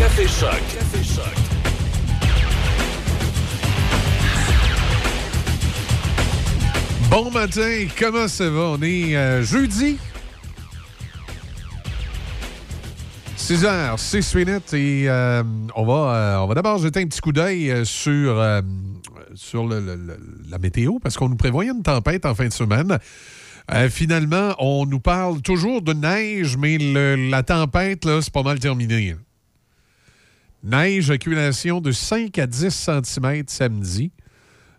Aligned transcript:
Café 0.00 0.26
Choc. 0.26 0.62
Bon 7.10 7.30
matin, 7.30 7.86
comment 7.98 8.26
ça 8.26 8.48
va? 8.48 8.60
On 8.60 8.80
est 8.80 9.14
euh, 9.14 9.42
jeudi. 9.42 9.98
6 13.36 13.62
h 13.62 13.98
6 13.98 14.34
minutes 14.36 14.72
et 14.72 15.04
euh, 15.10 15.42
on 15.76 15.84
va, 15.84 15.92
euh, 15.92 16.38
on 16.38 16.46
va 16.46 16.54
d'abord 16.54 16.78
jeter 16.78 17.02
un 17.02 17.06
petit 17.06 17.20
coup 17.20 17.32
d'œil 17.32 17.84
sur, 17.84 18.36
la 18.36 18.62
météo 20.62 20.98
parce 21.02 21.18
qu'on 21.18 21.28
nous 21.28 21.36
prévoyait 21.36 21.72
une 21.72 21.82
tempête 21.82 22.24
en 22.24 22.34
fin 22.34 22.48
de 22.48 22.54
semaine. 22.54 22.98
Finalement, 23.90 24.54
on 24.60 24.86
nous 24.86 25.00
parle 25.00 25.42
toujours 25.42 25.82
de 25.82 25.92
neige, 25.92 26.56
mais 26.56 26.78
la 26.78 27.42
tempête, 27.42 28.06
là, 28.06 28.22
c'est 28.22 28.32
pas 28.32 28.42
mal 28.42 28.58
terminé. 28.58 29.14
Neige, 30.62 31.10
accumulation 31.10 31.80
de 31.80 31.90
5 31.92 32.38
à 32.38 32.46
10 32.46 32.70
cm 32.70 33.44
samedi, 33.46 34.12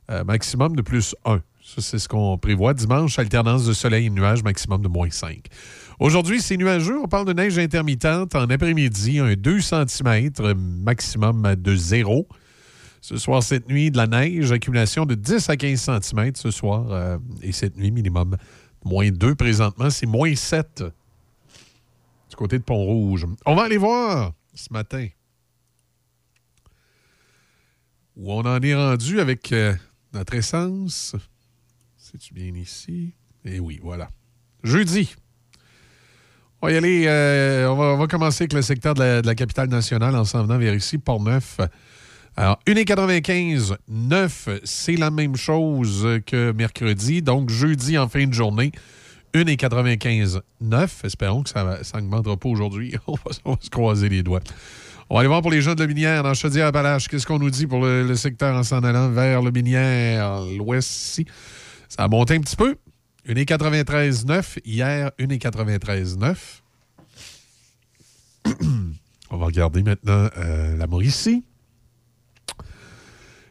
euh, 0.10 0.24
maximum 0.24 0.76
de 0.76 0.82
plus 0.82 1.16
1. 1.26 1.42
Ça, 1.64 1.82
c'est 1.82 2.00
ce 2.00 2.08
qu'on 2.08 2.38
prévoit. 2.38 2.74
Dimanche, 2.74 3.18
alternance 3.18 3.66
de 3.66 3.74
soleil 3.74 4.08
et 4.08 4.10
nuages, 4.10 4.44
maximum 4.44 4.82
de 4.82 4.88
moins 4.88 5.10
5. 5.10 5.48
Aujourd'hui, 6.00 6.42
c'est 6.42 6.58
nuageux. 6.58 7.00
On 7.00 7.08
parle 7.08 7.26
de 7.26 7.34
neige 7.34 7.58
intermittente 7.58 8.36
en 8.36 8.50
après-midi, 8.50 9.20
un 9.20 9.34
2 9.34 9.62
cm, 9.62 10.32
maximum 10.84 11.56
de 11.56 11.76
0. 11.76 12.28
Ce 13.00 13.18
soir, 13.18 13.42
cette 13.42 13.68
nuit, 13.68 13.90
de 13.90 13.98
la 13.98 14.08
neige, 14.08 14.52
accumulation 14.52 15.06
de 15.06 15.16
10 15.16 15.50
à 15.50 15.58
15 15.58 16.02
cm 16.02 16.32
ce 16.36 16.52
soir. 16.52 16.92
euh, 16.92 17.18
et 17.42 17.52
cette 17.52 17.78
nuit, 17.78 17.92
minimum 17.92 18.38
moins 18.84 19.10
2 19.10 19.36
présentement. 19.36 19.90
C'est 19.90 20.06
moins 20.06 20.36
7 20.36 20.84
du 22.30 22.36
côté 22.36 22.58
de 22.60 22.64
Pont-Rouge. 22.64 23.26
On 23.46 23.56
va 23.56 23.64
aller 23.64 23.78
voir 23.78 24.34
ce 24.54 24.68
matin 24.72 25.08
où 28.16 28.32
on 28.32 28.42
en 28.42 28.60
est 28.62 28.76
rendu 28.76 29.20
avec 29.20 29.52
euh, 29.52 29.74
notre 30.14 30.34
essence. 30.36 31.16
C'est-tu 31.98 32.34
bien 32.34 32.54
ici? 32.56 33.14
Eh 33.46 33.60
oui, 33.60 33.80
voilà. 33.82 34.10
Jeudi. 34.64 35.16
On 36.62 36.68
va 36.68 36.74
euh, 36.74 37.68
on, 37.68 37.98
va, 37.98 38.08
commencer 38.08 38.44
avec 38.44 38.54
le 38.54 38.62
secteur 38.62 38.94
de 38.94 39.26
la, 39.26 39.36
capitale 39.36 39.70
nationale 39.70 40.16
en 40.16 40.26
s'en 40.26 40.44
venant 40.44 40.60
vers 40.60 40.76
ici, 40.76 41.00
Port-Neuf. 41.00 41.58
Alors, 42.36 42.60
1,95, 42.68 43.76
9, 43.88 44.50
c'est 44.64 44.96
la 44.96 45.10
même 45.10 45.36
chose 45.36 46.08
que 46.26 46.52
mercredi. 46.52 47.24
Donc, 47.24 47.50
jeudi 47.50 47.98
en 47.98 48.08
fin 48.08 48.28
de 48.28 48.34
journée, 48.34 48.72
1,95, 49.34 50.42
9. 50.62 51.06
Espérons 51.06 51.42
que 51.42 51.50
ça 51.50 51.64
ne 51.64 52.00
augmentera 52.00 52.38
pas 52.38 52.50
aujourd'hui. 52.50 52.94
on 53.08 53.16
va 53.16 53.58
se 53.60 53.70
croiser 53.70 54.10
les 54.10 54.22
doigts. 54.22 54.42
On 55.12 55.16
va 55.16 55.20
aller 55.20 55.28
voir 55.28 55.42
pour 55.42 55.52
les 55.52 55.62
gens 55.62 55.76
de 55.76 55.82
la 55.82 55.88
Minière 55.88 56.24
dans 56.24 56.34
Chaudière-Appalaches. 56.34 57.10
Qu'est-ce 57.10 57.28
qu'on 57.28 57.38
nous 57.38 57.50
dit 57.50 57.68
pour 57.68 57.84
le, 57.84 58.16
secteur 58.16 58.56
en 58.56 58.64
s'en 58.64 58.82
allant 58.82 59.10
vers 59.10 59.42
le 59.42 59.52
Minière, 59.52 60.40
l'ouest? 60.58 61.22
Ça 61.90 62.06
a 62.06 62.08
monté 62.08 62.36
un 62.36 62.40
petit 62.40 62.56
peu. 62.56 62.78
1,93,9. 63.28 64.60
Hier, 64.64 65.12
1,93,9. 65.20 66.62
On 69.32 69.36
va 69.36 69.48
regarder 69.48 69.84
maintenant 69.84 70.30
euh, 70.38 70.78
la 70.78 70.88
Mauricie. 70.88 71.44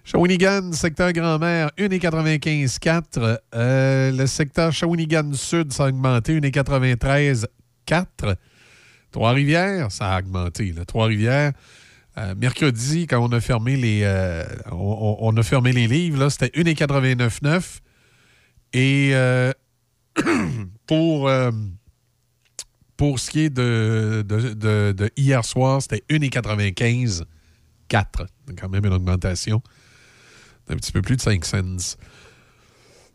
Shawinigan, 0.04 0.72
secteur 0.72 1.12
Grand-Mère, 1.12 1.72
1,95,4. 1.76 3.38
Euh, 3.54 4.10
le 4.12 4.26
secteur 4.26 4.72
Shawinigan 4.72 5.34
Sud, 5.34 5.74
ça 5.74 5.84
a 5.84 5.88
augmenté, 5.88 6.40
1,93,4. 6.40 8.36
Trois-Rivières, 9.12 9.90
ça 9.90 10.14
a 10.14 10.18
augmenté. 10.20 10.72
Trois-Rivières, 10.86 11.52
euh, 12.18 12.34
mercredi, 12.36 13.06
quand 13.06 13.20
on 13.20 13.32
a 13.32 13.40
fermé 13.40 13.76
les, 13.76 14.02
euh, 14.02 14.44
on, 14.70 15.36
a 15.36 15.42
fermé 15.42 15.72
les 15.72 15.86
livres, 15.86 16.28
c'était 16.28 16.50
1,89,9. 16.60 17.80
Et 18.72 19.10
euh, 19.14 19.52
pour, 20.86 21.30
pour 22.96 23.18
ce 23.18 23.30
qui 23.30 23.40
est 23.40 23.50
de, 23.50 24.24
de- 24.26 25.10
hier 25.16 25.44
soir, 25.44 25.82
c'était 25.82 26.04
1,95,4. 26.08 27.24
Donc, 28.46 28.60
quand 28.60 28.68
même 28.68 28.84
une 28.84 28.92
augmentation 28.92 29.62
d'un 30.68 30.76
petit 30.76 30.92
peu 30.92 31.02
plus 31.02 31.16
de 31.16 31.22
5 31.22 31.44
cents. 31.44 31.96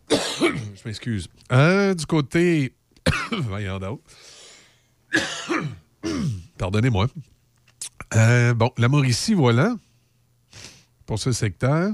Je 0.12 0.82
m'excuse. 0.86 1.30
Du 1.98 2.06
côté. 2.06 2.74
Voyons. 3.32 4.00
Pardonnez-moi. 6.58 7.08
Euh, 8.16 8.54
bon, 8.54 8.72
la 8.78 8.88
Mauricie, 8.88 9.34
voilà. 9.34 9.76
Pour 11.06 11.20
ce 11.20 11.32
secteur. 11.32 11.92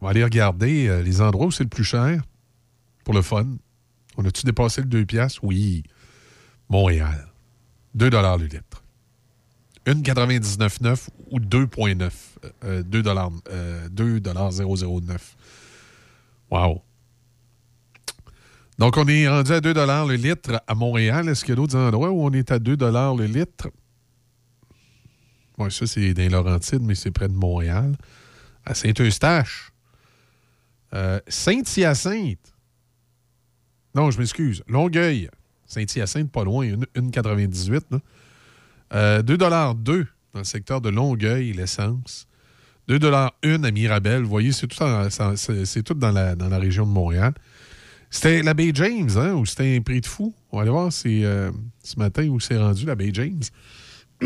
On 0.00 0.06
va 0.06 0.10
aller 0.10 0.24
regarder 0.24 0.88
euh, 0.88 1.02
les 1.02 1.20
endroits 1.20 1.46
où 1.46 1.50
c'est 1.50 1.64
le 1.64 1.68
plus 1.68 1.84
cher. 1.84 2.22
Pour 3.04 3.14
le 3.14 3.22
fun. 3.22 3.46
On 4.16 4.24
a-tu 4.24 4.44
dépassé 4.44 4.82
le 4.82 4.86
2 4.86 5.04
piastres? 5.06 5.40
Oui. 5.42 5.82
Montréal. 6.68 7.28
2 7.94 8.10
le 8.10 8.46
litre. 8.46 8.84
1,99,9 9.86 11.08
ou 11.30 11.40
2,9. 11.40 12.10
Euh, 12.64 12.82
2 12.82 13.02
euh, 13.50 13.88
2,009. 13.88 15.36
Wow. 16.50 16.82
Donc, 18.78 18.96
on 18.96 19.06
est 19.08 19.28
rendu 19.28 19.52
à 19.52 19.60
2 19.60 19.74
le 19.74 20.14
litre 20.14 20.62
à 20.66 20.74
Montréal. 20.74 21.28
Est-ce 21.28 21.44
qu'il 21.44 21.50
y 21.50 21.52
a 21.52 21.56
d'autres 21.56 21.76
endroits 21.76 22.10
où 22.10 22.24
on 22.24 22.30
est 22.30 22.52
à 22.52 22.60
2 22.60 22.76
le 22.76 23.24
litre? 23.24 23.68
Oui, 25.58 25.72
ça, 25.72 25.86
c'est 25.86 26.14
dans 26.14 26.30
Laurentides, 26.30 26.82
mais 26.82 26.94
c'est 26.94 27.10
près 27.10 27.26
de 27.26 27.34
Montréal. 27.34 27.96
À 28.64 28.74
Saint-Eustache. 28.74 29.72
Euh, 30.94 31.18
Saint-Hyacinthe. 31.26 32.54
Non, 33.96 34.12
je 34.12 34.18
m'excuse. 34.20 34.62
Longueuil. 34.68 35.28
Saint-Hyacinthe, 35.66 36.30
pas 36.30 36.44
loin. 36.44 36.64
1,98. 36.94 37.82
là. 37.90 37.98
Euh, 38.94 39.22
2 39.22 39.36
2 39.36 39.48
dans 39.48 40.40
le 40.40 40.44
secteur 40.44 40.80
de 40.80 40.90
Longueuil, 40.90 41.52
l'essence. 41.52 42.28
2 42.86 43.00
1 43.42 43.64
à 43.64 43.70
Mirabel. 43.72 44.22
Vous 44.22 44.28
voyez, 44.28 44.52
c'est 44.52 44.68
tout, 44.68 45.94
dans 45.94 46.12
la 46.12 46.58
région 46.58 46.86
de 46.86 46.92
Montréal. 46.92 47.34
C'était 48.10 48.42
la 48.42 48.54
baie 48.54 48.70
James, 48.74 49.10
hein, 49.16 49.34
ou 49.34 49.44
c'était 49.44 49.76
un 49.76 49.82
prix 49.82 50.00
de 50.00 50.06
fou? 50.06 50.34
On 50.50 50.56
va 50.56 50.62
aller 50.62 50.70
voir 50.70 50.90
euh, 51.06 51.52
ce 51.82 51.98
matin 51.98 52.26
où 52.28 52.40
c'est 52.40 52.56
rendu, 52.56 52.86
la 52.86 52.94
baie 52.94 53.10
James. 53.12 53.42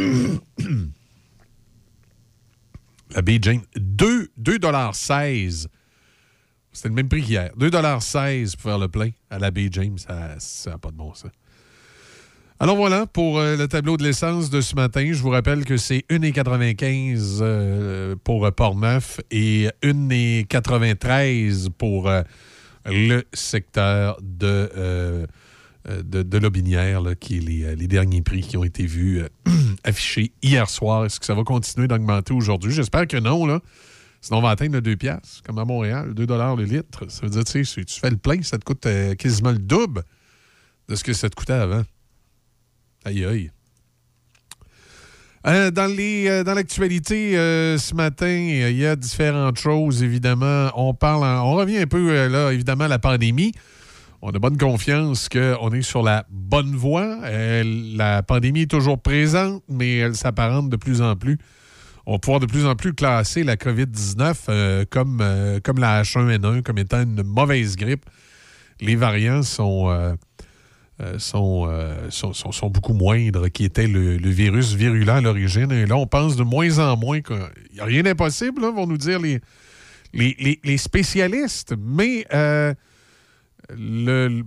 la 3.11 3.23
baie 3.23 3.39
James. 3.43 3.63
2 3.77 4.31
2,16 4.41 5.67
C'était 6.73 6.89
le 6.89 6.95
même 6.95 7.09
prix 7.09 7.23
qu'hier. 7.23 7.51
2,16 7.59 8.53
pour 8.53 8.63
faire 8.63 8.79
le 8.79 8.89
plein 8.89 9.11
à 9.31 9.39
la 9.39 9.51
baie 9.51 9.69
James. 9.71 9.99
Ça 9.99 10.71
n'a 10.71 10.79
pas 10.79 10.91
de 10.91 10.97
bon 10.97 11.13
sens. 11.15 11.33
Alors 12.63 12.77
voilà 12.77 13.07
pour 13.07 13.41
euh, 13.41 13.57
le 13.57 13.67
tableau 13.67 13.97
de 13.97 14.05
l'essence 14.05 14.49
de 14.49 14.61
ce 14.61 14.77
matin. 14.77 15.05
Je 15.11 15.21
vous 15.21 15.31
rappelle 15.31 15.65
que 15.65 15.77
c'est 15.77 16.05
1,95 16.11 17.39
euh, 17.41 18.15
pour 18.23 18.49
Port-Neuf 18.53 19.19
et 19.33 19.69
1,93 19.83 21.71
pour 21.71 22.09
euh, 22.09 22.23
le 22.87 23.25
secteur 23.33 24.19
de, 24.23 24.71
euh, 24.77 25.27
euh, 25.89 26.03
de, 26.03 26.39
Lobinière, 26.39 27.03
qui 27.21 27.39
est 27.39 27.41
les, 27.41 27.65
euh, 27.65 27.75
les 27.75 27.89
derniers 27.89 28.23
prix 28.23 28.43
qui 28.43 28.57
ont 28.57 28.65
été 28.65 28.87
vus 28.87 29.23
affichés 29.85 30.33
hier 30.43 30.69
soir. 30.69 31.05
Est-ce 31.05 31.21
que 31.21 31.27
ça 31.27 31.35
va 31.35 31.45
continuer 31.45 31.89
d'augmenter 31.89 32.33
aujourd'hui? 32.33 32.73
J'espère 32.73 33.07
que 33.07 33.17
non. 33.17 33.47
Là. 33.47 33.61
Sinon, 34.21 34.39
on 34.39 34.43
va 34.43 34.51
atteindre 34.51 34.75
le 34.75 34.81
2 34.81 34.97
piastres, 34.97 35.43
comme 35.45 35.59
à 35.59 35.65
Montréal, 35.65 36.15
2 36.15 36.27
le 36.27 36.65
litre. 36.65 37.11
Ça 37.11 37.23
veut 37.23 37.31
dire, 37.31 37.45
tu 37.45 37.65
sais, 37.65 37.65
si 37.65 37.85
tu 37.85 37.99
fais 37.99 38.11
le 38.11 38.17
plein, 38.17 38.41
ça 38.43 38.59
te 38.59 38.65
coûte 38.65 38.87
quasiment 39.17 39.51
le 39.51 39.59
double 39.59 40.05
de 40.89 40.95
ce 40.95 41.03
que 41.03 41.13
ça 41.13 41.29
te 41.29 41.35
coûtait 41.35 41.53
avant. 41.55 41.83
Aïe, 43.05 43.25
aïe. 43.25 43.51
Euh, 45.47 45.71
dans 45.73 45.87
les, 45.87 46.29
euh, 46.29 46.45
dans 46.45 46.55
l'actualité 46.55 47.37
euh, 47.37 47.77
ce 47.77 47.95
matin, 47.95 48.29
il 48.29 48.77
y 48.77 48.87
a 48.87 48.95
différentes 48.95 49.59
choses, 49.59 50.03
évidemment. 50.03 50.71
On 50.77 50.95
parle, 50.95 51.25
en- 51.25 51.45
on 51.51 51.55
revient 51.55 51.79
un 51.79 51.87
peu, 51.87 52.29
là, 52.29 52.53
évidemment, 52.53 52.85
à 52.85 52.89
la 52.89 53.01
pandémie. 53.01 53.53
On 54.25 54.31
a 54.31 54.39
bonne 54.39 54.57
confiance 54.57 55.29
qu'on 55.29 55.73
est 55.73 55.83
sur 55.83 56.05
la 56.05 56.25
bonne 56.31 56.77
voie. 56.77 57.19
La 57.97 58.23
pandémie 58.23 58.63
est 58.63 58.71
toujours 58.71 59.01
présente, 59.03 59.65
mais 59.69 59.97
elle 59.97 60.15
s'apparente 60.15 60.69
de 60.71 60.77
plus 60.77 61.03
en 61.03 61.17
plus. 61.17 61.39
On 62.07 62.13
va 62.13 62.19
pouvoir 62.21 62.39
de 62.39 62.47
plus 62.47 62.65
en 62.65 62.77
plus 62.77 62.95
classer 62.95 63.43
la 63.43 63.57
COVID-19 63.57 64.35
euh, 64.49 64.85
comme, 64.89 65.21
comme 65.65 65.79
la 65.81 66.03
H1N1, 66.03 66.63
comme 66.63 66.79
étant 66.79 67.03
une 67.03 67.25
mauvaise 67.25 67.75
grippe. 67.75 68.05
Les 68.81 68.95
variants 68.95 69.43
sont, 69.43 69.89
euh, 71.03 71.15
euh, 71.15 72.11
sont, 72.11 72.33
sont, 72.33 72.53
sont- 72.53 72.71
beaucoup 72.71 72.95
moindres 72.95 73.51
qui 73.51 73.65
était 73.65 73.87
le, 73.87 74.17
virus 74.17 74.75
virulent 74.75 75.17
à 75.17 75.21
l'origine. 75.21 75.71
Et 75.73 75.87
là, 75.87 75.97
on 75.97 76.07
pense 76.07 76.37
de 76.37 76.45
moins 76.45 76.79
en 76.79 76.97
moins 76.97 77.21
qu'il 77.21 77.37
n'y 77.75 77.81
a 77.81 77.85
rien 77.85 78.03
d'impossible, 78.03 78.63
là, 78.63 78.71
vont 78.71 78.87
nous 78.87 78.99
dire 78.99 79.19
les, 79.19 79.41
les, 80.13 80.77
spécialistes. 80.77 81.75
Mais 81.79 82.27
euh, 82.33 82.75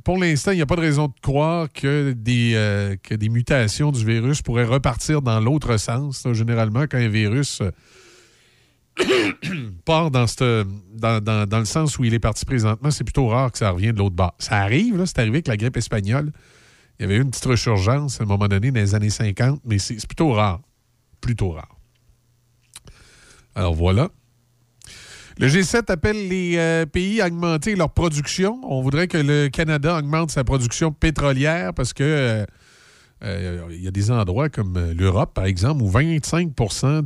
pour 0.04 0.18
l'instant, 0.18 0.52
il 0.52 0.58
n'y 0.58 0.62
a 0.62 0.66
pas 0.66 0.76
de 0.76 0.82
raison 0.82 1.08
de 1.08 1.14
croire 1.22 1.68
que 1.72 2.14
des, 2.14 2.98
que 3.04 3.16
des 3.16 3.30
mutations 3.30 3.92
du 3.92 4.06
virus 4.06 4.42
pourraient 4.42 4.66
repartir 4.66 5.22
dans 5.22 5.40
l'autre 5.40 5.78
sens. 5.78 6.26
généralement, 6.34 6.84
quand 6.84 6.98
un 6.98 7.10
virus 7.10 7.62
part 9.86 10.12
dans, 10.12 10.26
le 10.26 11.66
sens 11.66 12.00
où 12.00 12.04
il 12.04 12.14
est 12.14 12.20
parti 12.20 12.46
présentement, 12.46 12.92
c'est 12.92 13.04
plutôt 13.04 13.28
rare 13.28 13.52
que 13.52 13.58
ça 13.58 13.72
revienne 13.72 13.94
de 13.94 14.00
l'autre 14.00 14.16
bas. 14.16 14.36
Ça 14.40 14.58
arrive, 14.58 15.04
c'est 15.06 15.20
arrivé 15.20 15.38
avec 15.38 15.48
la 15.48 15.58
grippe 15.58 15.78
espagnole. 15.78 16.32
Il 17.00 17.04
y 17.04 17.06
avait 17.06 17.18
eu 17.18 17.22
une 17.22 17.30
petite 17.30 17.46
resurgence 17.46 18.22
à 18.22 18.24
un 18.24 18.28
moment 18.28 18.48
donné 18.48 18.72
dans 18.72 18.80
les 18.80 18.96
années 18.96 19.10
50, 19.10 19.62
mais 19.66 19.80
c'est 19.80 20.06
plutôt 20.08 20.32
rare. 20.32 20.62
Plutôt 21.20 21.52
rare. 21.52 21.76
Alors 23.54 23.74
voilà. 23.74 24.10
Le 25.38 25.48
G7 25.48 25.92
appelle 25.92 26.30
les 26.30 26.56
euh, 26.56 26.86
pays 26.86 27.20
à 27.20 27.28
augmenter 27.28 27.76
leur 27.76 27.90
production. 27.90 28.62
On 28.64 28.82
voudrait 28.82 29.10
que 29.10 29.18
le 29.18 29.50
Canada 29.50 29.98
augmente 29.98 30.32
sa 30.32 30.46
production 30.46 30.94
pétrolière 30.94 31.74
parce 31.74 31.92
que 31.92 32.04
euh, 32.04 32.46
euh, 33.24 33.68
il 33.72 33.84
y 33.84 33.88
a 33.88 33.92
des 33.92 34.12
endroits 34.12 34.50
comme 34.50 34.92
l'Europe, 34.92 35.34
par 35.34 35.46
exemple, 35.46 35.82
où 35.82 35.90
25 35.90 36.54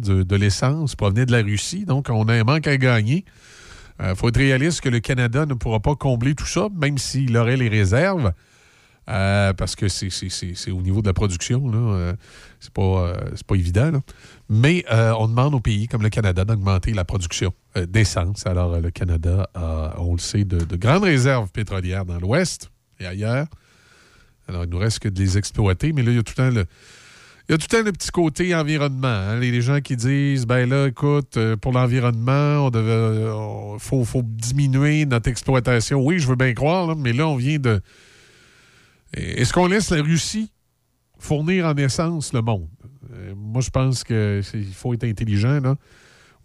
de, 0.02 0.24
de 0.24 0.36
l'essence 0.36 0.96
provenait 0.96 1.26
de 1.26 1.32
la 1.32 1.42
Russie. 1.42 1.86
Donc, 1.86 2.10
on 2.10 2.28
a 2.28 2.34
un 2.34 2.44
manque 2.44 2.68
à 2.68 2.78
gagner. 2.78 3.26
Il 4.02 4.16
faut 4.16 4.30
être 4.30 4.38
réaliste 4.38 4.80
que 4.80 4.88
le 4.88 5.02
Canada 5.02 5.46
ne 5.46 5.54
pourra 5.54 5.82
pas 5.82 5.94
combler 5.94 6.34
tout 6.34 6.46
ça, 6.46 6.70
même 6.74 6.98
s'il 6.98 7.36
aurait 7.36 7.58
les 7.58 7.68
réserves. 7.68 8.32
Euh, 9.10 9.54
parce 9.54 9.76
que 9.76 9.88
c'est 9.88 10.72
au 10.72 10.82
niveau 10.82 11.02
de 11.02 11.08
la 11.08 11.14
production, 11.14 11.68
là. 11.68 11.78
Euh, 11.78 12.14
c'est 12.60 12.72
pas, 12.74 12.82
euh, 12.82 13.14
pas 13.48 13.56
évident. 13.56 13.92
Mais 14.50 14.86
on 14.90 15.28
demande 15.28 15.56
aux 15.56 15.60
pays 15.60 15.88
comme 15.88 16.04
le 16.04 16.10
Canada 16.10 16.46
d'augmenter 16.46 16.94
la 16.94 17.06
production 17.06 17.54
d'essence. 17.76 18.46
Alors, 18.46 18.80
le 18.80 18.92
Canada 18.92 19.50
a, 19.56 19.96
on 19.98 20.14
le 20.14 20.20
sait, 20.20 20.44
de, 20.44 20.76
grandes 20.76 21.04
réserves 21.04 21.50
pétrolières 21.52 22.06
dans 22.06 22.20
l'Ouest 22.20 22.72
et 23.00 23.06
ailleurs. 23.06 23.48
Alors, 24.50 24.66
il 24.66 24.70
nous 24.70 24.78
reste 24.78 25.00
que 25.00 25.08
de 25.08 25.20
les 25.20 25.38
exploiter. 25.38 25.94
Mais 25.94 26.02
là, 26.02 26.12
il 26.12 26.18
y 26.18 26.20
a 26.20 26.24
tout 26.24 26.34
le 26.38 26.44
temps 26.44 26.56
le. 26.56 26.66
Il 27.48 27.54
y 27.54 27.56
a 27.56 27.58
tout 27.58 27.68
le 27.84 27.92
petit 27.92 28.12
côté 28.12 28.54
environnement. 28.54 29.08
Hein. 29.08 29.40
Les, 29.40 29.62
gens 29.62 29.80
qui 29.82 29.96
disent, 29.96 30.46
ben 30.46 30.70
là, 30.70 30.88
écoute, 30.88 31.40
pour 31.62 31.72
l'environnement, 31.72 32.68
on 32.68 32.70
devait, 32.70 33.28
faut, 33.80 34.06
faut, 34.06 34.22
diminuer 34.24 35.08
notre 35.08 35.30
exploitation. 35.30 36.00
Oui, 36.00 36.20
je 36.20 36.28
veux 36.28 36.36
bien 36.36 36.54
croire, 36.54 36.96
mais 36.96 37.12
là, 37.12 37.28
on 37.28 37.38
vient 37.38 37.58
de, 37.58 37.82
est-ce 39.14 39.54
qu'on 39.54 39.68
laisse 39.68 39.90
la 39.90 40.02
Russie 40.02 40.52
fournir 41.18 41.66
en 41.66 41.76
essence 41.76 42.34
le 42.34 42.42
monde? 42.42 42.68
Euh, 43.14 43.34
moi, 43.36 43.62
je 43.62 43.70
pense 43.70 44.04
qu'il 44.04 44.44
faut 44.74 44.94
être 44.94 45.04
intelligent. 45.04 45.62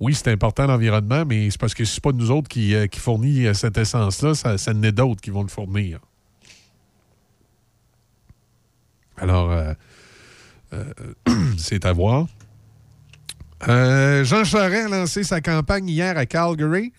Oui, 0.00 0.14
c'est 0.14 0.28
important 0.28 0.66
l'environnement, 0.66 1.24
mais 1.26 1.50
c'est 1.50 1.60
parce 1.60 1.74
que 1.74 1.84
ce 1.84 1.96
n'est 1.96 2.00
pas 2.00 2.12
nous 2.12 2.30
autres 2.30 2.48
qui, 2.48 2.74
euh, 2.74 2.86
qui 2.86 3.00
fournit 3.00 3.46
euh, 3.46 3.54
cette 3.54 3.78
essence-là, 3.78 4.34
ça, 4.34 4.58
ça 4.58 4.74
n'est 4.74 4.92
d'autres 4.92 5.20
qui 5.20 5.30
vont 5.30 5.42
le 5.42 5.48
fournir. 5.48 6.00
Alors, 9.16 9.74
c'est 11.58 11.84
à 11.84 11.92
voir. 11.92 12.26
Jean 13.66 14.44
Charest 14.44 14.86
a 14.86 14.88
lancé 14.88 15.22
sa 15.22 15.40
campagne 15.40 15.88
hier 15.88 16.16
à 16.18 16.26
Calgary. 16.26 16.92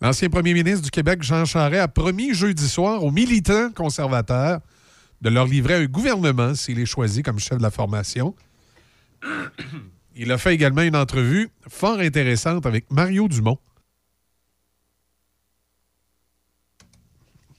L'ancien 0.00 0.28
premier 0.28 0.54
ministre 0.54 0.82
du 0.82 0.90
Québec, 0.90 1.22
Jean 1.22 1.44
Charest, 1.44 1.82
a 1.82 1.88
promis 1.88 2.32
jeudi 2.32 2.68
soir 2.68 3.02
aux 3.02 3.10
militants 3.10 3.70
conservateurs 3.72 4.60
de 5.20 5.28
leur 5.28 5.46
livrer 5.46 5.74
un 5.74 5.86
gouvernement 5.86 6.54
s'il 6.54 6.78
est 6.78 6.86
choisi 6.86 7.22
comme 7.22 7.38
chef 7.38 7.58
de 7.58 7.62
la 7.62 7.70
formation. 7.70 8.34
Il 10.16 10.32
a 10.32 10.38
fait 10.38 10.54
également 10.54 10.82
une 10.82 10.96
entrevue 10.96 11.48
fort 11.68 11.98
intéressante 12.00 12.66
avec 12.66 12.90
Mario 12.90 13.28
Dumont. 13.28 13.58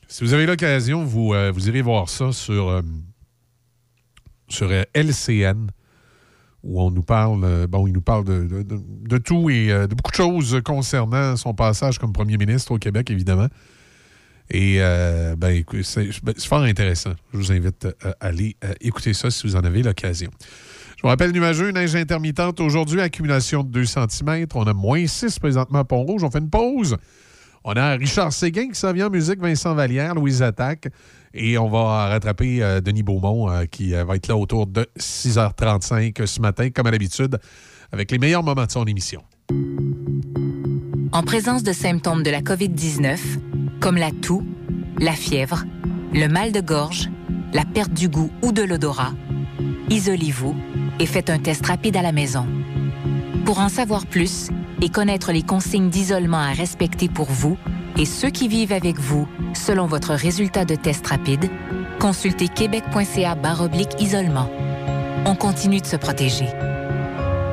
Si 0.08 0.24
vous 0.24 0.34
avez 0.34 0.46
l'occasion, 0.46 1.06
vous, 1.06 1.34
euh, 1.34 1.54
irez 1.58 1.82
voir 1.82 2.10
ça 2.10 2.32
sur, 2.32 2.68
euh, 2.68 2.82
sur 4.50 4.70
euh, 4.70 4.84
LCN, 4.94 5.68
où 6.64 6.82
on 6.82 6.92
nous 6.92 7.04
parle, 7.04 7.68
bon, 7.68 7.88
il 7.88 7.94
nous 7.94 8.02
parle 8.02 8.26
de, 8.26 8.64
de 8.64 9.18
tout 9.18 9.50
et 9.50 9.68
de 9.70 9.96
beaucoup 9.96 10.12
de 10.12 10.18
choses 10.18 10.60
concernant 10.66 11.38
son 11.38 11.54
passage 11.54 11.98
comme 12.00 12.12
premier 12.12 12.36
ministre 12.36 12.74
au 12.74 12.78
Québec, 12.78 13.10
évidemment. 13.12 13.48
Et 14.52 14.78
euh, 14.80 15.36
ben, 15.36 15.64
ben, 15.72 15.84
c'est 15.84 16.48
fort 16.48 16.62
intéressant. 16.62 17.12
Je 17.34 17.38
vous 17.38 17.52
invite 17.52 17.86
euh, 17.86 18.12
à 18.20 18.28
aller 18.28 18.56
euh, 18.64 18.74
écouter 18.82 19.14
ça 19.14 19.30
si 19.30 19.46
vous 19.46 19.56
en 19.56 19.62
avez 19.62 19.84
l'occasion. 19.84 20.32
Je 20.98 21.04
vous 21.04 21.08
rappelle, 21.08 21.32
nuageux, 21.32 21.70
neige 21.72 21.96
intermittente 21.96 22.60
aujourd'hui, 22.60 23.00
accumulation 23.00 23.64
de 23.64 23.70
2 23.70 23.86
cm. 23.86 24.48
On 24.56 24.64
a 24.64 24.74
moins 24.74 25.06
6 25.06 25.38
présentement 25.40 25.80
à 25.80 25.84
Pont-Rouge. 25.86 26.24
On 26.24 26.32
fait 26.32 26.40
une 26.40 26.50
pause. 26.50 26.98
On 27.64 27.74
a 27.74 27.92
Richard 27.92 28.34
Séguin 28.34 28.70
qui 28.70 28.76
s'en 28.76 28.92
vient 28.92 29.08
en 29.08 29.12
musique, 29.12 29.40
Vincent 29.40 29.76
Vallière, 29.76 30.16
Louise 30.16 30.42
Attaque. 30.42 30.88
Et 31.34 31.58
on 31.58 31.70
va 31.70 32.08
rattraper 32.08 32.82
Denis 32.84 33.04
Beaumont 33.04 33.66
qui 33.70 33.92
va 33.92 34.16
être 34.16 34.28
là 34.28 34.36
autour 34.36 34.68
de 34.68 34.88
6h35 34.98 36.26
ce 36.26 36.42
matin, 36.42 36.70
comme 36.70 36.88
à 36.88 36.92
l'habitude, 36.92 37.38
avec 37.92 38.12
les 38.12 38.18
meilleurs 38.18 38.44
moments 38.44 38.66
de 38.66 38.72
son 38.72 38.86
émission. 38.86 39.22
En 41.12 41.24
présence 41.24 41.64
de 41.64 41.74
symptômes 41.74 42.24
de 42.24 42.30
la 42.30 42.42
COVID-19, 42.42 43.18
comme 43.80 43.98
la 43.98 44.12
toux, 44.12 44.44
la 45.00 45.14
fièvre, 45.14 45.66
le 46.14 46.28
mal 46.28 46.52
de 46.52 46.62
gorge, 46.62 47.10
la 47.54 47.66
perte 47.66 47.94
du 47.94 48.10
goût 48.10 48.32
ou 48.44 48.52
de 48.52 48.62
l'odorat, 48.62 49.14
isolez-vous 49.90 50.56
et 51.00 51.06
faites 51.06 51.30
un 51.30 51.40
test 51.40 51.66
rapide 51.66 51.98
à 51.98 52.02
la 52.02 52.12
maison. 52.12 52.46
Pour 53.46 53.60
en 53.60 53.70
savoir 53.70 54.06
plus 54.06 54.50
et 54.82 54.90
connaître 54.90 55.32
les 55.32 55.42
consignes 55.42 55.90
d'isolement 55.90 56.38
à 56.38 56.52
respecter 56.52 57.10
pour 57.10 57.32
vous 57.32 57.58
et 58.00 58.06
ceux 58.06 58.30
qui 58.30 58.48
vivent 58.48 58.72
avec 58.72 58.98
vous 58.98 59.28
selon 59.54 59.86
votre 59.86 60.14
résultat 60.14 60.64
de 60.64 60.76
test 60.76 61.06
rapide, 61.06 61.50
consultez 62.00 62.48
québec.ca 62.48 63.36
isolement. 64.00 64.50
On 65.26 65.36
continue 65.36 65.82
de 65.82 65.86
se 65.86 65.98
protéger. 65.98 66.48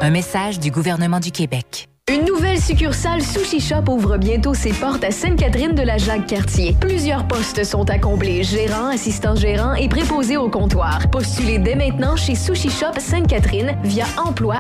Un 0.01 0.11
message 0.11 0.61
du 0.61 0.71
gouvernement 0.71 1.21
du 1.21 1.33
Québec. 1.33 1.89
Une 2.09 2.25
nouvelle 2.25 2.61
succursale 2.61 3.21
Sushi 3.21 3.59
Shop 3.59 3.83
ouvre 3.89 4.17
bientôt 4.17 4.55
ses 4.55 4.73
portes 4.73 5.03
à 5.03 5.11
Sainte-Catherine 5.11 5.75
de 5.75 5.83
la 5.83 5.99
Jacques-Cartier. 5.99 6.77
Plusieurs 6.81 7.27
postes 7.27 7.65
sont 7.65 7.91
à 7.91 7.99
combler, 7.99 8.45
gérant, 8.45 8.91
assistant 8.91 9.35
gérant 9.35 9.75
et 9.75 9.89
préposé 9.89 10.37
au 10.37 10.49
comptoir. 10.49 11.01
Postulez 11.11 11.59
dès 11.59 11.75
maintenant 11.75 12.15
chez 12.15 12.37
Sushi 12.37 12.71
Shop 12.71 12.93
Sainte-Catherine 12.97 13.77
via 13.83 14.05
emploi 14.19 14.59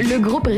le 0.00 0.18
groupe 0.18 0.48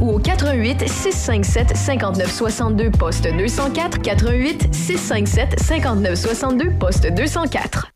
ou 0.00 0.12
au 0.12 0.18
88 0.18 0.88
657 0.88 1.76
5962 1.76 2.90
poste 2.90 3.28
204 3.30 4.00
88 4.00 4.74
657 4.74 5.60
5962 5.60 6.70
poste 6.78 7.06
204. 7.12 7.95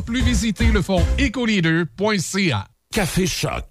plus, 0.01 0.21
visiter 0.21 0.65
le 0.65 0.81
fonds 0.81 1.05
ecoleader.ca. 1.17 2.67
Café 2.93 3.25
Choc. 3.25 3.65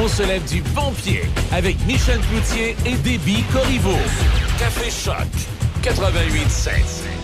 On 0.00 0.08
se 0.08 0.22
lève 0.22 0.44
du 0.50 0.62
bon 0.74 0.92
pied 0.92 1.22
avec 1.52 1.76
Michel 1.86 2.20
Cloutier 2.30 2.76
et 2.86 2.96
Déby 2.96 3.42
Corriveau. 3.52 3.96
Café 4.58 4.90
Choc 4.90 5.28
88 5.82 7.21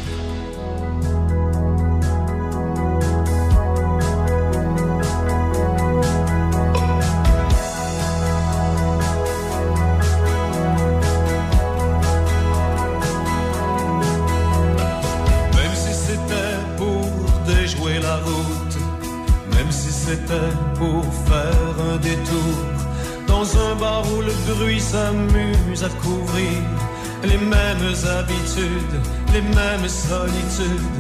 c'était 20.08 20.56
pour 20.78 21.04
faire 21.28 21.74
un 21.92 21.96
détour 21.98 22.54
dans 23.26 23.44
un 23.66 23.74
bar 23.74 24.02
où 24.12 24.22
le 24.22 24.32
bruit 24.48 24.80
s'amuse 24.80 25.84
à 25.84 25.90
couvrir 26.02 26.58
les 27.24 27.36
mêmes 27.36 27.92
habitudes, 28.18 28.96
les 29.34 29.42
mêmes 29.42 29.88
solitudes. 29.88 30.96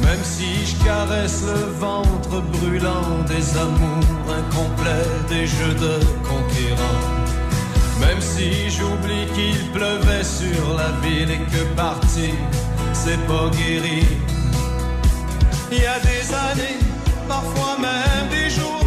Même 0.00 0.22
si 0.22 0.50
je 0.68 0.84
caresse 0.84 1.42
le 1.42 1.64
ventre 1.86 2.40
brûlant 2.56 3.10
des 3.28 3.46
amours 3.58 4.26
incomplets, 4.40 5.12
des 5.28 5.46
jeux 5.46 5.76
de 5.86 5.94
conquérants. 6.30 7.04
Même 8.00 8.20
si 8.20 8.70
j'oublie 8.70 9.26
qu'il 9.34 9.70
pleuvait 9.72 10.24
sur 10.24 10.62
la 10.80 10.90
ville 11.02 11.30
et 11.30 11.42
que 11.52 11.62
partir 11.74 12.34
c'est 12.94 13.20
pas 13.26 13.50
guéri. 13.58 14.02
Il 15.70 15.78
y 15.78 15.86
a 15.86 15.98
des 16.00 16.24
années, 16.48 16.78
parfois 17.28 17.76
même 17.78 18.28
des 18.30 18.50
journées 18.50 18.85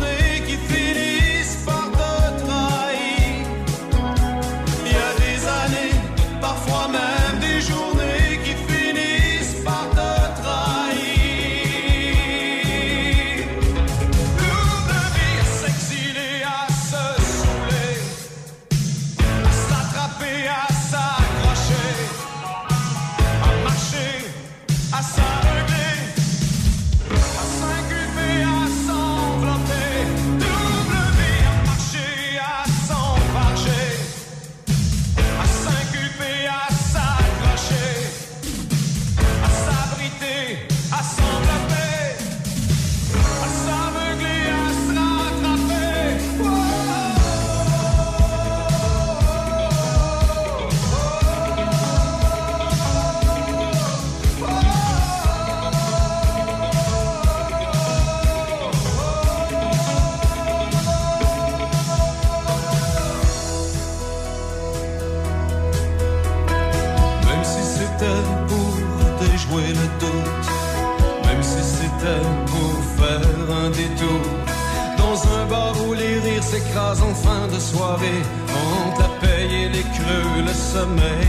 amazing. 80.79 81.28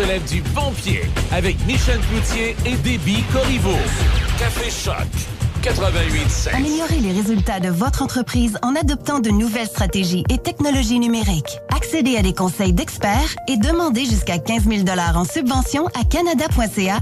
se 0.00 0.06
lève 0.06 0.24
du 0.28 0.40
bon 0.54 0.70
pied 0.72 1.02
avec 1.30 1.56
Michel 1.66 1.98
Cloutier 2.10 2.56
et 2.64 2.76
Déby 2.76 3.22
Corriveau. 3.32 3.76
Café 4.38 4.70
Choc 4.70 5.06
88.7. 5.62 6.56
Améliorez 6.56 7.00
les 7.00 7.12
résultats 7.12 7.60
de 7.60 7.68
votre 7.68 8.02
entreprise 8.02 8.56
en 8.62 8.74
adoptant 8.76 9.20
de 9.20 9.28
nouvelles 9.28 9.66
stratégies 9.66 10.24
et 10.30 10.38
technologies 10.38 11.00
numériques. 11.00 11.58
Accédez 11.76 12.16
à 12.16 12.22
des 12.22 12.32
conseils 12.32 12.72
d'experts 12.72 13.36
et 13.46 13.58
demandez 13.58 14.06
jusqu'à 14.06 14.38
15 14.38 14.68
000 14.68 14.84
en 15.14 15.24
subvention 15.24 15.86
à 15.88 16.04
canada.ca 16.04 17.00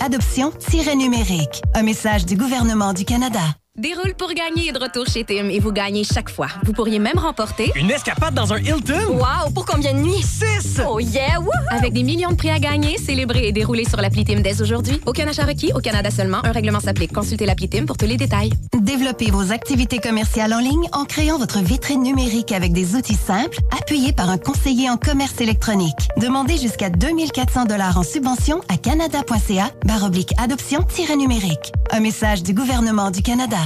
adoption-numérique. 0.00 1.62
Un 1.74 1.82
message 1.82 2.26
du 2.26 2.36
gouvernement 2.36 2.92
du 2.92 3.04
Canada. 3.04 3.40
Déroule 3.78 4.14
pour 4.14 4.32
gagner 4.32 4.70
est 4.70 4.72
de 4.72 4.78
retour 4.78 5.06
chez 5.06 5.22
Tim 5.22 5.50
et 5.50 5.60
vous 5.60 5.70
gagnez 5.70 6.02
chaque 6.02 6.30
fois. 6.30 6.46
Vous 6.64 6.72
pourriez 6.72 6.98
même 6.98 7.18
remporter 7.18 7.72
Une 7.74 7.90
escapade 7.90 8.32
dans 8.32 8.54
un 8.54 8.58
Hilton? 8.58 9.10
Wow! 9.10 9.50
Pour 9.52 9.66
combien 9.66 9.92
de 9.92 9.98
nuits? 9.98 10.22
Six! 10.22 10.80
Oh 10.88 10.98
yeah! 10.98 11.38
Wouhou! 11.38 11.50
Avec 11.70 11.92
des 11.92 12.02
millions 12.02 12.30
de 12.30 12.36
prix 12.36 12.48
à 12.48 12.58
gagner, 12.58 12.96
célébrez 12.96 13.48
et 13.48 13.52
déroulez 13.52 13.84
sur 13.84 14.00
l'appli 14.00 14.24
Tim 14.24 14.40
dès 14.40 14.62
aujourd'hui. 14.62 14.98
Aucun 15.04 15.28
achat 15.28 15.44
requis, 15.44 15.72
au 15.74 15.80
Canada 15.80 16.10
seulement. 16.10 16.38
Un 16.42 16.52
règlement 16.52 16.80
s'applique. 16.80 17.12
Consultez 17.12 17.44
l'appli 17.44 17.68
Tim 17.68 17.84
pour 17.84 17.98
tous 17.98 18.06
les 18.06 18.16
détails. 18.16 18.50
Développez 18.80 19.30
vos 19.30 19.52
activités 19.52 19.98
commerciales 19.98 20.54
en 20.54 20.58
ligne 20.60 20.88
en 20.92 21.04
créant 21.04 21.36
votre 21.36 21.58
vitrine 21.58 22.02
numérique 22.02 22.52
avec 22.52 22.72
des 22.72 22.94
outils 22.94 23.14
simples, 23.14 23.58
appuyés 23.78 24.14
par 24.14 24.30
un 24.30 24.38
conseiller 24.38 24.88
en 24.88 24.96
commerce 24.96 25.38
électronique. 25.42 26.08
Demandez 26.16 26.56
jusqu'à 26.56 26.88
2400 26.88 27.66
dollars 27.66 27.98
en 27.98 28.04
subvention 28.04 28.62
à 28.70 28.78
canada.ca 28.78 29.70
baroblique 29.84 30.32
adoption-numérique. 30.38 31.72
Un 31.90 32.00
message 32.00 32.42
du 32.42 32.54
gouvernement 32.54 33.10
du 33.10 33.20
Canada. 33.20 33.65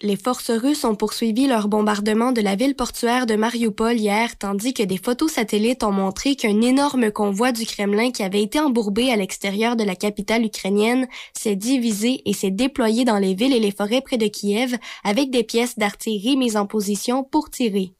Les 0.00 0.14
forces 0.14 0.52
russes 0.52 0.84
ont 0.84 0.94
poursuivi 0.94 1.48
leur 1.48 1.66
bombardement 1.66 2.30
de 2.30 2.40
la 2.40 2.54
ville 2.54 2.76
portuaire 2.76 3.26
de 3.26 3.34
Mariupol 3.34 3.98
hier, 3.98 4.38
tandis 4.38 4.72
que 4.72 4.84
des 4.84 4.96
photos 4.96 5.32
satellites 5.32 5.82
ont 5.82 5.90
montré 5.90 6.36
qu'un 6.36 6.60
énorme 6.60 7.10
convoi 7.10 7.50
du 7.50 7.66
Kremlin 7.66 8.12
qui 8.12 8.22
avait 8.22 8.44
été 8.44 8.60
embourbé 8.60 9.10
à 9.10 9.16
l'extérieur 9.16 9.74
de 9.74 9.82
la 9.82 9.96
capitale 9.96 10.44
ukrainienne 10.44 11.08
s'est 11.36 11.56
divisé 11.56 12.22
et 12.26 12.32
s'est 12.32 12.52
déployé 12.52 13.04
dans 13.04 13.18
les 13.18 13.34
villes 13.34 13.52
et 13.52 13.58
les 13.58 13.72
forêts 13.72 14.00
près 14.00 14.18
de 14.18 14.28
Kiev 14.28 14.76
avec 15.02 15.30
des 15.30 15.42
pièces 15.42 15.76
d'artillerie 15.76 16.36
mises 16.36 16.56
en 16.56 16.66
position 16.66 17.24
pour 17.24 17.50
tirer. 17.50 17.90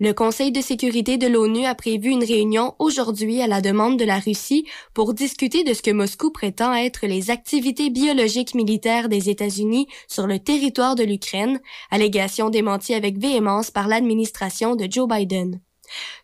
Le 0.00 0.12
Conseil 0.12 0.50
de 0.50 0.60
sécurité 0.60 1.18
de 1.18 1.28
l'ONU 1.28 1.66
a 1.66 1.74
prévu 1.76 2.10
une 2.10 2.24
réunion 2.24 2.74
aujourd'hui 2.80 3.40
à 3.40 3.46
la 3.46 3.60
demande 3.60 3.96
de 3.96 4.04
la 4.04 4.18
Russie 4.18 4.66
pour 4.92 5.14
discuter 5.14 5.62
de 5.62 5.72
ce 5.72 5.82
que 5.82 5.92
Moscou 5.92 6.32
prétend 6.32 6.74
être 6.74 7.06
les 7.06 7.30
activités 7.30 7.90
biologiques 7.90 8.56
militaires 8.56 9.08
des 9.08 9.30
États-Unis 9.30 9.86
sur 10.08 10.26
le 10.26 10.40
territoire 10.40 10.96
de 10.96 11.04
l'Ukraine, 11.04 11.60
allégation 11.92 12.50
démentie 12.50 12.94
avec 12.94 13.18
véhémence 13.18 13.70
par 13.70 13.86
l'administration 13.86 14.74
de 14.74 14.88
Joe 14.90 15.08
Biden. 15.08 15.60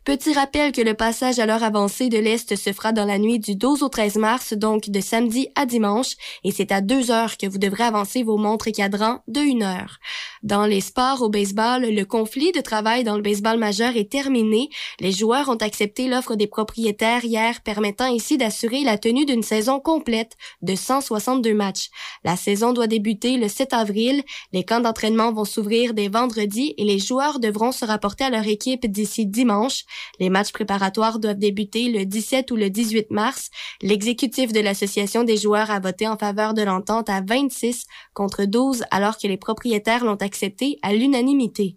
Petit 0.03 0.33
rappel 0.33 0.73
que 0.73 0.81
le 0.81 0.95
passage 0.95 1.39
à 1.39 1.45
l'heure 1.45 1.63
avancée 1.63 2.09
de 2.09 2.17
l'Est 2.17 2.57
se 2.57 2.73
fera 2.73 2.93
dans 2.93 3.05
la 3.05 3.19
nuit 3.19 3.39
du 3.39 3.55
12 3.55 3.83
au 3.83 3.91
13 3.91 4.17
mars, 4.17 4.55
donc 4.55 4.89
de 4.89 5.01
samedi 5.01 5.49
à 5.57 5.67
dimanche, 5.67 6.17
et 6.43 6.53
c'est 6.53 6.73
à 6.73 6.81
deux 6.81 7.11
heures 7.11 7.37
que 7.37 7.47
vous 7.47 7.59
devrez 7.59 7.85
avancer 7.85 8.23
vos 8.23 8.39
montres 8.39 8.69
et 8.69 8.73
cadrans 8.73 9.23
de 9.29 9.41
une 9.41 9.63
heure. 9.63 9.99
Dans 10.43 10.65
les 10.65 10.81
sports 10.81 11.21
au 11.21 11.29
baseball, 11.29 11.83
le 11.83 12.05
conflit 12.05 12.51
de 12.53 12.63
travail 12.63 13.05
dans 13.05 13.17
le 13.17 13.21
baseball 13.21 13.59
majeur 13.59 13.95
est 13.95 14.11
terminé. 14.11 14.71
Les 15.01 15.13
joueurs 15.13 15.51
ont 15.51 15.57
accepté 15.57 16.09
l'offre 16.09 16.35
des 16.35 16.47
propriétaires 16.47 17.27
hier, 17.27 17.61
permettant 17.61 18.07
ici 18.07 18.39
d'assurer 18.39 18.83
la 18.85 18.97
tenue 18.97 19.27
d'une 19.27 19.43
saison 19.43 19.81
complète 19.81 20.39
de 20.63 20.75
162 20.75 21.53
matchs. 21.53 21.91
La 22.25 22.37
saison 22.37 22.73
doit 22.73 22.87
débuter 22.87 23.37
le 23.37 23.49
7 23.49 23.75
avril. 23.75 24.23
Les 24.55 24.65
camps 24.65 24.81
d'entraînement 24.81 25.31
vont 25.31 25.45
s'ouvrir 25.45 25.93
dès 25.93 26.09
vendredi 26.09 26.73
et 26.79 26.85
les 26.85 26.99
joueurs 26.99 27.39
devront 27.39 27.71
se 27.71 27.85
rapporter 27.85 28.25
à 28.25 28.31
leur 28.31 28.47
équipe 28.47 28.87
d'ici 28.87 29.27
dimanche. 29.27 29.85
Les 30.19 30.31
matchs 30.31 30.53
préparatoires 30.53 31.19
doivent 31.19 31.39
débuter 31.39 31.91
le 31.91 32.05
17 32.05 32.51
ou 32.51 32.57
le 32.57 32.71
18 32.71 33.11
mars. 33.11 33.51
L'exécutif 33.83 34.53
de 34.53 34.61
l'association 34.61 35.25
des 35.25 35.37
joueurs 35.37 35.71
a 35.71 35.81
voté 35.81 36.07
en 36.09 36.17
faveur 36.17 36.55
de 36.55 36.63
l'entente 36.63 37.09
à 37.09 37.21
26 37.21 37.87
contre 38.15 38.45
12 38.45 38.85
alors 38.91 39.19
que 39.19 39.27
les 39.27 39.37
propriétaires 39.37 40.05
l'ont 40.05 40.15
accepté 40.17 40.79
à 40.83 40.93
l'unanimité. 40.93 41.77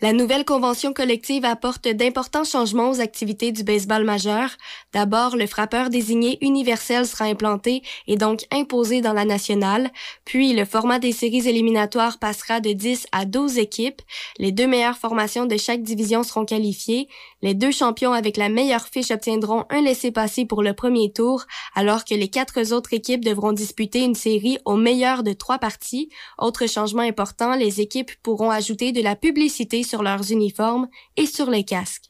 La 0.00 0.12
nouvelle 0.12 0.44
convention 0.44 0.92
collective 0.92 1.44
apporte 1.44 1.88
d'importants 1.88 2.44
changements 2.44 2.90
aux 2.90 3.00
activités 3.00 3.52
du 3.52 3.64
baseball 3.64 4.04
majeur. 4.04 4.50
D'abord, 4.92 5.36
le 5.36 5.46
frappeur 5.46 5.90
désigné 5.90 6.38
universel 6.40 7.06
sera 7.06 7.24
implanté 7.24 7.82
et 8.06 8.16
donc 8.16 8.46
imposé 8.52 9.00
dans 9.00 9.12
la 9.12 9.24
nationale. 9.24 9.90
Puis, 10.24 10.52
le 10.52 10.64
format 10.64 10.98
des 10.98 11.12
séries 11.12 11.48
éliminatoires 11.48 12.18
passera 12.18 12.60
de 12.60 12.72
10 12.72 13.06
à 13.12 13.24
12 13.24 13.58
équipes. 13.58 14.02
Les 14.38 14.52
deux 14.52 14.66
meilleures 14.66 14.98
formations 14.98 15.46
de 15.46 15.56
chaque 15.56 15.82
division 15.82 16.22
seront 16.22 16.44
qualifiées. 16.44 17.08
Les 17.40 17.54
deux 17.54 17.70
champions 17.70 18.12
avec 18.12 18.36
la 18.36 18.48
meilleure 18.48 18.88
fiche 18.88 19.12
obtiendront 19.12 19.64
un 19.70 19.80
laissez-passer 19.80 20.44
pour 20.44 20.60
le 20.60 20.72
premier 20.72 21.12
tour, 21.12 21.44
alors 21.76 22.04
que 22.04 22.14
les 22.14 22.28
quatre 22.28 22.72
autres 22.72 22.92
équipes 22.92 23.24
devront 23.24 23.52
disputer 23.52 24.02
une 24.02 24.16
série 24.16 24.58
au 24.64 24.74
meilleur 24.74 25.22
de 25.22 25.32
trois 25.32 25.58
parties. 25.58 26.10
Autre 26.38 26.66
changement 26.66 27.02
important, 27.02 27.54
les 27.54 27.80
équipes 27.80 28.10
pourront 28.24 28.50
ajouter 28.50 28.90
de 28.90 29.02
la 29.02 29.14
publicité 29.14 29.84
sur 29.84 30.02
leurs 30.02 30.32
uniformes 30.32 30.88
et 31.16 31.26
sur 31.26 31.48
les 31.48 31.62
casques. 31.62 32.06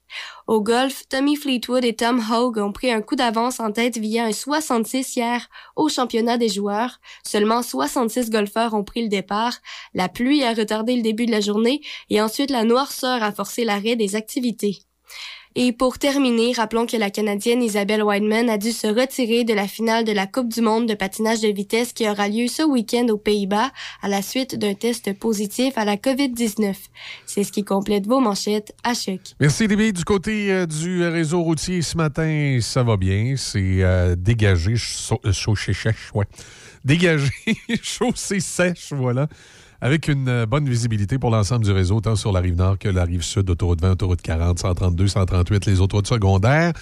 Au 0.46 0.62
golf, 0.62 1.02
Tommy 1.10 1.36
Fleetwood 1.36 1.84
et 1.84 1.94
Tom 1.94 2.24
Hogue 2.32 2.56
ont 2.56 2.72
pris 2.72 2.90
un 2.90 3.02
coup 3.02 3.14
d'avance 3.14 3.60
en 3.60 3.70
tête 3.70 3.98
via 3.98 4.24
un 4.24 4.32
66 4.32 5.16
hier 5.16 5.46
au 5.76 5.90
championnat 5.90 6.38
des 6.38 6.48
joueurs. 6.48 7.00
Seulement 7.22 7.62
66 7.62 8.30
golfeurs 8.30 8.72
ont 8.72 8.84
pris 8.84 9.02
le 9.02 9.08
départ. 9.08 9.58
La 9.92 10.08
pluie 10.08 10.42
a 10.42 10.54
retardé 10.54 10.96
le 10.96 11.02
début 11.02 11.26
de 11.26 11.32
la 11.32 11.42
journée 11.42 11.82
et 12.08 12.22
ensuite 12.22 12.50
la 12.50 12.64
noirceur 12.64 13.22
a 13.22 13.30
forcé 13.30 13.64
l'arrêt 13.64 13.96
des 13.96 14.16
activités. 14.16 14.78
Et 15.60 15.72
pour 15.72 15.98
terminer, 15.98 16.52
rappelons 16.52 16.86
que 16.86 16.96
la 16.96 17.10
Canadienne 17.10 17.64
Isabelle 17.64 18.04
Wideman 18.04 18.48
a 18.48 18.58
dû 18.58 18.70
se 18.70 18.86
retirer 18.86 19.42
de 19.42 19.52
la 19.52 19.66
finale 19.66 20.04
de 20.04 20.12
la 20.12 20.28
Coupe 20.28 20.52
du 20.52 20.60
monde 20.60 20.86
de 20.86 20.94
patinage 20.94 21.40
de 21.40 21.48
vitesse 21.48 21.92
qui 21.92 22.08
aura 22.08 22.28
lieu 22.28 22.46
ce 22.46 22.62
week-end 22.62 23.08
aux 23.08 23.16
Pays-Bas 23.16 23.72
à 24.00 24.08
la 24.08 24.22
suite 24.22 24.56
d'un 24.56 24.74
test 24.74 25.12
positif 25.18 25.76
à 25.76 25.84
la 25.84 25.96
COVID-19. 25.96 26.76
C'est 27.26 27.42
ce 27.42 27.50
qui 27.50 27.64
complète 27.64 28.06
vos 28.06 28.20
manchettes 28.20 28.72
à 28.84 28.94
choc. 28.94 29.18
Merci, 29.40 29.66
Libby. 29.66 29.92
Du 29.92 30.04
côté 30.04 30.52
euh, 30.52 30.64
du 30.64 31.04
réseau 31.04 31.42
routier, 31.42 31.82
ce 31.82 31.96
matin, 31.96 32.60
ça 32.62 32.84
va 32.84 32.96
bien. 32.96 33.34
C'est 33.36 33.82
euh, 33.82 34.14
dégagé, 34.14 34.76
chaussée 34.76 35.72
sèche, 35.72 36.12
ouais. 36.14 36.26
Dégagé, 36.84 37.32
chaussée 37.82 38.38
sèche, 38.38 38.92
voilà 38.92 39.26
avec 39.80 40.08
une 40.08 40.28
euh, 40.28 40.46
bonne 40.46 40.68
visibilité 40.68 41.18
pour 41.18 41.30
l'ensemble 41.30 41.64
du 41.64 41.70
réseau, 41.70 42.00
tant 42.00 42.16
sur 42.16 42.32
la 42.32 42.40
rive 42.40 42.56
nord 42.56 42.76
que 42.78 42.88
la 42.88 43.04
rive 43.04 43.22
sud, 43.22 43.48
autoroute 43.48 43.80
20, 43.80 43.92
autoroute 43.92 44.20
40, 44.20 44.58
132, 44.58 45.06
138, 45.06 45.66
les 45.66 45.80
autoroutes 45.80 46.08
secondaires. 46.08 46.72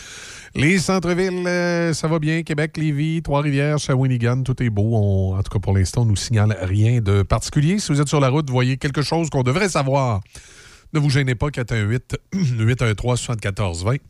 Les 0.54 0.78
centres-villes, 0.78 1.46
euh, 1.46 1.92
ça 1.92 2.08
va 2.08 2.18
bien? 2.18 2.42
Québec, 2.42 2.78
Lévis, 2.78 3.20
Trois-Rivières, 3.22 3.78
Shawinigan, 3.78 4.42
tout 4.42 4.62
est 4.62 4.70
beau. 4.70 5.34
en 5.34 5.42
tout 5.42 5.52
cas, 5.52 5.58
pour 5.58 5.76
l'instant, 5.76 6.00
on 6.02 6.06
nous 6.06 6.16
signale 6.16 6.56
rien 6.62 7.02
de 7.02 7.22
particulier. 7.22 7.78
Si 7.78 7.92
vous 7.92 8.00
êtes 8.00 8.08
sur 8.08 8.20
la 8.20 8.30
route, 8.30 8.48
voyez 8.48 8.78
quelque 8.78 9.02
chose 9.02 9.28
qu'on 9.28 9.42
devrait 9.42 9.68
savoir. 9.68 10.22
Ne 10.94 11.00
vous 11.00 11.10
gênez 11.10 11.34
pas, 11.34 11.48
418-813-7420. 11.48 13.98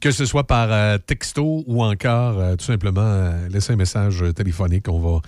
Que 0.00 0.12
ce 0.12 0.26
soit 0.26 0.46
par 0.46 0.68
euh, 0.70 0.96
texto 0.98 1.64
ou 1.66 1.82
encore 1.82 2.56
tout 2.56 2.64
simplement 2.64 3.32
laisser 3.50 3.72
un 3.72 3.76
message 3.76 4.24
téléphonique. 4.36 4.88
On 4.88 5.00
va 5.00 5.20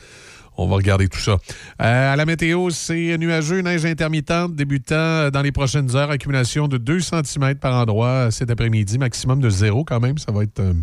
on 0.61 0.69
va 0.69 0.77
regarder 0.77 1.09
tout 1.09 1.19
ça. 1.19 1.39
Euh, 1.81 2.13
à 2.13 2.17
la 2.17 2.27
météo, 2.27 2.69
c'est 2.69 3.17
nuageux, 3.17 3.63
neige 3.63 3.87
intermittente 3.87 4.55
débutant 4.55 5.31
dans 5.31 5.41
les 5.41 5.53
prochaines 5.53 5.97
heures. 5.97 6.11
Accumulation 6.11 6.69
de 6.69 6.77
2 6.77 7.01
cm 7.01 7.55
par 7.55 7.75
endroit 7.75 8.31
cet 8.31 8.51
après-midi, 8.51 8.99
maximum 8.99 9.41
de 9.41 9.49
zéro 9.49 9.85
quand 9.85 10.01
même. 10.01 10.19
Ça 10.19 10.33
va 10.33 10.43
être 10.43 10.61
euh, 10.61 10.75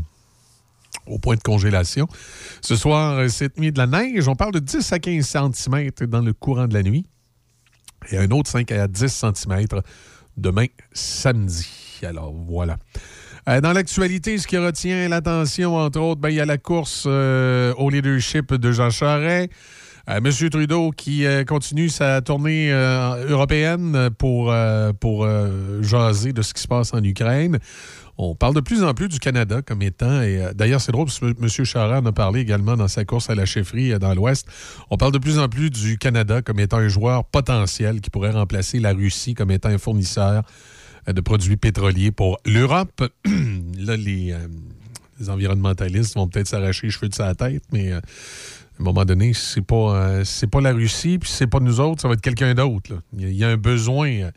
au 1.06 1.20
point 1.20 1.36
de 1.36 1.42
congélation. 1.42 2.08
Ce 2.62 2.76
soir, 2.76 3.20
euh, 3.20 3.28
cette 3.28 3.60
nuit 3.60 3.72
de 3.72 3.78
la 3.78 3.86
neige, 3.86 4.28
on 4.28 4.36
parle 4.36 4.54
de 4.54 4.60
10 4.60 4.92
à 4.94 4.98
15 4.98 5.54
cm 5.54 5.92
dans 6.08 6.22
le 6.22 6.34
courant 6.34 6.68
de 6.68 6.74
la 6.74 6.82
nuit. 6.82 7.06
Et 8.12 8.18
un 8.18 8.32
autre 8.32 8.50
5 8.50 8.72
à 8.72 8.88
10 8.88 9.08
cm 9.08 9.68
demain 10.38 10.66
samedi. 10.92 11.68
Alors 12.02 12.34
voilà. 12.34 12.78
Euh, 13.48 13.62
dans 13.62 13.72
l'actualité, 13.72 14.38
ce 14.38 14.46
qui 14.46 14.58
retient 14.58 15.08
l'attention, 15.08 15.78
entre 15.78 16.02
autres, 16.02 16.20
ben, 16.20 16.30
il 16.30 16.36
y 16.36 16.42
a 16.42 16.46
la 16.46 16.58
course 16.58 17.06
euh, 17.08 17.74
au 17.78 17.90
leadership 17.90 18.54
de 18.54 18.72
Jean 18.74 18.90
Charest. 18.90 19.50
Euh, 20.10 20.20
Monsieur 20.22 20.50
Trudeau 20.50 20.92
qui 20.92 21.26
continue 21.48 21.88
sa 21.88 22.22
tournée 22.22 22.72
européenne 22.72 24.10
pour, 24.18 24.54
pour 25.00 25.28
jaser 25.82 26.34
de 26.34 26.42
ce 26.42 26.54
qui 26.54 26.62
se 26.62 26.68
passe 26.68 26.94
en 26.94 27.04
Ukraine. 27.04 27.60
On 28.18 28.34
parle 28.34 28.56
de 28.56 28.62
plus 28.62 28.84
en 28.84 28.94
plus 28.94 29.10
du 29.10 29.20
Canada 29.20 29.62
comme 29.62 29.82
étant, 29.82 30.22
et 30.22 30.42
d'ailleurs 30.56 30.82
c'est 30.82 30.92
drôle 30.92 31.06
parce 31.06 31.20
que 31.20 31.26
M. 31.26 31.66
Charest 31.66 32.04
en 32.04 32.06
a 32.06 32.12
parlé 32.12 32.40
également 32.40 32.76
dans 32.76 32.88
sa 32.88 33.06
course 33.06 33.30
à 33.30 33.36
la 33.36 33.46
chefferie 33.46 34.00
dans 34.00 34.16
l'Ouest, 34.16 34.48
on 34.90 34.98
parle 34.98 35.12
de 35.12 35.20
plus 35.20 35.38
en 35.38 35.48
plus 35.50 35.70
du 35.70 35.98
Canada 35.98 36.42
comme 36.42 36.60
étant 36.60 36.78
un 36.78 36.88
joueur 36.88 37.26
potentiel 37.26 38.02
qui 38.02 38.10
pourrait 38.10 38.32
remplacer 38.32 38.80
la 38.80 38.94
Russie 38.94 39.36
comme 39.36 39.52
étant 39.52 39.70
un 39.70 39.78
fournisseur 39.78 40.44
de 41.13 41.22
produits 41.22 41.58
pétroliers 41.58 42.12
pour 42.12 42.38
l'Europe. 42.46 43.04
Là, 43.78 43.96
les, 43.98 44.32
euh, 44.34 44.48
les 45.20 45.30
environnementalistes 45.30 46.15
vont 46.15 46.28
peut-être 46.28 46.48
s'arracher 46.48 46.88
les 46.88 46.91
cheveux 46.91 47.10
de 47.10 47.15
sa 47.15 47.34
tête, 47.36 47.63
mais 47.72 47.91
euh, 47.91 47.98
à 48.00 48.82
un 48.82 48.84
moment 48.84 49.06
donné, 49.06 49.34
c'est 49.34 49.62
pas, 49.62 49.96
euh, 49.96 50.24
c'est 50.26 50.48
pas 50.48 50.62
la 50.62 50.74
Russie, 50.74 51.17
puis 51.17 51.30
c'est 51.32 51.48
pas 51.48 51.60
nous 51.60 51.80
autres, 51.80 52.02
ça 52.02 52.08
va 52.08 52.13
être 52.15 52.22
quelqu'un 52.22 52.54
d'autre. 52.54 53.02
Il 53.17 53.32
y, 53.34 53.43
a- 53.43 53.50
un 53.50 53.58
besoin 53.58 54.10
euh, 54.10 54.32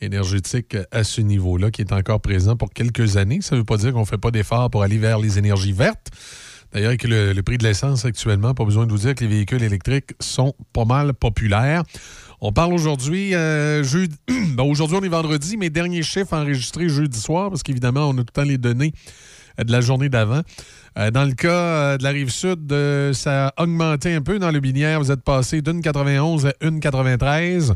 énergétique 0.00 0.74
euh, 0.74 0.84
à 0.90 1.04
ce 1.04 1.20
niveau-là 1.20 1.70
qui 1.70 1.82
est 1.82 1.92
encore 1.92 2.20
présent 2.20 2.56
pour 2.56 2.70
quelques 2.70 3.16
années. 3.16 3.40
Ça 3.40 3.54
ne 3.54 3.60
veut 3.60 3.64
pas 3.64 3.76
dire 3.76 3.92
qu'on 3.92 4.00
ne 4.00 4.04
fait 4.06 4.18
pas 4.18 4.30
d'efforts 4.30 4.70
pour 4.70 4.82
aller 4.82 4.98
vers 4.98 5.18
les 5.18 5.38
énergies 5.38 5.72
vertes. 5.72 6.08
D'ailleurs, 6.72 6.94
le, 7.04 7.32
le 7.32 7.42
prix 7.42 7.56
de 7.56 7.64
l'essence 7.64 8.04
actuellement, 8.04 8.52
pas 8.52 8.64
besoin 8.64 8.86
de 8.86 8.92
vous 8.92 8.98
dire 8.98 9.14
que 9.14 9.24
les 9.24 9.30
véhicules 9.30 9.62
électriques 9.62 10.10
sont 10.20 10.54
pas 10.72 10.84
mal 10.84 11.14
populaires. 11.14 11.82
On 12.40 12.52
parle 12.52 12.72
aujourd'hui, 12.72 13.34
euh, 13.34 13.82
ben, 14.28 14.62
aujourd'hui, 14.62 14.96
on 15.00 15.02
est 15.02 15.08
vendredi, 15.08 15.56
mais 15.56 15.70
dernier 15.70 16.02
chiffre 16.04 16.34
enregistré 16.34 16.88
jeudi 16.88 17.18
soir, 17.18 17.50
parce 17.50 17.64
qu'évidemment, 17.64 18.08
on 18.08 18.12
a 18.12 18.18
tout 18.18 18.26
le 18.28 18.32
temps 18.32 18.42
les 18.42 18.58
données 18.58 18.92
euh, 19.58 19.64
de 19.64 19.72
la 19.72 19.80
journée 19.80 20.08
d'avant. 20.08 20.42
Euh, 20.96 21.10
dans 21.10 21.24
le 21.24 21.32
cas 21.32 21.98
de 21.98 22.04
la 22.04 22.10
rive 22.10 22.30
sud, 22.30 22.72
ça 23.12 23.48
a 23.48 23.62
augmenté 23.62 24.14
un 24.14 24.20
peu. 24.20 24.38
Dans 24.38 24.52
le 24.52 24.60
binière, 24.60 25.00
vous 25.00 25.10
êtes 25.10 25.22
passé 25.22 25.62
d'une 25.62 25.82
91 25.82 26.46
à 26.46 26.52
une 26.60 26.78
93. 26.78 27.74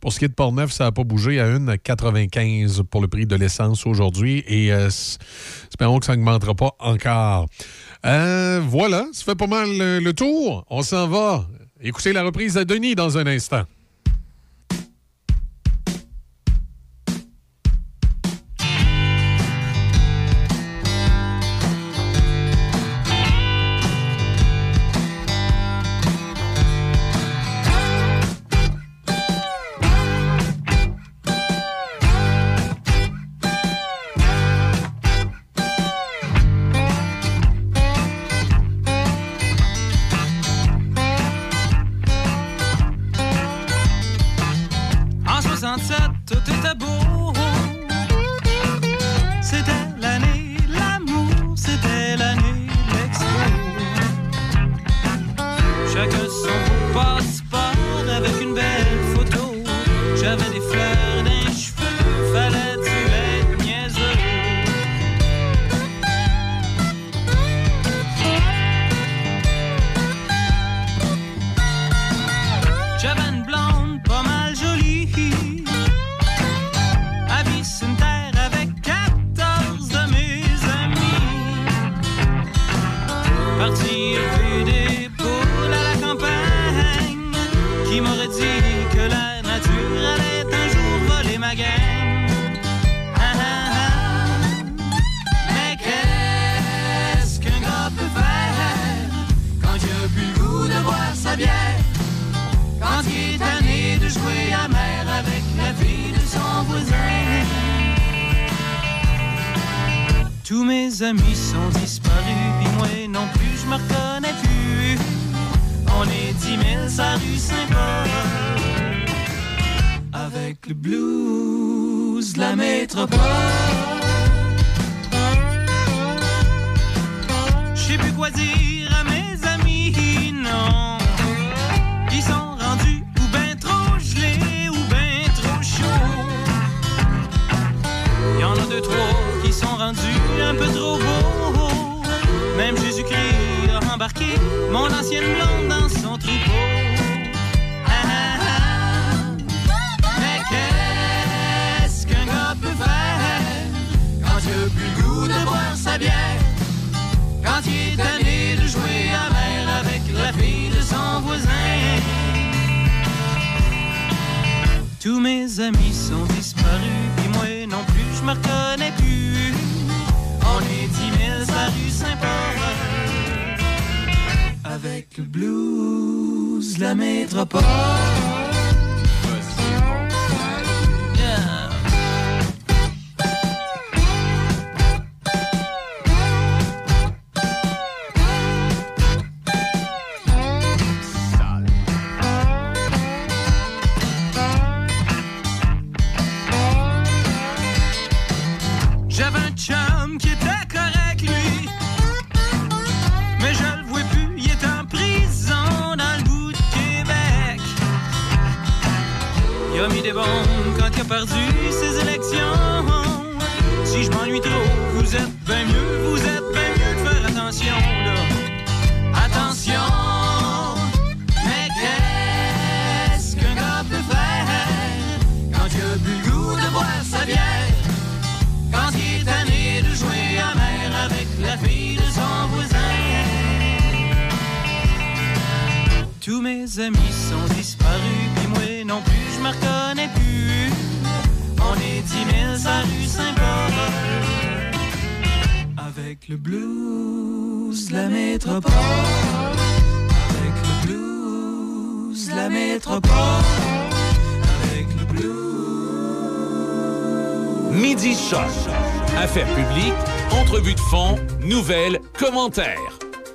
Pour 0.00 0.12
ce 0.12 0.20
qui 0.20 0.26
est 0.26 0.28
de 0.28 0.34
Portneuf, 0.34 0.70
ça 0.70 0.84
n'a 0.84 0.92
pas 0.92 1.02
bougé 1.02 1.40
à 1.40 1.48
une 1.48 1.76
95 1.76 2.84
pour 2.88 3.00
le 3.00 3.08
prix 3.08 3.26
de 3.26 3.34
l'essence 3.34 3.84
aujourd'hui. 3.84 4.44
Et 4.46 4.68
espérons 4.68 5.98
que 5.98 6.06
ça 6.06 6.14
n'augmentera 6.14 6.54
pas 6.54 6.72
encore. 6.78 7.46
Voilà, 8.02 9.06
ça 9.12 9.24
fait 9.24 9.34
pas 9.34 9.46
mal 9.48 9.68
le 9.76 10.12
tour. 10.12 10.64
On 10.70 10.82
s'en 10.82 11.08
va. 11.08 11.48
Écoutez 11.80 12.12
la 12.12 12.22
reprise 12.22 12.56
à 12.56 12.64
Denis 12.64 12.94
dans 12.94 13.18
un 13.18 13.26
instant. 13.26 13.64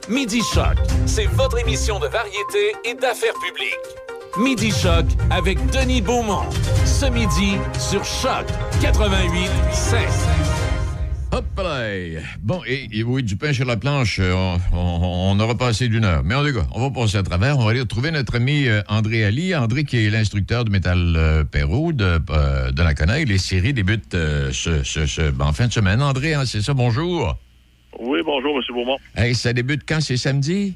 Midi 0.07 0.39
Choc, 0.53 0.77
c'est 1.07 1.25
votre 1.25 1.57
émission 1.57 1.99
de 1.99 2.05
variété 2.05 2.75
et 2.85 2.93
d'affaires 2.93 3.33
publiques. 3.43 4.37
Midi 4.37 4.69
Choc 4.69 5.05
avec 5.31 5.57
Denis 5.71 6.01
Beaumont. 6.01 6.47
Ce 6.85 7.07
midi 7.07 7.55
sur 7.79 8.05
Choc 8.05 8.45
88 8.83 9.49
5. 9.71 9.99
Hop 11.31 11.43
là! 11.57 12.21
Bon, 12.43 12.61
et, 12.67 13.01
oui, 13.01 13.23
du 13.23 13.35
pain 13.35 13.51
sur 13.51 13.65
la 13.65 13.77
planche, 13.77 14.19
euh, 14.19 14.57
on, 14.73 15.39
aura 15.39 15.55
passé 15.55 15.87
d'une 15.87 16.05
heure. 16.05 16.21
Mais 16.23 16.35
en 16.35 16.45
tout 16.45 16.53
cas, 16.53 16.67
on 16.71 16.79
va 16.79 16.91
passer 16.91 17.17
à 17.17 17.23
travers. 17.23 17.57
On 17.57 17.65
va 17.65 17.71
aller 17.71 17.79
retrouver 17.79 18.11
notre 18.11 18.35
ami 18.35 18.67
euh, 18.67 18.83
André 18.89 19.23
Ali. 19.23 19.55
André, 19.55 19.85
qui 19.85 20.05
est 20.05 20.11
l'instructeur 20.11 20.65
de 20.65 20.69
métal 20.69 21.15
euh, 21.17 21.43
Perrault 21.43 21.93
de, 21.93 22.21
la 22.77 22.93
Conaille. 22.93 23.25
Les 23.25 23.39
séries 23.39 23.73
débutent 23.73 24.15
en 24.15 25.53
fin 25.53 25.65
de 25.65 25.73
semaine. 25.73 26.03
André, 26.03 26.35
hein, 26.35 26.43
c'est 26.45 26.61
ça, 26.61 26.75
bonjour. 26.75 27.39
Oui, 28.19 28.25
bonjour, 28.25 28.57
M. 28.57 28.63
Beaumont. 28.75 28.97
Hey, 29.15 29.33
ça 29.33 29.53
débute 29.53 29.83
quand? 29.87 30.01
C'est 30.01 30.17
samedi? 30.17 30.75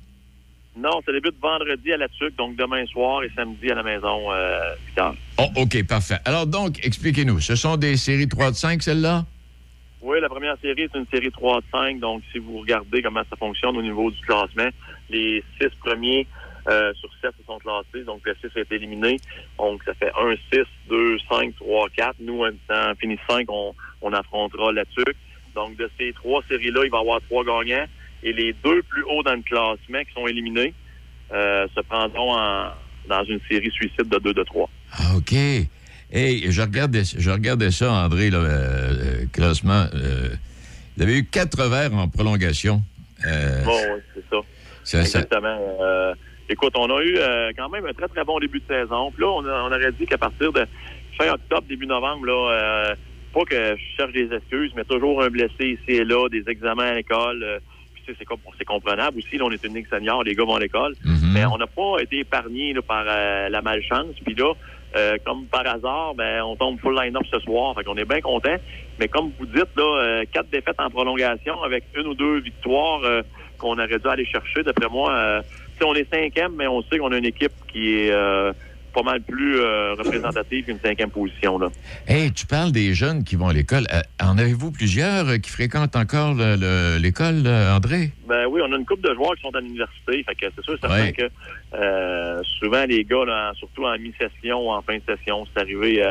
Non, 0.78 1.02
ça 1.06 1.12
débute 1.12 1.36
vendredi 1.42 1.92
à 1.92 1.98
la 1.98 2.08
TUC, 2.08 2.34
donc 2.38 2.56
demain 2.56 2.86
soir 2.86 3.22
et 3.22 3.30
samedi 3.36 3.70
à 3.70 3.76
la 3.76 3.84
maison, 3.84 4.32
euh, 4.32 4.76
8 4.96 5.00
heures. 5.00 5.16
Oh, 5.40 5.48
OK, 5.58 5.86
parfait. 5.86 6.20
Alors 6.24 6.48
donc, 6.48 6.80
expliquez-nous. 6.86 7.42
Ce 7.42 7.58
sont 7.58 7.76
des 7.76 7.98
séries 7.98 8.30
3 8.30 8.52
de 8.52 8.56
5, 8.56 8.82
celles-là? 8.82 9.26
Oui, 10.02 10.22
la 10.22 10.30
première 10.30 10.56
série 10.62 10.84
est 10.84 10.96
une 10.96 11.06
série 11.14 11.32
3 11.32 11.60
de 11.60 11.66
5, 11.70 12.00
donc 12.00 12.24
si 12.32 12.40
vous 12.40 12.60
regardez 12.60 13.02
comment 13.02 13.24
ça 13.30 13.36
fonctionne 13.36 13.76
au 13.76 13.82
niveau 13.82 14.10
du 14.10 14.22
classement, 14.22 14.70
les 15.10 15.44
six 15.60 15.70
premiers 15.82 16.26
euh, 16.70 16.94
sur 16.94 17.10
7 17.22 17.32
se 17.38 17.46
sont 17.46 17.60
classés, 17.60 18.06
donc 18.06 18.22
le 18.24 18.36
6 18.36 18.58
a 18.58 18.62
été 18.62 18.76
éliminé. 18.76 19.20
Donc 19.58 19.84
ça 19.84 19.94
fait 19.96 20.12
1, 20.18 20.36
6, 20.54 20.62
2, 20.88 21.18
5, 21.30 21.56
3, 21.58 21.88
4. 21.98 22.16
Nous, 22.22 22.42
en 22.42 22.52
en 22.74 22.96
fini 22.96 23.18
5, 23.30 23.48
on, 23.50 23.76
on 24.02 24.14
affrontera 24.14 24.72
la 24.72 24.86
TUC. 24.86 25.14
Donc 25.56 25.76
de 25.78 25.90
ces 26.00 26.14
trois 26.14 26.42
séries-là, 26.50 26.82
il 26.86 26.92
va 26.92 26.98
y 26.98 27.02
avoir 27.02 27.20
trois 27.30 27.44
gagnants. 27.44 27.86
Et 28.24 28.32
les 28.34 28.54
deux 28.64 28.82
plus 28.84 29.04
hauts 29.04 29.24
dans 29.24 29.34
le 29.36 29.42
classement 29.42 30.04
qui 30.08 30.14
sont 30.16 30.28
éliminés 30.28 30.74
euh, 31.34 31.68
se 31.76 31.82
prendront 31.82 32.34
en- 32.38 32.72
dans 33.10 33.24
une 33.26 33.40
série 33.50 33.70
suicide 33.72 34.08
de 34.08 34.18
2 34.20 34.34
de 34.34 34.44
3. 34.44 34.70
Ah, 34.94 35.16
OK. 35.18 35.34
Hey, 35.34 36.52
je 36.52 36.62
regardais, 36.62 37.04
je 37.04 37.30
regardais 37.30 37.72
ça, 37.72 37.92
André, 37.92 38.30
là, 38.30 38.38
euh, 38.38 38.44
euh, 38.44 39.26
classement. 39.34 39.86
euh, 39.94 40.30
vous 40.96 41.04
avez 41.04 41.18
eu 41.18 41.26
quatre 41.26 41.58
verres 41.68 41.94
en 41.94 42.08
prolongation. 42.08 42.82
Euh, 43.26 43.64
Bon, 43.66 43.78
oui, 43.96 44.02
c'est 44.14 44.22
ça. 44.30 44.42
ça- 44.84 45.06
ça- 45.06 45.20
Exactement. 45.20 45.58
Euh, 45.82 46.14
écoute, 46.50 46.74
on 46.78 46.90
a 46.96 47.02
eu 47.04 47.18
quand 47.58 47.70
même 47.70 47.86
un 47.88 47.94
très, 47.94 48.08
très 48.08 48.24
bon 48.24 48.40
début 48.40 48.60
de 48.60 48.66
saison. 48.68 49.12
Puis 49.12 49.24
là, 49.24 49.30
on, 49.32 49.46
a- 49.46 49.64
on 49.64 49.68
aurait 49.68 49.92
dit 49.94 50.06
qu'à 50.06 50.18
partir 50.20 50.54
de 50.54 50.66
fin 51.18 51.30
octobre, 51.34 51.64
début 51.68 51.88
novembre, 51.88 52.26
là, 52.28 52.96
pas 53.34 53.44
que 53.44 53.76
je 53.76 53.98
cherche 53.98 54.14
des 54.14 54.32
excuses, 54.34 54.72
mais 54.76 54.84
toujours 54.84 55.22
un 55.24 55.30
blessé 55.30 55.78
ici 55.78 55.92
et 56.00 56.06
là, 56.06 56.30
des 56.30 56.44
examens 56.48 56.92
à 56.92 56.94
l'école. 56.94 57.44
euh, 57.44 57.60
puis 57.94 58.04
tu 58.06 58.12
sais, 58.14 58.18
c'est 58.20 58.28
c'est 58.58 58.66
comprenable 58.66 59.18
aussi. 59.18 59.38
Là, 59.38 59.46
on 59.46 59.52
est 59.52 59.64
une 59.64 59.76
ligue 59.76 59.88
senior, 59.90 60.24
les 60.24 60.36
gars 60.36 60.44
vont 60.46 60.56
à 60.56 60.60
l'école. 60.60 60.94
Mais 61.34 61.46
on 61.46 61.58
n'a 61.58 61.68
pas 61.68 61.98
été 62.02 62.20
épargné 62.20 62.74
par 62.88 63.06
euh, 63.08 63.50
la 63.50 63.62
malchance. 63.62 64.16
Puis 64.24 64.36
là, 64.36 64.54
euh, 64.96 65.18
comme 65.26 65.46
par 65.46 65.66
hasard, 65.66 66.14
ben, 66.16 66.44
on 66.44 66.56
tombe 66.56 66.80
full 66.80 66.96
line-up 66.96 67.24
ce 67.32 67.40
soir. 67.40 67.74
Fait 67.76 67.84
qu'on 67.84 67.98
est 67.98 68.06
bien 68.06 68.22
content. 68.22 68.56
Mais 69.00 69.08
comme 69.08 69.32
vous 69.40 69.46
dites, 69.48 69.76
là, 69.76 69.84
euh, 69.84 70.24
quatre 70.32 70.50
défaites 70.50 70.80
en 70.80 70.90
prolongation 70.90 71.62
avec 71.64 71.86
une 71.96 72.08
ou 72.08 72.14
deux 72.14 72.40
victoires 72.40 73.02
euh, 73.04 73.22
qu'on 73.58 73.74
aurait 73.74 74.00
dû 74.00 74.08
aller 74.08 74.26
chercher. 74.26 74.64
D'après 74.64 74.90
moi, 74.90 75.12
euh, 75.12 75.42
tu 75.42 75.80
sais, 75.80 75.86
on 75.86 75.96
est 75.96 76.10
cinquième, 76.14 76.54
mais 76.56 76.68
on 76.68 76.82
sait 76.84 76.98
qu'on 77.00 77.12
a 77.12 77.18
une 77.18 77.26
équipe 77.26 77.54
qui 77.72 77.96
est 77.96 78.12
euh, 78.12 78.54
pas 78.94 79.04
mal 79.04 79.22
plus 79.22 79.60
euh, 79.60 79.94
représentative 79.96 80.66
qu'une 80.66 80.80
cinquième 80.80 81.10
position. 81.10 81.58
Là. 81.58 81.70
Hey, 82.08 82.32
tu 82.32 82.46
parles 82.46 82.72
des 82.72 82.94
jeunes 82.94 83.24
qui 83.24 83.36
vont 83.36 83.48
à 83.48 83.54
l'école. 83.54 83.86
Euh, 83.92 84.02
en 84.24 84.38
avez-vous 84.38 84.72
plusieurs 84.72 85.28
euh, 85.28 85.38
qui 85.38 85.50
fréquentent 85.50 85.96
encore 85.96 86.34
le- 86.36 86.56
le- 86.56 86.98
l'école, 87.02 87.44
euh, 87.46 87.76
André? 87.76 88.12
Ben 88.28 88.46
oui, 88.50 88.62
on 88.64 88.72
a 88.72 88.78
une 88.78 88.86
couple 88.86 89.08
de 89.10 89.14
joueurs 89.16 89.36
qui 89.36 89.42
sont 89.42 89.56
à 89.56 89.60
l'université. 89.62 90.24
Fait 90.24 90.36
que 90.36 90.46
c'est 90.56 90.64
sûr, 90.64 90.78
certain 90.80 91.02
Ouais. 91.04 91.12
que 91.14 91.24
euh, 91.76 92.42
souvent 92.60 92.86
les 92.86 93.04
gars, 93.04 93.26
là, 93.26 93.52
surtout 93.58 93.86
en 93.86 93.98
mi-session 93.98 94.68
ou 94.68 94.72
en 94.72 94.82
fin 94.82 94.96
de 94.98 95.02
session, 95.08 95.46
c'est 95.54 95.62
arrivé 95.62 96.04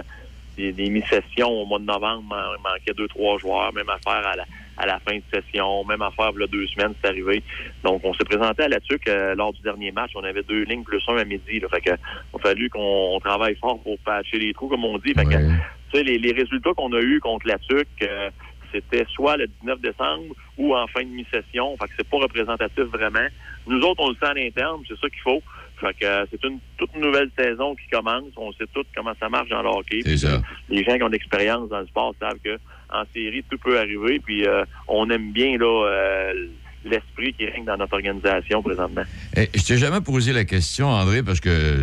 des, 0.56 0.72
des 0.72 0.90
mi-sessions 0.90 1.48
au 1.48 1.66
mois 1.66 1.78
de 1.78 1.84
novembre, 1.84 2.22
il 2.58 2.62
manquait 2.62 2.94
deux, 2.94 3.08
trois 3.08 3.38
joueurs, 3.38 3.72
même 3.72 3.88
affaire 3.88 4.26
à 4.26 4.36
la, 4.36 4.44
à 4.76 4.86
la 4.86 4.98
fin 5.00 5.16
de 5.16 5.22
session, 5.32 5.84
même 5.84 6.02
affaire 6.02 6.30
il 6.34 6.40
y 6.40 6.44
a 6.44 6.46
deux 6.46 6.66
semaines, 6.68 6.94
c'est 7.00 7.08
arrivé. 7.08 7.42
Donc 7.84 8.00
on 8.04 8.14
s'est 8.14 8.24
présenté 8.24 8.62
à 8.64 8.68
la 8.68 8.80
TUC 8.80 9.08
euh, 9.08 9.34
lors 9.34 9.52
du 9.52 9.62
dernier 9.62 9.92
match. 9.92 10.12
On 10.14 10.24
avait 10.24 10.42
deux 10.42 10.62
lignes 10.64 10.82
plus 10.82 11.02
un 11.08 11.16
à 11.16 11.24
midi. 11.24 11.60
Là, 11.60 11.68
fait 11.68 11.80
que 11.80 11.90
il 11.90 12.36
a 12.36 12.38
fallu 12.38 12.70
qu'on 12.70 13.14
on 13.14 13.20
travaille 13.20 13.56
fort 13.56 13.80
pour 13.82 13.98
patcher 14.00 14.38
les 14.38 14.52
trous, 14.52 14.68
comme 14.68 14.84
on 14.84 14.98
dit. 14.98 15.12
Fait 15.14 15.24
que, 15.24 15.30
tu 15.30 15.98
sais, 15.98 16.02
les, 16.02 16.18
les 16.18 16.32
résultats 16.32 16.72
qu'on 16.74 16.92
a 16.92 17.00
eus 17.00 17.20
contre 17.20 17.46
la 17.46 17.58
TUC, 17.58 17.86
euh, 18.02 18.30
c'était 18.72 19.04
soit 19.10 19.36
le 19.36 19.46
19 19.46 19.80
décembre 19.80 20.34
ou 20.58 20.74
en 20.74 20.86
fin 20.86 21.02
de 21.02 21.08
mi-session. 21.08 21.76
Fait 21.76 21.86
que 21.86 21.92
c'est 21.98 22.08
pas 22.08 22.18
représentatif 22.18 22.84
vraiment. 22.84 23.26
Nous 23.66 23.80
autres, 23.82 24.02
on 24.02 24.10
le 24.10 24.16
sait 24.16 24.26
à 24.26 24.34
l'interne, 24.34 24.82
c'est 24.88 24.98
ça 24.98 25.08
qu'il 25.08 25.20
faut. 25.20 25.42
Fait 25.82 25.94
que 25.94 26.06
euh, 26.06 26.24
c'est 26.30 26.42
une 26.44 26.60
toute 26.76 26.94
nouvelle 26.96 27.28
saison 27.36 27.74
qui 27.74 27.88
commence. 27.90 28.24
On 28.36 28.52
sait 28.52 28.66
tout 28.72 28.84
comment 28.94 29.12
ça 29.18 29.28
marche 29.28 29.48
dans 29.48 29.62
le 29.62 29.68
hockey. 29.68 30.00
C'est 30.04 30.16
ça. 30.16 30.40
Les 30.68 30.84
gens 30.84 30.96
qui 30.96 31.02
ont 31.02 31.08
de 31.08 31.12
l'expérience 31.12 31.68
dans 31.68 31.80
le 31.80 31.86
sport 31.86 32.14
savent 32.20 32.38
que 32.44 32.56
en 32.90 33.02
série, 33.12 33.44
tout 33.50 33.58
peut 33.58 33.78
arriver. 33.78 34.20
Puis 34.24 34.46
euh, 34.46 34.64
on 34.86 35.10
aime 35.10 35.32
bien 35.32 35.58
là 35.58 35.86
euh, 35.88 36.46
l'esprit 36.84 37.32
qui 37.34 37.46
règne 37.46 37.64
dans 37.64 37.76
notre 37.76 37.94
organisation 37.94 38.62
présentement. 38.62 39.02
Eh, 39.36 39.48
je 39.54 39.64
t'ai 39.64 39.76
jamais 39.76 40.00
posé 40.00 40.32
la 40.32 40.44
question, 40.44 40.88
André, 40.88 41.22
parce 41.24 41.40
que 41.40 41.80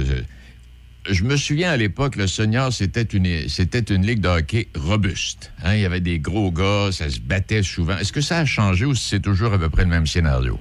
je 1.09 1.23
me 1.23 1.35
souviens 1.35 1.71
à 1.71 1.77
l'époque, 1.77 2.15
le 2.15 2.27
senior, 2.27 2.71
c'était 2.71 3.03
une, 3.03 3.49
c'était 3.49 3.93
une 3.93 4.05
ligue 4.05 4.21
de 4.21 4.29
hockey 4.29 4.67
robuste. 4.77 5.51
Hein, 5.63 5.75
Il 5.75 5.81
y 5.81 5.85
avait 5.85 5.99
des 6.01 6.19
gros 6.19 6.51
gars, 6.51 6.89
ça 6.91 7.09
se 7.09 7.19
battait 7.19 7.63
souvent. 7.63 7.97
Est-ce 7.97 8.13
que 8.13 8.21
ça 8.21 8.39
a 8.39 8.45
changé 8.45 8.85
ou 8.85 8.95
c'est 8.95 9.19
toujours 9.19 9.53
à 9.53 9.57
peu 9.57 9.69
près 9.69 9.83
le 9.83 9.89
même 9.89 10.07
scénario? 10.07 10.57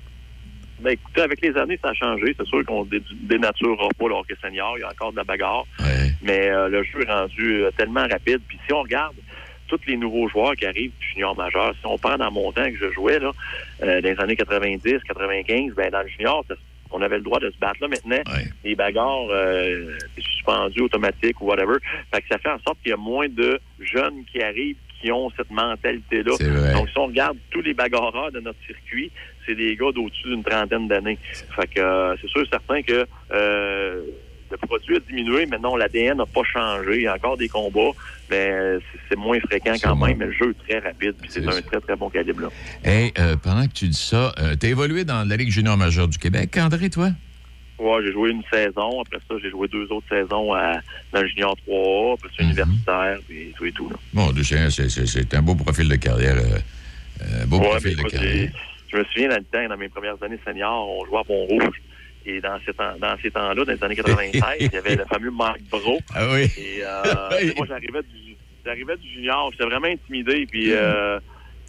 Ben, 0.80 0.90
écoutez, 0.90 1.20
avec 1.22 1.40
les 1.40 1.56
années, 1.56 1.78
ça 1.82 1.90
a 1.90 1.94
changé. 1.94 2.34
C'est 2.38 2.46
sûr 2.46 2.64
qu'on 2.64 2.84
dé- 2.84 3.02
dénaturera 3.12 3.88
pas 3.98 4.08
le 4.08 4.14
hockey 4.14 4.34
senior. 4.42 4.76
Il 4.78 4.80
y 4.80 4.84
a 4.84 4.90
encore 4.90 5.12
de 5.12 5.16
la 5.16 5.24
bagarre. 5.24 5.64
Mais 6.22 6.48
euh, 6.48 6.68
le 6.68 6.82
jeu 6.84 7.02
est 7.06 7.10
rendu 7.12 7.62
euh, 7.64 7.70
tellement 7.76 8.06
rapide. 8.08 8.40
Puis 8.46 8.58
si 8.66 8.72
on 8.72 8.82
regarde 8.82 9.16
tous 9.68 9.80
les 9.86 9.96
nouveaux 9.96 10.28
joueurs 10.28 10.54
qui 10.54 10.66
arrivent 10.66 10.92
du 11.00 11.06
junior 11.08 11.36
majeur, 11.36 11.72
si 11.80 11.86
on 11.86 11.98
prend 11.98 12.16
dans 12.16 12.30
mon 12.30 12.52
temps 12.52 12.64
que 12.70 12.76
je 12.76 12.90
jouais, 12.92 13.18
là, 13.18 13.32
euh, 13.82 14.00
dans 14.00 14.08
les 14.08 14.20
années 14.20 14.36
90, 14.36 14.98
95, 15.06 15.74
ben, 15.74 15.90
dans 15.90 16.02
le 16.02 16.08
junior, 16.08 16.44
on 16.90 17.02
avait 17.02 17.16
le 17.18 17.22
droit 17.22 17.38
de 17.40 17.50
se 17.50 17.58
battre. 17.58 17.76
Là, 17.82 17.88
maintenant, 17.88 18.22
les 18.64 18.74
bagarres, 18.74 19.28
euh, 19.30 19.96
c'est 20.14 20.22
suspendu, 20.24 20.80
automatique 20.80 21.40
ou 21.40 21.46
whatever. 21.46 21.74
Fait 22.14 22.22
que 22.22 22.28
ça 22.30 22.38
fait 22.38 22.48
en 22.48 22.58
sorte 22.60 22.78
qu'il 22.82 22.90
y 22.90 22.94
a 22.94 22.96
moins 22.96 23.28
de 23.28 23.60
jeunes 23.80 24.24
qui 24.32 24.40
arrivent 24.42 24.76
qui 25.00 25.10
ont 25.12 25.30
cette 25.36 25.50
mentalité-là. 25.50 26.32
Donc, 26.74 26.88
si 26.88 26.98
on 26.98 27.06
regarde 27.06 27.36
tous 27.50 27.60
les 27.62 27.74
bagarreurs 27.74 28.32
de 28.32 28.40
notre 28.40 28.58
circuit, 28.66 29.10
c'est 29.46 29.54
des 29.54 29.76
gars 29.76 29.92
d'au-dessus 29.94 30.28
d'une 30.28 30.42
trentaine 30.44 30.88
d'années. 30.88 31.18
Fait 31.56 31.66
que 31.68 31.80
euh, 31.80 32.16
c'est 32.20 32.28
sûr 32.28 32.44
certain 32.50 32.82
que 32.82 33.06
euh, 33.32 34.02
le 34.50 34.56
produit 34.56 34.96
a 34.96 35.00
diminué, 35.00 35.46
mais 35.46 35.58
non, 35.58 35.76
l'ADN 35.76 36.16
n'a 36.18 36.26
pas 36.26 36.42
changé. 36.42 36.96
Il 36.96 37.02
y 37.02 37.06
a 37.06 37.14
encore 37.14 37.36
des 37.36 37.48
combats, 37.48 37.90
mais 38.30 38.78
c'est- 39.08 39.16
moins 39.16 39.38
fréquent 39.40 39.74
quand 39.82 39.94
même. 39.96 40.16
Mais 40.18 40.26
le 40.26 40.32
jeu 40.32 40.50
est 40.58 40.68
très 40.68 40.78
rapide, 40.88 41.14
puis 41.20 41.28
c'est 41.30 41.46
un 41.46 41.60
très, 41.62 41.80
très 41.80 41.96
bon 41.96 42.08
calibre. 42.08 42.42
Là. 42.42 42.48
Hey, 42.84 43.12
euh, 43.18 43.36
pendant 43.36 43.66
que 43.66 43.72
tu 43.72 43.88
dis 43.88 43.98
ça, 43.98 44.32
euh, 44.38 44.54
t'as 44.58 44.68
évolué 44.68 45.04
dans 45.04 45.28
la 45.28 45.36
Ligue 45.36 45.50
junior 45.50 45.76
majeure 45.76 46.08
du 46.08 46.18
Québec, 46.18 46.56
André, 46.58 46.88
toi? 46.88 47.10
Ouais, 47.78 48.02
j'ai 48.04 48.12
joué 48.12 48.30
une 48.30 48.42
saison. 48.52 49.00
Après 49.00 49.18
ça, 49.28 49.34
j'ai 49.42 49.50
joué 49.50 49.68
deux 49.68 49.86
autres 49.92 50.06
saisons 50.08 50.52
à- 50.52 50.80
dans 51.12 51.20
le 51.22 51.28
junior 51.28 51.56
3A, 51.66 52.14
après 52.14 52.28
ça, 52.36 52.42
universitaire, 52.42 53.18
puis 53.28 53.52
tout 53.56 53.64
et 53.66 53.72
tout. 53.72 53.88
Là. 53.88 53.96
Bon, 54.12 54.32
c'est, 54.34 55.34
un 55.34 55.42
beau 55.42 55.54
profil 55.54 55.88
de 55.88 55.96
carrière. 55.96 56.36
euh, 56.36 56.58
euh, 57.22 57.46
beau 57.46 57.58
Ouais, 57.60 57.68
profil 57.70 57.96
de 57.96 58.02
carrière. 58.02 58.50
Je 58.90 58.96
me 58.96 59.04
souviens 59.04 59.28
dans 59.28 59.36
le 59.36 59.44
temps, 59.44 59.68
dans 59.68 59.76
mes 59.76 59.88
premières 59.88 60.20
années 60.22 60.38
seniors, 60.46 60.88
on 60.88 61.04
jouait 61.06 61.18
à 61.18 61.24
Pont-Rouge. 61.24 61.76
Et 62.26 62.40
dans 62.40 62.58
ces, 62.66 62.72
temps, 62.74 62.94
dans 63.00 63.16
ces 63.22 63.30
temps-là, 63.30 63.64
dans 63.64 63.72
les 63.72 63.82
années 63.84 63.96
96, 63.96 64.42
il 64.60 64.72
y 64.72 64.76
avait 64.76 64.96
le 64.96 65.04
fameux 65.10 65.30
Marc 65.30 65.60
Bro. 65.70 65.98
Ah 66.14 66.26
oui. 66.32 66.44
Et 66.58 66.80
euh, 66.82 67.52
moi, 67.56 67.66
j'arrivais 67.68 68.02
du, 68.02 68.34
j'arrivais 68.64 68.96
du 68.96 69.08
junior. 69.12 69.50
J'étais 69.52 69.64
vraiment 69.64 69.86
intimidé. 69.86 70.46
Puis, 70.50 70.72
euh, 70.72 71.18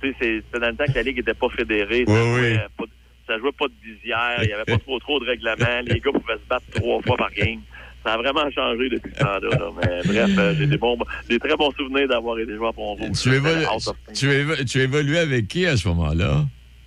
tu 0.01 0.09
sais, 0.09 0.15
c'est- 0.19 0.41
c'était 0.45 0.59
dans 0.59 0.69
le 0.69 0.75
temps 0.75 0.85
que 0.85 0.95
la 0.95 1.03
Ligue 1.03 1.17
n'était 1.17 1.33
pas 1.33 1.49
fédérée. 1.49 2.03
Ça, 2.07 2.13
jouait 2.13 2.59
pas, 2.77 2.83
ça 3.29 3.37
jouait 3.37 3.51
pas 3.51 3.67
de 3.67 3.73
visière. 3.83 4.39
Il 4.41 4.47
n'y 4.47 4.53
avait 4.53 4.65
pas 4.65 4.77
trop, 4.79 4.99
trop 4.99 5.19
de 5.19 5.25
règlements. 5.25 5.81
Les 5.85 5.99
gars 5.99 6.11
pouvaient 6.11 6.33
se 6.33 6.47
battre 6.49 6.65
trois 6.73 7.01
fois 7.03 7.15
par 7.17 7.31
game. 7.31 7.61
Ça 8.03 8.13
a 8.13 8.17
vraiment 8.17 8.49
changé 8.51 8.89
depuis 8.89 9.11
ce 9.13 9.19
temps-là. 9.19 9.49
là. 9.49 9.69
Mais 9.77 10.01
bref, 10.05 10.29
euh, 10.37 10.55
j'ai 10.57 10.67
des, 10.67 10.77
bons, 10.77 10.97
des 11.27 11.37
très 11.37 11.55
bons 11.55 11.71
souvenirs 11.71 12.07
d'avoir 12.07 12.39
été 12.39 12.55
joueur 12.55 12.69
à 12.69 12.73
Pont-Rouge. 12.73 13.11
Tu, 14.13 14.27
évo- 14.27 14.77
évoluais 14.79 15.19
avec 15.19 15.47
qui 15.47 15.65
à 15.65 15.75
ce 15.77 15.87
moment-là? 15.89 16.45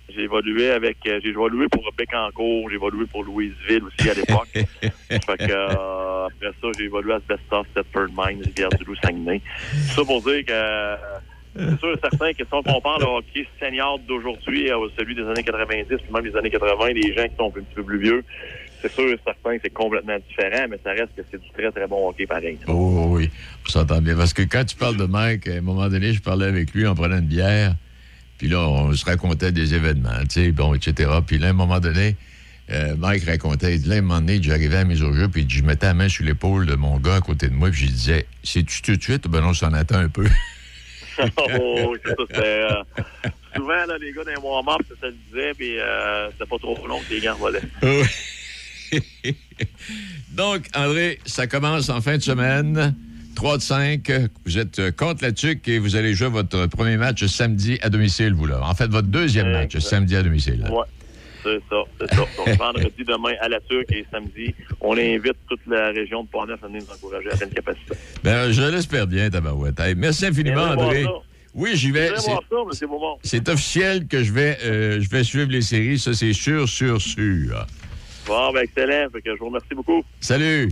J'ai 0.09 0.23
évolué 0.23 0.69
avec, 0.69 0.97
euh, 1.07 1.19
j'ai 1.23 1.29
évolué 1.29 1.67
pour 1.69 1.83
Bécancourt, 1.97 2.69
j'ai 2.69 2.75
évolué 2.75 3.05
pour 3.05 3.23
Louisville 3.23 3.83
aussi 3.83 4.09
à 4.09 4.13
l'époque. 4.13 4.47
fait 4.53 5.19
que, 5.19 5.51
euh, 5.51 6.25
après 6.27 6.51
ça, 6.61 6.67
j'ai 6.77 6.85
évolué 6.85 7.13
à 7.13 7.15
Asbestos, 7.15 7.65
Stepford 7.71 8.09
Mines, 8.15 8.41
Rivière-du-Loup, 8.43 8.95
Saguenay. 9.03 9.39
Tout 9.71 10.01
ça 10.01 10.05
pour 10.05 10.21
dire 10.21 10.45
que, 10.45 10.95
c'est 11.55 11.79
sûr 11.79 11.93
et 11.93 11.99
certain 12.01 12.33
que 12.33 12.43
si 12.43 12.53
on 12.53 12.63
compare 12.63 12.99
le 12.99 13.05
hockey 13.05 13.47
senior 13.59 13.99
d'aujourd'hui 13.99 14.71
à 14.71 14.75
celui 14.97 15.15
des 15.15 15.21
années 15.21 15.43
90, 15.43 15.85
puis 15.87 16.13
même 16.13 16.23
des 16.23 16.35
années 16.35 16.49
80, 16.49 16.87
les 16.93 17.13
gens 17.13 17.27
qui 17.27 17.35
sont 17.37 17.47
un 17.47 17.61
petit 17.61 17.75
peu 17.75 17.83
plus 17.83 17.99
vieux, 17.99 18.23
c'est 18.81 18.91
sûr 18.91 19.09
et 19.09 19.19
certain 19.23 19.55
que 19.55 19.61
c'est 19.63 19.73
complètement 19.73 20.17
différent, 20.27 20.65
mais 20.69 20.79
ça 20.83 20.91
reste 20.91 21.15
que 21.15 21.21
c'est 21.31 21.41
du 21.41 21.49
très, 21.51 21.71
très 21.71 21.87
bon 21.87 22.09
hockey 22.09 22.25
pareil. 22.25 22.57
Oh 22.67 23.05
oui, 23.09 23.29
on 23.65 23.69
s'entend 23.69 24.01
bien. 24.01 24.15
Parce 24.15 24.33
que 24.33 24.41
quand 24.41 24.65
tu 24.65 24.75
parles 24.75 24.97
de 24.97 25.05
Mike, 25.05 25.47
à 25.47 25.53
un 25.53 25.61
moment 25.61 25.87
donné, 25.87 26.13
je 26.13 26.21
parlais 26.21 26.47
avec 26.47 26.73
lui 26.73 26.85
en 26.87 26.95
prenant 26.95 27.17
une 27.17 27.27
bière. 27.27 27.75
Puis 28.37 28.49
là, 28.49 28.59
on 28.59 28.91
se 28.93 29.05
racontait 29.05 29.51
des 29.51 29.73
événements, 29.73 30.19
tu 30.23 30.41
sais, 30.41 30.51
bon, 30.51 30.73
etc. 30.73 31.09
Puis 31.25 31.37
là, 31.37 31.47
à 31.47 31.49
un 31.51 31.53
moment 31.53 31.79
donné, 31.79 32.17
euh, 32.71 32.95
Mike 32.97 33.25
racontait, 33.25 33.75
il 33.75 33.81
dit, 33.81 33.89
là, 33.89 33.95
un 33.97 34.01
moment 34.01 34.19
donné, 34.19 34.41
j'arrivais 34.41 34.77
à 34.77 34.83
mise 34.83 35.03
au 35.03 35.13
jeu, 35.13 35.27
puis 35.27 35.45
je 35.47 35.63
mettais 35.63 35.85
la 35.85 35.93
main 35.93 36.09
sur 36.09 36.25
l'épaule 36.25 36.65
de 36.65 36.75
mon 36.75 36.97
gars 36.97 37.15
à 37.15 37.21
côté 37.21 37.47
de 37.47 37.53
moi, 37.53 37.69
puis 37.69 37.85
je 37.87 37.91
disais, 37.91 38.25
c'est-tu 38.43 38.81
tout 38.81 38.95
de 38.97 39.01
suite? 39.01 39.27
Ben 39.27 39.41
non, 39.41 39.53
ça 39.53 39.67
en 39.67 39.73
attend 39.73 39.97
un 39.97 40.09
peu. 40.09 40.25
oh, 41.37 41.95
c'était... 42.01 42.39
euh, 42.39 42.83
souvent, 43.55 43.85
là, 43.85 43.97
les 43.99 44.11
gars 44.13 44.23
d'un 44.23 44.41
warm-up, 44.41 44.81
ça, 44.89 44.95
ça 45.01 45.07
le 45.07 45.15
disait, 45.29 45.53
puis 45.53 45.79
euh, 45.79 46.29
c'était 46.31 46.49
pas 46.49 46.57
trop 46.57 46.87
long 46.87 46.99
que 47.07 47.13
les 47.13 47.21
gars 47.21 47.33
volaient. 47.33 47.61
Donc, 50.31 50.67
André, 50.75 51.19
ça 51.25 51.47
commence 51.47 51.89
en 51.89 52.01
fin 52.01 52.17
de 52.17 52.23
semaine. 52.23 52.95
3 53.35 53.57
de 53.57 53.61
5. 53.63 54.11
Vous 54.45 54.57
êtes 54.59 54.95
contre 54.95 55.23
la 55.23 55.31
TUC 55.31 55.67
et 55.67 55.79
vous 55.79 55.95
allez 55.95 56.13
jouer 56.13 56.29
votre 56.29 56.67
premier 56.67 56.97
match 56.97 57.25
samedi 57.25 57.79
à 57.81 57.89
domicile, 57.89 58.33
vous, 58.33 58.45
là. 58.45 58.61
En 58.61 58.75
fait, 58.75 58.87
votre 58.87 59.07
deuxième 59.07 59.51
match 59.51 59.77
samedi 59.79 60.15
à 60.15 60.21
domicile. 60.21 60.67
Ouais. 60.69 60.85
C'est 61.43 61.59
ça, 61.69 61.83
c'est 61.99 62.09
ça. 62.15 62.25
Donc, 62.37 62.49
vendredi, 62.57 63.03
demain, 63.05 63.33
à 63.41 63.49
la 63.49 63.59
Turque 63.61 63.91
et 63.91 64.05
samedi, 64.11 64.53
on 64.81 64.97
invite 64.97 65.35
toute 65.49 65.65
la 65.67 65.89
région 65.89 66.23
de 66.23 66.29
Pont-Neuf 66.29 66.63
à 66.63 66.67
venir 66.67 66.83
nous 66.83 66.93
encourager 66.93 67.31
à 67.31 67.37
pleine 67.37 67.49
capacité. 67.49 67.93
Ben, 68.23 68.51
je 68.51 68.61
l'espère 68.63 69.07
bien, 69.07 69.29
Tabarouette. 69.29 69.79
Hey, 69.79 69.95
merci 69.95 70.25
infiniment, 70.25 70.63
André. 70.63 71.05
Oui, 71.55 71.71
j'y 71.75 71.91
vais. 71.91 72.11
C'est- 73.21 73.49
officiel 73.49 74.07
que 74.07 74.23
je 74.23 74.33
vais, 74.33 74.57
euh, 74.63 75.01
je 75.01 75.09
vais 75.09 75.23
suivre 75.23 75.51
les 75.51 75.61
séries. 75.61 75.99
Ça, 75.99 76.13
c'est 76.13 76.33
sûr, 76.33 76.67
sûr, 76.67 76.99
sûr. 76.99 77.67
Bon, 78.25 78.51
ben, 78.53 78.61
excellent. 78.61 79.09
Fait 79.11 79.21
que 79.21 79.33
je 79.33 79.39
vous 79.39 79.47
remercie 79.47 79.75
beaucoup. 79.75 80.03
Salut! 80.19 80.71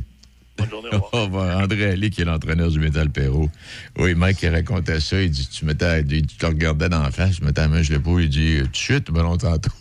Bonne 0.57 0.69
journée, 0.69 0.89
au 0.93 0.99
revoir. 0.99 1.13
Au 1.13 1.25
revoir. 1.25 1.57
André 1.59 1.85
Ali, 1.91 2.09
qui 2.09 2.21
est 2.21 2.25
l'entraîneur 2.25 2.69
du 2.69 2.79
Métal 2.79 3.09
Perrault. 3.09 3.49
Oui, 3.97 4.15
Mike, 4.15 4.41
il 4.41 4.49
racontait 4.49 4.99
ça. 4.99 5.21
Il 5.21 5.29
dit 5.29 5.47
Tu 5.49 5.65
mettais, 5.65 6.03
tu 6.03 6.23
te 6.23 6.45
regardais 6.45 6.89
dans 6.89 7.03
la 7.03 7.11
face, 7.11 7.37
tu 7.37 7.45
mettais 7.45 7.61
la 7.61 7.67
main 7.67 7.83
sur 7.83 7.93
l'épaule. 7.93 8.23
Il 8.23 8.29
dit 8.29 8.59
de 8.59 8.67
suite, 8.73 9.11
ben 9.11 9.23
non, 9.23 9.37
tantôt. 9.37 9.71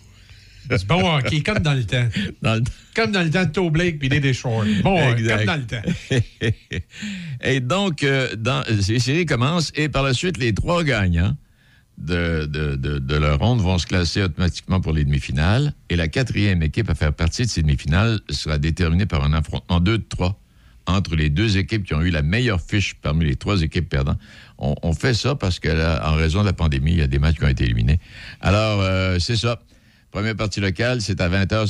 C'est 0.71 0.87
bon 0.87 1.17
hockey, 1.17 1.43
comme 1.43 1.59
dans 1.59 1.75
le 1.75 1.85
temps. 1.85 2.09
Comme 2.95 3.13
dans 3.13 3.23
le 3.23 3.31
temps 3.31 3.45
de 3.45 3.51
Toe 3.51 3.71
Blake 3.71 3.99
puis 3.99 4.09
des 4.09 4.33
Shore. 4.35 4.65
Bon, 4.83 4.99
Exact. 5.13 5.37
comme 5.37 5.47
dans 5.47 5.57
le 5.57 5.67
temps. 5.67 5.83
et 7.43 7.61
donc, 7.61 8.03
euh, 8.03 8.35
dans, 8.37 8.63
ces 8.81 8.99
séries 8.99 9.27
commencent 9.27 9.73
et 9.75 9.89
par 9.89 10.03
la 10.03 10.13
suite, 10.15 10.39
les 10.39 10.53
trois 10.53 10.83
gagnants 10.85 11.37
de, 11.99 12.47
de, 12.47 12.77
de- 12.77 12.99
de 12.99 13.15
leur 13.17 13.39
ronde 13.39 13.61
vont 13.61 13.79
se 13.79 13.87
classer 13.87 14.23
automatiquement 14.23 14.81
pour 14.81 14.93
les 14.93 15.05
demi-finales. 15.05 15.73
Et 15.89 15.97
la 15.97 16.09
quatrième 16.09 16.63
équipe 16.63 16.89
à 16.91 16.95
faire 16.95 17.13
partie 17.13 17.43
de 17.43 17.49
ces 17.49 17.63
demi-finales 17.63 18.21
sera 18.31 18.59
déterminée 18.59 19.07
par 19.07 19.23
un 19.25 19.33
affrontement 19.33 19.81
2 19.81 19.99
de 19.99 20.05
3 20.09 20.39
entre 20.87 21.15
les 21.15 21.31
deux 21.31 21.57
équipes 21.59 21.85
qui 21.85 21.95
ont 21.95 22.01
eu 22.01 22.11
la 22.11 22.23
meilleure 22.23 22.61
fiche 22.61 22.95
parmi 23.01 23.25
les 23.27 23.37
trois 23.37 23.63
équipes 23.63 23.89
perdantes. 23.89 24.19
On, 24.59 24.75
on 24.83 24.93
fait 24.93 25.15
ça 25.15 25.35
parce 25.37 25.61
que, 25.61 25.69
là, 25.69 26.03
en 26.11 26.15
raison 26.17 26.41
de 26.41 26.47
la 26.47 26.53
pandémie, 26.55 26.93
il 26.93 26.99
y 26.99 27.03
a 27.03 27.07
des 27.07 27.19
matchs 27.19 27.37
qui 27.37 27.45
ont 27.45 27.49
été 27.49 27.65
éliminés. 27.65 28.01
Alors, 28.41 28.81
euh, 28.81 29.19
c'est 29.21 29.37
ça. 29.37 29.61
Première 30.11 30.35
partie 30.35 30.61
locale, 30.61 31.01
c'est 31.01 31.21
à 31.21 31.29
20h, 31.29 31.69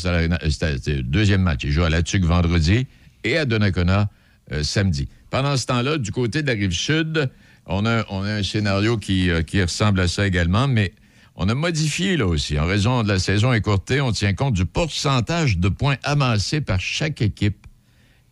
c'est 0.80 0.96
le 0.96 1.02
deuxième 1.02 1.42
match. 1.42 1.62
Ils 1.64 1.72
jouent 1.72 1.84
à 1.84 1.90
La 1.90 2.00
vendredi 2.22 2.86
et 3.22 3.36
à 3.36 3.44
Donnacona 3.44 4.08
euh, 4.52 4.62
samedi. 4.62 5.08
Pendant 5.28 5.56
ce 5.56 5.66
temps-là, 5.66 5.98
du 5.98 6.10
côté 6.10 6.42
de 6.42 6.46
la 6.46 6.54
rive 6.54 6.72
sud, 6.72 7.30
on 7.66 7.84
a, 7.84 8.04
un 8.10 8.42
scénario 8.42 8.96
qui, 8.96 9.30
euh, 9.30 9.42
qui 9.42 9.62
ressemble 9.62 10.00
à 10.00 10.08
ça 10.08 10.26
également, 10.26 10.68
mais 10.68 10.92
on 11.36 11.48
a 11.48 11.54
modifié 11.54 12.16
là 12.16 12.26
aussi. 12.26 12.58
En 12.58 12.66
raison 12.66 13.02
de 13.02 13.08
la 13.08 13.18
saison 13.18 13.52
écourtée, 13.52 14.00
on 14.00 14.12
tient 14.12 14.34
compte 14.34 14.54
du 14.54 14.64
pourcentage 14.64 15.58
de 15.58 15.68
points 15.68 15.96
amassés 16.02 16.62
par 16.62 16.80
chaque 16.80 17.20
équipe, 17.22 17.66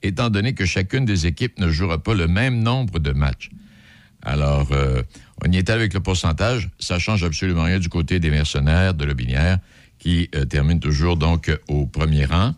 étant 0.03 0.31
donné 0.31 0.55
que 0.55 0.65
chacune 0.65 1.05
des 1.05 1.27
équipes 1.27 1.59
ne 1.59 1.69
jouera 1.69 2.03
pas 2.03 2.15
le 2.15 2.29
même 2.29 2.63
nombre 2.63 2.99
de 2.99 3.13
matchs. 3.13 3.51
Alors, 4.23 4.69
euh, 4.73 5.03
on 5.45 5.53
y 5.53 5.59
était 5.59 5.73
avec 5.73 5.95
le 5.95 6.01
pourcentage. 6.01 6.71
Ça 6.79 6.99
change 6.99 7.23
absolument 7.23 7.65
rien 7.65 7.79
du 7.79 7.89
côté 7.89 8.21
des 8.21 8.31
mercenaires 8.31 8.95
de 8.95 9.05
Lobinière, 9.05 9.59
qui 9.99 10.29
euh, 10.35 10.45
termine 10.45 10.81
toujours 10.81 11.17
donc 11.17 11.49
euh, 11.49 11.57
au 11.69 11.87
premier 11.87 12.25
rang. 12.25 12.55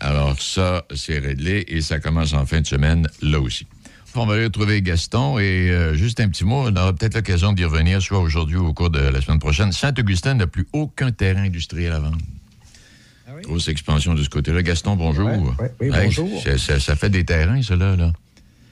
Alors, 0.00 0.40
ça, 0.40 0.84
c'est 0.94 1.18
réglé 1.18 1.64
et 1.68 1.80
ça 1.80 2.00
commence 2.00 2.32
en 2.32 2.44
fin 2.46 2.60
de 2.60 2.66
semaine 2.66 3.06
là 3.20 3.40
aussi. 3.40 3.66
On 4.14 4.26
va 4.26 4.34
aller 4.34 4.44
retrouver 4.44 4.82
Gaston 4.82 5.38
et 5.38 5.70
euh, 5.70 5.94
juste 5.94 6.20
un 6.20 6.28
petit 6.28 6.44
mot, 6.44 6.64
on 6.68 6.76
aura 6.76 6.92
peut-être 6.92 7.14
l'occasion 7.14 7.52
d'y 7.54 7.64
revenir, 7.64 8.02
soit 8.02 8.18
aujourd'hui 8.18 8.56
ou 8.56 8.66
au 8.66 8.74
cours 8.74 8.90
de 8.90 8.98
la 8.98 9.20
semaine 9.22 9.38
prochaine. 9.38 9.72
Saint-Augustin 9.72 10.34
n'a 10.34 10.46
plus 10.46 10.66
aucun 10.72 11.12
terrain 11.12 11.44
industriel 11.44 11.92
à 11.92 11.98
vendre. 12.00 12.18
Grosse 13.44 13.68
expansion 13.68 14.14
de 14.14 14.22
ce 14.22 14.28
côté-là. 14.28 14.62
Gaston, 14.62 14.96
bonjour. 14.96 15.28
Ah 15.58 15.62
oui, 15.80 15.86
Hey, 15.86 16.04
bonjour. 16.04 16.42
ça, 16.42 16.58
ça- 16.58 16.78
ça 16.78 16.94
fait 16.96 17.08
des 17.08 17.24
terrains, 17.24 17.62
cela, 17.62 17.96
là. 17.96 18.12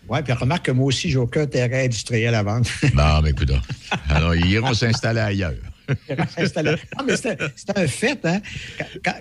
Oui, 0.08 0.18
puis 0.22 0.32
remarque 0.34 0.66
que 0.66 0.72
moi 0.72 0.86
aussi, 0.86 1.08
j'ai 1.10 1.16
aucun 1.18 1.46
terrain 1.46 1.84
industriel 1.84 2.34
à 2.34 2.42
vendre. 2.42 2.66
Bon, 2.94 3.22
mais 3.22 3.30
écoute. 3.30 3.52
Alors, 4.08 4.34
ils 4.34 4.46
iront 4.50 4.74
s'installer 4.74 5.20
ailleurs. 5.20 5.54
Non, 6.98 7.04
mais 7.06 7.16
c'est 7.16 7.38
c'est 7.56 7.76
un 7.78 7.86
fait, 7.86 8.18
hein? 8.24 8.40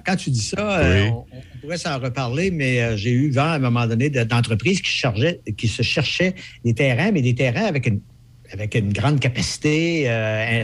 Quand, 0.05 0.15
tu 0.15 0.29
dis 0.29 0.41
ça, 0.41 0.79
euh, 0.79 1.07
on, 1.07 1.25
on 1.31 1.41
pourrait 1.61 1.77
s'en 1.77 1.99
reparler, 1.99 2.51
mais 2.51 2.81
euh, 2.81 2.97
j'ai 2.97 3.11
eu 3.11 3.29
vent 3.31 3.43
à 3.51 3.55
un 3.55 3.59
moment 3.59 3.85
donné 3.87 4.09
de- 4.09 4.23
d'entreprises 4.23 4.81
qui, 4.81 4.91
qui 5.57 5.67
se 5.67 5.81
cherchaient 5.81 6.35
des 6.63 6.73
terrains, 6.73 7.11
mais 7.11 7.21
des 7.21 7.35
terrains 7.35 7.65
avec 7.65 7.87
une 7.87 8.01
avec 8.51 8.73
une 8.73 8.91
grande 8.91 9.19
capacité, 9.19 10.05
euh, 10.07 10.63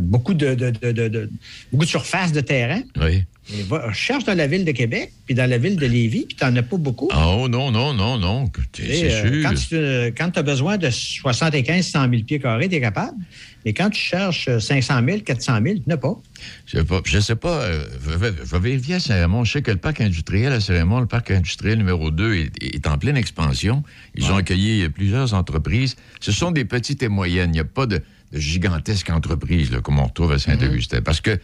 beaucoup, 0.00 0.32
de, 0.32 0.54
de- 0.54 0.70
de- 0.70 0.92
de- 0.92 1.08
de- 1.08 1.30
beaucoup 1.70 1.84
de 1.84 1.90
surface 1.90 2.32
de 2.32 2.40
terrain. 2.40 2.80
Oui. 2.98 3.24
Va- 3.68 3.92
cherche 3.92 4.24
dans 4.24 4.36
la 4.36 4.46
ville 4.46 4.64
de 4.64 4.70
Québec, 4.70 5.12
puis 5.26 5.34
dans 5.34 5.48
la 5.48 5.58
ville 5.58 5.74
de 5.76 5.86
Lévis, 5.86 6.26
puis 6.26 6.36
tu 6.36 6.44
n'en 6.44 6.54
as 6.56 6.62
pas 6.62 6.76
beaucoup. 6.76 7.08
Oh 7.12 7.48
non, 7.48 7.70
non, 7.72 7.92
non, 7.94 8.16
non. 8.18 8.50
C'est 8.72 9.10
euh, 9.10 9.42
sûr. 9.42 9.42
Quand 9.42 9.54
tu 10.30 10.36
euh, 10.36 10.40
as 10.40 10.42
besoin 10.42 10.78
de 10.78 10.88
75 10.90 11.84
100 11.86 12.10
000 12.10 12.22
pieds 12.24 12.38
carrés, 12.38 12.68
tu 12.68 12.76
es 12.76 12.80
capable. 12.80 13.16
Mais 13.64 13.72
quand 13.72 13.90
tu 13.90 14.00
cherches 14.00 14.46
euh, 14.48 14.60
500 14.60 15.00
000, 15.04 15.20
400 15.20 15.58
000, 15.64 15.74
tu 15.76 15.82
n'as 15.86 15.96
pas. 15.96 16.14
Je 16.66 16.78
sais 16.78 16.84
pas. 16.84 17.00
Je 17.04 17.18
sais 17.18 17.36
pas. 17.36 17.62
euh, 17.62 17.84
je 18.04 18.10
vais- 18.16 18.32
je 18.44 18.50
vais 18.50 18.58
vérifier 18.60 18.94
à 18.96 19.00
Saint-Raymond. 19.00 19.44
Je 19.44 19.52
sais 19.52 19.62
que 19.62 19.70
le 19.70 19.76
parc 19.78 20.00
industriel 20.00 20.52
à 20.52 20.60
Saint-Raymond, 20.60 21.00
le 21.00 21.06
parc 21.06 21.30
industriel 21.30 21.78
numéro 21.78 22.10
2, 22.10 22.34
est, 22.34 22.50
est 22.62 22.86
en 22.86 22.98
pleine 22.98 23.16
expansion. 23.16 23.82
Ils 24.14 24.30
ont 24.30 24.36
accueilli 24.36 24.88
plusieurs 24.90 25.34
entreprises. 25.34 25.96
Ce 26.20 26.30
sont 26.30 26.52
des 26.52 26.64
petites 26.64 27.02
et 27.02 27.08
moyennes. 27.08 27.50
Il 27.50 27.54
n'y 27.54 27.60
a 27.60 27.64
pas 27.64 27.86
de, 27.86 28.00
de 28.32 28.38
gigantesques 28.38 29.10
entreprises 29.10 29.72
là, 29.72 29.80
comme 29.80 29.98
on 29.98 30.04
retrouve 30.06 30.30
à 30.32 30.38
Saint-Augustin. 30.38 31.02
Parce 31.02 31.20
que 31.20 31.38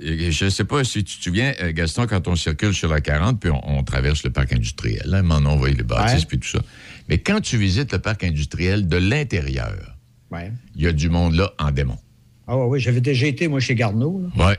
je 0.00 0.44
ne 0.44 0.50
sais 0.50 0.64
pas 0.64 0.84
si 0.84 1.04
tu 1.04 1.18
te 1.18 1.22
souviens, 1.24 1.52
euh, 1.60 1.72
Gaston, 1.72 2.06
quand 2.06 2.26
on 2.28 2.36
circule 2.36 2.72
sur 2.72 2.88
la 2.88 3.00
40, 3.02 3.38
puis 3.40 3.50
on, 3.50 3.78
on 3.78 3.82
traverse 3.84 4.22
le 4.24 4.30
parc 4.30 4.52
industriel. 4.54 5.02
Là, 5.06 5.22
maintenant, 5.22 5.52
on 5.52 5.56
voit 5.56 5.68
les 5.70 5.82
bâtisses 5.82 6.20
Ouais. 6.20 6.26
puis 6.28 6.38
tout 6.38 6.48
ça. 6.48 6.60
Mais 7.08 7.18
quand 7.18 7.40
tu 7.40 7.58
visites 7.58 7.92
le 7.92 7.98
parc 7.98 8.24
industriel 8.24 8.88
de 8.88 8.96
l'intérieur, 8.96 9.96
Ouais. 10.30 10.50
il 10.76 10.82
y 10.82 10.86
a 10.86 10.92
du 10.92 11.10
monde 11.10 11.34
là 11.34 11.52
en 11.58 11.70
démon. 11.72 11.98
Ah 12.46 12.56
ouais, 12.56 12.64
oui, 12.66 12.80
j'avais 12.80 13.00
déjà 13.00 13.26
été, 13.26 13.46
moi, 13.48 13.60
chez 13.60 13.74
Garneau. 13.74 14.22
Ouais. 14.36 14.56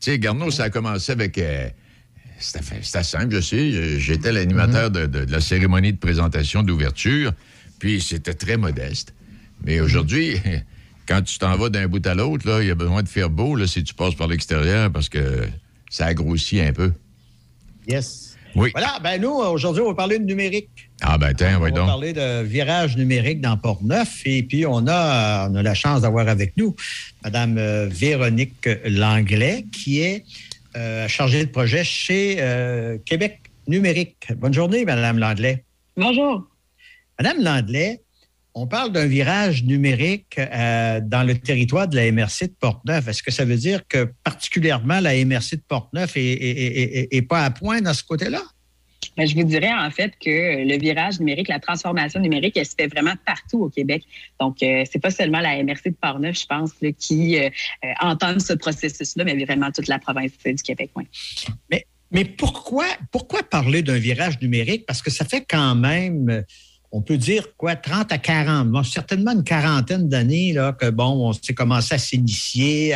Tu 0.00 0.12
sais, 0.12 0.18
Garneau, 0.18 0.50
ça 0.50 0.64
a 0.64 0.70
commencé 0.70 1.12
avec. 1.12 1.36
euh, 1.38 1.68
c'était 2.38 3.02
simple, 3.02 3.34
je 3.34 3.40
sais. 3.40 3.98
J'étais 3.98 4.30
l'animateur 4.32 4.90
de, 4.90 5.06
de- 5.06 5.24
de 5.24 5.32
la 5.32 5.40
cérémonie 5.40 5.92
de 5.92 5.98
présentation 5.98 6.62
d'ouverture, 6.62 7.32
puis 7.80 8.00
c'était 8.00 8.34
très 8.34 8.56
modeste. 8.56 9.12
Mais 9.64 9.80
aujourd'hui, 9.80 10.36
quand 11.08 11.22
tu 11.22 11.38
t'en 11.38 11.56
vas 11.56 11.70
d'un 11.70 11.88
bout 11.88 12.06
à 12.06 12.14
l'autre, 12.14 12.46
là, 12.46 12.60
il 12.62 12.68
y 12.68 12.70
a 12.70 12.74
besoin 12.74 13.02
de 13.02 13.08
faire 13.08 13.30
beau 13.30 13.56
là, 13.56 13.66
si 13.66 13.82
tu 13.82 13.94
passes 13.94 14.14
par 14.14 14.28
l'extérieur 14.28 14.92
parce 14.92 15.08
que 15.08 15.48
ça 15.90 16.06
a 16.06 16.14
grossi 16.14 16.60
un 16.60 16.72
peu. 16.72 16.92
Yes. 17.88 18.36
Oui. 18.54 18.70
Voilà, 18.72 18.98
ben 19.02 19.20
nous, 19.20 19.30
aujourd'hui, 19.30 19.82
on 19.82 19.88
va 19.88 19.94
parler 19.94 20.18
de 20.18 20.24
numérique. 20.24 20.90
Ah, 21.00 21.16
ben, 21.16 21.32
tiens, 21.32 21.58
On 21.58 21.64
oui 21.64 21.70
va 21.70 21.76
donc. 21.76 21.86
parler 21.86 22.12
de 22.12 22.42
virage 22.42 22.96
numérique 22.96 23.40
dans 23.40 23.56
Port-Neuf. 23.56 24.22
Et 24.24 24.42
puis, 24.42 24.66
on 24.66 24.86
a, 24.86 25.48
on 25.48 25.54
a 25.54 25.62
la 25.62 25.74
chance 25.74 26.02
d'avoir 26.02 26.28
avec 26.28 26.56
nous 26.56 26.74
Mme 27.24 27.56
euh, 27.58 27.88
Véronique 27.90 28.68
Langlais, 28.84 29.64
qui 29.72 30.00
est 30.00 30.24
euh, 30.76 31.08
chargée 31.08 31.44
de 31.44 31.50
projet 31.50 31.84
chez 31.84 32.36
euh, 32.40 32.98
Québec 33.04 33.40
Numérique. 33.66 34.32
Bonne 34.36 34.54
journée, 34.54 34.84
Mme 34.84 35.18
Langlais. 35.18 35.64
Bonjour. 35.96 36.48
Madame 37.18 37.42
Langlais, 37.42 38.00
on 38.54 38.66
parle 38.66 38.92
d'un 38.92 39.06
virage 39.06 39.62
numérique 39.64 40.38
euh, 40.38 41.00
dans 41.02 41.22
le 41.22 41.36
territoire 41.38 41.86
de 41.88 41.96
la 41.96 42.10
MRC 42.10 42.46
de 42.48 42.54
Portneuf. 42.58 43.06
Est-ce 43.06 43.22
que 43.22 43.30
ça 43.30 43.44
veut 43.44 43.56
dire 43.56 43.86
que 43.88 44.12
particulièrement 44.24 45.00
la 45.00 45.14
MRC 45.24 45.52
de 45.56 45.62
Portneuf 45.68 46.16
est, 46.16 46.20
est- 46.20 46.50
est- 46.50 46.98
est- 46.98 47.08
est 47.16 47.22
pas 47.22 47.44
à 47.44 47.50
point 47.50 47.80
dans 47.80 47.94
ce 47.94 48.02
côté-là? 48.02 48.42
Ben, 49.16 49.26
je 49.26 49.34
vous 49.34 49.44
dirais 49.44 49.72
en 49.72 49.90
fait 49.90 50.12
que 50.24 50.64
le 50.64 50.78
virage 50.78 51.18
numérique, 51.18 51.48
la 51.48 51.58
transformation 51.60 52.20
numérique, 52.20 52.56
elle 52.56 52.66
se 52.66 52.74
fait 52.78 52.86
vraiment 52.88 53.14
partout 53.26 53.64
au 53.64 53.68
Québec. 53.68 54.04
Donc, 54.40 54.62
euh, 54.62 54.84
c'est 54.90 54.98
pas 55.00 55.10
seulement 55.10 55.40
la 55.40 55.62
MRC 55.62 55.90
de 55.90 55.96
Portneuf, 56.00 56.40
je 56.40 56.46
pense, 56.46 56.72
qui 56.98 57.36
euh, 57.38 57.48
euh, 57.84 57.88
entame 58.00 58.38
ce 58.40 58.52
processus-là, 58.52 59.24
mais 59.24 59.44
vraiment 59.44 59.70
toute 59.72 59.88
la 59.88 59.98
province 59.98 60.32
du 60.44 60.54
Québec. 60.54 60.90
Oui. 60.96 61.04
Mais, 61.70 61.86
mais 62.10 62.24
pourquoi, 62.24 62.86
pourquoi 63.12 63.42
parler 63.42 63.82
d'un 63.82 63.98
virage 63.98 64.40
numérique? 64.40 64.84
Parce 64.86 65.02
que 65.02 65.10
ça 65.10 65.24
fait 65.24 65.44
quand 65.48 65.74
même 65.74 66.44
on 66.90 67.02
peut 67.02 67.18
dire 67.18 67.56
quoi, 67.56 67.76
30 67.76 68.12
à 68.12 68.18
40, 68.18 68.84
certainement 68.84 69.32
une 69.32 69.44
quarantaine 69.44 70.08
d'années 70.08 70.52
là, 70.52 70.72
que 70.72 70.90
bon, 70.90 71.28
on 71.28 71.32
s'est 71.32 71.54
commencé 71.54 71.94
à 71.94 71.98
s'initier, 71.98 72.94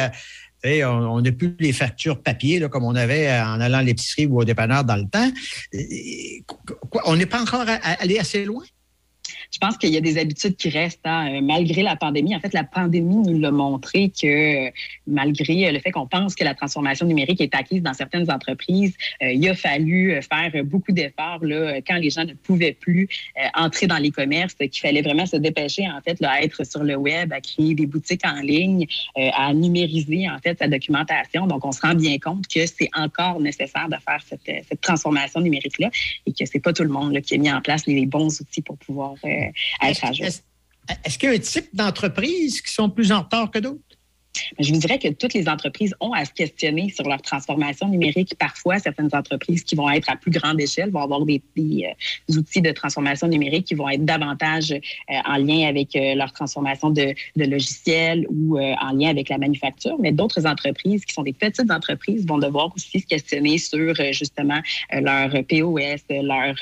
on 0.64 1.20
n'a 1.20 1.32
plus 1.32 1.56
les 1.58 1.72
factures 1.72 2.22
papier 2.22 2.60
comme 2.70 2.84
on 2.84 2.94
avait 2.94 3.30
en 3.40 3.60
allant 3.60 3.78
à 3.78 3.82
l'épicerie 3.82 4.26
ou 4.26 4.40
au 4.40 4.44
dépanneur 4.44 4.84
dans 4.84 4.96
le 4.96 5.08
temps. 5.08 5.30
on 7.04 7.16
n'est 7.16 7.26
pas 7.26 7.42
encore 7.42 7.64
allé 7.66 8.18
assez 8.18 8.44
loin? 8.44 8.64
Je 9.52 9.58
pense 9.58 9.76
qu'il 9.76 9.90
y 9.90 9.98
a 9.98 10.00
des 10.00 10.16
habitudes 10.16 10.56
qui 10.56 10.70
restent 10.70 11.00
hein, 11.04 11.30
euh, 11.30 11.40
malgré 11.42 11.82
la 11.82 11.94
pandémie. 11.94 12.34
En 12.34 12.40
fait, 12.40 12.54
la 12.54 12.64
pandémie 12.64 13.16
nous 13.16 13.38
l'a 13.38 13.50
montré 13.50 14.08
que 14.08 14.66
euh, 14.66 14.70
malgré 15.06 15.70
le 15.70 15.78
fait 15.78 15.90
qu'on 15.90 16.06
pense 16.06 16.34
que 16.34 16.42
la 16.42 16.54
transformation 16.54 17.04
numérique 17.06 17.40
est 17.42 17.54
acquise 17.54 17.82
dans 17.82 17.92
certaines 17.92 18.30
entreprises, 18.30 18.94
euh, 19.22 19.30
il 19.30 19.46
a 19.46 19.54
fallu 19.54 20.18
faire 20.22 20.64
beaucoup 20.64 20.92
d'efforts 20.92 21.44
là, 21.44 21.80
quand 21.86 21.96
les 21.96 22.08
gens 22.08 22.24
ne 22.24 22.32
pouvaient 22.32 22.72
plus 22.72 23.08
entrer 23.54 23.86
dans 23.86 23.98
les 23.98 24.10
commerces, 24.10 24.54
qu'il 24.54 24.80
fallait 24.80 25.02
vraiment 25.02 25.26
se 25.26 25.36
dépêcher 25.36 25.86
en 25.86 26.00
fait 26.00 26.18
là, 26.20 26.32
à 26.32 26.40
être 26.40 26.64
sur 26.64 26.82
le 26.82 26.96
web, 26.96 27.32
à 27.32 27.40
créer 27.40 27.74
des 27.74 27.86
boutiques 27.86 28.24
en 28.24 28.40
ligne, 28.40 28.86
à 29.16 29.52
numériser 29.52 30.28
en 30.30 30.38
fait 30.38 30.58
sa 30.58 30.68
documentation. 30.68 31.46
Donc, 31.46 31.64
on 31.64 31.72
se 31.72 31.80
rend 31.80 31.94
bien 31.94 32.18
compte 32.18 32.46
que 32.46 32.64
c'est 32.66 32.88
encore 32.94 33.40
nécessaire 33.40 33.88
de 33.88 33.96
faire 33.96 34.22
cette, 34.26 34.64
cette 34.68 34.80
transformation 34.80 35.40
numérique 35.40 35.78
là 35.78 35.90
et 36.26 36.32
que 36.32 36.44
c'est 36.46 36.60
pas 36.60 36.72
tout 36.72 36.84
le 36.84 36.88
monde 36.88 37.12
là, 37.12 37.20
qui 37.20 37.34
a 37.34 37.38
mis 37.38 37.52
en 37.52 37.60
place 37.60 37.86
les, 37.86 38.06
bons 38.06 38.40
outils 38.40 38.62
pour 38.62 38.76
pouvoir 38.78 39.14
est-ce 41.04 41.18
qu'il 41.18 41.28
y 41.28 41.32
a 41.32 41.36
un 41.36 41.38
type 41.38 41.74
d'entreprise 41.74 42.60
qui 42.60 42.72
sont 42.72 42.90
plus 42.90 43.12
en 43.12 43.22
retard 43.22 43.50
que 43.50 43.58
d'autres? 43.58 43.91
Je 44.58 44.72
vous 44.72 44.78
dirais 44.78 44.98
que 44.98 45.08
toutes 45.08 45.34
les 45.34 45.48
entreprises 45.48 45.94
ont 46.00 46.12
à 46.12 46.24
se 46.24 46.32
questionner 46.32 46.90
sur 46.90 47.08
leur 47.08 47.20
transformation 47.22 47.88
numérique. 47.88 48.34
Parfois, 48.38 48.78
certaines 48.78 49.10
entreprises 49.12 49.62
qui 49.62 49.74
vont 49.74 49.90
être 49.90 50.10
à 50.10 50.16
plus 50.16 50.30
grande 50.30 50.60
échelle 50.60 50.90
vont 50.90 51.00
avoir 51.00 51.24
des, 51.24 51.42
euh, 51.58 52.36
outils 52.36 52.62
de 52.62 52.70
transformation 52.70 53.28
numérique 53.28 53.66
qui 53.66 53.74
vont 53.74 53.88
être 53.88 54.04
davantage 54.04 54.72
euh, 54.72 55.14
en 55.26 55.36
lien 55.36 55.68
avec 55.68 55.94
euh, 55.96 56.14
leur 56.14 56.32
transformation 56.32 56.90
de, 56.90 57.14
logiciels 57.36 58.26
ou 58.30 58.58
en 58.58 58.92
lien 58.92 59.10
avec 59.10 59.28
la 59.28 59.38
manufacture. 59.38 59.96
Mais 59.98 60.12
d'autres 60.12 60.46
entreprises 60.46 61.04
qui 61.04 61.12
sont 61.12 61.22
des 61.22 61.32
petites 61.32 61.70
entreprises 61.70 62.26
vont 62.26 62.38
devoir 62.38 62.72
aussi 62.74 63.00
se 63.00 63.06
questionner 63.06 63.58
sur 63.58 63.94
justement 64.12 64.60
leur 64.92 65.30
POS, 65.44 66.02
leur 66.08 66.54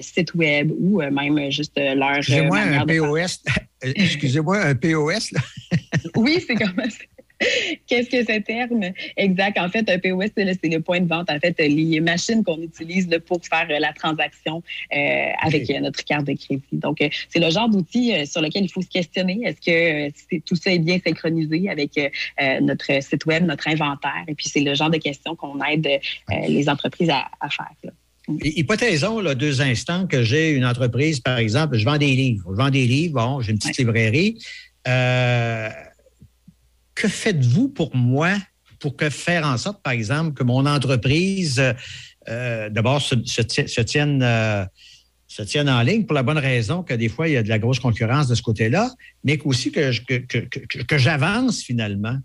site 0.00 0.34
web 0.34 0.72
ou 0.78 1.00
même 1.02 1.50
juste 1.50 1.78
leur... 1.78 2.16
Excusez-moi, 2.16 2.58
un 2.58 2.86
POS. 2.86 3.42
Excusez-moi, 3.82 4.58
un 4.58 4.74
POS. 4.74 5.32
oui, 6.16 6.44
c'est 6.46 6.54
comme 6.54 6.82
Qu'est-ce 7.86 8.08
que 8.08 8.20
ce 8.20 8.40
terme? 8.40 8.92
Exact. 9.16 9.58
En 9.58 9.68
fait, 9.68 9.88
un 9.88 9.98
POS, 9.98 10.30
c'est 10.36 10.68
le 10.68 10.80
point 10.80 11.00
de 11.00 11.08
vente. 11.08 11.30
En 11.30 11.38
fait, 11.38 11.54
les 11.58 12.00
machines 12.00 12.44
qu'on 12.44 12.60
utilise 12.60 13.08
pour 13.26 13.40
faire 13.44 13.66
euh, 13.70 13.78
la 13.78 13.92
transaction 13.92 14.62
euh, 14.94 15.28
avec 15.40 15.68
euh, 15.70 15.80
notre 15.80 16.04
carte 16.04 16.26
de 16.26 16.34
crédit. 16.34 16.62
Donc, 16.72 16.98
c'est 17.28 17.38
le 17.38 17.50
genre 17.50 17.68
d'outil 17.68 18.26
sur 18.26 18.40
lequel 18.40 18.64
il 18.64 18.68
faut 18.70 18.82
se 18.82 18.88
questionner. 18.88 19.40
Est-ce 19.44 19.60
que 19.60 20.38
tout 20.40 20.56
ça 20.56 20.72
est 20.72 20.78
bien 20.78 20.98
synchronisé 21.04 21.68
avec 21.68 21.98
notre 22.60 23.02
site 23.02 23.26
web, 23.26 23.44
notre 23.44 23.68
inventaire? 23.68 24.24
Et 24.28 24.34
puis, 24.34 24.48
c'est 24.48 24.60
le 24.60 24.74
genre 24.74 24.90
de 24.90 24.98
questions 24.98 25.36
qu'on 25.36 25.62
aide 25.64 25.88
les 26.48 26.68
entreprises 26.68 27.10
à, 27.10 27.48
faire. 27.48 27.92
Hypothésons 28.28 29.20
là, 29.20 29.34
deux 29.34 29.60
instants 29.60 30.06
que 30.06 30.22
j'ai 30.22 30.50
une 30.50 30.64
entreprise, 30.64 31.20
par 31.20 31.38
exemple, 31.38 31.76
je 31.76 31.84
vends 31.84 31.98
des 31.98 32.14
livres. 32.14 32.50
Je 32.50 32.56
vends 32.56 32.70
des 32.70 32.86
livres, 32.86 33.14
bon, 33.14 33.40
j'ai 33.40 33.52
une 33.52 33.58
petite 33.58 33.78
librairie. 33.78 34.38
Euh, 34.86 35.68
que 36.94 37.08
faites-vous 37.08 37.68
pour 37.68 37.94
moi 37.96 38.34
pour 38.78 38.96
que 38.96 39.10
faire 39.10 39.46
en 39.46 39.56
sorte, 39.56 39.82
par 39.82 39.92
exemple, 39.92 40.34
que 40.34 40.42
mon 40.42 40.66
entreprise, 40.66 41.62
euh, 42.28 42.68
d'abord, 42.68 43.00
se, 43.00 43.14
tienne, 43.82 44.22
euh, 44.22 44.64
se 45.26 45.42
tienne 45.42 45.68
en 45.68 45.82
ligne 45.82 46.04
pour 46.04 46.14
la 46.14 46.22
bonne 46.22 46.38
raison 46.38 46.82
que 46.82 46.94
des 46.94 47.08
fois, 47.08 47.28
il 47.28 47.34
y 47.34 47.36
a 47.36 47.42
de 47.42 47.48
la 47.48 47.58
grosse 47.58 47.80
concurrence 47.80 48.28
de 48.28 48.34
ce 48.34 48.42
côté-là, 48.42 48.90
mais 49.24 49.40
aussi 49.44 49.70
que, 49.72 49.92
que, 50.00 50.82
que 50.82 50.98
j'avance 50.98 51.62
finalement? 51.62 52.18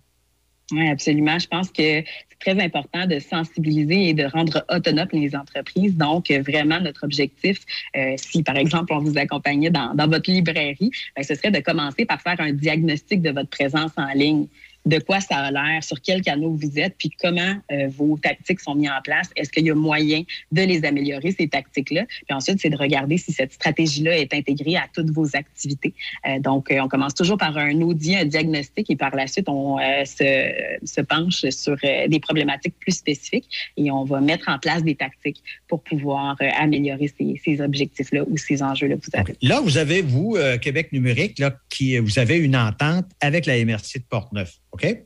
Oui, 0.72 0.90
absolument. 0.90 1.40
Je 1.40 1.48
pense 1.48 1.70
que 1.70 2.04
c'est 2.04 2.40
très 2.40 2.62
important 2.62 3.06
de 3.06 3.20
sensibiliser 3.20 4.10
et 4.10 4.14
de 4.14 4.26
rendre 4.26 4.66
autonomes 4.70 5.08
les 5.14 5.34
entreprises. 5.36 5.96
Donc, 5.96 6.30
vraiment, 6.30 6.80
notre 6.82 7.06
objectif, 7.06 7.60
euh, 7.96 8.16
si 8.18 8.44
par 8.44 8.58
exemple 8.58 8.92
on 8.94 9.00
vous 9.00 9.18
accompagnait 9.18 9.70
dans, 9.70 9.94
dans 9.96 10.08
votre 10.08 10.30
librairie, 10.30 10.92
ben, 11.16 11.24
ce 11.24 11.36
serait 11.36 11.52
de 11.52 11.60
commencer 11.62 12.06
par 12.06 12.22
faire 12.22 12.36
un 12.40 12.52
diagnostic 12.52 13.22
de 13.22 13.30
votre 13.30 13.50
présence 13.50 13.92
en 13.96 14.12
ligne 14.14 14.48
de 14.88 15.00
quoi 15.00 15.20
ça 15.20 15.38
a 15.38 15.52
l'air, 15.52 15.84
sur 15.84 16.02
quel 16.02 16.22
canal 16.22 16.50
vous 16.50 16.80
êtes, 16.80 16.96
puis 16.98 17.10
comment 17.22 17.56
euh, 17.72 17.88
vos 17.90 18.18
tactiques 18.18 18.60
sont 18.60 18.76
mises 18.76 18.90
en 18.90 19.02
place. 19.02 19.30
Est-ce 19.36 19.52
qu'il 19.52 19.66
y 19.66 19.72
a 19.72 19.76
moyen 19.76 20.24
de 20.52 20.62
les 20.62 20.86
améliorer, 20.86 21.32
ces 21.32 21.48
tactiques-là? 21.48 22.06
Puis 22.06 22.36
ensuite, 22.36 22.60
c'est 22.62 22.70
de 22.70 22.78
regarder 22.78 23.18
si 23.18 23.32
cette 23.32 23.54
stratégie-là 23.54 24.18
est 24.18 24.34
intégrée 24.34 24.76
à 24.76 24.88
toutes 24.94 25.10
vos 25.10 25.36
activités. 25.36 25.94
Euh, 26.28 26.40
donc, 26.40 26.72
euh, 26.72 26.80
on 26.80 26.88
commence 26.88 27.14
toujours 27.14 27.38
par 27.38 27.58
un 27.58 27.82
audit, 27.82 28.16
un 28.16 28.26
diagnostic, 28.26 28.90
et 28.90 28.96
par 28.96 29.16
la 29.16 29.28
suite, 29.28 29.50
on 29.50 29.78
se, 29.78 30.78
se, 30.84 31.02
penche 31.02 31.48
sur 31.50 31.76
des 31.78 32.20
problématiques 32.20 32.76
plus 32.80 32.94
spécifiques 32.94 33.50
et 33.78 33.92
on 33.92 34.04
va 34.04 34.20
mettre 34.20 34.50
en 34.50 34.60
place 34.60 34.84
des 34.84 34.96
tactiques 34.96 35.42
pour 35.68 35.82
pouvoir 35.82 36.36
améliorer 36.58 37.12
ces, 37.18 37.40
ces 37.44 37.62
objectifs-là 37.62 38.24
ou 38.28 38.38
ces 38.38 38.62
enjeux-là 38.62 38.96
que 38.96 39.06
vous 39.06 39.20
avez. 39.20 39.36
Là, 39.42 39.62
vous 39.62 39.78
avez, 39.78 40.02
vous, 40.02 40.38
Québec 40.62 40.92
numérique, 40.92 41.40
là, 41.40 41.56
qui, 41.70 41.98
vous 41.98 42.20
avez 42.20 42.38
une 42.38 42.56
entente 42.56 43.06
avec 43.22 43.46
la 43.46 43.64
MRC 43.64 44.00
de 44.00 44.04
Portneuf. 44.10 44.60
OK? 44.78 45.04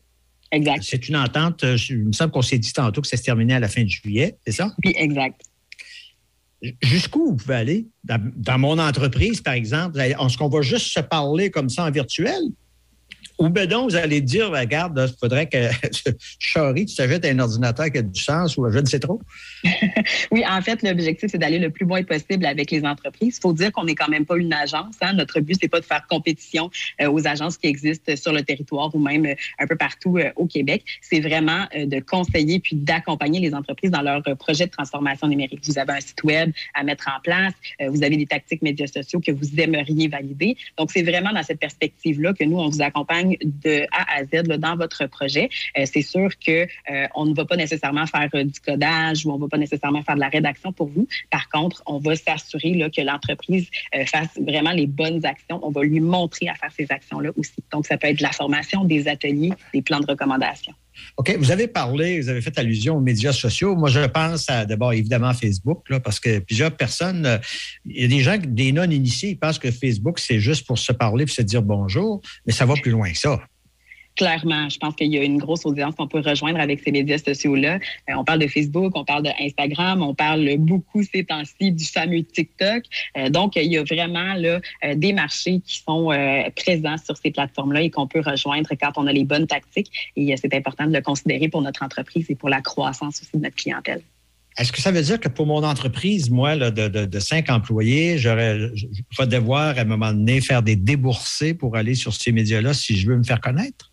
Exact. 0.51 0.83
C'est 0.83 1.07
une 1.07 1.15
entente, 1.15 1.63
euh, 1.63 1.77
il 1.89 2.07
me 2.07 2.11
semble 2.11 2.31
qu'on 2.31 2.41
s'est 2.41 2.57
dit 2.57 2.73
tantôt 2.73 3.01
que 3.01 3.07
ça 3.07 3.15
se 3.15 3.23
terminait 3.23 3.53
à 3.53 3.59
la 3.59 3.69
fin 3.69 3.83
de 3.83 3.87
juillet, 3.87 4.37
c'est 4.45 4.51
ça? 4.51 4.73
Oui, 4.83 4.93
exact. 4.97 5.41
Jusqu'où 6.81 7.27
vous 7.27 7.35
pouvez 7.37 7.55
aller? 7.55 7.87
Dans, 8.03 8.59
mon 8.59 8.77
entreprise, 8.77 9.41
par 9.41 9.53
exemple, 9.53 9.99
est-ce 9.99 10.37
qu'on 10.37 10.49
va 10.49 10.61
juste 10.61 10.87
se 10.87 10.99
parler 10.99 11.49
comme 11.49 11.69
ça 11.69 11.85
en 11.85 11.91
virtuel? 11.91 12.41
Ou 13.41 13.49
ben 13.49 13.65
donc, 13.65 13.89
vous 13.89 13.95
allez 13.95 14.21
dire, 14.21 14.51
regarde, 14.51 15.03
il 15.11 15.17
faudrait 15.19 15.47
que 15.47 15.57
Charlie, 16.39 16.85
tu 16.85 16.95
t'achètes 16.95 17.25
un 17.25 17.39
ordinateur 17.39 17.91
qui 17.91 17.97
a 17.97 18.03
du 18.03 18.21
sens 18.21 18.55
ou 18.55 18.69
je 18.69 18.77
ne 18.77 18.85
sais 18.85 18.99
trop. 18.99 19.19
oui, 20.31 20.43
en 20.47 20.61
fait, 20.61 20.83
l'objectif, 20.83 21.31
c'est 21.31 21.39
d'aller 21.39 21.57
le 21.57 21.71
plus 21.71 21.87
loin 21.87 22.03
possible 22.03 22.45
avec 22.45 22.69
les 22.69 22.85
entreprises. 22.85 23.37
Il 23.37 23.41
faut 23.41 23.53
dire 23.53 23.71
qu'on 23.71 23.85
n'est 23.85 23.95
quand 23.95 24.09
même 24.09 24.27
pas 24.27 24.37
une 24.37 24.53
agence. 24.53 24.93
Hein. 25.01 25.13
Notre 25.13 25.39
but, 25.39 25.57
c'est 25.59 25.69
pas 25.69 25.79
de 25.79 25.85
faire 25.85 26.05
compétition 26.05 26.69
euh, 27.01 27.09
aux 27.09 27.25
agences 27.25 27.57
qui 27.57 27.65
existent 27.65 28.15
sur 28.15 28.31
le 28.31 28.43
territoire 28.43 28.93
ou 28.93 28.99
même 28.99 29.25
euh, 29.25 29.33
un 29.57 29.65
peu 29.65 29.75
partout 29.75 30.19
euh, 30.19 30.29
au 30.35 30.45
Québec. 30.45 30.83
C'est 31.01 31.19
vraiment 31.19 31.65
de 31.73 31.99
conseiller 31.99 32.59
puis 32.59 32.75
d'accompagner 32.75 33.39
les 33.39 33.55
entreprises 33.55 33.89
dans 33.89 34.03
leur 34.03 34.21
projet 34.37 34.67
de 34.67 34.71
transformation 34.71 35.27
numérique. 35.27 35.61
Vous 35.65 35.79
avez 35.79 35.93
un 35.93 35.99
site 35.99 36.23
web 36.23 36.51
à 36.75 36.83
mettre 36.83 37.07
en 37.07 37.19
place, 37.21 37.53
vous 37.79 38.03
avez 38.03 38.17
des 38.17 38.27
tactiques 38.27 38.61
médias 38.61 38.87
sociaux 38.87 39.19
que 39.19 39.31
vous 39.31 39.59
aimeriez 39.59 40.07
valider. 40.07 40.55
Donc, 40.77 40.91
c'est 40.91 41.01
vraiment 41.01 41.33
dans 41.33 41.43
cette 41.43 41.59
perspective-là 41.59 42.33
que 42.33 42.43
nous, 42.43 42.57
on 42.57 42.69
vous 42.69 42.81
accompagne 42.81 43.30
de 43.41 43.85
A 43.91 44.19
à 44.19 44.25
Z 44.25 44.43
dans 44.57 44.75
votre 44.75 45.05
projet. 45.07 45.49
Euh, 45.77 45.85
c'est 45.85 46.01
sûr 46.01 46.29
que 46.39 46.67
euh, 46.89 47.07
on 47.15 47.25
ne 47.25 47.33
va 47.33 47.45
pas 47.45 47.55
nécessairement 47.55 48.05
faire 48.05 48.29
euh, 48.35 48.43
du 48.43 48.59
codage 48.59 49.25
ou 49.25 49.31
on 49.31 49.37
ne 49.37 49.41
va 49.41 49.47
pas 49.47 49.57
nécessairement 49.57 50.03
faire 50.03 50.15
de 50.15 50.19
la 50.19 50.29
rédaction 50.29 50.71
pour 50.71 50.87
vous. 50.87 51.07
Par 51.29 51.49
contre, 51.49 51.83
on 51.85 51.99
va 51.99 52.15
s'assurer 52.15 52.71
que 52.95 53.01
l'entreprise 53.01 53.69
fasse 54.05 54.29
vraiment 54.39 54.71
les 54.71 54.87
bonnes 54.87 55.25
actions. 55.25 55.59
On 55.63 55.71
va 55.71 55.83
lui 55.83 55.99
montrer 55.99 56.47
à 56.47 56.55
faire 56.55 56.71
ces 56.71 56.87
actions-là 56.89 57.31
aussi. 57.35 57.63
Donc, 57.71 57.85
ça 57.85 57.97
peut 57.97 58.07
être 58.07 58.17
de 58.17 58.23
la 58.23 58.31
formation, 58.31 58.83
des 58.83 59.07
ateliers, 59.07 59.51
des 59.73 59.81
plans 59.81 59.99
de 59.99 60.05
recommandation. 60.05 60.73
OK. 61.17 61.35
Vous 61.37 61.51
avez 61.51 61.67
parlé, 61.67 62.19
vous 62.19 62.29
avez 62.29 62.41
fait 62.41 62.57
allusion 62.57 62.97
aux 62.97 63.01
médias 63.01 63.33
sociaux. 63.33 63.75
Moi, 63.75 63.89
je 63.89 64.05
pense 64.07 64.49
à 64.49 64.65
d'abord, 64.65 64.93
évidemment, 64.93 65.33
Facebook, 65.33 65.89
là, 65.89 65.99
parce 65.99 66.19
que 66.19 66.39
plusieurs 66.39 66.71
personnes, 66.71 67.39
il 67.85 68.01
y 68.01 68.05
a 68.05 68.07
des 68.07 68.21
gens, 68.21 68.37
des 68.37 68.71
non-initiés, 68.71 69.29
ils 69.29 69.39
pensent 69.39 69.59
que 69.59 69.71
Facebook, 69.71 70.19
c'est 70.19 70.39
juste 70.39 70.65
pour 70.65 70.77
se 70.77 70.91
parler 70.91 71.23
et 71.23 71.27
se 71.27 71.41
dire 71.41 71.61
bonjour, 71.61 72.21
mais 72.45 72.53
ça 72.53 72.65
va 72.65 72.73
plus 72.75 72.91
loin 72.91 73.11
que 73.11 73.17
ça 73.17 73.39
clairement, 74.15 74.69
je 74.69 74.77
pense 74.77 74.95
qu'il 74.95 75.13
y 75.13 75.17
a 75.17 75.23
une 75.23 75.37
grosse 75.37 75.65
audience 75.65 75.95
qu'on 75.95 76.07
peut 76.07 76.21
rejoindre 76.21 76.59
avec 76.59 76.81
ces 76.83 76.91
médias 76.91 77.17
sociaux-là. 77.17 77.75
Euh, 78.09 78.13
on 78.17 78.23
parle 78.23 78.39
de 78.39 78.47
Facebook, 78.47 78.91
on 78.95 79.05
parle 79.05 79.23
d'Instagram, 79.23 80.01
on 80.01 80.13
parle 80.13 80.57
beaucoup 80.57 81.03
ces 81.03 81.23
temps-ci 81.23 81.71
du 81.71 81.85
fameux 81.85 82.23
TikTok. 82.23 82.83
Euh, 83.17 83.29
donc, 83.29 83.55
il 83.55 83.71
y 83.71 83.77
a 83.77 83.83
vraiment 83.83 84.35
euh, 84.35 84.59
des 84.95 85.13
marchés 85.13 85.61
qui 85.65 85.81
sont 85.85 86.11
présents 86.55 86.97
sur 86.97 87.17
ces 87.17 87.31
plateformes-là 87.31 87.83
et 87.83 87.89
qu'on 87.89 88.07
peut 88.07 88.21
rejoindre 88.21 88.69
quand 88.79 88.91
on 88.97 89.07
a 89.07 89.13
les 89.13 89.23
bonnes 89.23 89.47
tactiques. 89.47 89.91
Et 90.15 90.35
c'est 90.37 90.53
important 90.53 90.85
de 90.85 90.93
le 90.93 91.01
considérer 91.01 91.47
pour 91.47 91.61
notre 91.61 91.83
entreprise 91.83 92.25
et 92.29 92.35
pour 92.35 92.49
la 92.49 92.61
croissance 92.61 93.21
aussi 93.21 93.31
de 93.33 93.41
notre 93.41 93.55
clientèle. 93.55 94.01
Est-ce 94.57 94.71
que 94.71 94.81
ça 94.81 94.91
veut 94.91 95.01
dire 95.01 95.19
que 95.19 95.29
pour 95.29 95.45
mon 95.45 95.63
entreprise, 95.63 96.29
moi, 96.29 96.57
de, 96.57 97.19
cinq 97.19 97.49
employés, 97.49 98.17
j'aurais, 98.17 98.59
je 98.75 98.87
vais 99.17 99.27
devoir 99.27 99.77
à 99.77 99.81
un 99.81 99.85
moment 99.85 100.11
donné 100.11 100.41
faire 100.41 100.61
des 100.61 100.75
déboursés 100.75 101.53
pour 101.53 101.77
aller 101.77 101.95
sur 101.95 102.13
ces 102.13 102.31
médias-là 102.31 102.73
si 102.73 102.97
je 102.97 103.07
veux 103.07 103.17
me 103.17 103.23
faire 103.23 103.39
connaître? 103.39 103.90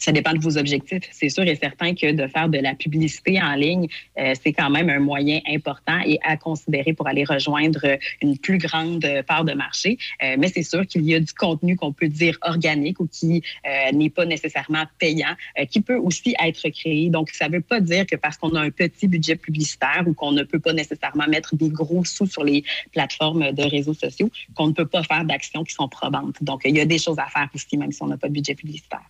Ça 0.00 0.12
dépend 0.12 0.32
de 0.32 0.40
vos 0.40 0.56
objectifs. 0.56 1.04
C'est 1.12 1.28
sûr 1.28 1.44
et 1.44 1.54
certain 1.54 1.94
que 1.94 2.10
de 2.10 2.26
faire 2.26 2.48
de 2.48 2.58
la 2.58 2.74
publicité 2.74 3.40
en 3.40 3.54
ligne, 3.54 3.86
euh, 4.18 4.32
c'est 4.42 4.52
quand 4.52 4.70
même 4.70 4.88
un 4.88 4.98
moyen 4.98 5.40
important 5.46 6.00
et 6.04 6.18
à 6.24 6.36
considérer 6.36 6.94
pour 6.94 7.06
aller 7.06 7.24
rejoindre 7.24 7.98
une 8.22 8.38
plus 8.38 8.58
grande 8.58 9.06
part 9.26 9.44
de 9.44 9.52
marché. 9.52 9.98
Euh, 10.22 10.36
mais 10.38 10.48
c'est 10.48 10.62
sûr 10.62 10.86
qu'il 10.86 11.04
y 11.04 11.14
a 11.14 11.20
du 11.20 11.32
contenu 11.34 11.76
qu'on 11.76 11.92
peut 11.92 12.08
dire 12.08 12.38
organique 12.40 12.98
ou 12.98 13.06
qui 13.06 13.42
euh, 13.66 13.92
n'est 13.92 14.10
pas 14.10 14.24
nécessairement 14.24 14.84
payant, 14.98 15.36
qui 15.70 15.82
peut 15.82 15.96
aussi 15.96 16.34
être 16.42 16.68
créé. 16.70 17.10
Donc, 17.10 17.30
ça 17.30 17.48
ne 17.48 17.56
veut 17.56 17.60
pas 17.60 17.80
dire 17.80 18.06
que 18.06 18.16
parce 18.16 18.38
qu'on 18.38 18.54
a 18.54 18.60
un 18.60 18.70
petit 18.70 19.06
budget 19.06 19.36
publicitaire 19.36 20.04
ou 20.06 20.14
qu'on 20.14 20.32
ne 20.32 20.42
peut 20.42 20.58
pas 20.58 20.72
nécessairement 20.72 21.26
mettre 21.28 21.56
des 21.56 21.68
gros 21.68 22.04
sous 22.04 22.26
sur 22.26 22.42
les 22.42 22.64
plateformes 22.92 23.52
de 23.52 23.62
réseaux 23.62 23.94
sociaux, 23.94 24.30
qu'on 24.54 24.68
ne 24.68 24.72
peut 24.72 24.86
pas 24.86 25.02
faire 25.02 25.24
d'actions 25.24 25.62
qui 25.64 25.74
sont 25.74 25.88
probantes. 25.88 26.42
Donc, 26.42 26.62
il 26.64 26.76
y 26.76 26.80
a 26.80 26.86
des 26.86 26.98
choses 26.98 27.18
à 27.18 27.26
faire 27.26 27.48
aussi, 27.54 27.76
même 27.76 27.92
si 27.92 28.02
on 28.02 28.06
n'a 28.06 28.16
pas 28.16 28.28
de 28.28 28.32
budget 28.32 28.54
publicitaire. 28.54 29.02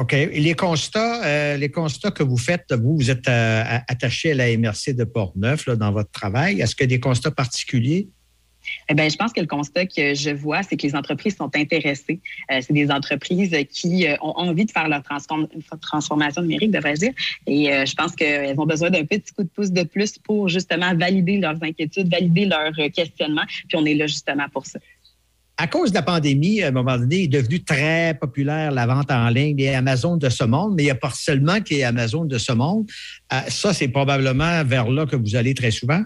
OK. 0.00 0.14
Et 0.14 0.40
les 0.40 0.54
constats, 0.54 1.22
euh, 1.26 1.56
les 1.58 1.70
constats 1.70 2.10
que 2.10 2.22
vous 2.22 2.38
faites, 2.38 2.72
vous, 2.72 2.96
vous 2.96 3.10
êtes 3.10 3.28
euh, 3.28 3.62
attaché 3.86 4.32
à 4.32 4.34
la 4.34 4.56
MRC 4.56 4.94
de 4.94 5.04
Portneuf 5.04 5.66
là, 5.66 5.76
dans 5.76 5.92
votre 5.92 6.10
travail. 6.10 6.58
Est-ce 6.58 6.74
que 6.74 6.84
des 6.84 7.00
constats 7.00 7.30
particuliers? 7.30 8.08
Eh 8.88 8.94
bien, 8.94 9.10
je 9.10 9.16
pense 9.16 9.34
que 9.34 9.40
le 9.42 9.46
constat 9.46 9.84
que 9.84 10.14
je 10.14 10.30
vois, 10.30 10.62
c'est 10.62 10.78
que 10.78 10.86
les 10.86 10.94
entreprises 10.94 11.36
sont 11.36 11.50
intéressées. 11.54 12.20
Euh, 12.50 12.60
c'est 12.62 12.72
des 12.72 12.90
entreprises 12.90 13.54
qui 13.70 14.06
ont 14.22 14.38
envie 14.38 14.64
de 14.64 14.70
faire 14.70 14.88
leur 14.88 15.02
transformation 15.02 16.40
numérique, 16.40 16.70
devrais-je 16.70 17.00
dire. 17.00 17.12
Et 17.46 17.64
je 17.86 17.94
pense 17.94 18.16
qu'elles 18.16 18.58
ont 18.58 18.66
besoin 18.66 18.88
d'un 18.88 19.04
petit 19.04 19.34
coup 19.34 19.42
de 19.42 19.48
pouce 19.48 19.70
de 19.70 19.82
plus 19.82 20.16
pour 20.18 20.48
justement 20.48 20.94
valider 20.94 21.36
leurs 21.36 21.62
inquiétudes, 21.62 22.10
valider 22.10 22.46
leurs 22.46 22.72
questionnements. 22.92 23.44
Puis 23.68 23.76
on 23.76 23.84
est 23.84 23.94
là 23.94 24.06
justement 24.06 24.48
pour 24.50 24.64
ça 24.64 24.78
à 25.60 25.66
cause 25.66 25.90
de 25.90 25.96
la 25.96 26.02
pandémie, 26.02 26.62
à 26.62 26.68
un 26.68 26.70
moment 26.70 26.96
donné, 26.96 27.24
est 27.24 27.28
devenu 27.28 27.62
très 27.62 28.16
populaire 28.18 28.70
la 28.70 28.86
vente 28.86 29.10
en 29.10 29.28
ligne, 29.28 29.58
les 29.58 29.74
Amazon 29.74 30.16
de 30.16 30.30
ce 30.30 30.44
monde, 30.44 30.72
mais 30.74 30.84
il 30.84 30.86
n'y 30.86 30.90
a 30.90 30.94
pas 30.94 31.10
seulement 31.14 31.60
qui 31.60 31.80
est 31.80 31.84
Amazon 31.84 32.24
de 32.24 32.38
ce 32.38 32.52
monde. 32.52 32.86
Euh, 33.30 33.40
ça, 33.48 33.74
c'est 33.74 33.88
probablement 33.88 34.64
vers 34.64 34.88
là 34.88 35.04
que 35.04 35.16
vous 35.16 35.36
allez 35.36 35.52
très 35.52 35.70
souvent. 35.70 36.02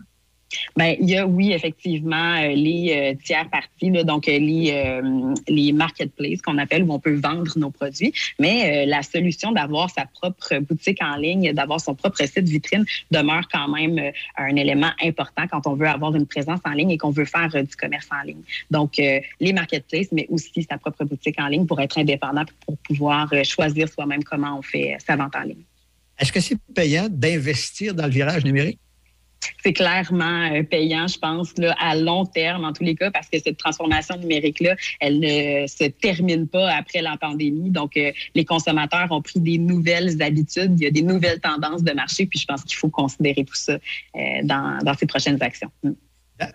Bien, 0.76 0.94
il 1.00 1.08
y 1.08 1.16
a, 1.16 1.26
oui, 1.26 1.52
effectivement, 1.52 2.36
euh, 2.36 2.48
les 2.48 3.14
euh, 3.14 3.22
tiers 3.22 3.48
parties, 3.50 3.90
donc 4.04 4.28
euh, 4.28 4.38
les, 4.38 5.00
les 5.48 5.72
marketplaces 5.72 6.42
qu'on 6.42 6.58
appelle 6.58 6.84
où 6.84 6.92
on 6.92 6.98
peut 6.98 7.14
vendre 7.14 7.52
nos 7.56 7.70
produits. 7.70 8.12
Mais 8.38 8.86
la 8.86 9.02
solution 9.02 9.52
d'avoir 9.52 9.90
sa 9.90 10.06
propre 10.06 10.58
boutique 10.58 11.02
en 11.02 11.16
ligne, 11.16 11.52
d'avoir 11.52 11.80
son 11.80 11.94
propre 11.94 12.24
site 12.24 12.48
vitrine 12.48 12.84
demeure 13.10 13.46
quand 13.52 13.68
même 13.68 14.12
un 14.36 14.56
élément 14.56 14.90
important 15.02 15.46
quand 15.50 15.66
on 15.66 15.74
veut 15.74 15.86
avoir 15.86 16.14
une 16.14 16.26
présence 16.26 16.60
en 16.64 16.72
ligne 16.72 16.90
et 16.90 16.98
qu'on 16.98 17.10
veut 17.10 17.24
faire 17.24 17.48
du 17.48 17.76
commerce 17.76 18.08
en 18.10 18.24
ligne. 18.24 18.42
Donc, 18.70 18.96
les 18.96 19.52
marketplaces, 19.52 20.08
mais 20.12 20.26
aussi 20.30 20.66
sa 20.68 20.78
propre 20.78 21.04
boutique 21.04 21.38
en 21.38 21.48
ligne 21.48 21.66
pour 21.66 21.80
être 21.80 21.98
indépendant, 21.98 22.44
pour 22.64 22.76
pouvoir 22.78 23.32
choisir 23.44 23.88
soi-même 23.88 24.24
comment 24.24 24.58
on 24.58 24.62
fait 24.62 24.96
sa 25.04 25.16
vente 25.16 25.36
en 25.36 25.42
ligne. 25.42 25.62
Est-ce 26.18 26.32
que 26.32 26.40
c'est 26.40 26.58
payant 26.74 27.08
d'investir 27.10 27.94
dans 27.94 28.06
le 28.06 28.12
virage 28.12 28.44
numérique? 28.44 28.78
C'est 29.62 29.72
clairement 29.72 30.50
euh, 30.52 30.62
payant, 30.62 31.06
je 31.06 31.18
pense, 31.18 31.56
là, 31.58 31.74
à 31.80 31.96
long 31.96 32.24
terme, 32.26 32.64
en 32.64 32.72
tous 32.72 32.84
les 32.84 32.94
cas, 32.94 33.10
parce 33.10 33.28
que 33.28 33.38
cette 33.38 33.56
transformation 33.56 34.16
numérique-là, 34.16 34.76
elle 35.00 35.20
ne 35.20 35.66
se 35.66 35.84
termine 35.84 36.48
pas 36.48 36.72
après 36.72 37.02
la 37.02 37.16
pandémie. 37.16 37.70
Donc, 37.70 37.96
euh, 37.96 38.12
les 38.34 38.44
consommateurs 38.44 39.08
ont 39.10 39.22
pris 39.22 39.40
des 39.40 39.58
nouvelles 39.58 40.22
habitudes, 40.22 40.72
il 40.78 40.84
y 40.84 40.86
a 40.86 40.90
des 40.90 41.02
nouvelles 41.02 41.40
tendances 41.40 41.82
de 41.82 41.92
marché, 41.92 42.26
puis 42.26 42.38
je 42.38 42.46
pense 42.46 42.62
qu'il 42.64 42.76
faut 42.76 42.90
considérer 42.90 43.44
tout 43.44 43.54
ça 43.54 43.74
euh, 43.74 44.18
dans, 44.44 44.78
dans 44.84 44.94
ces 44.94 45.06
prochaines 45.06 45.42
actions. 45.42 45.70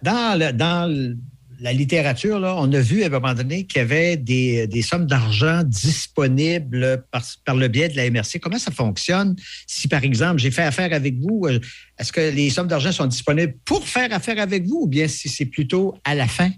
Dans, 0.04 0.38
le, 0.38 0.52
dans 0.52 1.18
la 1.62 1.74
littérature, 1.74 2.40
là, 2.40 2.56
on 2.58 2.72
a 2.72 2.80
vu 2.80 3.04
à 3.04 3.08
un 3.08 3.10
moment 3.10 3.34
donné 3.34 3.66
qu'il 3.66 3.80
y 3.80 3.82
avait 3.82 4.18
des, 4.18 4.68
des 4.68 4.82
sommes 4.82 5.08
d'argent 5.08 5.64
disponibles 5.64 7.04
par, 7.12 7.24
par, 7.46 7.56
le 7.56 7.68
biais 7.68 7.90
de 7.90 7.98
la 7.98 8.10
MRC. 8.10 8.40
Comment 8.42 8.60
ça 8.60 8.72
fonctionne? 8.72 9.36
Si, 9.68 9.88
par 9.88 10.04
exemple, 10.04 10.40
j'ai 10.40 10.52
fait 10.52 10.64
affaire 10.64 10.94
avec 10.94 11.16
vous, 11.20 11.46
euh, 11.48 11.60
est-ce 11.98 12.12
que 12.12 12.22
les 12.22 12.50
sommes 12.50 12.68
d'argent 12.68 12.92
sont 12.92 13.08
disponibles 13.08 13.56
pour 13.66 13.86
faire 13.88 14.12
affaire 14.14 14.40
avec 14.40 14.66
vous 14.66 14.82
ou 14.84 14.88
bien 14.88 15.08
si 15.08 15.28
c'est 15.28 15.46
plutôt 15.46 15.96
à 16.04 16.16
la 16.16 16.28
fin? 16.28 16.50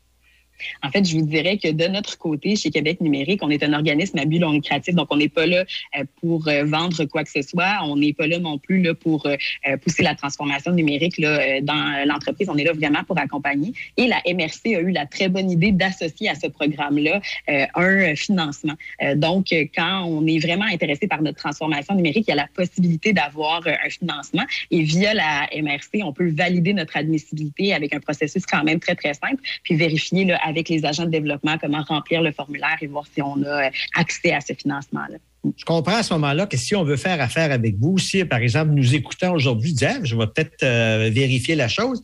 En 0.83 0.89
fait, 0.89 1.05
je 1.05 1.15
vous 1.17 1.25
dirais 1.25 1.57
que 1.57 1.71
de 1.71 1.87
notre 1.87 2.17
côté, 2.17 2.55
chez 2.55 2.69
Québec 2.69 3.01
numérique, 3.01 3.41
on 3.43 3.49
est 3.49 3.63
un 3.63 3.73
organisme 3.73 4.17
à 4.17 4.25
but 4.25 4.39
non 4.39 4.51
lucratif, 4.51 4.95
donc 4.95 5.07
on 5.11 5.17
n'est 5.17 5.29
pas 5.29 5.45
là 5.45 5.65
euh, 5.97 6.03
pour 6.19 6.47
euh, 6.47 6.63
vendre 6.65 7.05
quoi 7.05 7.23
que 7.23 7.29
ce 7.29 7.41
soit. 7.41 7.79
On 7.83 7.97
n'est 7.97 8.13
pas 8.13 8.27
là 8.27 8.39
non 8.39 8.57
plus 8.57 8.81
là, 8.81 8.93
pour 8.93 9.25
euh, 9.25 9.37
pousser 9.77 10.03
la 10.03 10.15
transformation 10.15 10.71
numérique 10.71 11.17
là, 11.17 11.61
dans 11.61 12.05
l'entreprise. 12.05 12.49
On 12.49 12.57
est 12.57 12.63
là 12.63 12.73
vraiment 12.73 13.03
pour 13.03 13.17
accompagner. 13.17 13.73
Et 13.97 14.07
la 14.07 14.21
MRC 14.27 14.75
a 14.75 14.79
eu 14.79 14.91
la 14.91 15.05
très 15.05 15.29
bonne 15.29 15.49
idée 15.49 15.71
d'associer 15.71 16.29
à 16.29 16.35
ce 16.35 16.47
programme-là 16.47 17.21
un 17.47 18.15
financement. 18.15 18.73
Donc, 19.15 19.47
quand 19.75 20.03
on 20.05 20.25
est 20.27 20.39
vraiment 20.39 20.65
intéressé 20.65 21.07
par 21.07 21.21
notre 21.21 21.37
transformation 21.37 21.95
numérique, 21.95 22.25
il 22.27 22.31
y 22.31 22.33
a 22.33 22.35
la 22.35 22.47
possibilité 22.53 23.13
d'avoir 23.13 23.61
un 23.67 23.89
financement. 23.89 24.43
Et 24.69 24.81
via 24.81 25.13
la 25.13 25.49
MRC, 25.55 26.03
on 26.03 26.13
peut 26.13 26.29
valider 26.29 26.73
notre 26.73 26.97
admissibilité 26.97 27.73
avec 27.73 27.93
un 27.93 27.99
processus 27.99 28.45
quand 28.45 28.63
même 28.63 28.79
très, 28.79 28.95
très 28.95 29.13
simple, 29.13 29.41
puis 29.63 29.75
vérifier 29.75 30.25
là, 30.25 30.39
avec 30.51 30.69
les 30.69 30.85
agents 30.85 31.05
de 31.05 31.09
développement 31.09 31.57
comment 31.59 31.81
remplir 31.83 32.21
le 32.21 32.31
formulaire 32.31 32.77
et 32.81 32.87
voir 32.87 33.05
si 33.13 33.21
on 33.21 33.41
a 33.43 33.65
euh, 33.65 33.69
accès 33.95 34.31
à 34.31 34.41
ce 34.41 34.53
financement-là. 34.53 35.17
Je 35.57 35.65
comprends 35.65 35.95
à 35.95 36.03
ce 36.03 36.13
moment-là 36.13 36.45
que 36.45 36.57
si 36.57 36.75
on 36.75 36.83
veut 36.83 36.97
faire 36.97 37.19
affaire 37.19 37.51
avec 37.51 37.75
vous, 37.79 37.97
si 37.97 38.23
par 38.25 38.39
exemple 38.39 38.71
nous 38.71 38.93
écoutons 38.93 39.33
aujourd'hui, 39.33 39.75
je 40.03 40.15
vais 40.15 40.27
peut-être 40.27 40.63
euh, 40.63 41.09
vérifier 41.11 41.55
la 41.55 41.67
chose, 41.67 42.01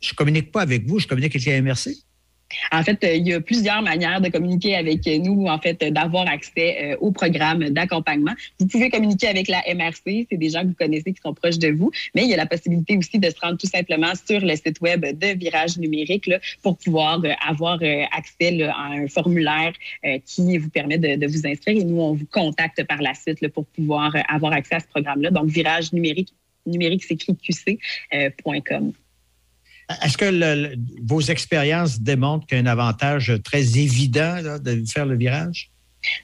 je 0.00 0.12
ne 0.12 0.14
communique 0.14 0.50
pas 0.52 0.62
avec 0.62 0.86
vous, 0.86 0.98
je 0.98 1.06
communique 1.06 1.34
avec 1.36 1.46
la 1.46 1.60
MRC. 1.60 1.90
En 2.72 2.82
fait, 2.82 3.02
euh, 3.04 3.14
il 3.14 3.26
y 3.26 3.34
a 3.34 3.40
plusieurs 3.40 3.82
manières 3.82 4.20
de 4.20 4.28
communiquer 4.28 4.76
avec 4.76 5.06
nous, 5.06 5.46
en 5.46 5.58
fait, 5.58 5.82
d'avoir 5.92 6.26
accès 6.28 6.92
euh, 6.92 6.96
au 7.00 7.10
programme 7.10 7.70
d'accompagnement. 7.70 8.32
Vous 8.58 8.66
pouvez 8.66 8.90
communiquer 8.90 9.28
avec 9.28 9.48
la 9.48 9.62
MRC, 9.74 10.26
c'est 10.30 10.36
des 10.36 10.50
gens 10.50 10.62
que 10.62 10.68
vous 10.68 10.74
connaissez 10.74 11.12
qui 11.12 11.20
sont 11.22 11.34
proches 11.34 11.58
de 11.58 11.68
vous, 11.68 11.90
mais 12.14 12.22
il 12.22 12.30
y 12.30 12.34
a 12.34 12.36
la 12.36 12.46
possibilité 12.46 12.96
aussi 12.96 13.18
de 13.18 13.28
se 13.28 13.38
rendre 13.40 13.58
tout 13.58 13.66
simplement 13.66 14.12
sur 14.26 14.40
le 14.40 14.56
site 14.56 14.80
web 14.80 15.04
de 15.04 15.38
Virage 15.38 15.76
Numérique 15.76 16.30
pour 16.62 16.78
pouvoir 16.78 17.20
euh, 17.24 17.32
avoir 17.46 17.78
accès 18.16 18.62
à 18.62 18.92
un 18.92 19.08
formulaire 19.08 19.72
qui 20.24 20.58
vous 20.58 20.70
permet 20.70 20.98
de, 20.98 21.26
vous 21.26 21.46
inscrire 21.46 21.76
et 21.78 21.84
nous, 21.84 22.00
on 22.00 22.14
vous 22.14 22.26
contacte 22.26 22.82
par 22.84 23.00
la 23.02 23.14
suite 23.14 23.46
pour 23.48 23.66
pouvoir 23.66 24.12
avoir 24.28 24.52
accès 24.52 24.76
à 24.76 24.80
ce 24.80 24.86
programme-là. 24.86 25.30
Donc, 25.30 25.46
Virage 25.46 25.92
Numérique, 25.92 26.32
numérique 26.66 27.04
s'écrit 27.04 27.36
qc.com. 27.36 28.92
Est-ce 30.02 30.18
que 30.18 30.74
vos 31.02 31.20
expériences 31.20 32.00
démontrent 32.00 32.46
qu'il 32.46 32.58
y 32.58 32.60
a 32.60 32.64
un 32.64 32.66
avantage 32.66 33.32
très 33.42 33.78
évident 33.78 34.58
de 34.60 34.84
faire 34.86 35.06
le 35.06 35.16
virage? 35.16 35.70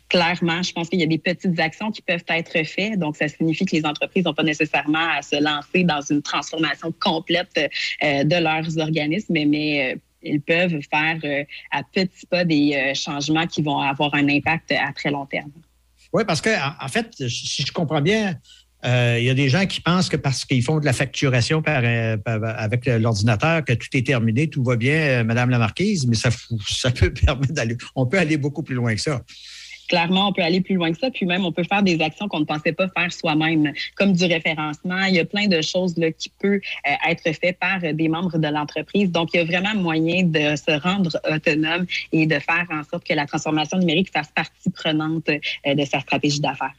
Clairement, 0.09 0.63
je 0.63 0.73
pense 0.73 0.89
qu'il 0.89 1.01
y 1.01 1.03
a 1.03 1.07
des 1.07 1.19
petites 1.19 1.59
actions 1.59 1.91
qui 1.91 2.03
peuvent 2.03 2.25
être 2.29 2.67
faites. 2.67 2.99
Donc, 2.99 3.17
ça 3.17 3.29
signifie 3.29 3.65
que 3.65 3.75
les 3.75 3.85
entreprises 3.85 4.25
n'ont 4.25 4.35
pas 4.35 4.43
nécessairement 4.43 5.11
à 5.11 5.23
se 5.23 5.43
lancer 5.43 5.85
dans 5.85 6.01
une 6.01 6.23
transformation 6.23 6.93
complète 7.01 7.59
euh, 8.03 8.25
de 8.25 8.37
leurs 8.37 8.79
organismes, 8.79 9.35
mais, 9.35 9.95
euh, 9.95 9.97
ils 10.27 10.41
peuvent 10.41 10.81
faire 10.91 11.19
euh, 11.25 11.45
à 11.71 11.83
petits 11.83 12.27
pas 12.27 12.47
des 12.47 12.93
changements 12.95 13.47
qui 13.47 13.61
vont 13.61 13.79
avoir 13.79 14.15
un 14.15 14.27
impact 14.29 14.73
à 14.73 14.91
très 14.95 15.11
long 15.11 15.27
terme. 15.27 15.51
Oui, 16.15 16.23
parce 16.27 16.41
que 16.41 16.49
en 16.83 16.89
fait, 16.89 17.13
si 17.29 17.63
je 17.63 17.73
comprends 17.73 18.01
bien, 18.01 18.35
euh, 18.85 19.17
il 19.19 19.25
y 19.25 19.31
a 19.31 19.35
des 19.35 19.49
gens 19.49 19.67
qui 19.67 19.81
pensent 19.81 20.09
que 20.09 20.17
parce 20.17 20.45
qu'ils 20.45 20.63
font 20.63 20.79
de 20.79 20.85
la 20.85 20.93
facturation 20.93 21.63
euh, 21.67 22.17
avec 22.27 22.87
l'ordinateur, 22.87 23.65
que 23.65 23.73
tout 23.73 23.89
est 23.95 24.07
terminé, 24.07 24.49
tout 24.49 24.63
va 24.63 24.77
bien, 24.77 24.97
euh, 24.97 25.25
Madame 25.25 25.51
la 25.51 25.59
Marquise, 25.59 26.07
mais 26.07 26.17
ça, 26.17 26.31
ça 26.69 26.91
peut 26.91 27.13
permettre 27.27 27.53
d'aller. 27.53 27.77
On 27.95 28.07
peut 28.07 28.19
aller 28.19 28.37
beaucoup 28.37 28.63
plus 28.63 28.75
loin 28.75 28.95
que 28.95 29.01
ça 29.01 29.23
clairement, 29.87 30.29
on 30.29 30.33
peut 30.33 30.43
aller 30.43 30.63
plus 30.63 30.77
loin 30.77 30.91
que 30.93 30.99
ça. 30.99 31.11
Puis 31.11 31.27
même, 31.27 31.45
on 31.45 31.53
peut 31.53 31.63
faire 31.63 31.83
des 31.83 32.01
actions 32.01 32.27
qu'on 32.27 32.41
ne 32.41 32.47
pensait 32.47 32.73
pas 32.73 32.89
faire 32.89 33.13
soi-même, 33.13 33.71
comme 33.97 34.15
du 34.15 34.25
référencement. 34.25 35.05
Il 35.05 35.15
y 35.15 35.21
a 35.21 35.27
plein 35.27 35.47
de 35.47 35.61
choses 35.61 35.95
là, 35.99 36.11
qui 36.11 36.33
peuvent 36.41 36.61
être 37.07 37.23
faites 37.39 37.59
par 37.59 37.81
des 37.81 38.09
membres 38.09 38.39
de 38.39 38.49
l'entreprise. 38.49 39.11
Donc, 39.11 39.35
il 39.35 39.37
y 39.37 39.41
a 39.41 39.45
vraiment 39.45 39.75
moyen 39.75 40.23
de 40.25 40.57
se 40.57 40.81
rendre 40.81 41.11
autonome 41.31 41.85
et 42.13 42.27
de 42.27 42.39
faire 42.39 42.67
en 42.71 42.83
sorte 42.83 43.07
que 43.07 43.13
la 43.13 43.27
transformation 43.27 43.77
numérique 43.77 44.11
fasse 44.11 44.33
partie 44.35 44.71
prenante 44.71 45.27
de 45.27 45.85
sa 45.85 46.01
stratégie 46.01 46.41
d'affaires. 46.41 46.73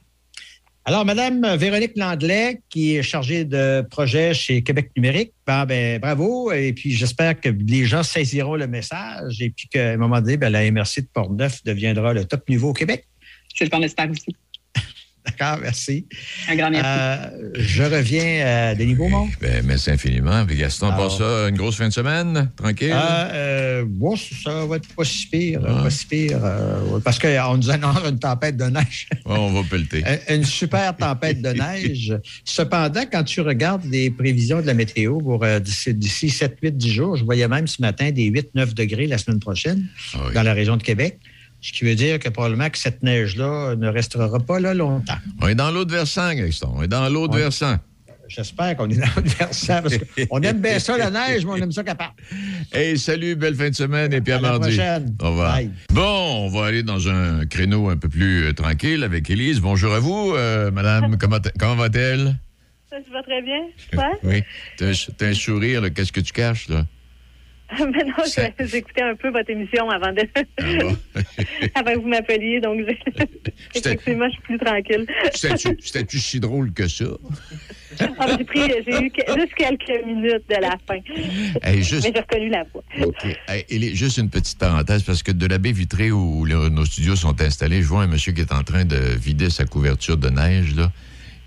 Alors, 0.88 1.04
Madame 1.04 1.56
Véronique 1.56 1.94
Langlais, 1.96 2.62
qui 2.70 2.96
est 2.96 3.02
chargée 3.02 3.44
de 3.44 3.84
projet 3.90 4.36
chez 4.36 4.62
Québec 4.62 4.92
numérique, 4.96 5.34
ben, 5.48 5.66
ben, 5.66 6.00
bravo. 6.00 6.52
Et 6.52 6.74
puis, 6.74 6.92
j'espère 6.92 7.42
que 7.42 7.50
les 7.50 7.86
gens 7.86 8.04
saisiront 8.04 8.54
le 8.54 8.68
message 8.68 9.42
et 9.42 9.50
puis 9.50 9.68
qu'à 9.68 9.94
un 9.94 9.98
moment 9.98 10.22
donné, 10.22 10.38
ben, 10.38 10.52
la 10.52 10.70
MRC 10.70 11.02
de 11.02 11.08
Portneuf 11.12 11.64
deviendra 11.64 12.14
le 12.14 12.26
top 12.26 12.48
niveau 12.50 12.70
au 12.70 12.74
Québec. 12.74 13.08
C'est 13.56 13.66
ce 13.66 13.70
qu'on 13.72 13.82
espère 13.82 14.12
aussi. 14.12 14.36
D'accord, 15.26 15.60
merci. 15.62 16.06
Un 16.48 16.56
grand 16.56 16.70
merci. 16.70 16.86
Euh, 16.88 17.50
je 17.56 17.84
reviens 17.84 18.46
à 18.46 18.76
Denis 18.76 18.94
Beaumont. 18.94 19.28
Ben, 19.42 19.66
merci 19.66 19.90
infiniment. 19.90 20.46
Puis 20.46 20.58
Gaston, 20.58 20.90
passe 20.90 21.18
ça 21.18 21.50
une 21.50 21.58
grosse 21.58 21.78
fin 21.78 21.88
de 21.88 21.94
semaine, 21.94 22.52
tranquille? 22.56 22.94
Euh, 22.94 23.30
euh, 23.34 23.86
bon, 23.88 24.16
ça 24.16 24.66
va 24.66 24.78
être 24.78 24.88
pas 24.96 25.04
si 25.04 25.28
pire. 25.28 25.62
Ah. 25.68 25.84
Pas 25.84 25.90
si 25.90 26.06
pire 26.06 26.40
euh, 26.44 27.00
parce 27.04 27.18
qu'on 27.18 27.58
nous 27.58 27.70
annonce 27.70 27.98
une 28.08 28.20
tempête 28.20 28.58
de 28.58 28.66
neige. 28.66 29.08
on 29.26 29.52
va 29.52 29.68
pelleter. 29.68 30.04
une 30.30 30.44
super 30.44 30.96
tempête 30.96 31.42
de 31.42 31.50
neige. 31.50 32.16
Cependant, 32.44 33.04
quand 33.12 33.24
tu 33.24 33.42
regardes 33.42 33.86
les 33.86 34.12
prévisions 34.12 34.62
de 34.62 34.68
la 34.68 34.74
météo 34.74 35.18
pour 35.20 35.44
d'ici 35.60 36.30
7, 36.30 36.58
8, 36.62 36.78
10 36.78 36.92
jours, 36.92 37.16
je 37.16 37.24
voyais 37.24 37.48
même 37.48 37.68
ce 37.68 37.82
matin 37.82 38.12
des 38.12 38.26
8, 38.26 38.50
9 38.54 38.76
degrés 38.76 39.08
la 39.08 39.18
semaine 39.18 39.40
prochaine 39.40 39.88
ah 40.14 40.20
dans 40.34 40.44
la 40.44 40.54
région 40.54 40.78
de 40.78 40.84
Québec 40.84 41.20
Ce 41.66 41.72
qui 41.74 41.84
veut 41.84 41.96
dire 41.96 42.20
que 42.20 42.30
probablement 42.30 42.70
que 42.70 42.78
cette 42.78 43.02
neige-là 43.02 43.76
ne 43.76 43.88
restera 43.88 44.40
pas 44.40 44.60
là 44.60 44.76
longtemps. 44.76 45.18
On 45.42 45.48
est 45.48 45.56
dans 45.56 45.72
l'autre 45.72 45.92
versant, 45.92 46.32
Gaston. 46.36 46.72
On 46.76 46.84
est 46.84 46.88
dans 46.88 47.10
l'autre 47.10 47.36
versant. 47.36 47.78
J'espère 48.28 48.76
qu'on 48.78 48.88
est 48.90 48.98
dans 48.98 49.08
l'autre 49.16 49.36
versant 49.38 49.82
parce 49.82 49.98
qu'on 49.98 50.42
aime 50.42 50.62
bien 50.62 50.78
ça, 50.78 50.96
la 50.96 51.10
neige, 51.10 51.44
mais 51.44 51.52
on 51.54 51.56
aime 51.58 51.72
ça 51.72 51.84
capable. 51.84 52.14
Hey, 52.72 52.98
salut, 53.00 53.36
belle 53.36 53.56
fin 53.56 53.70
de 53.72 53.76
semaine 53.76 54.14
et 54.14 54.22
puis 54.22 54.34
à, 54.34 54.38
À 54.38 54.42
la 54.42 54.50
mardi. 54.52 54.76
prochaine. 54.76 55.16
Au 55.22 55.30
revoir. 55.30 55.54
Bye. 55.56 55.72
Bon, 55.92 56.46
on 56.46 56.50
va 56.50 56.66
aller 56.68 56.84
dans 56.84 57.08
un 57.10 57.46
créneau 57.48 57.90
un 57.90 57.98
peu 57.98 58.10
plus 58.10 58.46
euh, 58.46 58.54
tranquille 58.54 59.04
avec 59.04 59.28
Élise. 59.32 59.60
Bonjour 59.60 59.92
à 59.94 60.00
vous, 60.00 60.34
euh, 60.36 60.70
madame. 60.70 61.18
Comment, 61.20 61.40
comment 61.60 61.76
va-t-elle? 61.76 62.36
Ça 62.92 62.98
va 63.12 63.24
très 63.24 63.42
bien. 63.42 63.62
Ouais. 63.94 64.20
Oui. 64.24 64.44
T'as 64.78 64.90
un- 64.90 65.30
un 65.30 65.34
sourire. 65.34 65.82
Qu'est-ce 65.94 66.12
que 66.12 66.22
tu 66.22 66.32
caches, 66.32 66.70
là? 66.70 66.86
Mais 67.80 68.04
non, 68.04 68.14
je- 68.26 68.66
j'écoutais 68.68 69.02
un 69.02 69.16
peu 69.16 69.30
votre 69.32 69.50
émission 69.50 69.90
avant 69.90 70.14
de 70.14 70.22
avant 71.76 71.94
que 71.94 72.00
vous 72.00 72.08
m'appeliez, 72.08 72.62
donc 72.62 72.80
effectivement, 73.76 74.26
je 74.28 74.34
suis 74.34 74.42
plus 74.44 74.58
tranquille. 74.60 75.06
C'était-tu 75.34 76.20
si 76.20 76.40
drôle 76.40 76.72
que 76.74 76.88
ça? 76.88 77.06
Ah, 78.20 78.28
j'ai 78.38 78.44
pris, 78.44 78.60
j'ai 78.86 79.06
eu 79.06 79.12
juste 79.38 79.54
quelques 79.58 80.06
minutes 80.06 80.44
de 80.50 80.62
la 80.62 80.76
fin. 80.88 81.00
Hey, 81.64 81.82
juste- 81.82 82.04
Mais 82.06 82.12
j'ai 82.16 82.22
reconnu 82.22 82.50
la 82.50 82.64
voix. 82.72 82.84
Hey, 83.48 83.66
Élie, 83.70 83.96
juste 83.96 84.18
une 84.18 84.30
petite 84.30 84.60
parenthèse, 84.60 85.04
parce 85.04 85.24
que 85.24 85.32
de 85.32 85.46
la 85.48 85.58
baie 85.58 85.72
vitrée 85.72 86.12
où 86.12 86.46
nos 86.48 86.86
studios 86.86 87.16
sont 87.16 87.40
installés, 87.42 87.82
je 87.82 87.88
vois 87.88 88.04
un 88.04 88.08
monsieur 88.08 88.32
qui 88.34 88.42
est 88.42 88.54
en 88.54 88.64
train 88.64 88.86
de 88.86 88.98
vider 88.98 89.50
sa 89.50 89.66
couverture 89.66 90.18
de 90.18 90.30
neige, 90.30 90.76
là. 90.76 90.92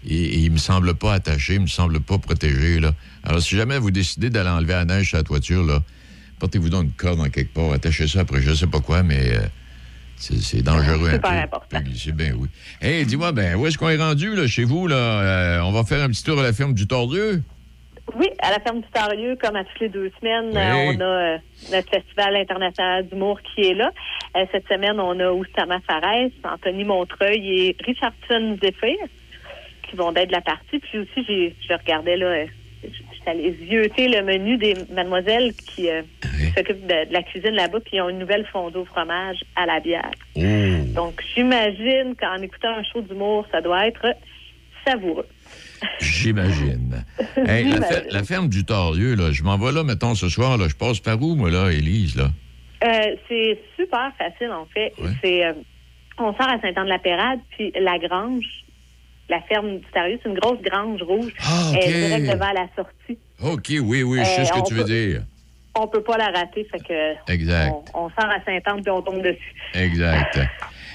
Et, 0.08 0.14
et 0.16 0.38
il 0.38 0.52
me 0.52 0.58
semble 0.58 0.94
pas 0.94 1.14
attaché, 1.14 1.54
il 1.54 1.60
me 1.62 1.66
semble 1.66 2.00
pas 2.00 2.18
protégé, 2.18 2.80
là. 2.80 2.92
Alors, 3.24 3.42
si 3.42 3.56
jamais 3.56 3.78
vous 3.78 3.90
décidez 3.90 4.30
d'aller 4.30 4.48
enlever 4.48 4.72
la 4.74 4.84
neige 4.84 5.08
sur 5.08 5.16
la 5.18 5.24
toiture, 5.24 5.64
là, 5.64 5.82
portez-vous 6.38 6.68
donc 6.70 6.84
une 6.84 6.92
corde 6.92 7.20
en 7.20 7.28
quelque 7.28 7.52
part, 7.52 7.72
attachez 7.72 8.06
ça 8.06 8.20
après, 8.20 8.40
je 8.40 8.52
sais 8.54 8.66
pas 8.66 8.80
quoi, 8.80 9.02
mais 9.02 9.36
euh, 9.36 9.40
c'est 10.16 10.62
dangereux 10.62 11.10
un 11.14 11.18
peu. 11.18 11.28
important. 11.28 11.78
C'est 11.94 12.14
bien, 12.14 12.32
oui. 12.36 12.48
Hey, 12.80 13.04
dis-moi, 13.06 13.32
ben, 13.32 13.56
où 13.56 13.66
est-ce 13.66 13.78
qu'on 13.78 13.88
est 13.88 13.96
rendu, 13.96 14.34
là, 14.34 14.46
chez 14.46 14.64
vous, 14.64 14.86
là? 14.88 14.96
Euh, 14.96 15.60
on 15.60 15.72
va 15.72 15.84
faire 15.84 16.02
un 16.02 16.08
petit 16.08 16.24
tour 16.24 16.38
à 16.38 16.42
la 16.42 16.52
ferme 16.52 16.74
du 16.74 16.86
Tordieu? 16.86 17.42
Oui, 18.16 18.26
à 18.40 18.50
la 18.50 18.58
ferme 18.60 18.80
du 18.80 18.88
Tarieux, 18.90 19.36
comme 19.40 19.54
à 19.54 19.64
toutes 19.64 19.80
les 19.80 19.88
deux 19.90 20.10
semaines, 20.18 20.48
Oui. 20.52 20.56
euh, 20.56 20.92
on 20.96 21.00
a 21.00 21.04
euh, 21.04 21.38
notre 21.70 21.90
festival 21.90 22.36
international 22.36 23.06
d'humour 23.06 23.38
qui 23.42 23.62
est 23.66 23.74
là. 23.74 23.92
Euh, 24.36 24.46
cette 24.50 24.66
semaine, 24.66 24.98
on 24.98 25.20
a 25.20 25.30
Oussama 25.30 25.78
Fares, 25.86 26.30
Anthony 26.44 26.84
Montreuil 26.84 27.60
et 27.60 27.76
Richardson 27.84 28.56
Zephyr 28.62 28.96
qui 29.88 29.96
vont 29.96 30.12
d'être 30.12 30.28
de 30.28 30.32
la 30.32 30.40
partie. 30.40 30.78
Puis 30.78 30.98
aussi, 30.98 31.24
j'ai, 31.26 31.54
je 31.68 31.74
regardais 31.74 32.16
là, 32.16 32.26
euh, 32.26 32.46
allée 33.28 33.56
zioter 33.66 34.08
le 34.08 34.22
menu 34.22 34.56
des 34.56 34.74
mademoiselles 34.92 35.52
qui, 35.54 35.88
euh, 35.88 36.02
qui 36.22 36.46
s'occupent 36.56 36.86
de, 36.86 37.08
de 37.08 37.12
la 37.12 37.22
cuisine 37.22 37.52
là-bas, 37.52 37.80
puis 37.80 37.96
ils 37.96 38.00
ont 38.00 38.08
une 38.08 38.18
nouvelle 38.18 38.46
fondue 38.52 38.78
au 38.78 38.84
fromage 38.84 39.38
à 39.56 39.66
la 39.66 39.80
bière. 39.80 40.10
Donc, 40.94 41.22
j'imagine 41.34 42.14
qu'en 42.20 42.36
écoutant 42.42 42.76
un 42.76 42.82
show 42.82 43.00
d'humour, 43.02 43.46
ça 43.52 43.60
doit 43.60 43.86
être 43.86 44.06
savoureux. 44.86 45.26
J'imagine. 46.00 47.04
Hey, 47.36 47.64
la, 47.64 47.82
fer- 47.82 48.04
la 48.10 48.22
ferme 48.24 48.48
du 48.48 48.64
Tordieu, 48.64 49.14
là, 49.14 49.30
je 49.30 49.42
m'en 49.42 49.56
vais 49.58 49.72
là, 49.72 49.84
mettons, 49.84 50.14
ce 50.14 50.28
soir, 50.28 50.58
là, 50.58 50.66
je 50.68 50.74
passe 50.74 51.00
par 51.00 51.20
où, 51.22 51.34
moi, 51.34 51.50
là, 51.50 51.70
Élise, 51.70 52.16
là? 52.16 52.28
Euh, 52.84 53.16
c'est 53.28 53.58
super 53.76 54.12
facile, 54.18 54.50
en 54.52 54.66
fait. 54.66 54.92
C'est, 55.22 55.44
euh, 55.44 55.52
on 56.18 56.32
sort 56.34 56.48
à 56.48 56.60
Saint-Anne-de-la-Pérade, 56.60 57.40
puis 57.50 57.72
la 57.80 57.98
grange, 57.98 58.44
la 59.28 59.40
ferme 59.42 59.78
du 59.78 59.84
Tarieux, 59.92 60.18
c'est 60.22 60.28
une 60.28 60.38
grosse 60.38 60.60
grange 60.62 61.02
rouge. 61.02 61.32
Ah, 61.40 61.70
OK. 61.72 61.78
Elle 61.82 61.90
est 61.94 62.06
direct 62.08 62.32
devant 62.32 62.52
la 62.52 62.66
sortie. 62.76 63.18
OK, 63.42 63.68
oui, 63.82 64.02
oui, 64.02 64.18
je 64.20 64.24
sais 64.24 64.40
Euh, 64.40 64.44
ce 64.44 64.52
que 64.52 64.58
on 64.58 64.62
tu 64.62 64.74
veux 64.74 64.82
peut- 64.84 64.88
dire. 64.88 65.22
On 65.80 65.86
peut 65.86 66.02
pas 66.02 66.16
la 66.16 66.26
rater, 66.26 66.66
fait 66.72 66.80
que 66.80 67.32
Exact. 67.32 67.72
on, 67.94 68.06
on 68.06 68.08
sort 68.10 68.28
à 68.30 68.42
Saint-Anne, 68.44 68.82
puis 68.82 68.90
on 68.90 69.00
tombe 69.02 69.22
dessus. 69.22 69.54
Exact. 69.74 70.38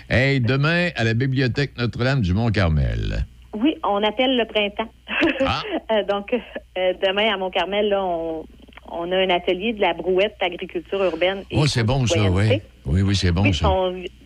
Hey, 0.09 0.41
demain, 0.41 0.89
à 0.97 1.05
la 1.05 1.13
bibliothèque 1.13 1.71
Notre-Dame 1.77 2.19
du 2.21 2.33
Mont-Carmel. 2.33 3.25
Oui, 3.53 3.77
on 3.83 4.03
appelle 4.03 4.35
le 4.37 4.45
printemps. 4.45 4.91
Euh, 5.91 6.03
donc, 6.03 6.33
euh, 6.33 6.93
demain, 7.05 7.33
à 7.33 7.37
Mont-Carmel, 7.37 7.87
là, 7.89 8.03
on, 8.03 8.45
on 8.91 9.11
a 9.11 9.17
un 9.17 9.29
atelier 9.29 9.73
de 9.73 9.79
la 9.81 9.93
brouette 9.93 10.35
d'agriculture 10.41 11.01
urbaine. 11.03 11.43
et 11.49 11.55
Oh, 11.57 11.65
c'est 11.67 11.83
bon, 11.83 12.05
ça, 12.05 12.29
oui. 12.29 12.61
Oui, 12.85 13.01
oui, 13.01 13.15
c'est 13.15 13.31
bon, 13.31 13.51
ça. 13.53 13.69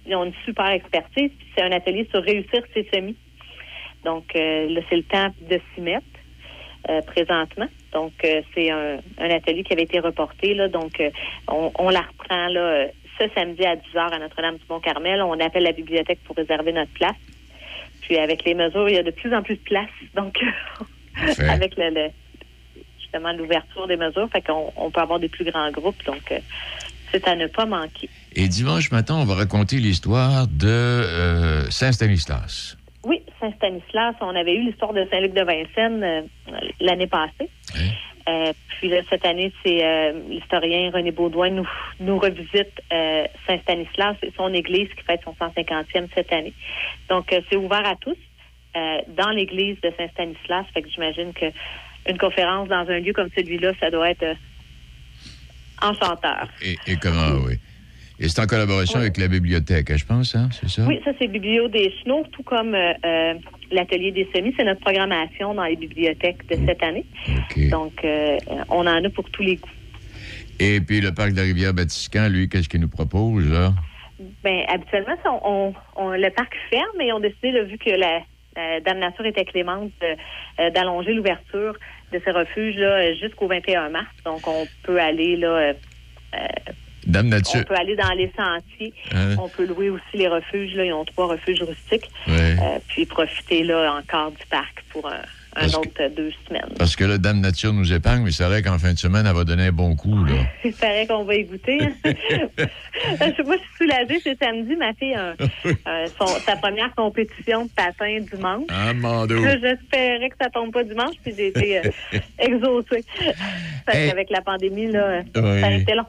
ils 0.05 0.16
ont 0.16 0.24
une 0.26 0.34
super 0.45 0.68
expertise. 0.72 1.30
puis 1.38 1.47
C'est 1.55 1.64
un 1.64 1.72
atelier 1.72 2.08
sur 2.12 2.24
réussir 2.24 2.62
ses 2.74 2.88
semis. 2.93 3.16
Donc, 4.06 4.26
euh, 4.36 4.70
là, 4.70 4.82
c'est 4.89 4.95
le 4.98 5.04
temps 5.04 5.34
de 5.50 5.60
s'y 5.74 5.82
mettre 5.82 6.06
euh, 6.89 7.02
présentement. 7.02 7.68
Donc, 7.93 8.14
euh, 8.24 8.41
c'est 8.54 8.70
un, 8.72 8.98
un 9.18 9.30
atelier 9.30 9.64
qui 9.64 9.74
avait 9.74 9.84
été 9.84 10.00
reporté. 10.00 10.54
Là, 10.54 10.68
donc, 10.68 11.02
on, 11.48 11.72
on 11.78 11.89
la 11.89 12.02
reprend 12.02 12.48
là, 12.48 12.88
ce 13.20 13.26
samedi 13.36 13.66
à 13.66 13.76
10 13.76 13.82
h 13.95 14.14
à 14.14 14.20
Notre-Dame-du-Mont-Carmel. 14.20 15.22
On 15.24 15.39
appelle 15.39 15.64
la 15.64 15.72
bibliothèque 15.72 16.20
pour 16.24 16.36
réserver 16.36 16.72
notre 16.72 16.91
place. 16.93 17.16
Puis, 18.02 18.18
avec 18.18 18.45
les 18.45 18.54
mesures, 18.54 18.88
il 18.88 18.95
y 18.95 19.00
a 19.00 19.04
de 19.04 19.12
plus 19.12 19.34
en 19.36 19.41
plus 19.41 19.56
de 19.56 19.62
place. 19.64 19.89
Donc, 20.16 20.38
avec 21.39 21.76
le, 21.78 21.89
le- 21.89 22.12
justement 23.00 23.32
l'ouverture 23.34 23.88
des 23.88 23.98
mesures, 23.98 24.30
fait 24.32 24.41
qu'on 24.41 24.72
on 24.78 24.91
peut 24.91 25.02
avoir 25.02 25.20
des 25.20 25.30
plus 25.30 25.45
grands 25.45 25.72
groupes. 25.72 26.04
Donc, 26.06 26.32
c'est 27.12 27.28
à 27.28 27.36
ne 27.36 27.48
pas 27.48 27.66
manquer. 27.66 28.10
Et 28.36 28.48
dimanche 28.48 28.91
matin, 28.91 29.16
on 29.16 29.24
va 29.26 29.34
raconter 29.36 29.78
l'histoire 29.78 30.45
de 30.48 30.68
euh, 30.68 31.70
Saint-Stanislas. 31.72 32.76
Oui, 33.08 33.24
Saint-Stanislas, 33.39 34.16
on 34.20 34.36
avait 34.36 34.53
eu 34.53 34.64
l'histoire 34.64 34.91
de 34.91 35.08
Saint-Luc 35.10 35.34
de 35.34 35.41
Vincennes 35.41 36.03
euh, 36.03 36.22
l'année 36.82 37.08
passée. 37.08 37.49
Euh, 38.28 38.51
puis 38.68 38.89
là, 38.89 38.97
cette 39.10 39.26
année, 39.26 39.53
c'est 39.64 39.82
euh, 39.82 40.12
l'historien 40.28 40.91
René 40.91 41.12
Baudouin 41.12 41.51
nous, 41.51 41.70
nous 42.01 42.20
revisite 42.20 42.82
euh, 42.91 43.26
Saint-Stanislas 43.47 44.18
et 44.24 44.34
son 44.36 44.53
église 44.53 44.89
qui 44.89 45.03
fête 45.05 45.22
son 45.24 45.32
150e 45.32 46.10
cette 46.14 46.34
année. 46.34 46.51
Donc, 47.08 47.34
c'est 47.49 47.55
ouvert 47.55 47.86
à 47.86 47.95
tous 47.95 48.18
dans 49.18 49.30
l'église 49.30 49.80
de 49.82 49.91
Saint-Stanislas. 49.97 50.66
Fait 50.74 50.82
que 50.82 50.89
j'imagine 50.89 51.34
que 51.34 51.45
une 52.08 52.18
conférence 52.18 52.68
dans 52.68 52.88
un 52.88 52.99
lieu 52.99 53.14
comme 53.14 53.30
celui-là, 53.36 53.72
ça 53.80 53.89
doit 53.89 54.12
être 54.12 54.36
enchanteur. 55.82 56.47
Et, 56.62 56.76
et 56.86 56.97
comment, 56.97 57.39
oui. 57.45 57.55
Et 58.20 58.30
c'est 58.30 58.41
en 58.41 58.47
collaboration 58.47 58.99
avec 58.99 59.18
la 59.18 59.28
bibliothèque, 59.28 59.91
hein, 59.91 59.97
je 59.97 60.05
pense, 60.05 60.34
hein, 60.36 60.49
c'est 60.51 60.68
ça? 60.70 60.84
Oui, 60.88 60.99
ça 61.05 61.11
c'est 61.20 61.28
Biblio 61.28 61.68
des 61.68 61.93
Chenaux, 62.01 62.24
tout 62.32 62.41
comme 62.41 62.74
euh, 62.74 62.93
euh, 63.05 63.34
l'atelier 63.72 64.11
des 64.11 64.28
semis. 64.36 64.53
C'est 64.57 64.63
notre 64.63 64.80
programmation 64.82 65.53
dans 65.53 65.65
les 65.65 65.76
bibliothèques 65.76 66.47
de 66.49 66.55
cette 66.65 66.82
année. 66.82 67.05
Donc, 67.70 67.93
euh, 68.03 68.38
on 68.70 68.88
en 68.88 69.03
a 69.05 69.09
pour 69.11 69.30
tous 69.30 69.43
les 69.43 69.57
goûts. 69.57 69.70
Et 70.59 70.82
puis 70.82 70.99
le 70.99 71.13
parc 71.13 71.32
de 71.34 71.36
la 71.38 71.43
rivière 71.43 71.74
Batiscan, 71.76 72.28
lui, 72.30 72.49
qu'est-ce 72.49 72.68
qu'il 72.70 72.82
nous 72.82 72.88
propose, 72.89 73.47
là? 73.51 73.74
Ben, 74.43 74.63
habituellement, 74.68 75.15
ça, 75.24 75.30
on, 75.43 75.74
on- 75.95 76.09
le 76.09 76.30
parc 76.32 76.55
ferme 76.72 76.99
et 76.99 77.13
on 77.13 77.18
a 77.18 77.20
décidé, 77.20 77.51
là, 77.51 77.63
vu 77.65 77.78
que 77.78 77.91
la, 77.91 78.22
la 78.55 78.80
Dame 78.82 78.97
Nature 78.97 79.28
était 79.28 79.45
clémente, 79.45 79.91
euh, 80.01 80.70
d'allonger 80.72 81.13
l'ouverture 81.13 81.76
de 82.11 82.20
ces 82.26 82.32
refuges 82.32 82.78
là, 82.78 83.13
jusqu'au 83.13 83.47
21 83.47 83.89
mars. 83.89 84.07
Donc, 84.26 84.47
on 84.47 84.65
peut 84.82 84.99
aller 84.99 85.36
là. 85.36 85.74
Euh, 87.08 87.10
euh, 87.10 87.12
Dame 87.12 87.28
on 87.28 87.30
Nature. 87.30 87.66
peut 87.66 87.76
aller 87.76 87.95
dans 87.95 88.12
les 88.18 88.32
sentiers. 88.36 88.93
On 89.39 89.47
peut 89.49 89.66
louer 89.66 89.89
aussi 89.89 90.03
les 90.16 90.28
refuges. 90.28 90.76
Là. 90.76 90.86
Ils 90.86 90.93
ont 90.93 91.05
trois 91.05 91.28
refuges 91.28 91.62
rustiques. 91.62 92.10
Ouais. 92.28 92.55
Euh, 92.62 92.80
puis 92.88 93.05
profiter 93.05 93.64
là 93.64 93.93
encore 93.99 94.32
du 94.32 94.45
parc 94.49 94.84
pour 94.89 95.08
un, 95.08 95.22
un 95.55 95.68
que- 95.68 95.76
autre 95.78 95.89
euh, 96.01 96.10
deux 96.10 96.32
semaines. 96.47 96.70
Parce 96.78 96.95
que 96.95 97.03
là, 97.03 97.18
Dame 97.18 97.39
Nature 97.41 97.74
nous 97.74 97.91
épargne, 97.93 98.24
mais 98.24 98.32
c'est 98.32 98.43
vrai 98.45 98.62
qu'en 98.62 98.78
fin 98.78 98.93
de 98.93 98.97
semaine, 98.97 99.26
elle 99.26 99.36
va 99.36 99.43
donner 99.43 99.68
un 99.68 99.72
bon 99.72 99.95
coup, 99.95 100.24
là. 100.26 100.34
Il 100.66 100.74
paraît 100.74 101.08
qu'on 101.08 101.24
va 101.24 101.36
y 101.36 101.43
goûter. 101.45 101.80
hein. 101.82 101.91
Moi, 102.05 102.66
je 103.20 103.34
suis 103.36 103.78
soulagée. 103.78 104.20
C'est 104.24 104.38
samedi, 104.41 104.76
ma 104.76 104.93
fille 104.93 105.16
a 105.16 105.34
sa 106.45 106.55
première 106.58 106.93
compétition 106.95 107.66
de 107.66 107.70
patin 107.76 108.20
dimanche. 108.34 108.66
Ah, 108.70 108.93
Mando. 108.93 109.36
J'espérais 109.38 110.30
que 110.30 110.36
ça 110.41 110.49
tombe 110.49 110.72
pas 110.74 110.84
dimanche, 110.84 111.16
puis 111.24 111.34
j'ai 111.38 111.47
été 111.47 111.80
euh, 111.80 111.82
exaucée. 112.39 113.03
Parce 113.86 113.97
Hey. 113.97 114.10
qu'avec 114.10 114.30
la 114.30 114.41
pandémie, 114.41 114.91
là, 114.91 115.22
Oui. 115.36 115.62
ça 115.62 115.68
a 115.68 115.72
été 115.72 115.93
long. 115.93 116.05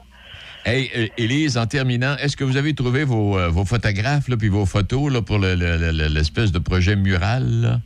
Hey, 0.65 0.89
euh, 0.95 1.07
Élise, 1.17 1.57
en 1.57 1.65
terminant, 1.67 2.15
est-ce 2.17 2.35
que 2.35 2.43
vous 2.43 2.57
avez 2.57 2.73
trouvé 2.73 3.03
vos, 3.05 3.37
euh, 3.37 3.47
vos 3.49 3.65
photographes, 3.65 4.27
là, 4.27 4.35
puis 4.37 4.49
vos 4.49 4.65
photos, 4.65 5.11
là, 5.11 5.21
pour 5.21 5.39
le- 5.39 5.55
le- 5.55 5.77
le- 5.91 6.13
l'espèce 6.13 6.51
de 6.51 6.59
projet 6.59 6.95
mural? 6.95 7.79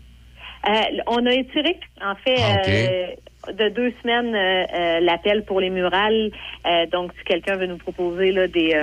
Euh, 0.67 0.71
on 1.07 1.25
a 1.25 1.31
étiré, 1.33 1.77
en 2.03 2.15
fait, 2.15 2.41
Ah, 2.41 2.57
euh, 2.67 3.07
de 3.53 3.69
deux 3.69 3.93
semaines 4.01 4.33
euh, 4.33 4.99
l'appel 5.01 5.43
pour 5.45 5.59
les 5.59 5.69
murales. 5.69 6.31
Donc, 6.91 7.11
si 7.17 7.23
quelqu'un 7.25 7.57
veut 7.57 7.67
nous 7.67 7.77
proposer 7.77 8.31
là, 8.31 8.47
des, 8.47 8.73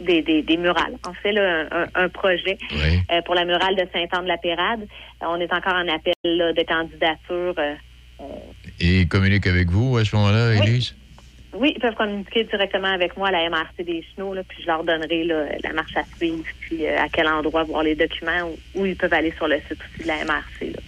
des, 0.00 0.22
des, 0.22 0.42
des 0.42 0.56
murales, 0.58 0.94
en 1.04 1.14
fait, 1.14 1.32
là, 1.32 1.66
un, 1.94 2.08
projet 2.10 2.58
pour 3.24 3.34
la 3.34 3.44
murale 3.46 3.74
de 3.76 3.86
Saint-Anne-de-la-Pérade, 3.92 4.86
on 5.22 5.40
est 5.40 5.52
encore 5.52 5.74
en 5.74 5.88
appel 5.88 6.12
là, 6.24 6.52
de 6.52 6.62
candidature. 6.62 7.54
Et 8.78 9.00
ils 9.00 9.08
communiquent 9.08 9.46
avec 9.46 9.70
vous 9.70 9.96
à 9.96 10.04
ce 10.04 10.14
moment-là, 10.14 10.54
Élise? 10.54 10.94
Oui, 11.58 11.72
ils 11.76 11.80
peuvent 11.80 11.94
communiquer 11.94 12.44
directement 12.44 12.88
avec 12.92 13.16
moi 13.16 13.28
à 13.28 13.32
la 13.32 13.48
MRC 13.50 13.82
des 13.84 14.04
Chenaux, 14.14 14.34
là, 14.34 14.42
puis 14.46 14.58
je 14.62 14.66
leur 14.66 14.84
donnerai 14.84 15.24
là, 15.24 15.44
la 15.62 15.72
marche 15.72 15.96
à 15.96 16.04
suivre, 16.16 16.44
puis 16.60 16.86
euh, 16.86 16.98
à 16.98 17.08
quel 17.08 17.26
endroit 17.28 17.64
voir 17.64 17.82
les 17.82 17.94
documents, 17.94 18.50
où, 18.74 18.80
où 18.80 18.86
ils 18.86 18.96
peuvent 18.96 19.12
aller 19.12 19.32
sur 19.36 19.48
le 19.48 19.56
site 19.68 19.78
aussi 19.80 20.02
de 20.02 20.06
la 20.08 20.24
MRC. 20.24 20.72
là. 20.72 20.80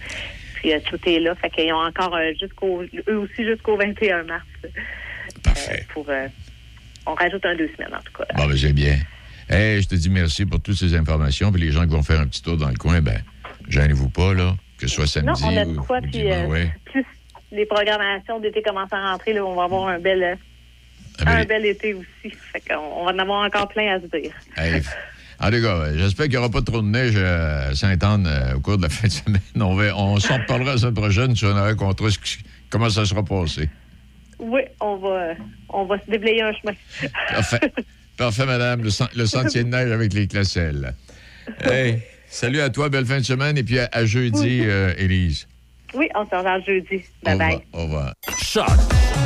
Puis 0.55 0.73
euh, 0.73 0.79
tout 0.89 0.99
est 1.05 1.19
là, 1.19 1.35
fait 1.35 1.49
qu'ils 1.49 1.71
ont 1.73 1.77
encore 1.85 2.15
euh, 2.15 2.31
jusqu'au 2.39 2.83
eux 3.07 3.17
aussi 3.17 3.45
jusqu'au 3.45 3.77
21 3.77 4.23
mars. 4.23 4.43
euh, 4.65 5.77
pour 5.93 6.07
on 7.05 7.13
rajoute 7.13 7.45
un 7.45 7.55
deux 7.55 7.69
semaines 7.77 7.95
en 7.95 8.01
tout 8.01 8.13
cas. 8.17 8.25
Bon, 8.35 8.45
ben, 8.47 8.57
c'est 8.57 8.73
bien. 8.73 8.95
Hey, 9.49 9.81
je 9.81 9.87
te 9.87 9.95
dis 9.95 10.09
merci 10.09 10.45
pour 10.45 10.61
toutes 10.61 10.75
ces 10.75 10.93
informations. 10.95 11.51
Puis 11.51 11.61
les 11.61 11.71
gens 11.71 11.83
qui 11.83 11.93
vont 11.93 12.03
faire 12.03 12.19
un 12.19 12.27
petit 12.27 12.43
tour 12.43 12.57
dans 12.57 12.69
le 12.69 12.75
coin, 12.75 13.01
ben, 13.01 13.21
gênez-vous 13.67 14.09
pas, 14.09 14.33
là, 14.33 14.53
que 14.77 14.87
ce 14.87 14.95
soit 14.95 15.21
Non, 15.23 15.33
samedi 15.33 15.57
on 15.57 15.61
a 15.61 15.65
de 15.65 15.77
quoi, 15.79 15.97
ou 15.99 16.01
puis 16.01 16.23
ouais. 16.25 16.69
plus 16.85 17.05
les 17.51 17.65
programmations 17.65 18.39
d'été 18.39 18.61
commencent 18.61 18.93
à 18.93 19.11
rentrer, 19.11 19.33
là, 19.33 19.43
on 19.45 19.55
va 19.55 19.63
avoir 19.63 19.87
un 19.87 19.99
bel, 19.99 20.37
un 21.27 21.43
bel 21.45 21.65
été 21.65 21.93
aussi. 21.93 22.35
Fait 22.53 22.61
on 22.75 23.05
va 23.05 23.11
en 23.11 23.19
avoir 23.19 23.45
encore 23.45 23.67
plein 23.67 23.95
à 23.95 23.99
se 24.01 24.05
dire. 24.07 24.31
Hey, 24.57 24.81
en 25.41 25.49
tout 25.51 25.61
cas, 25.61 25.93
j'espère 25.95 26.25
qu'il 26.25 26.33
n'y 26.33 26.37
aura 26.37 26.49
pas 26.49 26.61
trop 26.61 26.81
de 26.81 26.87
neige 26.87 27.15
à 27.17 27.73
Sainte-Anne 27.73 28.27
euh, 28.27 28.55
au 28.55 28.59
cours 28.59 28.77
de 28.77 28.83
la 28.83 28.89
fin 28.89 29.07
de 29.07 29.11
semaine. 29.13 29.41
On, 29.55 29.73
va- 29.75 29.95
on 29.97 30.19
s'en 30.19 30.37
reparlera 30.37 30.73
la 30.73 30.77
semaine 30.77 30.93
prochaine 30.93 31.35
si 31.35 31.45
on 31.45 31.55
a 31.55 31.61
un 31.61 31.75
contre 31.75 32.07
comment 32.69 32.89
ça 32.89 33.05
sera 33.05 33.23
passé. 33.23 33.69
Oui, 34.39 34.61
on 34.81 34.97
va, 34.97 35.07
euh, 35.09 35.33
on 35.69 35.85
va 35.85 35.97
se 35.99 36.09
déblayer 36.11 36.41
un 36.41 36.53
chemin. 36.53 36.73
Parfait. 37.29 37.59
Parfait, 38.17 38.45
madame. 38.45 38.83
Le, 38.83 38.89
sen- 38.89 39.07
le 39.15 39.25
sentier 39.25 39.63
de 39.63 39.69
neige 39.69 39.91
avec 39.91 40.13
les 40.13 40.27
classelles. 40.27 40.93
Hey, 41.61 41.99
salut 42.27 42.59
à 42.61 42.69
toi, 42.69 42.89
belle 42.89 43.05
fin 43.05 43.19
de 43.19 43.23
semaine, 43.25 43.57
et 43.57 43.63
puis 43.63 43.79
à, 43.79 43.87
à 43.91 44.05
jeudi, 44.05 44.61
euh, 44.65 44.93
Élise. 44.97 45.47
Oui, 45.93 46.07
on 46.15 46.25
se 46.29 46.35
revoit 46.35 46.59
jeudi. 46.61 47.03
Au 47.25 47.25
Bye 47.25 47.37
bye. 47.37 47.61
revoir. 47.73 48.13
Au 48.53 48.63
revoir. 48.63 49.18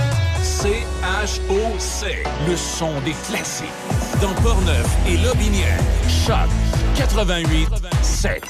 Choc. 0.64 2.24
Le 2.48 2.56
son 2.56 2.92
des 3.02 3.14
classiques. 3.28 3.68
Dans 4.22 4.34
Portneuf 4.42 4.88
et 5.08 5.18
Lobinière. 5.18 5.80
Choc. 6.08 6.50
88 6.96 7.68
7. 8.02 8.44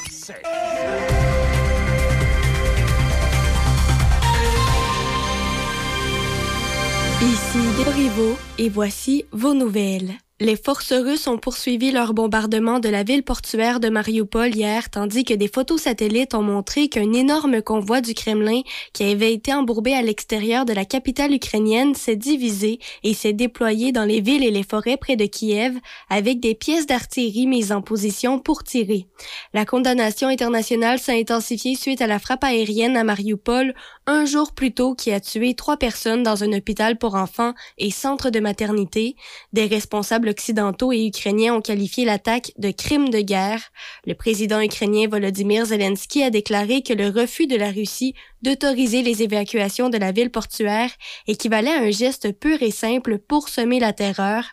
Ici 7.22 7.84
Dorivo 7.84 8.38
et 8.60 8.70
voici 8.70 9.26
vos 9.32 9.56
nouvelles. 9.56 10.14
Les 10.44 10.58
forces 10.58 10.92
russes 10.92 11.28
ont 11.28 11.38
poursuivi 11.38 11.94
leur 11.94 12.14
bombardement 12.14 12.82
de 12.82 12.90
la 12.90 13.04
ville 13.04 13.24
portuaire 13.24 13.80
de 13.80 13.88
Mariupol 13.88 14.54
hier, 14.54 14.90
tandis 14.90 15.24
que 15.24 15.34
des 15.34 15.48
photos 15.48 15.84
satellites 15.84 16.36
ont 16.36 16.42
montré 16.42 16.90
qu'un 16.90 17.14
énorme 17.14 17.62
convoi 17.62 18.02
du 18.02 18.14
Kremlin 18.14 18.60
qui 18.92 19.06
avait 19.06 19.32
été 19.32 19.54
embourbé 19.54 19.94
à 19.94 20.02
l'extérieur 20.02 20.66
de 20.66 20.74
la 20.74 20.84
capitale 20.84 21.32
ukrainienne 21.32 21.96
s'est 21.96 22.18
divisé 22.18 22.80
et 23.04 23.14
s'est 23.14 23.32
déployé 23.32 23.94
dans 23.94 24.04
les 24.04 24.20
villes 24.20 24.44
et 24.44 24.52
les 24.52 24.64
forêts 24.64 24.98
près 24.98 25.16
de 25.16 25.28
Kiev 25.28 25.78
avec 26.10 26.42
des 26.42 26.56
pièces 26.56 26.88
d'artillerie 26.88 27.48
mises 27.48 27.72
en 27.72 27.82
position 27.82 28.38
pour 28.38 28.66
tirer. 28.66 29.08
La 29.54 29.64
condamnation 29.64 30.28
internationale 30.28 31.00
s'est 31.00 31.18
intensifiée 31.18 31.76
suite 31.76 32.02
à 32.02 32.08
la 32.08 32.20
frappe 32.20 32.44
aérienne 32.44 32.98
à 32.98 33.06
Mariupol 33.06 33.74
un 34.06 34.26
jour 34.26 34.52
plus 34.52 34.74
tôt 34.74 34.96
qui 34.96 35.12
a 35.12 35.20
tué 35.20 35.54
trois 35.54 35.78
personnes 35.78 36.24
dans 36.24 36.44
un 36.44 36.52
hôpital 36.52 36.98
pour 36.98 37.16
enfants 37.16 37.54
et 37.78 37.92
centre 37.92 38.30
de 38.30 38.40
maternité. 38.40 39.16
Des 39.54 39.66
responsables 39.66 40.30
occidentaux 40.30 40.92
et 40.92 41.06
ukrainiens 41.06 41.56
ont 41.56 41.62
qualifié 41.62 42.06
l'attaque 42.06 42.52
de 42.58 42.72
crime 42.72 43.10
de 43.10 43.20
guerre. 43.20 43.72
Le 44.06 44.14
président 44.14 44.60
ukrainien 44.60 45.08
Volodymyr 45.08 45.66
Zelensky 45.66 46.24
a 46.24 46.30
déclaré 46.30 46.82
que 46.82 46.94
le 46.94 47.08
refus 47.10 47.48
de 47.48 47.56
la 47.56 47.72
Russie 47.72 48.14
d'autoriser 48.44 49.02
les 49.02 49.24
évacuations 49.24 49.90
de 49.90 49.98
la 49.98 50.12
ville 50.12 50.30
portuaire 50.30 50.92
équivalait 51.28 51.72
à 51.72 51.82
un 51.82 51.92
geste 51.92 52.38
pur 52.38 52.62
et 52.62 52.72
simple 52.72 53.18
pour 53.18 53.50
semer 53.50 53.80
la 53.80 53.94
terreur. 53.94 54.44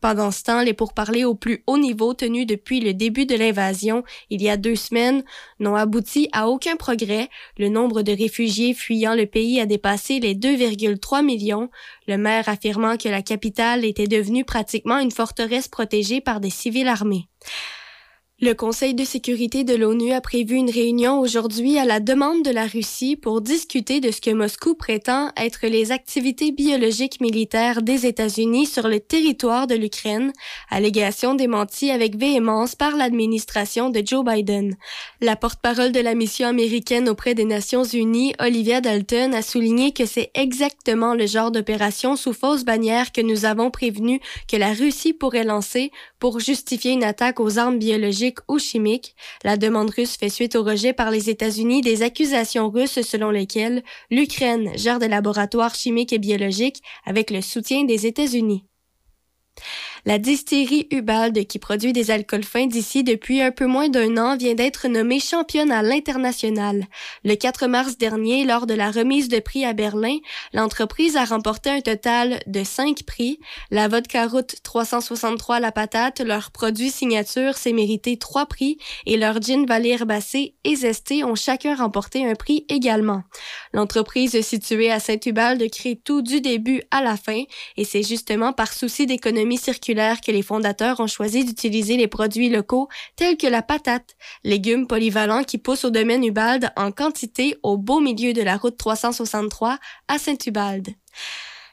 Pendant 0.00 0.30
ce 0.30 0.44
temps, 0.44 0.62
les 0.62 0.72
pourparlers 0.72 1.24
au 1.24 1.34
plus 1.34 1.62
haut 1.66 1.76
niveau 1.76 2.14
tenus 2.14 2.46
depuis 2.46 2.80
le 2.80 2.94
début 2.94 3.26
de 3.26 3.34
l'invasion, 3.34 4.04
il 4.30 4.40
y 4.40 4.48
a 4.48 4.56
deux 4.56 4.76
semaines, 4.76 5.24
n'ont 5.58 5.74
abouti 5.74 6.28
à 6.32 6.48
aucun 6.48 6.76
progrès. 6.76 7.28
Le 7.58 7.68
nombre 7.68 8.02
de 8.02 8.12
réfugiés 8.12 8.72
fuyant 8.72 9.14
le 9.14 9.26
pays 9.26 9.60
a 9.60 9.66
dépassé 9.66 10.20
les 10.20 10.34
2,3 10.34 11.24
millions, 11.24 11.70
le 12.06 12.16
maire 12.16 12.48
affirmant 12.48 12.96
que 12.96 13.08
la 13.08 13.22
capitale 13.22 13.84
était 13.84 14.06
devenue 14.06 14.44
pratiquement 14.44 14.98
une 14.98 15.10
forteresse 15.10 15.68
protégée 15.68 16.20
par 16.20 16.40
des 16.40 16.50
civils 16.50 16.88
armés. 16.88 17.28
Le 18.42 18.54
Conseil 18.54 18.94
de 18.94 19.04
sécurité 19.04 19.64
de 19.64 19.74
l'ONU 19.74 20.12
a 20.12 20.22
prévu 20.22 20.54
une 20.54 20.70
réunion 20.70 21.20
aujourd'hui 21.20 21.78
à 21.78 21.84
la 21.84 22.00
demande 22.00 22.42
de 22.42 22.50
la 22.50 22.66
Russie 22.66 23.14
pour 23.14 23.42
discuter 23.42 24.00
de 24.00 24.10
ce 24.10 24.22
que 24.22 24.30
Moscou 24.30 24.74
prétend 24.74 25.30
être 25.36 25.66
les 25.66 25.92
activités 25.92 26.50
biologiques 26.50 27.20
militaires 27.20 27.82
des 27.82 28.06
États-Unis 28.06 28.64
sur 28.64 28.88
le 28.88 28.98
territoire 28.98 29.66
de 29.66 29.74
l'Ukraine, 29.74 30.32
allégation 30.70 31.34
démentie 31.34 31.90
avec 31.90 32.16
véhémence 32.16 32.74
par 32.74 32.96
l'administration 32.96 33.90
de 33.90 34.00
Joe 34.02 34.24
Biden. 34.24 34.74
La 35.20 35.36
porte-parole 35.36 35.92
de 35.92 36.00
la 36.00 36.14
mission 36.14 36.48
américaine 36.48 37.10
auprès 37.10 37.34
des 37.34 37.44
Nations 37.44 37.84
Unies, 37.84 38.32
Olivia 38.40 38.80
Dalton, 38.80 39.34
a 39.34 39.42
souligné 39.42 39.92
que 39.92 40.06
c'est 40.06 40.30
exactement 40.32 41.12
le 41.12 41.26
genre 41.26 41.50
d'opération 41.50 42.16
sous 42.16 42.32
fausse 42.32 42.64
bannière 42.64 43.12
que 43.12 43.20
nous 43.20 43.44
avons 43.44 43.70
prévenu 43.70 44.18
que 44.48 44.56
la 44.56 44.72
Russie 44.72 45.12
pourrait 45.12 45.44
lancer 45.44 45.92
pour 46.20 46.38
justifier 46.38 46.92
une 46.92 47.02
attaque 47.02 47.40
aux 47.40 47.58
armes 47.58 47.78
biologiques 47.78 48.38
ou 48.46 48.58
chimiques. 48.58 49.16
La 49.42 49.56
demande 49.56 49.90
russe 49.90 50.16
fait 50.16 50.28
suite 50.28 50.54
au 50.54 50.62
rejet 50.62 50.92
par 50.92 51.10
les 51.10 51.28
États-Unis 51.30 51.80
des 51.80 52.02
accusations 52.02 52.70
russes 52.70 53.02
selon 53.02 53.30
lesquelles 53.30 53.82
l'Ukraine 54.10 54.70
gère 54.76 54.98
des 55.00 55.08
laboratoires 55.08 55.74
chimiques 55.74 56.12
et 56.12 56.18
biologiques 56.18 56.82
avec 57.04 57.30
le 57.30 57.40
soutien 57.40 57.84
des 57.84 58.06
États-Unis. 58.06 58.64
La 60.06 60.18
distillerie 60.18 60.88
Ubald, 60.90 61.46
qui 61.46 61.58
produit 61.58 61.92
des 61.92 62.10
alcools 62.10 62.44
fins 62.44 62.66
d'ici 62.66 63.04
depuis 63.04 63.42
un 63.42 63.50
peu 63.50 63.66
moins 63.66 63.90
d'un 63.90 64.16
an, 64.16 64.36
vient 64.36 64.54
d'être 64.54 64.88
nommée 64.88 65.20
championne 65.20 65.70
à 65.70 65.82
l'international. 65.82 66.86
Le 67.24 67.34
4 67.34 67.66
mars 67.66 67.98
dernier, 67.98 68.44
lors 68.44 68.66
de 68.66 68.72
la 68.72 68.90
remise 68.90 69.28
de 69.28 69.40
prix 69.40 69.66
à 69.66 69.74
Berlin, 69.74 70.16
l'entreprise 70.54 71.16
a 71.16 71.24
remporté 71.24 71.68
un 71.68 71.80
total 71.82 72.40
de 72.46 72.64
cinq 72.64 73.02
prix. 73.02 73.40
La 73.70 73.88
vodka 73.88 74.26
route 74.26 74.56
363 74.62 75.60
La 75.60 75.70
Patate, 75.70 76.20
leur 76.20 76.50
produit 76.50 76.90
signature, 76.90 77.56
s'est 77.56 77.74
mérité 77.74 78.16
trois 78.16 78.46
prix 78.46 78.78
et 79.04 79.18
leur 79.18 79.42
gin 79.42 79.66
Vallée 79.66 79.90
Herbacée 79.90 80.54
et 80.64 80.76
Zesté 80.76 81.24
ont 81.24 81.34
chacun 81.34 81.74
remporté 81.74 82.26
un 82.26 82.34
prix 82.34 82.64
également. 82.70 83.22
L'entreprise 83.74 84.40
située 84.40 84.90
à 84.90 84.98
Saint-Ubald 84.98 85.62
crée 85.70 86.00
tout 86.02 86.22
du 86.22 86.40
début 86.40 86.82
à 86.90 87.02
la 87.02 87.18
fin 87.18 87.42
et 87.76 87.84
c'est 87.84 88.02
justement 88.02 88.54
par 88.54 88.72
souci 88.72 89.06
d'économie 89.06 89.58
circulaire 89.58 89.89
que 89.94 90.30
les 90.30 90.42
fondateurs 90.42 91.00
ont 91.00 91.06
choisi 91.06 91.44
d'utiliser 91.44 91.96
les 91.96 92.08
produits 92.08 92.48
locaux 92.48 92.88
tels 93.16 93.36
que 93.36 93.46
la 93.46 93.62
patate, 93.62 94.16
légumes 94.44 94.86
polyvalents 94.86 95.42
qui 95.42 95.58
poussent 95.58 95.84
au 95.84 95.90
domaine 95.90 96.24
Ubald 96.24 96.70
en 96.76 96.92
quantité 96.92 97.56
au 97.62 97.76
beau 97.76 98.00
milieu 98.00 98.32
de 98.32 98.42
la 98.42 98.56
route 98.56 98.76
363 98.76 99.78
à 100.08 100.18
Saint-Ubald. 100.18 100.88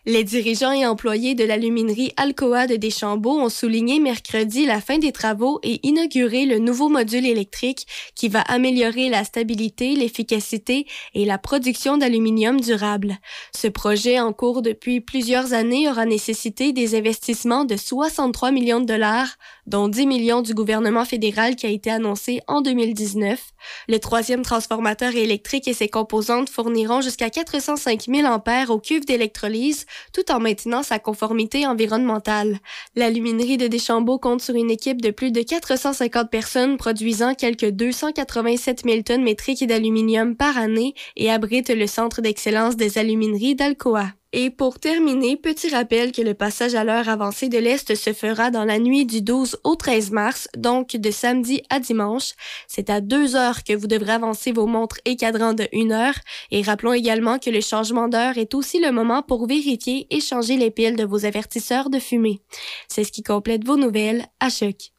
Les 0.10 0.24
dirigeants 0.24 0.72
et 0.72 0.86
employés 0.86 1.36
de 1.36 1.44
l'aluminerie 1.44 2.14
Alcoa 2.16 2.66
de 2.66 2.78
Deschambault 2.78 3.42
ont 3.42 3.50
souligné 3.50 4.00
mercredi 4.00 4.66
la 4.66 4.80
fin 4.80 5.00
des 5.00 5.12
travaux 5.12 5.60
et 5.64 5.86
inauguré 5.86 6.46
le 6.46 6.60
nouveau 6.60 6.88
module 6.88 7.26
électrique 7.26 7.86
qui 8.16 8.30
va 8.30 8.40
améliorer 8.40 9.10
la 9.10 9.26
stabilité, 9.26 9.96
l'efficacité 9.96 10.88
et 11.14 11.26
la 11.26 11.38
production 11.38 11.98
d'aluminium 11.98 12.62
durable. 12.62 13.18
Ce 13.54 13.68
projet 13.68 14.18
en 14.22 14.32
cours 14.32 14.62
depuis 14.62 15.02
plusieurs 15.02 15.52
années 15.52 15.90
aura 15.90 16.06
nécessité 16.06 16.72
des 16.72 16.96
investissements 16.96 17.66
de 17.66 17.76
63 17.76 18.52
millions 18.52 18.80
de 18.80 18.86
dollars, 18.86 19.36
dont 19.66 19.90
10 19.90 20.08
millions 20.08 20.42
du 20.42 20.54
gouvernement 20.54 21.04
fédéral 21.04 21.58
qui 21.58 21.66
a 21.66 21.70
été 21.70 21.92
annoncé 21.92 22.40
en 22.48 22.62
2019. 22.62 23.42
Le 23.90 24.00
troisième 24.00 24.44
transformateur 24.44 25.14
électrique 25.18 25.68
et 25.68 25.74
ses 25.74 25.90
composantes 25.90 26.50
fourniront 26.50 27.02
jusqu'à 27.02 27.30
405 27.30 28.04
000 28.04 28.26
ampères 28.26 28.70
aux 28.70 28.80
cuves 28.80 29.04
d'électrolyse 29.04 29.86
tout 30.14 30.32
en 30.32 30.40
maintenant 30.40 30.84
sa 30.84 31.00
conformité 31.00 31.66
environnementale. 31.68 32.60
L'aluminerie 32.96 33.58
de 33.58 33.68
Deschambault 33.68 34.20
compte 34.20 34.42
sur 34.42 34.56
une 34.56 34.72
équipe 34.72 35.02
de 35.02 35.12
plus 35.12 35.32
de 35.32 35.42
450 35.42 36.30
personnes 36.30 36.78
produisant 36.78 37.34
quelques 37.34 37.70
287 37.70 38.84
000 38.86 39.02
tonnes 39.02 39.24
métriques 39.24 39.66
d'aluminium 39.66 40.36
par 40.36 40.58
année 40.58 40.94
et 41.16 41.32
abrite 41.32 41.70
le 41.70 41.88
centre 41.88 42.22
d'excellence 42.22 42.76
des 42.76 42.98
alumineries 42.98 43.56
d'Alcoa. 43.56 44.08
Et 44.34 44.50
pour 44.50 44.80
terminer, 44.80 45.38
petit 45.38 45.70
rappel 45.70 46.12
que 46.12 46.22
le 46.22 46.34
passage 46.34 46.76
à 46.76 46.84
l'heure 46.84 47.08
avancée 47.08 47.48
de 47.48 47.58
l'Est 47.58 47.96
se 47.96 48.12
fera 48.12 48.52
dans 48.52 48.66
la 48.66 48.78
nuit 48.78 49.06
du 49.06 49.22
12 49.22 49.58
au 49.64 49.76
13 49.76 50.12
mars, 50.12 50.50
donc 50.58 50.98
de 50.98 51.12
samedi 51.12 51.62
à 51.70 51.80
dimanche. 51.80 52.34
C'est 52.68 52.90
à 52.90 53.00
deux 53.00 53.38
heures 53.38 53.64
que 53.64 53.74
vous 53.74 53.88
devrez 53.88 54.12
avancer 54.12 54.52
vos 54.52 54.68
montres 54.68 55.00
et 55.06 55.16
cadrans 55.16 55.54
de 55.54 55.68
une 55.72 55.94
heure. 55.94 56.16
Et 56.52 56.62
rappelons 56.62 56.94
également 56.94 57.40
que 57.40 57.50
le 57.50 57.62
changement 57.62 58.10
d'heure 58.10 58.38
est 58.38 58.54
aussi 58.54 58.80
le 58.80 58.92
moment 58.92 59.24
pour 59.24 59.48
vérifier 59.48 60.08
et 60.10 60.20
changer 60.20 60.58
les 60.58 60.72
piles 60.72 60.98
de 60.98 61.06
vos 61.06 61.26
avertisseurs 61.26 61.90
de 61.90 62.00
fumée. 62.00 62.42
C'est 62.90 63.06
ce 63.06 63.12
qui 63.14 63.24
complète 63.24 63.66
vos 63.66 63.78
nouvelles 63.78 64.26
à 64.42 64.50
choc. 64.50 64.92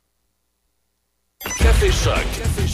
Café 1.41 1.93
Choc. 1.93 2.68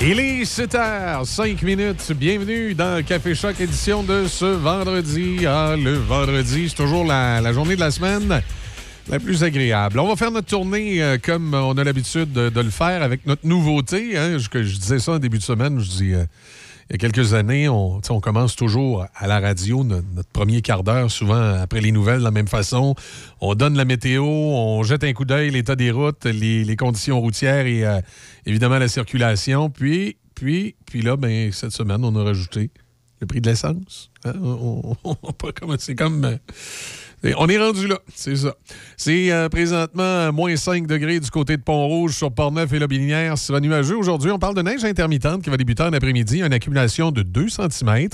Il 0.00 0.20
est 0.20 0.44
7h, 0.44 1.24
5 1.24 1.60
minutes. 1.62 2.12
Bienvenue 2.12 2.72
dans 2.72 3.04
Café 3.04 3.34
Choc, 3.34 3.60
édition 3.60 4.04
de 4.04 4.28
ce 4.28 4.44
vendredi. 4.44 5.44
Ah, 5.44 5.74
le 5.76 5.94
vendredi, 5.94 6.68
c'est 6.68 6.76
toujours 6.76 7.04
la, 7.04 7.52
journée 7.52 7.74
de 7.74 7.80
la 7.80 7.90
semaine 7.90 8.40
la 9.08 9.18
plus 9.18 9.42
agréable. 9.42 9.98
On 9.98 10.06
va 10.06 10.14
faire 10.14 10.30
notre 10.30 10.46
tournée 10.46 11.02
euh, 11.02 11.18
comme 11.20 11.52
on 11.52 11.76
a 11.76 11.82
l'habitude 11.82 12.32
de, 12.32 12.60
le 12.60 12.70
faire 12.70 13.02
avec 13.02 13.26
notre 13.26 13.44
nouveauté. 13.44 14.16
Hein. 14.16 14.38
Je, 14.38 14.62
je 14.62 14.76
disais 14.76 15.00
ça 15.00 15.12
en 15.12 15.18
début 15.18 15.38
de 15.38 15.42
semaine. 15.42 15.82
Euh, 16.02 16.24
il 16.90 16.94
y 16.94 16.94
a 16.94 16.98
quelques 16.98 17.34
années, 17.34 17.68
on, 17.68 18.00
commence 18.00 18.56
toujours 18.56 19.04
à 19.14 19.26
la 19.26 19.40
radio 19.40 19.84
no- 19.84 20.00
notre 20.14 20.30
premier 20.30 20.62
quart 20.62 20.82
d'heure, 20.82 21.10
souvent 21.10 21.54
après 21.60 21.82
les 21.82 21.92
nouvelles, 21.92 22.20
de 22.20 22.24
la 22.24 22.30
même 22.30 22.48
façon. 22.48 22.94
On 23.40 23.54
donne 23.54 23.76
la 23.76 23.84
météo, 23.84 24.24
on 24.24 24.82
jette 24.82 25.04
un 25.04 25.12
coup 25.12 25.26
d'œil, 25.26 25.50
l'état 25.50 25.76
des 25.76 25.90
routes, 25.90 26.24
les, 26.24 26.76
conditions 26.76 27.20
routières 27.20 27.66
et 27.66 27.84
euh, 27.84 28.00
évidemment 28.46 28.78
la 28.78 28.88
circulation. 28.88 29.68
Puis, 29.68 30.16
puis, 30.34 30.76
puis 30.86 31.02
là, 31.02 31.16
ben, 31.16 31.52
cette 31.52 31.72
semaine, 31.72 32.02
on 32.04 32.16
a 32.16 32.24
rajouté 32.24 32.70
le 33.20 33.26
prix 33.26 33.42
de 33.42 33.50
l'essence. 33.50 34.10
Hein? 34.24 34.32
On, 34.42 34.96
on- 35.04 35.16
on- 35.22 35.76
c'est 35.78 35.94
comme. 35.94 36.24
euh, 36.24 36.36
on 37.36 37.48
est 37.48 37.58
rendu 37.58 37.86
là, 37.86 37.98
c'est 38.14 38.36
ça. 38.36 38.54
C'est 38.96 39.32
euh, 39.32 39.48
présentement 39.48 40.02
euh, 40.02 40.32
moins 40.32 40.54
5 40.56 40.86
degrés 40.86 41.20
du 41.20 41.30
côté 41.30 41.56
de 41.56 41.62
Pont-Rouge 41.62 42.14
sur 42.14 42.32
Port-Neuf 42.32 42.72
et 42.72 42.78
Lobinière. 42.78 43.36
Sera 43.38 43.60
nuageux 43.60 43.96
aujourd'hui. 43.96 44.30
On 44.30 44.38
parle 44.38 44.54
de 44.54 44.62
neige 44.62 44.84
intermittente 44.84 45.42
qui 45.42 45.50
va 45.50 45.56
débuter 45.56 45.82
en 45.82 45.92
après-midi, 45.92 46.42
une 46.42 46.52
accumulation 46.52 47.10
de 47.10 47.22
2 47.22 47.48
cm. 47.48 48.08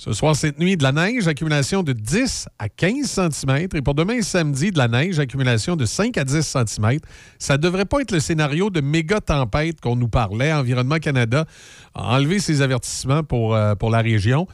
Ce 0.00 0.12
soir, 0.12 0.36
cette 0.36 0.60
nuit, 0.60 0.76
de 0.76 0.84
la 0.84 0.92
neige, 0.92 1.26
accumulation 1.26 1.82
de 1.82 1.92
10 1.92 2.46
à 2.60 2.68
15 2.68 3.32
cm. 3.32 3.68
Et 3.74 3.82
pour 3.82 3.94
demain, 3.94 4.22
samedi, 4.22 4.70
de 4.70 4.78
la 4.78 4.86
neige, 4.86 5.18
accumulation 5.18 5.74
de 5.74 5.86
5 5.86 6.16
à 6.18 6.24
10 6.24 6.40
cm. 6.42 6.98
Ça 7.40 7.56
ne 7.56 7.62
devrait 7.62 7.84
pas 7.84 8.00
être 8.00 8.12
le 8.12 8.20
scénario 8.20 8.70
de 8.70 8.80
méga 8.80 9.20
tempête 9.20 9.80
qu'on 9.80 9.96
nous 9.96 10.06
parlait. 10.06 10.52
Environnement 10.52 10.98
Canada 10.98 11.46
a 11.94 12.14
enlevé 12.14 12.38
ses 12.38 12.62
avertissements 12.62 13.24
pour, 13.24 13.56
euh, 13.56 13.74
pour 13.74 13.90
la 13.90 14.00
région. 14.00 14.46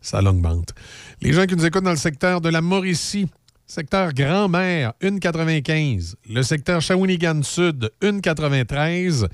ça 0.00 0.22
l'augmente. 0.22 0.74
Les 1.20 1.32
gens 1.32 1.46
qui 1.46 1.56
nous 1.56 1.66
écoutent 1.66 1.84
dans 1.84 1.90
le 1.90 1.96
secteur 1.96 2.40
de 2.40 2.50
la 2.50 2.60
Mauricie, 2.60 3.26
secteur 3.66 4.12
Grand-Mère, 4.12 4.92
1,95. 5.02 6.14
Le 6.30 6.42
secteur 6.42 6.80
Shawinigan 6.80 7.42
Sud, 7.42 7.90
1,93. 8.00 9.26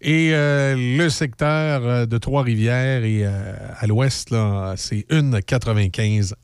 Et 0.00 0.30
euh, 0.32 0.76
le 0.76 1.08
secteur 1.08 1.82
euh, 1.84 2.06
de 2.06 2.18
Trois-Rivières 2.18 3.04
et 3.04 3.24
euh, 3.24 3.54
à 3.78 3.86
l'ouest, 3.86 4.34
c'est 4.76 5.06
1,95,4 5.10 6.34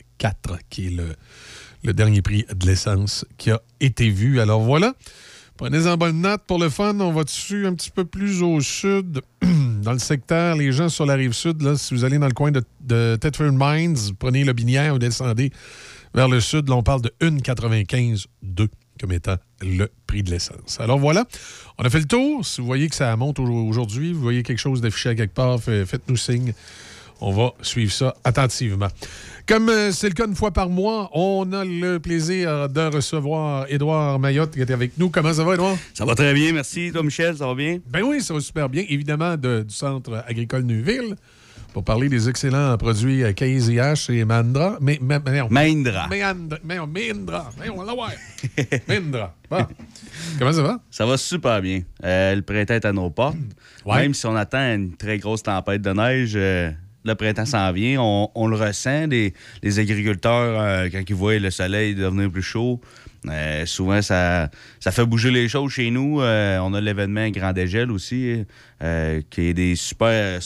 qui 0.70 0.86
est 0.86 0.90
le, 1.82 1.92
dernier 1.92 2.22
prix 2.22 2.46
de 2.54 2.66
l'essence 2.66 3.26
qui 3.36 3.50
a 3.50 3.60
été 3.80 4.08
vu. 4.08 4.40
Alors 4.40 4.62
voilà. 4.62 4.94
Prenez-en 5.58 5.98
bonne 5.98 6.22
note 6.22 6.42
pour 6.46 6.58
le 6.58 6.70
fun. 6.70 6.98
On 7.00 7.12
va 7.12 7.24
dessus 7.24 7.66
un 7.66 7.74
petit 7.74 7.90
peu 7.90 8.06
plus 8.06 8.42
au 8.42 8.60
sud, 8.60 9.20
dans 9.82 9.92
le 9.92 9.98
secteur, 9.98 10.56
les 10.56 10.72
gens 10.72 10.88
sur 10.88 11.04
la 11.04 11.14
rive 11.14 11.34
sud, 11.34 11.60
là, 11.60 11.76
si 11.76 11.94
vous 11.94 12.04
allez 12.04 12.18
dans 12.18 12.26
le 12.26 12.32
coin 12.32 12.50
de, 12.50 12.64
de 12.80 13.18
Thetford 13.20 13.52
Mines, 13.52 13.98
prenez 14.18 14.44
le 14.44 14.54
binière, 14.54 14.94
vous 14.94 14.98
descendez 14.98 15.52
vers 16.14 16.28
le 16.28 16.40
sud, 16.40 16.68
là, 16.68 16.76
on 16.76 16.82
parle 16.82 17.02
de 17.02 17.12
1,95,2 17.20 18.68
comme 19.02 19.12
étant 19.12 19.36
le 19.60 19.88
prix 20.06 20.22
de 20.22 20.30
l'essence. 20.30 20.78
Alors 20.80 20.98
voilà, 20.98 21.24
on 21.78 21.82
a 21.84 21.90
fait 21.90 21.98
le 21.98 22.06
tour. 22.06 22.46
Si 22.46 22.60
vous 22.60 22.66
voyez 22.68 22.88
que 22.88 22.94
ça 22.94 23.14
monte 23.16 23.38
au- 23.40 23.44
aujourd'hui, 23.66 24.12
vous 24.12 24.22
voyez 24.22 24.42
quelque 24.44 24.58
chose 24.60 24.80
d'affiché 24.80 25.08
à 25.10 25.14
quelque 25.16 25.34
part, 25.34 25.60
fait- 25.60 25.84
faites-nous 25.84 26.16
signe. 26.16 26.54
On 27.20 27.30
va 27.32 27.52
suivre 27.62 27.92
ça 27.92 28.14
attentivement. 28.24 28.88
Comme 29.46 29.68
euh, 29.68 29.92
c'est 29.92 30.08
le 30.08 30.14
cas 30.14 30.26
une 30.26 30.34
fois 30.34 30.50
par 30.52 30.68
mois, 30.68 31.08
on 31.12 31.52
a 31.52 31.64
le 31.64 31.98
plaisir 31.98 32.68
de 32.68 32.80
recevoir 32.94 33.66
Édouard 33.68 34.18
Mayotte 34.18 34.52
qui 34.54 34.60
est 34.60 34.70
avec 34.70 34.98
nous. 34.98 35.08
Comment 35.10 35.32
ça 35.34 35.44
va, 35.44 35.54
Édouard? 35.54 35.76
Ça 35.94 36.04
va 36.04 36.14
très 36.16 36.32
bien, 36.34 36.52
merci. 36.52 36.90
Toi, 36.92 37.02
Michel, 37.02 37.36
ça 37.36 37.46
va 37.46 37.54
bien? 37.54 37.78
Ben 37.88 38.02
oui, 38.02 38.20
ça 38.22 38.34
va 38.34 38.40
super 38.40 38.68
bien. 38.68 38.84
Évidemment, 38.88 39.36
de- 39.36 39.62
du 39.68 39.74
Centre 39.74 40.24
agricole 40.26 40.62
Neuville 40.62 41.16
pour 41.72 41.84
parler 41.84 42.08
des 42.08 42.28
excellents 42.28 42.76
produits 42.76 43.22
euh, 43.24 43.32
KZH 43.32 44.10
et 44.10 44.24
Mandra. 44.24 44.78
Mais, 44.80 44.98
mais, 45.00 45.18
mais. 45.24 45.42
Mahindra. 45.48 46.08
Mahindra. 46.08 47.50
Mahindra. 48.88 49.34
Bon. 49.50 49.66
Comment 50.38 50.52
ça 50.52 50.62
va? 50.62 50.80
Ça 50.90 51.06
va 51.06 51.16
super 51.16 51.60
bien. 51.62 51.82
Euh, 52.04 52.34
le 52.34 52.42
printemps 52.42 52.74
est 52.74 52.84
à 52.84 52.92
nos 52.92 53.10
portes. 53.10 53.36
Ouais. 53.84 54.02
Même 54.02 54.14
si 54.14 54.24
on 54.26 54.36
attend 54.36 54.60
une 54.74 54.94
très 54.96 55.18
grosse 55.18 55.42
tempête 55.42 55.82
de 55.82 55.90
neige, 55.90 56.34
euh, 56.36 56.70
le 57.04 57.14
printemps 57.16 57.44
s'en 57.44 57.72
vient. 57.72 58.00
On, 58.00 58.28
on 58.36 58.46
le 58.46 58.54
ressent, 58.54 59.08
les, 59.08 59.34
les 59.60 59.78
agriculteurs, 59.80 60.60
euh, 60.60 60.88
quand 60.88 61.02
ils 61.08 61.14
voient 61.16 61.36
le 61.40 61.50
soleil 61.50 61.96
devenir 61.96 62.30
plus 62.30 62.42
chaud. 62.42 62.80
euh, 63.28 63.66
souvent, 63.66 64.00
ça, 64.00 64.50
ça 64.78 64.92
fait 64.92 65.04
bouger 65.04 65.32
les 65.32 65.48
choses 65.48 65.72
chez 65.72 65.90
nous. 65.90 66.20
Euh, 66.20 66.60
on 66.60 66.74
a 66.74 66.80
l'événement 66.80 67.28
Grand 67.30 67.52
Dégel 67.52 67.90
aussi, 67.90 68.44
euh, 68.84 69.20
qui 69.30 69.48
est 69.48 69.54
des 69.54 69.74
super 69.74 70.38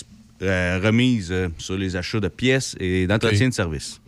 euh, 0.42 0.80
remises 0.82 1.30
euh, 1.30 1.48
sur 1.58 1.76
les 1.76 1.96
achats 1.96 2.20
de 2.20 2.28
pièces 2.28 2.76
et 2.80 3.06
d'entretien 3.06 3.48
de 3.48 3.54
services. 3.54 4.00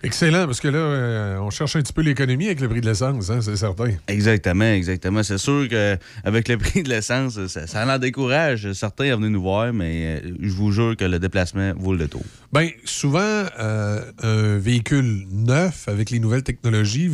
Excellent, 0.00 0.46
parce 0.46 0.60
que 0.60 0.68
là, 0.68 0.78
euh, 0.78 1.38
on 1.38 1.50
cherche 1.50 1.74
un 1.74 1.82
petit 1.82 1.92
peu 1.92 2.02
l'économie 2.02 2.46
avec 2.46 2.60
le 2.60 2.68
prix 2.68 2.80
de 2.80 2.86
l'essence, 2.86 3.30
hein, 3.30 3.40
c'est 3.40 3.56
certain. 3.56 3.90
Exactement, 4.06 4.72
exactement. 4.72 5.24
C'est 5.24 5.38
sûr 5.38 5.66
qu'avec 5.68 6.48
le 6.48 6.56
prix 6.58 6.84
de 6.84 6.88
l'essence, 6.88 7.44
ça, 7.48 7.66
ça 7.66 7.84
en 7.84 7.98
décourage 7.98 8.72
certains 8.74 9.12
à 9.12 9.16
venir 9.16 9.30
nous 9.30 9.42
voir, 9.42 9.72
mais 9.72 10.20
euh, 10.24 10.34
je 10.40 10.52
vous 10.52 10.70
jure 10.70 10.96
que 10.96 11.04
le 11.04 11.18
déplacement 11.18 11.72
vaut 11.76 11.92
le 11.92 11.98
détour. 11.98 12.22
Bien, 12.52 12.70
souvent, 12.84 13.18
euh, 13.58 14.12
un 14.22 14.58
véhicule 14.58 15.26
neuf 15.32 15.88
avec 15.88 16.10
les 16.10 16.20
nouvelles 16.20 16.44
technologies, 16.44 17.10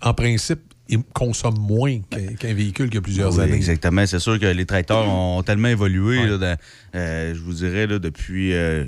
en 0.00 0.14
principe, 0.14 0.60
il 0.90 1.02
consomme 1.14 1.58
moins 1.58 2.00
qu'un 2.10 2.34
qu'un 2.38 2.52
véhicule 2.54 2.90
qui 2.90 2.98
a 2.98 3.00
plusieurs 3.00 3.34
Oui, 3.36 3.44
années. 3.44 3.54
Exactement. 3.54 4.04
C'est 4.06 4.18
sûr 4.18 4.38
que 4.38 4.46
les 4.46 4.66
tracteurs 4.66 5.08
ont 5.08 5.42
tellement 5.42 5.68
évolué, 5.68 6.26
là, 6.26 6.36
dans- 6.36 6.56
euh, 6.96 7.34
je 7.34 7.40
vous 7.40 7.54
dirais, 7.54 7.86
là, 7.86 7.98
depuis, 7.98 8.52
euh, 8.52 8.84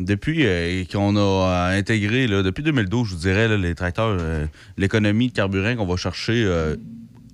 depuis 0.00 0.46
euh, 0.46 0.84
qu'on 0.90 1.16
a 1.16 1.68
intégré, 1.76 2.26
là, 2.26 2.42
depuis 2.42 2.62
2012, 2.62 3.08
je 3.08 3.14
vous 3.14 3.20
dirais, 3.20 3.46
là, 3.48 3.56
les 3.56 3.74
tracteurs, 3.74 4.16
euh, 4.18 4.46
l'économie 4.78 5.28
de 5.28 5.32
carburant 5.32 5.76
qu'on 5.76 5.86
va 5.86 5.96
chercher 5.96 6.42
euh, 6.44 6.74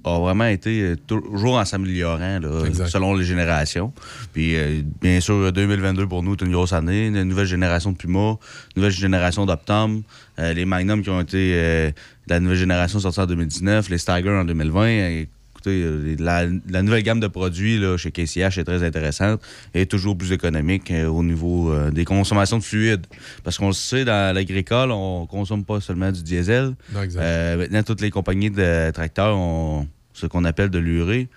a 0.05 0.19
vraiment 0.21 0.47
été 0.47 0.95
toujours 1.07 1.57
en 1.57 1.65
s'améliorant 1.65 2.41
selon 2.87 3.15
les 3.15 3.25
générations. 3.25 3.93
Puis, 4.33 4.55
bien 5.03 5.21
sûr, 5.21 5.53
2022 5.53 6.07
pour 6.07 6.23
nous 6.23 6.33
est 6.35 6.41
une 6.41 6.53
grosse 6.53 6.73
année. 6.73 7.09
Une 7.09 7.25
nouvelle 7.25 7.47
génération 7.47 7.93
de 7.93 7.97
Puma, 7.97 8.31
une 8.31 8.37
nouvelle 8.77 8.93
génération 8.93 9.45
d'Optum, 9.45 10.03
les 10.39 10.65
Magnum 10.65 11.03
qui 11.03 11.11
ont 11.11 11.21
été 11.21 11.93
la 12.35 12.41
nouvelle 12.41 12.59
génération 12.59 12.99
sortie 13.01 13.21
en 13.21 13.27
2019, 13.27 13.89
les 13.91 13.99
Steiger 13.99 14.31
en 14.31 14.45
2020. 14.45 14.87
Et, 14.89 15.29
écoutez, 15.53 15.83
euh, 15.83 16.17
la, 16.19 16.47
la 16.69 16.83
nouvelle 16.83 17.03
gamme 17.03 17.21
de 17.21 17.27
produits 17.27 17.79
là, 17.79 17.97
chez 17.97 18.11
KCH 18.13 18.59
est 18.59 18.65
très 18.65 18.83
intéressante 18.85 19.41
et 19.75 19.87
toujours 19.87 20.17
plus 20.17 20.31
économique 20.33 20.91
euh, 20.91 21.07
au 21.07 21.23
niveau 21.23 21.73
euh, 21.73 21.91
des 21.91 22.05
consommations 22.05 22.59
de 22.59 22.63
fluides. 22.63 23.07
Parce 23.45 23.59
qu'on 23.59 23.69
le 23.69 23.73
sait, 23.73 24.05
dans 24.05 24.35
l'agricole, 24.35 24.91
on 24.93 25.27
consomme 25.27 25.65
pas 25.65 25.81
seulement 25.81 26.13
du 26.13 26.23
diesel. 26.23 26.75
Non. 26.93 27.01
Euh, 27.17 27.57
maintenant, 27.57 27.83
toutes 27.83 28.01
les 28.01 28.11
compagnies 28.11 28.51
de 28.51 28.91
tracteurs 28.93 29.37
ont 29.37 29.87
ce 30.13 30.27
qu'on 30.27 30.45
appelle 30.45 30.71
de 30.71 30.79
l'urée, 30.79 31.29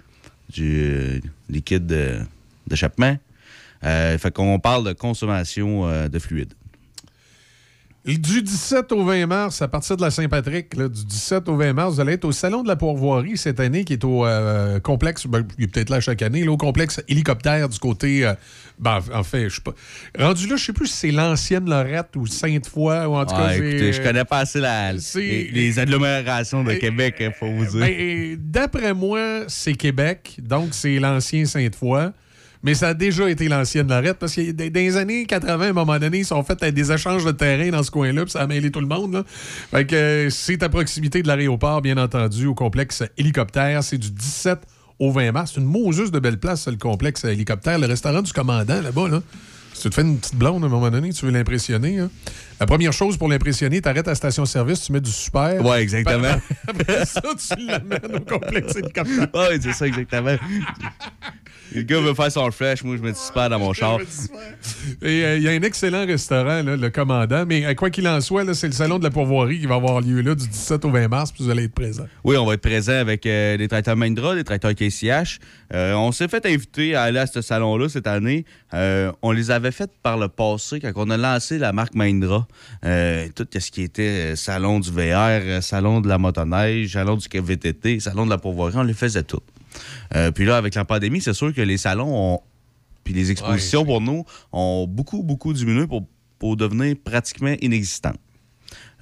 du 0.53 1.21
liquide 1.49 1.85
de- 1.87 2.17
d'échappement. 2.67 3.17
Fait 3.83 4.31
qu'on 4.33 4.59
parle 4.59 4.85
de 4.85 4.93
consommation 4.93 6.07
de 6.07 6.19
fluide. 6.19 6.53
Du 8.03 8.41
17 8.41 8.91
au 8.93 9.05
20 9.05 9.27
mars, 9.27 9.61
à 9.61 9.67
partir 9.67 9.95
de 9.95 10.01
la 10.01 10.09
Saint-Patrick, 10.09 10.75
du 10.75 11.05
17 11.05 11.47
au 11.49 11.55
20 11.55 11.73
mars, 11.73 11.93
vous 11.93 11.99
allez 11.99 12.13
être 12.13 12.25
au 12.25 12.31
Salon 12.31 12.63
de 12.63 12.67
la 12.67 12.75
Pourvoirie 12.75 13.37
cette 13.37 13.59
année, 13.59 13.83
qui 13.83 13.93
est 13.93 14.03
au 14.03 14.25
euh, 14.25 14.79
complexe, 14.79 15.27
ben, 15.27 15.45
il 15.59 15.65
est 15.65 15.67
peut-être 15.67 15.91
là 15.91 15.99
chaque 16.01 16.23
année, 16.23 16.43
là, 16.43 16.51
au 16.51 16.57
complexe 16.57 16.99
hélicoptère 17.07 17.69
du 17.69 17.77
côté. 17.77 18.25
euh, 18.25 18.33
ben, 18.79 18.99
en 19.13 19.21
fait, 19.23 19.49
je 19.49 19.55
sais 19.57 19.61
pas. 19.61 19.75
Rendu 20.17 20.47
là, 20.47 20.55
je 20.55 20.65
sais 20.65 20.73
plus 20.73 20.87
si 20.87 20.93
c'est 20.97 21.11
l'ancienne 21.11 21.69
Lorette 21.69 22.15
ou 22.15 22.25
Sainte-Foy, 22.25 23.05
ou 23.05 23.13
en 23.17 23.25
tout 23.27 23.35
cas. 23.35 23.49
J'ai- 23.53 23.69
écoutez, 23.69 23.93
je 23.93 24.01
connais 24.01 24.25
pas 24.25 24.39
assez 24.39 24.59
la- 24.59 24.97
c'est- 24.97 25.19
les, 25.19 25.51
les 25.51 25.77
agglomérations 25.77 26.63
de 26.63 26.73
Québec, 26.73 27.17
il 27.19 27.31
faut 27.33 27.51
vous 27.51 27.65
dire. 27.65 27.81
Ben, 27.81 28.35
D'après 28.39 28.95
moi, 28.95 29.43
c'est 29.47 29.73
Québec, 29.73 30.37
donc 30.41 30.69
c'est 30.71 30.97
l'ancien 30.97 31.45
Sainte-Foy. 31.45 32.09
Mais 32.63 32.73
ça 32.75 32.89
a 32.89 32.93
déjà 32.93 33.29
été 33.29 33.47
l'ancienne 33.47 33.87
Lorette 33.87 34.19
parce 34.19 34.35
que 34.35 34.51
dans 34.51 34.71
les 34.79 34.97
années 34.97 35.25
80, 35.25 35.65
à 35.65 35.69
un 35.69 35.73
moment 35.73 35.97
donné, 35.97 36.19
ils 36.19 36.25
sont 36.25 36.43
fait 36.43 36.61
euh, 36.63 36.71
des 36.71 36.91
échanges 36.91 37.25
de 37.25 37.31
terrain 37.31 37.69
dans 37.69 37.81
ce 37.83 37.89
coin-là, 37.91 38.23
puis 38.23 38.31
ça 38.31 38.41
a 38.41 38.47
mêlé 38.47 38.69
tout 38.71 38.81
le 38.81 38.87
monde. 38.87 39.13
Là. 39.13 39.23
Fait 39.25 39.85
que 39.85 39.95
euh, 39.95 40.29
c'est 40.29 40.61
à 40.61 40.69
proximité 40.69 41.23
de 41.23 41.27
l'aéroport, 41.27 41.81
bien 41.81 41.97
entendu, 41.97 42.45
au 42.45 42.53
complexe 42.53 43.03
hélicoptère. 43.17 43.83
C'est 43.83 43.97
du 43.97 44.11
17 44.11 44.59
au 44.99 45.11
20 45.11 45.31
mars. 45.31 45.51
C'est 45.55 45.61
une 45.61 45.67
Moses 45.67 46.11
de 46.11 46.19
belle 46.19 46.39
place, 46.39 46.67
le 46.67 46.77
complexe 46.77 47.23
hélicoptère. 47.23 47.79
Le 47.79 47.87
restaurant 47.87 48.21
du 48.21 48.31
commandant, 48.31 48.81
là-bas, 48.81 49.07
là. 49.09 49.21
Si 49.73 49.83
tu 49.83 49.89
te 49.89 49.95
fais 49.95 50.01
une 50.01 50.17
petite 50.19 50.35
blonde 50.35 50.61
à 50.63 50.67
un 50.67 50.69
moment 50.69 50.91
donné, 50.91 51.11
tu 51.13 51.25
veux 51.25 51.31
l'impressionner. 51.31 51.97
hein. 51.99 52.11
La 52.59 52.67
première 52.67 52.93
chose 52.93 53.17
pour 53.17 53.29
l'impressionner, 53.29 53.81
t'arrêtes 53.81 54.07
à 54.07 54.11
la 54.11 54.15
station-service, 54.15 54.81
tu 54.81 54.91
mets 54.91 55.01
du 55.01 55.09
super. 55.09 55.65
Ouais, 55.65 55.81
exactement. 55.81 56.35
Après 56.67 57.05
ça, 57.05 57.21
tu 57.21 57.65
l'amènes 57.65 58.15
au 58.15 58.19
complexe 58.19 58.75
hélicoptère. 58.75 59.27
Oui, 59.33 59.57
c'est 59.61 59.73
ça, 59.73 59.87
exactement. 59.87 60.35
Le 61.73 61.83
gars 61.83 61.99
veut 61.99 62.13
faire 62.13 62.31
son 62.31 62.51
fresh, 62.51 62.83
moi 62.83 62.97
je 62.97 63.01
du 63.01 63.15
super 63.15 63.49
dans 63.49 63.59
mon 63.59 63.73
char. 63.73 63.99
Et 65.01 65.23
euh, 65.23 65.37
il 65.37 65.43
y 65.43 65.47
a 65.47 65.51
un 65.51 65.61
excellent 65.61 66.05
restaurant, 66.05 66.63
là, 66.63 66.75
le 66.75 66.89
commandant, 66.89 67.45
mais 67.47 67.65
euh, 67.65 67.73
quoi 67.73 67.89
qu'il 67.89 68.07
en 68.07 68.19
soit, 68.19 68.53
c'est 68.53 68.67
le 68.67 68.73
salon 68.73 68.99
de 68.99 69.03
la 69.03 69.09
pourvoirie 69.09 69.59
qui 69.59 69.65
va 69.67 69.75
avoir 69.75 70.01
lieu 70.01 70.21
là 70.21 70.35
du 70.35 70.47
17 70.47 70.85
au 70.85 70.91
20 70.91 71.07
mars, 71.07 71.31
puis 71.31 71.43
vous 71.43 71.49
allez 71.49 71.63
être 71.65 71.73
présents. 71.73 72.07
Oui, 72.23 72.35
on 72.37 72.45
va 72.45 72.55
être 72.55 72.61
présent 72.61 72.93
avec 72.93 73.25
euh, 73.25 73.57
des 73.57 73.67
tracteurs 73.67 73.95
Mahindra, 73.95 74.35
des 74.35 74.43
tracteurs 74.43 74.73
KCH. 74.75 75.39
Euh, 75.73 75.93
on 75.93 76.11
s'est 76.11 76.27
fait 76.27 76.45
inviter 76.45 76.95
à 76.95 77.03
aller 77.03 77.19
à 77.19 77.27
ce 77.27 77.41
salon-là 77.41 77.87
cette 77.89 78.07
année. 78.07 78.45
Euh, 78.73 79.11
on 79.21 79.31
les 79.31 79.51
avait 79.51 79.71
fait 79.71 79.91
par 80.03 80.17
le 80.17 80.27
passé 80.27 80.79
quand 80.79 80.91
on 80.95 81.09
a 81.09 81.17
lancé 81.17 81.57
la 81.57 81.71
marque 81.71 81.95
Mahindra. 81.95 82.47
Euh, 82.85 83.27
tout 83.35 83.47
ce 83.57 83.71
qui 83.71 83.83
était 83.83 84.35
salon 84.35 84.79
du 84.79 84.91
VR, 84.91 85.61
salon 85.61 86.01
de 86.01 86.07
la 86.07 86.17
motoneige, 86.17 86.93
salon 86.93 87.15
du 87.15 87.27
VTT, 87.31 87.99
salon 87.99 88.25
de 88.25 88.29
la 88.31 88.37
pourvoirie, 88.37 88.75
on 88.77 88.83
les 88.83 88.93
faisait 88.93 89.23
toutes. 89.23 89.50
Euh, 90.15 90.31
puis 90.31 90.45
là, 90.45 90.57
avec 90.57 90.75
la 90.75 90.85
pandémie, 90.85 91.21
c'est 91.21 91.33
sûr 91.33 91.53
que 91.53 91.61
les 91.61 91.77
salons 91.77 92.33
ont, 92.33 92.39
puis 93.03 93.13
les 93.13 93.31
expositions 93.31 93.85
pour 93.85 94.01
nous 94.01 94.25
ont 94.51 94.87
beaucoup, 94.87 95.23
beaucoup 95.23 95.53
diminué 95.53 95.87
pour, 95.87 96.05
pour 96.39 96.57
devenir 96.57 96.95
pratiquement 97.03 97.55
inexistantes. 97.61 98.19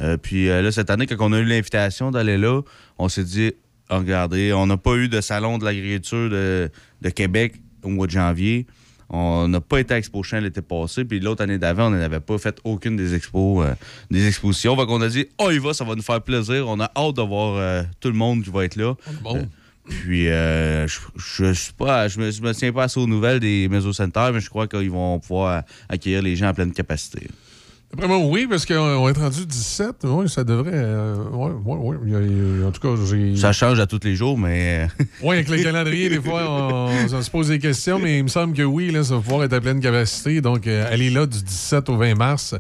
Euh, 0.02 0.18
puis 0.18 0.50
euh, 0.50 0.62
là, 0.62 0.72
cette 0.72 0.90
année, 0.90 1.06
quand 1.06 1.18
on 1.20 1.34
a 1.34 1.40
eu 1.40 1.46
l'invitation 1.46 2.12
d'aller 2.12 2.38
là, 2.38 2.62
on 2.98 3.10
s'est 3.10 3.24
dit, 3.24 3.52
Ah, 3.90 3.98
regardez, 3.98 4.54
on 4.54 4.66
n'a 4.66 4.78
pas 4.78 4.96
eu 4.96 5.10
de 5.10 5.22
salon 5.22 5.58
de 5.58 5.66
l'agriculture 5.66 6.30
de, 6.30 6.72
de 7.02 7.10
Québec 7.10 7.56
au 7.84 7.90
mois 7.90 8.08
de 8.08 8.12
janvier. 8.12 8.66
On 9.10 9.48
n'a 9.48 9.60
pas 9.60 9.80
été 9.80 9.96
à 9.96 9.98
Expo 9.98 10.22
Champ 10.22 10.40
l'été 10.40 10.62
passé. 10.62 11.04
Puis 11.04 11.20
l'autre 11.20 11.42
année 11.42 11.58
d'avant, 11.58 11.88
on 11.88 11.90
n'avait 11.90 12.20
pas 12.20 12.38
fait 12.38 12.60
aucune 12.64 12.96
des 12.96 13.16
expos, 13.16 13.66
euh, 13.66 13.74
des 14.12 14.28
expositions. 14.28 14.76
Fait 14.78 14.86
qu'on 14.86 15.02
a 15.02 15.08
dit, 15.08 15.26
on 15.40 15.50
y 15.50 15.58
va, 15.58 15.74
ça 15.74 15.84
va 15.84 15.96
nous 15.96 16.04
faire 16.04 16.22
plaisir. 16.22 16.68
On 16.68 16.80
a 16.80 16.92
hâte 16.96 17.16
de 17.16 17.22
voir 17.24 17.56
euh, 17.56 17.84
tout 18.00 18.10
le 18.10 18.14
monde 18.14 18.44
qui 18.44 18.52
va 18.52 18.66
être 18.66 18.76
là. 18.76 18.94
Euh, 19.26 19.44
puis, 19.90 20.30
euh, 20.30 20.88
je, 20.88 21.00
je 21.54 21.72
pas, 21.78 22.08
je 22.08 22.20
me, 22.20 22.32
je 22.32 22.42
me 22.42 22.54
tiens 22.54 22.72
pas 22.72 22.84
assez 22.84 23.00
aux 23.00 23.08
nouvelles 23.08 23.40
des 23.40 23.68
Meso 23.70 23.92
Centers, 23.94 24.32
mais 24.34 24.40
je 24.40 24.50
crois 24.50 24.68
qu'ils 24.68 24.92
vont 24.92 25.20
pouvoir 25.20 25.64
accueillir 25.90 26.22
les 26.22 26.36
gens 26.36 26.48
à 26.48 26.54
pleine 26.54 26.72
capacité. 26.72 27.28
Après 27.92 28.08
moi, 28.08 28.20
oui, 28.20 28.46
parce 28.48 28.68
qu'on 28.68 29.10
est 29.10 29.18
rendu 29.18 29.48
17. 29.48 29.96
Oui, 30.04 30.30
ça 30.30 30.44
devrait. 30.44 30.70
euh, 30.74 31.16
il 32.06 32.12
y 32.12 32.64
a- 32.64 32.68
en 32.68 32.72
tout 32.72 32.82
cas, 32.82 33.02
j'ai. 33.10 33.36
Ça 33.36 33.52
change 33.52 33.80
à 33.80 33.88
tous 33.88 34.00
les 34.04 34.16
jours, 34.16 34.38
mais. 34.38 34.88
Oui, 35.24 35.38
avec 35.38 35.50
le 35.50 35.64
calendrier, 35.64 36.08
des 36.10 36.22
fois, 36.22 36.44
on, 36.48 36.92
on 37.12 37.22
se 37.24 37.32
pose 37.32 37.48
des 37.48 37.58
questions, 37.58 37.98
mais 37.98 38.20
il 38.20 38.24
me 38.24 38.28
semble 38.30 38.56
que 38.56 38.62
oui, 38.62 38.92
là, 38.92 39.04
ça 39.04 39.16
va 39.16 39.22
pouvoir 39.22 39.44
être 39.44 39.54
à 39.54 39.60
pleine 39.62 39.80
capacité. 39.80 40.40
Donc, 40.40 40.68
euh, 40.68 40.86
allez 40.92 41.10
là 41.10 41.26
du 41.26 41.42
17 41.42 41.90
au 41.90 41.98
20 41.98 42.14
mars 42.14 42.54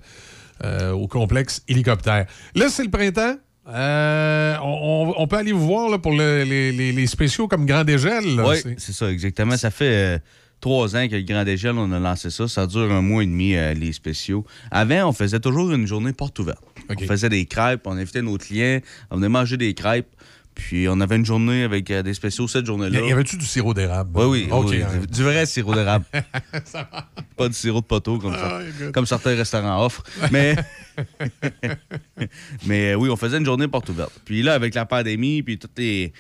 euh, 0.63 0.91
au 0.93 1.07
complexe 1.07 1.61
hélicoptère. 1.67 2.25
Là, 2.55 2.65
c'est 2.69 2.83
le 2.83 2.89
printemps. 2.89 3.35
Euh, 3.73 4.55
on, 4.63 5.27
peut 5.27 5.37
aller 5.37 5.51
vous 5.51 5.65
voir 5.65 5.89
là, 5.89 5.99
pour 5.99 6.13
le- 6.13 6.43
les, 6.43 7.07
spéciaux 7.07 7.47
comme 7.47 7.65
Grand 7.65 7.83
Dégel. 7.83 8.23
Oui, 8.39 8.57
C'est- 8.77 8.91
ça, 8.93 9.11
exactement. 9.11 9.57
Ça 9.57 9.71
fait 9.71 10.15
euh, 10.15 10.19
trois 10.59 10.95
ans 10.95 11.07
que 11.07 11.15
le 11.15 11.21
Grand 11.21 11.43
Dégel, 11.43 11.77
on 11.77 11.91
a 11.91 11.99
lancé 11.99 12.29
ça. 12.29 12.47
Ça 12.47 12.67
dure 12.67 12.91
un 12.91 13.01
mois 13.01 13.23
et 13.23 13.27
demi, 13.27 13.55
euh, 13.55 13.73
les 13.73 13.93
spéciaux. 13.93 14.45
Avant, 14.71 15.09
on 15.09 15.13
faisait 15.13 15.39
toujours 15.39 15.71
une 15.71 15.85
journée 15.87 16.13
porte 16.13 16.39
ouverte. 16.39 16.63
On 16.89 16.97
faisait 17.07 17.29
des 17.29 17.45
crêpes, 17.45 17.81
on 17.85 17.91
invitait 17.97 18.21
nos 18.23 18.37
clients, 18.37 18.79
on 19.11 19.17
venait 19.17 19.29
manger 19.29 19.57
des 19.57 19.73
crêpes. 19.73 20.07
Puis 20.59 20.87
on 20.89 20.99
avait 20.99 21.15
une 21.15 21.25
journée 21.25 21.63
avec 21.63 21.89
euh, 21.89 22.03
des 22.03 22.13
spéciaux 22.13 22.47
cette 22.47 22.65
journée-là. 22.65 22.99
Y 22.99 23.11
avait-tu 23.13 23.37
du 23.37 23.45
sirop 23.45 23.73
d'érable? 23.73 24.11
Oui, 24.13 24.47
oui. 24.51 24.81
Hein. 24.83 25.01
Du 25.09 25.23
vrai 25.23 25.45
sirop 25.45 25.73
d'érable. 25.73 26.05
Pas 27.37 27.47
du 27.47 27.53
sirop 27.55 27.79
de 27.81 27.85
poteau 27.85 28.17
comme, 28.19 28.33
ça, 28.35 28.59
écoute. 28.67 28.91
comme 28.91 29.05
certains 29.05 29.35
restaurants 29.35 29.85
offrent. 29.85 30.03
Mais, 30.31 30.55
mais 32.65 32.91
euh, 32.91 32.95
oui, 32.95 33.09
on 33.09 33.15
faisait 33.15 33.37
une 33.37 33.45
journée 33.45 33.67
porte 33.67 33.89
ouverte. 33.89 34.11
Puis 34.25 34.41
là, 34.43 34.53
avec 34.53 34.75
la 34.75 34.85
pandémie, 34.85 35.41
puis 35.43 35.57
toutes 35.57 35.77
les, 35.77 36.13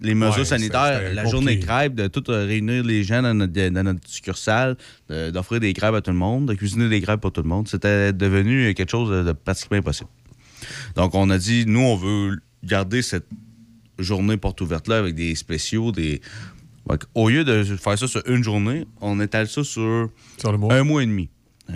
les 0.00 0.14
mesures 0.14 0.38
Ouais, 0.40 0.44
sanitaires, 0.44 1.00
la 1.02 1.22
compliqué. 1.22 1.30
journée 1.30 1.58
crêpe, 1.58 1.94
de 1.94 2.06
tout 2.06 2.30
euh, 2.30 2.44
réunir 2.46 2.84
les 2.84 3.02
gens 3.02 3.22
dans 3.22 3.34
notre, 3.34 3.68
dans 3.70 3.82
notre 3.82 4.06
succursale, 4.08 4.76
de- 5.08 5.30
d'offrir 5.30 5.60
des 5.60 5.72
crêpes 5.72 5.94
à 5.94 6.00
tout 6.02 6.10
le 6.10 6.16
monde, 6.18 6.46
de 6.48 6.54
cuisiner 6.54 6.88
des 6.88 7.00
crêpes 7.00 7.20
pour 7.20 7.32
tout 7.32 7.42
le 7.42 7.48
monde, 7.48 7.66
c'était 7.68 8.12
devenu 8.12 8.72
quelque 8.74 8.90
chose 8.90 9.10
de, 9.10 9.22
de 9.22 9.32
pratiquement 9.32 9.78
impossible. 9.78 10.10
Donc, 10.94 11.14
on 11.14 11.28
a 11.30 11.38
dit, 11.38 11.64
nous, 11.66 11.80
on 11.80 11.96
veut 11.96 12.38
garder 12.62 13.02
cette 13.02 13.26
journée 13.98 14.36
porte 14.36 14.60
ouverte-là 14.60 14.98
avec 14.98 15.14
des 15.14 15.34
spéciaux, 15.34 15.92
des. 15.92 16.20
Fait 16.88 17.00
Au 17.14 17.28
lieu 17.28 17.44
de 17.44 17.64
faire 17.64 17.98
ça 17.98 18.06
sur 18.06 18.22
une 18.26 18.44
journée, 18.44 18.86
on 19.00 19.20
étale 19.20 19.48
ça 19.48 19.64
sur, 19.64 20.08
un 20.70 20.84
mois 20.84 21.02
et 21.02 21.06
demi. 21.06 21.28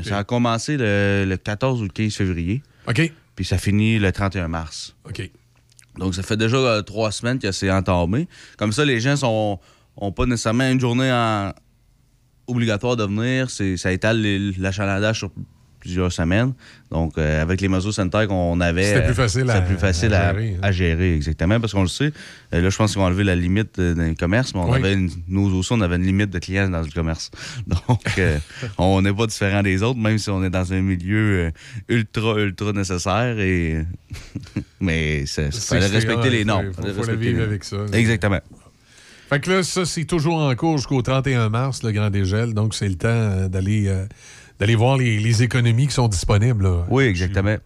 Ça 0.05 0.19
a 0.19 0.25
commencé 0.25 0.77
le, 0.77 1.25
le 1.29 1.37
14 1.37 1.81
ou 1.81 1.85
le 1.85 1.89
15 1.89 2.15
février. 2.15 2.63
OK. 2.89 3.13
Puis 3.35 3.45
ça 3.45 3.59
finit 3.59 3.99
le 3.99 4.13
31 4.13 4.47
mars. 4.49 4.95
OK. 5.09 5.29
Donc, 5.99 6.15
ça 6.15 6.23
fait 6.23 6.37
déjà 6.37 6.57
euh, 6.57 6.83
trois 6.83 7.11
semaines 7.11 7.41
que 7.41 7.51
c'est 7.51 7.71
entamé. 7.73 8.29
Comme 8.57 8.71
ça, 8.73 8.85
les 8.85 9.01
gens 9.01 9.17
sont 9.17 9.59
ont 9.97 10.13
pas 10.13 10.27
nécessairement 10.27 10.71
une 10.71 10.79
journée 10.81 11.11
en- 11.13 11.53
obligatoire 12.47 12.97
de 12.97 13.05
venir. 13.05 13.51
Ça 13.51 13.93
étale 13.93 14.23
l'achalandage 14.59 15.19
sur 15.19 15.31
plusieurs 15.81 16.13
semaines. 16.13 16.53
Donc, 16.91 17.17
euh, 17.19 17.43
avec 17.43 17.61
les 17.61 17.69
mesures 17.69 17.93
sanitaires 17.95 18.29
qu'on 18.29 18.61
avait... 18.61 18.85
C'était 18.85 19.05
plus 19.07 19.15
facile 19.15 19.49
à- 19.51 19.55
c'était 19.55 19.67
plus 19.67 19.77
facile 19.79 20.15
à 20.15 20.29
à, 20.29 20.33
gérer, 20.35 20.55
hein. 20.55 20.59
à 20.63 20.73
gérer, 20.73 21.15
exactement. 21.15 21.59
Parce 21.61 21.73
qu'on 21.73 21.83
le 21.83 21.89
sait, 21.89 22.13
euh, 22.55 22.61
là, 22.61 22.69
je 22.71 22.77
pense 22.77 22.93
qu'ils 22.93 23.01
ont 23.01 23.05
enlevé 23.05 23.25
la 23.25 23.35
limite 23.37 23.79
euh, 23.79 23.95
dans 23.95 24.03
les 24.03 24.15
commerces, 24.15 24.55
mais 24.55 24.61
on 24.61 24.71
Oui. 24.71 24.79
avait 24.79 24.93
une- 24.95 25.11
nous 25.29 25.55
aussi, 25.57 25.73
on 25.73 25.81
avait 25.81 25.97
une 25.97 26.05
limite 26.07 26.31
de 26.31 26.39
clients 26.39 26.69
dans 26.69 26.83
le 26.83 26.91
commerce. 26.91 27.31
Donc, 27.67 28.01
euh, 28.19 28.39
on 28.79 29.03
n'est 29.03 29.13
pas 29.15 29.27
différent 29.27 29.63
des 29.63 29.83
autres, 29.83 29.99
même 29.99 30.19
si 30.19 30.31
on 30.31 30.43
est 30.45 30.51
dans 30.51 30.73
un 30.73 30.81
milieu 30.83 31.51
ultra, 31.89 32.39
ultra 32.41 32.73
nécessaire. 32.73 33.39
Et... 33.39 33.85
mais 34.81 35.23
il 35.23 35.27
fallait 35.27 35.87
respecter 35.87 36.31
les 36.31 36.41
faut- 36.41 36.45
normes. 36.47 36.73
faut- 36.73 36.83
Fallait 36.83 36.89
faut 36.95 37.01
le 37.03 37.07
respecter 37.07 37.33
vivre 37.33 37.43
avec 37.43 37.65
ça. 37.65 37.77
Exactement. 37.93 38.41
Fait 39.29 39.39
que 39.39 39.49
là, 39.49 39.63
ça, 39.63 39.85
c'est 39.85 40.07
toujours 40.07 40.39
en 40.41 40.53
cours 40.57 40.77
jusqu'au 40.79 41.03
31 41.03 41.51
mars, 41.51 41.85
le 41.85 41.93
Grand 41.93 42.11
Dégel. 42.11 42.53
Donc, 42.53 42.75
c'est 42.75 42.89
le 42.89 42.97
temps 42.97 43.47
d'aller 43.49 43.87
euh, 43.87 44.05
d'aller 44.61 44.77
voir 44.77 44.97
les, 44.99 45.19
les 45.19 45.43
économies 45.43 45.89
qui 45.89 45.95
sont 45.95 46.07
disponibles. 46.09 46.63
là. 46.65 46.87
Oui, 46.91 47.05
exactement. 47.05 47.57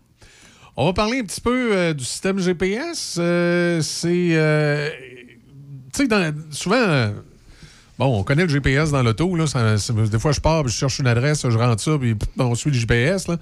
On 0.77 0.87
va 0.87 0.93
parler 0.93 1.19
un 1.21 1.25
petit 1.25 1.41
peu 1.41 1.77
euh, 1.77 1.93
du 1.95 2.05
système 2.05 2.39
GPS. 2.39 3.17
Euh, 3.21 3.81
c'est. 3.83 4.29
euh, 4.33 4.89
tu 5.93 6.03
sais, 6.03 6.07
dans- 6.09 6.35
souvent. 6.51 7.13
Bon, 7.99 8.19
on 8.19 8.23
connaît 8.25 8.43
le 8.45 8.49
GPS 8.49 8.91
dans 8.91 9.03
l'auto. 9.03 9.37
là, 9.37 9.47
ça- 9.47 9.77
Des 10.11 10.19
fois, 10.19 10.33
je 10.33 10.41
pars, 10.41 10.65
puis 10.65 10.73
je 10.73 10.79
cherche 10.79 10.99
une 10.99 11.07
adresse, 11.07 11.49
je 11.49 11.57
rentre 11.57 11.81
ça, 11.83 11.97
puis 11.99 12.17
on 12.39 12.55
suit 12.57 12.71
le 12.71 12.77
GPS. 12.79 13.29
là. 13.29 13.37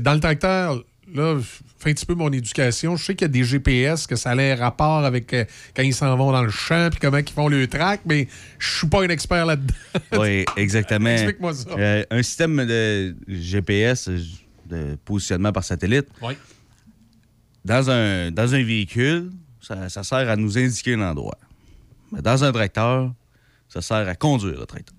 Dans 0.00 0.14
le 0.14 0.20
tracteur, 0.20 0.82
là, 1.14 1.38
je 1.38 1.46
fais 1.78 1.90
un 1.90 1.94
petit 1.94 2.06
peu 2.06 2.14
mon 2.14 2.30
éducation. 2.32 2.96
Je 2.96 3.04
sais 3.04 3.14
qu'il 3.14 3.26
y 3.26 3.30
a 3.30 3.32
des 3.32 3.44
GPS, 3.44 4.06
que 4.06 4.16
ça 4.16 4.30
a 4.30 4.34
l'air 4.34 4.58
rapport 4.58 5.04
avec 5.04 5.32
euh, 5.32 5.44
quand 5.74 5.82
ils 5.82 5.94
s'en 5.94 6.16
vont 6.16 6.32
dans 6.32 6.42
le 6.42 6.50
champ, 6.50 6.88
puis 6.90 7.00
comment 7.00 7.18
ils 7.18 7.28
font 7.30 7.48
le 7.48 7.66
track, 7.66 8.02
mais 8.04 8.28
je 8.58 8.78
suis 8.78 8.86
pas 8.86 9.02
un 9.04 9.08
expert 9.08 9.46
là-dedans. 9.46 9.74
Oui, 10.18 10.44
exactement. 10.56 11.10
Explique-moi 11.10 11.54
ça. 11.54 11.70
Euh, 11.70 12.04
un 12.10 12.22
système 12.22 12.64
de 12.64 13.16
GPS 13.28 14.08
de 14.66 14.96
positionnement 15.04 15.52
par 15.52 15.64
satellite. 15.64 16.06
Oui. 16.20 16.34
Dans 17.64 17.90
un, 17.90 18.30
dans 18.30 18.54
un 18.54 18.62
véhicule, 18.62 19.30
ça, 19.60 19.88
ça 19.88 20.02
sert 20.02 20.28
à 20.28 20.36
nous 20.36 20.58
indiquer 20.58 20.96
l'endroit. 20.96 21.38
Mais 22.10 22.20
dans 22.20 22.42
un 22.44 22.52
tracteur, 22.52 23.12
ça 23.68 23.80
sert 23.80 24.08
à 24.08 24.14
conduire 24.14 24.58
le 24.58 24.66
tracteur. 24.66 24.96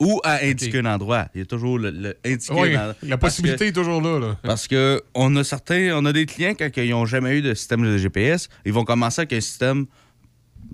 Ou 0.00 0.20
à 0.24 0.42
indiquer 0.44 0.78
un 0.78 0.86
endroit. 0.86 1.28
Il 1.34 1.38
y 1.40 1.42
a 1.42 1.46
toujours 1.46 1.78
le, 1.78 1.90
le 1.90 2.16
indiquer 2.24 2.54
Oui, 2.54 2.74
un 2.74 2.78
endroit. 2.80 2.94
la 3.02 3.18
possibilité 3.18 3.64
que- 3.66 3.68
est 3.70 3.72
toujours 3.72 4.00
là. 4.00 4.18
là. 4.18 4.36
Parce 4.42 4.66
que 4.66 5.02
on 5.14 5.36
a 5.36 5.44
certains, 5.44 5.90
on 5.94 6.04
a 6.06 6.12
des 6.12 6.26
clients 6.26 6.54
quand 6.58 6.70
ils 6.76 6.90
n'ont 6.90 7.06
jamais 7.06 7.38
eu 7.38 7.42
de 7.42 7.52
système 7.54 7.82
de 7.82 7.98
GPS, 7.98 8.48
ils 8.64 8.72
vont 8.72 8.84
commencer 8.84 9.20
avec 9.20 9.32
un 9.34 9.40
système 9.40 9.86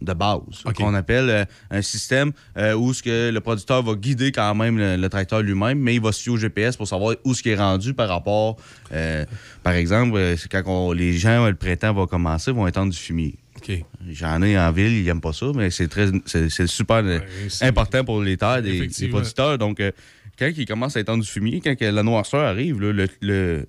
de 0.02 0.12
base, 0.12 0.40
qu'on 0.76 0.92
appelle 0.94 1.30
euh, 1.30 1.44
un 1.70 1.80
système 1.80 2.32
euh, 2.58 2.74
où 2.74 2.92
ce 2.92 3.02
que 3.02 3.30
le 3.30 3.40
producteur 3.40 3.82
va 3.82 3.94
guider 3.94 4.30
quand 4.30 4.54
même 4.54 4.76
le, 4.76 4.96
le 4.96 5.08
tracteur 5.08 5.40
lui-même, 5.40 5.78
mais 5.78 5.94
il 5.94 6.02
va 6.02 6.12
se 6.12 6.22
fier 6.22 6.32
au 6.32 6.36
GPS 6.36 6.76
pour 6.76 6.86
savoir 6.86 7.16
où 7.24 7.32
ce 7.32 7.42
qui 7.42 7.48
est 7.48 7.56
rendu 7.56 7.94
par 7.94 8.08
rapport, 8.10 8.56
euh, 8.92 9.24
par 9.62 9.72
exemple, 9.72 10.20
quand 10.52 10.62
on- 10.66 10.92
les 10.92 11.14
gens, 11.14 11.46
le 11.46 11.54
printemps 11.54 11.94
va 11.94 12.06
commencer, 12.06 12.52
vont 12.52 12.66
étendre 12.66 12.92
du 12.92 12.98
fumier. 12.98 13.36
J'en 14.10 14.43
ai 14.43 14.59
en 14.59 14.70
ville, 14.72 14.93
ils 14.93 15.05
n'aiment 15.05 15.20
pas 15.20 15.32
ça, 15.32 15.47
mais 15.55 15.70
c'est 15.70 15.88
très, 15.88 16.09
c'est 16.26 16.66
super 16.66 16.97
euh, 17.05 17.20
important 17.62 18.05
pour 18.05 18.22
les 18.22 18.36
terres 18.36 18.62
des, 18.62 18.88
producteurs. 19.10 19.59
Donc, 19.59 19.80
euh, 19.80 19.90
quand 20.38 20.51
ils 20.56 20.66
commencent 20.66 20.97
à 20.97 21.01
étendre 21.01 21.22
du 21.24 21.30
fumier, 21.30 21.60
quand 21.60 21.74
la 21.80 22.02
noirceur 22.02 22.40
arrive, 22.43 22.80
là, 22.80 22.93
le, 22.93 23.09
le- 23.20 23.66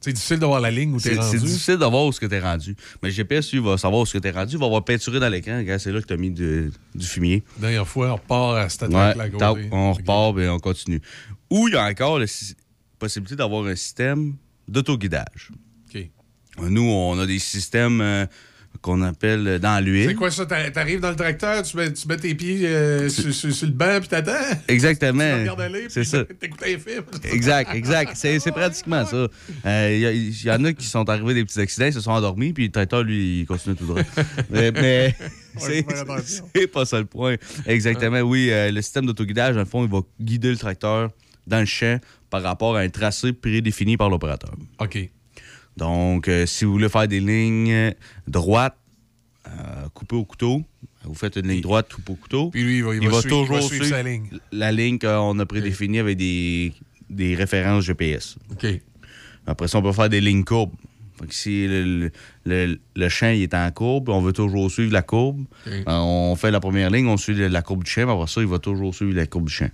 C'est 0.00 0.12
difficile 0.12 0.38
d'avoir 0.38 0.60
la 0.60 0.70
ligne 0.70 0.92
où 0.94 1.00
tu 1.00 1.08
es 1.08 1.12
c'est 1.14 1.20
rendu. 1.20 1.38
c'est 1.38 1.44
difficile 1.44 1.76
de 1.78 1.84
voir 1.84 2.04
où 2.06 2.12
ce 2.12 2.18
que 2.20 2.26
tu 2.26 2.34
es 2.34 2.40
rendu. 2.40 2.74
Mais 3.02 3.08
le 3.10 3.14
GPS, 3.14 3.52
lui, 3.52 3.60
va 3.60 3.78
savoir 3.78 4.02
où 4.02 4.06
ce 4.06 4.12
que 4.14 4.18
tu 4.18 4.26
es 4.28 4.32
rendu. 4.32 4.56
Il 4.56 4.58
va 4.58 4.66
avoir 4.66 4.84
peinturé 4.84 5.20
dans 5.20 5.28
l'écran. 5.28 5.62
C'est 5.78 5.92
là 5.92 6.00
que 6.00 6.06
tu 6.06 6.12
as 6.12 6.16
mis 6.16 6.30
de- 6.32 6.70
du 6.94 7.06
fumier. 7.06 7.44
Dernière 7.58 7.86
fois, 7.86 8.10
on 8.10 8.16
repart 8.16 8.56
à 8.56 8.68
cette 8.68 8.82
Ouais, 8.90 8.96
attaque-là 8.96 9.24
à 9.24 9.28
tac, 9.38 9.38
côté. 9.54 9.68
on 9.70 9.92
repart 9.92 10.38
et 10.38 10.48
on 10.48 10.58
continue. 10.58 11.00
Ou 11.50 11.68
il 11.68 11.74
y 11.74 11.76
a 11.76 11.84
encore 11.84 12.18
la 12.18 12.26
si- 12.26 12.56
possibilité 12.98 13.36
d'avoir 13.36 13.64
un 13.66 13.76
système 13.76 14.34
d'autoguidage. 14.68 15.50
OK. 15.94 16.08
Nous, 16.68 16.82
on 16.82 17.18
a 17.18 17.26
des 17.26 17.38
systèmes 17.38 18.00
euh, 18.00 18.26
qu'on 18.80 19.02
appelle 19.02 19.46
euh, 19.46 19.58
dans 19.58 19.76
C'est 19.78 19.82
l'huile. 19.84 20.16
quoi 20.16 20.30
ça? 20.30 20.46
T'a- 20.46 20.70
T'arrives 20.70 21.00
dans 21.00 21.10
le 21.10 21.16
tracteur, 21.16 21.62
tu 21.62 21.76
mets, 21.76 21.92
tu 21.92 22.08
mets 22.08 22.16
tes 22.16 22.34
pieds 22.34 22.66
euh, 22.66 23.08
sur, 23.08 23.32
sur- 23.32 23.52
sur 23.52 23.66
le 23.66 23.72
banc 23.72 23.98
puis 24.00 24.08
t'attends? 24.08 24.32
Exactement. 24.68 25.18
Tu 25.34 25.40
regardes 25.40 25.60
aller, 25.60 25.86
C'est 25.88 26.02
puis 26.26 26.36
t'écoutes 26.40 26.62
un 26.62 26.78
film. 26.78 27.04
Exact, 27.32 27.74
exact. 27.74 28.12
C'est 28.14 28.38
c'est 28.40 28.50
pratiquement 28.52 29.04
ça. 29.06 29.28
Il 29.64 29.98
y, 29.98 30.06
a- 30.06 30.12
y 30.12 30.50
en 30.50 30.64
a 30.64 30.72
qui 30.72 30.86
sont 30.86 31.08
arrivés 31.08 31.34
des 31.34 31.44
petits 31.44 31.60
accidents, 31.60 31.86
ils 31.86 31.92
se 31.92 32.00
sont 32.00 32.10
endormis, 32.12 32.52
puis 32.52 32.64
le 32.66 32.72
traiteur, 32.72 33.02
lui, 33.02 33.40
il 33.40 33.46
continue 33.46 33.76
tout 33.76 33.86
droit. 33.86 34.00
mais 34.50 34.72
mais 34.72 35.14
c'est 35.58 35.84
c'est 36.54 36.66
pas 36.66 36.84
ça 36.84 36.98
le 36.98 37.04
point. 37.04 37.36
Exactement, 37.66 38.20
oui. 38.20 38.48
euh, 38.50 38.70
le 38.70 38.82
système 38.82 39.06
d'autoguidage, 39.06 39.54
dans 39.54 39.60
le 39.60 39.66
fond, 39.66 39.84
il 39.84 39.90
va 39.90 40.00
guider 40.20 40.50
le 40.50 40.56
tracteur 40.56 41.10
dans 41.46 41.60
le 41.60 41.66
champ 41.66 41.98
par 42.30 42.42
rapport 42.42 42.76
à 42.76 42.80
un 42.80 42.88
tracé 42.88 43.32
prédéfini 43.32 43.96
par 43.96 44.08
l'opérateur. 44.08 44.52
OK. 44.80 45.10
Donc, 45.76 46.28
euh, 46.28 46.46
si 46.46 46.64
vous 46.64 46.72
voulez 46.72 46.88
faire 46.88 47.08
des 47.08 47.20
lignes 47.20 47.92
droites, 48.26 48.76
euh, 49.48 49.88
coupées 49.94 50.16
au 50.16 50.24
couteau, 50.24 50.62
vous 51.04 51.14
faites 51.14 51.36
une 51.36 51.48
ligne 51.48 51.60
droite 51.62 51.92
coupée 51.92 52.12
au 52.12 52.16
couteau. 52.16 52.50
Puis 52.50 52.62
lui, 52.62 52.76
il 52.78 52.84
va- 52.84 52.94
il 52.94 53.00
va 53.08 53.20
suivre- 53.20 53.36
il 53.36 53.48
va 53.48 53.56
toujours 53.56 53.62
suivre 53.68 53.84
sa 53.86 54.02
ligne. 54.02 54.28
la 54.52 54.70
ligne 54.72 54.98
qu'on 54.98 55.38
a 55.38 55.46
prédéfinie 55.46 55.98
avec 55.98 56.16
des, 56.18 56.72
des 57.10 57.34
références 57.34 57.84
GPS. 57.84 58.36
OK. 58.52 58.66
Après 59.46 59.66
ça, 59.68 59.78
on 59.78 59.82
peut 59.82 59.92
faire 59.92 60.08
des 60.08 60.20
lignes 60.20 60.44
courbes. 60.44 60.72
Fait 61.20 61.26
que 61.26 61.34
si 61.34 61.66
le, 61.66 62.10
le- 62.46 62.78
le 62.96 63.08
champ 63.08 63.30
il 63.30 63.42
est 63.42 63.54
en 63.54 63.70
courbe, 63.72 64.08
on 64.10 64.20
veut 64.20 64.32
toujours 64.32 64.70
suivre 64.70 64.92
la 64.92 65.02
courbe. 65.02 65.44
Euh, 65.66 65.82
On 65.86 66.36
fait 66.36 66.50
la 66.50 66.60
première 66.60 66.90
ligne, 66.90 67.06
on 67.08 67.16
suit 67.16 67.34
la 67.34 67.62
courbe 67.62 67.82
du 67.84 67.90
champ, 67.90 68.06
mais 68.06 68.12
après 68.12 68.26
ça, 68.28 68.40
il 68.40 68.46
va 68.46 68.58
toujours 68.58 68.94
suivre 68.94 69.14
la 69.14 69.26
courbe 69.26 69.46
du 69.48 69.52
champ. 69.52 69.70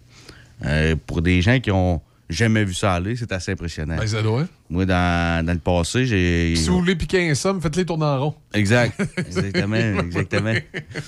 Euh, 0.65 0.97
pour 1.07 1.23
des 1.23 1.41
gens 1.43 1.61
qui 1.61 1.70
ont 1.70 2.01
jamais 2.28 2.64
vu 2.64 2.74
ça 2.74 2.94
aller, 2.94 3.16
c'est 3.16 3.32
assez 3.32 3.52
impressionnant. 3.52 3.96
Ben, 3.96 4.06
ça 4.06 4.22
doit. 4.22 4.46
Moi, 4.68 4.84
dans, 4.84 5.44
dans 5.44 5.52
le 5.52 5.59
passé, 5.59 6.06
j'ai. 6.06 6.55
Si 6.56 6.68
vous 6.68 6.80
voulez 6.80 6.96
piquer 6.96 7.30
un 7.30 7.34
somme, 7.34 7.60
faites-les 7.60 7.86
tourner 7.86 8.05
en 8.05 8.20
rond. 8.20 8.34
Exact. 8.52 9.00
Exactement. 9.16 9.76
exactement. 10.00 10.55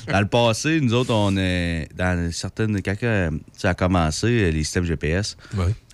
Dans 0.09 0.21
le 0.21 0.27
passé, 0.27 0.81
nous 0.81 0.95
autres, 0.95 1.13
on 1.13 1.37
est 1.37 1.89
dans 1.95 2.33
certaines. 2.33 2.81
Quand 2.83 2.95
ça 3.57 3.71
a 3.71 3.75
commencé, 3.75 4.51
les 4.51 4.65
systèmes 4.65 4.85
GPS, 4.85 5.37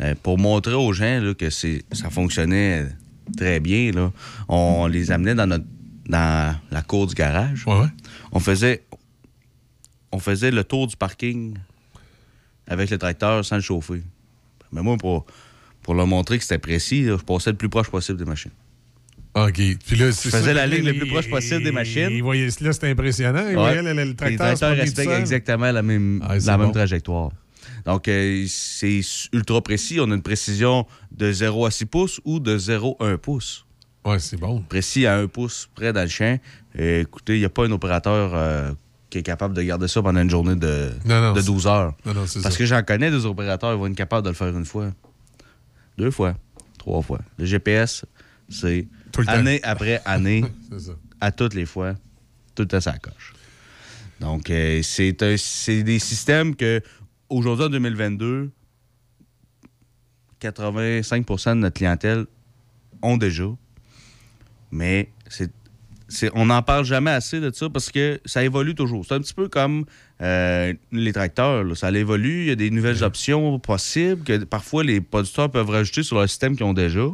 euh, 0.00 0.14
pour 0.22 0.38
montrer 0.38 0.74
aux 0.74 0.92
gens 0.92 1.20
là, 1.20 1.34
que 1.34 1.50
ça 1.50 2.10
fonctionnait 2.10 2.86
très 3.36 3.60
bien, 3.60 3.90
là, 3.90 4.12
on 4.48 4.86
les 4.86 5.10
amenait 5.10 5.34
dans, 5.34 5.46
notre, 5.46 5.64
dans 6.08 6.56
la 6.70 6.82
cour 6.82 7.06
du 7.06 7.14
garage. 7.14 7.64
On 8.32 8.40
faisait. 8.40 8.84
On 10.12 10.20
faisait 10.20 10.52
le 10.52 10.62
tour 10.62 10.86
du 10.86 10.96
parking 10.96 11.58
avec 12.68 12.90
le 12.90 12.96
tracteur 12.96 13.44
sans 13.44 13.56
le 13.56 13.62
chauffer. 13.62 14.02
Mais 14.72 14.82
moi, 14.82 14.96
pour, 14.96 15.26
pour 15.82 15.94
leur 15.94 16.06
montrer 16.06 16.36
que 16.38 16.42
c'était 16.44 16.58
précis, 16.58 17.04
je 17.04 17.14
passais 17.14 17.50
le 17.50 17.56
plus 17.56 17.68
proche 17.68 17.88
possible 17.90 18.18
des 18.18 18.24
machines. 18.24 18.50
OK. 19.34 19.52
Puis 19.54 19.96
là, 19.96 20.06
Je 20.06 20.12
faisais 20.30 20.54
la 20.54 20.66
ligne 20.66 20.84
le 20.86 20.94
plus 20.94 21.06
proche 21.08 21.28
possible 21.28 21.62
des 21.62 21.72
machines. 21.72 22.08
Ils 22.10 22.22
voyaient, 22.22 22.48
là, 22.60 22.72
c'était 22.72 22.88
impressionnant. 22.90 23.42
Ils 23.42 23.48
Ouais. 23.48 23.54
voyaient 23.54 23.82
le, 23.82 23.92
le- 23.92 24.04
le 24.04 24.04
Les 24.10 24.16
tracteur. 24.16 24.46
tracteurs 24.46 24.76
respectent 24.76 25.10
seul. 25.10 25.20
exactement 25.20 25.70
la 25.72 25.82
même, 25.82 26.22
Ah, 26.26 26.38
la 26.38 26.56
même 26.58 26.72
trajectoire. 26.72 27.30
Donc, 27.84 28.08
euh, 28.08 28.44
c'est 28.48 29.00
ultra 29.32 29.60
précis. 29.60 29.98
On 30.00 30.10
a 30.10 30.14
une 30.14 30.22
précision 30.22 30.86
de 31.12 31.30
0 31.32 31.66
à 31.66 31.70
6 31.70 31.84
pouces 31.86 32.20
ou 32.24 32.40
de 32.40 32.56
0 32.56 32.96
à 32.98 33.04
1 33.06 33.18
pouce. 33.18 33.66
Oui, 34.06 34.16
c'est 34.20 34.38
bon. 34.40 34.62
Précis 34.62 35.04
à 35.06 35.16
1 35.18 35.26
pouce 35.26 35.68
près 35.74 35.92
dans 35.92 36.02
le 36.02 36.08
champ. 36.08 36.38
Et 36.78 37.00
écoutez, 37.00 37.34
il 37.34 37.40
n'y 37.40 37.44
a 37.44 37.50
pas 37.50 37.66
un 37.66 37.70
opérateur 37.72 38.32
euh, 38.34 38.72
qui 39.10 39.18
est 39.18 39.22
capable 39.22 39.54
de 39.54 39.62
garder 39.62 39.88
ça 39.88 40.02
pendant 40.02 40.20
une 40.20 40.30
journée 40.30 40.56
de, 40.56 40.90
Non, 41.04 41.20
non, 41.20 41.32
de 41.32 41.40
c'est- 41.40 41.46
12 41.46 41.66
heures. 41.66 41.94
Non, 42.04 42.14
Parce 42.14 42.38
ça. 42.38 42.50
que 42.50 42.64
j'en 42.66 42.82
connais 42.82 43.10
des 43.10 43.24
opérateurs, 43.24 43.72
ils 43.72 43.78
vont 43.78 43.86
être 43.86 43.94
capables 43.94 44.24
de 44.24 44.30
le 44.30 44.34
faire 44.34 44.48
une 44.56 44.64
fois, 44.64 44.90
deux 45.98 46.10
fois, 46.10 46.36
trois 46.78 47.02
fois. 47.02 47.20
Le 47.38 47.44
GPS, 47.44 48.04
c'est 48.48 48.86
temps. 49.12 49.22
année 49.28 49.60
après 49.62 50.02
année, 50.04 50.44
à 51.20 51.30
toutes 51.32 51.54
les 51.54 51.66
fois, 51.66 51.94
tout 52.54 52.64
temps 52.66 52.80
ça 52.80 52.98
coche. 52.98 53.32
Donc, 54.20 54.50
euh, 54.50 54.80
c'est 54.82 55.12
des 55.12 55.98
systèmes 55.98 56.56
que, 56.56 56.80
aujourd'hui, 57.28 57.66
en 57.66 57.68
2022, 57.70 58.50
85% 60.40 61.50
de 61.50 61.60
notre 61.60 61.76
clientèle 61.76 62.26
ont 63.02 63.16
déjà. 63.16 63.44
Mais 64.70 65.10
c'est- 65.28 65.52
on 66.34 66.46
n'en 66.46 66.62
parle 66.62 66.84
jamais 66.84 67.10
assez 67.10 67.40
de 67.40 67.50
ça 67.52 67.68
parce 67.68 67.90
que 67.90 68.20
ça 68.24 68.44
évolue 68.44 68.74
toujours. 68.74 69.04
C'est 69.06 69.14
un 69.14 69.20
petit 69.20 69.34
peu 69.34 69.48
comme 69.48 69.84
euh, 70.22 70.72
les 70.92 71.12
tracteurs. 71.12 71.64
là. 71.64 71.74
Ça 71.74 71.90
évolue, 71.90 72.42
il 72.42 72.48
y 72.48 72.50
a 72.52 72.56
des 72.56 72.70
nouvelles 72.70 73.02
options 73.02 73.58
possibles 73.58 74.22
que 74.22 74.44
parfois 74.44 74.84
les 74.84 75.00
producteurs 75.00 75.50
peuvent 75.50 75.70
rajouter 75.70 76.02
sur 76.02 76.16
leur 76.18 76.28
système 76.28 76.56
qu'ils 76.56 76.66
ont 76.66 76.74
déjà, 76.74 77.06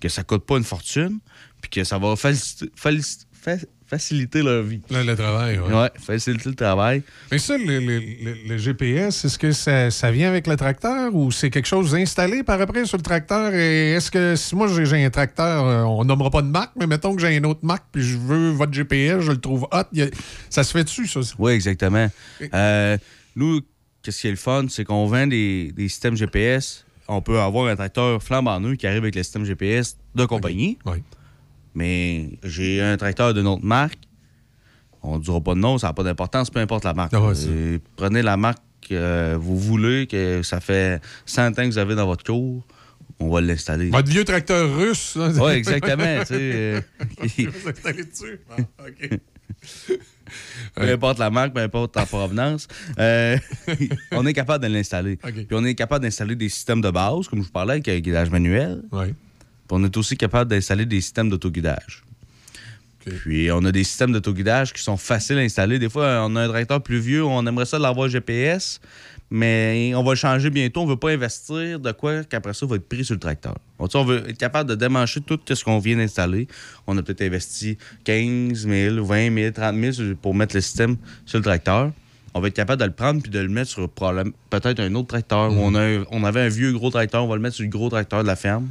que 0.00 0.08
ça 0.08 0.22
coûte 0.24 0.44
pas 0.44 0.56
une 0.58 0.64
fortune, 0.64 1.18
puis 1.62 1.70
que 1.70 1.84
ça 1.84 1.98
va 1.98 2.14
faci- 2.14 2.68
faci- 2.76 3.24
fa- 3.32 3.56
faciliter 3.88 4.42
leur 4.42 4.62
vie. 4.62 4.80
Le, 4.90 5.02
le 5.02 5.16
travail, 5.16 5.58
oui. 5.58 5.72
Ouais, 5.72 5.90
faciliter 5.98 6.50
le 6.50 6.54
travail. 6.54 7.02
Mais 7.32 7.38
ça, 7.38 7.56
le, 7.56 7.64
le- 7.80 7.98
le- 8.00 8.48
le 8.48 8.58
GPS, 8.58 9.24
est-ce 9.24 9.38
que 9.38 9.50
ça, 9.52 9.90
ça 9.90 10.10
vient 10.10 10.28
avec 10.28 10.46
le 10.46 10.56
tracteur 10.56 11.14
ou 11.14 11.30
c'est 11.32 11.48
quelque 11.50 11.66
chose 11.66 11.94
installé 11.94 12.42
par 12.42 12.60
après 12.60 12.84
sur 12.84 12.98
le 12.98 13.02
tracteur? 13.02 13.54
Et 13.54 13.92
est-ce 13.92 14.10
que 14.10 14.36
si 14.36 14.54
moi 14.54 14.68
j'ai 14.68 14.84
j'ai 14.84 15.04
un 15.04 15.10
tracteur, 15.10 15.64
euh, 15.66 15.82
on 15.84 16.04
nommera 16.04 16.30
pas 16.30 16.42
de 16.42 16.48
marque, 16.48 16.72
mais 16.78 16.86
mettons 16.86 17.14
que 17.16 17.20
j'ai 17.22 17.34
une 17.36 17.46
autre 17.46 17.60
marque 17.64 17.84
puis 17.90 18.02
je 18.02 18.18
veux 18.18 18.50
votre 18.50 18.72
GPS, 18.74 19.22
je 19.22 19.32
le 19.32 19.40
trouve 19.40 19.62
hot, 19.72 19.76
a- 19.76 20.10
ça 20.50 20.62
se 20.64 20.72
fait 20.72 20.84
dessus, 20.84 21.06
ça? 21.06 21.20
Oui, 21.38 21.52
exactement. 21.52 22.08
Euh, 22.54 22.98
nous, 23.36 23.60
qu'est-ce 24.02 24.20
qui 24.20 24.26
est 24.28 24.30
le 24.32 24.36
fun, 24.36 24.66
c'est 24.68 24.84
qu'on 24.84 25.06
vend 25.06 25.26
des, 25.26 25.72
des 25.74 25.88
systèmes 25.88 26.16
GPS. 26.16 26.84
On 27.08 27.22
peut 27.22 27.40
avoir 27.40 27.68
un 27.68 27.74
tracteur 27.76 28.22
flambant 28.22 28.60
neuf 28.60 28.76
qui 28.76 28.86
arrive 28.86 29.02
avec 29.02 29.14
le 29.14 29.22
système 29.22 29.44
GPS 29.46 29.96
de 30.14 30.26
compagnie. 30.26 30.76
Mais 31.74 32.38
j'ai 32.42 32.82
un 32.82 32.96
tracteur 32.96 33.34
d'une 33.34 33.46
autre 33.46 33.64
marque. 33.64 33.98
On 35.02 35.18
ne 35.18 35.22
dira 35.22 35.40
pas 35.40 35.54
de 35.54 35.60
nom, 35.60 35.78
ça 35.78 35.88
n'a 35.88 35.92
pas 35.92 36.02
d'importance, 36.02 36.50
peu 36.50 36.58
importe 36.60 36.84
la 36.84 36.94
marque. 36.94 37.14
Ah 37.14 37.20
ouais, 37.20 37.80
prenez 37.96 38.22
la 38.22 38.36
marque 38.36 38.58
que 38.88 39.34
vous 39.36 39.56
voulez, 39.56 40.06
que 40.06 40.42
ça 40.42 40.60
fait 40.60 41.00
100 41.26 41.50
ans 41.50 41.52
que 41.54 41.66
vous 41.66 41.78
avez 41.78 41.94
dans 41.94 42.06
votre 42.06 42.24
cour, 42.24 42.64
on 43.20 43.30
va 43.30 43.40
l'installer. 43.40 43.90
Votre 43.90 44.08
vieux 44.08 44.24
tracteur 44.24 44.76
russe. 44.76 45.16
Oui, 45.16 45.52
exactement. 45.52 46.20
tu 46.20 46.26
sais, 46.26 46.34
euh, 46.34 46.80
dessus? 47.22 48.40
Ah, 48.50 48.84
peu 50.74 50.92
importe 50.92 51.18
la 51.18 51.30
marque, 51.30 51.54
peu 51.54 51.60
importe 51.60 51.96
la 51.96 52.06
provenance, 52.06 52.68
euh, 52.98 53.36
on 54.12 54.26
est 54.26 54.34
capable 54.34 54.64
de 54.64 54.72
l'installer. 54.72 55.16
Puis 55.16 55.46
on 55.52 55.64
est 55.64 55.74
capable 55.74 56.04
d'installer 56.04 56.36
des 56.36 56.48
systèmes 56.48 56.80
de 56.80 56.90
base, 56.90 57.28
comme 57.28 57.40
je 57.40 57.46
vous 57.46 57.52
parlais, 57.52 57.74
avec 57.74 57.88
un 57.88 57.98
guidage 57.98 58.30
manuel. 58.30 58.82
Oui. 58.92 59.14
Puis 59.68 59.76
on 59.78 59.84
est 59.84 59.96
aussi 59.96 60.16
capable 60.16 60.50
d'installer 60.50 60.86
des 60.86 61.00
systèmes 61.00 61.28
d'autoguidage. 61.28 62.02
Puis 63.22 63.50
on 63.52 63.64
a 63.64 63.72
des 63.72 63.84
systèmes 63.84 64.12
d'autoguidage 64.12 64.72
qui 64.72 64.82
sont 64.82 64.96
faciles 64.96 65.38
à 65.38 65.42
installer. 65.42 65.78
Des 65.78 65.88
fois, 65.88 66.24
on 66.26 66.34
a 66.36 66.42
un 66.42 66.48
tracteur 66.48 66.82
plus 66.82 66.98
vieux, 66.98 67.24
on 67.24 67.46
aimerait 67.46 67.64
ça 67.64 67.78
l'avoir 67.78 68.08
GPS, 68.08 68.80
mais 69.30 69.92
on 69.94 70.02
va 70.02 70.10
le 70.12 70.16
changer 70.16 70.50
bientôt. 70.50 70.80
On 70.82 70.84
ne 70.84 70.90
veut 70.90 70.96
pas 70.96 71.10
investir 71.10 71.78
de 71.80 71.92
quoi 71.92 72.24
qu'après 72.24 72.52
ça 72.54 72.66
va 72.66 72.76
être 72.76 72.88
pris 72.88 73.04
sur 73.04 73.14
le 73.14 73.20
tracteur. 73.20 73.56
On 73.78 74.04
veut 74.04 74.28
être 74.28 74.36
capable 74.38 74.68
de 74.68 74.74
démancher 74.74 75.20
tout 75.20 75.38
ce 75.50 75.64
qu'on 75.64 75.78
vient 75.78 75.96
d'installer. 75.96 76.48
On 76.86 76.96
a 76.98 77.02
peut-être 77.02 77.22
investi 77.22 77.78
15 78.04 78.66
000, 78.66 79.04
20 79.04 79.34
000, 79.34 79.52
30 79.52 79.94
000 79.94 80.14
pour 80.20 80.34
mettre 80.34 80.54
le 80.54 80.60
système 80.60 80.96
sur 81.24 81.38
le 81.38 81.44
tracteur. 81.44 81.92
On 82.34 82.40
va 82.40 82.48
être 82.48 82.54
capable 82.54 82.80
de 82.80 82.86
le 82.86 82.92
prendre 82.92 83.22
puis 83.22 83.30
de 83.30 83.38
le 83.38 83.48
mettre 83.48 83.70
sur 83.70 83.88
peut-être 83.88 84.80
un 84.80 84.94
autre 84.94 85.08
tracteur. 85.08 85.50
où 85.50 85.54
on, 85.60 85.74
a 85.74 85.80
un- 85.82 86.04
on 86.10 86.24
avait 86.24 86.40
un 86.42 86.48
vieux 86.48 86.72
gros 86.72 86.90
tracteur, 86.90 87.24
on 87.24 87.28
va 87.28 87.36
le 87.36 87.42
mettre 87.42 87.56
sur 87.56 87.64
le 87.64 87.70
gros 87.70 87.88
tracteur 87.88 88.22
de 88.22 88.26
la 88.26 88.36
ferme 88.36 88.68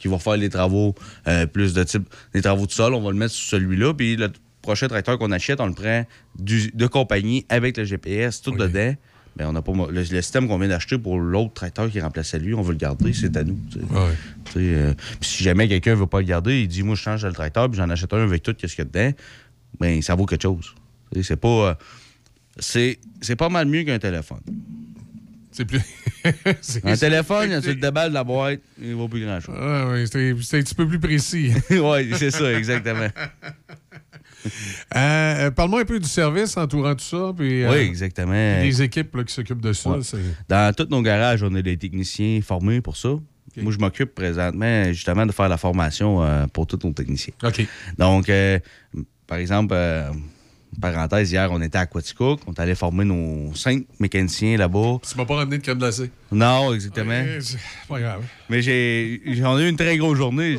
qui 0.00 0.08
va 0.08 0.18
faire 0.18 0.36
les 0.36 0.48
travaux 0.48 0.96
euh, 1.28 1.46
plus 1.46 1.72
de 1.74 1.84
type 1.84 2.08
des 2.34 2.42
travaux 2.42 2.66
de 2.66 2.72
sol. 2.72 2.94
On 2.94 3.00
va 3.02 3.10
le 3.10 3.16
mettre 3.16 3.32
sur 3.34 3.50
celui-là. 3.50 3.94
Puis 3.94 4.16
le- 4.16 4.32
prochain 4.62 4.88
tracteur 4.88 5.18
qu'on 5.18 5.30
achète, 5.32 5.58
on 5.60 5.66
le 5.66 5.72
prend 5.72 6.04
du- 6.38 6.70
de 6.74 6.86
compagnie 6.86 7.46
avec 7.48 7.76
le 7.78 7.84
GPS, 7.84 8.42
tout 8.42 8.50
dedans. 8.66 8.94
Ben, 9.36 9.46
on 9.48 9.52
n'a 9.52 9.62
pas 9.62 9.72
le, 9.72 9.92
le 10.02 10.04
système 10.22 10.48
qu'on 10.48 10.58
vient 10.58 10.68
d'acheter 10.68 10.98
pour 10.98 11.18
l'autre 11.18 11.54
tracteur 11.54 11.88
qui 11.90 11.98
remplaçait 12.00 12.38
lui, 12.38 12.52
on 12.52 12.60
veut 12.60 12.72
le 12.72 12.78
garder, 12.78 13.12
c'est 13.14 13.34
à 13.38 13.44
nous. 13.44 13.58
sais, 13.70 13.80
euh, 14.56 14.92
puis 15.20 15.30
si 15.30 15.44
jamais 15.44 15.66
quelqu'un 15.68 15.94
veut 15.94 16.06
pas 16.08 16.18
le 16.20 16.26
garder, 16.26 16.60
il 16.62 16.68
dit 16.68 16.82
moi 16.82 16.94
je 16.96 17.00
change 17.00 17.24
le 17.24 17.32
tracteur 17.32 17.70
puis 17.70 17.78
j'en 17.78 17.88
achète 17.88 18.12
un 18.12 18.22
avec 18.24 18.42
tout 18.42 18.52
qu'est-ce 18.52 18.74
qu'il 18.74 18.84
y 18.84 18.88
a 18.88 18.90
dedans, 19.08 19.16
ben 19.78 20.02
ça 20.02 20.14
vaut 20.16 20.26
quelque 20.26 20.42
chose. 20.42 20.74
C'est 21.22 21.36
pas 21.36 21.48
euh, 21.70 21.74
c'est 22.58 23.36
pas 23.36 23.48
mal 23.48 23.66
mieux 23.66 23.84
qu'un 23.84 23.98
téléphone. 23.98 24.40
C'est 26.60 26.80
plus. 26.80 26.92
Un 26.92 26.96
téléphone, 26.96 27.60
tu 27.60 27.68
le 27.68 27.74
déballes 27.74 28.10
de 28.10 28.14
la 28.14 28.24
boîte, 28.24 28.60
il 28.80 28.94
vaut 28.94 29.08
plus 29.08 29.24
grand 29.24 29.40
chose. 29.40 29.54
Ah, 29.58 29.86
oui, 29.90 30.06
c'est 30.06 30.58
un 30.58 30.62
petit 30.62 30.74
peu 30.74 30.86
plus 30.86 31.00
précis. 31.00 31.52
oui, 31.70 32.10
c'est 32.16 32.30
ça, 32.30 32.52
exactement. 32.52 33.08
Euh, 34.96 34.98
euh, 34.98 35.50
Parle-moi 35.50 35.82
un 35.82 35.84
peu 35.84 36.00
du 36.00 36.08
service 36.08 36.56
entourant 36.56 36.94
tout 36.94 37.04
ça. 37.04 37.30
Puis, 37.36 37.62
euh, 37.62 37.70
Oui, 37.70 37.76
exactement. 37.76 38.32
Les 38.32 38.80
équipes 38.80 39.14
là, 39.14 39.24
qui 39.24 39.34
s'occupent 39.34 39.60
de 39.60 39.74
ça. 39.74 39.90
Ouais. 39.90 40.00
Dans 40.48 40.74
tous 40.74 40.88
nos 40.88 41.02
garages, 41.02 41.42
on 41.42 41.54
a 41.54 41.60
des 41.60 41.76
techniciens 41.76 42.40
formés 42.40 42.80
pour 42.80 42.96
ça. 42.96 43.10
Moi, 43.58 43.70
je 43.70 43.76
m'occupe 43.76 44.14
présentement 44.14 44.84
justement 44.94 45.26
de 45.26 45.32
faire 45.32 45.50
la 45.50 45.58
formation 45.58 46.24
euh, 46.24 46.46
pour 46.46 46.66
tous 46.66 46.78
nos 46.82 46.94
techniciens. 46.94 47.34
OK. 47.44 47.66
Donc, 47.98 48.32
par 49.26 49.36
exemple, 49.36 49.74
parenthèse, 50.80 51.30
hier, 51.32 51.48
on 51.50 51.60
était 51.62 51.78
à 51.78 51.86
Quaticook. 51.86 52.40
On 52.46 52.52
est 52.52 52.60
allé 52.60 52.74
former 52.74 53.04
nos 53.04 53.54
cinq 53.54 53.84
mécaniciens 53.98 54.56
là-bas. 54.56 54.98
Tu 55.08 55.16
m'as 55.16 55.24
pas 55.24 55.36
ramené 55.36 55.58
de 55.58 55.62
crème 55.62 55.78
glacée. 55.78 56.10
Non, 56.30 56.72
exactement. 56.74 57.10
Ouais, 57.10 57.38
c'est 57.40 57.58
pas 57.88 58.00
grave. 58.00 58.22
Mais 58.50 58.62
j'ai 58.62 59.22
j'en 59.36 59.58
ai 59.58 59.64
eu 59.64 59.68
une 59.68 59.76
très 59.76 59.96
grosse 59.96 60.18
journée. 60.18 60.56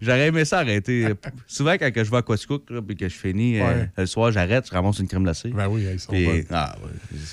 J'aurais 0.00 0.26
aimé 0.28 0.44
ça 0.44 0.60
arrêter. 0.60 1.08
Souvent, 1.46 1.72
quand 1.72 1.90
je 1.94 2.10
vais 2.10 2.16
à 2.16 2.22
Quaticook 2.22 2.62
et 2.88 2.94
que 2.94 3.08
je 3.08 3.14
finis 3.14 3.60
euh, 3.60 3.84
le 3.96 4.06
soir, 4.06 4.32
j'arrête, 4.32 4.66
je 4.66 4.74
ramasse 4.74 4.98
une 4.98 5.08
crème 5.08 5.22
glacée. 5.22 5.50
Ben 5.50 5.68
oui, 5.68 5.84
ils 5.92 6.00
sont 6.00 6.12
Puis, 6.12 6.26
ah, 6.50 6.74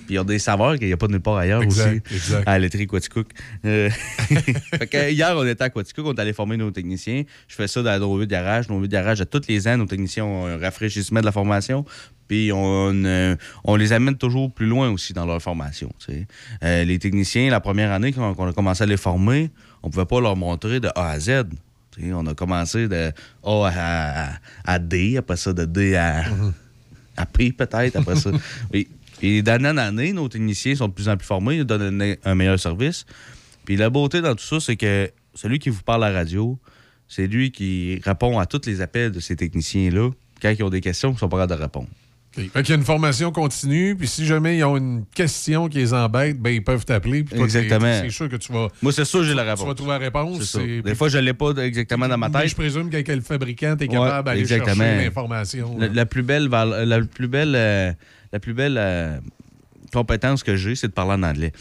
il 0.10 0.16
y 0.16 0.18
a 0.18 0.24
des 0.24 0.40
saveurs 0.40 0.78
qu'il 0.78 0.88
n'y 0.88 0.94
a 0.94 0.98
pas 0.98 1.08
nulle 1.08 1.22
part 1.22 1.38
ailleurs 1.38 1.62
Exact, 1.64 2.06
aussi. 2.06 2.16
exact. 2.16 2.48
À 2.48 2.52
la 2.54 2.60
laiterie 2.60 2.88
Quaticook. 2.88 3.28
Euh, 3.66 3.90
hier, 4.94 5.34
on 5.36 5.46
était 5.48 5.64
à 5.64 5.70
Quaticook, 5.70 6.06
on 6.06 6.14
est 6.14 6.20
allé 6.20 6.34
former 6.34 6.58
nos 6.58 6.72
techniciens. 6.72 7.24
Je 7.48 7.56
fais 7.56 7.68
ça 7.68 7.82
dans 7.82 8.00
nos 8.00 8.18
huit 8.18 8.28
garages. 8.28 8.70
Nos 8.70 8.80
huit 8.80 8.90
garages, 8.92 9.22
à 9.22 9.26
tous 9.26 9.48
les 9.48 9.68
ans, 9.68 9.78
nos 9.78 9.86
techniciens 9.86 10.26
ont 10.26 10.46
un 10.46 10.58
rafraîchissement 10.58 11.22
de 11.22 11.26
la 11.26 11.32
formation. 11.32 11.86
Puis 12.28 12.52
on, 12.54 12.94
euh, 12.94 13.36
on 13.64 13.76
les 13.76 13.92
amène 13.92 14.16
toujours 14.16 14.54
plus 14.54 14.68
loin 14.68 14.90
aussi 14.92 15.14
dans 15.14 15.26
leur 15.26 15.42
formation. 15.42 15.90
Euh, 16.64 16.84
les 16.84 17.00
techniciens, 17.00 17.50
la 17.50 17.60
première 17.60 17.92
année 17.92 18.14
qu'on 18.14 18.48
a 18.48 18.54
commencé 18.54 18.84
à 18.84 18.86
les 18.86 18.98
former, 18.98 19.50
on 19.84 19.88
ne 19.88 19.92
pouvait 19.94 20.06
pas 20.06 20.20
leur 20.22 20.36
montrer 20.36 20.80
de 20.80 20.90
A 20.96 21.10
à 21.12 21.20
Z. 21.20 21.44
On 22.02 22.26
a 22.28 22.34
commencé 22.34 22.88
de 22.88 23.12
A 23.44 23.66
à, 23.68 24.30
à- 24.30 24.34
à 24.66 24.80
D, 24.80 25.18
après 25.18 25.36
ça 25.38 25.52
de 25.54 25.66
D 25.66 25.96
à, 25.96 26.24
à 27.18 27.26
P 27.26 27.52
peut-être, 27.52 27.98
après 27.98 28.16
ça. 28.16 28.32
Et 29.22 29.42
d'année 29.42 29.68
en 29.68 29.76
année, 29.78 30.14
nos 30.14 30.30
techniciens 30.30 30.76
sont 30.76 30.88
de 30.88 30.94
plus 30.94 31.10
en 31.10 31.18
plus 31.18 31.26
formés, 31.26 31.58
ils 31.58 31.66
donnent 31.66 32.02
un, 32.02 32.16
un 32.24 32.36
meilleur 32.36 32.58
service. 32.58 33.06
Puis 33.66 33.76
la 33.76 33.90
beauté 33.90 34.22
dans 34.22 34.34
tout 34.34 34.46
ça, 34.46 34.62
c'est 34.62 34.78
que 34.78 35.12
celui 35.36 35.60
qui 35.60 35.70
vous 35.70 35.82
parle 35.82 36.06
à 36.06 36.10
la 36.10 36.20
radio, 36.20 36.58
c'est 37.10 37.28
lui 37.28 37.52
qui 37.52 38.00
répond 38.06 38.40
à 38.40 38.46
tous 38.46 38.62
les 38.66 38.80
appels 38.80 39.12
de 39.12 39.20
ces 39.20 39.36
techniciens-là 39.36 40.10
quand 40.42 40.56
ils 40.58 40.64
ont 40.64 40.70
des 40.70 40.80
questions 40.80 41.10
qu'ils 41.12 41.20
sont 41.20 41.28
pas 41.28 41.36
capables 41.38 41.58
de 41.58 41.64
répondre. 41.64 41.90
OK. 42.46 42.52
Fait 42.52 42.62
qu'il 42.64 42.70
y 42.70 42.72
a 42.74 42.76
une 42.78 42.86
formation 42.86 43.32
continue, 43.32 43.96
puis 43.96 44.08
si 44.08 44.26
jamais 44.26 44.58
ils 44.58 44.64
ont 44.64 44.78
une 44.78 45.04
question 45.14 45.68
qui 45.70 45.78
les 45.78 45.94
embête, 45.94 46.40
ben 46.40 46.52
ils 46.52 46.64
peuvent 46.64 46.86
t'appeler. 46.86 47.24
puis 47.24 47.36
toi, 47.38 47.48
t'es- 47.48 47.60
Exactement. 47.60 48.00
C'est 48.04 48.10
sûr 48.10 48.30
que 48.30 48.36
tu 48.38 48.52
vas. 48.54 48.68
Moi, 48.82 48.92
c'est 48.92 49.06
sûr 49.06 49.20
que 49.22 49.26
j'ai 49.26 49.34
la 49.34 49.44
tu 49.44 49.50
réponse. 49.50 49.68
vas 49.68 49.74
trouver 49.76 49.92
la 49.92 49.98
réponse. 49.98 50.56
Des 50.58 50.96
fois, 50.96 51.10
je 51.10 51.18
ne 51.18 51.24
l'ai 51.24 51.34
pas 51.34 51.52
exactement 51.64 52.08
dans 52.08 52.18
ma 52.18 52.30
Mais 52.30 52.42
tête. 52.42 52.50
je 52.50 52.56
présume 52.56 52.90
qu'avec 52.90 53.08
le 53.08 53.22
fabricant, 53.22 53.76
tu 53.78 53.86
es 53.86 53.88
Ouais, 53.90 53.94
capable 53.96 54.26
d'aller 54.28 54.42
exactement. 54.42 54.76
chercher 54.84 55.06
l'information. 55.06 55.76
La, 55.80 55.88
la 55.88 56.06
plus 56.06 56.24
belle, 56.24 56.48
val- 56.48 56.84
la 56.88 57.02
plus 57.02 57.28
belle, 57.28 57.54
euh, 57.56 57.92
la 58.32 58.40
plus 58.40 58.54
belle 58.54 58.76
euh, 58.78 59.18
compétence 59.92 60.44
que 60.44 60.56
j'ai, 60.56 60.76
c'est 60.76 60.88
de 60.88 60.94
parler 60.94 61.14
en 61.14 61.24
anglais. 61.24 61.52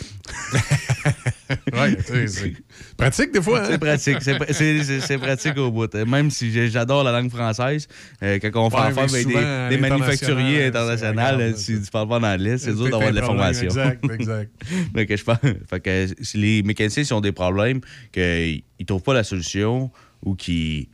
Sais, 2.04 2.26
c'est 2.26 2.54
pratique 2.96 3.32
des 3.32 3.40
fois. 3.42 3.60
hein? 3.62 3.66
C'est 3.70 3.78
pratique. 3.78 4.16
C'est 4.20 4.34
pr- 4.34 4.52
c'est- 4.52 4.84
c'est- 4.84 5.00
c'est 5.00 5.18
pratique 5.18 5.56
au 5.56 5.70
bout. 5.70 5.92
Même 5.94 6.30
si 6.30 6.68
j'adore 6.70 7.04
la 7.04 7.12
langue 7.12 7.30
française, 7.30 7.88
euh, 8.22 8.38
quand 8.40 8.50
on 8.66 8.70
fait 8.70 8.76
Ouais, 8.76 8.82
affaire 8.82 9.04
avec 9.04 9.26
des, 9.26 9.76
des 9.76 9.78
manufacturiers 9.80 10.64
internationaux, 10.66 11.56
si 11.56 11.80
tu 11.82 11.90
parles 11.90 12.08
pas 12.08 12.18
en 12.18 12.22
anglais, 12.22 12.58
c'est 12.58 12.74
dur 12.74 12.84
d'avoir 12.90 13.10
de 13.10 13.14
l'information. 13.20 13.64
Exact, 13.68 14.04
exact. 14.12 14.52
Fait 14.94 15.06
que 15.06 15.16
je 15.16 15.24
pense. 15.24 15.38
Fait 15.70 15.80
que 15.80 16.06
si 16.20 16.36
les 16.38 16.62
mécaniciens 16.62 17.04
ont 17.16 17.20
des 17.20 17.32
problèmes, 17.32 17.80
qu'ils 18.12 18.62
ne 18.80 18.84
trouvent 18.84 19.02
pas 19.02 19.14
la 19.14 19.24
solution 19.24 19.90
ou 20.24 20.34
qu'ils 20.34 20.86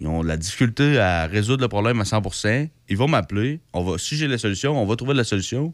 ils 0.00 0.08
ont 0.08 0.22
de 0.22 0.28
la 0.28 0.36
difficulté 0.36 0.98
à 0.98 1.26
résoudre 1.26 1.62
le 1.62 1.68
problème 1.68 2.00
à 2.00 2.04
100% 2.04 2.68
ils 2.88 2.96
vont 2.96 3.08
m'appeler. 3.08 3.60
On 3.72 3.82
va, 3.84 3.96
si 3.96 4.16
j'ai 4.16 4.26
la 4.26 4.36
solution, 4.38 4.76
on 4.80 4.84
va 4.86 4.96
trouver 4.96 5.14
la 5.14 5.24
solution. 5.24 5.72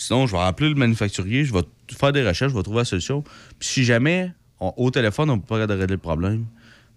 Sinon, 0.00 0.26
je 0.26 0.32
vais 0.36 0.42
appeler 0.42 0.68
le 0.70 0.74
manufacturier, 0.76 1.44
je 1.44 1.52
vais 1.52 1.60
faire 1.92 2.12
des 2.12 2.26
recherches, 2.26 2.52
je 2.52 2.56
vais 2.56 2.62
trouver 2.62 2.78
la 2.78 2.84
solution. 2.84 3.22
Puis 3.58 3.68
si 3.68 3.84
jamais, 3.84 4.32
on- 4.60 4.72
au 4.76 4.90
téléphone, 4.90 5.30
on 5.30 5.36
ne 5.36 5.40
peut 5.40 5.46
pas 5.46 5.66
régler 5.66 5.86
le 5.86 5.98
problème, 5.98 6.46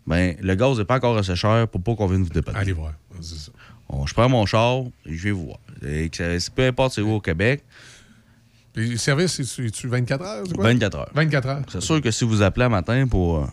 ben, 0.08 0.36
le 0.42 0.56
gaz 0.56 0.78
n'est 0.78 0.86
pas 0.86 0.96
encore 0.98 1.18
assez 1.18 1.36
cher 1.36 1.68
pour 1.68 1.82
pas 1.82 1.96
qu'on 1.96 2.08
vienne 2.08 2.24
vous 2.24 2.30
dépanner. 2.30 2.58
Allez 2.60 2.72
voir. 2.74 2.94
C'est 3.22 3.36
ça. 3.36 3.52
Bon, 3.90 4.06
je 4.06 4.14
prends 4.14 4.30
mon 4.30 4.46
char 4.46 4.84
et 5.06 5.16
je 5.16 5.24
vais 5.24 5.32
vous 5.32 5.46
voir. 5.46 5.60
Et 5.86 6.10
que 6.10 6.40
ça- 6.40 6.52
peu 6.56 6.66
importe 6.66 6.94
c'est 6.96 7.02
où 7.02 7.12
au 7.12 7.20
Québec, 7.22 7.64
Puis 8.74 8.90
le 8.90 8.98
service, 8.98 9.34
c'est- 9.34 9.44
c'est-tu 9.44 9.88
24 9.88 10.24
heures? 10.24 10.44
quoi? 10.56 10.64
24 10.64 10.98
heures. 10.98 11.12
24 11.14 11.48
heures. 11.48 11.62
C'est 11.70 11.80
sûr 11.82 12.02
que 12.02 12.10
si 12.10 12.24
vous 12.26 12.42
appelez 12.42 12.66
un 12.66 12.70
matin 12.70 13.08
pour 13.08 13.44
euh, 13.44 13.46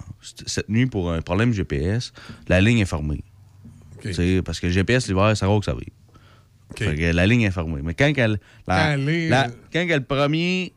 cette 0.46 0.68
nuit 0.70 0.86
pour 0.86 1.12
un 1.12 1.20
problème 1.20 1.52
GPS, 1.52 2.12
la 2.48 2.60
ligne 2.62 2.78
est 2.78 2.84
fermée. 2.86 3.22
Parce 4.44 4.60
que 4.60 4.66
le 4.68 4.72
GPS, 4.72 5.08
l'hiver, 5.08 5.36
c'est 5.36 5.44
rare 5.44 5.58
que 5.58 5.66
ça 5.66 5.72
arrive. 5.72 5.90
Que 6.74 7.12
la 7.12 7.26
ligne 7.26 7.42
est 7.42 7.50
fermée. 7.50 7.80
Mais 7.82 7.94
quand, 7.94 8.12
la- 8.16 8.92
elle 8.94 9.08
est, 9.08 9.28
la- 9.28 9.46
euh, 9.46 9.50
quand 9.72 9.86
le 9.88 10.00
premier 10.00 10.72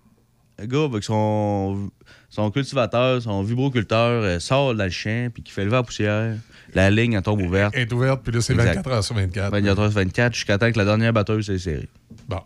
gars 0.61 0.83
avec 0.85 1.03
son, 1.03 1.89
son 2.29 2.51
cultivateur, 2.51 3.21
son 3.21 3.43
vibroculteur 3.43 4.23
euh, 4.23 4.39
sort 4.39 4.73
dans 4.75 4.83
le 4.83 4.89
champ 4.89 5.29
puis 5.33 5.43
qu'il 5.43 5.53
fait 5.53 5.63
lever 5.65 5.75
la 5.77 5.83
poussière, 5.83 6.35
la 6.73 6.89
ligne 6.91 7.13
elle 7.13 7.21
tombe 7.21 7.41
ouverte. 7.41 7.73
Elle 7.75 7.83
est 7.83 7.93
ouverte, 7.93 8.21
puis 8.23 8.33
là, 8.33 8.41
c'est 8.41 8.53
Exact. 8.53 8.75
24 8.77 8.91
heures 8.91 9.03
sur 9.03 9.15
24. 9.15 9.51
24 9.51 9.79
heures 9.79 9.91
sur 9.91 9.99
24 9.99 10.33
jusqu'à 10.33 10.57
temps 10.57 10.71
que 10.71 10.77
la 10.77 10.85
dernière 10.85 11.13
batteuse 11.13 11.45
s'est 11.45 11.59
serrée. 11.59 11.89
Bon. 12.27 12.39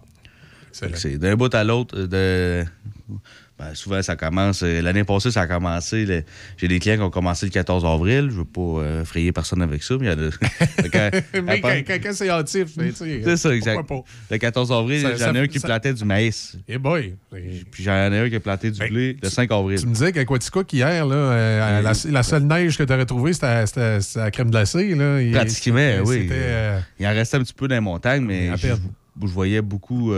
C'est 0.71 1.17
d'un 1.17 1.35
bout 1.35 1.53
à 1.55 1.63
l'autre. 1.63 1.95
euh, 1.97 2.63
De... 2.67 3.15
ben, 3.59 3.73
souvent, 3.73 4.01
ça 4.03 4.15
commence. 4.15 4.61
euh, 4.63 4.81
L'année 4.83 5.03
passée, 5.03 5.31
ça 5.31 5.41
a 5.41 5.47
commencé. 5.47 6.05
le- 6.05 6.23
J'ai 6.57 6.67
des 6.67 6.77
clients 6.79 6.95
qui 6.97 7.01
ont 7.01 7.09
commencé 7.09 7.45
le 7.47 7.51
14 7.51 7.83
avril. 7.85 8.27
Je 8.29 8.35
veux 8.37 8.45
pas 8.45 8.61
euh, 8.61 9.03
frayer 9.05 9.31
personne 9.31 9.61
avec 9.63 9.81
ça, 9.81 9.95
mais 9.99 10.05
il 10.05 10.09
y 10.09 10.11
a 10.11 10.15
de- 10.15 10.31
Mais 11.43 11.59
quand, 11.61 11.69
quand- 11.87 11.99
quand 12.03 12.13
c'est 12.13 12.29
hâtif, 12.29 12.77
ben, 12.77 12.91
C'est 12.95 13.37
ça, 13.37 13.55
exact. 13.55 13.83
pas? 13.87 14.01
Le 14.29 14.37
14 14.37 14.71
avril, 14.71 15.07
j'en 15.17 15.33
ai 15.33 15.39
un 15.39 15.47
qui 15.47 15.59
ça- 15.59 15.67
plantait 15.67 15.93
du 15.93 16.05
maïs. 16.05 16.55
Eh 16.67 16.77
boy! 16.77 17.15
Puis 17.71 17.83
j'en 17.83 17.93
ai 18.11 18.19
un 18.19 18.29
qui 18.29 18.35
a 18.35 18.39
planté 18.39 18.69
du 18.69 18.79
blé 18.87 19.17
le 19.21 19.29
5 19.29 19.51
avril. 19.51 19.79
Tu 19.79 19.87
me 19.87 19.93
disais 19.93 20.11
qu'à 20.11 20.23
Quaticook, 20.25 20.71
hier, 20.73 21.05
là, 21.05 21.15
euh, 21.15 21.81
la, 21.81 21.93
la 22.11 22.23
seule 22.23 22.43
neige 22.43 22.77
que 22.77 22.83
tu 22.83 22.93
aurais 22.93 23.05
trouvée, 23.05 23.33
c'était 23.33 23.65
la 24.15 24.31
crème 24.31 24.51
glacée. 24.51 24.93
Là. 24.95 25.19
Il- 25.21 25.31
Pratiquement, 25.31 25.95
oui. 26.05 26.27
Euh, 26.31 26.79
Il 26.99 27.07
en 27.07 27.11
restait 27.11 27.37
un 27.37 27.41
petit 27.43 27.53
peu 27.55 27.67
dans 27.67 27.75
les 27.75 27.81
montagnes, 27.81 28.23
mais 28.23 28.51
je 28.57 29.25
voyais 29.27 29.61
beaucoup 29.63 30.13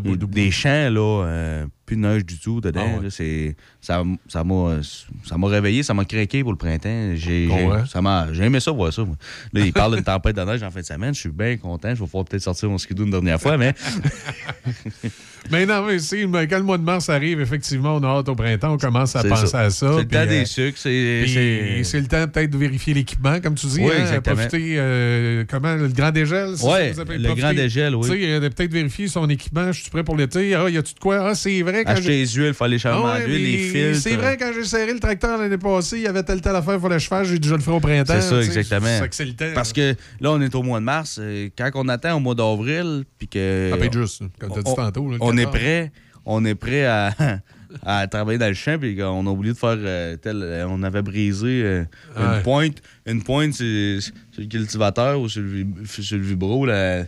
des, 0.00 0.16
des 0.16 0.50
champs, 0.50 0.88
là, 0.90 1.24
euh, 1.26 1.66
plus 1.86 1.96
de 1.96 2.00
neige 2.02 2.24
du 2.24 2.38
tout 2.38 2.60
dedans. 2.60 2.84
Ah 2.94 2.96
ouais. 2.98 3.02
là, 3.04 3.10
c'est- 3.10 3.56
ça 3.80 4.02
ça 4.28 4.44
m'a 4.44 4.80
ça 5.24 5.36
m'a 5.38 5.48
réveillé, 5.48 5.82
ça 5.82 5.92
m'a 5.94 6.04
craqué 6.04 6.42
pour 6.42 6.52
le 6.52 6.58
printemps. 6.58 7.12
J'ai 7.14 7.48
ouais? 7.48 7.82
ça 7.88 8.00
m'a- 8.00 8.32
j'ai 8.32 8.44
aimé 8.44 8.60
ça, 8.60 8.70
voir 8.70 8.92
ça. 8.92 9.04
moi. 9.04 9.16
Là, 9.52 9.60
il 9.64 9.72
parle 9.72 9.94
d'une 9.96 10.04
tempête 10.04 10.36
de 10.36 10.42
neige 10.42 10.62
en 10.62 10.70
fin 10.70 10.80
de 10.80 10.84
semaine. 10.86 11.14
Je 11.14 11.20
suis 11.20 11.28
bien 11.30 11.56
content. 11.56 11.88
Je 11.94 12.00
vais 12.00 12.06
pouvoir 12.06 12.24
peut-être 12.24 12.42
sortir 12.42 12.70
mon 12.70 12.78
skidoo 12.78 13.04
une 13.04 13.10
dernière 13.10 13.40
fois, 13.40 13.56
mais 13.58 13.74
Mais 15.50 15.66
non, 15.66 15.84
mais 15.86 15.96
mais 16.28 16.46
quand 16.46 16.58
le 16.58 16.62
mois 16.62 16.78
de 16.78 16.84
mars 16.84 17.08
arrive, 17.08 17.40
effectivement, 17.40 17.96
on 17.96 18.02
a 18.04 18.06
hâte 18.18 18.28
au 18.28 18.34
printemps, 18.34 18.72
on 18.74 18.78
commence 18.78 19.16
à 19.16 19.24
penser 19.24 19.46
ça. 19.48 19.60
à 19.60 19.70
ça. 19.70 19.92
C'est 19.92 20.02
le 20.02 20.06
temps 20.08 20.26
des 20.26 20.42
euh, 20.42 20.44
sucres, 20.44 20.78
c'est- 20.78 22.00
le 22.00 22.06
temps 22.06 22.26
peut-être 22.28 22.50
de 22.50 22.58
vérifier 22.58 22.94
l'équipement, 22.94 23.40
comme 23.40 23.54
tu 23.54 23.66
dis. 23.66 23.80
Oui, 23.80 23.90
hein. 23.96 24.20
Profiter, 24.20 24.74
euh, 24.78 25.44
comment, 25.50 25.74
le 25.74 25.88
grand 25.88 26.10
dégel, 26.12 26.54
appelez? 27.00 27.18
le 27.18 27.24
Profiter, 27.24 27.40
grand 27.42 27.52
dégel, 27.54 27.94
oui. 27.96 28.08
Tu 28.08 28.14
sais, 28.22 28.30
euh, 28.32 28.40
peut-être 28.50 28.72
vérifier 28.72 29.08
son 29.08 29.28
équipement, 29.28 29.72
je 29.72 29.80
suis 29.82 29.90
prêt 29.90 30.04
pour 30.04 30.16
l'été. 30.16 30.54
Ah, 30.54 30.68
y 30.70 30.78
a-tu 30.78 30.94
de 30.94 30.98
quoi? 31.00 31.28
Ah, 31.30 31.34
c'est 31.34 31.60
vrai. 31.62 31.84
Quand 31.84 31.90
acheter 31.92 32.04
j'ai- 32.04 32.20
les 32.20 32.26
huiles, 32.28 32.46
il 32.48 32.54
fallait 32.54 32.76
les 32.76 32.86
Ah 32.86 33.00
ouais, 33.02 33.24
d'huile, 33.26 33.42
les 33.42 33.52
mais 33.72 33.92
fils. 33.92 34.02
C'est 34.02 34.16
vrai, 34.16 34.36
quand 34.38 34.50
j'ai 34.54 34.64
serré 34.64 34.92
le 34.92 35.00
tracteur 35.00 35.38
l'année 35.38 35.58
passée, 35.58 35.96
il 35.96 36.02
y 36.02 36.06
avait 36.06 36.22
telle 36.22 36.40
telle 36.40 36.56
affaire, 36.56 36.74
il 36.74 36.80
fallait 36.80 36.96
que 36.96 37.02
je 37.02 37.08
fasse, 37.08 37.26
j'ai 37.28 37.38
dit 37.38 37.48
je 37.48 37.54
le 37.54 37.60
ferai 37.60 37.76
au 37.76 37.80
printemps. 37.80 38.14
C'est 38.14 38.20
ça, 38.20 38.38
tu 38.40 38.44
exactement. 38.46 39.06
C'est 39.10 39.24
le 39.24 39.32
temps. 39.34 39.44
Parce 39.54 39.72
que 39.72 39.94
là, 40.20 40.30
on 40.30 40.40
est 40.40 40.54
au 40.54 40.62
mois 40.62 40.78
de 40.80 40.84
mars. 40.84 41.18
euh, 41.20 41.48
Quand 41.58 41.70
on 41.74 41.88
attend 41.88 42.16
au 42.16 42.20
mois 42.20 42.34
d'avril, 42.34 43.04
puis 43.18 43.28
que. 43.28 43.68
Ça 43.72 43.76
peut 43.76 43.84
être 43.84 43.98
juste, 43.98 44.22
comme 44.38 44.50
dit 44.50 44.58
on- 44.64 44.74
tantôt, 44.74 45.10
on 45.32 45.36
est 45.36 45.44
14. 45.44 45.54
prêt. 45.58 45.92
On 46.24 46.44
est 46.44 46.54
prêt 46.54 46.84
à, 46.86 47.12
à 47.84 48.06
travailler 48.06 48.38
dans 48.38 48.46
le 48.48 48.54
champ, 48.54 48.78
puis 48.78 48.96
qu'on 48.96 49.26
a 49.26 49.30
oublié 49.30 49.52
de 49.54 49.58
faire 49.58 49.76
euh, 49.78 50.16
tel. 50.16 50.40
euh, 50.42 50.66
On 50.68 50.82
avait 50.82 51.02
brisé 51.02 51.62
euh, 51.64 51.84
Ouais. 52.16 52.36
une 52.36 52.42
pointe. 52.42 52.82
Une 53.06 53.22
pointe, 53.22 53.54
c'est 53.54 53.98
sur 54.00 54.12
le 54.38 54.46
cultivateur 54.46 55.20
ou 55.20 55.28
sur 55.28 55.42
le, 55.42 56.18
vibro. 56.18 56.66
la- 56.66 57.04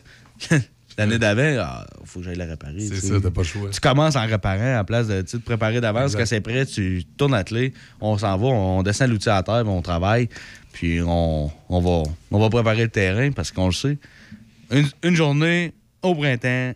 L'année 0.96 1.18
d'avant, 1.18 1.42
il 2.01 2.06
faut 2.06 2.20
que 2.20 2.26
j'aille 2.26 2.36
la 2.36 2.44
réparer. 2.44 2.78
C'est 2.78 2.94
ça, 3.01 3.14
t'as 3.20 3.30
pas 3.32 3.40
le 3.40 3.46
choix. 3.46 3.68
Tu 3.70 3.80
commences 3.80 4.14
en 4.14 4.24
réparant 4.26 4.78
en 4.78 4.84
place 4.84 5.09
de 5.09 5.22
de 5.22 5.38
préparer 5.38 5.80
d'avance. 5.80 6.14
Quand 6.14 6.24
c'est 6.24 6.40
prêt, 6.40 6.64
tu 6.66 7.02
tournes 7.16 7.32
la 7.32 7.42
clé, 7.42 7.72
on 8.01 8.16
s'en 8.16 8.36
va, 8.38 8.46
on 8.46 8.82
descend 8.84 9.10
l'outil 9.10 9.28
à 9.28 9.42
terre, 9.42 9.64
on 9.66 9.82
travaille, 9.82 10.28
puis 10.72 11.01
on, 11.02 11.51
on, 11.68 11.80
va, 11.80 12.09
on 12.30 12.38
va 12.38 12.48
préparer 12.48 12.82
le 12.84 12.90
terrain 12.90 13.32
parce 13.32 13.51
qu'on 13.51 13.66
le 13.66 13.72
sait. 13.72 13.98
Une, 14.70 14.86
une 15.02 15.16
journée 15.16 15.72
au 16.02 16.14
printemps 16.14 16.74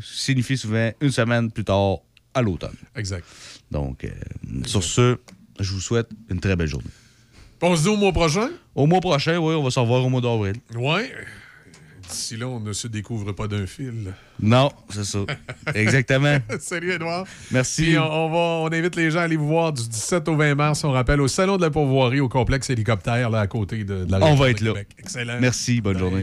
signifie 0.00 0.56
souvent 0.56 0.90
une 1.00 1.10
semaine 1.10 1.50
plus 1.50 1.64
tard 1.64 1.98
à 2.34 2.42
l'automne. 2.42 2.76
Exact. 2.96 3.24
Donc, 3.70 4.04
euh, 4.04 4.10
sur 4.66 4.82
ce, 4.82 5.18
je 5.60 5.72
vous 5.72 5.80
souhaite 5.80 6.08
une 6.30 6.40
très 6.40 6.56
belle 6.56 6.68
journée. 6.68 6.88
On 7.60 7.76
se 7.76 7.82
dit 7.82 7.88
au 7.88 7.96
mois 7.96 8.12
prochain? 8.12 8.48
Au 8.74 8.86
mois 8.86 9.00
prochain, 9.00 9.38
oui, 9.38 9.54
on 9.54 9.62
va 9.62 9.70
se 9.70 9.78
revoir 9.78 10.04
au 10.04 10.08
mois 10.08 10.20
d'avril. 10.20 10.54
Ouais. 10.74 11.12
D'ici 12.10 12.36
là, 12.36 12.48
on 12.48 12.58
ne 12.60 12.72
se 12.72 12.88
découvre 12.88 13.32
pas 13.32 13.46
d'un 13.46 13.66
fil. 13.66 14.12
Non, 14.40 14.70
c'est 14.90 15.04
ça. 15.04 15.20
Exactement. 15.74 16.38
Salut, 16.60 16.92
Edouard. 16.92 17.24
Merci. 17.52 17.94
On, 17.96 18.02
on 18.02 18.30
va, 18.30 18.38
on 18.38 18.72
invite 18.72 18.96
les 18.96 19.10
gens 19.10 19.20
à 19.20 19.22
aller 19.22 19.36
vous 19.36 19.46
voir 19.46 19.72
du 19.72 19.82
17 19.88 20.28
au 20.28 20.36
20 20.36 20.54
mars, 20.56 20.84
on 20.84 20.90
rappelle, 20.90 21.20
au 21.20 21.28
Salon 21.28 21.56
de 21.56 21.62
la 21.62 21.70
Pourvoirie, 21.70 22.20
au 22.20 22.28
complexe 22.28 22.68
hélicoptère, 22.68 23.30
là, 23.30 23.40
à 23.40 23.46
côté 23.46 23.84
de, 23.84 24.04
de 24.04 24.10
la 24.10 24.20
On 24.26 24.34
va 24.34 24.50
être 24.50 24.60
là. 24.60 24.72
Excellent. 24.98 25.38
Merci, 25.40 25.80
bonne 25.80 25.98
journée. 25.98 26.22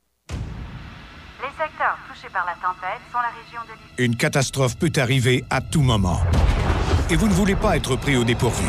Une 3.97 4.15
catastrophe 4.15 4.77
peut 4.77 4.91
arriver 4.97 5.43
à 5.49 5.61
tout 5.61 5.81
moment. 5.81 6.21
Et 7.09 7.15
vous 7.15 7.27
ne 7.27 7.33
voulez 7.33 7.55
pas 7.55 7.77
être 7.77 7.95
pris 7.95 8.15
au 8.15 8.23
dépourvu. 8.23 8.65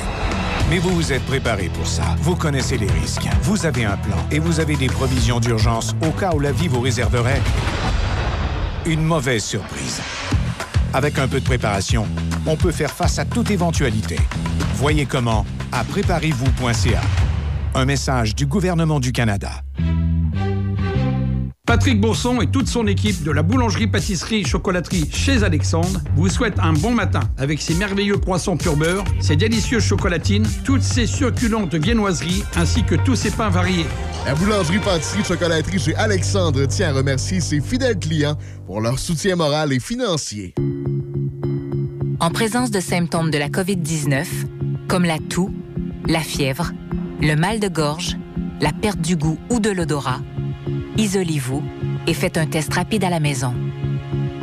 Mais 0.69 0.79
vous 0.79 0.91
vous 0.91 1.13
êtes 1.13 1.25
préparé 1.25 1.69
pour 1.69 1.87
ça. 1.87 2.03
Vous 2.19 2.37
connaissez 2.37 2.77
les 2.79 2.91
risques. 2.91 3.29
Vous 3.43 3.67
avez 3.67 3.85
un 3.85 3.97
plan 3.97 4.17
et 4.31 4.39
vous 4.39 4.61
avez 4.61 4.77
des 4.77 4.89
provisions 4.89 5.41
d'urgence 5.41 5.95
au 6.07 6.11
cas 6.11 6.33
où 6.35 6.41
la 6.41 6.53
vie 6.53 6.69
vous 6.69 6.81
réserverait 6.81 7.41
une 8.87 9.03
mauvaise 9.03 9.45
surprise. 9.45 10.01
Avec 10.93 11.19
un 11.19 11.29
peu 11.29 11.41
de 11.41 11.45
préparation, 11.45 12.07
on 12.47 12.57
peut 12.57 12.73
faire 12.73 12.91
face 12.91 13.19
à 13.19 13.25
toute 13.25 13.51
éventualité. 13.51 14.17
Voyez 14.75 15.07
comment 15.07 15.47
à 15.71 15.85
préparez-vous.ca. 15.85 17.01
Un 17.75 17.85
message 17.85 18.35
du 18.35 18.47
gouvernement 18.47 19.01
du 19.01 19.13
Canada. 19.13 19.63
Patrick 21.73 22.03
Bourson 22.03 22.43
et 22.43 22.49
toute 22.49 22.69
son 22.69 22.87
équipe 22.87 23.23
de 23.23 23.31
la 23.31 23.43
boulangerie-pâtisserie-chocolaterie 23.43 25.09
chez 25.11 25.43
Alexandre 25.43 26.03
vous 26.17 26.29
souhaitent 26.29 26.59
un 26.59 26.75
bon 26.75 26.91
matin 26.91 27.23
avec 27.39 27.63
ses 27.63 27.73
merveilleux 27.73 28.19
croissants 28.19 28.59
pur 28.59 28.77
beurre, 28.77 29.05
ses 29.21 29.37
délicieuses 29.37 29.83
chocolatines, 29.83 30.47
toutes 30.67 30.83
ses 30.83 31.07
succulentes 31.07 31.75
viennoiseries 31.75 32.45
ainsi 32.57 32.85
que 32.85 32.95
tous 32.95 33.17
ses 33.17 33.31
pains 33.31 33.49
variés. 33.49 33.87
La 34.27 34.35
boulangerie-pâtisserie-chocolaterie 34.35 35.79
chez 35.79 35.95
Alexandre 35.95 36.67
tient 36.67 36.91
à 36.91 36.93
remercier 36.93 37.41
ses 37.41 37.63
fidèles 37.63 37.99
clients 37.99 38.37
pour 38.67 38.83
leur 38.83 38.99
soutien 38.99 39.37
moral 39.37 39.73
et 39.73 39.81
financier. 39.81 40.55
En 42.21 42.29
présence 42.29 42.71
de 42.71 42.81
symptômes 42.81 43.31
de 43.31 43.39
la 43.39 43.49
COVID-19, 43.49 44.27
comme 44.89 45.07
la 45.07 45.19
toux, 45.19 45.51
la 46.07 46.21
fièvre, 46.21 46.73
le 47.23 47.35
mal 47.35 47.61
de 47.61 47.69
gorge, 47.69 48.19
la 48.61 48.73
perte 48.75 49.01
du 49.01 49.17
goût 49.17 49.39
ou 49.49 49.59
de 49.59 49.71
l'odorat, 49.71 50.21
isolez-vous 50.97 51.63
et 52.07 52.15
faites 52.15 52.39
un 52.39 52.47
test 52.47 52.73
rapide 52.75 53.05
à 53.05 53.11
la 53.11 53.21
maison. 53.21 53.55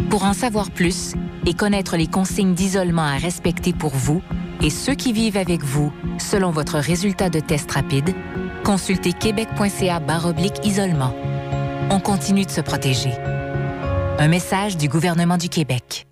Pour 0.10 0.24
en 0.24 0.34
savoir 0.34 0.72
plus 0.72 1.14
et 1.46 1.54
connaître 1.54 1.98
les 1.98 2.08
consignes 2.08 2.54
d'isolement 2.54 3.04
à 3.04 3.18
respecter 3.18 3.74
pour 3.74 3.92
vous 3.92 4.22
et 4.62 4.70
ceux 4.70 4.96
qui 4.96 5.14
vivent 5.14 5.38
avec 5.38 5.64
vous 5.64 5.92
selon 6.18 6.52
votre 6.52 6.78
résultat 6.78 7.30
de 7.30 7.40
test 7.40 7.72
rapide, 7.72 8.14
consultez 8.64 9.14
québec.ca 9.14 10.02
isolement. 10.64 11.16
On 11.92 12.00
continue 12.00 12.46
de 12.46 12.52
se 12.52 12.62
protéger. 12.62 13.14
Un 14.20 14.28
message 14.28 14.78
du 14.78 14.90
gouvernement 14.90 15.38
du 15.38 15.50
Québec. 15.50 16.06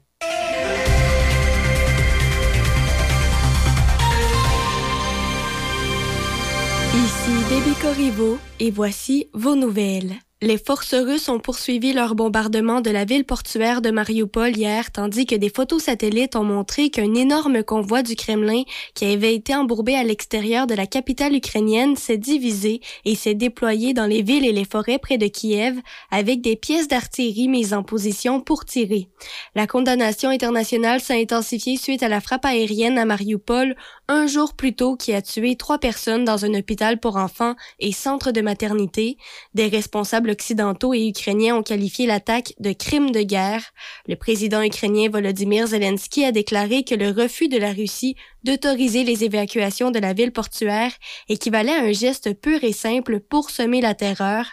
Ici 6.95 7.31
Déby 7.49 7.75
Corriveau 7.81 8.39
et 8.59 8.71
voici 8.71 9.27
vos 9.33 9.55
nouvelles. 9.55 10.15
Les 10.39 10.59
forces 10.59 10.93
russes 10.93 11.29
ont 11.29 11.39
poursuivi 11.39 11.93
leur 11.93 12.13
bombardement 12.13 12.79
de 12.79 12.91
la 12.91 13.05
ville 13.05 13.25
portuaire 13.25 13.81
de 13.81 13.89
Mariupol 13.89 14.55
hier, 14.55 14.91
tandis 14.91 15.25
que 15.25 15.33
des 15.33 15.49
photos 15.49 15.85
satellites 15.85 16.35
ont 16.35 16.43
montré 16.43 16.91
qu'un 16.91 17.15
énorme 17.15 17.63
convoi 17.63 18.03
du 18.03 18.15
Kremlin, 18.15 18.61
qui 18.93 19.05
avait 19.05 19.33
été 19.33 19.55
embourbé 19.55 19.95
à 19.95 20.03
l'extérieur 20.03 20.67
de 20.67 20.75
la 20.75 20.85
capitale 20.85 21.33
ukrainienne, 21.33 21.95
s'est 21.95 22.19
divisé 22.19 22.81
et 23.03 23.15
s'est 23.15 23.33
déployé 23.33 23.95
dans 23.95 24.05
les 24.05 24.21
villes 24.21 24.45
et 24.45 24.51
les 24.51 24.63
forêts 24.63 24.99
près 24.99 25.17
de 25.17 25.25
Kiev, 25.25 25.81
avec 26.11 26.41
des 26.41 26.55
pièces 26.55 26.87
d'artillerie 26.87 27.47
mises 27.47 27.73
en 27.73 27.81
position 27.81 28.39
pour 28.39 28.63
tirer. 28.63 29.07
La 29.55 29.65
condamnation 29.65 30.29
internationale 30.29 31.01
s'est 31.01 31.19
intensifiée 31.19 31.77
suite 31.77 32.03
à 32.03 32.09
la 32.09 32.21
frappe 32.21 32.45
aérienne 32.45 32.99
à 32.99 33.05
Mariupol, 33.05 33.75
un 34.09 34.27
jour 34.27 34.53
plus 34.53 34.73
tôt 34.73 34.95
qui 34.95 35.13
a 35.13 35.21
tué 35.21 35.55
trois 35.55 35.79
personnes 35.79 36.23
dans 36.23 36.45
un 36.45 36.53
hôpital 36.53 36.99
pour 36.99 37.17
enfants 37.17 37.55
et 37.79 37.91
centre 37.91 38.31
de 38.31 38.41
maternité. 38.41 39.17
Des 39.53 39.67
responsables 39.67 40.29
occidentaux 40.29 40.93
et 40.93 41.07
ukrainiens 41.07 41.57
ont 41.57 41.63
qualifié 41.63 42.07
l'attaque 42.07 42.53
de 42.59 42.71
crime 42.71 43.11
de 43.11 43.21
guerre. 43.21 43.73
Le 44.07 44.15
président 44.15 44.61
ukrainien 44.61 45.09
Volodymyr 45.09 45.67
Zelensky 45.67 46.23
a 46.23 46.31
déclaré 46.31 46.83
que 46.83 46.95
le 46.95 47.09
refus 47.09 47.49
de 47.49 47.57
la 47.57 47.73
Russie 47.73 48.15
d'autoriser 48.47 49.03
les 49.03 49.25
évacuations 49.25 49.91
de 49.91 49.99
la 49.99 50.13
ville 50.13 50.31
portuaire 50.31 50.93
équivalait 51.27 51.73
à 51.73 51.81
un 51.81 51.91
geste 51.91 52.33
pur 52.33 52.63
et 52.63 52.71
simple 52.71 53.19
pour 53.19 53.49
semer 53.49 53.81
la 53.81 53.93
terreur. 53.93 54.45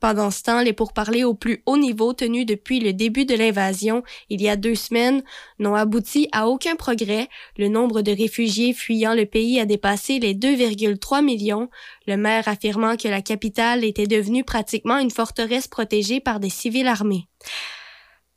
Pendant 0.00 0.30
ce 0.30 0.42
temps, 0.42 0.62
les 0.62 0.72
pourparlers 0.72 1.24
au 1.24 1.34
plus 1.34 1.62
haut 1.66 1.76
niveau 1.76 2.14
tenus 2.14 2.46
depuis 2.46 2.80
le 2.80 2.94
début 2.94 3.26
de 3.26 3.34
l'invasion, 3.34 4.02
il 4.30 4.40
y 4.40 4.48
a 4.48 4.56
deux 4.56 4.74
semaines, 4.74 5.22
n'ont 5.58 5.74
abouti 5.74 6.28
à 6.32 6.48
aucun 6.48 6.76
progrès. 6.76 7.28
Le 7.58 7.68
nombre 7.68 8.00
de 8.00 8.12
réfugiés 8.12 8.72
fuyant 8.72 9.12
le 9.12 9.26
pays 9.26 9.60
a 9.60 9.66
dépassé 9.66 10.18
les 10.18 10.34
2,3 10.34 11.22
millions, 11.22 11.68
le 12.06 12.16
maire 12.16 12.48
affirmant 12.48 12.96
que 12.96 13.08
la 13.08 13.20
capitale 13.20 13.84
était 13.84 14.06
devenue 14.06 14.44
pratiquement 14.44 14.98
une 14.98 15.10
forteresse 15.10 15.68
protégée 15.68 16.20
par 16.20 16.40
des 16.40 16.48
civils 16.48 16.88
armés. 16.88 17.28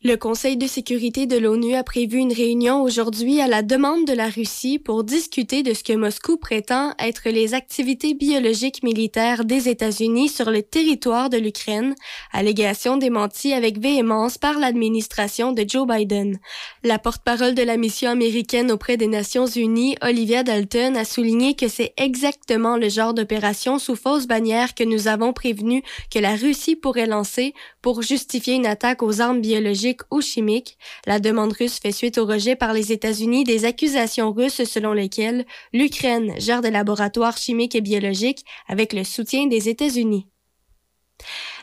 Le 0.07 0.18
Conseil 0.18 0.56
de 0.56 0.68
sécurité 0.68 1.26
de 1.26 1.36
l'ONU 1.36 1.73
a 1.73 1.84
prévu 1.84 2.19
une 2.19 2.32
réunion 2.32 2.84
aujourd'hui 2.84 3.41
à 3.41 3.48
la 3.48 3.64
demande 3.64 4.06
de 4.06 4.14
la 4.14 4.30
Russie 4.30 4.77
pour 4.77 5.03
discuter 5.03 5.64
de 5.64 5.73
ce 5.73 5.84
que 5.84 5.94
Moscou 5.94 6.38
prétend 6.38 6.94
être 6.99 7.27
les 7.32 7.56
activités 7.56 8.14
biologiques 8.14 8.84
militaires 8.84 9.45
des 9.45 9.68
États-Unis 9.68 10.30
sur 10.30 10.52
le 10.52 10.61
territoire 10.61 11.32
de 11.32 11.38
l'Ukraine, 11.38 11.95
allégation 12.32 12.98
démentie 12.98 13.52
avec 13.52 13.80
véhémence 13.80 14.38
par 14.38 14.60
l'administration 14.60 15.53
de 15.53 15.65
Joe 15.68 15.88
Biden. 15.88 16.38
La 16.84 16.99
porte-parole 16.99 17.56
de 17.56 17.64
la 17.64 17.76
mission 17.76 18.11
américaine 18.11 18.72
auprès 18.72 18.98
des 18.98 19.07
Nations 19.07 19.48
Unies, 19.48 19.98
Olivia 20.03 20.44
Dalton, 20.44 20.95
a 20.98 21.03
souligné 21.03 21.56
que 21.56 21.68
c'est 21.68 21.95
exactement 21.98 22.77
le 22.77 22.90
genre 22.90 23.15
d'opération 23.15 23.80
sous 23.80 23.95
fausse 23.95 24.27
bannière 24.27 24.76
que 24.76 24.84
nous 24.84 25.07
avons 25.07 25.34
prévenu 25.34 25.82
que 26.14 26.19
la 26.19 26.36
Russie 26.36 26.76
pourrait 26.76 27.07
lancer 27.07 27.56
pour 27.82 28.03
justifier 28.03 28.53
une 28.53 28.68
attaque 28.68 29.02
aux 29.02 29.19
armes 29.19 29.41
biologiques 29.41 29.94
ou 30.11 30.22
chimiques. 30.22 30.77
La 31.05 31.19
demande 31.19 31.53
russe 31.53 31.80
fait 31.80 31.91
suite 31.91 32.17
au 32.17 32.26
rejet 32.26 32.55
par 32.55 32.73
les 32.73 32.91
États-Unis 32.91 33.43
des 33.43 33.65
accusations 33.65 34.31
russes 34.31 34.63
selon 34.63 34.93
lesquelles 34.93 35.45
l'Ukraine 35.73 36.34
gère 36.38 36.61
des 36.61 36.72
laboratoires 36.72 37.38
chimiques 37.38 37.76
et 37.76 37.81
biologiques 37.81 38.45
avec 38.67 38.93
le 38.93 39.03
soutien 39.03 39.47
des 39.47 39.69
États-Unis. 39.69 40.27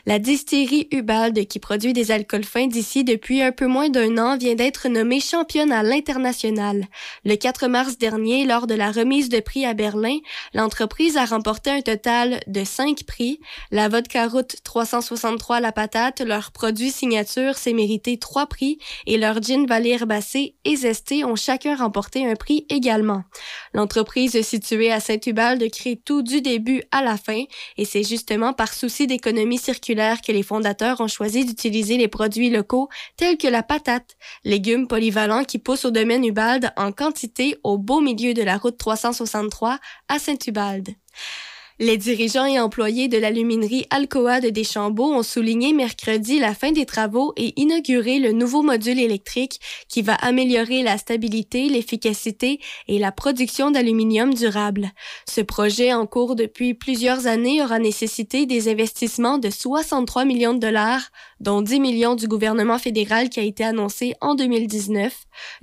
La 0.05 0.19
distillerie 0.19 0.89
Ubald, 0.91 1.47
qui 1.47 1.59
produit 1.59 1.93
des 1.93 2.11
alcools 2.11 2.43
fins 2.43 2.67
d'ici 2.67 3.05
depuis 3.05 3.41
un 3.41 3.53
peu 3.53 3.67
moins 3.67 3.87
d'un 3.87 4.17
an, 4.17 4.37
vient 4.37 4.53
d'être 4.53 4.89
nommée 4.89 5.21
championne 5.21 5.71
à 5.71 5.81
l'international. 5.81 6.87
Le 7.23 7.35
4 7.35 7.69
mars 7.69 7.97
dernier, 7.97 8.45
lors 8.45 8.67
de 8.67 8.73
la 8.73 8.91
remise 8.91 9.29
de 9.29 9.39
prix 9.39 9.65
à 9.65 9.73
Berlin, 9.73 10.17
l'entreprise 10.53 11.15
a 11.15 11.23
remporté 11.23 11.69
un 11.69 11.79
total 11.79 12.41
de 12.47 12.65
cinq 12.65 13.05
prix. 13.05 13.39
La 13.71 13.87
vodka 13.87 14.27
route 14.27 14.57
363 14.65 15.61
La 15.61 15.71
Patate, 15.71 16.19
leur 16.19 16.51
produit 16.51 16.91
signature, 16.91 17.55
s'est 17.55 17.71
mérité 17.71 18.17
trois 18.17 18.47
prix 18.47 18.79
et 19.07 19.17
leur 19.17 19.41
gin 19.41 19.65
Vallée 19.65 19.91
Herbacé 19.91 20.55
et 20.65 20.75
Zesté 20.75 21.23
ont 21.23 21.37
chacun 21.37 21.77
remporté 21.77 22.29
un 22.29 22.35
prix 22.35 22.65
également. 22.67 23.23
L'entreprise 23.73 24.41
située 24.41 24.91
à 24.91 24.99
Saint-Ubald 24.99 25.63
crée 25.71 25.95
tout 25.95 26.23
du 26.23 26.41
début 26.41 26.83
à 26.91 27.01
la 27.01 27.15
fin 27.15 27.43
et 27.77 27.85
c'est 27.85 28.03
justement 28.03 28.51
par 28.51 28.73
souci 28.73 29.07
d'économie 29.07 29.57
circulaire 29.57 29.92
que 29.95 30.31
les 30.31 30.43
fondateurs 30.43 31.01
ont 31.01 31.07
choisi 31.07 31.45
d'utiliser 31.45 31.97
les 31.97 32.07
produits 32.07 32.49
locaux 32.49 32.89
tels 33.17 33.37
que 33.37 33.47
la 33.47 33.63
patate, 33.63 34.15
légumes 34.43 34.87
polyvalents 34.87 35.43
qui 35.43 35.59
poussent 35.59 35.85
au 35.85 35.91
domaine 35.91 36.25
Ubalde 36.25 36.71
en 36.77 36.91
quantité 36.91 37.57
au 37.63 37.77
beau 37.77 38.01
milieu 38.01 38.33
de 38.33 38.43
la 38.43 38.57
route 38.57 38.77
363 38.77 39.79
à 40.07 40.19
Saint-Ubalde. 40.19 40.89
Les 41.79 41.97
dirigeants 41.97 42.45
et 42.45 42.59
employés 42.59 43.07
de 43.07 43.17
l'aluminerie 43.17 43.87
Alcoa 43.89 44.39
de 44.41 44.49
Deschambault 44.49 45.11
ont 45.11 45.23
souligné 45.23 45.73
mercredi 45.73 46.37
la 46.37 46.53
fin 46.53 46.71
des 46.71 46.85
travaux 46.85 47.33
et 47.35 47.59
inauguré 47.59 48.19
le 48.19 48.31
nouveau 48.31 48.61
module 48.61 48.99
électrique 48.99 49.59
qui 49.89 50.03
va 50.03 50.13
améliorer 50.13 50.83
la 50.83 50.99
stabilité, 50.99 51.69
l'efficacité 51.69 52.59
et 52.87 52.99
la 52.99 53.11
production 53.11 53.71
d'aluminium 53.71 54.35
durable. 54.35 54.91
Ce 55.27 55.41
projet 55.41 55.93
en 55.93 56.05
cours 56.05 56.35
depuis 56.35 56.75
plusieurs 56.75 57.25
années 57.25 57.63
aura 57.63 57.79
nécessité 57.79 58.45
des 58.45 58.69
investissements 58.69 59.39
de 59.39 59.49
63 59.49 60.25
millions 60.25 60.53
de 60.53 60.59
dollars, 60.59 61.09
dont 61.39 61.63
10 61.63 61.79
millions 61.79 62.15
du 62.15 62.27
gouvernement 62.27 62.77
fédéral 62.77 63.29
qui 63.29 63.39
a 63.39 63.43
été 63.43 63.63
annoncé 63.63 64.13
en 64.21 64.35
2019. 64.35 65.11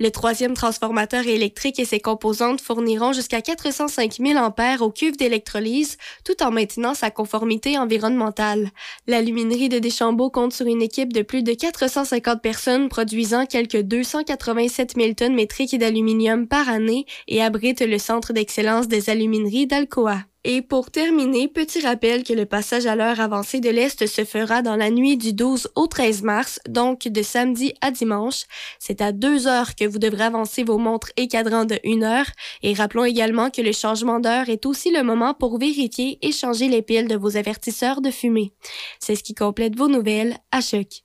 Le 0.01 0.11
troisième 0.11 0.55
transformateur 0.55 1.25
électrique 1.25 1.79
et 1.79 1.85
ses 1.85 2.01
composantes 2.01 2.59
fourniront 2.59 3.13
jusqu'à 3.13 3.41
405 3.41 4.17
000 4.19 4.37
ampères 4.37 4.81
aux 4.81 4.91
cuves 4.91 5.15
d'électrolyse 5.15 5.97
tout 6.23 6.41
en 6.43 6.51
maintenant 6.51 6.93
sa 6.93 7.11
conformité 7.11 7.77
environnementale. 7.77 8.71
L'aluminerie 9.07 9.69
de 9.69 9.79
Deschambault 9.79 10.29
compte 10.29 10.53
sur 10.53 10.65
une 10.65 10.81
équipe 10.81 11.13
de 11.13 11.21
plus 11.21 11.43
de 11.43 11.53
450 11.53 12.41
personnes 12.41 12.89
produisant 12.89 13.45
quelques 13.45 13.81
287 13.81 14.93
000 14.95 15.13
tonnes 15.13 15.35
métriques 15.35 15.77
d'aluminium 15.77 16.47
par 16.47 16.69
année 16.69 17.05
et 17.27 17.41
abrite 17.41 17.81
le 17.81 17.97
centre 17.97 18.33
d'excellence 18.33 18.87
des 18.87 19.09
alumineries 19.09 19.67
d'Alcoa. 19.67 20.30
Et 20.43 20.63
pour 20.63 20.89
terminer, 20.89 21.47
petit 21.47 21.81
rappel 21.81 22.23
que 22.23 22.33
le 22.33 22.47
passage 22.47 22.87
à 22.87 22.95
l'heure 22.95 23.19
avancée 23.19 23.59
de 23.59 23.69
l'Est 23.69 24.07
se 24.07 24.25
fera 24.25 24.63
dans 24.63 24.75
la 24.75 24.89
nuit 24.89 25.15
du 25.15 25.33
12 25.33 25.69
au 25.75 25.85
13 25.85 26.23
mars, 26.23 26.59
donc 26.67 27.07
de 27.07 27.21
samedi 27.21 27.75
à 27.81 27.91
dimanche. 27.91 28.45
C'est 28.79 29.01
à 29.01 29.11
deux 29.11 29.45
heures 29.45 29.75
que 29.75 29.85
vous 29.85 29.99
devrez 29.99 30.23
avancer 30.23 30.63
vos 30.63 30.79
montres 30.79 31.11
et 31.15 31.27
cadrans 31.27 31.65
de 31.65 31.79
une 31.83 32.03
heure. 32.03 32.25
Et 32.63 32.73
rappelons 32.73 33.05
également 33.05 33.51
que 33.51 33.61
le 33.61 33.71
changement 33.71 34.19
d'heure 34.19 34.49
est 34.49 34.65
aussi 34.65 34.89
le 34.91 35.03
moment 35.03 35.35
pour 35.35 35.59
vérifier 35.59 36.17
et 36.23 36.31
changer 36.31 36.69
les 36.69 36.81
piles 36.81 37.07
de 37.07 37.15
vos 37.15 37.37
avertisseurs 37.37 38.01
de 38.01 38.09
fumée. 38.09 38.51
C'est 38.99 39.15
ce 39.15 39.23
qui 39.23 39.35
complète 39.35 39.77
vos 39.77 39.89
nouvelles 39.89 40.37
à 40.51 40.61
choc. 40.61 41.03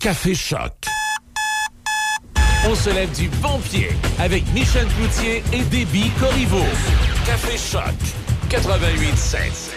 Café 0.00 0.34
Choc. 0.34 0.74
On 2.68 2.74
se 2.74 2.90
lève 2.90 3.12
du 3.16 3.28
bon 3.40 3.58
pied 3.58 3.88
avec 4.20 4.44
Michel 4.52 4.86
Cloutier 4.96 5.42
et 5.52 5.62
Déby 5.64 6.10
Corriveau. 6.20 6.64
Café 7.26 7.56
Choc 7.56 7.82
88.7. 8.48 9.74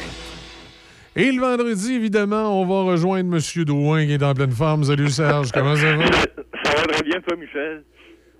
Et 1.16 1.32
le 1.32 1.42
vendredi, 1.42 1.94
évidemment, 1.94 2.62
on 2.62 2.66
va 2.66 2.92
rejoindre 2.92 3.36
M. 3.36 3.64
Drouin 3.66 4.06
qui 4.06 4.14
est 4.14 4.24
en 4.24 4.34
pleine 4.34 4.52
forme. 4.52 4.84
Salut 4.84 5.10
Serge, 5.10 5.52
comment 5.52 5.76
ça 5.76 5.96
va? 5.96 6.06
Ça 6.64 6.76
va 6.76 6.84
très 6.94 7.04
bien, 7.04 7.20
toi, 7.28 7.36
Michel? 7.38 7.84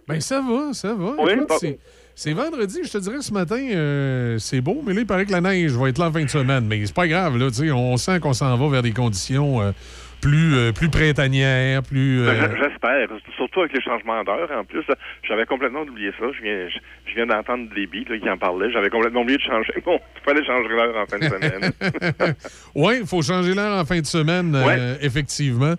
Ben, 0.08 0.20
ça 0.22 0.42
va, 0.42 0.74
ça 0.74 0.94
va. 0.94 1.14
Oui, 1.20 1.32
Écoute, 1.34 1.48
pas- 1.48 1.58
c'est- 1.60 1.80
c'est 2.16 2.34
vendredi, 2.34 2.80
je 2.84 2.92
te 2.92 2.98
dirais, 3.00 3.22
ce 3.22 3.34
matin, 3.34 3.58
euh, 3.60 4.38
c'est 4.38 4.62
beau, 4.62 4.82
mais 4.86 4.94
là, 4.94 5.02
il 5.02 5.08
paraît 5.08 5.26
que 5.26 5.32
la 5.32 5.42
neige 5.42 5.72
va 5.72 5.90
être 5.90 5.98
là 5.98 6.08
en 6.08 6.12
fin 6.12 6.24
de 6.24 6.30
semaine. 6.30 6.66
Mais 6.68 6.86
c'est 6.86 6.94
pas 6.96 7.08
grave, 7.08 7.38
là, 7.38 7.50
tu 7.50 7.56
sais, 7.56 7.72
on 7.72 7.98
sent 7.98 8.20
qu'on 8.20 8.34
s'en 8.34 8.56
va 8.58 8.70
vers 8.70 8.84
des 8.84 8.92
conditions 8.92 9.62
euh, 9.62 9.72
plus, 10.22 10.56
euh, 10.56 10.72
plus 10.72 10.90
printanières, 10.90 11.84
plus... 11.84 12.24
Ben, 12.26 12.32
euh, 12.32 12.56
J'espère, 12.62 13.08
surtout 13.36 13.62
avec 13.62 13.74
les 13.74 13.82
changements 13.82 14.24
d'heure. 14.24 14.50
En 14.58 14.64
plus, 14.64 14.84
j'avais 15.28 15.46
complètement 15.46 15.82
oublié 15.82 16.12
ça. 16.20 16.26
Je 16.38 16.42
viens, 16.44 16.68
je, 16.70 16.78
je 17.10 17.16
viens 17.16 17.26
d'entendre 17.28 17.68
Léby 17.76 18.06
là, 18.10 18.18
qui 18.18 18.30
en 18.30 18.38
parlait. 18.38 18.72
J'avais 18.72 18.90
complètement 18.90 19.22
oublié 19.22 19.38
de 19.38 19.44
changer. 19.44 19.74
Bon, 19.86 20.00
il 20.18 20.22
fallait 20.26 20.46
changer 20.46 20.70
l'heure 20.70 20.96
en 20.98 21.06
fin 21.06 21.18
de 21.20 21.24
semaine. 21.24 21.72
oui, 22.76 22.94
il 23.02 23.08
faut 23.08 23.22
changer 23.22 23.54
l'heure 23.54 23.80
en 23.80 23.86
fin 23.86 24.00
de 24.00 24.06
semaine, 24.06 24.54
euh, 24.56 24.66
Ouais. 24.66 24.98
effectivement. 25.02 25.74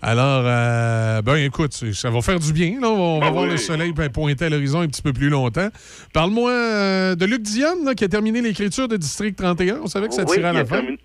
Alors, 0.00 0.44
euh, 0.46 1.22
ben 1.22 1.34
écoute, 1.38 1.72
ça 1.72 2.08
va 2.08 2.20
faire 2.20 2.38
du 2.38 2.52
bien. 2.52 2.78
Là. 2.80 2.88
On 2.88 3.18
va 3.18 3.26
Ah 3.26 3.30
voir 3.32 3.44
oui. 3.44 3.50
le 3.50 3.56
soleil 3.56 3.92
ben, 3.92 4.08
pointer 4.08 4.44
à 4.44 4.48
l'horizon 4.48 4.80
un 4.82 4.86
petit 4.86 5.02
peu 5.02 5.12
plus 5.12 5.28
longtemps. 5.28 5.68
Parle-moi 6.14 6.52
euh, 6.52 7.14
de 7.16 7.24
Luc 7.26 7.42
Dionne, 7.42 7.84
là, 7.84 7.94
qui 7.96 8.04
a 8.04 8.08
terminé 8.08 8.40
l'écriture 8.40 8.86
de 8.86 8.96
District 8.96 9.34
31. 9.36 9.78
On 9.82 9.86
savait 9.88 10.06
que 10.06 10.14
ça 10.14 10.22
Oui, 10.28 10.36
tirait 10.36 10.50
à 10.50 10.52
la 10.52 10.64
fin. 10.64 10.76
terminé- 10.76 10.98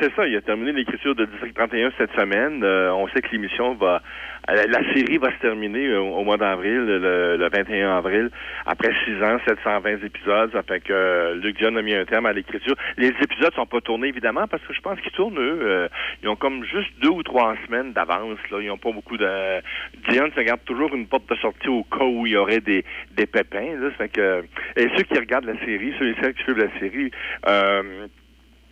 C'est 0.00 0.14
ça, 0.14 0.26
il 0.26 0.34
a 0.34 0.40
terminé 0.40 0.72
l'écriture 0.72 1.14
de 1.14 1.26
District 1.26 1.54
31 1.54 1.90
cette 1.98 2.12
semaine. 2.12 2.64
Euh, 2.64 2.90
on 2.92 3.08
sait 3.08 3.20
que 3.20 3.30
l'émission 3.30 3.74
va... 3.74 4.00
euh, 4.48 4.64
La 4.68 4.78
série 4.94 5.18
va 5.18 5.30
se 5.32 5.38
terminer 5.38 5.88
euh, 5.88 6.00
au 6.00 6.24
mois 6.24 6.38
d'avril, 6.38 6.78
le, 6.86 7.36
le 7.36 7.48
21 7.50 7.98
avril, 7.98 8.30
après 8.64 8.90
six 9.04 9.22
ans, 9.22 9.38
720 9.46 10.02
épisodes. 10.02 10.50
Ça 10.52 10.62
fait 10.62 10.80
que 10.80 10.92
euh, 10.94 11.34
Luc 11.34 11.58
Dion 11.58 11.76
a 11.76 11.82
mis 11.82 11.94
un 11.94 12.06
terme 12.06 12.24
à 12.24 12.32
l'écriture. 12.32 12.74
Les 12.96 13.08
épisodes 13.08 13.52
sont 13.54 13.66
pas 13.66 13.82
tournés, 13.82 14.08
évidemment, 14.08 14.46
parce 14.46 14.62
que 14.62 14.72
je 14.72 14.80
pense 14.80 14.98
qu'ils 15.00 15.12
tournent, 15.12 15.38
eux. 15.38 15.88
ils 16.22 16.28
ont 16.30 16.36
comme 16.36 16.64
juste 16.64 16.92
deux 17.02 17.10
ou 17.10 17.22
trois 17.22 17.54
semaines 17.66 17.92
d'avance. 17.92 18.38
Là. 18.50 18.58
Ils 18.62 18.70
ont 18.70 18.78
pas 18.78 18.92
beaucoup 18.92 19.18
de... 19.18 19.60
Dion 20.08 20.30
se 20.34 20.40
garde 20.40 20.64
toujours 20.64 20.94
une 20.94 21.06
porte 21.06 21.28
de 21.28 21.34
sortie 21.36 21.68
au 21.68 21.82
cas 21.84 22.04
où 22.04 22.26
il 22.26 22.32
y 22.32 22.36
aurait 22.36 22.60
des, 22.60 22.82
des 23.12 23.26
pépins. 23.26 23.76
Là. 23.78 23.90
Ça 23.90 23.96
fait 24.04 24.08
que... 24.08 24.42
Et 24.76 24.88
ceux 24.96 25.02
qui 25.02 25.18
regardent 25.18 25.44
la 25.44 25.58
série, 25.66 25.92
ceux 25.98 26.08
et 26.08 26.14
celles 26.22 26.32
qui 26.34 26.44
suivent 26.44 26.58
la 26.58 26.78
série... 26.80 27.10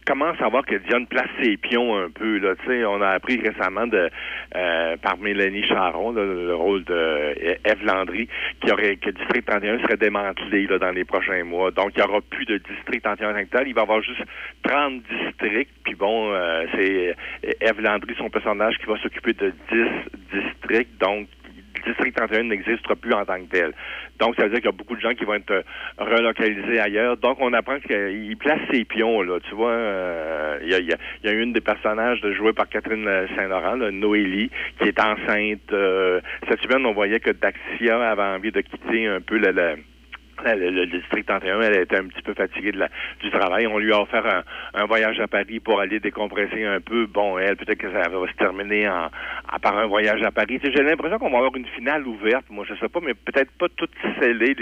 Commence 0.07 0.41
à 0.41 0.49
voir 0.49 0.67
que 0.67 0.77
Dion 0.77 1.07
place 1.07 1.29
ses 1.43 1.57
pions 1.57 1.97
un 1.97 2.11
peu. 2.11 2.39
Là? 2.39 2.55
Tu 2.57 2.67
sais, 2.67 2.85
on 2.85 3.01
a 3.01 3.09
appris 3.09 3.41
récemment 3.41 3.87
de 3.87 4.11
euh, 4.55 4.97
par 4.99 5.17
Mélanie 5.19 5.65
Charon, 5.65 6.13
là, 6.13 6.25
le 6.25 6.55
rôle 6.55 6.85
de 6.85 6.93
euh, 6.93 7.55
Eve 7.65 7.85
Landry, 7.85 8.29
qui 8.61 8.71
aurait 8.71 8.97
que 8.97 9.11
District 9.11 9.47
31 9.47 9.79
serait 9.81 9.97
démantelé 9.97 10.67
là, 10.67 10.79
dans 10.79 10.91
les 10.91 11.05
prochains 11.05 11.45
mois. 11.45 11.71
Donc, 11.71 11.93
il 11.97 12.03
n'y 12.03 12.09
aura 12.09 12.21
plus 12.21 12.45
de 12.45 12.59
District 12.59 13.03
31 13.03 13.35
en 13.35 13.45
tel. 13.47 13.69
Il 13.69 13.75
va 13.75 13.81
y 13.81 13.85
avoir 13.85 14.03
juste 14.03 14.23
30 14.63 15.03
districts. 15.03 15.73
Puis 15.85 15.95
bon, 15.95 16.33
euh, 16.33 16.67
c'est 16.75 17.09
euh, 17.09 17.53
Eve 17.61 17.81
Landry, 17.81 18.15
son 18.19 18.31
personnage, 18.31 18.77
qui 18.79 18.87
va 18.87 18.99
s'occuper 18.99 19.33
de 19.33 19.53
10 19.73 20.41
districts. 20.41 21.01
Donc, 21.01 21.29
District 21.87 22.15
31 22.17 22.45
n'existera 22.45 22.97
plus 22.97 23.13
en 23.13 23.25
tant 23.25 23.39
que 23.41 23.51
tel. 23.51 23.73
Donc, 24.19 24.37
ça 24.37 24.45
veut 24.45 24.49
dire 24.51 24.59
qu'il 24.59 24.67
y 24.67 24.75
a 24.75 24.77
beaucoup 24.77 24.97
de 24.97 25.01
gens 25.01 25.15
qui 25.15 25.25
vont 25.25 25.35
être 25.35 25.51
euh, 25.51 25.63
relocalisés 25.99 26.81
ailleurs. 26.81 27.17
Donc, 27.17 27.39
on 27.41 27.53
apprend 27.53 27.79
qu'il 27.81 28.37
place 28.37 28.61
ses 28.71 28.85
pions, 28.85 29.23
là. 29.23 29.39
Tu 29.49 29.55
vois, 29.55 29.71
euh, 29.71 30.59
il 30.63 30.71
y, 30.71 30.75
a, 30.75 30.79
il 30.79 30.89
y 30.91 30.95
il 31.23 31.31
y 31.31 31.33
a 31.33 31.37
une 31.37 31.53
des 31.53 31.61
personnages 31.61 32.21
jouée 32.37 32.53
par 32.53 32.69
Catherine 32.69 33.07
euh, 33.09 33.27
Saint-Laurent, 33.37 33.77
Noélie, 33.77 34.51
qui 34.81 34.89
est 34.89 35.01
enceinte. 35.01 35.73
Euh, 35.73 36.21
cette 36.49 36.61
semaine, 36.63 36.85
on 36.87 36.93
voyait 36.93 37.21
que 37.21 37.31
Daxia 37.31 38.11
avait 38.11 38.23
envie 38.23 38.53
de 38.53 38.61
quitter 38.61 39.07
un 39.07 39.21
peu 39.21 39.39
le... 39.39 39.51
le- 39.53 39.77
le, 40.45 40.71
le- 40.71 40.87
district 40.87 41.27
31, 41.27 41.61
elle 41.61 41.83
était 41.83 41.97
un 41.97 42.07
petit 42.07 42.23
peu 42.23 42.35
fatiguée 42.35 42.73
de 42.73 42.85
du 43.21 43.31
travail. 43.31 43.67
On 43.67 43.79
lui 43.79 43.93
a 43.93 44.01
offert 44.01 44.45
un, 44.75 44.85
voyage 44.87 45.19
à 45.21 45.27
Paris 45.27 45.61
pour 45.61 45.81
aller 45.81 46.01
décompresser 46.01 46.65
un 46.65 46.81
peu. 46.81 47.07
Bon, 47.07 47.39
elle, 47.39 47.57
peut-être 47.57 47.79
que 47.79 47.91
ça 47.91 48.09
va 48.09 48.29
se 48.29 48.37
terminer 48.37 48.89
en, 48.89 49.07
en- 49.53 49.59
par 49.59 49.79
un 49.79 49.87
voyage 49.87 50.23
à 50.23 50.31
Paris. 50.31 50.61
J'ai 50.63 50.83
l'impression 50.83 51.19
qu'on 51.19 51.31
va 51.31 51.39
avoir 51.39 51.57
une 51.57 51.67
finale 51.67 52.07
ouverte. 52.07 52.45
Moi, 52.51 52.65
je 52.69 52.75
sais 52.75 52.89
pas, 52.89 53.01
mais 53.03 53.15
peut-être 53.15 53.51
pas 53.53 53.69
tout 53.77 53.89
sceller 54.19 54.55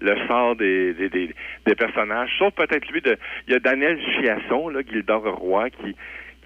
le, 0.00 0.16
sort 0.28 0.56
des, 0.56 0.92
des, 0.94 1.74
personnages. 1.74 2.30
Sauf 2.38 2.54
peut-être 2.54 2.88
lui 2.90 3.00
de. 3.00 3.16
Il 3.46 3.54
y 3.54 3.56
a 3.56 3.60
Daniel 3.60 3.98
Chiasson, 3.98 4.68
là, 4.68 4.80
Roy, 5.24 5.70
qui 5.70 5.96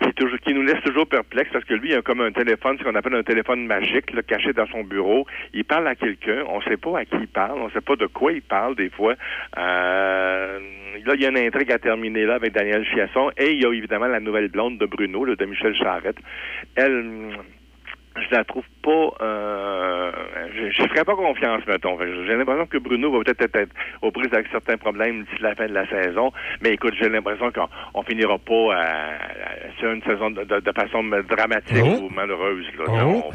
qui, 0.04 0.12
toujours, 0.14 0.38
qui 0.38 0.54
nous 0.54 0.62
laisse 0.62 0.80
toujours 0.82 1.06
perplexes 1.06 1.50
parce 1.52 1.64
que 1.64 1.74
lui, 1.74 1.90
il 1.90 1.94
a 1.94 2.02
comme 2.02 2.20
un 2.20 2.32
téléphone, 2.32 2.76
ce 2.78 2.84
qu'on 2.84 2.94
appelle 2.94 3.14
un 3.14 3.22
téléphone 3.22 3.66
magique, 3.66 4.12
là, 4.12 4.22
caché 4.22 4.52
dans 4.52 4.66
son 4.66 4.84
bureau. 4.84 5.26
Il 5.52 5.64
parle 5.64 5.86
à 5.88 5.94
quelqu'un, 5.94 6.44
on 6.48 6.60
sait 6.62 6.76
pas 6.76 7.00
à 7.00 7.04
qui 7.04 7.16
il 7.20 7.28
parle, 7.28 7.58
on 7.58 7.70
sait 7.70 7.80
pas 7.80 7.96
de 7.96 8.06
quoi 8.06 8.32
il 8.32 8.42
parle 8.42 8.76
des 8.76 8.90
fois. 8.90 9.14
Euh, 9.58 10.58
là, 11.04 11.14
il 11.14 11.20
y 11.20 11.26
a 11.26 11.30
une 11.30 11.38
intrigue 11.38 11.72
à 11.72 11.78
terminer 11.78 12.24
là 12.24 12.34
avec 12.34 12.52
Daniel 12.52 12.84
Chiasson 12.84 13.30
et 13.36 13.52
il 13.52 13.62
y 13.62 13.66
a 13.66 13.72
évidemment 13.72 14.06
la 14.06 14.20
nouvelle 14.20 14.48
blonde 14.48 14.78
de 14.78 14.86
Bruno, 14.86 15.24
là, 15.24 15.36
de 15.36 15.44
Michel 15.44 15.74
Charette. 15.74 16.18
Elle, 16.76 17.32
je 18.16 18.34
la 18.34 18.44
trouve 18.44 18.64
pas. 18.82 19.10
Euh, 19.24 20.12
je, 20.54 20.70
je 20.70 20.88
ferais 20.88 21.04
pas 21.04 21.16
confiance, 21.16 21.62
mettons. 21.66 21.98
J'ai 21.98 22.36
l'impression 22.36 22.66
que 22.66 22.78
Bruno 22.78 23.10
va 23.10 23.24
peut-être 23.24 23.56
être 23.56 23.72
aux 24.02 24.10
prises 24.12 24.32
avec 24.32 24.46
certains 24.52 24.76
problèmes 24.76 25.24
d'ici 25.24 25.42
la 25.42 25.54
fin 25.54 25.66
de 25.66 25.74
la 25.74 25.86
saison. 25.88 26.32
Mais 26.62 26.70
écoute, 26.74 26.94
j'ai 27.00 27.08
l'impression 27.08 27.50
qu'on 27.50 27.68
on 27.94 28.02
finira 28.02 28.38
pas 28.38 28.74
à, 28.74 28.80
à- 28.80 29.78
sur 29.78 29.90
une 29.90 30.02
saison 30.02 30.30
de, 30.30 30.44
de- 30.44 30.60
de 30.60 30.72
façon 30.72 31.02
dramatique 31.28 31.76
Oh. 31.82 32.04
ou 32.04 32.08
malheureuse. 32.10 32.66
Là. 32.78 32.84
Oh. 33.06 33.30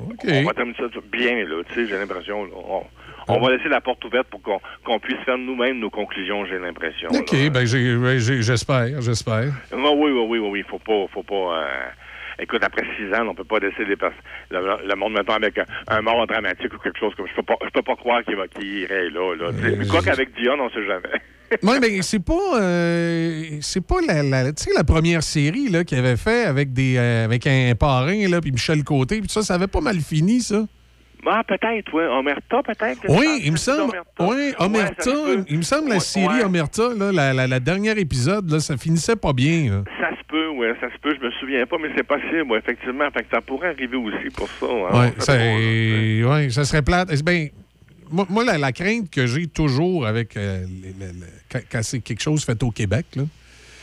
On, 0.00 0.04
va 0.44 0.52
terminer 0.54 0.76
ça 0.78 0.84
bien, 1.10 1.44
là. 1.44 1.62
Tu 1.68 1.74
sais, 1.74 1.86
j'ai 1.86 1.98
l'impression. 1.98 2.46
On, 2.54 2.84
on 3.26 3.40
va 3.40 3.56
laisser 3.56 3.68
la 3.68 3.80
porte 3.80 4.04
ouverte 4.04 4.28
pour 4.28 4.40
qu'on 4.42 4.98
puisse 5.00 5.18
faire 5.24 5.36
nous-mêmes 5.38 5.80
nos 5.80 5.90
conclusions, 5.90 6.46
j'ai 6.46 6.58
l'impression. 6.58 7.08
OK, 7.10 7.32
ben 7.50 7.64
ben, 7.64 8.18
j'espère, 8.18 9.00
j'espère. 9.00 9.52
Non, 9.76 9.94
oui, 10.00 10.12
oui, 10.12 10.24
oui, 10.28 10.38
oui, 10.38 10.48
oui. 10.52 10.64
Faut 10.68 10.78
pas, 10.78 11.06
faut 11.12 11.24
pas. 11.24 11.34
euh, 11.62 11.88
Écoute, 12.40 12.62
après 12.62 12.84
six 12.96 13.12
ans, 13.14 13.26
on 13.28 13.34
peut 13.34 13.44
pas 13.44 13.58
laisser 13.58 13.84
pers- 13.96 14.12
le, 14.50 14.86
le 14.88 14.94
monde 14.94 15.12
maintenant 15.14 15.34
avec 15.34 15.58
un, 15.58 15.64
un 15.88 16.00
mort 16.02 16.26
dramatique 16.26 16.72
ou 16.72 16.78
quelque 16.78 16.98
chose 16.98 17.12
comme. 17.16 17.26
Je 17.26 17.34
peux 17.34 17.42
pas, 17.42 17.56
je 17.64 17.70
peux 17.70 17.82
pas 17.82 17.96
croire 17.96 18.22
qu'il 18.24 18.36
va, 18.36 18.46
qu'il 18.48 18.64
irait 18.80 19.10
là. 19.10 19.34
là. 19.34 19.50
Mais 19.76 19.86
quoi 19.86 20.02
qu'avec 20.02 20.32
Dion, 20.36 20.54
on 20.60 20.70
sait 20.70 20.86
jamais. 20.86 21.20
Oui, 21.62 21.78
mais 21.80 22.02
c'est 22.02 22.22
pas 22.22 22.60
euh, 22.60 23.42
c'est 23.62 23.80
pas 23.80 23.96
la, 24.06 24.22
la- 24.22 24.84
première 24.86 25.22
série 25.22 25.70
là, 25.70 25.82
qu'il 25.82 25.98
avait 25.98 26.18
fait 26.18 26.44
avec 26.44 26.74
des 26.74 26.96
euh, 26.98 27.24
avec 27.24 27.46
un 27.46 27.72
parrain 27.74 28.28
là 28.28 28.38
puis 28.42 28.52
Michel 28.52 28.84
Côté 28.84 29.20
puis 29.20 29.30
ça 29.30 29.40
ça 29.42 29.54
avait 29.54 29.66
pas 29.66 29.80
mal 29.80 29.96
fini 30.00 30.42
ça. 30.42 30.66
Ah, 31.26 31.42
peut-être, 31.48 31.90
oui. 31.94 32.02
Omerta, 32.04 32.62
peut-être. 32.62 33.00
Oui, 33.08 33.40
il 33.44 33.52
me 33.52 33.56
semble 33.56 33.92
Omerta. 34.18 34.24
oui, 34.28 34.52
Omerta, 34.58 35.02
ça 35.02 35.10
il 35.48 35.56
me 35.56 35.62
semble 35.62 35.88
la 35.88 36.00
série 36.00 36.26
ouais. 36.26 36.44
Omerta 36.44 36.82
là, 36.94 37.12
la, 37.12 37.32
la, 37.32 37.46
la 37.46 37.60
dernière 37.60 37.96
épisode 37.96 38.50
là, 38.50 38.60
ça 38.60 38.76
finissait 38.76 39.16
pas 39.16 39.32
bien. 39.32 39.70
là. 39.70 39.84
Ça 40.00 40.10
peut, 40.28 40.48
oui, 40.50 40.66
ça 40.80 40.92
se 40.92 40.98
peut. 41.00 41.14
Je 41.20 41.24
me 41.24 41.30
souviens 41.32 41.66
pas, 41.66 41.76
mais 41.80 41.88
c'est 41.96 42.06
possible, 42.06 42.50
ouais, 42.50 42.58
effectivement. 42.58 43.10
Fait 43.10 43.22
que 43.24 43.30
ça 43.30 43.40
pourrait 43.40 43.68
arriver 43.70 43.96
aussi 43.96 44.30
pour 44.36 44.48
ça. 44.48 44.66
hein. 44.66 45.12
On 45.18 45.20
ça, 45.20 45.36
ouais, 45.36 46.48
ça 46.50 46.64
serait 46.64 46.82
plate. 46.82 47.08
Eh 47.12 47.22
Ben, 47.22 47.48
moi, 48.10 48.26
moi, 48.30 48.44
la, 48.44 48.56
la 48.58 48.72
crainte 48.72 49.10
que 49.10 49.26
j'ai 49.26 49.46
toujours 49.46 50.06
avec 50.06 50.36
euh, 50.36 50.64
les- 50.82 50.94
quand, 51.50 51.60
quand 51.70 51.82
c'est 51.82 52.00
quelque 52.00 52.22
chose 52.22 52.44
fait 52.44 52.62
au 52.62 52.70
Québec, 52.70 53.06
là, 53.16 53.24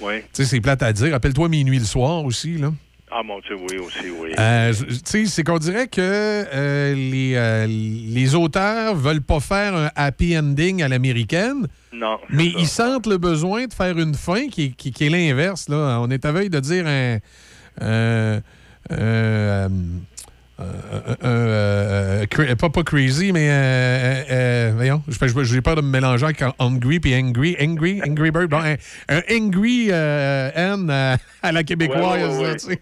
Ouais. 0.01 0.21
tu 0.21 0.43
sais, 0.43 0.45
c'est 0.45 0.61
plate 0.61 0.83
à 0.83 0.91
dire. 0.93 1.13
Appelle-toi 1.15 1.47
minuit 1.49 1.79
le 1.79 1.85
soir 1.85 2.23
aussi, 2.25 2.57
là. 2.57 2.71
Ah, 3.17 3.23
mon 3.23 3.39
Dieu, 3.39 3.55
oui, 3.55 3.77
aussi, 3.77 4.09
oui. 4.19 4.31
Euh, 4.37 4.73
tu 4.73 4.95
sais, 5.05 5.25
c'est 5.27 5.43
qu'on 5.43 5.57
dirait 5.57 5.87
que 5.87 6.01
euh, 6.01 6.93
les, 6.93 7.33
euh, 7.35 7.65
les 7.65 8.35
auteurs 8.35 8.93
veulent 8.93 9.21
pas 9.21 9.39
faire 9.39 9.73
un 9.73 9.89
happy 9.95 10.37
ending 10.37 10.83
à 10.83 10.89
l'américaine. 10.89 11.65
Non. 11.93 12.17
Mais 12.29 12.51
ça. 12.51 12.57
ils 12.59 12.67
sentent 12.67 13.07
le 13.07 13.17
besoin 13.17 13.67
de 13.67 13.73
faire 13.73 13.97
une 13.97 14.15
fin 14.15 14.49
qui, 14.49 14.63
est- 14.65 14.69
qui- 14.75 14.91
qui 14.91 15.05
est 15.05 15.09
l'inverse. 15.09 15.69
là. 15.69 15.99
On 16.01 16.09
est 16.09 16.25
à 16.25 16.33
veille 16.33 16.49
de 16.49 16.59
dire 16.59 16.85
un. 16.87 17.19
Euh, 20.57 21.15
euh, 21.23 22.25
euh, 22.39 22.55
pas, 22.55 22.69
pas 22.69 22.83
crazy, 22.83 23.33
mais. 23.33 23.47
euh, 23.49 24.71
voyons, 24.75 25.01
j'ai 25.43 25.61
peur 25.61 25.75
de 25.75 25.81
me 25.81 25.89
mélanger 25.89 26.25
avec 26.25 26.41
hungry 26.59 26.99
puis 26.99 27.13
angry. 27.15 27.57
Angry, 27.59 28.01
angry 28.07 28.31
bird. 28.31 28.49
Bon, 28.49 28.59
un, 28.59 28.75
un 29.09 29.21
angry 29.31 29.89
N 29.89 30.89
à, 30.89 31.51
la 31.51 31.63
québécoise. 31.63 32.39
Ouais, 32.39 32.45
ouais, 32.45 32.55
ouais. 32.67 32.75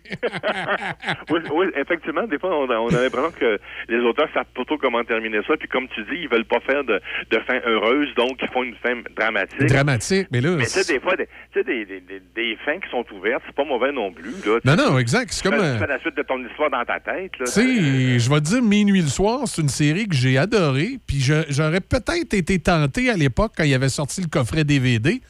oui, 1.32 1.40
oui, 1.54 1.66
effectivement, 1.76 2.28
des 2.28 2.38
fois, 2.38 2.56
on 2.58 2.70
a, 2.70 2.76
on 2.76 2.90
a 2.90 3.02
l'impression 3.02 3.32
que 3.32 3.60
les 3.90 4.00
auteurs 4.00 4.30
savent 4.34 4.46
pas 4.56 4.66
trop 4.66 4.78
comment 4.78 5.04
terminer 5.04 5.40
ça. 5.48 5.56
Puis 5.58 5.68
comme 5.68 5.88
tu 5.90 6.02
dis, 6.04 6.22
ils 6.22 6.30
veulent 6.30 6.46
pas 6.46 6.60
faire 6.60 6.84
de, 6.84 7.02
de 7.32 7.40
fin 7.40 7.60
heureuse, 7.66 8.10
donc 8.16 8.38
ils 8.42 8.48
font 8.50 8.64
une 8.64 8.76
fin 8.76 8.94
dramatique. 9.16 9.66
Dramatique, 9.66 10.28
mais 10.32 10.42
là. 10.42 10.52
Mais 10.58 10.66
tu 10.66 10.70
sais, 10.70 10.94
des 10.94 11.00
fois, 11.00 11.16
des, 11.16 11.26
tu 11.52 11.60
sais, 11.60 11.64
des, 11.64 11.86
des, 11.86 12.02
des, 12.02 12.22
des 12.36 12.58
fins 12.66 12.80
qui 12.80 12.90
sont 12.92 13.06
ouvertes, 13.14 13.42
c'est 13.48 13.56
pas 13.56 13.66
mauvais 13.66 13.92
non 13.92 14.12
plus. 14.12 14.34
Là. 14.46 14.60
Non, 14.64 14.76
non, 14.76 15.00
exact. 15.00 15.32
C'est 15.32 15.44
comme. 15.44 15.60
tu 15.60 15.80
fais 15.80 15.88
la 15.88 16.00
suite 16.00 16.16
de 16.16 16.24
ton 16.24 16.38
histoire 16.46 16.70
dans 16.70 16.86
ta 16.86 17.00
tête. 17.00 17.32
Là. 17.40 17.46
Sais, 17.64 18.20
je 18.20 18.30
vais 18.30 18.36
te 18.42 18.46
dire, 18.46 18.62
Minuit 18.62 19.02
le 19.02 19.08
soir, 19.08 19.42
c'est 19.46 19.62
une 19.62 19.70
série 19.70 20.08
que 20.08 20.16
j'ai 20.16 20.38
adorée. 20.38 21.00
Puis 21.08 21.20
j'aurais 21.50 21.82
peut-être 21.82 22.34
été 22.34 22.60
tenté 22.60 23.10
à 23.10 23.16
l'époque, 23.18 23.54
quand 23.58 23.64
il 23.64 23.74
avait 23.74 23.90
sorti 23.90 24.22
le 24.22 24.28
coffret 24.28 24.64
DVD, 24.64 25.22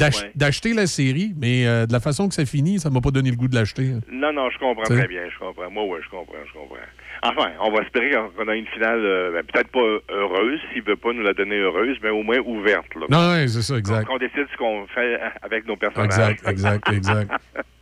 Ouais. 0.00 0.10
d'acheter 0.34 0.74
la 0.74 0.88
série. 0.88 1.32
Mais 1.40 1.66
euh, 1.66 1.86
de 1.86 1.92
la 1.92 2.00
façon 2.00 2.26
que 2.28 2.34
ça 2.34 2.44
finit, 2.44 2.80
ça 2.80 2.90
m'a 2.90 3.00
pas 3.00 3.12
donné 3.12 3.30
le 3.30 3.36
goût 3.36 3.46
de 3.46 3.54
l'acheter. 3.54 3.92
hein. 3.94 4.00
Non, 4.10 4.32
non, 4.32 4.50
je 4.50 4.58
comprends 4.58 4.82
très 4.82 5.06
bien, 5.06 5.22
je 5.32 5.38
comprends. 5.38 5.70
Moi, 5.70 5.84
oui, 5.84 6.00
je 6.04 6.10
comprends, 6.10 6.34
je 6.46 6.52
comprends. 6.52 6.76
Enfin, 7.22 7.50
on 7.60 7.70
va 7.72 7.82
espérer 7.82 8.10
qu'on 8.36 8.48
a 8.48 8.54
une 8.56 8.66
finale, 8.66 8.98
euh, 9.04 9.30
ben, 9.32 9.44
peut-être 9.44 9.68
pas 9.70 10.12
heureuse, 10.12 10.58
s'il 10.72 10.82
veut 10.82 10.96
pas 10.96 11.12
nous 11.12 11.22
la 11.22 11.32
donner 11.32 11.56
heureuse, 11.58 11.96
mais 12.02 12.10
au 12.10 12.22
moins 12.24 12.38
ouverte. 12.44 12.92
Là. 12.96 13.06
Non, 13.08 13.30
ouais, 13.34 13.46
c'est 13.48 13.62
ça, 13.62 13.76
exact. 13.78 14.06
Qu'on 14.06 14.18
décide 14.18 14.46
ce 14.52 14.56
qu'on 14.58 14.84
fait 14.88 15.18
avec 15.42 15.64
nos 15.66 15.76
personnages. 15.76 16.06
Exact, 16.08 16.48
exact, 16.48 16.88
exact. 16.92 17.30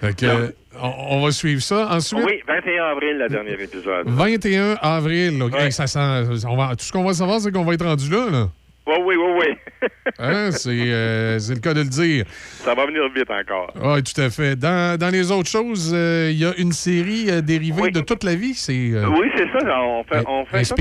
Fait 0.00 0.16
que, 0.16 0.26
euh, 0.26 0.48
on, 0.80 1.16
on 1.16 1.24
va 1.24 1.30
suivre 1.32 1.62
ça. 1.62 1.88
Ensuite, 1.90 2.20
Oui, 2.24 2.40
21 2.46 2.84
avril, 2.84 3.18
le 3.18 3.28
dernier 3.28 3.52
épisode. 3.62 4.06
21 4.06 4.74
avril. 4.80 5.42
Ouais. 5.42 5.70
ça 5.70 5.86
sent- 5.86 6.46
on 6.46 6.56
va, 6.56 6.76
tout 6.76 6.84
ce 6.84 6.92
qu'on 6.92 7.04
va 7.04 7.14
savoir, 7.14 7.40
c'est 7.40 7.50
qu'on 7.52 7.64
va 7.64 7.74
être 7.74 7.84
rendu 7.84 8.10
là. 8.10 8.26
là. 8.30 8.48
Oui, 8.86 8.94
oui, 9.04 9.16
oui, 9.16 9.32
oui. 9.40 9.88
Hein, 10.18 10.50
c'est 10.50 10.70
euh, 10.70 11.38
c'est 11.38 11.54
le 11.54 11.60
cas 11.60 11.74
de 11.74 11.80
le 11.82 11.88
dire. 11.88 12.24
Ça 12.64 12.74
va 12.74 12.86
venir 12.86 13.02
vite 13.14 13.30
encore. 13.30 13.72
Oui, 13.80 14.02
tout 14.02 14.18
à 14.20 14.30
fait. 14.30 14.56
Dans, 14.56 14.98
dans 14.98 15.10
les 15.10 15.30
autres 15.30 15.48
choses, 15.50 15.92
euh, 15.94 16.30
il 16.32 16.38
y 16.38 16.44
a 16.44 16.52
une 16.56 16.72
série 16.72 17.26
euh, 17.30 17.40
dérivée 17.40 17.90
de 17.90 18.00
toute 18.00 18.24
la 18.24 18.34
vie. 18.34 18.54
C'est 18.54 18.72
Oui, 18.72 19.28
c'est 19.36 19.46
ça. 19.60 19.80
On 19.82 20.02
fait, 20.04 20.24
on 20.26 20.44
fait 20.46 20.58
un 20.60 20.64
ça 20.64 20.74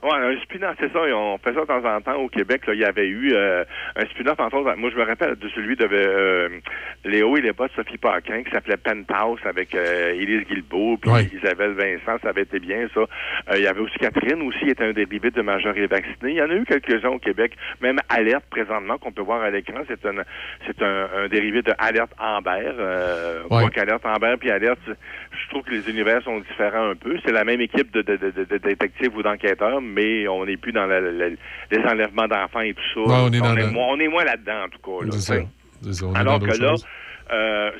Oui, 0.00 0.10
un 0.14 0.40
spin-off, 0.42 0.76
c'est 0.78 0.92
ça. 0.92 1.00
On 1.12 1.38
fait 1.38 1.52
ça 1.54 1.60
de 1.62 1.66
temps 1.66 1.84
en 1.84 2.00
temps 2.00 2.14
au 2.16 2.28
Québec. 2.28 2.66
Là, 2.68 2.74
il 2.74 2.80
y 2.80 2.84
avait 2.84 3.08
eu 3.08 3.32
euh, 3.34 3.64
un 3.96 4.04
spin-off, 4.06 4.38
entre 4.38 4.58
autres. 4.58 4.76
Moi, 4.76 4.90
je 4.90 4.96
me 4.96 5.02
rappelle 5.04 5.34
de 5.34 5.48
celui 5.48 5.74
de 5.74 5.88
euh, 5.90 6.48
Léo 7.04 7.36
et 7.36 7.40
les 7.40 7.52
boss 7.52 7.68
de 7.70 7.82
Sophie 7.82 7.98
Paquin 7.98 8.44
qui 8.44 8.50
s'appelait 8.52 8.76
Penthouse 8.76 9.40
avec 9.44 9.74
euh, 9.74 10.12
Élise 10.12 10.46
Guilbeault 10.46 10.98
puis 10.98 11.10
Ouais. 11.10 11.24
Isabelle 11.34 11.72
Vincent. 11.72 12.16
Ça 12.22 12.28
avait 12.28 12.42
été 12.42 12.60
bien, 12.60 12.86
ça. 12.94 13.00
Euh, 13.00 13.06
il 13.56 13.62
y 13.62 13.66
avait 13.66 13.80
aussi 13.80 13.98
Catherine 13.98 14.40
aussi, 14.42 14.60
qui 14.60 14.70
était 14.70 14.84
un 14.84 14.92
dérivé 14.92 15.32
de 15.32 15.42
Major 15.42 15.76
et 15.76 15.86
Vacciné. 15.88 16.30
Il 16.30 16.36
y 16.36 16.42
en 16.42 16.50
a 16.50 16.54
eu 16.54 16.64
quelques-uns 16.64 17.08
au 17.10 17.18
Québec. 17.18 17.54
Même 17.80 17.98
Alerte, 18.08 18.44
présentement, 18.50 18.98
qu'on 18.98 19.10
peut 19.12 19.22
voir 19.22 19.42
à 19.42 19.50
l'écran. 19.50 19.80
C'est 19.88 20.06
un, 20.06 20.22
c'est 20.66 20.80
un, 20.80 21.08
un 21.16 21.28
dérivé 21.28 21.62
de 21.62 21.72
Alerte 21.78 22.12
Amber. 22.20 22.70
Euh, 22.78 23.42
Ouais. 23.50 23.64
Alerte 23.80 24.04
Amber 24.06 24.34
puis 24.38 24.50
Alerte, 24.50 24.78
je 25.44 25.48
trouve 25.50 25.62
que 25.62 25.70
les 25.70 25.88
univers 25.88 26.22
sont 26.22 26.40
différents 26.40 26.90
un 26.90 26.94
peu. 26.96 27.16
C'est 27.24 27.32
la 27.32 27.44
même 27.44 27.60
équipe 27.60 27.92
de, 27.92 28.02
de, 28.02 28.16
de, 28.16 28.30
de- 28.30 28.44
de 28.44 28.56
détectives 28.58 29.14
ou 29.16 29.22
d'enquêteurs, 29.22 29.80
mais 29.80 30.26
on 30.28 30.44
n'est 30.46 30.56
plus 30.56 30.72
dans 30.72 30.86
la- 30.86 31.00
les 31.00 31.78
enlèvements 31.84 32.28
d'enfants 32.28 32.60
et 32.60 32.74
tout 32.74 32.82
ça. 32.94 33.00
Ouais, 33.00 33.28
on 33.42 33.56
est 33.56 33.62
moins, 33.72 33.86
on 33.90 33.98
est 34.00 34.08
moins 34.08 34.24
là-dedans, 34.24 34.64
en 34.64 34.68
tout 34.68 34.78
cas. 34.78 35.04
là, 35.06 35.12
ça. 35.12 35.34
ça, 35.92 36.06
on 36.06 36.14
Alors 36.14 36.38
que 36.40 36.46
là. 36.62 36.74
Euh, 37.30 37.70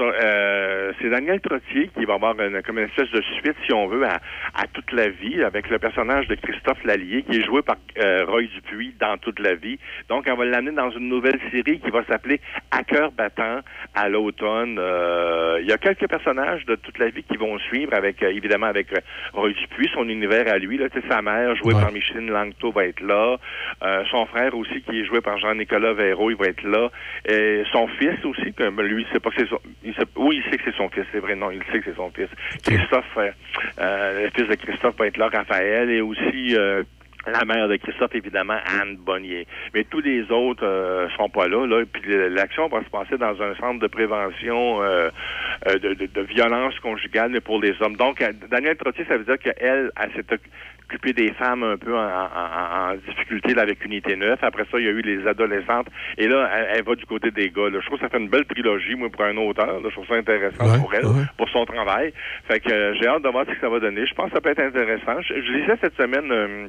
euh, 0.00 0.92
c'est 1.00 1.08
Daniel 1.10 1.40
Trottier 1.40 1.90
qui 1.96 2.04
va 2.04 2.14
avoir 2.14 2.38
une, 2.40 2.62
comme 2.62 2.78
une 2.78 2.86
espèce 2.86 3.10
de 3.10 3.22
suite, 3.22 3.56
si 3.66 3.72
on 3.72 3.86
veut, 3.86 4.04
à, 4.04 4.16
à 4.54 4.66
toute 4.72 4.90
la 4.92 5.08
vie, 5.08 5.42
avec 5.42 5.68
le 5.70 5.78
personnage 5.78 6.26
de 6.28 6.34
Christophe 6.36 6.82
Lallier, 6.84 7.22
qui 7.22 7.38
est 7.38 7.44
joué 7.44 7.62
par 7.62 7.76
euh, 7.98 8.24
Roy 8.26 8.42
Dupuis 8.42 8.94
dans 9.00 9.16
toute 9.18 9.38
la 9.40 9.54
vie. 9.54 9.78
Donc, 10.08 10.24
on 10.28 10.34
va 10.36 10.44
l'amener 10.44 10.72
dans 10.72 10.90
une 10.90 11.08
nouvelle 11.08 11.38
série 11.50 11.80
qui 11.80 11.90
va 11.90 12.04
s'appeler 12.04 12.40
À 12.70 12.82
cœur 12.84 13.12
battant 13.12 13.60
à 13.94 14.08
l'automne. 14.08 14.76
Euh, 14.78 15.58
il 15.60 15.68
y 15.68 15.72
a 15.72 15.78
quelques 15.78 16.08
personnages 16.08 16.64
de 16.66 16.74
toute 16.76 16.98
la 16.98 17.08
vie 17.10 17.24
qui 17.24 17.36
vont 17.36 17.58
suivre, 17.58 17.94
avec 17.94 18.22
euh, 18.22 18.28
évidemment 18.30 18.66
avec 18.66 18.88
Roy 19.32 19.50
Dupuis, 19.50 19.90
son 19.94 20.08
univers 20.08 20.48
à 20.52 20.58
lui. 20.58 20.78
Là, 20.78 20.86
sa 21.10 21.20
mère, 21.22 21.54
jouée 21.56 21.74
Ouais. 21.74 21.80
par 21.82 21.90
Micheline 21.92 22.30
Langto, 22.30 22.70
va 22.70 22.84
être 22.86 23.00
là. 23.00 23.36
Euh, 23.82 24.04
son 24.10 24.26
frère 24.26 24.56
aussi, 24.56 24.80
qui 24.82 25.00
est 25.00 25.04
joué 25.04 25.20
par 25.20 25.38
Jean-Nicolas 25.38 25.92
Véraud, 25.92 26.30
il 26.30 26.36
va 26.36 26.46
être 26.46 26.62
là. 26.62 26.90
Et 27.28 27.62
son 27.72 27.88
fils 27.88 28.24
aussi, 28.24 28.52
comme 28.54 28.80
lui, 28.80 28.93
il 28.98 29.06
sait 29.12 29.20
pas 29.20 29.30
que 29.30 29.36
c'est 29.38 29.48
son... 29.48 29.58
Il 29.84 29.94
sait- 29.94 30.02
oui, 30.16 30.42
il 30.44 30.50
sait 30.50 30.58
que 30.58 30.64
c'est 30.64 30.76
son 30.76 30.88
fils, 30.88 31.04
c'est 31.12 31.20
vrai. 31.20 31.34
Non, 31.34 31.50
il 31.50 31.62
sait 31.72 31.78
que 31.80 31.84
c'est 31.86 31.96
son 31.96 32.10
fils. 32.10 32.28
Christophe, 32.64 33.04
euh, 33.16 33.30
euh, 33.80 34.24
le 34.24 34.30
fils 34.30 34.48
de 34.48 34.54
Christophe 34.54 34.96
va 34.96 35.06
être 35.06 35.16
là, 35.16 35.28
Raphaël, 35.28 35.90
et 35.90 36.00
aussi... 36.00 36.56
euh, 36.56 36.82
la 37.26 37.42
mère 37.46 37.68
de 37.68 37.76
Christophe, 37.76 38.14
évidemment, 38.14 38.58
Anne 38.66 38.96
Bonnier. 38.96 39.46
Mais 39.72 39.84
tous 39.84 40.00
les 40.00 40.30
autres 40.30 40.62
euh, 40.62 41.08
sont 41.16 41.30
pas 41.30 41.48
là. 41.48 41.64
là. 41.66 41.82
Puis 41.90 42.02
l'action 42.28 42.68
va 42.68 42.84
se 42.84 42.90
passer 42.90 43.16
dans 43.16 43.40
un 43.40 43.54
centre 43.54 43.80
de 43.80 43.86
prévention 43.86 44.82
euh, 44.82 45.08
de, 45.66 45.94
de- 45.94 46.04
de 46.04 46.20
violence 46.20 46.78
conjugale, 46.80 47.30
mais 47.30 47.40
pour 47.40 47.62
les 47.62 47.72
hommes. 47.80 47.96
Donc, 47.96 48.22
Daniel 48.50 48.76
Trottier, 48.76 49.06
ça 49.08 49.16
veut 49.16 49.24
dire 49.24 49.38
qu'elle, 49.38 49.90
elle, 49.96 50.12
s'est 50.14 50.22
occupée 50.88 51.12
des 51.12 51.32
femmes 51.34 51.62
un 51.62 51.76
peu 51.76 51.96
en, 51.96 52.00
en- 52.00 52.08
en- 52.08 52.92
en 52.92 52.94
difficulté 52.96 53.54
là, 53.54 53.62
avec 53.62 53.84
Unité 53.84 54.16
9. 54.16 54.38
Après 54.42 54.64
ça, 54.70 54.78
il 54.78 54.84
y 54.84 54.88
a 54.88 54.92
eu 54.92 55.00
les 55.00 55.26
adolescentes. 55.26 55.88
Et 56.18 56.28
là, 56.28 56.50
elle, 56.54 56.66
elle 56.78 56.84
va 56.84 56.94
du 56.94 57.06
côté 57.06 57.30
des 57.30 57.50
gars. 57.50 57.70
là. 57.70 57.78
Je 57.80 57.86
trouve 57.86 57.98
que 57.98 58.04
ça 58.04 58.10
fait 58.10 58.18
une 58.18 58.28
belle 58.28 58.44
trilogie, 58.46 58.94
moi, 58.94 59.08
pour 59.10 59.22
un 59.24 59.36
auteur. 59.36 59.66
là. 59.80 59.88
Je 59.88 59.94
trouve 59.94 60.06
ça 60.06 60.14
intéressant 60.14 60.64
Ouais, 60.70 60.78
pour 60.78 60.94
elle, 60.94 61.06
ouais. 61.06 61.24
pour 61.36 61.48
son 61.48 61.64
travail. 61.64 62.12
Fait 62.48 62.60
que 62.60 62.70
euh, 62.70 62.94
j'ai 63.00 63.06
hâte 63.06 63.22
de 63.22 63.28
voir 63.28 63.44
ce 63.46 63.52
que 63.54 63.60
ça 63.60 63.68
va 63.68 63.80
donner. 63.80 64.06
Je 64.06 64.14
pense 64.14 64.28
que 64.28 64.34
ça 64.34 64.40
peut 64.40 64.50
être 64.50 64.60
intéressant. 64.62 65.20
Je, 65.22 65.34
je 65.34 65.52
lisais 65.52 65.76
cette 65.80 65.96
semaine... 65.96 66.30
euh, 66.30 66.66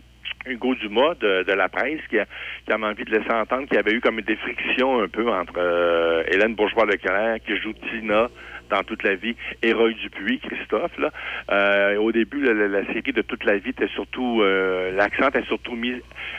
Hugo 0.48 0.76
Dumas 0.76 1.16
de, 1.20 1.42
de 1.42 1.54
la 1.54 1.70
presse 1.70 2.02
qui, 2.08 2.20
a, 2.20 2.26
qui 2.66 2.72
avait 2.72 2.86
envie 2.86 3.04
de 3.04 3.10
laisser 3.10 3.32
entendre 3.32 3.66
qu'il 3.68 3.78
y 3.78 3.80
avait 3.80 3.94
eu 3.94 4.00
comme 4.00 4.22
des 4.22 4.36
frictions 4.36 5.02
un 5.02 5.08
peu 5.08 5.28
entre 5.28 5.54
euh, 5.58 6.24
Hélène 6.28 6.54
Bourgeois-Leclerc 6.54 7.40
qui 7.48 7.58
joue 7.58 7.74
Tina 7.74 8.28
dans 8.70 8.84
toute 8.84 9.04
la 9.04 9.16
vie 9.16 9.36
et 9.62 9.74
Roy 9.74 9.92
Dupuis, 9.94 10.40
Christophe. 10.40 10.98
Là. 10.98 11.12
Euh, 11.52 11.98
au 11.98 12.12
début, 12.12 12.42
la, 12.42 12.54
la- 12.54 12.68
la 12.68 12.86
série 12.88 13.14
de 13.14 13.22
toute 13.22 13.44
la 13.44 13.58
vie 13.58 13.70
était 13.70 13.88
surtout 13.90 14.42
euh, 14.42 14.92
l'accent 14.92 15.28
était 15.30 15.44
surtout 15.44 15.76
mis 15.76 15.94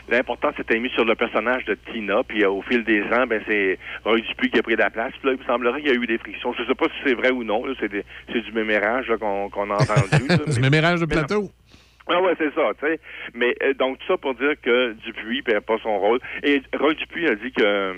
l'importance 0.09 0.55
était 0.59 0.79
mis 0.79 0.91
sur 0.91 1.05
le 1.05 1.15
personnage 1.15 1.65
de 1.65 1.75
Tina, 1.93 2.23
puis 2.27 2.45
euh, 2.45 2.51
au 2.51 2.63
fil 2.63 2.85
des 2.85 3.03
ans, 3.05 3.27
ben 3.27 3.41
c'est 3.49 3.79
Roy 4.05 4.21
Dupuis 4.21 4.51
qui 4.51 4.59
a 4.59 4.63
pris 4.63 4.77
la 4.77 4.91
place. 4.91 5.13
Puis 5.21 5.29
là, 5.31 5.35
il 5.37 5.41
me 5.41 5.45
semblerait 5.45 5.81
qu'il 5.81 5.91
y 5.91 5.97
a 5.97 6.01
eu 6.01 6.07
des 6.07 6.19
frictions. 6.19 6.53
Je 6.53 6.65
sais 6.65 6.75
pas 6.75 6.87
si 6.87 6.95
c'est 7.05 7.15
vrai 7.15 7.31
ou 7.31 7.45
non, 7.45 7.63
c'est 7.81 7.89
du 7.89 8.53
mémérage 8.53 9.13
qu'on 9.21 9.47
a 9.71 9.75
entendu. 9.75 10.29
là, 10.29 10.37
C'est 10.47 10.57
mais- 10.61 10.71
mémérage 10.71 11.01
de 11.01 11.07
non. 11.07 11.11
plateau. 11.11 11.51
Ah 12.09 12.23
ouais, 12.23 12.35
c'est 12.39 12.55
ça, 12.55 12.71
tu 12.81 12.87
sais. 12.87 13.01
Mais 13.35 13.53
euh, 13.65 13.75
donc 13.75 13.99
tout 13.99 14.07
ça 14.07 14.17
pour 14.17 14.35
dire 14.37 14.53
que 14.63 14.93
Dupuis 15.05 15.43
perd 15.43 15.65
pas 15.65 15.77
son 15.83 15.99
rôle. 15.99 16.21
Et 16.45 16.63
Roy 16.79 16.95
Dupuis 16.95 17.27
a 17.27 17.35
dit 17.35 17.51
que 17.51 17.95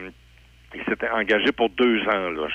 il 0.74 0.82
s'était 0.84 1.08
engagé 1.08 1.50
pour 1.52 1.70
deux 1.70 2.00
ans. 2.08 2.30
Là. 2.30 2.46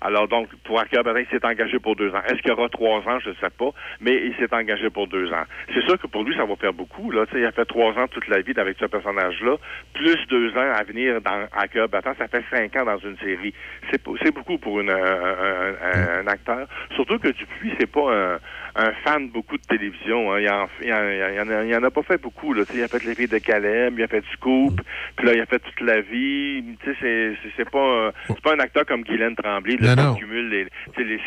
Alors 0.00 0.28
donc, 0.28 0.48
pour 0.64 0.78
Arcade 0.78 1.04
Batin, 1.04 1.20
il 1.20 1.26
s'est 1.26 1.44
engagé 1.44 1.78
pour 1.78 1.96
deux 1.96 2.10
ans. 2.14 2.22
Est-ce 2.26 2.40
qu'il 2.42 2.48
y 2.50 2.52
aura 2.52 2.68
trois 2.68 2.98
ans, 3.00 3.18
je 3.20 3.30
ne 3.30 3.34
sais 3.34 3.50
pas, 3.50 3.70
mais 4.00 4.14
il 4.26 4.34
s'est 4.36 4.54
engagé 4.54 4.88
pour 4.90 5.08
deux 5.08 5.32
ans. 5.32 5.44
C'est 5.74 5.82
sûr 5.82 5.98
que 5.98 6.06
pour 6.06 6.22
lui, 6.22 6.34
ça 6.36 6.44
va 6.44 6.54
faire 6.56 6.72
beaucoup. 6.72 7.10
Là. 7.10 7.24
Il 7.34 7.44
a 7.44 7.50
fait 7.52 7.64
trois 7.64 7.92
ans 7.98 8.06
toute 8.08 8.28
la 8.28 8.40
vie 8.40 8.52
avec 8.56 8.76
ce 8.78 8.84
personnage-là, 8.86 9.56
plus 9.94 10.18
deux 10.28 10.50
ans 10.56 10.72
à 10.74 10.82
venir 10.84 11.20
dans 11.22 11.46
Arcade 11.52 11.90
Battant, 11.90 12.14
ça 12.18 12.28
fait 12.28 12.44
cinq 12.50 12.76
ans 12.76 12.84
dans 12.84 12.98
une 12.98 13.16
série. 13.18 13.52
C'est 13.90 14.02
beaucoup 14.34 14.58
pour 14.58 14.80
une, 14.80 14.90
un, 14.90 14.94
un- 14.94 15.74
un- 15.82 16.20
un 16.20 16.26
acteur. 16.28 16.68
Surtout 16.94 17.18
que 17.18 17.28
Dupuis, 17.28 17.72
c'est 17.80 17.90
pas 17.90 18.14
un, 18.14 18.38
un 18.76 18.92
fan 19.04 19.28
beaucoup 19.30 19.56
de 19.56 19.62
télévision. 19.62 20.32
hein. 20.32 20.40
Il, 20.40 20.48
en, 20.50 20.66
il, 20.82 20.92
en, 20.92 21.08
il 21.32 21.40
en 21.40 21.50
a, 21.50 21.64
il 21.64 21.76
en 21.76 21.82
a 21.84 21.90
pas 21.90 22.02
fait 22.02 22.20
beaucoup. 22.20 22.52
Là. 22.52 22.64
Il 22.74 22.82
a 22.82 22.88
fait 22.88 23.04
Les 23.04 23.14
Filles 23.14 23.28
de 23.28 23.38
Caleb, 23.38 23.94
il 23.98 24.02
a 24.02 24.08
fait 24.08 24.22
Scoop, 24.32 24.80
puis 25.16 25.26
là, 25.26 25.34
il 25.34 25.40
a 25.40 25.46
fait 25.46 25.60
toute 25.60 25.80
la 25.80 26.00
vie. 26.00 26.64
C'est- 26.84 27.34
pas, 27.70 27.78
un- 28.08 28.12
c'est 28.28 28.40
pas 28.42 28.54
un 28.54 28.58
acteur 28.58 28.84
comme 28.86 29.02
Guylaine 29.02 29.36
Tremblay, 29.36 29.76
là, 29.80 29.94
Non, 29.94 30.02
non. 30.04 30.14
qui 30.14 30.20
cumule 30.20 30.48
les, 30.48 30.66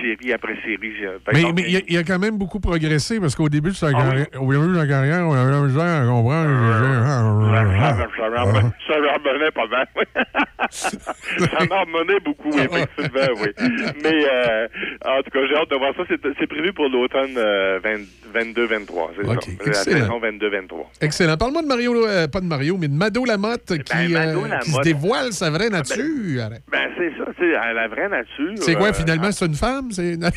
séries 0.02 0.34
après 0.34 0.56
séries. 0.64 0.78
Mais, 1.34 1.41
il, 1.68 1.78
a, 1.78 1.80
il 1.88 1.98
a 1.98 2.03
quand 2.03 2.19
même 2.19 2.38
beaucoup 2.38 2.60
progressé 2.60 3.19
parce 3.19 3.36
qu'au 3.36 3.49
début 3.49 3.69
de 3.69 3.76
sa 3.76 3.88
Ah 3.88 3.91
carrière, 3.94 4.28
au 4.40 4.52
début 4.53 4.68
de 4.74 4.76
sa 4.80 4.88
carrière, 4.88 5.26
on 5.28 5.34
avait 5.34 5.52
la 5.52 5.61
misère 5.61 6.02
à 6.03 6.06
comprendre. 6.06 6.48
Ça, 8.88 8.94
revenait- 8.95 9.52
pas 9.52 9.68
mal. 9.68 9.88
ça 10.69 11.69
beaucoup, 12.24 12.49
effectivement, 12.49 13.34
oui. 13.41 13.49
Mais 14.03 14.26
euh, 14.32 14.68
en 15.06 15.22
tout 15.24 15.30
cas, 15.32 15.40
j'ai 15.48 15.56
hâte 15.56 15.69
de 15.69 15.76
voir 15.76 15.94
ça. 15.95 16.03
C'est 16.07 16.22
c'est 16.40 16.48
prévu 16.48 16.74
pour 16.74 16.90
l'automne 16.90 17.37
euh, 17.38 17.80
22-23. 18.34 19.10
C'est 19.16 19.28
Ok, 19.28 19.44
ça. 19.44 19.66
La 19.66 19.74
saison 19.74 20.20
22-23. 20.20 20.86
Excellent. 21.02 21.38
Parle-moi 21.38 21.62
de 21.62 21.68
Mario, 21.68 22.06
euh, 22.06 22.28
pas 22.28 22.42
de 22.42 22.46
Mario, 22.46 22.78
mais 22.78 22.88
de 22.88 22.94
Mado 22.94 23.24
Lamotte 23.26 23.78
qui, 23.84 24.08
Mado 24.14 24.44
euh, 24.46 24.48
Lamotte. 24.48 24.64
qui 24.64 24.72
se 24.72 24.82
dévoile 24.82 25.32
sa 25.34 25.50
vraie 25.50 25.70
nature. 25.70 26.50
Ben, 26.72 26.90
c'est 26.98 27.12
ça, 27.18 27.26
c'est 27.40 27.56
à 27.56 27.74
la 27.74 27.88
vraie 27.88 28.10
nature. 28.10 28.54
c'est 28.58 28.76
quoi, 28.76 28.90
euh, 28.90 28.94
finalement, 28.94 29.32
c'est 29.32 29.46
une 29.46 29.56
femme? 29.56 29.92
C'est... 29.92 30.18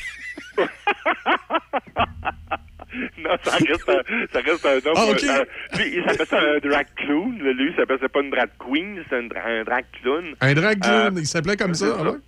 Non, 3.19 3.31
ça 3.45 3.53
reste 3.53 3.89
un, 3.89 4.03
ça 4.33 4.41
reste 4.41 4.67
un 4.67 4.77
homme. 4.91 4.95
Ah, 4.97 5.05
ok. 5.11 5.23
euh, 5.23 5.45
lui, 5.79 5.97
il 5.99 6.05
s'appelle 6.05 6.27
ça 6.27 6.41
un 6.41 6.59
drag 6.69 6.87
clown. 6.97 7.39
Lui, 7.39 7.69
il 7.71 7.77
s'appelle 7.77 7.99
c'est 8.01 8.09
pas 8.11 8.21
une 8.21 8.31
drag 8.31 8.49
queen, 8.59 9.01
c'est 9.09 9.15
un, 9.17 9.29
un 9.47 9.63
drag 9.63 9.85
clown. 10.03 10.25
un 10.41 10.55
drag 10.55 10.81
clown, 10.81 11.17
Euh, 11.17 11.21
il 11.21 11.27
s'appelait 11.27 11.57
comme 11.57 11.75
ça. 11.75 11.87
ah 11.99 12.03
ouais? 12.03 12.19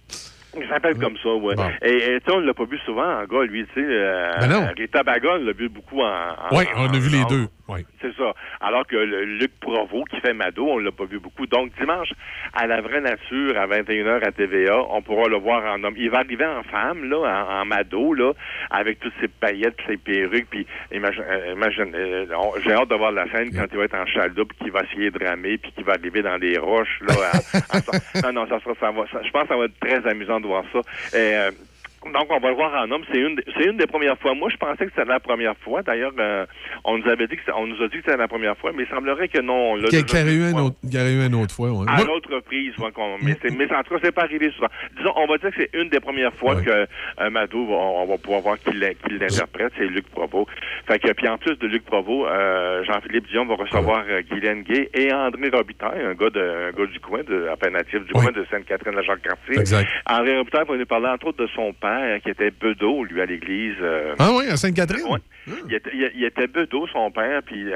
Il 0.61 0.69
s'appelle 0.69 0.99
comme 0.99 1.17
ça, 1.23 1.31
ouais. 1.35 1.55
Bon. 1.55 1.67
Et, 1.83 2.15
et 2.17 2.21
on 2.31 2.41
l'a 2.41 2.53
pas 2.55 2.65
vu 2.65 2.79
souvent 2.85 3.21
en 3.21 3.25
gars, 3.25 3.45
lui, 3.45 3.65
tu 3.73 3.81
sais. 3.81 3.87
Euh, 3.87 4.31
Ben 4.41 4.47
non. 4.49 4.69
Rita 4.77 5.03
l'a 5.39 5.53
vu 5.53 5.69
beaucoup 5.69 6.01
en. 6.01 6.05
en- 6.51 6.57
Oui, 6.57 6.65
on 6.77 6.89
a 6.89 6.99
vu 6.99 7.09
les 7.09 7.25
deux. 7.25 7.47
C'est 8.01 8.15
ça. 8.17 8.33
Alors 8.61 8.87
que 8.87 8.97
le 8.97 9.25
Luc 9.25 9.53
Provo, 9.61 10.05
qui 10.05 10.21
fait 10.21 10.33
Mado, 10.35 10.67
on 10.69 10.79
l'a 10.79 10.91
pas 10.93 11.05
vu 11.05 11.19
beaucoup. 11.19 11.47
Donc, 11.47 11.71
dimanche, 11.79 12.09
à 12.55 12.67
la 12.67 12.81
vraie 12.81 13.01
nature, 13.01 13.57
à 13.59 13.67
21h 13.67 14.27
à 14.27 14.33
TVA, 14.33 14.79
on 14.91 15.03
pourra 15.03 15.29
le 15.29 15.37
voir 15.37 15.65
en 15.73 15.83
homme. 15.85 15.95
Il 15.97 16.11
va 16.11 16.19
arriver 16.19 16.45
en 16.47 16.63
femme, 16.65 17.09
là, 17.09 17.19
en, 17.19 17.61
en 17.61 17.65
Mado, 17.65 18.15
là, 18.15 18.33
avec 18.71 18.99
toutes 19.01 19.15
ses 19.21 19.29
paillettes, 19.29 19.77
ses 19.87 19.97
perruques, 19.97 20.49
puis 20.51 20.67
imagine, 20.93 21.23
euh, 21.29 21.53
imagine 21.55 21.93
euh, 21.95 22.27
j'ai 22.65 22.73
hâte 22.73 22.89
de 22.89 22.95
voir 22.95 23.13
la 23.13 23.31
scène 23.31 23.51
quand 23.55 23.67
il 23.71 23.79
va 23.79 23.85
être 23.85 23.95
en 23.97 24.07
chaloupe, 24.07 24.49
puis 24.55 24.59
qu'il 24.65 24.73
va 24.73 24.81
essayer 24.83 25.11
de 25.11 25.25
ramer, 25.25 25.59
puis 25.59 25.73
qu'il 25.73 25.85
va 25.85 25.93
arriver 25.95 26.23
dans 26.23 26.39
des 26.39 26.59
roches, 26.59 27.01
là. 27.03 27.15
à- 27.33 27.77
à- 27.79 28.23
non, 28.33 28.33
non, 28.33 28.49
ça 28.49 28.61
sera, 28.61 28.75
ça 28.81 28.91
va, 28.91 29.05
ça- 29.13 29.23
je 29.25 29.31
pense 29.31 29.43
que 29.43 29.49
ça 29.49 29.57
va 29.57 29.65
être 29.67 29.79
très 29.81 30.07
amusant 30.09 30.41
de 30.41 30.47
voir 30.47 30.65
ça. 30.73 30.81
Et, 31.17 31.35
euh, 31.37 31.51
Donc, 32.05 32.27
on 32.31 32.39
va 32.41 32.49
le 32.49 32.55
voir 32.55 32.73
en 32.83 32.91
homme. 32.91 33.03
C'est 33.13 33.19
une, 33.21 33.41
c'est 33.57 33.65
une 33.65 33.77
des 33.77 33.87
premières 33.87 34.19
fois. 34.19 34.35
Moi, 34.35 34.49
je 34.51 34.57
pensais 34.57 34.85
que 34.87 34.93
c'était 34.95 35.05
la 35.09 35.21
première 35.21 35.57
fois. 35.59 35.83
D'ailleurs, 35.83 36.13
euh, 36.19 36.45
on 36.85 36.99
nous 36.99 37.09
avait 37.09 37.27
dit 37.27 37.37
que, 37.37 37.43
on 37.57 37.67
nous 37.67 37.81
a 37.83 37.89
dit 37.89 37.99
que 37.99 38.03
c'était 38.05 38.17
la 38.17 38.29
première 38.29 38.57
fois, 38.57 38.73
mais 38.75 38.83
il 38.85 38.89
semblerait 38.89 39.29
que 39.29 39.41
non. 39.41 39.77
Qu'il 39.77 39.99
y 39.99 40.03
a- 40.03 40.23
y 40.33 40.35
eu 40.37 40.51
une 40.51 40.59
autre- 40.61 40.77
y 40.85 40.97
aurait 40.99 41.13
eu 41.15 41.27
une 41.27 41.35
autre 41.35 41.55
fois. 41.55 41.71
ouais. 41.71 41.87
À 41.89 42.03
l'autre 42.05 42.35
reprise, 42.35 42.77
ouais, 42.79 42.91
mais, 43.23 43.37
c'est, 43.43 43.51
mais 43.57 43.73
en 43.75 43.83
tout 43.83 43.95
cas, 43.95 44.01
c'est 44.03 44.13
pas 44.15 44.23
arrivé 44.23 44.51
souvent. 44.53 44.69
Disons, 44.97 45.13
on 45.17 45.27
va 45.27 45.39
dire 45.39 45.51
que 45.51 45.57
c'est 45.63 45.71
une 45.79 45.89
des 45.91 46.01
premières 46.01 46.35
fois 46.35 46.57
que 46.63 46.71
euh, 46.71 47.31
Mado, 47.31 47.67
va- 47.67 47.75
on, 47.75 48.07
va 48.07 48.19
pouvoir 48.19 48.41
voir 48.41 48.59
qui, 48.59 48.73
l'in- 48.73 48.95
qui 48.95 49.13
l'interprète, 49.19 49.73
c'est 49.79 49.87
Luc 49.87 50.09
Provo. 50.11 50.47
Fait 50.87 50.99
que, 50.99 51.13
puis 51.13 51.29
en 51.29 51.39
plus 51.39 51.57
de 51.59 51.67
Luc 51.67 51.85
Provo, 51.85 52.27
euh, 52.27 52.83
Jean-Philippe 52.85 53.29
Dion 53.29 53.47
va 53.47 53.55
recevoir 53.55 54.05
euh, 54.09 54.23
Guylaine 54.23 54.63
Gay 54.63 54.91
et 54.95 55.13
André 55.13 55.51
Robitaille, 55.53 56.03
un 56.03 56.15
gars, 56.15 56.31
de, 56.31 56.41
un 56.41 56.71
gars 56.73 56.87
du 56.87 57.01
coin, 57.01 57.23
de, 57.23 57.49
peine 57.61 57.75
natif 57.75 58.05
du 58.05 58.13
coin 58.13 58.33
de 58.33 58.45
Sainte-Catherine-la-Jacques-Cartier. 58.51 59.59
Exact. 59.61 59.89
André 60.09 60.37
Robitaille 60.39 60.65
va 60.67 60.77
nous 60.77 60.87
parler 60.87 61.07
entre 61.09 61.27
autres 61.29 61.43
de 61.45 61.49
son 61.55 61.73
père, 61.73 61.92
qui 62.23 62.31
était 62.31 62.51
bedeau, 62.51 63.05
lui, 63.05 63.21
à 63.21 63.27
l'église. 63.27 63.75
euh, 63.81 64.15
Ah 64.19 64.31
oui, 64.37 64.45
à 64.49 64.57
Sainte-Catherine? 64.57 65.05
Ouais. 65.11 65.19
Il, 65.69 65.75
était, 65.75 65.91
il- 65.93 66.13
il 66.15 66.25
était 66.25 66.47
bedeau, 66.47 66.87
son 66.89 67.11
père, 67.11 67.43
puis 67.45 67.67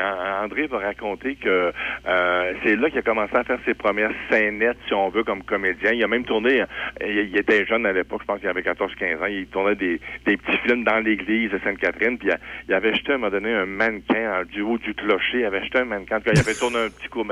André 0.42 0.66
va 0.68 0.78
raconter 0.78 1.34
que 1.34 1.72
euh, 2.06 2.52
c'est 2.62 2.76
là 2.76 2.88
qu'il 2.90 2.98
a 3.00 3.02
commencé 3.02 3.34
à 3.34 3.42
faire 3.44 3.58
ses 3.64 3.74
premières 3.74 4.12
scénettes, 4.30 4.76
si 4.86 4.94
on 4.94 5.08
veut, 5.08 5.24
comme 5.24 5.42
comédien. 5.42 5.92
Il 5.92 6.02
a 6.04 6.08
même 6.08 6.24
tourné, 6.24 6.60
euh, 6.60 6.66
il, 7.04 7.30
il 7.30 7.36
était 7.36 7.66
jeune 7.66 7.84
à 7.86 7.92
l'époque, 7.92 8.20
je 8.22 8.26
pense 8.26 8.38
qu'il 8.40 8.48
avait 8.48 8.60
14-15 8.62 9.20
ans, 9.22 9.26
il 9.26 9.46
tournait 9.48 9.74
des, 9.74 10.00
des 10.26 10.36
petits 10.36 10.58
films 10.58 10.84
dans 10.84 11.00
l'église 11.00 11.50
de 11.50 11.58
Sainte-Catherine, 11.64 12.18
puis 12.18 12.28
il, 12.68 12.74
avait 12.74 12.94
jeté 12.94 13.12
à 13.12 13.14
un 13.16 13.18
moment 13.18 13.30
donné 13.32 13.52
un 13.52 13.66
mannequin 13.66 14.40
en- 14.40 14.44
du 14.44 14.62
haut 14.62 14.78
du 14.78 14.94
clocher, 14.94 15.40
il 15.40 15.44
avait 15.44 15.64
jeté 15.64 15.78
un 15.80 15.84
mannequin, 15.86 16.20
il 16.24 16.38
avait 16.38 16.54
tourné 16.54 16.78
un 16.78 16.88
petit 16.88 17.08
coup. 17.08 17.24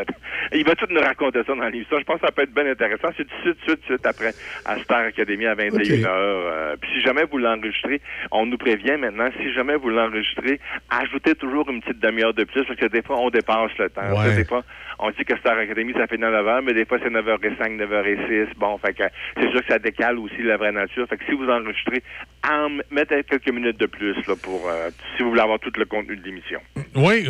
Il 0.53 0.65
va 0.65 0.75
tout 0.75 0.87
nous 0.91 1.01
raconter 1.01 1.41
ça 1.47 1.55
dans 1.55 1.65
l'émission. 1.69 1.99
Je 1.99 2.05
pense 2.05 2.21
que 2.21 2.27
ça 2.27 2.33
peut 2.33 2.43
être 2.43 2.55
bien 2.55 2.67
intéressant. 2.67 3.09
C'est 3.17 3.25
tout 3.25 3.35
de 3.37 3.43
suite, 3.43 3.59
tout 3.67 3.71
de 3.75 3.77
suite, 3.77 3.85
suite 3.85 4.07
après 4.07 4.33
à 4.65 4.79
Star 4.79 5.01
Academy 5.05 5.47
à 5.47 5.55
21h. 5.55 6.05
Euh, 6.07 6.74
puis 6.81 6.91
si 6.95 7.01
jamais 7.01 7.25
vous 7.31 7.39
l'enregistrez, 7.39 8.01
on 8.31 8.47
nous 8.47 8.59
prévient 8.59 8.97
maintenant, 8.99 9.29
si 9.41 9.53
jamais 9.53 9.77
vous 9.77 9.91
l'enregistrez, 9.91 10.61
ajoutez 10.91 11.35
toujours 11.35 11.69
une 11.71 11.81
petite 11.81 12.01
demi-heure 12.01 12.35
de 12.35 12.45
plus 12.45 12.65
parce 12.65 12.79
que 12.79 12.87
des 12.87 13.03
fois, 13.03 13.19
on 13.19 13.31
dépasse 13.31 13.77
le 13.79 13.91
temps. 13.91 14.03
Ouais. 14.17 14.37
Des 14.37 14.45
fois, 14.45 14.63
on 14.99 15.11
dit 15.11 15.25
que 15.25 15.37
Star 15.39 15.59
Academy, 15.59 15.93
ça 15.93 16.07
fait 16.07 16.17
9h, 16.17 16.63
mais 16.65 16.75
des 16.75 16.85
fois, 16.85 16.99
c'est 17.03 17.11
9h05, 17.11 17.77
9h06. 17.77 18.49
Bon, 18.57 18.79
fait 18.79 18.95
que 18.95 19.05
c'est 19.37 19.51
sûr 19.51 19.61
que 19.61 19.73
ça 19.73 19.79
décale 19.79 20.19
aussi 20.19 20.43
la 20.43 20.57
vraie 20.57 20.73
nature. 20.73 21.07
Fait 21.09 21.17
que 21.17 21.25
si 21.25 21.33
vous 21.33 21.49
enregistrez, 21.49 22.03
en, 22.49 22.69
mettez 22.91 23.23
quelques 23.25 23.51
minutes 23.51 23.79
de 23.79 23.87
plus 23.87 24.17
là, 24.27 24.35
pour 24.43 24.69
euh, 24.69 24.91
si 25.17 25.23
vous 25.23 25.31
voulez 25.31 25.43
avoir 25.43 25.59
tout 25.59 25.73
le 25.77 25.85
contenu 25.85 26.17
de 26.17 26.25
l'émission. 26.25 26.61
Oui, 26.95 27.27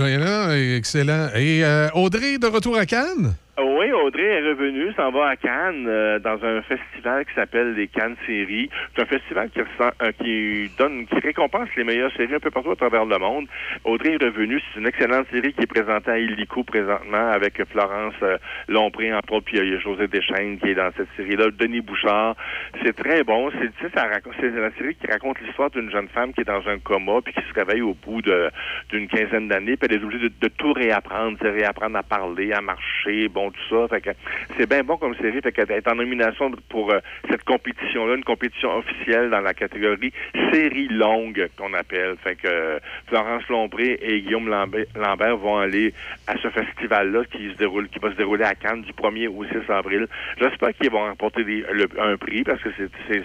excellent. 0.76 1.28
Et 1.34 1.64
euh, 1.64 1.88
Audrey, 1.94 2.38
de 2.38 2.46
retour 2.46 2.76
à 2.76 2.86
Cannes? 2.86 3.34
Oui, 3.56 3.92
Audrey 3.92 4.24
est 4.24 4.40
revenue, 4.48 4.92
s'en 4.94 5.12
va 5.12 5.28
à 5.28 5.36
Cannes 5.36 5.86
euh, 5.86 6.18
dans 6.18 6.44
un 6.44 6.60
festival 6.62 7.24
qui 7.24 7.34
s'appelle 7.34 7.74
les 7.74 7.86
Cannes 7.86 8.16
Séries. 8.26 8.68
C'est 8.94 9.02
un 9.02 9.06
festival 9.06 9.48
qui, 9.50 9.60
ressent- 9.60 9.94
euh, 10.02 10.10
qui 10.20 10.70
donne, 10.76 11.06
qui 11.06 11.20
récompense 11.20 11.68
les 11.76 11.84
meilleures 11.84 12.12
séries 12.16 12.34
un 12.34 12.40
peu 12.40 12.50
partout 12.50 12.72
à 12.72 12.76
travers 12.76 13.04
le 13.04 13.16
monde. 13.16 13.46
Audrey 13.84 14.14
est 14.20 14.24
revenue, 14.24 14.60
c'est 14.72 14.80
une 14.80 14.88
excellente 14.88 15.28
série 15.30 15.52
qui 15.52 15.62
est 15.62 15.66
présentée 15.68 16.10
à 16.10 16.18
Illico 16.18 16.64
présentement 16.64 17.30
avec 17.30 17.64
Florence 17.70 18.14
euh, 18.24 18.38
Lompré 18.66 19.14
entre 19.14 19.34
autres, 19.34 19.44
puis 19.44 19.58
il 19.58 19.70
y 19.72 19.76
a 19.76 19.78
José 19.78 20.08
Deschênes 20.08 20.58
qui 20.58 20.70
est 20.70 20.74
dans 20.74 20.90
cette 20.96 21.08
série-là, 21.16 21.50
Denis 21.52 21.80
Bouchard. 21.80 22.34
C'est 22.82 22.96
très 22.96 23.22
bon. 23.22 23.52
C'est, 23.52 23.70
tu 23.78 23.88
la 23.94 24.72
série 24.72 24.96
qui 24.96 25.06
raconte 25.06 25.40
l'histoire 25.40 25.70
d'une 25.70 25.92
jeune 25.92 26.08
femme 26.08 26.32
qui 26.32 26.40
est 26.40 26.44
dans 26.44 26.66
un 26.68 26.80
coma 26.80 27.20
puis 27.24 27.32
qui 27.32 27.40
se 27.48 27.54
réveille 27.54 27.82
au 27.82 27.94
bout 27.94 28.20
de, 28.20 28.50
d'une 28.88 29.06
quinzaine 29.06 29.46
d'années, 29.46 29.76
puis 29.76 29.88
elle 29.88 29.98
est 30.00 30.04
obligée 30.04 30.28
de, 30.28 30.32
de 30.40 30.48
tout 30.48 30.72
réapprendre, 30.72 31.38
c'est 31.40 31.50
réapprendre 31.50 31.96
à 31.96 32.02
parler, 32.02 32.52
à 32.52 32.60
marcher, 32.60 33.28
bon, 33.28 33.43
tout 33.50 33.60
ça. 33.70 33.88
Fait 33.88 34.00
que 34.00 34.10
c'est 34.58 34.68
bien 34.68 34.82
bon 34.84 34.96
comme 34.96 35.14
série. 35.16 35.40
Fait 35.42 35.52
qu'elle 35.52 35.70
est 35.70 35.88
en 35.88 35.94
nomination 35.96 36.50
pour 36.68 36.92
euh, 36.92 36.98
cette 37.30 37.44
compétition-là, 37.44 38.14
une 38.16 38.24
compétition 38.24 38.76
officielle 38.76 39.30
dans 39.30 39.40
la 39.40 39.54
catégorie 39.54 40.12
série 40.52 40.88
longue 40.88 41.48
qu'on 41.56 41.72
appelle. 41.74 42.16
Fait 42.22 42.36
que 42.36 42.46
euh, 42.46 42.78
Florence 43.08 43.46
Lompré 43.48 43.98
et 44.02 44.20
Guillaume 44.20 44.48
Lambert, 44.48 44.86
Lambert 44.96 45.36
vont 45.36 45.58
aller 45.58 45.92
à 46.26 46.36
ce 46.38 46.48
festival-là 46.48 47.22
qui 47.30 47.50
se 47.50 47.56
déroule, 47.56 47.88
qui 47.88 47.98
va 47.98 48.10
se 48.10 48.16
dérouler 48.16 48.44
à 48.44 48.54
Cannes 48.54 48.82
du 48.82 48.92
1er 48.92 49.28
au 49.28 49.44
6 49.44 49.70
avril. 49.70 50.06
J'espère 50.38 50.72
qu'ils 50.74 50.90
vont 50.90 51.04
remporter 51.04 51.44
des- 51.44 51.64
le- 51.72 51.88
un 52.00 52.16
prix 52.16 52.42
parce 52.44 52.62
que 52.62 52.68
c'est 52.76 52.88
c'est- 53.08 53.22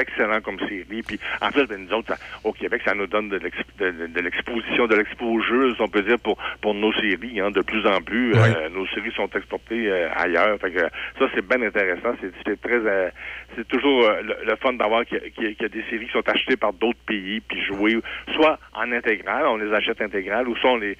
excellent 0.00 0.40
comme 0.40 0.58
série. 0.60 1.02
Puis 1.06 1.18
en 1.40 1.50
plus, 1.50 1.66
ben, 1.66 1.86
nous 1.86 1.92
autres, 1.96 2.14
ça- 2.14 2.20
au 2.44 2.52
Québec, 2.52 2.82
ça 2.84 2.94
nous 2.94 3.06
donne 3.06 3.28
de 3.28 3.38
de- 3.38 3.90
de- 3.90 4.06
de 4.06 4.20
l'exposition, 4.20 4.86
de 4.86 4.96
l'exposure, 4.96 5.74
si 5.76 5.82
on 5.82 5.88
peut 5.88 6.02
dire, 6.02 6.18
pour, 6.18 6.36
pour 6.60 6.74
nos 6.74 6.92
séries. 6.94 7.40
Hein, 7.40 7.50
de 7.50 7.60
plus 7.62 7.86
en 7.86 8.00
plus, 8.00 8.32
euh, 8.56 8.68
nos 8.70 8.86
séries 8.88 9.12
sont 9.12 9.28
euh, 9.88 10.08
ailleurs. 10.14 10.58
Ça, 11.18 11.26
c'est 11.34 11.46
bien 11.46 11.62
intéressant. 11.62 12.14
C'est 12.20 12.56
euh, 12.86 13.10
toujours 13.68 14.04
euh, 14.04 14.22
le, 14.22 14.56
fun 14.56 14.72
d'avoir 14.74 15.04
qu'il 15.04 15.20
y, 15.38 15.64
a- 15.64 15.68
des 15.68 15.82
séries 15.90 16.06
qui 16.06 16.12
sont 16.12 16.28
achetées 16.28 16.56
par 16.56 16.72
d'autres 16.72 16.98
pays 17.06 17.40
puis 17.40 17.60
jouées 17.62 17.96
soit 18.34 18.58
en 18.74 18.90
intégral, 18.92 19.46
on 19.46 19.56
les 19.56 19.72
achète 19.72 20.00
intégrales, 20.00 20.48
ou 20.48 20.56
soit 20.56 20.72
on 20.72 20.76
les, 20.76 20.96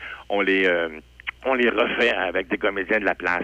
on 1.47 1.55
les 1.55 1.71
refait 1.71 2.11
avec 2.15 2.49
des 2.49 2.59
comédiens 2.59 2.99
de 3.01 3.05
la 3.05 3.15
place. 3.15 3.43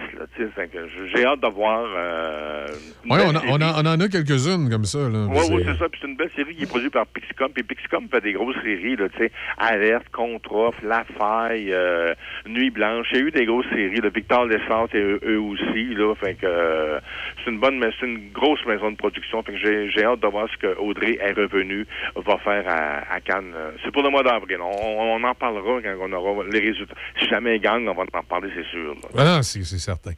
J'ai 1.15 1.25
hâte 1.25 1.39
de 1.41 1.47
voir. 1.47 1.83
Euh, 1.95 2.67
Oui, 3.09 3.19
on, 3.47 3.55
en 3.61 3.99
a 3.99 4.07
quelques-unes 4.07 4.69
comme 4.69 4.85
ça. 4.85 4.99
Oui, 4.99 5.39
oui, 5.51 5.63
C'est- 5.65 5.71
c'est 5.73 5.79
ça. 5.79 5.89
Puis 5.89 5.99
c'est 6.01 6.07
une 6.07 6.15
belle 6.15 6.29
série 6.35 6.55
qui 6.55 6.63
est 6.63 6.69
produite 6.69 6.91
par 6.93 7.05
Pixicom. 7.07 7.49
Puis 7.53 7.63
Pixicom 7.63 8.07
fait 8.09 8.21
des 8.21 8.33
grosses 8.33 8.55
séries, 8.63 8.95
là, 8.95 9.09
tu 9.09 9.17
sais. 9.19 9.31
Alerte, 9.57 10.09
Contre-Off, 10.11 10.75
La 10.83 11.03
Faille, 11.17 11.71
euh, 11.71 12.13
Nuit 12.47 12.69
Blanche. 12.71 13.07
Il 13.11 13.17
y 13.17 13.21
a 13.21 13.23
eu 13.25 13.31
des 13.31 13.45
grosses 13.45 13.69
séries. 13.69 14.01
de 14.01 14.09
Victor 14.09 14.45
Lessard 14.45 14.87
et 14.93 14.97
eux, 14.99 15.19
eux 15.25 15.39
aussi, 15.39 15.93
là. 15.95 16.13
Fait 16.15 16.33
que 16.35 16.45
euh, 16.45 16.99
c'est 17.43 17.51
une 17.51 17.59
bonne, 17.59 17.79
mais 17.79 17.89
c'est 17.99 18.05
une 18.05 18.31
grosse 18.31 18.65
maison 18.65 18.91
de 18.91 18.95
production. 18.97 19.41
Fait 19.43 19.53
que 19.53 19.57
j'ai, 19.59 19.89
j'ai 19.89 20.03
hâte 20.03 20.19
de 20.19 20.27
voir 20.27 20.47
ce 20.51 20.57
que 20.57 20.77
Audrey 20.77 21.17
est 21.21 21.33
revenue 21.33 21.85
va 22.15 22.37
faire 22.39 22.63
à, 22.67 23.13
à 23.13 23.19
Cannes. 23.21 23.53
C'est 23.83 23.91
pour 23.91 24.03
le 24.03 24.09
mois 24.09 24.23
d'avril. 24.23 24.57
On, 24.61 25.15
on 25.19 25.23
en 25.23 25.35
parlera 25.35 25.79
quand 25.81 25.95
on 26.01 26.11
aura 26.13 26.43
les 26.51 26.59
résultats. 26.59 26.95
Si 27.19 27.27
jamais 27.27 27.55
elle 27.55 27.61
gagne, 27.61 27.83
on 27.93 28.01
va 28.01 28.19
en 28.19 28.23
parler, 28.23 28.49
c'est 28.55 28.69
sûr. 28.69 28.93
là. 29.15 29.37
Ah, 29.37 29.43
c'est 29.43 29.63
c'est 29.63 29.79
certain. 29.79 30.11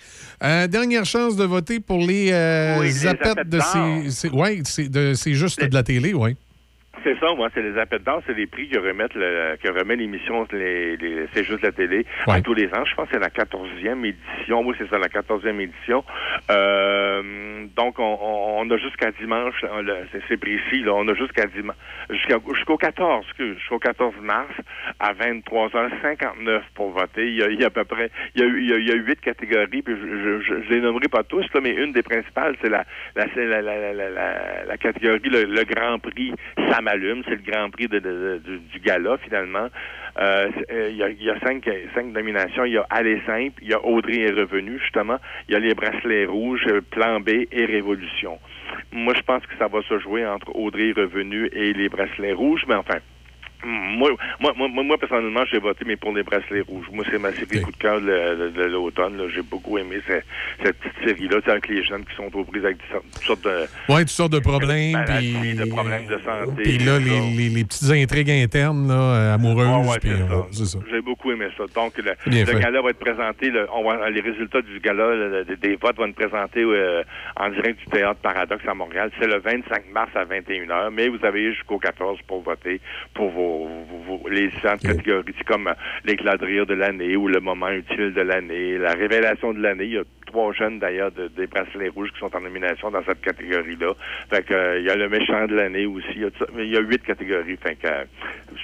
Euh, 0.43 0.67
dernière 0.67 1.05
chance 1.05 1.35
de 1.35 1.43
voter 1.43 1.79
pour 1.79 1.99
les, 1.99 2.31
euh, 2.31 2.79
Oui, 2.79 2.87
les 2.87 3.05
de 3.45 3.57
d'or. 3.57 3.63
ces. 4.05 4.11
ces- 4.11 4.29
ouais, 4.29 4.61
c'est 4.65 4.89
de- 4.89 5.13
c'est 5.13 5.33
juste 5.33 5.63
de 5.63 5.73
la 5.73 5.83
télé, 5.83 6.13
oui. 6.13 6.35
C'est 7.05 7.19
ça, 7.19 7.35
moi, 7.35 7.49
c'est 7.53 7.61
les 7.61 7.77
appels 7.79 7.99
d'or, 8.01 8.21
c'est 8.25 8.33
les 8.35 8.47
prix 8.47 8.67
que 8.67 8.79
remettent 8.79 9.13
le, 9.13 9.55
que 9.61 9.69
remet 9.69 9.95
l'émission 9.95 10.47
les, 10.51 10.97
les- 10.97 11.27
C'est 11.33 11.43
juste 11.43 11.61
la 11.61 11.71
télé 11.71 12.03
à 12.27 12.41
tous 12.41 12.55
les 12.55 12.65
ans. 12.73 12.83
Je 12.83 12.95
pense 12.95 13.07
que 13.07 13.13
c'est 13.13 13.19
la 13.21 13.29
14e 13.29 14.03
édition. 14.03 14.61
Oui, 14.65 14.75
c'est 14.79 14.89
ça, 14.89 14.97
la 14.97 15.07
14e 15.07 15.59
édition. 15.59 16.03
Euh, 16.49 17.65
donc, 17.75 17.99
on, 17.99 18.17
on- 18.21 18.61
on 18.61 18.71
a 18.71 18.77
jusqu'à 18.77 19.11
dimanche, 19.11 19.61
le- 19.61 20.07
c'est- 20.27 20.37
précis, 20.37 20.81
là, 20.83 20.93
on 20.95 21.07
a 21.07 21.13
jusqu'à 21.13 21.45
dimanche, 21.45 21.75
jusqu'au 22.09 22.77
14, 22.77 23.23
excuse, 23.27 23.57
jusqu'au 23.59 23.79
14 23.79 24.15
mars 24.21 24.51
à 24.99 25.13
23h59 25.13 26.61
pour 26.73 26.89
voter. 26.91 27.27
Il 27.27 27.35
y 27.35 27.43
a, 27.43 27.49
il 27.49 27.59
y 27.59 27.63
a 27.63 27.67
à 27.67 27.69
peu 27.69 27.83
près, 27.85 28.09
il 28.35 28.41
y 28.41 28.43
a, 28.43 28.47
eu- 28.47 28.61
il 28.61 28.69
y 28.69 28.73
a, 28.73 28.77
il 28.77 28.87
y 28.87 28.91
a 28.91 28.95
huit 28.95 29.21
catégories, 29.21 29.81
puis 29.83 29.95
je, 29.95 30.41
je, 30.41 30.61
je, 30.63 30.73
les 30.73 30.81
nommerai 30.81 31.07
pas 31.07 31.23
tous, 31.23 31.45
là, 31.53 31.61
mais 31.61 31.71
une 31.71 31.91
des 31.91 32.03
principales, 32.03 32.55
c'est 32.61 32.69
la, 32.69 32.83
la, 33.15 33.25
la, 33.35 33.61
la, 33.61 33.61
la, 33.61 33.93
la, 33.93 34.09
la- 34.09 34.65
la 34.65 34.77
catégorie, 34.77 35.19
le, 35.29 35.43
le 35.43 35.63
Grand 35.63 35.99
Prix 35.99 36.33
Ça 36.71 36.81
c'est 37.25 37.35
le 37.35 37.51
Grand 37.51 37.69
Prix 37.69 37.87
du, 37.87 38.79
gala, 38.79 39.17
finalement. 39.17 39.67
Euh, 40.17 40.49
euh, 40.71 40.89
Il 40.91 40.97
y, 40.97 41.03
a, 41.03 41.09
il 41.09 41.23
y 41.23 41.29
a 41.29 41.39
cinq, 41.39 41.69
cinq 41.93 42.05
nominations. 42.05 42.65
Il 42.65 42.73
y 42.73 42.77
a 42.77 42.85
Aller 42.89 43.21
simple, 43.25 43.61
il 43.61 43.69
y 43.69 43.73
a 43.73 43.83
Audrey 43.85 44.21
est 44.21 44.31
revenu, 44.31 44.79
justement. 44.79 45.17
Il 45.47 45.53
y 45.53 45.55
a 45.55 45.59
les 45.59 45.73
bracelets 45.73 46.25
rouges, 46.25 46.65
euh, 46.67 46.81
Plan 46.81 47.19
B 47.19 47.29
et 47.51 47.65
Révolution. 47.65 48.39
Moi, 48.91 49.13
je 49.15 49.21
pense 49.21 49.45
que 49.45 49.55
ça 49.57 49.67
va 49.67 49.81
se 49.83 49.99
jouer 49.99 50.25
entre 50.25 50.55
Audrey 50.55 50.89
est 50.89 50.99
revenu 50.99 51.47
et 51.53 51.73
les 51.73 51.89
bracelets 51.89 52.33
rouges, 52.33 52.65
mais 52.67 52.75
enfin, 52.75 52.99
moi, 53.63 54.09
moi, 54.39 54.53
moi, 54.57 54.83
moi, 54.83 54.97
personnellement, 54.97 55.43
j'ai 55.51 55.59
voté, 55.59 55.85
mais 55.85 55.95
pour 55.95 56.13
les 56.13 56.23
bracelets 56.23 56.61
rouges. 56.61 56.85
Moi, 56.91 57.05
c'est 57.09 57.17
ma 57.19 57.31
série 57.33 57.61
coup 57.61 57.71
de 57.71 57.77
cœur 57.77 57.99
de, 58.01 58.07
de- 58.07 58.49
de 58.49 58.63
l'automne. 58.65 59.21
J'ai 59.33 59.41
beaucoup 59.41 59.77
aimé 59.77 59.97
ce- 60.07 60.21
cette 60.63 60.77
petite 60.79 61.03
série-là, 61.03 61.37
avec 61.47 61.67
les 61.67 61.83
jeunes 61.83 62.03
qui 62.05 62.15
sont 62.15 62.29
aux 62.35 62.43
prises 62.43 62.65
avec 62.65 62.77
toutes 62.79 63.23
sortes 63.23 63.43
de 63.43 63.65
Oui, 63.89 63.99
toutes 64.01 64.09
sortes 64.09 64.31
de 64.33 64.39
problèmes. 64.39 65.03
Puis 65.05 65.55
de 65.55 65.65
problèmes 65.65 66.05
de 66.07 66.17
santé. 66.19 66.63
puis 66.63 66.77
là, 66.79 66.99
les, 66.99 67.19
les- 67.35 67.49
les 67.49 67.63
petites 67.63 67.89
intrigues 67.91 68.29
internes, 68.31 68.87
là, 68.87 68.93
euh, 68.93 69.33
amoureuses. 69.35 69.67
Ah 69.69 69.79
ouais, 69.79 69.97
c'est 70.01 70.09
euh, 70.09 70.27
ça. 70.27 70.47
c'est 70.51 70.65
ça. 70.65 70.79
J'ai 70.91 71.01
beaucoup 71.01 71.31
aimé 71.31 71.47
ça. 71.57 71.63
Donc, 71.75 71.97
le, 71.97 72.59
gala 72.59 72.81
va 72.81 72.89
être 72.89 72.99
présenté, 72.99 73.49
le- 73.49 73.67
on 73.73 73.83
va, 73.83 74.09
les 74.09 74.21
résultats 74.21 74.61
du 74.61 74.79
gala, 74.79 75.15
le- 75.15 75.45
des 75.55 75.75
votes 75.75 75.97
vont 75.97 76.05
être 76.07 76.15
présentés 76.15 76.63
euh, 76.63 77.03
en 77.37 77.49
direct 77.49 77.79
du 77.79 77.85
Théâtre 77.85 78.19
Paradoxe 78.21 78.63
à 78.67 78.73
Montréal. 78.73 79.11
C'est 79.19 79.27
le 79.27 79.39
25 79.39 79.83
mars 79.93 80.11
à 80.15 80.25
21h, 80.25 80.89
mais 80.91 81.07
vous 81.07 81.23
avez 81.23 81.53
jusqu'au 81.53 81.77
14 81.79 82.19
pour 82.27 82.41
voter 82.41 82.79
pour 83.13 83.29
vos, 83.31 83.54
vos- 83.57 84.17
vos- 84.17 84.29
les 84.29 84.47
différentes 84.47 84.81
catégories. 84.81 85.23
C'est 85.37 85.43
comme 85.45 85.67
euh, 85.67 85.73
l'éclat 86.03 86.37
de 86.37 86.45
rire 86.45 86.65
de 86.65 86.73
l'année 86.73 87.15
ou 87.15 87.27
le 87.27 87.39
moment 87.39 87.69
utile 87.69 88.13
de 88.13 88.21
l'année, 88.21 88.77
la 88.77 88.93
révélation 88.93 89.53
de 89.53 89.61
l'année. 89.61 89.85
Il 89.85 89.93
y 89.93 89.97
a 89.97 90.03
trois 90.35 90.51
jeunes 90.51 90.79
d'ailleurs 90.79 91.11
de- 91.11 91.29
des 91.29 91.47
bracelets 91.47 91.87
rouges 91.87 92.11
qui 92.11 92.19
sont 92.19 92.35
en 92.35 92.41
nomination 92.41 92.91
dans 92.91 93.03
cette 93.05 93.21
catégorie-là. 93.21 93.93
Fait 94.29 94.43
que 94.43 94.53
euh, 94.53 94.79
il 94.79 94.85
y 94.85 94.89
a 94.89 94.95
le 94.95 95.07
méchant 95.07 95.45
de 95.47 95.55
l'année 95.55 95.85
aussi. 95.85 96.07
Il 96.15 96.23
y 96.23 96.25
a, 96.25 96.29
il 96.57 96.73
y 96.73 96.77
huit 96.77 97.01
catégories. 97.03 97.55
Fait 97.55 97.75
que 97.75 97.87
euh, 97.87 98.03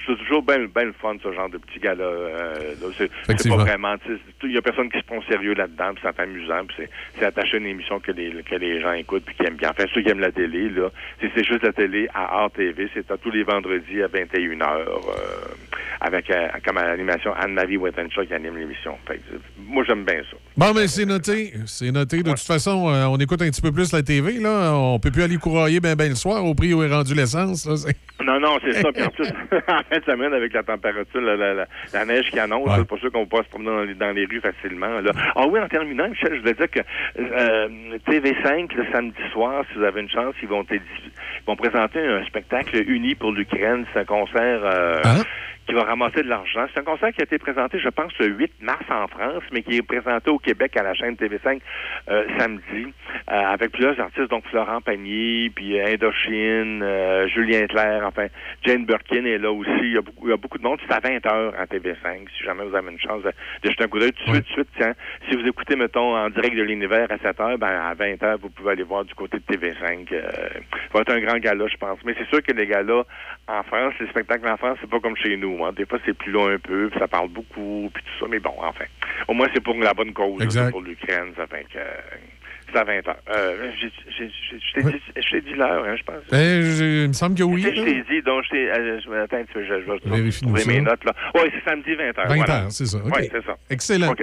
c'est 0.06 0.18
toujours 0.18 0.43
bien 0.43 0.65
ben 0.65 0.88
le 0.88 0.91
fun 0.91 1.15
ce 1.23 1.31
genre 1.31 1.49
de 1.49 1.57
petit 1.57 1.80
gars-là. 1.80 2.03
Euh, 2.03 2.76
c'est, 2.98 3.10
pas 3.48 3.56
vraiment. 3.56 3.95
Il 4.43 4.52
y 4.52 4.57
a 4.57 4.61
personne 4.61 4.89
qui 4.91 4.99
se 4.99 5.06
prend 5.06 5.22
sérieux 5.23 5.53
là-dedans. 5.53 5.93
Puis 5.93 6.03
c'est 6.03 6.22
amusant. 6.22 6.65
C'est, 6.76 7.26
attaché 7.26 7.56
à 7.56 7.60
une 7.60 7.68
émission 7.68 8.02
que 8.02 8.11
les 8.11 8.43
que 8.43 8.56
les 8.56 8.81
gens 8.81 8.91
écoutent 8.91 9.23
puis 9.23 9.35
qui 9.35 9.45
aiment 9.45 9.56
bien. 9.56 9.69
Enfin 9.69 9.85
ceux 9.93 10.02
qui 10.02 10.10
aiment 10.10 10.19
la 10.19 10.34
télé 10.34 10.69
là, 10.69 10.89
c'est, 11.22 11.31
c'est 11.34 11.45
juste 11.45 11.64
la 11.64 11.72
télé 11.72 12.10
à 12.14 12.45
RTV. 12.48 12.89
C'est 12.93 13.10
à 13.11 13.18
tous 13.18 13.31
les 13.31 13.43
vendredis 13.43 14.03
à 14.03 14.07
21 14.07 14.57
h 14.57 14.85
avec 16.02 16.30
euh, 16.32 16.48
comme 16.65 16.78
à 16.78 16.88
l'animation 16.88 17.32
Anne-Marie 17.34 17.78
Wittenshaw 17.78 18.26
qui 18.26 18.34
anime 18.34 18.57
l'émission. 18.57 18.98
Euh, 19.10 19.15
moi 19.68 19.84
j'aime 19.88 20.03
bien 20.03 20.22
ça. 20.30 20.38
Bon, 20.57 20.73
mais 20.73 20.88
c'est 20.88 21.06
noté. 21.06 21.53
C'est 21.65 21.91
noté. 21.91 22.23
De 22.23 22.30
toute 22.30 22.40
façon, 22.40 22.90
euh, 22.90 23.06
on 23.06 23.18
écoute 23.18 23.41
un 23.41 23.49
petit 23.49 23.61
peu 23.61 23.72
plus 23.72 23.94
la 23.94 24.02
TV. 24.02 24.34
Là. 24.40 24.73
On 24.73 24.99
peut 24.99 25.11
plus 25.11 25.23
aller 25.23 25.38
courailler 25.38 25.80
ben, 25.80 25.95
ben 25.95 26.10
le 26.10 26.15
soir 26.15 26.44
au 26.45 26.56
prix 26.56 26.73
où 26.73 26.84
est 26.84 26.91
rendu 26.91 27.14
l'essence. 27.14 27.68
Non, 28.23 28.40
non, 28.40 28.57
c'est 28.64 28.73
ça. 28.73 28.91
Puis 28.91 29.03
en 29.03 29.10
plus, 29.10 29.28
en 29.68 29.82
fin 29.90 29.99
de 29.99 30.03
semaine, 30.06 30.34
avec 30.34 30.53
la 30.53 30.64
température, 30.64 31.22
la, 31.22 31.36
la, 31.36 31.53
la, 31.53 31.68
la 31.94 32.06
neige 32.06 32.30
qui 32.32 32.40
annonce, 32.40 32.68
Ouais. 32.68 32.76
c'est 32.78 32.88
pas 32.88 32.98
sûr 32.98 33.11
qu'on 33.11 33.26
peut 33.26 33.38
pas 33.38 33.44
se 33.44 33.49
promener 33.49 33.69
dans 33.69 33.84
les, 33.84 33.94
dans 33.95 34.11
les 34.11 34.26
rues 34.26 34.41
facilement. 34.41 34.99
Là. 35.02 35.11
Ah 35.36 35.45
oui, 35.48 35.60
en 35.60 35.68
terminant, 35.68 36.07
Michel, 36.10 36.36
je 36.36 36.40
voulais 36.41 36.53
dire 36.53 36.69
que 36.69 36.80
euh, 37.19 37.68
TV5, 38.07 38.76
le 38.76 38.86
samedi 38.91 39.18
soir, 39.32 39.64
si 39.72 39.78
vous 39.80 39.84
avez 39.84 40.02
une 40.02 40.10
chance, 40.10 40.36
ils 40.41 40.48
vont, 40.48 40.65
ils 40.72 40.80
vont 41.48 41.56
présenter 41.56 41.99
un 41.99 42.23
spectacle 42.26 42.84
uni 42.88 43.15
pour 43.15 43.32
l'Ukraine. 43.32 43.86
C'est 43.94 44.02
un 44.02 44.06
concert 44.06 44.61
euh, 44.64 45.02
qui 45.67 45.73
va 45.73 45.83
ramasser 45.83 46.23
de 46.23 46.29
l'argent. 46.29 46.65
C'est 46.73 46.79
un 46.79 46.83
concert 46.83 47.11
qui 47.13 47.21
a 47.21 47.23
été 47.23 47.38
présenté, 47.38 47.79
je 47.79 47.89
pense, 47.89 48.11
le 48.19 48.27
8 48.27 48.51
mars 48.61 48.83
en 48.89 49.07
France, 49.07 49.43
mais 49.51 49.63
qui 49.63 49.77
est 49.77 49.81
présenté 49.81 50.29
au 50.29 50.39
Québec 50.39 50.75
à 50.77 50.83
la 50.83 50.93
chaîne 50.93 51.15
TV5 51.15 51.59
euh, 52.09 52.25
samedi, 52.38 52.93
euh, 53.29 53.33
avec 53.33 53.71
plusieurs 53.71 53.99
artistes, 53.99 54.29
donc 54.29 54.45
Florent 54.47 54.81
Pagny, 54.81 55.49
puis 55.49 55.79
euh, 55.79 55.93
Indochine, 55.93 56.81
euh, 56.83 57.27
Julien 57.27 57.67
Clerc, 57.67 58.05
enfin, 58.05 58.27
Jane 58.63 58.85
Birkin 58.85 59.25
est 59.25 59.38
là 59.38 59.51
aussi. 59.51 59.69
Il 59.81 59.93
y 59.93 59.97
a 59.97 60.01
beaucoup, 60.01 60.27
il 60.27 60.31
y 60.31 60.33
a 60.33 60.38
beaucoup 60.38 60.57
de 60.57 60.63
monde. 60.63 60.79
C'est 60.88 60.93
à 60.93 60.99
20 60.99 61.25
heures 61.25 61.53
à 61.57 61.65
TV5, 61.65 62.27
si 62.38 62.43
jamais 62.43 62.63
vous 62.65 62.75
avez 62.75 62.91
une 62.91 62.99
chance 62.99 63.23
de, 63.23 63.31
de 63.63 63.69
jeter 63.69 63.83
un 63.83 63.88
coup 63.88 63.99
d'œil. 63.99 64.11
Tout 64.13 64.31
de 64.31 64.35
suite, 64.35 64.45
tout 64.45 64.49
de 64.49 64.53
suite, 64.53 64.69
tiens, 64.77 64.93
si 65.29 65.35
vous 65.35 65.47
écoutez, 65.47 65.75
mettons, 65.75 66.15
en 66.15 66.29
direct 66.29 66.55
de 66.55 66.63
l'univers 66.63 67.07
à 67.11 67.17
7 67.17 67.39
heures, 67.39 67.57
ben, 67.57 67.67
à 67.67 67.93
20 67.93 68.21
heures, 68.23 68.38
vous 68.41 68.49
pouvez 68.49 68.71
aller 68.71 68.83
voir 68.83 69.05
du 69.05 69.13
côté 69.13 69.38
de 69.38 69.43
TV5. 69.55 70.07
Euh, 70.11 70.21
ça 70.31 70.93
va 70.93 71.01
être 71.01 71.11
un 71.13 71.19
grand 71.19 71.38
gala, 71.38 71.67
je 71.67 71.77
pense. 71.77 71.99
Mais 72.05 72.15
c'est 72.17 72.27
sûr 72.27 72.41
que 72.41 72.51
les 72.51 72.67
galas 72.67 73.03
en 73.47 73.63
France, 73.63 73.93
les 73.99 74.07
spectacles 74.07 74.47
en 74.47 74.57
France, 74.57 74.77
c'est 74.81 74.89
pas 74.89 74.99
comme 74.99 75.15
chez 75.18 75.35
nous. 75.35 75.63
Hein. 75.65 75.72
Des 75.76 75.85
fois, 75.85 75.99
c'est 76.05 76.13
plus 76.18 76.31
long 76.31 76.47
un 76.47 76.57
peu, 76.59 76.89
puis 76.89 76.99
ça 76.99 77.07
parle 77.07 77.30
beaucoup, 77.30 77.89
puis 77.93 78.03
tout 78.03 78.19
ça. 78.26 78.26
Mais 78.30 78.39
bon, 78.39 78.53
enfin, 78.59 78.85
au 79.27 79.34
moins, 79.34 79.47
c'est 79.53 79.61
pour 79.63 79.76
la 79.76 79.93
bonne 79.93 80.13
cause. 80.13 80.41
C'est 80.49 80.72
pour 80.72 80.81
l'Ukraine, 80.81 81.34
ça 81.35 81.47
fait 81.47 81.65
que... 81.73 81.80
c'est 82.72 82.80
à 82.80 82.84
20 82.84 83.07
heures. 83.07 83.18
Euh, 83.35 83.72
je 83.77 85.30
t'ai 85.31 85.41
dit, 85.41 85.53
l'heure, 85.53 85.84
hein, 85.85 85.95
je 85.97 86.03
pense. 86.03 86.23
Ben, 86.31 86.61
il 86.61 87.07
me 87.09 87.13
semble 87.13 87.35
que 87.38 87.43
oui. 87.43 87.61
Je 87.63 87.69
t'ai 87.69 88.03
dit, 88.03 88.22
donc 88.22 88.43
je 88.45 88.49
t'ai... 88.51 88.72
euh, 88.72 88.99
je- 89.03 89.11
attends 89.11 89.38
un 89.38 89.43
petit 89.43 89.53
peu, 89.53 89.65
je, 89.65 89.81
je 89.81 90.68
mes 90.69 90.81
notes, 90.81 91.03
là. 91.03 91.13
Oui, 91.35 91.41
c'est 91.53 91.69
samedi 91.69 91.93
20 91.95 92.03
heures. 92.19 92.27
20 92.27 92.35
voilà. 92.35 92.63
heures, 92.63 92.72
c'est 92.72 92.85
ça. 92.85 92.99
Oui, 93.03 93.30
c'est 93.31 93.45
ça. 93.45 93.57
Excellent. 93.69 94.13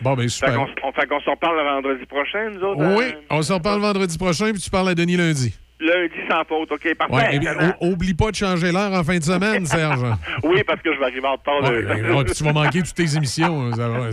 Bon, 0.00 0.14
ben 0.14 0.22
Fait 0.22 0.28
super. 0.28 0.54
qu'on, 0.54 0.66
on, 0.84 0.92
fait 0.92 1.06
qu'on 1.06 1.20
s'en 1.20 1.36
parle 1.36 1.56
le 1.56 1.62
vendredi 1.64 2.04
prochain, 2.06 2.50
nous 2.50 2.60
autres? 2.62 2.96
Oui, 2.96 3.04
euh, 3.14 3.20
on 3.30 3.42
s'en 3.42 3.60
parle 3.60 3.80
vendredi 3.80 4.18
prochain, 4.18 4.50
puis 4.52 4.60
tu 4.60 4.70
parles 4.70 4.88
à 4.88 4.94
Denis 4.94 5.16
lundi. 5.16 5.56
Lundi 5.80 6.14
sans 6.28 6.44
faute, 6.44 6.70
OK, 6.72 6.94
parfait. 6.96 7.14
Ouais, 7.14 7.28
eh 7.32 7.38
bien, 7.38 7.54
oublie 7.80 8.14
pas 8.14 8.30
de 8.30 8.36
changer 8.36 8.72
l'heure 8.72 8.92
en 8.92 9.04
fin 9.04 9.18
de 9.18 9.24
semaine, 9.24 9.64
Serge. 9.66 10.00
Oui, 10.42 10.62
parce 10.66 10.80
que 10.82 10.92
je 10.92 10.98
vais 10.98 11.04
arriver 11.06 11.26
en 11.26 11.32
retard. 11.32 11.62
Ouais, 11.62 11.82
de- 11.82 11.86
ben, 11.86 12.14
ouais, 12.16 12.24
puis 12.24 12.34
tu 12.34 12.44
vas 12.44 12.52
manquer 12.52 12.82
toutes 12.82 12.94
tes 12.94 13.16
émissions. 13.16 13.72
Ça 13.76 13.88
va. 13.88 14.08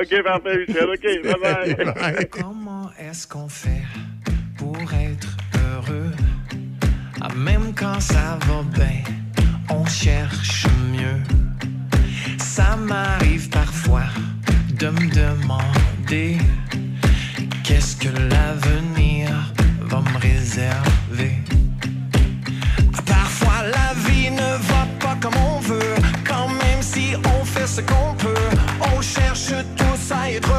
OK, 0.00 0.22
parfait, 0.24 0.58
Michel. 0.66 0.88
OK, 0.88 1.02
bye-bye. 1.24 2.28
Comment 2.30 2.90
est-ce 2.98 3.26
qu'on 3.26 3.48
fait 3.48 3.82
pour 4.58 4.76
être 4.94 5.36
heureux? 5.72 6.10
Ah, 7.20 7.28
même 7.34 7.74
quand 7.74 8.00
ça 8.00 8.38
va 8.46 8.62
bien, 8.74 9.02
on 9.70 9.84
cherche 9.86 10.66
mieux. 10.92 11.20
Ça 12.38 12.76
m'arrive 12.76 13.48
parfois 13.50 14.04
de 14.78 14.88
me 14.88 15.08
demander 15.14 16.36
qu'est-ce 17.64 17.96
que 17.96 18.08
l'avenir 18.08 19.15
Ah, 19.98 20.02
Parfois 23.06 23.62
la 23.62 23.94
vie 24.06 24.30
ne 24.30 24.50
va 24.68 24.86
pas 25.00 25.16
comme 25.22 25.36
on 25.36 25.58
veut, 25.60 25.94
quand 26.28 26.48
même 26.48 26.82
si 26.82 27.14
on 27.16 27.44
fait 27.44 27.66
ce 27.66 27.80
qu'on 27.80 28.14
peut, 28.14 28.34
on 28.94 29.00
cherche 29.00 29.52
tous 29.76 30.14
à 30.14 30.30
être 30.30 30.55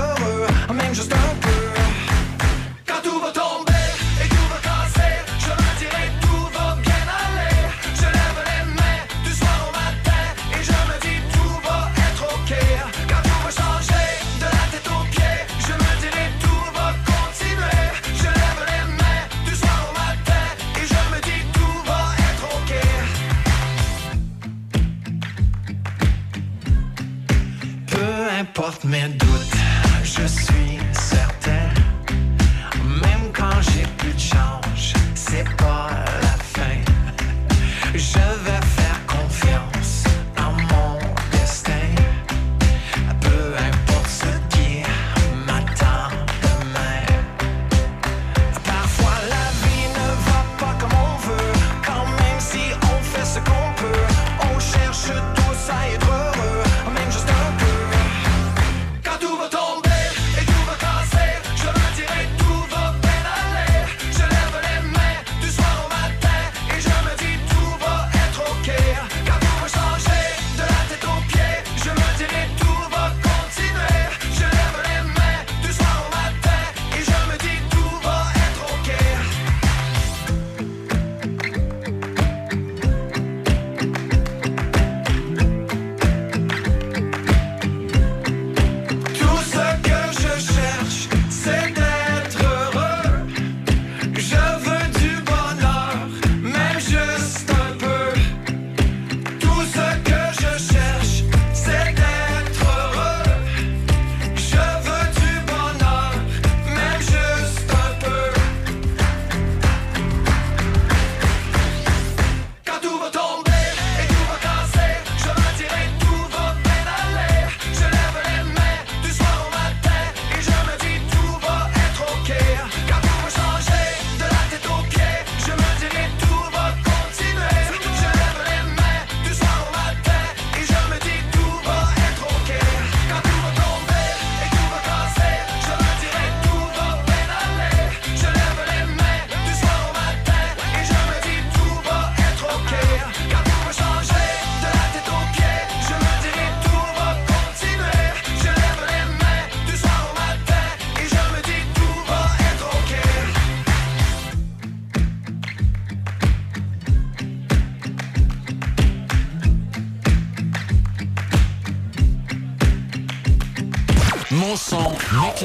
Peu 28.58 28.64
importe 28.64 28.86
mes 28.86 29.08
doutes, 29.10 29.56
je 30.04 30.26
suis 30.26 30.77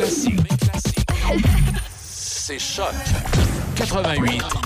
son, 0.01 0.31
mais 0.31 0.57
classique. 0.57 1.07
C'est 2.03 2.59
Choc 2.59 2.95
88 3.77 4.62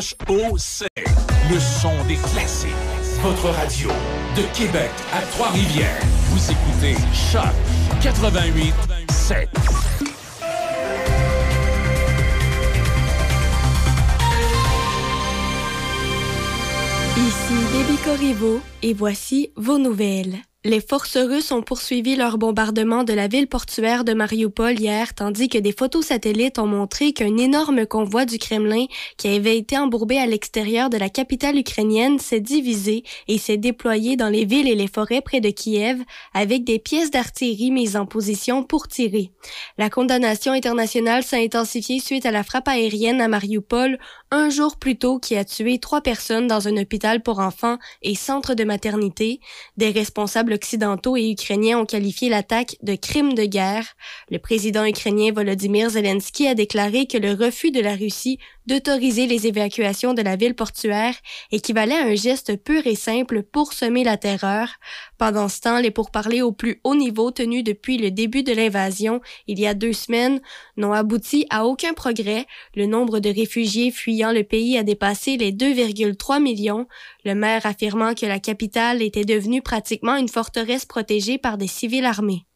C-H-O-C. 0.00 0.86
Le 1.50 1.58
son 1.60 1.92
des 2.08 2.16
classiques. 2.16 2.70
Votre 3.22 3.50
radio 3.50 3.88
de 4.36 4.42
Québec 4.56 4.90
à 5.12 5.20
Trois-Rivières. 5.32 6.00
Vous 6.30 6.50
écoutez 6.50 6.94
Choc 7.12 7.42
88 8.02 8.74
7. 9.10 9.48
Ici 17.16 17.54
Déby 17.72 17.98
Corriveau 18.02 18.60
et 18.82 18.94
voici 18.94 19.52
vos 19.56 19.78
nouvelles. 19.78 20.38
Les 20.62 20.82
forces 20.82 21.16
russes 21.16 21.52
ont 21.52 21.62
poursuivi 21.62 22.16
leur 22.16 22.36
bombardement 22.36 23.02
de 23.02 23.14
la 23.14 23.28
ville 23.28 23.46
portuaire 23.46 24.04
de 24.04 24.12
Mariupol 24.12 24.78
hier, 24.78 25.14
tandis 25.14 25.48
que 25.48 25.56
des 25.56 25.72
photos 25.72 26.08
satellites 26.08 26.58
ont 26.58 26.66
montré 26.66 27.14
qu'un 27.14 27.38
énorme 27.38 27.86
convoi 27.86 28.26
du 28.26 28.36
Kremlin, 28.36 28.84
qui 29.16 29.28
avait 29.28 29.56
été 29.56 29.78
embourbé 29.78 30.18
à 30.18 30.26
l'extérieur 30.26 30.90
de 30.90 30.98
la 30.98 31.08
capitale 31.08 31.56
ukrainienne, 31.56 32.18
s'est 32.18 32.40
divisé 32.40 33.04
et 33.26 33.38
s'est 33.38 33.56
déployé 33.56 34.16
dans 34.16 34.28
les 34.28 34.44
villes 34.44 34.68
et 34.68 34.74
les 34.74 34.86
forêts 34.86 35.22
près 35.22 35.40
de 35.40 35.48
Kiev, 35.48 36.02
avec 36.34 36.64
des 36.64 36.78
pièces 36.78 37.10
d'artillerie 37.10 37.70
mises 37.70 37.96
en 37.96 38.04
position 38.04 38.62
pour 38.62 38.86
tirer. 38.86 39.30
La 39.78 39.88
condamnation 39.88 40.52
internationale 40.52 41.22
s'est 41.22 41.42
intensifiée 41.42 42.00
suite 42.00 42.26
à 42.26 42.32
la 42.32 42.44
frappe 42.44 42.68
aérienne 42.68 43.22
à 43.22 43.28
Mariupol, 43.28 43.98
un 44.30 44.50
jour 44.50 44.76
plus 44.76 44.98
tôt 44.98 45.18
qui 45.18 45.36
a 45.36 45.44
tué 45.46 45.78
trois 45.78 46.02
personnes 46.02 46.48
dans 46.48 46.68
un 46.68 46.76
hôpital 46.76 47.22
pour 47.22 47.38
enfants 47.38 47.78
et 48.02 48.14
centre 48.14 48.52
de 48.52 48.64
maternité. 48.64 49.40
Des 49.78 49.90
responsables 49.90 50.49
occidentaux 50.52 51.16
et 51.16 51.30
ukrainiens 51.30 51.78
ont 51.78 51.86
qualifié 51.86 52.28
l'attaque 52.28 52.76
de 52.82 52.94
crime 52.94 53.34
de 53.34 53.44
guerre. 53.44 53.84
Le 54.30 54.38
président 54.38 54.84
ukrainien 54.84 55.32
Volodymyr 55.32 55.90
Zelensky 55.90 56.46
a 56.46 56.54
déclaré 56.54 57.06
que 57.06 57.18
le 57.18 57.32
refus 57.32 57.70
de 57.70 57.80
la 57.80 57.94
Russie 57.94 58.38
d'autoriser 58.66 59.26
les 59.26 59.46
évacuations 59.46 60.14
de 60.14 60.22
la 60.22 60.36
ville 60.36 60.54
portuaire 60.54 61.14
équivalait 61.50 61.98
à 61.98 62.04
un 62.04 62.14
geste 62.14 62.56
pur 62.56 62.86
et 62.86 62.94
simple 62.94 63.42
pour 63.42 63.72
semer 63.72 64.04
la 64.04 64.16
terreur. 64.16 64.68
Pendant 65.20 65.50
ce 65.50 65.60
temps, 65.60 65.80
les 65.80 65.90
pourparlers 65.90 66.40
au 66.40 66.50
plus 66.50 66.80
haut 66.82 66.94
niveau 66.94 67.30
tenus 67.30 67.62
depuis 67.62 67.98
le 67.98 68.10
début 68.10 68.42
de 68.42 68.54
l'invasion, 68.54 69.20
il 69.46 69.60
y 69.60 69.66
a 69.66 69.74
deux 69.74 69.92
semaines, 69.92 70.40
n'ont 70.78 70.94
abouti 70.94 71.44
à 71.50 71.66
aucun 71.66 71.92
progrès. 71.92 72.46
Le 72.74 72.86
nombre 72.86 73.20
de 73.20 73.28
réfugiés 73.28 73.90
fuyant 73.90 74.32
le 74.32 74.44
pays 74.44 74.78
a 74.78 74.82
dépassé 74.82 75.36
les 75.36 75.52
2,3 75.52 76.40
millions, 76.40 76.86
le 77.26 77.34
maire 77.34 77.66
affirmant 77.66 78.14
que 78.14 78.24
la 78.24 78.40
capitale 78.40 79.02
était 79.02 79.26
devenue 79.26 79.60
pratiquement 79.60 80.16
une 80.16 80.30
forteresse 80.30 80.86
protégée 80.86 81.36
par 81.36 81.58
des 81.58 81.66
civils 81.66 82.06
armés. 82.06 82.46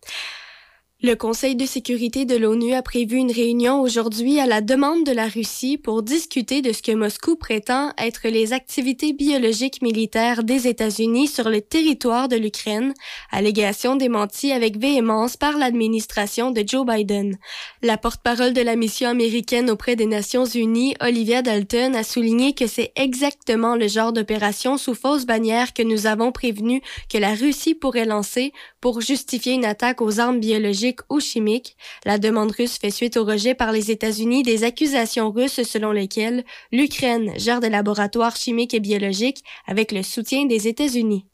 Le 1.05 1.17
Conseil 1.17 1.55
de 1.55 1.67
sécurité 1.67 2.25
de 2.25 2.35
l'ONU 2.35 2.73
a 2.73 2.81
prévu 2.81 3.19
une 3.19 3.31
réunion 3.31 3.83
aujourd'hui 3.83 4.41
à 4.41 4.47
la 4.47 4.63
demande 4.63 5.05
de 5.05 5.13
la 5.13 5.29
Russie 5.29 5.77
pour 5.77 6.03
discuter 6.03 6.63
de 6.63 6.73
ce 6.73 6.81
que 6.81 6.93
Moscou 6.93 7.37
prétend 7.37 7.93
être 7.99 8.27
les 8.27 8.55
activités 8.55 9.13
biologiques 9.13 9.83
militaires 9.83 10.45
des 10.45 10.67
États-Unis 10.67 11.29
sur 11.29 11.51
le 11.51 11.61
territoire 11.61 12.29
de 12.29 12.37
l'Ukraine, 12.37 12.95
allégation 13.31 13.97
démentie 13.97 14.51
avec 14.51 14.79
véhémence 14.79 15.37
par 15.37 15.59
l'administration 15.59 16.51
de 16.51 16.65
Joe 16.67 16.87
Biden. 16.87 17.37
La 17.83 17.99
porte-parole 17.99 18.55
de 18.55 18.63
la 18.63 18.75
mission 18.75 19.11
américaine 19.11 19.69
auprès 19.69 19.97
des 19.97 20.07
Nations 20.07 20.47
Unies, 20.47 20.95
Olivia 21.03 21.43
Dalton, 21.43 21.95
a 21.95 22.03
souligné 22.03 22.55
que 22.55 22.67
c'est 22.67 22.93
exactement 22.97 23.77
le 23.77 23.89
genre 23.89 24.15
d'opération 24.15 24.79
sous 24.79 24.95
fausse 24.95 25.27
bannière 25.27 25.75
que 25.75 25.83
nous 25.83 26.07
avons 26.07 26.33
prévenu 26.33 26.81
que 27.13 27.19
la 27.19 27.35
Russie 27.35 27.75
pourrait 27.75 28.07
lancer 28.07 28.55
pour 28.81 29.03
justifier 29.03 29.53
une 29.53 29.67
attaque 29.67 30.01
aux 30.01 30.19
armes 30.19 30.41
biologiques 30.41 30.94
ou 31.11 31.21
chimiques. 31.21 31.77
La 32.05 32.19
demande 32.19 32.53
russe 32.53 32.79
fait 32.79 32.91
suite 32.91 33.17
au 33.17 33.25
rejet 33.25 33.55
par 33.55 33.73
les 33.73 33.91
États-Unis 33.91 34.43
des 34.43 34.65
accusations 34.65 35.31
russes 35.31 35.63
selon 35.63 35.93
lesquelles 35.93 36.45
l'Ukraine 36.73 37.33
gère 37.37 37.61
des 37.61 37.71
laboratoires 37.71 38.37
chimiques 38.37 38.75
et 38.75 38.81
biologiques 38.81 39.45
avec 39.67 39.93
le 39.93 40.03
soutien 40.03 40.47
des 40.47 40.69
États-Unis. 40.69 41.27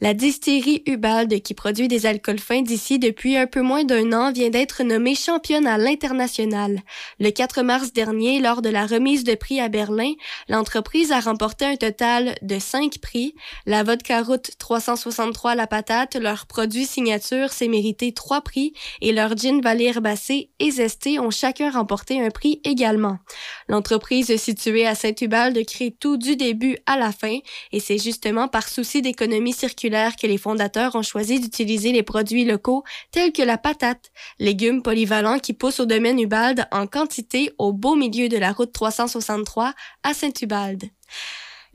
La 0.00 0.14
distillerie 0.14 0.84
Ubald, 0.86 1.42
qui 1.42 1.54
produit 1.54 1.88
des 1.88 2.06
alcools 2.06 2.38
fins 2.38 2.62
d'ici 2.62 3.00
depuis 3.00 3.36
un 3.36 3.48
peu 3.48 3.62
moins 3.62 3.82
d'un 3.82 4.12
an, 4.12 4.30
vient 4.30 4.48
d'être 4.48 4.84
nommée 4.84 5.16
championne 5.16 5.66
à 5.66 5.76
l'international. 5.76 6.82
Le 7.18 7.30
4 7.30 7.62
mars 7.62 7.92
dernier, 7.92 8.38
lors 8.38 8.62
de 8.62 8.68
la 8.68 8.86
remise 8.86 9.24
de 9.24 9.34
prix 9.34 9.60
à 9.60 9.68
Berlin, 9.68 10.12
l'entreprise 10.48 11.10
a 11.10 11.18
remporté 11.18 11.64
un 11.64 11.74
total 11.74 12.36
de 12.42 12.60
cinq 12.60 12.98
prix. 13.02 13.34
La 13.66 13.82
vodka 13.82 14.22
route 14.22 14.52
363 14.60 15.56
La 15.56 15.66
Patate, 15.66 16.14
leur 16.14 16.46
produit 16.46 16.86
signature, 16.86 17.50
s'est 17.50 17.66
mérité 17.66 18.12
trois 18.12 18.42
prix 18.42 18.74
et 19.00 19.10
leur 19.10 19.36
gin 19.36 19.60
Vallée 19.60 19.86
Herbacé 19.86 20.50
et 20.60 20.70
Zesté 20.70 21.18
ont 21.18 21.32
chacun 21.32 21.72
remporté 21.72 22.24
un 22.24 22.30
prix 22.30 22.60
également. 22.62 23.18
L'entreprise 23.66 24.36
située 24.36 24.86
à 24.86 24.94
Saint-Ubald 24.94 25.58
crée 25.66 25.90
tout 25.90 26.18
du 26.18 26.36
début 26.36 26.78
à 26.86 26.96
la 26.96 27.10
fin 27.10 27.38
et 27.72 27.80
c'est 27.80 27.98
justement 27.98 28.46
par 28.46 28.68
souci 28.68 29.02
d'économie 29.02 29.52
circulaire 29.52 29.87
que 29.90 30.26
les 30.26 30.38
fondateurs 30.38 30.94
ont 30.94 31.02
choisi 31.02 31.40
d'utiliser 31.40 31.92
les 31.92 32.02
produits 32.02 32.44
locaux 32.44 32.84
tels 33.10 33.32
que 33.32 33.42
la 33.42 33.58
patate, 33.58 34.10
légumes 34.38 34.82
polyvalents 34.82 35.38
qui 35.38 35.52
poussent 35.52 35.80
au 35.80 35.86
domaine 35.86 36.20
Ubalde 36.20 36.66
en 36.72 36.86
quantité 36.86 37.52
au 37.58 37.72
beau 37.72 37.94
milieu 37.94 38.28
de 38.28 38.36
la 38.36 38.52
route 38.52 38.72
363 38.72 39.74
à 40.02 40.14
Saint-Ubalde. 40.14 40.84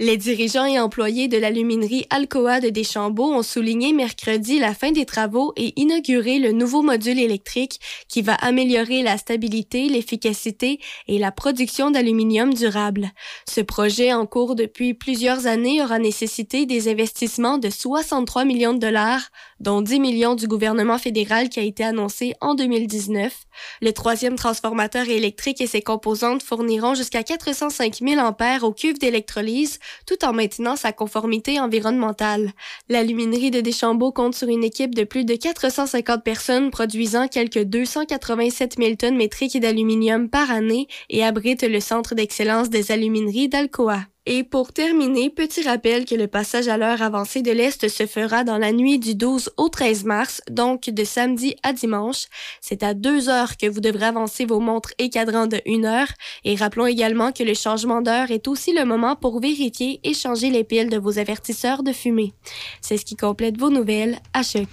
Les 0.03 0.17
dirigeants 0.17 0.65
et 0.65 0.81
employés 0.81 1.29
de 1.29 1.37
l'aluminerie 1.37 2.05
Alcoa 2.09 2.59
de 2.59 2.67
Deschambault 2.67 3.31
ont 3.35 3.41
souligné 3.41 3.93
mercredi 3.93 4.59
la 4.59 4.73
fin 4.73 4.91
des 4.91 5.05
travaux 5.05 5.53
et 5.55 5.79
inauguré 5.79 6.39
le 6.39 6.51
nouveau 6.51 6.81
module 6.81 7.17
électrique 7.17 7.79
qui 8.09 8.21
va 8.21 8.33
améliorer 8.33 9.01
la 9.01 9.17
stabilité, 9.17 9.87
l'efficacité 9.87 10.81
et 11.07 11.19
la 11.19 11.31
production 11.31 11.89
d'aluminium 11.89 12.53
durable. 12.53 13.11
Ce 13.49 13.61
projet 13.61 14.11
en 14.11 14.25
cours 14.25 14.55
depuis 14.55 14.93
plusieurs 14.93 15.47
années 15.47 15.81
aura 15.81 15.99
nécessité 15.99 16.65
des 16.65 16.89
investissements 16.89 17.57
de 17.57 17.69
63 17.69 18.43
millions 18.43 18.73
de 18.73 18.79
dollars, 18.79 19.29
dont 19.63 19.81
10 19.81 20.01
millions 20.01 20.35
du 20.35 20.47
gouvernement 20.47 20.97
fédéral 20.97 21.47
qui 21.47 21.59
a 21.59 21.63
été 21.63 21.85
annoncé 21.85 22.33
en 22.41 22.53
2019. 22.53 23.33
Le 23.81 23.91
troisième 23.93 24.35
transformateur 24.35 25.07
électrique 25.07 25.61
et 25.61 25.67
ses 25.67 25.81
composantes 25.81 26.43
fourniront 26.43 26.95
jusqu'à 26.95 27.23
405 27.23 27.99
000 28.05 28.19
ampères 28.19 28.65
aux 28.65 28.73
cuves 28.73 28.99
d'électrolyse 28.99 29.79
tout 30.05 30.25
en 30.25 30.33
maintenant 30.33 30.75
sa 30.75 30.91
conformité 30.91 31.61
environnementale. 31.61 32.51
L'aluminerie 32.89 33.51
de 33.51 33.61
Deschambault 33.61 34.11
compte 34.11 34.35
sur 34.35 34.49
une 34.49 34.65
équipe 34.65 34.93
de 34.93 35.05
plus 35.05 35.23
de 35.23 35.35
450 35.35 36.23
personnes 36.23 36.69
produisant 36.69 37.29
quelques 37.29 37.63
287 37.63 38.75
000 38.77 38.95
tonnes 38.95 39.15
métriques 39.15 39.59
d'aluminium 39.59 40.29
par 40.29 40.51
année 40.51 40.87
et 41.09 41.23
abrite 41.23 41.63
le 41.63 41.79
centre 41.79 42.15
d'excellence 42.15 42.69
des 42.69 42.91
alumineries 42.91 43.47
d'Alcoa. 43.47 43.99
Et 44.25 44.45
pour 44.45 44.71
terminer, 44.71 45.29
petit 45.29 45.63
rappel 45.63 46.05
que 46.05 46.15
le 46.15 46.27
passage 46.27 46.69
à 46.69 46.77
l'heure 46.77 47.01
avancée 47.01 47.41
de 47.41 47.51
l'Est 47.51 47.89
se 47.89 48.05
fera 48.05 48.45
dans 48.45 48.57
la 48.57 48.71
nuit 48.71 48.97
du 48.97 49.15
12 49.15 49.51
au 49.57 49.67
13 49.67 50.05
mars, 50.05 50.41
donc 50.49 50.89
de 50.89 51.03
samedi 51.03 51.57
à 51.61 51.73
dimanche. 51.73 52.27
C'est 52.61 52.83
à 52.83 52.93
deux 52.93 53.27
heures 53.27 53.57
que 53.57 53.67
vous 53.67 53.81
devrez 53.81 54.05
avancer 54.05 54.45
vos 54.45 54.61
montres 54.61 54.91
et 54.97 55.09
cadrans 55.09 55.47
de 55.47 55.59
une 55.65 55.85
heure. 55.85 56.07
Et 56.45 56.55
rappelons 56.55 56.85
également 56.85 57.33
que 57.33 57.43
le 57.43 57.53
changement 57.53 58.01
d'heure 58.01 58.31
est 58.31 58.47
aussi 58.47 58.71
le 58.71 58.85
moment 58.85 59.17
pour 59.17 59.41
vérifier 59.41 59.99
et 60.05 60.13
changer 60.13 60.49
les 60.49 60.63
piles 60.63 60.89
de 60.89 60.97
vos 60.97 61.19
avertisseurs 61.19 61.83
de 61.83 61.91
fumée. 61.91 62.31
C'est 62.79 62.95
ce 62.95 63.03
qui 63.03 63.17
complète 63.17 63.59
vos 63.59 63.69
nouvelles 63.69 64.19
à 64.33 64.41
choc. 64.41 64.69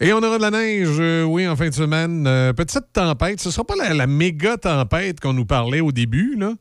Et 0.00 0.14
on 0.14 0.22
aura 0.22 0.38
de 0.38 0.42
la 0.42 0.50
neige, 0.50 0.96
euh, 0.98 1.24
oui, 1.24 1.46
en 1.46 1.56
fin 1.56 1.68
de 1.68 1.74
semaine. 1.74 2.26
Euh, 2.26 2.54
petite 2.54 2.90
tempête. 2.94 3.38
Ce 3.40 3.48
ne 3.48 3.52
sera 3.52 3.64
pas 3.64 3.76
la, 3.76 3.92
la 3.92 4.06
méga 4.06 4.56
tempête 4.56 5.20
qu'on 5.20 5.34
nous 5.34 5.44
parlait 5.44 5.80
au 5.80 5.92
début, 5.92 6.36
là. 6.38 6.54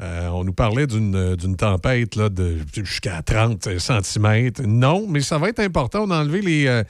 Euh, 0.00 0.28
on 0.28 0.44
nous 0.44 0.52
parlait 0.54 0.86
d'une, 0.86 1.56
tempête 1.58 2.16
là, 2.16 2.30
de 2.30 2.56
jusqu'à 2.72 3.22
30 3.22 3.68
cm. 3.78 4.50
Non, 4.66 5.06
mais 5.06 5.20
ça 5.20 5.36
va 5.36 5.50
être 5.50 5.60
important. 5.60 6.06
Les, 6.24 6.66
euh, 6.68 6.82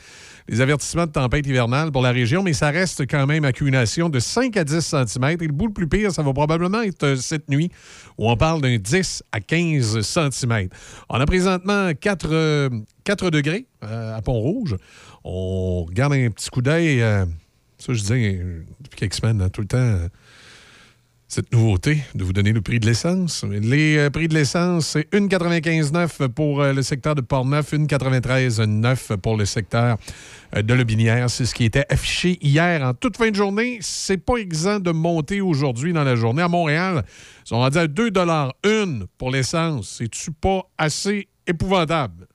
les, 0.49 0.61
avertissements 0.61 1.07
de 1.07 1.11
tempête 1.11 1.45
hivernale 1.45 1.91
pour 1.91 2.03
la 2.03 2.13
région, 2.13 2.45
mais 2.45 2.53
ça 2.53 2.71
reste 2.71 3.09
quand 3.11 3.27
même 3.27 3.45
accumulation 3.45 4.11
de 4.11 4.21
5 4.21 4.57
à 4.57 4.63
10 4.63 4.81
cm. 4.81 5.25
Et 5.41 5.47
le 5.47 5.53
bout 5.53 5.67
le 5.67 5.73
plus 5.73 5.89
pire, 5.89 6.13
ça 6.13 6.23
va 6.23 6.33
probablement 6.33 6.83
être 6.83 7.03
euh, 7.03 7.17
cette 7.17 7.49
nuit 7.49 7.73
où 8.17 8.31
on 8.31 8.37
parle 8.37 8.61
d'un 8.61 8.77
10 8.77 9.25
à 9.33 9.41
15 9.41 10.03
cm. 10.03 10.69
On 11.09 11.19
a 11.19 11.27
présentement 11.27 11.91
4, 11.93 12.71
4 13.03 13.31
degrés 13.31 13.67
à 13.83 14.23
Pont-Rouge. 14.23 14.77
On 15.25 15.85
regarde 15.85 16.13
un 16.13 16.31
petit 16.31 16.51
coup 16.51 16.63
d'œil. 16.63 17.01
ça, 17.79 17.93
je 17.93 18.01
disais 18.01 18.41
depuis 18.81 19.01
quelques 19.01 19.15
semaines, 19.15 19.43
hein, 19.43 19.49
tout 19.49 19.63
le 19.63 19.67
temps 19.67 19.97
cette 21.31 21.53
nouveauté 21.53 22.03
de 22.17 22.25
vous 22.25 22.33
donner 22.33 22.53
le 22.53 22.61
prix 22.61 22.81
de 22.81 22.87
l'essence. 22.87 23.45
Les 23.45 23.97
euh, 23.97 24.11
prix 24.11 24.27
de 24.27 24.35
l'essence, 24.35 24.89
c'est 24.89 25.09
1,95,9 25.13 26.27
pour 26.27 26.61
euh, 26.61 26.73
le 26.73 26.83
secteur 26.83 27.15
de 27.15 27.21
Port-Neuf, 27.21 27.73
1,93,9 27.73 29.17
pour 29.17 29.37
le 29.37 29.45
secteur 29.45 29.97
euh, 30.57 30.63
de 30.63 30.75
Lobinière. 30.75 31.31
C'est 31.31 31.47
ce 31.47 31.55
qui 31.55 31.65
était 31.65 31.87
affiché 31.89 32.37
hier 32.43 32.83
en 32.83 32.95
toute 32.95 33.17
fin 33.17 33.31
de 33.31 33.37
journée. 33.37 33.79
C'est 33.81 34.17
pas 34.17 34.39
exempt 34.39 34.81
de 34.81 34.91
monter 34.91 35.41
aujourd'hui 35.41 35.93
dans 35.93 36.03
la 36.03 36.17
journée. 36.17 36.43
À 36.43 36.49
Montréal, 36.49 37.05
ils 37.45 37.49
sont 37.49 37.59
rendus 37.59 37.79
à 37.79 37.87
2 37.87 38.11
une 38.65 39.07
pour 39.17 39.31
l'essence. 39.31 39.99
C'est-tu 39.99 40.33
pas 40.33 40.69
assez 40.77 41.29
épouvantable? 41.47 42.27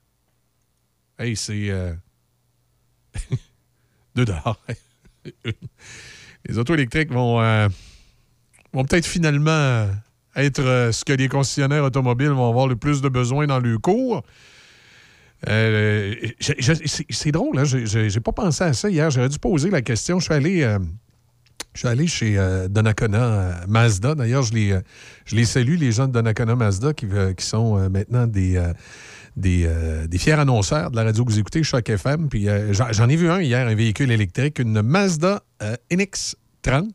Hey, 1.19 1.35
c'est... 1.35 1.69
2 4.15 4.25
Les 6.47 6.57
autos 6.57 6.75
électriques 6.75 7.11
vont 7.11 7.41
vont 8.75 8.85
peut-être 8.85 9.05
finalement 9.05 9.87
être 10.35 10.59
euh, 10.61 10.91
ce 10.91 11.03
que 11.05 11.13
les 11.13 11.27
concessionnaires 11.29 11.83
automobiles 11.83 12.29
vont 12.29 12.49
avoir 12.49 12.67
le 12.67 12.75
plus 12.75 13.01
de 13.01 13.09
besoin 13.09 13.47
dans 13.47 13.59
le 13.59 13.77
cours. 13.77 14.23
Euh, 15.47 16.13
c'est 17.09 17.31
drôle, 17.31 17.57
hein? 17.59 17.63
j'ai- 17.65 18.19
pas 18.19 18.31
pensé 18.31 18.63
à 18.63 18.73
ça 18.73 18.89
hier. 18.89 19.09
J'aurais 19.11 19.29
dû 19.29 19.39
poser 19.39 19.69
la 19.69 19.81
question. 19.81 20.19
Je 20.19 20.25
suis 20.25 20.33
allé, 20.33 20.63
euh, 20.63 20.79
je 21.73 21.79
suis 21.79 21.87
allé 21.87 22.07
chez 22.07 22.37
euh, 22.37 22.67
Donnacona 22.67 23.23
euh, 23.23 23.53
Mazda. 23.67 24.15
D'ailleurs, 24.15 24.43
je 24.43 24.53
les, 24.53 24.71
euh, 24.71 24.81
je 25.25 25.35
les 25.35 25.45
salue, 25.45 25.77
les 25.77 25.91
gens 25.91 26.07
de 26.07 26.13
Donnacona 26.13 26.55
Mazda, 26.55 26.93
qui, 26.93 27.05
euh, 27.11 27.33
sont 27.39 27.77
euh, 27.77 27.89
maintenant 27.89 28.27
des, 28.27 28.57
euh, 28.57 28.73
des, 29.37 29.65
euh, 29.67 30.07
des 30.07 30.17
fiers 30.17 30.33
annonceurs 30.39 30.89
de 30.91 30.95
la 30.95 31.03
radio 31.03 31.23
que 31.25 31.31
vous 31.31 31.39
écoutez, 31.39 31.61
Choc 31.63 31.87
FM. 31.89 32.27
Puis 32.29 32.49
euh, 32.49 32.73
j'en 32.73 33.07
ai 33.07 33.15
vu 33.15 33.29
un 33.29 33.41
hier, 33.41 33.67
un 33.67 33.75
véhicule 33.75 34.11
électrique, 34.11 34.59
une 34.59 34.81
Mazda 34.81 35.43
euh, 35.61 35.75
NX30. 35.91 36.89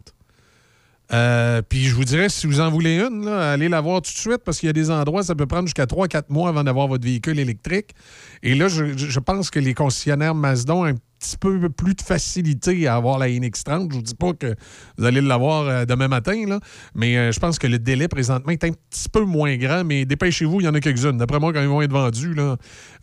Euh, 1.12 1.60
puis 1.68 1.84
je 1.84 1.94
vous 1.94 2.04
dirais, 2.04 2.28
si 2.28 2.46
vous 2.46 2.60
en 2.60 2.70
voulez 2.70 3.00
une, 3.00 3.26
allez 3.26 3.68
la 3.68 3.80
voir 3.80 4.00
tout 4.02 4.12
de 4.12 4.18
suite 4.18 4.42
parce 4.44 4.58
qu'il 4.58 4.68
y 4.68 4.70
a 4.70 4.72
des 4.72 4.90
endroits, 4.90 5.22
ça 5.22 5.34
peut 5.34 5.46
prendre 5.46 5.66
jusqu'à 5.66 5.84
3-4 5.84 6.24
mois 6.28 6.48
avant 6.48 6.62
d'avoir 6.62 6.86
votre 6.86 7.04
véhicule 7.04 7.38
électrique. 7.38 7.94
Et 8.42 8.54
là, 8.54 8.68
je, 8.68 9.18
pense 9.18 9.50
que 9.50 9.58
les 9.58 9.74
concessionnaires 9.74 10.34
Mazda 10.34 10.74
ont 10.74 10.84
un 10.84 10.94
petit 10.94 11.36
peu 11.36 11.68
plus 11.68 11.94
de 11.94 12.00
facilité 12.00 12.86
à 12.86 12.94
avoir 12.94 13.18
la 13.18 13.28
NX30. 13.28 13.90
Je 13.90 13.96
vous 13.96 14.02
dis 14.02 14.14
pas 14.14 14.32
que 14.32 14.54
vous 14.96 15.04
allez 15.04 15.20
l'avoir 15.20 15.66
euh, 15.66 15.84
demain 15.84 16.08
matin, 16.08 16.46
là, 16.46 16.60
mais 16.94 17.18
euh, 17.18 17.32
je 17.32 17.40
pense 17.40 17.58
que 17.58 17.66
le 17.66 17.78
délai 17.78 18.08
présentement 18.08 18.52
est 18.52 18.64
un 18.64 18.70
petit 18.70 19.08
peu 19.12 19.24
moins 19.24 19.56
grand, 19.56 19.84
mais 19.84 20.06
dépêchez-vous, 20.06 20.60
il 20.60 20.64
y 20.64 20.68
en 20.68 20.74
a 20.74 20.80
quelques-unes. 20.80 21.18
D'après 21.18 21.40
moi, 21.40 21.52
quand 21.52 21.60
ils 21.60 21.68
vont 21.68 21.82
être 21.82 21.92
vendus, 21.92 22.36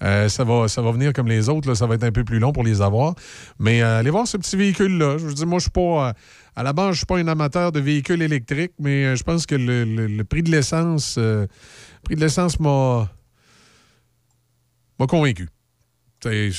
ça, 0.02 0.44
va, 0.44 0.68
ça 0.68 0.82
va 0.82 0.92
venir 0.92 1.14
comme 1.14 1.28
les 1.28 1.50
autres, 1.50 1.74
ça 1.76 1.86
va 1.86 1.96
être 1.96 2.06
un 2.06 2.12
peu 2.12 2.24
plus 2.24 2.40
long 2.40 2.54
pour 2.54 2.64
les 2.64 2.82
avoir. 2.82 3.14
Mais 3.60 3.82
allez 3.82 4.10
voir 4.10 4.28
ce 4.28 4.38
petit 4.38 4.56
véhicule-là. 4.56 5.18
Je 5.20 5.26
vous 5.26 5.34
dis, 5.34 5.46
moi, 5.46 5.60
je 5.60 5.64
suis 5.64 5.72
pas... 5.72 6.14
à 6.58 6.64
la 6.64 6.74
base, 6.74 6.94
je 6.94 6.98
suis 6.98 7.06
pas 7.06 7.18
un 7.20 7.28
amateur 7.28 7.72
de 7.72 7.80
véhicules 7.80 8.22
électriques, 8.22 8.72
mais 8.80 9.06
euh, 9.06 9.16
je 9.16 9.24
pense 9.24 9.46
que 9.46 9.54
le, 9.56 9.86
le- 9.86 10.24
prix 10.24 10.42
de 10.42 10.50
l'essence, 10.50 11.16
euh, 11.20 11.46
prix 12.04 12.16
de 12.16 12.20
l'essence 12.22 12.60
m'a 12.60 13.10
m'a 15.00 15.06
convaincu. 15.06 15.48
C'est- 16.24 16.50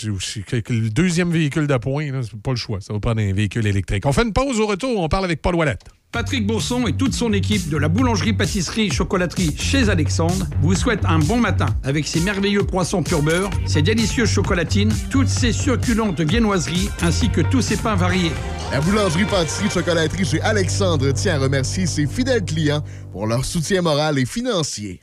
le 0.71 0.89
deuxième 0.91 1.31
véhicule 1.33 1.67
d'appoint, 1.67 2.09
c'est 2.23 2.41
pas 2.41 2.53
le 2.53 2.57
choix. 2.57 2.81
Ça 2.81 2.93
va 2.93 3.01
prendre 3.01 3.21
un 3.21 3.33
véhicule 3.33 3.67
électrique. 3.67 4.07
On 4.07 4.13
fait 4.13 4.23
une 4.23 4.33
pause 4.33 4.61
au 4.61 4.67
retour. 4.69 5.01
On 5.01 5.09
parle 5.09 5.25
avec 5.25 5.43
Paul 5.43 5.57
Ouellette. 5.57 5.85
Patrick 6.11 6.47
Bourson 6.47 6.87
et 6.87 6.95
toute 6.95 7.13
son 7.13 7.35
équipe 7.35 7.69
de 7.69 7.77
la 7.77 7.89
boulangerie-pâtisserie-chocolaterie 7.89 9.55
chez 9.59 9.91
Alexandre 9.91 10.47
vous 10.63 10.75
souhaitent 10.75 11.05
un 11.05 11.19
bon 11.19 11.37
matin 11.37 11.67
avec 11.85 12.07
ses 12.07 12.21
merveilleux 12.21 12.65
poissons 12.65 13.03
pur 13.03 13.23
beurre, 13.23 13.51
ses 13.67 13.83
délicieuses 13.83 14.31
chocolatines, 14.31 14.93
toutes 15.11 15.29
ses 15.29 15.53
succulentes 15.53 16.23
viennoiseries 16.23 16.89
ainsi 17.03 17.29
que 17.29 17.43
tous 17.43 17.61
ses 17.61 17.77
pains 17.77 17.95
variés. 17.95 18.33
La 18.73 18.81
boulangerie-pâtisserie-chocolaterie 18.81 20.25
chez 20.25 20.41
Alexandre 20.41 21.13
tient 21.13 21.35
à 21.35 21.39
remercier 21.41 21.87
ses 21.87 22.07
fidèles 22.07 22.45
clients 22.45 22.83
pour 23.13 23.27
leur 23.27 23.45
soutien 23.45 23.83
moral 23.83 24.19
et 24.19 24.25
financier. 24.25 25.03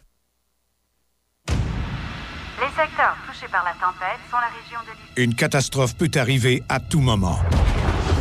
Les 1.47 2.71
secteurs 2.75 3.15
touchés 3.27 3.47
par 3.51 3.63
la 3.63 3.73
tempête 3.73 4.19
sont 4.31 4.37
la 4.37 4.47
région 4.47 4.79
de 4.81 4.91
l'île. 4.91 5.23
Une 5.23 5.35
catastrophe 5.35 5.95
peut 5.95 6.11
arriver 6.15 6.63
à 6.67 6.79
tout 6.79 6.99
moment. 6.99 7.39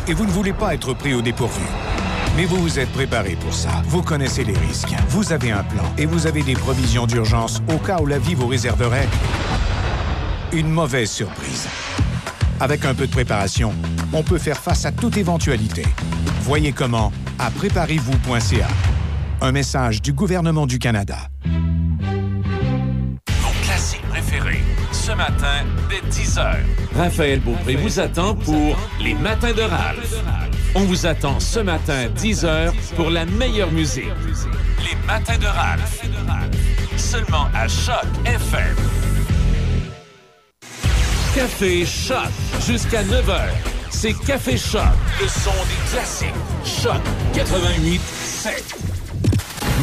Et 0.06 0.12
vous 0.12 0.26
ne 0.26 0.30
voulez 0.30 0.52
pas 0.52 0.74
être 0.74 0.92
pris 0.92 1.14
au 1.14 1.22
dépourvu. 1.22 1.62
Mais 2.36 2.46
vous 2.46 2.56
vous 2.56 2.78
êtes 2.80 2.90
préparé 2.90 3.36
pour 3.36 3.54
ça. 3.54 3.82
Vous 3.86 4.02
connaissez 4.02 4.42
les 4.42 4.56
risques. 4.58 4.92
Vous 5.08 5.32
avez 5.32 5.52
un 5.52 5.62
plan 5.62 5.84
et 5.96 6.06
vous 6.06 6.26
avez 6.26 6.42
des 6.42 6.54
provisions 6.54 7.06
d'urgence 7.06 7.62
au 7.72 7.78
cas 7.78 8.00
où 8.00 8.06
la 8.06 8.18
vie 8.18 8.34
vous 8.34 8.48
réserverait 8.48 9.08
une 10.52 10.68
mauvaise 10.68 11.10
surprise. 11.10 11.68
Avec 12.60 12.84
un 12.84 12.94
peu 12.94 13.06
de 13.06 13.12
préparation, 13.12 13.72
on 14.12 14.22
peut 14.22 14.38
faire 14.38 14.58
face 14.58 14.84
à 14.84 14.92
toute 14.92 15.16
éventualité. 15.16 15.84
Voyez 16.42 16.72
comment 16.72 17.12
à 17.38 17.50
préparez-vous.ca. 17.50 18.68
Un 19.40 19.52
message 19.52 20.02
du 20.02 20.12
gouvernement 20.12 20.66
du 20.66 20.78
Canada. 20.78 21.16
Vos 23.40 23.64
classiques 23.64 24.08
préférés, 24.08 24.62
ce 24.92 25.12
matin, 25.12 25.64
dès 25.88 26.08
10h. 26.08 26.56
Raphaël 26.96 27.40
Beaupré 27.40 27.76
vous 27.76 28.00
attend 28.00 28.34
pour 28.34 28.76
Les 29.00 29.14
Matins 29.14 29.52
de 29.52 29.62
Ralph. 29.62 30.14
On 30.76 30.80
vous 30.80 31.06
attend 31.06 31.38
ce 31.38 31.60
matin, 31.60 32.08
10h, 32.16 32.72
pour 32.96 33.08
la 33.08 33.24
meilleure 33.26 33.70
musique. 33.70 34.10
Les 34.80 34.96
Matins 35.06 35.38
de 35.38 35.46
Ralph. 35.46 36.02
Seulement 36.96 37.46
à 37.54 37.68
Choc 37.68 38.04
FM. 38.24 38.74
Café 41.32 41.86
Choc, 41.86 42.28
jusqu'à 42.66 43.04
9h. 43.04 43.50
C'est 43.90 44.14
Café 44.14 44.56
Choc, 44.56 44.82
le 45.20 45.28
son 45.28 45.52
des 45.52 45.90
classiques. 45.90 46.28
Choc 46.64 47.00
88 47.34 48.00
7. 48.00 48.76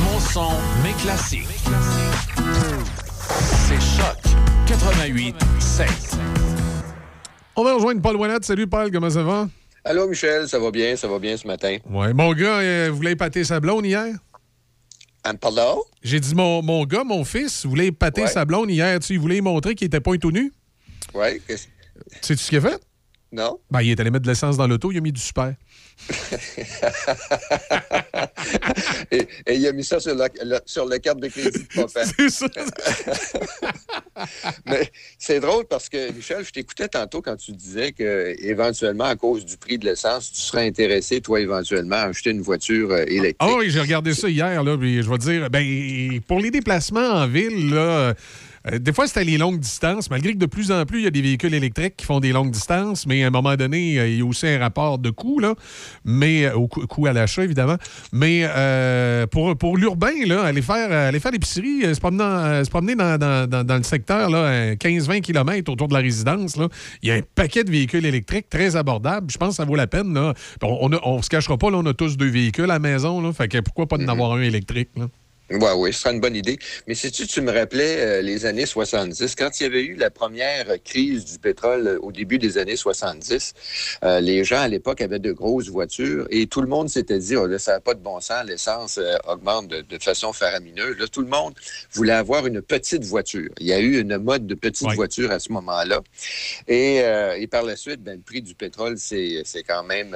Mon 0.03 0.19
son, 0.19 0.51
mes 0.83 0.93
classiques. 1.01 1.47
C'est 3.67 3.79
Choc 3.79 4.17
88 4.67 5.35
7. 5.59 5.87
On 7.55 7.63
va 7.63 7.75
rejoindre 7.75 8.01
Paul 8.01 8.17
Ouellette. 8.17 8.43
Salut, 8.43 8.67
Paul. 8.67 8.91
Comment 8.91 9.09
ça 9.09 9.23
va? 9.23 9.47
Allô, 9.83 10.07
Michel, 10.07 10.47
ça 10.47 10.59
va 10.59 10.69
bien? 10.71 10.95
Ça 10.95 11.07
va 11.07 11.17
bien 11.19 11.35
ce 11.37 11.47
matin? 11.47 11.77
Ouais. 11.89 12.13
Mon 12.13 12.33
gars, 12.33 12.59
euh, 12.59 12.89
voulait 12.91 13.13
épater 13.13 13.43
sa 13.43 13.59
blonde 13.59 13.85
hier? 13.85 14.13
pardon? 15.39 15.81
J'ai 16.03 16.19
dit, 16.19 16.35
mon, 16.35 16.61
mon 16.61 16.83
gars, 16.85 17.03
mon 17.03 17.23
fils, 17.23 17.65
voulait 17.65 17.87
épater 17.87 18.21
Ouais. 18.23 18.27
sa 18.27 18.45
blonde 18.45 18.69
hier? 18.69 18.99
Tu 18.99 19.13
il 19.13 19.19
voulait 19.19 19.41
montrer 19.41 19.75
qu'il 19.75 19.87
était 19.87 19.99
pas 19.99 20.15
tout 20.17 20.31
nu? 20.31 20.51
Oui. 21.13 21.41
Sais-tu 22.21 22.37
ce 22.43 22.49
qu'il 22.49 22.57
a 22.59 22.61
fait? 22.61 22.79
Non? 23.31 23.59
Ben, 23.71 23.81
il 23.81 23.91
est 23.91 23.99
allé 23.99 24.11
mettre 24.11 24.23
de 24.23 24.29
l'essence 24.29 24.57
dans 24.57 24.67
l'auto, 24.67 24.91
il 24.91 24.97
a 24.97 25.01
mis 25.01 25.11
du 25.11 25.21
super. 25.21 25.55
Et, 29.11 29.27
et 29.47 29.55
il 29.55 29.67
a 29.67 29.71
mis 29.71 29.83
ça 29.83 29.99
sur 29.99 30.15
la, 30.15 30.27
la- 30.43 30.61
sur 30.65 30.85
la 30.85 30.99
carte 30.99 31.19
de 31.19 31.27
crédit 31.27 31.63
de 31.63 31.81
papa. 31.81 32.05
c'est 32.17 32.29
ça. 32.29 32.47
Mais 34.65 34.91
c'est 35.17 35.39
drôle 35.39 35.65
parce 35.65 35.89
que, 35.89 36.11
Michel, 36.11 36.43
je 36.45 36.51
t'écoutais 36.51 36.87
tantôt 36.87 37.21
quand 37.21 37.35
tu 37.35 37.51
disais 37.53 37.91
que 37.91 38.35
éventuellement, 38.39 39.05
à 39.05 39.15
cause 39.15 39.45
du 39.45 39.57
prix 39.57 39.77
de 39.77 39.85
l'essence, 39.85 40.31
tu 40.31 40.41
serais 40.41 40.67
intéressé, 40.67 41.21
toi, 41.21 41.39
éventuellement, 41.39 41.95
à 41.95 42.03
acheter 42.09 42.31
une 42.31 42.41
voiture 42.41 42.91
euh, 42.91 43.03
électrique. 43.07 43.37
Ah 43.39 43.55
oui, 43.57 43.69
j'ai 43.69 43.81
regardé 43.81 44.13
ça 44.13 44.29
hier, 44.29 44.63
là, 44.63 44.77
puis 44.77 45.01
je 45.01 45.09
vais 45.09 45.17
te 45.17 45.23
dire, 45.23 45.49
ben, 45.49 46.19
pour 46.27 46.39
les 46.39 46.51
déplacements 46.51 46.99
en 46.99 47.27
ville, 47.27 47.73
là, 47.73 48.13
euh, 48.67 48.79
des 48.79 48.93
fois, 48.93 49.07
c'était 49.07 49.23
les 49.23 49.37
longues 49.37 49.59
distances, 49.59 50.09
malgré 50.09 50.33
que 50.33 50.37
de 50.37 50.45
plus 50.45 50.71
en 50.71 50.85
plus, 50.85 50.99
il 50.99 51.03
y 51.03 51.07
a 51.07 51.11
des 51.11 51.21
véhicules 51.21 51.53
électriques 51.53 51.95
qui 51.97 52.05
font 52.05 52.19
des 52.19 52.31
longues 52.31 52.51
distances, 52.51 53.05
mais 53.07 53.23
à 53.23 53.27
un 53.27 53.29
moment 53.29 53.55
donné, 53.55 53.97
euh, 53.99 54.07
il 54.07 54.17
y 54.19 54.21
a 54.21 54.25
aussi 54.25 54.47
un 54.47 54.59
rapport 54.59 54.97
de 54.99 55.09
coût, 55.09 55.39
là, 55.39 55.55
mais 56.05 56.45
euh, 56.45 56.55
au 56.55 56.67
coût, 56.67 57.07
à 57.07 57.13
l'achat, 57.13 57.43
évidemment. 57.43 57.77
Mais 58.11 58.41
euh, 58.43 59.25
pour, 59.27 59.57
pour 59.57 59.77
l'urbain, 59.77 60.11
là, 60.27 60.43
aller 60.43 60.61
faire, 60.61 60.91
aller 60.91 61.19
faire 61.19 61.31
l'épicerie, 61.31 61.81
se 61.95 61.99
promener, 61.99 62.63
se 62.63 62.69
promener 62.69 62.95
dans, 62.95 63.17
dans- 63.17 63.49
dans- 63.49 63.63
dans 63.63 63.77
le 63.77 63.83
secteur, 63.83 64.29
là, 64.29 64.75
15-20 64.75 65.21
km 65.21 65.71
autour 65.71 65.87
de 65.87 65.93
la 65.93 65.99
résidence, 65.99 66.57
là, 66.57 66.67
il 67.01 67.09
y 67.09 67.11
a 67.11 67.15
un 67.15 67.21
paquet 67.35 67.63
de 67.63 67.71
véhicules 67.71 68.05
électriques 68.05 68.49
très 68.49 68.75
abordables. 68.75 69.31
Je 69.31 69.37
pense 69.37 69.49
que 69.49 69.55
ça 69.55 69.65
vaut 69.65 69.75
la 69.75 69.87
peine. 69.87 70.13
Là. 70.13 70.33
On, 70.61 70.89
on 71.03 71.21
se 71.21 71.29
cachera 71.29 71.57
pas, 71.57 71.71
là, 71.71 71.77
on 71.77 71.85
a 71.85 71.93
tous 71.93 72.17
deux 72.17 72.29
véhicules 72.29 72.65
à 72.65 72.67
la 72.67 72.79
maison, 72.79 73.21
là, 73.21 73.33
fait 73.33 73.47
que 73.47 73.57
pourquoi 73.59 73.87
pas 73.87 73.97
d'en 73.97 74.07
avoir 74.07 74.33
un 74.33 74.41
électrique? 74.41 74.89
Là? 74.97 75.07
Oui, 75.51 75.67
oui, 75.75 75.93
ce 75.93 75.99
serait 75.99 76.13
une 76.13 76.21
bonne 76.21 76.35
idée. 76.35 76.57
Mais 76.87 76.95
si 76.95 77.11
tu, 77.11 77.27
tu 77.27 77.41
me 77.41 77.51
rappelais 77.51 77.99
euh, 77.99 78.21
les 78.21 78.45
années 78.45 78.65
70, 78.65 79.35
quand 79.35 79.59
il 79.59 79.63
y 79.63 79.65
avait 79.65 79.83
eu 79.83 79.95
la 79.95 80.09
première 80.09 80.65
crise 80.83 81.25
du 81.25 81.39
pétrole 81.39 81.87
euh, 81.87 81.99
au 81.99 82.13
début 82.13 82.37
des 82.39 82.57
années 82.57 82.77
70, 82.77 83.53
euh, 84.03 84.21
les 84.21 84.45
gens 84.45 84.61
à 84.61 84.69
l'époque 84.69 85.01
avaient 85.01 85.19
de 85.19 85.33
grosses 85.33 85.67
voitures 85.67 86.25
et 86.29 86.47
tout 86.47 86.61
le 86.61 86.67
monde 86.67 86.87
s'était 86.87 87.19
dit, 87.19 87.35
oh, 87.35 87.47
là, 87.47 87.59
ça 87.59 87.73
n'a 87.73 87.79
pas 87.81 87.95
de 87.95 87.99
bon 87.99 88.21
sens, 88.21 88.45
l'essence 88.45 88.97
euh, 88.97 89.17
augmente 89.27 89.67
de, 89.67 89.81
de 89.81 90.01
façon 90.01 90.31
faramineuse. 90.31 90.97
Là, 90.97 91.07
tout 91.07 91.21
le 91.21 91.27
monde 91.27 91.53
voulait 91.91 92.13
avoir 92.13 92.47
une 92.47 92.61
petite 92.61 93.03
voiture. 93.03 93.49
Il 93.59 93.67
y 93.67 93.73
a 93.73 93.79
eu 93.79 93.99
une 93.99 94.17
mode 94.19 94.47
de 94.47 94.55
petite 94.55 94.93
voiture 94.93 95.31
à 95.31 95.39
ce 95.39 95.51
moment-là. 95.51 95.99
Et, 96.67 96.97
et 97.37 97.47
par 97.47 97.63
la 97.63 97.75
suite, 97.75 98.01
ben, 98.01 98.15
le 98.15 98.21
prix 98.21 98.41
du 98.41 98.55
pétrole 98.55 98.97
s'est 98.97 99.43
quand 99.67 99.83
même 99.83 100.15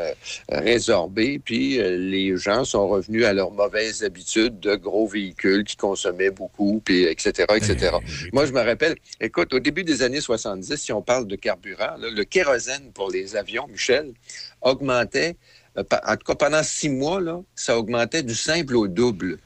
résorbé, 0.49 1.39
puis 1.43 1.77
les 1.77 2.37
gens 2.37 2.63
sont 2.63 2.87
revenus 2.87 3.25
à 3.25 3.33
leurs 3.33 3.51
mauvaises 3.51 4.03
habitudes 4.03 4.59
de 4.59 4.75
gros 4.75 5.07
véhicules 5.07 5.24
qui 5.33 5.75
consommaient 5.77 6.29
beaucoup, 6.29 6.81
puis 6.83 7.03
etc., 7.03 7.45
etc. 7.55 7.95
Moi, 8.33 8.45
je 8.45 8.51
me 8.51 8.61
rappelle, 8.61 8.95
écoute, 9.19 9.53
au 9.53 9.59
début 9.59 9.83
des 9.83 10.01
années 10.03 10.21
70, 10.21 10.75
si 10.75 10.91
on 10.93 11.01
parle 11.01 11.25
de 11.27 11.35
carburant, 11.35 11.95
là, 11.97 12.09
le 12.09 12.23
kérosène 12.23 12.91
pour 12.93 13.09
les 13.09 13.35
avions, 13.35 13.67
Michel, 13.67 14.13
augmentait, 14.61 15.37
euh, 15.77 15.83
en 16.05 16.15
tout 16.15 16.25
cas 16.25 16.35
pendant 16.35 16.63
six 16.63 16.89
mois, 16.89 17.21
là, 17.21 17.41
ça 17.55 17.77
augmentait 17.77 18.23
du 18.23 18.35
simple 18.35 18.75
au 18.75 18.87
double. 18.87 19.39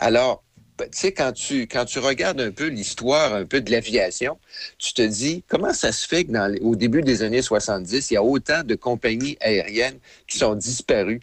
Alors, 0.00 0.42
ben, 0.76 0.88
tu 0.90 0.98
sais, 0.98 1.12
quand 1.12 1.30
tu, 1.32 1.62
quand 1.68 1.84
tu 1.84 2.00
regardes 2.00 2.40
un 2.40 2.50
peu 2.50 2.66
l'histoire 2.66 3.32
un 3.32 3.44
peu 3.44 3.60
de 3.60 3.70
l'aviation, 3.70 4.38
tu 4.78 4.92
te 4.92 5.02
dis, 5.02 5.44
comment 5.46 5.72
ça 5.72 5.92
se 5.92 6.06
fait 6.06 6.24
que 6.24 6.32
dans, 6.32 6.48
les- 6.52 6.58
au 6.60 6.74
début 6.74 7.00
des 7.02 7.22
années 7.22 7.42
70, 7.42 8.10
il 8.10 8.14
y 8.14 8.16
a 8.16 8.22
autant 8.24 8.64
de 8.64 8.74
compagnies 8.74 9.36
aériennes 9.40 9.98
qui 10.26 10.38
sont 10.38 10.56
disparues? 10.56 11.20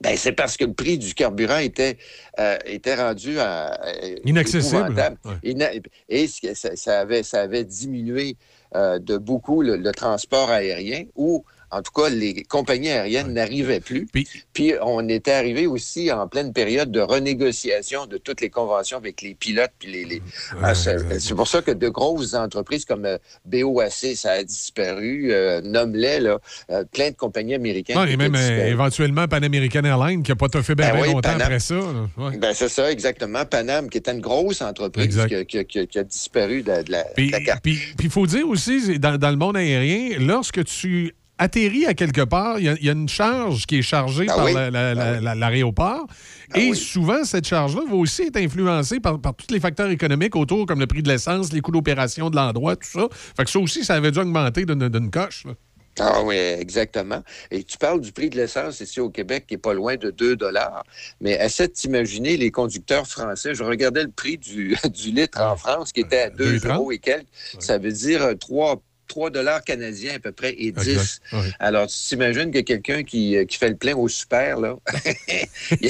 Ben, 0.00 0.16
c'est 0.16 0.32
parce 0.32 0.56
que 0.56 0.64
le 0.64 0.72
prix 0.74 0.96
du 0.96 1.12
carburant 1.12 1.58
était, 1.58 1.98
euh, 2.38 2.56
était 2.66 2.94
rendu 2.94 3.40
à, 3.40 3.80
euh, 3.84 4.14
Inaccessible. 4.24 4.76
épouvantable. 4.76 5.16
Ouais. 5.24 5.34
Ina- 5.42 5.70
Et 6.08 6.28
ça, 6.28 6.76
ça 6.76 7.00
avait, 7.00 7.24
ça 7.24 7.40
avait 7.42 7.64
diminué 7.64 8.36
euh, 8.76 8.98
de 9.00 9.16
beaucoup 9.16 9.60
le, 9.62 9.76
le 9.76 9.92
transport 9.92 10.50
aérien 10.50 11.04
où, 11.16 11.44
en 11.70 11.82
tout 11.82 11.92
cas, 11.92 12.08
les 12.08 12.42
compagnies 12.44 12.88
aériennes 12.90 13.32
n'arrivaient 13.34 13.80
plus. 13.80 14.06
Puis, 14.52 14.74
on 14.82 15.08
était 15.08 15.32
arrivé 15.32 15.66
aussi 15.66 16.10
en 16.12 16.26
pleine 16.28 16.52
période 16.52 16.90
de 16.90 17.00
renégociation 17.00 18.06
de 18.06 18.16
toutes 18.18 18.40
les 18.40 18.50
conventions 18.50 18.96
avec 18.96 19.22
les 19.22 19.34
pilotes. 19.34 19.70
Puis 19.78 19.90
les, 19.92 20.04
les- 20.04 20.22
Ah, 20.62 20.74
c'est 20.74 21.34
pour 21.34 21.48
ça 21.48 21.62
que 21.62 21.70
de 21.70 21.88
grosses 21.88 22.34
entreprises 22.34 22.84
comme 22.84 23.04
euh, 23.04 23.18
BOAC, 23.44 24.14
ça 24.16 24.32
a 24.32 24.42
disparu. 24.44 25.32
Euh, 25.32 25.60
Nomme-les, 25.62 26.20
là, 26.20 26.38
euh, 26.70 26.84
plein 26.92 27.10
de 27.10 27.16
compagnies 27.16 27.54
américaines. 27.54 27.96
Non, 27.96 28.04
et 28.04 28.16
même 28.16 28.34
euh, 28.34 28.66
éventuellement 28.66 29.26
Pan 29.28 29.42
American 29.42 29.82
Airlines 29.84 30.22
qui 30.22 30.30
n'a 30.30 30.36
pas 30.36 30.48
tout 30.48 30.62
fait 30.62 30.74
bien 30.74 30.92
Ben 30.92 31.00
oui, 31.02 31.08
longtemps 31.08 31.20
Panam. 31.30 31.42
après 31.42 31.58
ça. 31.60 31.78
Ouais. 32.16 32.36
Ben, 32.38 32.52
c'est 32.54 32.68
ça, 32.68 32.90
exactement. 32.90 33.44
Panam, 33.44 33.88
qui 33.90 33.98
était 33.98 34.12
une 34.12 34.20
grosse 34.20 34.62
entreprise 34.62 35.20
qui 35.28 35.34
a, 35.34 35.44
qui 35.44 35.86
qui 35.86 36.04
disparu 36.04 36.62
de, 36.62 36.82
de 36.82 36.92
la, 36.92 37.02
de 37.04 37.08
Puis 37.14 37.30
la 37.30 37.40
carte. 37.40 37.62
puis- 37.62 37.78
il 38.02 38.10
faut 38.10 38.26
dire 38.26 38.48
aussi, 38.48 38.98
dans, 38.98 39.18
dans 39.18 39.30
le 39.30 39.36
monde 39.36 39.56
aérien, 39.56 40.18
lorsque 40.18 40.64
tu 40.64 41.14
atterris 41.38 41.86
à 41.86 41.94
quelque 41.94 42.22
part, 42.22 42.58
il 42.58 42.64
y, 42.66 42.68
a- 42.68 42.76
il 42.80 42.84
y 42.86 42.88
a 42.88 42.92
une 42.92 43.08
charge 43.08 43.66
qui 43.66 43.78
est 43.78 43.82
chargée 43.82 44.26
par 44.26 44.44
oui. 44.44 44.52
la- 44.54 44.70
la- 44.70 44.94
la- 44.94 45.20
la- 45.20 45.34
l'aéroport. 45.34 46.06
et 46.54 46.74
souvent, 46.74 47.24
cette 47.24 47.46
charge-là 47.46 47.82
va 47.88 47.94
aussi 47.96 48.22
être 48.22 48.36
influencée 48.36 49.00
par, 49.00 49.20
par 49.20 49.34
tous 49.34 49.52
les 49.52 49.60
facteurs 49.60 49.90
économiques 49.90 50.36
autour, 50.36 50.66
comme 50.66 50.80
le 50.80 50.86
prix 50.86 51.02
de 51.02 51.08
l'essence, 51.08 51.52
les 51.52 51.60
coûts 51.60 51.72
d'opération 51.72 52.30
de 52.30 52.36
l'endroit, 52.36 52.76
tout 52.76 52.88
ça. 52.88 53.08
Fait 53.36 53.44
que 53.44 53.50
ça 53.50 53.58
aussi, 53.58 53.84
ça 53.84 53.94
avait 53.94 54.10
dû 54.10 54.18
augmenter 54.18 54.64
d'une 54.64 55.10
coche. 55.10 55.44
là. 55.46 55.52
Ah 56.00 56.22
oui, 56.22 56.36
exactement. 56.36 57.24
Et 57.50 57.64
tu 57.64 57.76
parles 57.76 58.00
du 58.00 58.12
prix 58.12 58.30
de 58.30 58.36
l'essence 58.36 58.78
ici 58.78 59.00
au 59.00 59.10
Québec 59.10 59.46
qui 59.48 59.54
est 59.54 59.58
pas 59.58 59.74
loin 59.74 59.96
de 59.96 60.12
2 60.12 60.36
dollars. 60.36 60.84
Mais 61.20 61.32
essaie 61.32 61.66
de 61.66 61.72
t'imaginer 61.72 62.36
les 62.36 62.52
conducteurs 62.52 63.04
français. 63.04 63.52
Je 63.56 63.64
regardais 63.64 64.04
le 64.04 64.10
prix 64.12 64.38
du, 64.38 64.76
du 64.94 65.10
litre 65.10 65.40
en 65.40 65.56
France 65.56 65.90
qui 65.92 66.02
était 66.02 66.20
à 66.20 66.30
2 66.30 66.58
2,30. 66.58 66.74
euros 66.76 66.92
et 66.92 66.98
quelques. 66.98 67.26
Ça 67.58 67.78
veut 67.78 67.90
dire 67.90 68.22
euh, 68.22 68.34
3 68.34 68.80
3 69.08 69.30
dollars 69.30 69.64
canadiens 69.64 70.14
à 70.16 70.18
peu 70.18 70.32
près 70.32 70.54
et 70.58 70.70
10. 70.72 70.88
Exact. 70.88 71.20
Ouais. 71.32 71.50
Alors, 71.58 71.86
tu 71.86 71.96
t'imagines 71.96 72.50
que 72.50 72.60
quelqu'un 72.60 73.02
qui, 73.02 73.36
euh, 73.36 73.44
qui 73.44 73.56
fait 73.56 73.70
le 73.70 73.76
plein 73.76 73.94
au 73.96 74.06
super, 74.08 74.60
là, 74.60 74.76
puis, 75.68 75.88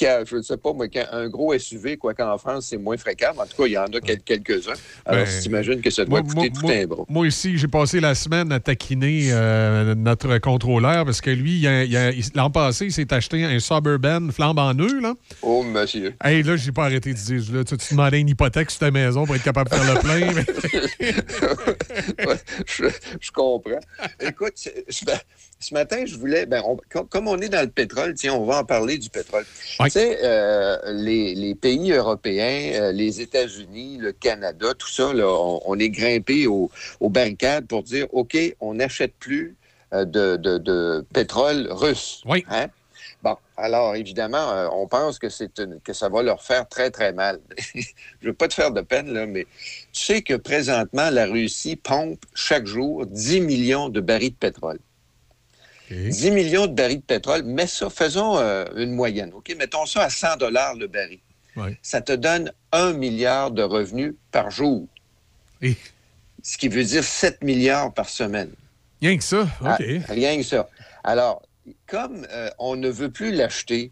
je 0.00 0.36
ne 0.36 0.42
sais 0.42 0.56
pas, 0.56 0.72
moi, 0.72 0.86
un 1.12 1.28
gros 1.28 1.56
SUV, 1.58 1.96
quoi 1.96 2.14
qu'en 2.14 2.36
France, 2.38 2.66
c'est 2.70 2.76
moins 2.78 2.96
fréquent, 2.96 3.32
mais 3.34 3.42
en 3.42 3.46
tout 3.46 3.56
cas, 3.62 3.66
il 3.66 3.72
y 3.72 3.78
en 3.78 3.84
a 3.86 4.00
quel- 4.04 4.20
quelques-uns. 4.20 4.72
Alors, 5.04 5.24
Ben, 5.24 5.30
tu 5.34 5.42
t'imagines 5.42 5.80
que 5.80 5.90
ça 5.90 6.04
doit 6.04 6.20
Moi, 6.22 6.28
coûter 6.34 6.50
moi- 6.50 6.60
tout 6.60 6.66
moi- 6.66 6.74
un 6.74 6.86
bras. 6.86 7.04
Moi 7.08 7.26
ici, 7.28 7.56
j'ai 7.58 7.68
passé 7.68 8.00
la 8.00 8.14
semaine 8.14 8.50
à 8.52 8.60
taquiner 8.60 9.28
euh, 9.30 9.94
notre 9.94 10.38
contrôleur 10.38 11.04
parce 11.04 11.20
que 11.20 11.30
lui, 11.30 11.66
l'an 12.34 12.50
passé, 12.50 12.86
il 12.86 12.92
s'est 12.92 13.12
acheté 13.12 13.44
un 13.44 13.58
Suburban 13.58 14.28
flambe 14.32 14.58
en 14.58 14.74
nœud. 14.74 15.00
Là. 15.00 15.14
Oh, 15.42 15.62
monsieur. 15.62 16.14
Hey, 16.24 16.42
là, 16.42 16.56
j'ai 16.56 16.72
pas 16.72 16.84
arrêté 16.86 17.12
de 17.12 17.18
dire, 17.18 17.42
là, 17.52 17.64
tu, 17.64 17.76
tu 17.76 17.94
demandais 17.94 18.20
une 18.20 18.28
hypothèque 18.28 18.70
sur 18.70 18.80
ta 18.80 18.90
maison 18.90 19.26
pour 19.26 19.36
être 19.36 19.42
capable 19.42 19.70
de 19.70 19.76
faire 19.76 19.94
le 19.94 20.00
plein. 20.00 20.32
mais- 20.32 20.46
je, 22.66 22.84
je 23.20 23.30
comprends. 23.32 23.80
Écoute, 24.20 24.52
ce, 24.56 24.68
ce 25.58 25.74
matin, 25.74 26.04
je 26.06 26.16
voulais, 26.16 26.46
ben, 26.46 26.62
on- 26.66 26.78
com- 26.92 27.06
comme 27.08 27.28
on 27.28 27.38
est 27.40 27.48
dans 27.48 27.62
le 27.62 27.70
pétrole, 27.70 28.14
tiens, 28.14 28.34
on 28.34 28.44
va 28.44 28.58
en 28.60 28.64
parler 28.64 28.98
du 28.98 29.08
pétrole. 29.10 29.44
Tu 29.86 29.90
sais, 29.90 30.18
euh, 30.22 30.78
les, 30.92 31.34
les 31.34 31.54
pays 31.54 31.92
européens, 31.92 32.72
euh, 32.80 32.92
les 32.92 33.20
États-Unis, 33.20 33.98
le 33.98 34.12
Canada, 34.12 34.74
tout 34.74 34.88
ça, 34.90 35.12
là, 35.12 35.26
on, 35.28 35.60
on 35.64 35.78
est 35.78 35.90
grimpé 35.90 36.46
au- 36.46 36.70
aux 37.00 37.08
barricades 37.10 37.66
pour 37.66 37.82
dire, 37.82 38.06
OK, 38.12 38.36
on 38.60 38.74
n'achète 38.74 39.14
plus 39.18 39.56
euh, 39.92 40.04
de, 40.04 40.36
de- 40.36 40.58
de 40.58 41.04
pétrole 41.14 41.68
russe. 41.70 42.22
Oui. 42.26 42.44
Hein? 42.50 42.66
Bon, 43.22 43.36
alors 43.56 43.96
évidemment, 43.96 44.52
euh, 44.52 44.68
on 44.72 44.86
pense 44.86 45.18
que 45.18 45.28
c'est 45.28 45.50
que 45.82 45.92
ça 45.92 46.08
va 46.08 46.22
leur 46.22 46.42
faire 46.42 46.68
très 46.68 46.90
très 46.90 47.12
mal. 47.12 47.40
Je 48.20 48.26
veux 48.28 48.34
pas 48.34 48.46
te 48.48 48.54
faire 48.54 48.70
de 48.70 48.82
peine 48.82 49.12
là, 49.12 49.26
mais 49.26 49.46
tu 49.92 50.00
sais 50.04 50.22
que 50.22 50.34
présentement 50.34 51.10
la 51.10 51.26
Russie 51.26 51.76
pompe 51.76 52.24
chaque 52.34 52.66
jour 52.66 53.06
10 53.06 53.40
millions 53.40 53.88
de 53.88 54.00
barils 54.00 54.30
de 54.30 54.36
pétrole. 54.36 54.78
10 55.90 56.30
millions 56.32 56.66
de 56.66 56.74
barils 56.74 56.98
de 56.98 57.04
pétrole, 57.04 57.42
mais 57.44 57.66
ça, 57.66 57.88
faisons 57.90 58.38
euh, 58.38 58.64
une 58.76 58.92
moyenne, 58.92 59.32
ok, 59.32 59.54
mettons 59.56 59.86
ça 59.86 60.02
à 60.02 60.10
100 60.10 60.36
dollars 60.36 60.74
le 60.74 60.88
baril. 60.88 61.20
Ouais. 61.56 61.78
Ça 61.80 62.00
te 62.00 62.12
donne 62.12 62.52
un 62.72 62.92
milliard 62.92 63.50
de 63.50 63.62
revenus 63.62 64.14
par 64.30 64.50
jour. 64.50 64.86
Et- 65.62 65.76
Ce 66.42 66.58
qui 66.58 66.68
veut 66.68 66.84
dire 66.84 67.02
7 67.02 67.42
milliards 67.42 67.92
par 67.94 68.08
semaine. 68.08 68.50
Rien 69.00 69.16
que 69.16 69.24
ça, 69.24 69.42
OK. 69.42 69.48
Ah, 69.64 69.78
rien 70.08 70.36
que 70.36 70.42
ça. 70.42 70.68
Alors, 71.04 71.42
comme 71.86 72.26
euh, 72.30 72.50
on 72.58 72.76
ne 72.76 72.88
veut 72.88 73.10
plus 73.10 73.32
l'acheter, 73.32 73.90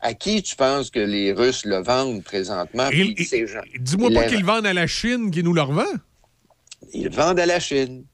à 0.00 0.12
qui 0.14 0.42
tu 0.42 0.56
penses 0.56 0.90
que 0.90 0.98
les 1.00 1.32
Russes 1.32 1.64
le 1.64 1.76
vendent 1.82 2.22
présentement? 2.22 2.88
Ces 3.24 3.46
gens- 3.46 3.60
Dis-moi 3.78 4.10
pas 4.10 4.24
qu'ils 4.26 4.40
le 4.40 4.46
vendent 4.46 4.66
à 4.66 4.74
la 4.74 4.86
Chine 4.86 5.30
qui 5.30 5.42
nous 5.42 5.54
le 5.54 5.62
revend. 5.62 5.84
Ils 6.92 7.08
vendent 7.08 7.40
à 7.40 7.46
la 7.46 7.60
Chine. 7.60 8.04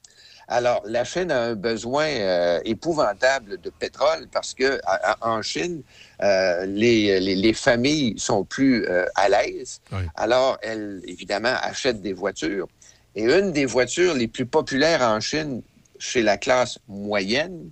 Alors, 0.47 0.81
la 0.85 1.03
Chine 1.05 1.31
a 1.31 1.41
un 1.43 1.55
besoin 1.55 2.07
euh, 2.07 2.59
épouvantable 2.65 3.59
de 3.61 3.69
pétrole 3.69 4.27
parce 4.31 4.53
que 4.53 4.79
à- 4.85 5.11
à- 5.13 5.29
en 5.29 5.41
Chine, 5.41 5.81
euh, 6.21 6.65
les, 6.65 7.19
les- 7.21 7.35
les 7.35 7.53
familles 7.53 8.15
sont 8.17 8.43
plus 8.43 8.85
euh, 8.85 9.05
à 9.15 9.29
l'aise. 9.29 9.81
Alors, 10.15 10.57
elles, 10.61 11.01
évidemment, 11.07 11.53
achètent 11.61 12.01
des 12.01 12.13
voitures. 12.13 12.67
Et 13.15 13.23
une 13.23 13.51
des 13.51 13.65
voitures 13.65 14.13
les 14.13 14.27
plus 14.27 14.45
populaires 14.45 15.01
en 15.01 15.19
Chine 15.19 15.61
chez 15.99 16.21
la 16.21 16.37
classe 16.37 16.79
moyenne, 16.87 17.69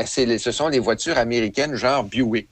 ben, 0.00 0.38
ce 0.38 0.52
sont 0.52 0.68
les 0.68 0.78
voitures 0.78 1.18
américaines 1.18 1.74
genre 1.74 2.04
Buick. 2.04 2.48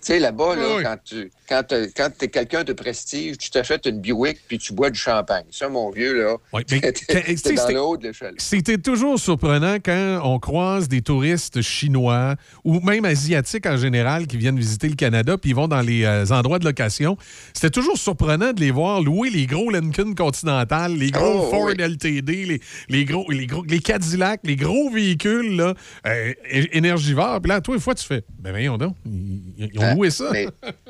Tu 0.00 0.12
sais, 0.12 0.18
là-bas, 0.18 0.54
là, 0.54 0.76
oui. 0.76 0.82
quand 0.84 0.96
tu 1.04 1.30
quand, 1.48 1.62
quand 1.96 2.10
es 2.22 2.28
quelqu'un 2.28 2.62
de 2.62 2.72
prestige, 2.72 3.38
tu 3.38 3.50
t'achètes 3.50 3.86
une 3.86 4.00
Buick 4.00 4.38
puis 4.46 4.58
tu 4.58 4.72
bois 4.72 4.90
du 4.90 4.98
champagne. 4.98 5.46
Ça, 5.50 5.68
mon 5.68 5.90
vieux, 5.90 6.22
là, 6.22 6.36
dans 6.52 7.68
le 7.68 7.80
haut 7.80 7.96
de 7.96 8.08
l'échelle. 8.08 8.34
C'était 8.36 8.78
toujours 8.78 9.18
surprenant 9.18 9.76
quand 9.76 10.20
on 10.24 10.38
croise 10.38 10.88
des 10.88 11.00
touristes 11.00 11.62
chinois 11.62 12.34
ou 12.64 12.80
même 12.80 13.04
asiatiques 13.04 13.66
en 13.66 13.76
général 13.76 14.26
qui 14.26 14.36
viennent 14.36 14.58
visiter 14.58 14.88
le 14.88 14.94
Canada 14.94 15.38
puis 15.38 15.50
ils 15.50 15.56
vont 15.56 15.68
dans 15.68 15.80
les 15.80 16.04
euh, 16.04 16.26
endroits 16.26 16.58
de 16.58 16.64
location. 16.64 17.16
C'était 17.54 17.70
toujours 17.70 17.96
surprenant 17.96 18.52
de 18.52 18.60
les 18.60 18.70
voir 18.70 19.00
louer 19.00 19.30
les 19.30 19.46
gros 19.46 19.70
Lincoln 19.70 20.14
Continental, 20.14 20.94
les 20.96 21.10
gros 21.10 21.28
Oh, 21.28 21.50
Ford 21.50 21.66
oui. 21.66 21.74
LTD, 21.78 22.46
les, 22.46 22.60
les 22.88 23.04
gros, 23.04 23.30
les 23.30 23.46
gros, 23.46 23.64
les 23.64 23.80
Cadillac, 23.80 24.40
les 24.44 24.56
gros 24.56 24.90
véhicules 24.90 25.56
là, 25.56 25.74
euh, 26.06 26.32
énergivores. 26.72 27.40
Puis 27.40 27.50
là, 27.50 27.60
toi, 27.60 27.74
une 27.74 27.80
fois, 27.80 27.94
tu 27.94 28.04
fais, 28.04 28.22
ben 28.38 28.50
voyons 28.50 28.76
donc, 28.78 28.94
ils, 29.06 29.70
ils 29.72 29.78
ont 29.78 29.87
Hein? 29.88 29.94
loué 29.94 30.10
ça. 30.10 30.30
Mais, 30.32 30.46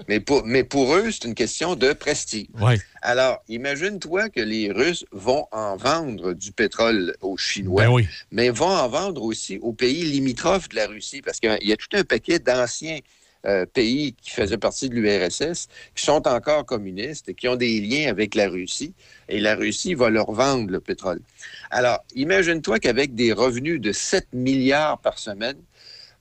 mais 0.08 0.20
pour, 0.20 0.44
mais 0.44 0.64
pour 0.64 0.94
eux, 0.94 1.10
c'est 1.10 1.24
une 1.24 1.34
question 1.34 1.74
de 1.76 1.92
prestige. 1.92 2.46
Ouais. 2.60 2.78
Alors, 3.02 3.42
imagine-toi 3.48 4.28
que 4.28 4.40
les 4.40 4.70
Russes 4.70 5.04
vont 5.12 5.46
en 5.52 5.76
vendre 5.76 6.32
du 6.32 6.52
pétrole 6.52 7.14
aux 7.20 7.36
Chinois, 7.36 7.84
Ben 7.84 7.90
oui. 7.90 8.06
mais 8.30 8.50
vont 8.50 8.66
en 8.68 8.88
vendre 8.88 9.22
aussi 9.22 9.58
aux 9.62 9.72
pays 9.72 10.04
limitrophes 10.04 10.68
de 10.68 10.76
la 10.76 10.86
Russie, 10.86 11.22
parce 11.22 11.40
qu'il 11.40 11.56
y 11.62 11.72
a 11.72 11.76
tout 11.76 11.88
un 11.94 12.04
paquet 12.04 12.38
d'anciens 12.38 12.98
euh, 13.46 13.66
pays 13.66 14.14
qui 14.20 14.30
faisaient 14.30 14.58
partie 14.58 14.88
de 14.88 14.96
l'URSS, 14.96 15.68
qui 15.94 16.04
sont 16.04 16.26
encore 16.26 16.66
communistes 16.66 17.28
et 17.28 17.34
qui 17.34 17.46
ont 17.46 17.54
des 17.54 17.80
liens 17.80 18.10
avec 18.10 18.34
la 18.34 18.48
Russie, 18.48 18.94
et 19.28 19.38
la 19.38 19.54
Russie 19.54 19.94
va 19.94 20.10
leur 20.10 20.32
vendre 20.32 20.70
le 20.70 20.80
pétrole. 20.80 21.20
Alors, 21.70 22.00
imagine-toi 22.16 22.80
qu'avec 22.80 23.14
des 23.14 23.32
revenus 23.32 23.80
de 23.80 23.92
7 23.92 24.26
milliards 24.32 24.98
par 24.98 25.20
semaine, 25.20 25.56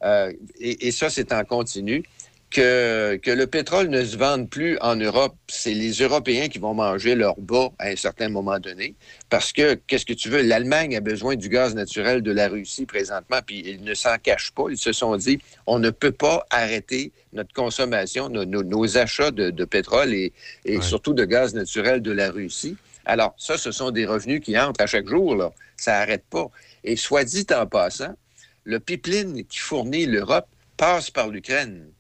euh, 0.04 0.32
et, 0.60 0.88
et 0.88 0.92
ça, 0.92 1.10
c'est 1.10 1.34
en 1.34 1.44
continu, 1.44 2.04
que, 2.58 3.18
que 3.18 3.30
le 3.30 3.46
pétrole 3.46 3.90
ne 3.90 4.04
se 4.04 4.18
vende 4.18 4.50
plus 4.50 4.80
en 4.82 4.96
Europe. 4.96 5.36
C'est 5.48 5.76
les 5.76 5.92
Européens 5.92 6.48
qui 6.48 6.58
vont 6.58 6.74
manger 6.74 7.14
leur 7.14 7.36
bas 7.40 7.70
à 7.78 7.90
un 7.90 7.96
certain 7.96 8.30
moment 8.30 8.58
donné. 8.58 8.96
Parce 9.30 9.54
que, 9.54 9.76
qu'est-ce 9.76 10.08
que 10.08 10.14
tu 10.14 10.30
veux? 10.30 10.42
L'Allemagne 10.42 10.96
a 10.98 11.00
besoin 11.00 11.36
du 11.36 11.50
gaz 11.50 11.76
naturel 11.76 12.24
de 12.24 12.32
la 12.32 12.48
Russie 12.48 12.88
présentement, 12.88 13.42
puis 13.46 13.62
ils 13.64 13.84
ne 13.84 13.94
s'en 13.94 14.18
cachent 14.18 14.52
pas. 14.52 14.66
Ils 14.72 14.78
se 14.78 14.92
sont 14.92 15.16
dit, 15.18 15.40
on 15.68 15.78
ne 15.78 15.92
peut 15.92 16.12
pas 16.12 16.48
arrêter 16.50 17.12
notre 17.32 17.54
consommation, 17.54 18.28
nos, 18.30 18.46
nos- 18.46 18.64
nos 18.64 18.98
achats 18.98 19.30
de, 19.30 19.52
de 19.52 19.66
pétrole 19.66 20.14
et, 20.14 20.34
et 20.66 20.82
surtout 20.82 21.14
de 21.14 21.26
gaz 21.26 21.54
naturel 21.54 22.02
de 22.02 22.12
la 22.12 22.32
Russie. 22.32 22.76
Alors, 23.06 23.36
ça, 23.38 23.60
ce 23.60 23.72
sont 23.72 23.92
des 23.92 24.08
revenus 24.08 24.42
qui 24.42 24.58
entrent 24.58 24.82
à 24.82 24.88
chaque 24.88 25.08
jour, 25.08 25.36
là. 25.36 25.52
Ça 25.78 25.92
n'arrête 25.92 26.24
pas. 26.28 26.50
Et 26.84 26.96
soit 26.96 27.24
dit 27.24 27.46
en 27.54 27.68
passant, 27.68 28.16
le 28.64 28.80
pipeline 28.80 29.46
qui 29.46 29.60
fournit 29.60 30.08
l'Europe 30.08 30.48
passe 30.76 31.12
par 31.12 31.28
l'Ukraine. 31.28 31.92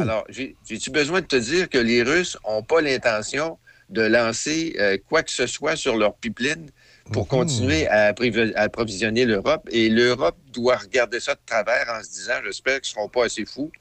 Alors, 0.00 0.24
j'ai- 0.28 0.56
j'ai-tu 0.68 0.90
besoin 0.90 1.20
de 1.20 1.26
te 1.26 1.36
dire 1.36 1.68
que 1.68 1.78
les 1.78 2.02
Russes 2.02 2.36
n'ont 2.46 2.62
pas 2.62 2.80
l'intention 2.80 3.58
de 3.88 4.02
lancer 4.02 4.76
euh, 4.78 4.98
quoi 5.08 5.22
que 5.22 5.30
ce 5.30 5.46
soit 5.46 5.74
sur 5.76 5.96
leur 5.96 6.14
pipeline 6.14 6.68
pour 7.12 7.26
continuer 7.26 7.86
à, 7.88 8.12
approvisionner 8.56 9.24
l'Europe? 9.24 9.66
Et 9.70 9.88
l'Europe 9.88 10.36
doit 10.52 10.76
regarder 10.76 11.20
ça 11.20 11.34
de 11.34 11.40
travers 11.46 11.88
en 11.98 12.02
se 12.02 12.10
disant, 12.10 12.34
j'espère 12.44 12.80
qu'ils 12.80 12.90
ne 12.90 13.00
seront 13.00 13.08
pas 13.08 13.24
assez 13.24 13.46
fous 13.46 13.72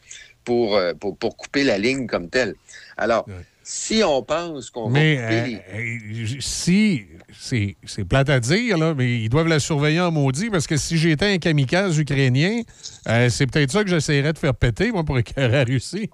pour, 0.45 0.77
euh, 0.77 0.93
pour, 0.93 1.17
pour 1.17 1.35
couper 1.35 1.65
la 1.65 1.77
ligne 1.77 2.07
comme 2.07 2.29
telle. 2.29 2.55
Alors, 2.95 3.25
si 3.69 4.01
on 4.01 4.23
pense 4.23 4.69
qu'on 4.69 4.87
va 4.87 4.99
couper 4.99 5.41
les- 5.41 5.61
euh, 5.73 6.35
euh, 6.37 6.37
si, 6.39 7.05
c'est 7.37 8.05
plate 8.07 8.29
à 8.29 8.39
dire, 8.39 8.77
là, 8.77 8.93
mais 8.93 9.19
ils 9.19 9.27
doivent 9.27 9.49
la 9.49 9.59
surveiller 9.59 9.99
en 9.99 10.09
maudit 10.09 10.49
parce 10.49 10.67
que 10.67 10.77
si 10.77 10.97
j'étais 10.97 11.33
un 11.33 11.37
kamikaze 11.37 11.97
ukrainien, 11.97 12.61
euh, 13.09 13.27
c'est 13.29 13.45
peut-être 13.45 13.71
ça 13.71 13.83
que 13.83 13.89
j'essaierais 13.89 14.31
de 14.31 14.37
faire 14.37 14.53
péter, 14.55 14.93
moi, 14.93 15.03
pour 15.03 15.19
écœurer 15.19 15.49
la 15.49 15.63
Russie. 15.65 16.09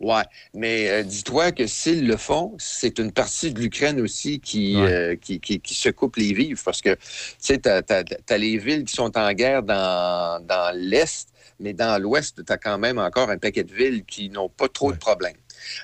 Ouais, 0.00 0.22
mais 0.54 0.88
euh, 0.88 1.02
dis-toi 1.02 1.52
que 1.52 1.66
s'ils 1.66 2.06
le 2.06 2.16
font, 2.16 2.54
c'est 2.58 2.98
une 2.98 3.12
partie 3.12 3.52
de 3.52 3.60
l'Ukraine 3.60 4.00
aussi 4.00 4.40
qui, 4.40 4.76
euh, 4.76 5.14
qui, 5.14 5.40
qui, 5.40 5.60
qui 5.60 5.74
se 5.74 5.90
coupe 5.90 6.16
les 6.16 6.32
vivres 6.32 6.62
parce 6.64 6.80
que, 6.80 6.94
tu 6.94 7.00
sais, 7.38 7.58
tu 7.58 7.68
as, 7.68 8.38
les 8.38 8.56
villes 8.56 8.84
qui 8.84 8.94
sont 8.96 9.14
en 9.18 9.32
guerre 9.34 9.62
dans, 9.62 10.42
dans 10.42 10.74
l'Est, 10.74 11.28
mais 11.60 11.74
dans 11.74 12.00
l'Ouest, 12.00 12.42
tu 12.46 12.50
as 12.50 12.56
quand 12.56 12.78
même 12.78 12.98
encore 12.98 13.28
un 13.28 13.36
paquet 13.36 13.64
de 13.64 13.74
villes 13.74 14.04
qui 14.06 14.30
n'ont 14.30 14.48
pas 14.48 14.68
trop 14.68 14.90
de 14.90 14.96
problèmes. 14.96 15.36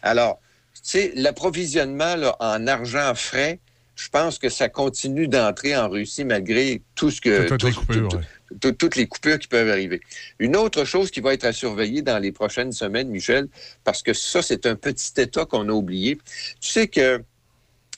Alors, 0.03 0.41
sais, 0.83 1.13
l'approvisionnement 1.17 2.15
en 2.41 2.67
argent 2.67 3.15
frais, 3.15 3.59
je 3.97 4.09
pense 4.09 4.39
que 4.39 4.49
ça 4.49 4.69
continue 4.69 5.29
d'entrer 5.29 5.77
en 5.77 5.89
Russie 5.89 6.25
malgré 6.25 6.83
tout 6.97 7.11
ce 7.11 7.21
que... 7.21 7.47
Toutes 7.49 7.61
tout- 7.61 7.67
les 7.69 7.73
coupures, 7.73 8.09
tout- 8.09 8.17
ouais. 8.17 8.23
tout- 8.61 8.73
toutes 8.73 8.97
les 8.97 9.07
coupures 9.07 9.39
qui 9.39 9.47
peuvent 9.47 9.71
arriver. 9.71 10.01
Une 10.41 10.57
autre 10.57 10.85
chose 10.85 11.11
qui 11.13 11.21
va 11.21 11.33
être 11.33 11.45
à 11.45 11.53
surveiller 11.53 12.03
dans 12.03 12.19
les 12.19 12.33
prochaines 12.33 12.73
semaines, 12.73 13.09
Michel, 13.09 13.47
parce 13.85 14.03
que 14.03 14.13
ça, 14.13 14.43
c'est 14.43 14.67
un 14.67 14.75
petit 14.75 15.13
État 15.19 15.45
qu'on 15.45 15.69
a 15.69 15.73
oublié. 15.73 16.19
Tu 16.61 16.71
sais 16.71 16.89
que 16.89 17.23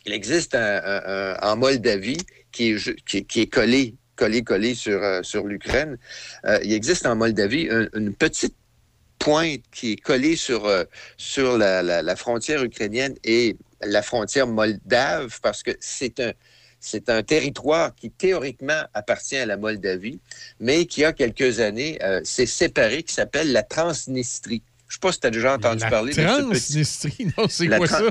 il 0.05 0.13
existe 0.13 0.55
un- 0.55 0.83
un- 0.85 1.03
un- 1.07 1.51
en 1.51 1.57
Moldavie 1.57 2.19
qui 2.53 2.73
est, 2.73 2.79
ju- 2.79 2.97
qui, 3.07 3.19
est- 3.19 3.25
qui 3.25 3.41
est 3.41 3.47
collé, 3.47 3.95
collé, 4.17 4.43
collé 4.43 4.75
sur, 4.75 5.03
euh, 5.03 5.23
sur 5.23 5.47
l'Ukraine. 5.47 5.97
Euh, 6.45 6.59
il 6.63 6.73
existe 6.75 7.07
en 7.07 7.17
Moldavie 7.17 7.69
un- 7.71 7.89
une 7.95 8.15
petite 8.15 8.55
pointe 9.19 9.63
qui 9.73 9.93
est 9.93 9.97
collée 9.97 10.37
sur, 10.37 10.67
euh, 10.67 10.85
sur 11.17 11.59
la, 11.59 11.83
la- 11.83 12.03
la 12.03 12.17
frontière 12.17 12.63
ukrainienne 12.63 13.15
et 13.25 13.57
la 13.83 14.03
frontière 14.03 14.47
moldave 14.47 15.39
parce 15.43 15.63
que 15.63 15.73
c'est 15.81 16.21
un, 16.21 16.33
c'est 16.81 17.09
un 17.11 17.23
territoire 17.23 17.95
qui 17.95 18.11
théoriquement 18.11 18.83
appartient 18.95 19.37
à 19.37 19.47
la 19.47 19.57
Moldavie, 19.57 20.21
mais 20.61 20.87
qui 20.87 21.05
a 21.05 21.13
quelques 21.13 21.61
années 21.61 21.99
euh, 22.03 22.21
s'est 22.25 22.47
séparé, 22.47 23.03
qui 23.03 23.13
s'appelle 23.15 23.53
la 23.53 23.63
Transnistrie. 23.63 24.63
Je 24.89 24.93
ne 24.93 24.95
sais 24.95 25.01
pas 25.01 25.13
si 25.13 25.21
tu 25.21 25.27
as 25.27 25.31
déjà 25.31 25.55
entendu 25.55 25.81
La 25.83 25.91
parler 25.91 26.13
de 26.13 26.17
ce 26.21 26.23
petit... 26.43 26.49
Transnistrie, 26.49 27.27
non, 27.37 27.49
c'est 27.49 27.67
quoi 27.79 27.87
ça? 27.89 28.03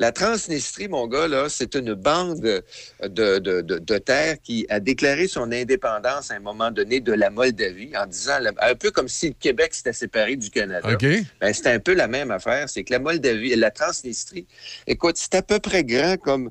La 0.00 0.12
Transnistrie, 0.12 0.88
mon 0.88 1.06
gars, 1.06 1.28
là, 1.28 1.50
c'est 1.50 1.74
une 1.74 1.92
bande 1.92 2.40
de, 2.40 2.64
de, 3.06 3.38
de- 3.38 3.78
de 3.78 3.98
terre 3.98 4.36
qui 4.42 4.64
a 4.70 4.80
déclaré 4.80 5.28
son 5.28 5.52
indépendance 5.52 6.30
à 6.30 6.34
un 6.36 6.40
moment 6.40 6.70
donné 6.70 7.00
de 7.00 7.12
la 7.12 7.28
Moldavie 7.28 7.94
en 7.94 8.06
disant, 8.06 8.38
un 8.62 8.74
peu 8.74 8.90
comme 8.90 9.08
si 9.08 9.28
le 9.28 9.34
Québec 9.38 9.74
s'était 9.74 9.92
séparé 9.92 10.36
du 10.36 10.48
Canada. 10.48 10.88
OK. 10.94 11.04
Ben, 11.40 11.52
c'est 11.52 11.66
un 11.66 11.78
peu 11.78 11.92
la 11.92 12.08
même 12.08 12.30
affaire. 12.30 12.68
C'est 12.70 12.82
que 12.82 12.94
la 12.94 12.98
Moldavie, 12.98 13.54
la 13.56 13.70
Transnistrie, 13.70 14.46
écoute, 14.86 15.16
c'est 15.18 15.34
à 15.34 15.42
peu 15.42 15.58
près 15.58 15.84
grand 15.84 16.16
comme, 16.16 16.50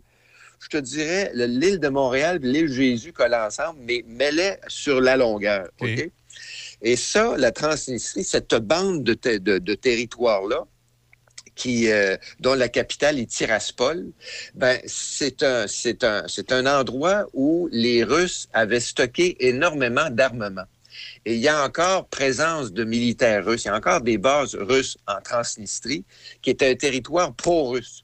je 0.60 0.68
te 0.68 0.78
dirais, 0.78 1.32
le- 1.34 1.46
l'île 1.48 1.80
de 1.80 1.90
Montréal 1.90 2.40
et 2.44 2.48
l'île 2.48 2.72
Jésus 2.72 3.14
collent 3.14 3.34
ensemble, 3.34 3.80
mais 3.82 4.06
mêlés 4.08 4.58
sur 4.68 5.02
la 5.02 5.18
longueur. 5.18 5.68
OK? 5.82 6.12
Et 6.84 6.96
ça, 6.96 7.36
la 7.36 7.52
Transnistrie, 7.52 8.24
cette 8.24 8.54
bande 8.54 9.04
de, 9.04 9.16
te- 9.16 9.38
de- 9.40 9.58
de 9.58 9.74
territoire-là, 9.74 10.66
euh, 11.68 12.18
dont 12.40 12.54
la 12.54 12.70
capitale 12.70 13.20
est 13.20 13.30
Tiraspol, 13.30 14.06
ben, 14.56 14.80
c'est 14.86 15.44
un, 15.44 15.68
c'est 15.68 16.04
un, 16.04 16.24
c'est 16.28 16.52
un 16.52 16.66
endroit 16.66 17.26
où 17.34 17.70
les 17.72 18.04
Russes 18.04 18.48
avaient 18.54 18.80
stocké 18.80 19.36
énormément 19.48 20.10
d'armement. 20.10 20.66
Et 21.26 21.36
il 21.36 21.40
y 21.40 21.48
a 21.48 21.64
encore 21.64 22.08
présence 22.08 22.74
de 22.74 22.84
militaires 22.84 23.46
russes. 23.46 23.66
Il 23.66 23.68
y 23.68 23.72
a 23.72 23.76
encore 23.76 24.02
des 24.02 24.18
bases 24.18 24.56
russes 24.56 24.98
en 25.08 25.22
Transnistrie, 25.22 26.04
qui 26.42 26.50
est 26.50 26.64
un 26.64 26.76
territoire 26.76 27.34
pro-russe. 27.34 28.04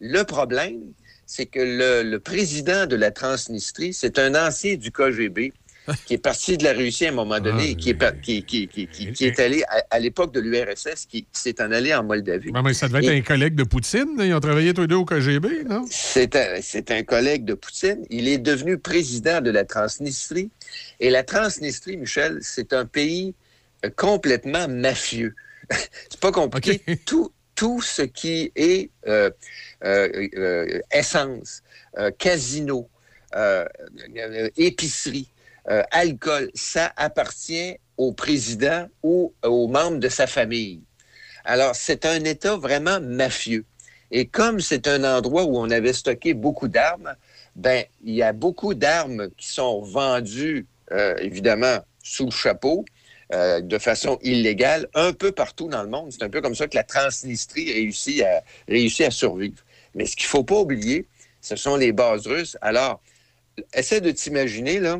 Le 0.00 0.22
problème, 0.22 0.92
c'est 1.26 1.46
que 1.46 1.60
le 2.02 2.18
président 2.18 2.86
de 2.86 2.96
la 2.96 3.10
Transnistrie, 3.10 3.94
c'est 3.94 4.18
un 4.18 4.34
ancien 4.34 4.76
du 4.76 4.90
KGB 4.90 5.52
qui 6.06 6.14
est 6.14 6.18
parti 6.18 6.56
de 6.56 6.64
la 6.64 6.72
Russie 6.72 7.06
à 7.06 7.08
un 7.08 7.12
moment 7.12 7.40
donné, 7.40 7.70
et 7.70 7.74
qui, 7.74 7.90
est, 7.90 7.94
par- 7.94 8.18
qui, 8.20 8.44
qui, 8.44 8.68
qui, 8.68 9.24
est 9.24 9.40
allé 9.40 9.62
à, 9.64 9.82
à 9.90 9.98
l'époque 9.98 10.32
de 10.32 10.40
l'URSS, 10.40 11.06
qui, 11.06 11.26
s'est 11.32 11.60
en 11.62 11.72
allé 11.72 11.94
en 11.94 12.04
Moldavie. 12.04 12.52
Ben, 12.52 12.62
mais 12.62 12.74
ça 12.74 12.88
devait 12.88 13.04
être 13.04 13.12
un 13.12 13.22
collègue 13.22 13.54
de 13.54 13.64
Poutine. 13.64 14.16
là. 14.16 14.24
Ils 14.24 14.34
ont 14.34 14.40
travaillé 14.40 14.74
tous 14.74 14.82
les 14.82 14.86
deux 14.86 14.96
au 14.96 15.04
KGB, 15.04 15.64
non? 15.68 15.84
C'est 15.90 16.36
un, 16.36 16.96
un 16.96 17.02
collègue 17.02 17.44
de 17.44 17.54
Poutine. 17.54 18.04
Il 18.10 18.28
est 18.28 18.38
devenu 18.38 18.78
président 18.78 19.40
de 19.40 19.50
la 19.50 19.64
Transnistrie. 19.64 20.50
Et 21.00 21.10
la 21.10 21.22
Transnistrie, 21.22 21.96
Michel, 21.96 22.38
c'est 22.40 22.72
un 22.72 22.86
pays 22.86 23.34
euh, 23.84 23.90
complètement 23.96 24.68
mafieux. 24.68 25.34
c'est 25.70 26.20
pas 26.20 26.32
compliqué. 26.32 26.80
Tout, 27.06 27.32
tout 27.54 27.80
ce 27.80 28.02
qui 28.02 28.50
est 28.56 28.90
euh, 29.06 29.30
euh, 29.84 30.28
euh, 30.36 30.80
essence, 30.92 31.62
casino, 32.18 32.88
épicerie, 34.56 35.28
euh, 35.70 35.82
alcool, 35.90 36.50
ça 36.54 36.92
appartient 36.96 37.76
au 37.96 38.12
président 38.12 38.88
ou 39.02 39.32
aux 39.44 39.68
membres 39.68 39.98
de 39.98 40.08
sa 40.08 40.26
famille. 40.26 40.80
Alors, 41.44 41.74
c'est 41.74 42.06
un 42.06 42.24
État 42.24 42.56
vraiment 42.56 43.00
mafieux. 43.00 43.64
Et 44.10 44.26
comme 44.26 44.60
c'est 44.60 44.86
un 44.86 45.04
endroit 45.04 45.44
où 45.44 45.56
on 45.56 45.70
avait 45.70 45.92
stocké 45.92 46.34
beaucoup 46.34 46.68
d'armes, 46.68 47.14
ben 47.56 47.84
il 48.04 48.14
y 48.14 48.22
a 48.22 48.32
beaucoup 48.32 48.74
d'armes 48.74 49.30
qui 49.36 49.48
sont 49.48 49.82
vendues, 49.82 50.66
euh, 50.92 51.16
évidemment, 51.18 51.78
sous 52.02 52.26
le 52.26 52.30
chapeau, 52.30 52.84
euh, 53.32 53.60
de 53.60 53.78
façon 53.78 54.18
illégale, 54.22 54.88
un 54.94 55.12
peu 55.12 55.32
partout 55.32 55.68
dans 55.68 55.82
le 55.82 55.88
monde. 55.88 56.12
C'est 56.12 56.22
un 56.22 56.28
peu 56.28 56.42
comme 56.42 56.54
ça 56.54 56.68
que 56.68 56.76
la 56.76 56.84
Transnistrie 56.84 57.72
réussit 57.72 58.22
à, 58.22 58.42
réussit 58.68 59.06
à 59.06 59.10
survivre. 59.10 59.62
Mais 59.94 60.04
ce 60.04 60.16
qu'il 60.16 60.26
faut 60.26 60.44
pas 60.44 60.56
oublier, 60.56 61.06
ce 61.40 61.56
sont 61.56 61.76
les 61.76 61.92
bases 61.92 62.26
russes. 62.26 62.58
Alors, 62.60 63.00
essaie 63.72 64.02
de 64.02 64.10
t'imaginer, 64.10 64.80
là, 64.80 64.98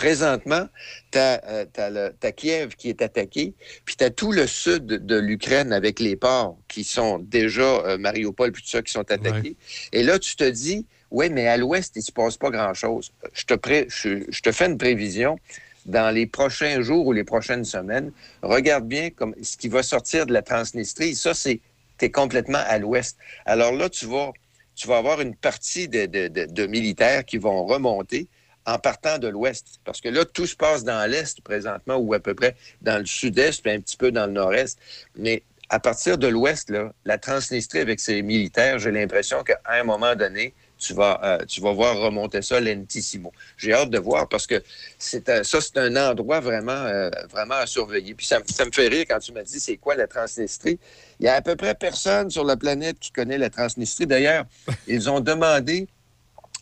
présentement, 0.00 0.66
tu 1.12 1.18
as, 1.18 2.32
Kiev 2.34 2.74
qui 2.74 2.88
est 2.88 3.02
attaqué, 3.02 3.52
puis 3.84 3.96
tu 3.96 4.04
as 4.04 4.08
tout 4.10 4.32
le 4.32 4.46
sud 4.46 4.86
de 4.86 5.16
l'Ukraine 5.18 5.74
avec 5.74 6.00
les 6.00 6.16
ports 6.16 6.56
qui 6.68 6.84
sont 6.84 7.18
déjà, 7.18 7.62
euh, 7.84 7.98
Mariupol, 7.98 8.50
puis 8.50 8.62
tout 8.62 8.70
ça, 8.70 8.80
qui 8.80 8.92
sont 8.92 9.08
attaqués. 9.10 9.56
Et 9.92 10.02
là, 10.02 10.18
tu 10.18 10.36
te 10.36 10.48
dis, 10.48 10.86
oui, 11.10 11.28
mais 11.28 11.46
à 11.48 11.58
l'ouest, 11.58 11.92
il 11.96 11.98
ne 11.98 12.04
se 12.04 12.12
passe 12.12 12.38
pas 12.38 12.48
grand-chose. 12.50 13.12
Je 13.34 13.44
te, 13.44 13.52
pré- 13.54 13.88
je, 13.90 14.24
je 14.30 14.40
te 14.40 14.52
fais 14.52 14.66
une 14.66 14.78
prévision. 14.78 15.38
Dans 15.86 16.10
les 16.14 16.26
prochains 16.26 16.80
jours 16.82 17.06
ou 17.06 17.12
les 17.12 17.24
prochaines 17.24 17.64
semaines, 17.64 18.10
regarde 18.42 18.86
bien 18.86 19.10
comme 19.10 19.34
ce 19.42 19.56
qui 19.56 19.68
va 19.68 19.82
sortir 19.82 20.24
de 20.26 20.32
la 20.32 20.42
Transnistrie. 20.42 21.14
Ça, 21.14 21.34
c'est 21.34 21.60
es 22.02 22.10
complètement 22.10 22.62
à 22.66 22.78
l'ouest. 22.78 23.18
Alors 23.44 23.72
là, 23.72 23.90
tu 23.90 24.06
vas, 24.06 24.32
tu 24.74 24.88
vas 24.88 24.96
avoir 24.96 25.20
une 25.20 25.34
partie 25.36 25.88
de, 25.88 26.06
de- 26.06 26.28
de- 26.28 26.46
de 26.46 26.66
militaires 26.66 27.24
qui 27.26 27.36
vont 27.36 27.66
remonter 27.66 28.26
en 28.66 28.78
partant 28.78 29.18
de 29.18 29.28
l'ouest. 29.28 29.80
Parce 29.84 30.00
que 30.00 30.08
là, 30.08 30.24
tout 30.24 30.46
se 30.46 30.56
passe 30.56 30.84
dans 30.84 31.08
l'est 31.10 31.40
présentement, 31.40 31.96
ou 31.96 32.14
à 32.14 32.20
peu 32.20 32.34
près 32.34 32.56
dans 32.82 32.98
le 32.98 33.06
sud-est, 33.06 33.62
puis 33.62 33.72
un 33.72 33.80
petit 33.80 33.96
peu 33.96 34.12
dans 34.12 34.26
le 34.26 34.32
nord-est. 34.32 34.78
Mais 35.16 35.42
à 35.68 35.78
partir 35.78 36.18
de 36.18 36.26
l'ouest, 36.26 36.70
là, 36.70 36.92
la 37.04 37.18
Transnistrie 37.18 37.78
avec 37.78 38.00
ses 38.00 38.22
militaires, 38.22 38.78
j'ai 38.78 38.90
l'impression 38.90 39.42
qu'à 39.42 39.60
un 39.66 39.84
moment 39.84 40.14
donné, 40.16 40.52
tu 40.78 40.94
vas, 40.94 41.20
euh, 41.22 41.44
tu 41.46 41.60
vas 41.60 41.72
voir 41.72 41.96
remonter 41.98 42.40
ça 42.42 42.58
lentissimo. 42.58 43.32
J'ai 43.58 43.74
hâte 43.74 43.90
de 43.90 43.98
voir 43.98 44.28
parce 44.28 44.46
que 44.46 44.62
c'est 44.98 45.28
un- 45.28 45.44
ça, 45.44 45.60
c'est 45.60 45.76
un 45.76 45.94
endroit 45.94 46.40
vraiment, 46.40 46.72
euh, 46.72 47.10
vraiment 47.30 47.56
à 47.56 47.66
surveiller. 47.66 48.14
Puis 48.14 48.26
ça, 48.26 48.40
ça 48.50 48.64
me 48.64 48.72
fait 48.72 48.88
rire 48.88 49.04
quand 49.08 49.18
tu 49.18 49.32
m'as 49.32 49.42
dit 49.42 49.60
c'est 49.60 49.76
quoi 49.76 49.94
la 49.94 50.06
Transnistrie. 50.06 50.78
Il 51.20 51.26
y 51.26 51.28
a 51.28 51.34
à 51.34 51.42
peu 51.42 51.54
près 51.54 51.74
personne 51.74 52.30
sur 52.30 52.44
la 52.44 52.56
planète 52.56 52.98
qui 52.98 53.12
connaît 53.12 53.36
la 53.38 53.50
Transnistrie. 53.50 54.06
D'ailleurs, 54.06 54.46
ils 54.88 55.10
ont 55.10 55.20
demandé 55.20 55.86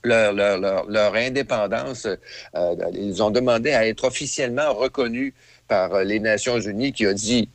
leur, 0.05 0.33
leur- 0.33 0.59
leur- 0.59 0.87
leur 0.89 1.15
indépendance. 1.15 2.07
euh, 2.55 2.75
ils 2.95 3.23
ont 3.23 3.31
demandé 3.31 3.73
à 3.73 3.87
être 3.87 4.05
officiellement 4.05 4.73
reconnus 4.75 5.33
par 5.67 5.95
euh, 5.95 6.05
les 6.05 6.21
Nations 6.21 6.59
Unies 6.61 6.93
qui 6.93 7.07
a 7.07 7.15
dit 7.15 7.49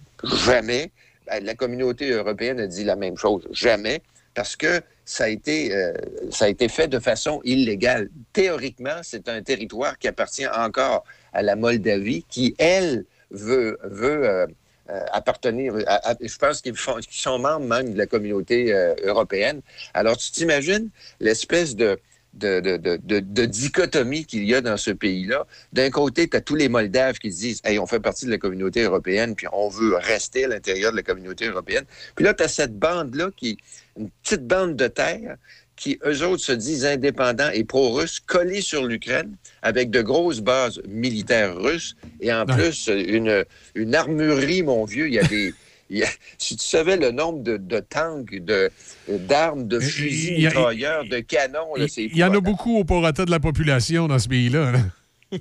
jamais. 0.46 0.92
Ben, 1.28 1.44
La 1.44 1.56
communauté 1.56 2.10
européenne 2.12 2.60
a 2.60 2.68
dit 2.68 2.84
la 2.84 2.96
même 2.96 3.18
chose, 3.18 3.48
jamais, 3.52 4.02
parce 4.34 4.56
que 4.56 4.82
ça 5.06 5.26
a 5.26 5.28
été, 5.30 5.74
euh, 5.76 5.94
ça 6.32 6.46
a 6.46 6.50
été 6.50 6.68
fait 6.70 6.88
de 6.88 7.00
façon 7.00 7.42
illégale. 7.44 8.10
Théoriquement, 8.34 9.00
c'est 9.04 9.28
un 9.30 9.42
territoire 9.42 9.98
qui 9.98 10.08
appartient 10.08 10.48
encore 10.48 11.04
à 11.34 11.42
la 11.42 11.56
Moldavie, 11.56 12.26
qui, 12.30 12.56
elle, 12.58 13.06
veut, 13.32 13.80
veut 13.84 14.28
euh, 14.30 14.48
euh, 14.90 15.06
appartenir, 15.12 15.74
je 16.22 16.38
pense 16.38 16.62
qu'ils 16.62 16.74
qu'ils 16.74 17.22
sont 17.22 17.40
membres 17.40 17.66
même 17.66 17.94
de 17.94 17.98
la 17.98 18.06
communauté 18.06 18.74
euh, 18.74 18.94
européenne. 19.04 19.62
Alors, 19.94 20.18
tu 20.18 20.30
t'imagines 20.32 20.90
l'espèce 21.20 21.76
de, 21.76 22.00
de, 22.34 22.60
de, 22.60 22.78
de, 22.78 23.00
de- 23.04 23.20
de 23.20 23.46
dichotomie 23.46 24.26
qu'il 24.26 24.44
y 24.46 24.56
a 24.56 24.62
dans 24.62 24.78
ce 24.78 24.92
pays-là. 24.92 25.46
D'un 25.72 25.90
côté, 25.90 26.28
tu 26.28 26.36
as 26.38 26.42
tous 26.42 26.56
les 26.56 26.70
Moldaves 26.70 27.18
qui 27.20 27.32
se 27.32 27.40
disent 27.40 27.62
Hey, 27.64 27.80
on 27.80 27.86
fait 27.86 28.00
partie 28.00 28.26
de 28.26 28.32
la 28.32 28.38
communauté 28.38 28.82
européenne, 28.82 29.36
puis 29.36 29.48
on 29.54 29.70
veut 29.70 29.96
rester 29.96 30.46
à 30.46 30.48
l'intérieur 30.48 30.92
de 30.92 30.98
la 30.98 31.04
communauté 31.04 31.46
européenne. 31.46 31.86
Puis 32.16 32.26
là, 32.26 32.34
tu 32.34 32.44
as 32.44 32.48
cette 32.48 32.78
bande-là 32.78 33.30
qui 33.36 33.58
une 33.98 34.10
petite 34.24 34.48
bande 34.48 34.76
de 34.76 34.88
terre 34.88 35.38
qui, 35.76 36.00
eux 36.06 36.24
autres, 36.24 36.44
se 36.44 36.52
disent 36.52 36.86
indépendants 36.86 37.50
et 37.52 37.64
pro-russes, 37.64 38.20
collés 38.20 38.62
sur 38.62 38.86
l'Ukraine, 38.86 39.36
avec 39.64 39.90
de 39.90 40.02
grosses 40.02 40.40
bases 40.40 40.80
militaires 40.88 41.56
russes, 41.58 41.96
et 42.22 42.32
en 42.32 42.46
plus, 42.46 42.88
une, 42.88 43.44
une 43.74 43.96
armurerie, 43.96 44.62
mon 44.64 44.86
vieux, 44.86 45.08
il 45.08 45.16
y 45.16 45.20
a 45.20 45.24
des... 45.24 45.54
il 45.90 45.98
y 46.00 46.04
a- 46.04 46.10
si 46.38 46.56
tu 46.56 46.66
savais 46.66 46.98
le 46.98 47.12
nombre 47.12 47.44
de, 47.44 47.58
de 47.58 47.80
tanks, 47.80 48.34
de- 48.36 48.70
d'armes, 49.08 49.68
de, 49.68 49.80
fusils, 49.80 50.38
mitrailleurs, 50.46 51.06
de 51.06 51.20
canons, 51.20 51.74
c'est 51.88 52.04
Il 52.04 52.18
y 52.18 52.24
en 52.24 52.34
a 52.34 52.40
beaucoup 52.42 52.78
au 52.78 52.84
prorata 52.84 53.26
de 53.26 53.32
la 53.32 53.40
population 53.40 54.08
dans 54.08 54.20
ce 54.20 54.28
pays-là. 54.28 54.72
là. 54.72 54.80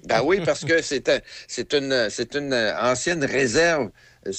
Ben 0.08 0.22
oui, 0.24 0.40
parce 0.44 0.64
que 0.64 0.80
c'est 0.80 1.08
un- 1.10 1.20
une, 1.78 2.08
une 2.34 2.74
ancienne 2.80 3.24
réserve 3.24 3.90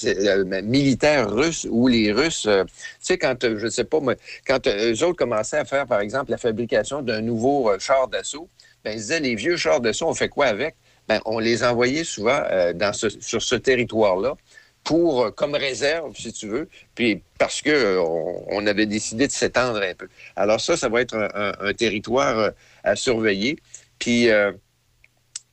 euh, 0.05 0.61
militaire 0.63 1.30
russe 1.30 1.67
où 1.69 1.88
les 1.88 2.11
Russes, 2.11 2.45
euh, 2.47 2.63
tu 2.63 2.71
sais, 3.01 3.17
quand, 3.17 3.43
euh, 3.43 3.59
je 3.59 3.67
sais 3.67 3.84
pas, 3.84 3.99
moi, 3.99 4.15
quand 4.47 4.65
euh, 4.65 4.93
eux 4.93 5.03
autres 5.03 5.17
commençaient 5.17 5.57
à 5.57 5.65
faire, 5.65 5.85
par 5.85 5.99
exemple, 5.99 6.31
la 6.31 6.38
fabrication 6.38 7.01
d'un 7.01 7.21
nouveau 7.21 7.69
char 7.80 8.07
d'assaut, 8.07 8.49
ben, 8.84 8.91
ils 8.93 8.97
disaient, 8.97 9.19
les 9.19 9.35
vieux 9.35 9.57
chars 9.57 9.81
d'assaut, 9.81 10.07
on 10.07 10.13
fait 10.13 10.30
quoi 10.30 10.45
avec? 10.47 10.75
Ben, 11.07 11.19
on 11.25 11.38
les 11.38 11.63
envoyait 11.65 12.05
souvent 12.05 12.41
dans 12.75 12.93
ce- 12.93 13.09
sur 13.09 13.41
ce 13.41 13.55
territoire-là 13.55 14.35
pour, 14.84 15.26
euh, 15.26 15.31
comme 15.31 15.55
réserve, 15.55 16.14
si 16.15 16.34
tu 16.34 16.47
veux, 16.47 16.68
puis 16.95 17.22
parce 17.38 17.61
que 17.61 17.69
euh, 17.69 18.01
on, 18.01 18.45
on 18.49 18.68
avait 18.68 18.85
décidé 18.85 19.27
de 19.27 19.31
s'étendre 19.31 19.81
un 19.81 19.93
peu. 19.95 20.07
Alors 20.35 20.60
ça, 20.60 20.76
ça 20.76 20.89
va 20.89 21.01
être 21.01 21.15
un, 21.15 21.30
un- 21.34 21.53
un 21.69 21.73
territoire 21.73 22.38
euh, 22.39 22.51
à 22.84 22.95
surveiller. 22.95 23.57
Puis 23.99 24.30
euh, 24.30 24.51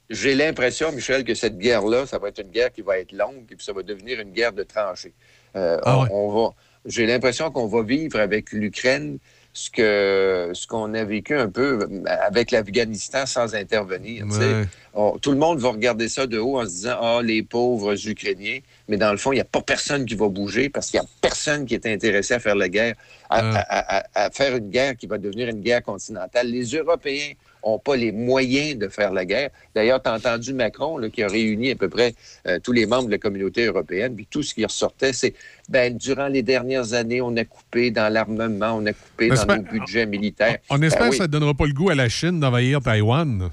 j'ai 0.09 0.35
l'impression, 0.35 0.91
Michel, 0.93 1.23
que 1.25 1.35
cette 1.35 1.59
guerre-là, 1.59 2.07
ça 2.07 2.19
va 2.19 2.29
être 2.29 2.41
une 2.41 2.51
guerre 2.51 2.73
qui 2.73 2.83
va 2.83 2.99
être 2.99 3.13
longue, 3.13 3.45
et 3.51 3.55
puis 3.57 3.65
ça 3.65 3.73
va 3.73 3.83
devenir 3.83 4.19
une 4.21 4.33
guerre 4.33 4.53
de 4.53 4.65
tranchées. 4.65 5.15
Ah 5.55 6.01
ouais. 6.01 6.09
on 6.11 6.29
va, 6.31 6.55
j'ai 6.85 7.07
l'impression 7.07 7.51
qu'on 7.51 7.67
va 7.67 7.83
vivre 7.83 8.19
avec 8.19 8.53
l'Ukraine 8.53 9.19
ce 9.53 9.69
que 9.71 10.51
ce 10.55 10.67
qu'on 10.67 10.95
a 10.95 11.03
vécu 11.05 11.35
un 11.37 11.49
peu 11.49 11.89
avec 12.07 12.51
l'Afghanistan 12.53 13.27
sans 13.27 13.55
intervenir. 13.55 14.25
Ouais. 14.27 14.65
On- 14.95 15.19
tout 15.19 15.33
le 15.33 15.37
monde 15.39 15.59
va 15.59 15.71
regarder 15.71 16.09
ça 16.09 16.27
de 16.27 16.39
haut 16.39 16.61
en 16.61 16.65
se 16.65 16.71
disant 16.71 16.97
ah 17.01 17.21
les 17.23 17.43
pauvres 17.43 17.95
Ukrainiens, 18.09 18.59
mais 18.89 18.97
dans 18.97 19.11
le 19.11 19.17
fond 19.19 19.33
il 19.33 19.37
n'y 19.37 19.41
a 19.41 19.45
pas 19.45 19.61
personne 19.63 20.05
qui 20.07 20.15
va 20.15 20.29
bouger 20.29 20.69
parce 20.69 20.91
qu'il 20.91 21.01
n'y 21.01 21.07
a 21.07 21.09
personne 21.21 21.67
qui 21.67 21.75
est 21.75 21.87
intéressé 21.87 22.35
à 22.35 22.39
faire 22.41 22.55
la 22.55 22.69
guerre, 22.69 22.95
à, 23.29 23.39
à- 23.39 23.99
à- 23.99 24.25
à 24.27 24.31
faire 24.31 24.57
une 24.57 24.71
guerre 24.71 24.97
qui 24.97 25.07
va 25.07 25.19
devenir 25.19 25.49
une 25.49 25.61
guerre 25.61 25.83
continentale. 25.83 26.47
Les 26.49 26.65
Européens 26.77 27.33
n'ont 27.65 27.79
pas 27.79 27.97
les 27.97 28.13
moyens 28.13 28.79
de 28.79 28.89
faire 28.89 29.13
la 29.13 29.25
guerre. 29.25 29.51
D'ailleurs, 29.75 30.03
tu 30.03 30.09
as 30.09 30.15
entendu 30.15 30.55
Macron 30.55 30.99
là, 30.99 31.09
qui 31.09 31.23
a 31.23 31.29
réuni 31.29 31.71
à 31.73 31.77
peu 31.77 31.89
près 31.89 32.15
euh, 32.47 32.59
tous 32.63 32.73
les 32.73 32.87
membres 32.87 33.07
de 33.07 33.13
la 33.13 33.19
communauté 33.19 33.67
européenne, 33.67 34.15
puis 34.15 34.27
tout 34.31 34.43
ce 34.43 34.55
qui 34.55 34.65
ressortait, 34.65 35.13
c'est 35.13 35.35
ben 35.69 35.97
durant 35.97 36.29
les 36.29 36.43
dernières 36.43 36.95
années, 36.95 37.21
on 37.21 37.37
a 37.37 37.45
coupé 37.45 37.91
dans 37.91 38.13
l'armement, 38.13 38.77
on 38.77 38.87
a 38.87 38.93
coupé 38.93 39.29
dans 39.29 39.37
c'est 39.37 39.47
nos 39.47 39.63
budgets 39.63 40.07
militaires. 40.07 40.59
On 40.69 40.81
espère 40.83 41.01
Ben 41.01 41.07
oui. 41.07 41.11
que 41.11 41.17
ça 41.17 41.27
ne 41.27 41.33
donnera 41.33 41.55
pas 41.55 41.67
le 41.67 41.73
goût 41.73 41.91
à 41.91 41.95
la 41.95 42.09
Chine 42.09 42.41
d'envahir 42.41 42.81
Taïwan? 42.81 43.51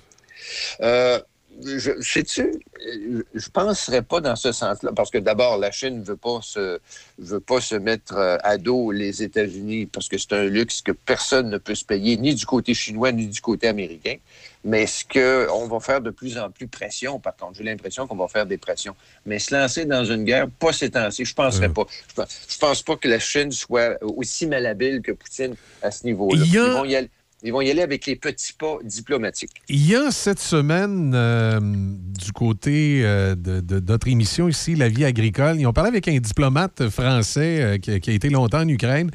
Euh, 0.82 1.20
je, 1.66 1.92
sais-tu, 2.02 2.42
euh, 2.86 3.24
je 3.34 3.50
penserais 3.50 4.02
pas 4.02 4.20
dans 4.22 4.36
ce 4.36 4.52
sens-là, 4.52 4.92
parce 4.96 5.10
que 5.10 5.18
d'abord, 5.18 5.58
la 5.58 5.72
Chine 5.72 6.00
ne 6.00 6.04
veut 6.04 6.16
pas 6.18 6.40
se, 6.42 6.80
veut 7.18 7.40
pas 7.40 7.62
se 7.62 7.76
mettre 7.76 8.16
euh, 8.16 8.38
à 8.44 8.58
dos 8.58 8.92
les 8.92 9.24
États-Unis, 9.24 9.86
parce 9.88 10.08
que 10.08 10.18
c'est 10.18 10.34
un 10.34 10.44
luxe 10.46 10.82
que 10.82 10.92
personne 10.92 11.50
ne 11.50 11.58
peut 11.58 11.76
se 11.76 11.86
payer, 11.86 12.18
ni 12.18 12.36
du 12.36 12.46
côté 12.46 12.74
chinois, 12.74 13.12
ni 13.12 13.28
du 13.28 13.42
côté 13.42 13.68
américain. 13.68 14.16
Mais 14.64 14.86
ce 14.86 15.06
que 15.06 15.48
on 15.52 15.68
va 15.68 15.80
faire 15.80 16.02
de 16.02 16.10
plus 16.10 16.38
en 16.38 16.50
plus 16.52 16.68
pression, 16.68 17.20
par 17.20 17.36
contre, 17.38 17.54
j'ai 17.58 17.64
l'impression 17.64 18.06
qu'on 18.06 18.18
va 18.18 18.28
faire 18.28 18.46
des 18.46 18.58
pressions. 18.58 18.96
Mais 19.26 19.40
se 19.40 19.56
lancer 19.56 19.86
dans 19.86 20.04
une 20.04 20.26
guerre, 20.26 20.50
pas 20.50 20.74
temps-ci, 20.74 21.24
je 21.24 21.34
penserais 21.34 21.70
pas. 21.70 21.86
Je 22.10 22.14
pense, 22.14 22.42
je 22.50 22.58
pense 22.58 22.82
pas 22.82 22.96
que 22.98 23.08
la 23.08 23.20
Chine 23.20 23.52
soit 23.52 23.98
aussi 24.02 24.46
malhabile 24.46 25.02
que 25.02 25.12
Poutine 25.14 25.56
à 25.82 25.92
ce 25.92 26.06
niveau-là. 26.06 26.44
Il 26.44 26.54
y 26.54 26.58
a- 26.58 26.68
Ils 26.68 26.74
vont 26.74 26.86
y 26.86 26.96
aller- 26.96 27.10
ils 27.44 27.54
vont 27.54 27.62
y 27.62 27.70
aller 27.70 27.84
avec 27.84 28.08
les 28.08 28.16
petits 28.16 28.54
pas 28.54 28.78
diplomatiques. 28.84 29.52
Il 29.70 29.88
y 29.88 29.96
a 29.96 30.10
cette 30.10 30.40
semaine, 30.40 31.12
euh, 31.14 31.60
du 31.60 32.32
côté 32.32 33.02
euh, 33.04 33.36
de, 33.36 33.60
de 33.60 33.80
notre 33.80 34.08
émission 34.08 34.50
ici, 34.50 34.74
La 34.74 34.90
vie 34.90 35.06
agricole, 35.06 35.60
ils 35.60 35.68
ont 35.68 35.74
parlé 35.74 35.90
avec 35.90 36.08
un 36.08 36.18
diplomate 36.18 36.90
français 36.90 37.62
euh, 37.62 37.78
qui, 37.78 38.00
qui 38.00 38.10
a 38.10 38.14
été 38.14 38.30
longtemps 38.32 38.62
en 38.62 38.68
Ukraine. 38.68 39.12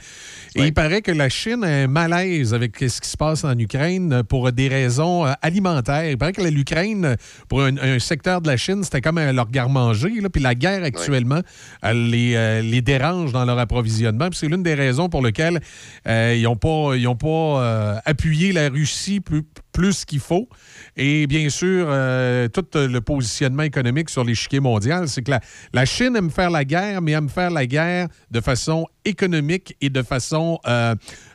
Et 0.55 0.66
il 0.66 0.74
paraît 0.74 1.03
que 1.03 1.11
la 1.11 1.28
Chine 1.28 1.65
a 1.65 1.66
un 1.66 1.86
malaise 1.89 2.55
avec 2.55 2.78
ce 2.78 3.01
qui 3.01 3.09
se 3.09 3.16
passe 3.16 3.43
en 3.43 3.59
Ukraine 3.59 4.23
pour 4.23 4.53
des 4.53 4.69
raisons 4.69 5.24
alimentaires. 5.40 6.11
Il 6.11 6.19
paraît 6.19 6.32
que 6.32 6.43
l'Ukraine, 6.43 7.16
pour 7.49 7.62
un, 7.62 7.77
un 7.78 7.99
secteur 7.99 8.40
de 8.43 8.49
la 8.49 8.59
Chine, 8.59 8.85
c'était 8.85 9.01
comme 9.01 9.19
leur 9.19 9.51
garde-manger. 9.51 10.11
Puis 10.31 10.43
la 10.43 10.55
guerre 10.55 10.85
actuellement 10.85 11.40
elle 11.81 12.11
les, 12.11 12.62
les 12.62 12.82
dérange 12.82 13.32
dans 13.32 13.47
leur 13.47 13.59
approvisionnement. 13.59 14.28
C'est 14.32 14.47
l'une 14.47 14.62
des 14.62 14.74
raisons 14.74 15.09
pour 15.09 15.24
lesquelles 15.24 15.59
ils 16.07 16.43
n'ont 16.43 16.57
pas, 16.57 16.97
ils 16.97 17.09
ont 17.09 17.16
pas 17.16 18.03
euh, 18.12 18.22
appuyé 18.22 18.52
la 18.52 18.68
Russie 18.68 19.20
plus, 19.20 19.43
plus 19.72 20.05
qu'il 20.05 20.20
faut. 20.20 20.48
Et 20.97 21.26
bien 21.26 21.48
sûr, 21.48 21.86
euh, 21.89 22.48
tout 22.48 22.64
le 22.74 23.01
positionnement 23.01 23.62
économique 23.62 24.10
sur 24.10 24.24
l'échiquier 24.24 24.60
mondial, 24.60 25.09
c'est 25.09 25.22
que 25.22 25.30
la, 25.30 25.40
la 25.72 25.84
Chine 25.84 26.14
aime 26.16 26.30
faire 26.30 26.51
la 26.51 26.64
guerre, 26.64 27.01
mais 27.02 27.12
aime 27.12 27.28
faire 27.28 27.51
la 27.51 27.66
guerre 27.66 28.09
de 28.30 28.40
façon 28.40 28.86
économique 29.05 29.76
et 29.80 29.90
de 29.90 30.02
façon 30.02 30.59
euh, 30.66 30.94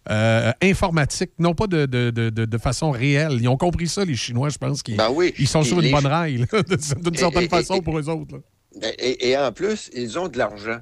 euh, 0.10 0.52
informatique, 0.62 1.32
non 1.40 1.54
pas 1.54 1.68
de, 1.68 1.86
de, 1.86 2.10
de, 2.12 2.30
de- 2.30 2.58
façon 2.58 2.92
réelle. 2.92 3.38
Ils 3.40 3.48
ont 3.48 3.58
compris 3.58 3.88
ça, 3.88 4.04
les 4.06 4.16
Chinois, 4.16 4.50
je 4.50 4.58
pense. 4.58 4.82
qu'ils 4.82 4.98
Ben 4.98 5.10
oui. 5.12 5.34
ils 5.38 5.48
sont 5.48 5.64
sur 5.64 5.80
une 5.80 5.92
bonne 5.92 6.08
là, 6.08 6.28
d'une 6.30 7.16
certaine 7.16 7.44
et- 7.44 7.50
façon 7.50 7.76
et- 7.76 7.82
pour 7.82 7.98
eux 8.00 8.10
autres. 8.10 8.42
Ben, 8.82 8.94
Et, 9.00 9.30
et 9.30 9.38
en 9.38 9.52
plus, 9.52 9.90
ils 9.96 10.18
ont 10.18 10.28
de 10.28 10.38
l'argent. 10.38 10.80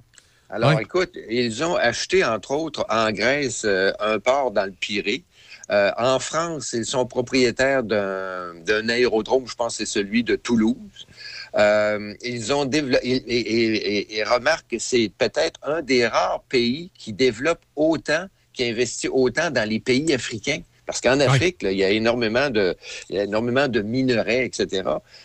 Alors, 0.49 0.75
Ouais. 0.75 0.83
écoute, 0.83 1.11
ils 1.29 1.63
ont 1.63 1.75
acheté, 1.75 2.23
entre 2.23 2.51
autres, 2.51 2.85
en 2.89 3.11
Grèce, 3.11 3.63
euh, 3.65 3.91
un 3.99 4.19
port 4.19 4.51
dans 4.51 4.65
le 4.65 4.71
Pirée. 4.71 5.23
Euh, 5.71 5.91
en 5.97 6.19
France, 6.19 6.73
ils 6.73 6.85
sont 6.85 7.05
propriétaires 7.05 7.83
d'un 7.83 8.89
aérodrome, 8.89 9.47
je 9.47 9.55
pense 9.55 9.77
que 9.77 9.85
c'est 9.85 9.91
celui 9.91 10.23
de 10.23 10.35
Toulouse. 10.35 11.07
Euh, 11.55 12.13
ils 12.21 12.53
ont 12.53 12.65
développé, 12.65 13.07
et, 13.07 13.15
et- 13.15 13.97
et- 13.97 14.17
et 14.17 14.23
remarque 14.23 14.67
que 14.71 14.79
c'est 14.79 15.11
peut-être 15.17 15.59
un 15.63 15.81
des 15.81 16.05
rares 16.07 16.43
pays 16.49 16.91
qui 16.97 17.13
développe 17.13 17.61
autant, 17.75 18.25
qui 18.53 18.63
investit 18.65 19.07
autant 19.07 19.49
dans 19.51 19.67
les 19.67 19.79
pays 19.79 20.13
africains. 20.13 20.61
Parce 20.85 21.01
qu'en 21.01 21.19
Afrique, 21.19 21.63
là, 21.63 21.71
il 21.71 21.79
y 21.79 21.83
a 21.83 21.89
énormément 21.89 22.51
de, 22.51 22.75
il 23.09 23.15
y 23.15 23.19
a 23.19 23.23
énormément 23.23 23.67
de 23.67 23.81
minerais, 23.81 24.45
etc. 24.45 24.83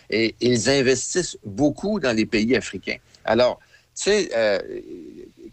Et 0.09 0.35
ils 0.41 0.70
investissent 0.70 1.36
beaucoup 1.44 2.01
dans 2.01 2.17
les 2.17 2.25
pays 2.25 2.57
africains. 2.57 2.97
Alors, 3.27 3.60
tu 3.94 4.05
sais, 4.05 4.31
euh, 4.35 4.59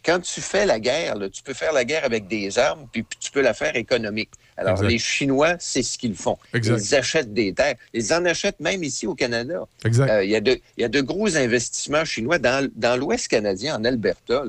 quand 0.06 0.22
tu 0.22 0.40
fais 0.40 0.66
la 0.66 0.80
guerre, 0.80 1.16
là, 1.18 1.30
tu 1.30 1.44
peux 1.44 1.54
faire 1.54 1.74
la 1.74 1.84
guerre 1.84 2.06
avec 2.06 2.28
des 2.30 2.58
armes, 2.58 2.88
puis 2.90 3.04
puis 3.04 3.20
tu 3.20 3.32
peux 3.32 3.42
la 3.42 3.54
faire 3.54 3.76
économique. 3.76 4.30
Alors, 4.58 4.74
Exact. 4.74 4.88
les 4.90 4.98
Chinois, 4.98 5.56
c'est 5.60 5.84
ce 5.84 5.98
qu'ils 6.00 6.16
font. 6.16 6.38
Exact. 6.54 6.80
Ils 6.84 6.96
achètent 6.96 7.34
des 7.34 7.54
terres. 7.54 7.76
Ils 7.94 8.12
en 8.14 8.26
achètent 8.26 8.60
même 8.60 8.84
ici 8.84 9.06
au 9.06 9.14
Canada. 9.14 9.68
Euh, 9.86 10.24
Il 10.24 10.32
y, 10.32 10.36
a 10.36 10.42
de- 10.42 10.60
il 10.78 10.82
y 10.82 10.84
a 10.84 10.90
de 10.90 11.02
gros 11.02 11.38
investissements 11.38 12.04
chinois. 12.06 12.40
Dans, 12.40 12.68
dans 12.76 12.98
l'Ouest 13.00 13.28
canadien, 13.28 13.78
en 13.80 13.86
Alberta, 13.86 14.44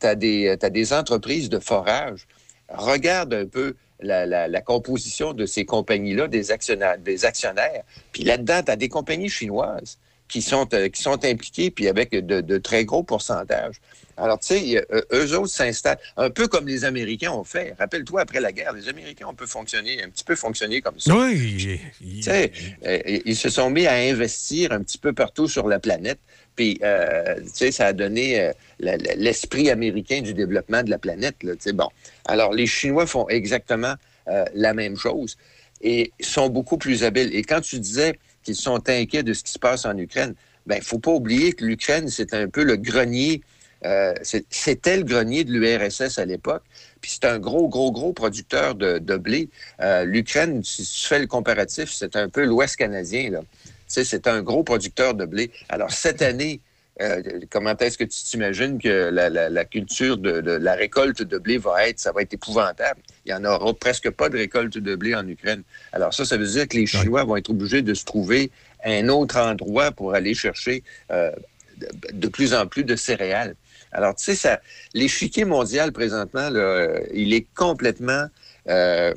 tu 0.00 0.06
as, 0.06 0.14
des 0.14 0.92
entreprises 0.92 1.48
de 1.48 1.58
forage. 1.58 2.26
Regarde 2.68 3.32
un 3.32 3.46
peu 3.46 3.74
la, 4.00 4.26
la- 4.26 4.48
la 4.48 4.60
composition 4.60 5.32
de 5.32 5.46
ces 5.46 5.64
compagnies-là, 5.64 6.28
des 6.28 6.50
actionnaires. 6.50 6.98
Des 6.98 7.24
actionnaires. 7.24 7.82
Puis 8.12 8.24
là-dedans, 8.24 8.62
tu 8.62 8.70
as 8.70 8.76
des 8.76 8.88
compagnies 8.90 9.30
chinoises 9.30 9.96
qui 10.28 10.42
sont, 10.42 10.68
euh, 10.74 10.90
qui 10.90 11.00
sont 11.00 11.24
impliquées, 11.24 11.70
puis 11.70 11.88
avec 11.88 12.10
de, 12.10 12.42
de 12.42 12.58
très 12.58 12.84
gros 12.84 13.02
pourcentages. 13.02 13.76
Alors, 14.18 14.38
tu 14.38 14.46
sais, 14.48 14.86
euh, 14.92 15.00
eux 15.12 15.36
autres 15.38 15.52
s'installent 15.52 15.98
un 16.16 16.30
peu 16.30 16.48
comme 16.48 16.66
les 16.66 16.84
Américains 16.84 17.32
ont 17.32 17.44
fait. 17.44 17.74
Rappelle-toi, 17.78 18.20
après 18.20 18.40
la 18.40 18.52
guerre, 18.52 18.72
les 18.72 18.88
Américains 18.88 19.26
ont 19.26 19.34
peu 19.34 19.46
fonctionné, 19.46 20.02
un 20.02 20.08
petit 20.08 20.24
peu 20.24 20.34
fonctionné 20.34 20.80
comme 20.80 20.98
ça. 20.98 21.14
Oui. 21.14 21.80
Tu 22.00 22.22
sais, 22.22 22.52
euh, 22.84 22.98
ils 23.24 23.36
se 23.36 23.48
sont 23.48 23.70
mis 23.70 23.86
à 23.86 23.94
investir 23.94 24.72
un 24.72 24.82
petit 24.82 24.98
peu 24.98 25.12
partout 25.12 25.48
sur 25.48 25.68
la 25.68 25.78
planète. 25.78 26.18
Puis, 26.58 26.76
euh, 26.82 27.36
tu 27.36 27.50
sais, 27.54 27.70
ça 27.70 27.86
a 27.86 27.92
donné 27.92 28.40
euh, 28.40 28.52
l'esprit 28.80 29.70
américain 29.70 30.22
du 30.22 30.34
développement 30.34 30.82
de 30.82 30.90
la 30.90 30.98
planète. 30.98 31.36
Là, 31.44 31.52
tu 31.54 31.62
sais. 31.62 31.72
bon. 31.72 31.88
Alors, 32.24 32.52
les 32.52 32.66
Chinois 32.66 33.06
font 33.06 33.28
exactement 33.28 33.94
euh, 34.26 34.44
la 34.54 34.74
même 34.74 34.96
chose 34.96 35.36
et 35.80 36.10
sont 36.20 36.48
beaucoup 36.48 36.76
plus 36.76 37.04
habiles. 37.04 37.30
Et 37.32 37.44
quand 37.44 37.60
tu 37.60 37.78
disais 37.78 38.18
qu'ils 38.42 38.56
sont 38.56 38.88
inquiets 38.88 39.22
de 39.22 39.32
ce 39.34 39.44
qui 39.44 39.52
se 39.52 39.58
passe 39.60 39.84
en 39.84 39.96
Ukraine, 39.96 40.34
ben, 40.66 40.78
il 40.78 40.82
faut 40.82 40.98
pas 40.98 41.12
oublier 41.12 41.52
que 41.52 41.64
l'Ukraine, 41.64 42.08
c'est 42.08 42.34
un 42.34 42.48
peu 42.48 42.64
le 42.64 42.76
grenier. 42.76 43.40
Euh, 43.84 44.14
c'est- 44.22 44.44
C'était 44.50 44.96
le 44.96 45.04
grenier 45.04 45.44
de 45.44 45.52
l'URSS 45.52 46.18
à 46.18 46.24
l'époque. 46.24 46.62
Puis 47.00 47.12
c'est 47.12 47.26
un 47.26 47.38
gros, 47.38 47.68
gros, 47.68 47.92
gros 47.92 48.12
producteur 48.12 48.74
de, 48.74 48.98
de 48.98 49.16
blé. 49.16 49.48
Euh, 49.80 50.04
L'Ukraine, 50.04 50.62
si 50.64 50.82
tu 50.84 51.06
fais 51.06 51.18
le 51.20 51.26
comparatif, 51.26 51.90
c'est 51.92 52.16
un 52.16 52.28
peu 52.28 52.44
l'Ouest 52.44 52.76
canadien. 52.76 53.30
Là. 53.30 53.40
Tu 53.40 53.72
sais, 53.86 54.04
c'est 54.04 54.26
un 54.26 54.42
gros 54.42 54.64
producteur 54.64 55.14
de 55.14 55.24
blé. 55.24 55.50
Alors, 55.68 55.92
cette 55.92 56.22
année, 56.22 56.60
euh, 57.00 57.22
comment 57.50 57.76
est-ce 57.76 57.96
que 57.96 58.02
tu 58.02 58.18
t'imagines 58.24 58.80
que 58.80 59.10
la, 59.10 59.30
la- 59.30 59.48
la 59.48 59.64
culture 59.64 60.16
de, 60.16 60.40
de 60.40 60.50
la 60.50 60.74
récolte 60.74 61.22
de 61.22 61.38
blé 61.38 61.56
va 61.56 61.86
être? 61.88 62.00
Ça 62.00 62.10
va 62.10 62.22
être 62.22 62.34
épouvantable? 62.34 63.00
Il 63.24 63.28
n'y 63.28 63.34
en 63.34 63.44
aura 63.44 63.72
presque 63.74 64.10
pas 64.10 64.28
de 64.28 64.36
récolte 64.36 64.76
de 64.76 64.96
blé 64.96 65.14
en 65.14 65.26
Ukraine. 65.28 65.62
Alors 65.92 66.12
ça, 66.12 66.24
ça 66.24 66.36
veut 66.36 66.46
dire 66.48 66.66
que 66.66 66.76
les 66.76 66.86
Chinois 66.86 67.22
vont 67.22 67.36
être 67.36 67.50
obligés 67.50 67.82
de 67.82 67.94
se 67.94 68.04
trouver 68.04 68.50
un 68.84 69.08
autre 69.08 69.38
endroit 69.38 69.92
pour 69.92 70.14
aller 70.14 70.34
chercher 70.34 70.82
euh, 71.12 71.30
de, 71.76 71.88
de 72.12 72.28
plus 72.28 72.52
en 72.54 72.66
plus 72.66 72.82
de 72.82 72.96
céréales. 72.96 73.54
Alors, 73.92 74.14
tu 74.14 74.24
sais, 74.24 74.34
ça, 74.34 74.60
l'échiquier 74.94 75.44
mondial 75.44 75.92
présentement, 75.92 76.50
là, 76.50 76.60
euh, 76.60 77.00
il 77.14 77.32
est 77.34 77.46
complètement... 77.54 78.26
euh, 78.68 79.14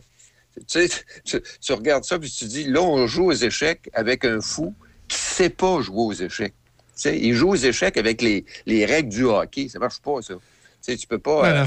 tu 0.68 0.88
sais, 0.88 0.90
tu, 1.24 1.42
tu 1.62 1.74
regardes 1.74 2.04
ça, 2.04 2.20
puis 2.20 2.30
tu 2.30 2.46
te 2.46 2.50
dis, 2.50 2.64
là, 2.66 2.82
on 2.82 3.08
joue 3.08 3.26
aux 3.26 3.34
échecs 3.34 3.90
avec 3.94 4.26
un 4.26 4.42
fou 4.42 4.74
qui 5.08 5.18
sait 5.18 5.50
pas 5.50 5.82
jouer 5.82 6.00
aux 6.02 6.14
échecs. 6.14 6.54
Tu 6.96 7.04
sais, 7.04 7.18
il 7.20 7.34
joue 7.34 7.50
aux 7.52 7.56
échecs 7.56 7.98
avec 7.98 8.22
les, 8.22 8.46
les 8.66 8.86
règles 8.86 9.10
du 9.10 9.24
hockey. 9.24 9.68
Ça 9.70 9.80
marche 9.80 10.00
pas, 10.02 10.22
ça. 10.22 10.34
Tu 10.36 10.40
sais, 10.82 10.98
tu 10.98 11.08
peux 11.08 11.20
pas... 11.20 11.46
euh, 11.62 11.66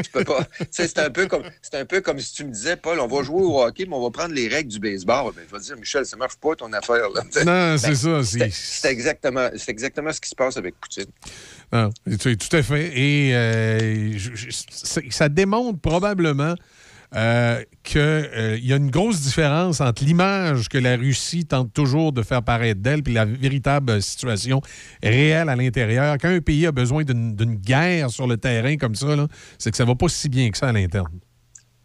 tu 0.02 0.10
peux 0.12 0.24
pas. 0.24 0.46
c'est 0.70 0.98
un 0.98 1.10
peu 1.10 1.26
comme 1.26 1.42
c'est 1.60 1.74
un 1.74 1.84
peu 1.84 2.00
comme 2.00 2.18
si 2.20 2.32
tu 2.32 2.44
me 2.44 2.50
disais, 2.50 2.76
Paul, 2.76 3.00
on 3.00 3.06
va 3.06 3.22
jouer 3.22 3.42
au 3.42 3.62
hockey, 3.62 3.84
mais 3.86 3.94
on 3.96 4.02
va 4.02 4.10
prendre 4.10 4.32
les 4.34 4.48
règles 4.48 4.70
du 4.70 4.78
baseball. 4.78 5.32
Ben, 5.34 5.42
je 5.46 5.52
vais 5.54 5.60
te 5.60 5.64
dire, 5.66 5.76
Michel, 5.76 6.06
ça 6.06 6.16
marche 6.16 6.36
pas 6.36 6.54
ton 6.56 6.72
affaire. 6.72 7.08
Là. 7.10 7.22
Non, 7.44 7.76
c'est 7.78 7.94
ça, 7.94 8.22
c'est- 8.22 8.88
exactement, 8.90 9.50
c'est 9.56 9.70
exactement 9.70 10.10
ce 10.12 10.20
qui 10.20 10.30
se 10.30 10.34
passe 10.34 10.56
avec 10.56 10.74
Poutine. 10.80 11.04
Non, 11.72 11.90
tu- 12.18 12.36
tout 12.36 12.56
à 12.56 12.62
fait. 12.62 12.90
Et 12.98 13.30
euh, 13.34 14.18
ça 15.10 15.28
démontre 15.28 15.78
probablement 15.80 16.54
euh, 17.14 17.62
qu'il 17.82 18.60
y 18.62 18.72
a 18.72 18.76
une 18.76 18.90
grosse 18.90 19.20
différence 19.20 19.80
entre 19.80 20.04
l'image 20.04 20.68
que 20.68 20.78
la 20.78 20.96
Russie 20.96 21.44
tente 21.44 21.72
toujours 21.72 22.12
de 22.12 22.22
faire 22.22 22.42
paraître 22.42 22.80
d'elle 22.80 23.02
puis 23.02 23.14
la 23.14 23.24
véritable 23.24 24.00
situation 24.00 24.60
réelle 25.02 25.48
à 25.48 25.56
l'intérieur. 25.56 26.16
Quand 26.20 26.28
un 26.28 26.40
pays 26.40 26.66
a 26.66 26.72
besoin 26.72 27.02
d'une 27.04 27.54
guerre 27.56 28.10
sur 28.10 28.26
le 28.26 28.36
terrain 28.36 28.76
comme 28.76 28.94
ça, 28.94 29.08
c'est 29.58 29.70
que 29.70 29.76
ça 29.76 29.84
va 29.84 29.94
pas 29.94 30.08
si 30.08 30.28
bien 30.28 30.50
que 30.50 30.58
ça 30.58 30.68
à 30.68 30.72
l'interne. 30.72 31.18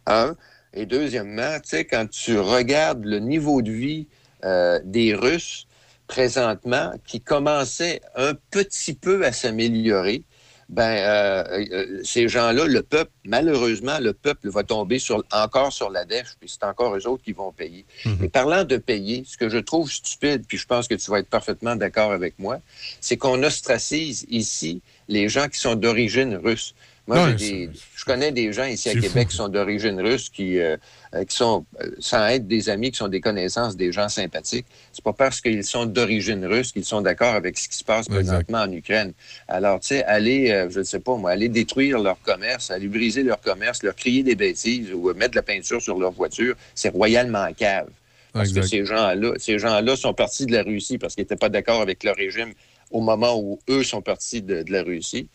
Un. 0.06 0.36
Et 0.74 0.86
deuxièmement, 0.86 1.56
quand 1.90 2.10
tu 2.10 2.38
regardes 2.38 3.04
le 3.04 3.18
niveau 3.18 3.62
de 3.62 3.72
vie 3.72 4.08
euh, 4.44 4.78
des 4.84 5.14
Russes 5.14 5.65
présentement, 6.06 6.92
qui 7.06 7.20
commençait 7.20 8.00
un 8.14 8.34
petit 8.50 8.94
peu 8.94 9.24
à 9.24 9.32
s'améliorer, 9.32 10.24
ben 10.68 10.96
euh, 10.98 11.64
euh, 11.72 12.00
ces 12.02 12.28
gens-là, 12.28 12.64
le 12.66 12.82
peuple, 12.82 13.12
malheureusement, 13.24 13.98
le 14.00 14.12
peuple 14.12 14.48
va 14.48 14.64
tomber 14.64 14.98
sur, 14.98 15.22
encore 15.30 15.72
sur 15.72 15.90
la 15.90 16.04
dèche, 16.04 16.34
puis 16.40 16.48
c'est 16.48 16.64
encore 16.64 16.96
eux 16.96 17.06
autres 17.06 17.22
qui 17.22 17.32
vont 17.32 17.52
payer. 17.52 17.84
Et 18.22 18.28
parlant 18.28 18.64
de 18.64 18.76
payer, 18.76 19.22
ce 19.26 19.36
que 19.36 19.48
je 19.48 19.58
trouve 19.58 19.90
stupide, 19.90 20.44
puis 20.46 20.58
je 20.58 20.66
pense 20.66 20.88
que 20.88 20.94
tu 20.94 21.10
vas 21.10 21.20
être 21.20 21.28
parfaitement 21.28 21.76
d'accord 21.76 22.10
avec 22.10 22.38
moi, 22.38 22.58
c'est 23.00 23.16
qu'on 23.16 23.42
ostracise 23.44 24.26
ici 24.28 24.82
les 25.08 25.28
gens 25.28 25.48
qui 25.48 25.60
sont 25.60 25.76
d'origine 25.76 26.34
russe. 26.34 26.74
Moi, 27.08 27.32
des- 27.34 27.70
je 27.94 28.04
connais 28.04 28.32
des 28.32 28.52
gens 28.52 28.64
ici 28.64 28.88
à 28.88 28.94
Québec 28.94 29.24
fou. 29.24 29.28
qui 29.28 29.36
sont 29.36 29.48
d'origine 29.48 30.00
russe, 30.00 30.28
qui, 30.28 30.58
euh, 30.58 30.76
euh, 31.14 31.24
qui 31.24 31.36
sont, 31.36 31.64
euh, 31.80 31.90
sans 32.00 32.26
être 32.26 32.48
des 32.48 32.68
amis, 32.68 32.90
qui 32.90 32.96
sont 32.96 33.06
des 33.06 33.20
connaissances, 33.20 33.76
des 33.76 33.92
gens 33.92 34.08
sympathiques. 34.08 34.66
C'est 34.92 35.04
pas 35.04 35.12
parce 35.12 35.40
qu'ils 35.40 35.62
sont 35.62 35.86
d'origine 35.86 36.44
russe 36.44 36.72
qu'ils 36.72 36.84
sont 36.84 37.02
d'accord 37.02 37.34
avec 37.34 37.58
ce 37.58 37.68
qui 37.68 37.76
se 37.76 37.84
passe 37.84 38.08
présentement 38.08 38.62
en 38.62 38.72
Ukraine. 38.72 39.12
Alors, 39.46 39.78
tu 39.78 39.88
sais, 39.88 40.04
aller, 40.04 40.50
euh, 40.50 40.68
je 40.68 40.80
ne 40.80 40.84
sais 40.84 40.98
pas 41.00 41.16
moi, 41.16 41.30
aller 41.30 41.48
détruire 41.48 42.00
leur 42.00 42.20
commerce, 42.22 42.70
aller 42.72 42.88
briser 42.88 43.22
leur 43.22 43.40
commerce, 43.40 43.82
leur 43.84 43.94
crier 43.94 44.24
des 44.24 44.34
bêtises 44.34 44.92
ou 44.92 45.08
euh, 45.10 45.14
mettre 45.14 45.30
de 45.32 45.36
la 45.36 45.42
peinture 45.42 45.80
sur 45.80 45.98
leur 45.98 46.10
voiture, 46.10 46.56
c'est 46.74 46.88
royalement 46.90 47.42
en 47.44 47.52
cave. 47.52 47.88
Parce 48.32 48.48
Exact. 48.48 48.62
que 48.62 48.66
ces 48.66 48.84
gens-là, 48.84 49.32
ces 49.38 49.58
gens-là 49.58 49.96
sont 49.96 50.12
partis 50.12 50.44
de 50.44 50.52
la 50.52 50.62
Russie 50.62 50.98
parce 50.98 51.14
qu'ils 51.14 51.22
n'étaient 51.22 51.36
pas 51.36 51.48
d'accord 51.48 51.80
avec 51.80 52.02
leur 52.04 52.16
régime 52.16 52.52
au 52.90 53.00
moment 53.00 53.36
où 53.40 53.58
eux 53.70 53.82
sont 53.82 54.02
partis 54.02 54.42
de, 54.42 54.62
de 54.62 54.70
la 54.72 54.82
Russie 54.82 55.28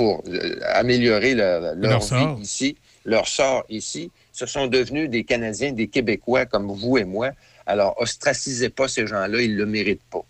pour 0.00 0.24
euh, 0.28 0.56
améliorer 0.72 1.34
leur, 1.34 1.60
leur 1.60 1.74
Leur 1.76 2.00
vie 2.00 2.06
sort. 2.06 2.38
ici, 2.40 2.76
leur 3.04 3.28
sort 3.28 3.64
ici. 3.68 4.10
Ce 4.32 4.46
sont 4.46 4.66
devenus 4.66 5.10
des 5.10 5.24
Canadiens, 5.24 5.72
des 5.72 5.88
Québécois 5.88 6.46
comme 6.46 6.68
vous 6.72 6.96
et 6.96 7.04
moi. 7.04 7.32
Alors, 7.66 7.94
ostracisez 8.00 8.70
pas 8.70 8.88
ces 8.88 9.06
gens-là, 9.06 9.42
ils 9.42 9.54
le 9.56 9.66
méritent 9.66 10.08
pas. 10.10 10.22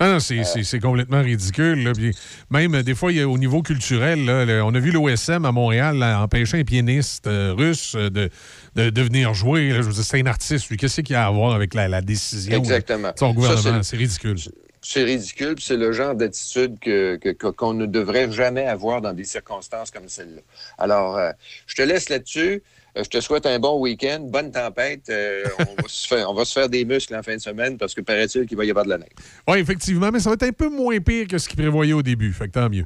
Ah 0.00 0.08
non, 0.12 0.20
c'est 0.20 0.42
c'est- 0.44 0.64
c'est 0.64 0.80
complètement 0.80 1.22
ridicule. 1.22 1.84
là. 1.84 1.92
Puis 1.92 2.12
même, 2.50 2.74
euh, 2.74 2.82
des 2.82 2.94
fois, 2.96 3.10
il 3.12 3.18
y 3.18 3.20
a- 3.20 3.28
au 3.28 3.38
niveau 3.38 3.62
culturel, 3.62 4.24
là, 4.24 4.44
le- 4.44 4.62
on 4.62 4.74
a 4.74 4.78
vu 4.80 4.90
l'OSM 4.90 5.44
à 5.44 5.52
Montréal 5.52 5.98
là, 5.98 6.20
empêcher 6.22 6.58
un 6.60 6.64
pianiste 6.64 7.26
euh, 7.28 7.52
russe 7.56 7.94
euh, 7.96 8.10
de, 8.10 8.28
de, 8.74 8.90
de 8.90 9.02
venir 9.02 9.34
jouer. 9.34 9.70
Je 9.70 9.80
veux 9.82 9.92
dire, 9.92 10.04
c'est 10.04 10.20
un 10.20 10.26
artiste, 10.26 10.68
lui. 10.68 10.76
Qu'est-ce 10.76 11.00
qu'il 11.00 11.14
y 11.14 11.16
a 11.16 11.26
à 11.26 11.30
voir 11.30 11.54
avec 11.54 11.74
la, 11.74 11.86
la 11.88 12.00
décision 12.00 12.56
Exactement. 12.58 13.12
de 13.12 13.18
son 13.18 13.32
gouvernement? 13.32 13.82
C'est 13.82 13.96
ridicule. 13.96 14.36
C'est 14.88 15.02
ridicule, 15.02 15.56
puis 15.56 15.64
c'est 15.64 15.76
le 15.76 15.90
genre 15.90 16.14
d'attitude 16.14 16.78
que, 16.78 17.16
que- 17.16 17.32
qu'on 17.50 17.74
ne 17.74 17.86
devrait 17.86 18.30
jamais 18.30 18.66
avoir 18.66 19.00
dans 19.00 19.12
des 19.12 19.24
circonstances 19.24 19.90
comme 19.90 20.08
celle-là. 20.08 20.42
Alors, 20.78 21.16
euh, 21.16 21.32
je 21.66 21.74
te 21.74 21.82
laisse 21.82 22.08
là-dessus. 22.08 22.62
Euh, 22.96 23.02
je 23.02 23.08
te 23.10 23.20
souhaite 23.20 23.46
un 23.46 23.58
bon 23.58 23.80
week-end, 23.80 24.20
bonne 24.20 24.52
tempête. 24.52 25.08
Euh, 25.10 25.42
on, 25.58 25.82
va 25.82 25.82
se 25.88 26.06
faire, 26.06 26.30
on 26.30 26.34
va 26.34 26.44
se 26.44 26.52
faire 26.52 26.68
des 26.68 26.84
muscles 26.84 27.16
en 27.16 27.22
fin 27.24 27.34
de 27.34 27.40
semaine 27.40 27.76
parce 27.76 27.94
que 27.94 28.00
paraît-il 28.00 28.46
qu'il 28.46 28.56
va 28.56 28.64
y 28.64 28.70
avoir 28.70 28.84
de 28.84 28.90
la 28.90 28.98
neige. 28.98 29.08
Oui, 29.48 29.58
effectivement, 29.58 30.10
mais 30.12 30.20
ça 30.20 30.30
va 30.30 30.34
être 30.34 30.44
un 30.44 30.52
peu 30.52 30.68
moins 30.68 31.00
pire 31.00 31.26
que 31.26 31.36
ce 31.38 31.48
qu'il 31.48 31.58
prévoyait 31.58 31.92
au 31.92 32.02
début. 32.02 32.32
Fait 32.32 32.46
que 32.46 32.52
tant 32.52 32.70
mieux. 32.70 32.84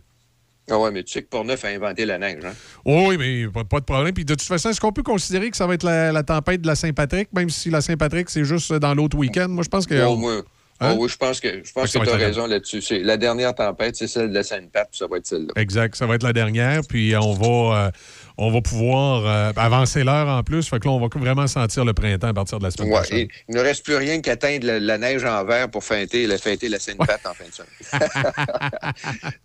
Ah 0.70 0.78
ouais, 0.78 0.90
mais 0.92 1.02
tu 1.02 1.12
sais 1.12 1.22
que 1.22 1.28
Portneuf 1.28 1.62
a 1.66 1.68
inventé 1.68 2.06
la 2.06 2.16
neige, 2.16 2.42
hein? 2.46 2.54
Oui, 2.86 3.18
mais 3.18 3.46
pas, 3.52 3.64
pas 3.64 3.80
de 3.80 3.84
problème. 3.84 4.14
Puis 4.14 4.24
de 4.24 4.34
toute 4.34 4.42
façon, 4.48 4.70
est-ce 4.70 4.80
qu'on 4.80 4.92
peut 4.92 5.02
considérer 5.02 5.50
que 5.50 5.56
ça 5.56 5.66
va 5.66 5.74
être 5.74 5.82
la, 5.84 6.12
la 6.12 6.22
tempête 6.22 6.62
de 6.62 6.66
la 6.66 6.76
Saint-Patrick, 6.76 7.28
même 7.34 7.50
si 7.50 7.68
la 7.68 7.82
Saint-Patrick, 7.82 8.30
c'est 8.30 8.44
juste 8.44 8.72
dans 8.72 8.94
l'autre 8.94 9.18
week-end? 9.18 9.48
Moi, 9.50 9.64
je 9.64 9.68
pense 9.68 9.86
que. 9.86 10.02
Oh, 10.02 10.16
moi- 10.16 10.42
Hein? 10.80 10.94
oh 10.96 11.02
oui, 11.02 11.08
je 11.10 11.16
pense 11.16 11.40
que, 11.40 11.48
je 11.62 11.72
pense 11.72 11.84
que 11.84 11.90
ça 11.90 11.98
que 12.00 12.04
tu 12.06 12.10
as 12.10 12.16
raison 12.16 12.46
là-dessus. 12.46 12.80
C'est- 12.80 13.00
La 13.00 13.16
dernière 13.18 13.54
tempête, 13.54 13.96
c'est 13.96 14.06
celle 14.06 14.30
de 14.30 14.34
la 14.34 14.42
Sainte-Pat, 14.42 14.88
puis 14.90 14.98
ça 14.98 15.06
va 15.06 15.18
être 15.18 15.26
celle-là. 15.26 15.52
Exact, 15.56 15.94
ça 15.94 16.06
va 16.06 16.14
être 16.14 16.22
la 16.22 16.32
dernière. 16.32 16.80
Puis 16.88 17.14
on 17.16 17.34
va, 17.34 17.86
euh, 17.86 17.90
on 18.40 18.50
va 18.50 18.62
pouvoir 18.62 19.26
euh, 19.26 19.52
avancer 19.56 20.02
l'heure 20.02 20.26
en 20.28 20.42
plus. 20.42 20.66
Fait 20.68 20.80
que 20.80 20.86
là, 20.88 20.92
on 20.92 21.00
va 21.00 21.08
vraiment 21.14 21.46
sentir 21.46 21.84
le 21.84 21.92
printemps 21.92 22.28
à 22.28 22.34
partir 22.34 22.58
de 22.58 22.64
la 22.64 22.70
semaine 22.70 22.88
Ouais, 22.90 23.00
prochaine. 23.00 23.18
et 23.18 23.28
il 23.48 23.54
ne 23.54 23.60
reste 23.60 23.84
plus 23.84 23.96
rien 23.96 24.20
qu'atteindre 24.20 24.66
la, 24.66 24.80
la 24.80 24.98
neige 24.98 25.24
en 25.24 25.44
verre 25.44 25.70
pour 25.70 25.84
fêter, 25.84 26.26
la, 26.26 26.38
fêter 26.38 26.68
la 26.70 26.78
en 26.78 27.04
fin 27.04 27.44
de 27.44 27.52
semaine. 27.52 28.08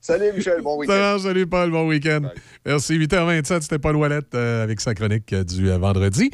Salut 0.01 0.31
Michel, 0.33 0.61
bon 0.61 0.77
week-end. 0.77 1.17
salut 1.19 1.45
Paul, 1.45 1.71
bon 1.71 1.87
week-end. 1.87 2.21
Merci, 2.65 2.97
8h27, 2.97 3.61
c'était 3.61 3.79
Paul 3.79 3.97
Ouellette 3.97 4.33
euh, 4.33 4.63
avec 4.63 4.79
sa 4.79 4.93
chronique 4.93 5.33
euh, 5.33 5.43
du 5.43 5.69
vendredi. 5.69 6.31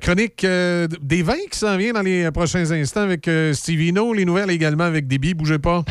Chronique 0.00 0.44
des 0.44 1.22
vins 1.22 1.34
qui 1.50 1.58
s'en 1.58 1.76
vient 1.76 1.92
dans 1.92 2.02
les 2.02 2.30
prochains 2.30 2.70
instants 2.70 3.00
avec 3.02 3.26
euh, 3.28 3.54
Stevie 3.54 3.92
No, 3.92 4.12
les 4.12 4.24
nouvelles 4.24 4.50
également 4.50 4.84
avec 4.84 5.06
Déby, 5.06 5.34
bougez 5.34 5.58
pas. 5.58 5.84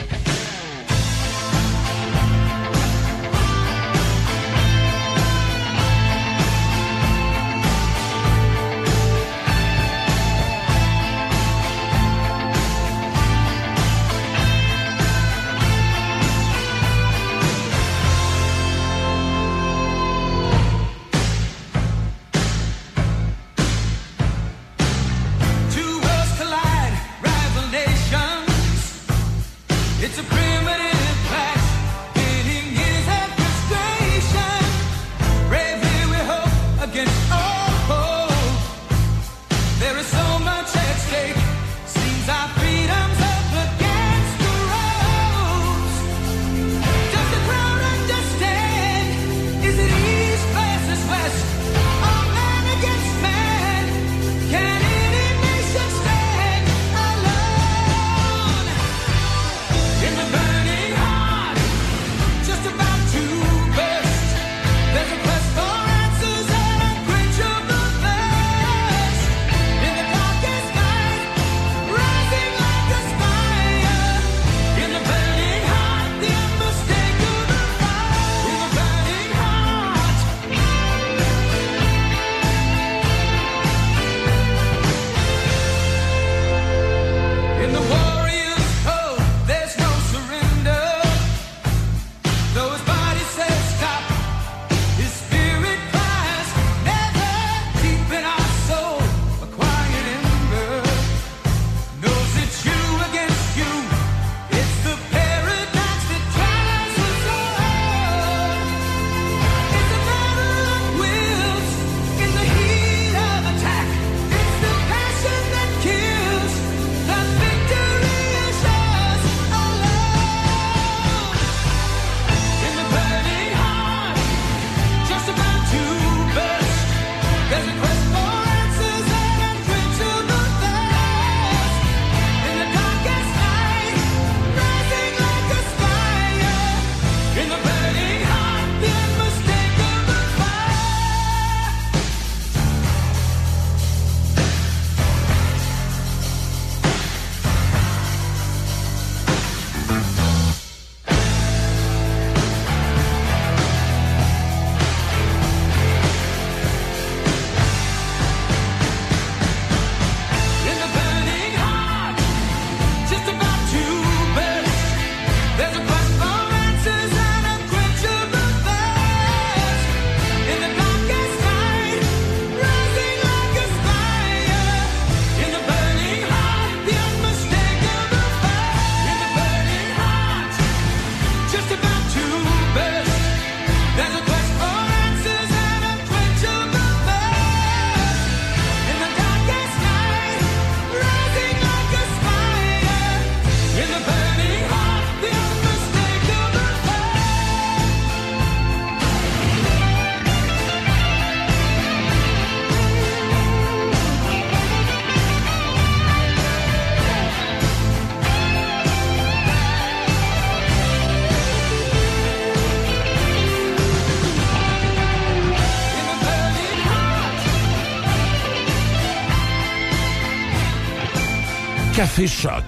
Café 222.16 222.28
Choc. 222.28 222.64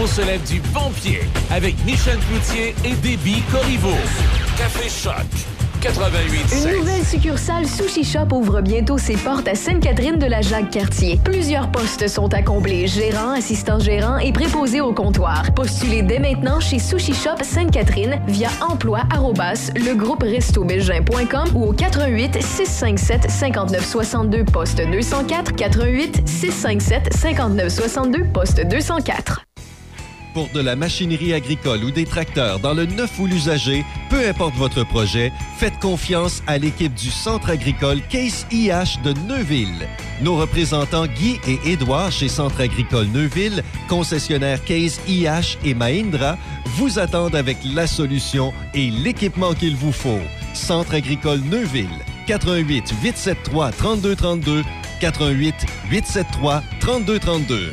On 0.00 0.06
se 0.06 0.22
lève 0.22 0.42
du 0.44 0.58
bon 0.72 0.90
pied 0.90 1.20
avec 1.50 1.74
Michel 1.84 2.18
Cloutier 2.30 2.74
et 2.82 2.94
Déby 2.94 3.42
Corriveau. 3.52 3.92
Café 4.56 4.88
Choc. 4.88 5.51
88 5.82 6.64
Une 6.64 6.78
nouvelle 6.78 7.04
succursale 7.04 7.66
Sushi 7.66 8.04
Shop 8.04 8.28
ouvre 8.32 8.60
bientôt 8.60 8.98
ses 8.98 9.16
portes 9.16 9.48
à 9.48 9.56
Sainte-Catherine 9.56 10.16
de 10.16 10.26
la 10.26 10.40
Jacques-Cartier. 10.40 11.18
Plusieurs 11.24 11.72
postes 11.72 12.06
sont 12.06 12.32
à 12.32 12.40
combler, 12.40 12.86
gérant, 12.86 13.32
assistant 13.32 13.80
gérant 13.80 14.18
et 14.18 14.32
préposé 14.32 14.80
au 14.80 14.92
comptoir. 14.92 15.42
Postulez 15.54 16.02
dès 16.02 16.20
maintenant 16.20 16.60
chez 16.60 16.78
Sushi 16.78 17.14
Shop 17.14 17.42
Sainte-Catherine 17.42 18.20
via 18.28 18.48
emploi 18.60 19.00
ou 21.54 21.64
au 21.64 21.72
88 21.72 22.40
657 22.40 23.28
59 23.28 23.84
62 23.84 24.44
poste 24.44 24.80
204 24.80 25.56
88 25.56 26.28
657 26.28 27.12
59 27.12 27.68
62 27.68 28.24
poste 28.32 28.64
204. 28.64 29.42
Pour 30.34 30.48
de 30.54 30.60
la 30.60 30.76
machinerie 30.76 31.34
agricole 31.34 31.84
ou 31.84 31.90
des 31.90 32.06
tracteurs 32.06 32.58
dans 32.58 32.72
le 32.72 32.86
neuf 32.86 33.18
ou 33.18 33.26
l'usager, 33.26 33.84
peu 34.08 34.26
importe 34.26 34.54
votre 34.54 34.82
projet, 34.84 35.30
faites 35.62 35.78
confiance 35.78 36.42
à 36.48 36.58
l'équipe 36.58 36.92
du 36.92 37.08
Centre 37.08 37.48
agricole 37.48 38.00
Case 38.08 38.44
IH 38.50 39.00
de 39.04 39.12
Neuville. 39.28 39.86
Nos 40.20 40.34
représentants 40.34 41.06
Guy 41.06 41.38
et 41.46 41.60
Édouard 41.70 42.10
chez 42.10 42.26
Centre 42.26 42.62
agricole 42.62 43.06
Neuville, 43.06 43.62
concessionnaire 43.88 44.64
Case 44.64 44.98
IH 45.06 45.56
et 45.64 45.74
Mahindra, 45.74 46.36
vous 46.74 46.98
attendent 46.98 47.36
avec 47.36 47.58
la 47.64 47.86
solution 47.86 48.52
et 48.74 48.90
l'équipement 48.90 49.54
qu'il 49.54 49.76
vous 49.76 49.92
faut. 49.92 50.18
Centre 50.52 50.94
agricole 50.94 51.38
Neuville, 51.48 51.86
88 52.26 52.94
873 53.00 53.76
3232, 53.76 54.64
88 55.00 55.54
873 55.92 56.62
3232. 56.80 57.72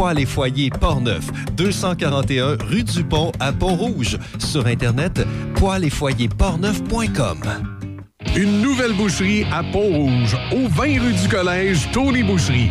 Poêles 0.00 0.20
et 0.20 0.24
foyers 0.24 0.70
Portneuf, 0.70 1.30
241 1.58 2.56
rue 2.64 2.82
du 2.82 3.04
Pont 3.04 3.32
à 3.38 3.52
Pont-Rouge. 3.52 4.16
Sur 4.38 4.66
Internet, 4.66 5.20
poêles 5.56 5.84
et 5.84 5.90
foyers 5.90 6.26
portneuf.com. 6.26 7.42
Une 8.34 8.62
nouvelle 8.62 8.94
boucherie 8.94 9.44
à 9.52 9.62
Pont-Rouge, 9.62 10.38
au 10.52 10.68
20 10.68 10.84
rue 11.02 11.12
du 11.12 11.28
Collège, 11.28 11.86
Tony 11.92 12.22
Boucherie. 12.22 12.70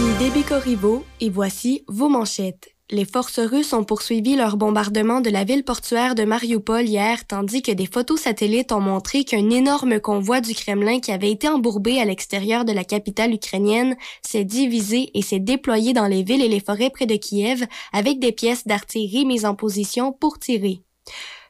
Ici 0.00 0.96
et 1.20 1.28
voici 1.28 1.84
vos 1.86 2.08
manchettes. 2.08 2.74
Les 2.90 3.04
forces 3.04 3.38
russes 3.38 3.74
ont 3.74 3.84
poursuivi 3.84 4.34
leur 4.34 4.56
bombardement 4.56 5.20
de 5.20 5.28
la 5.28 5.44
ville 5.44 5.62
portuaire 5.62 6.14
de 6.14 6.24
Mariupol 6.24 6.88
hier, 6.88 7.26
tandis 7.26 7.60
que 7.60 7.72
des 7.72 7.84
photos 7.86 8.20
satellites 8.22 8.72
ont 8.72 8.80
montré 8.80 9.24
qu'un 9.24 9.50
énorme 9.50 10.00
convoi 10.00 10.40
du 10.40 10.54
Kremlin 10.54 11.00
qui 11.00 11.12
avait 11.12 11.30
été 11.30 11.48
embourbé 11.48 12.00
à 12.00 12.06
l'extérieur 12.06 12.64
de 12.64 12.72
la 12.72 12.84
capitale 12.84 13.34
ukrainienne 13.34 13.94
s'est 14.22 14.44
divisé 14.44 15.10
et 15.12 15.22
s'est 15.22 15.38
déployé 15.38 15.92
dans 15.92 16.06
les 16.06 16.22
villes 16.22 16.42
et 16.42 16.48
les 16.48 16.60
forêts 16.60 16.90
près 16.90 17.06
de 17.06 17.16
Kiev 17.16 17.66
avec 17.92 18.18
des 18.18 18.32
pièces 18.32 18.66
d'artillerie 18.66 19.26
mises 19.26 19.44
en 19.44 19.54
position 19.54 20.12
pour 20.12 20.38
tirer. 20.38 20.80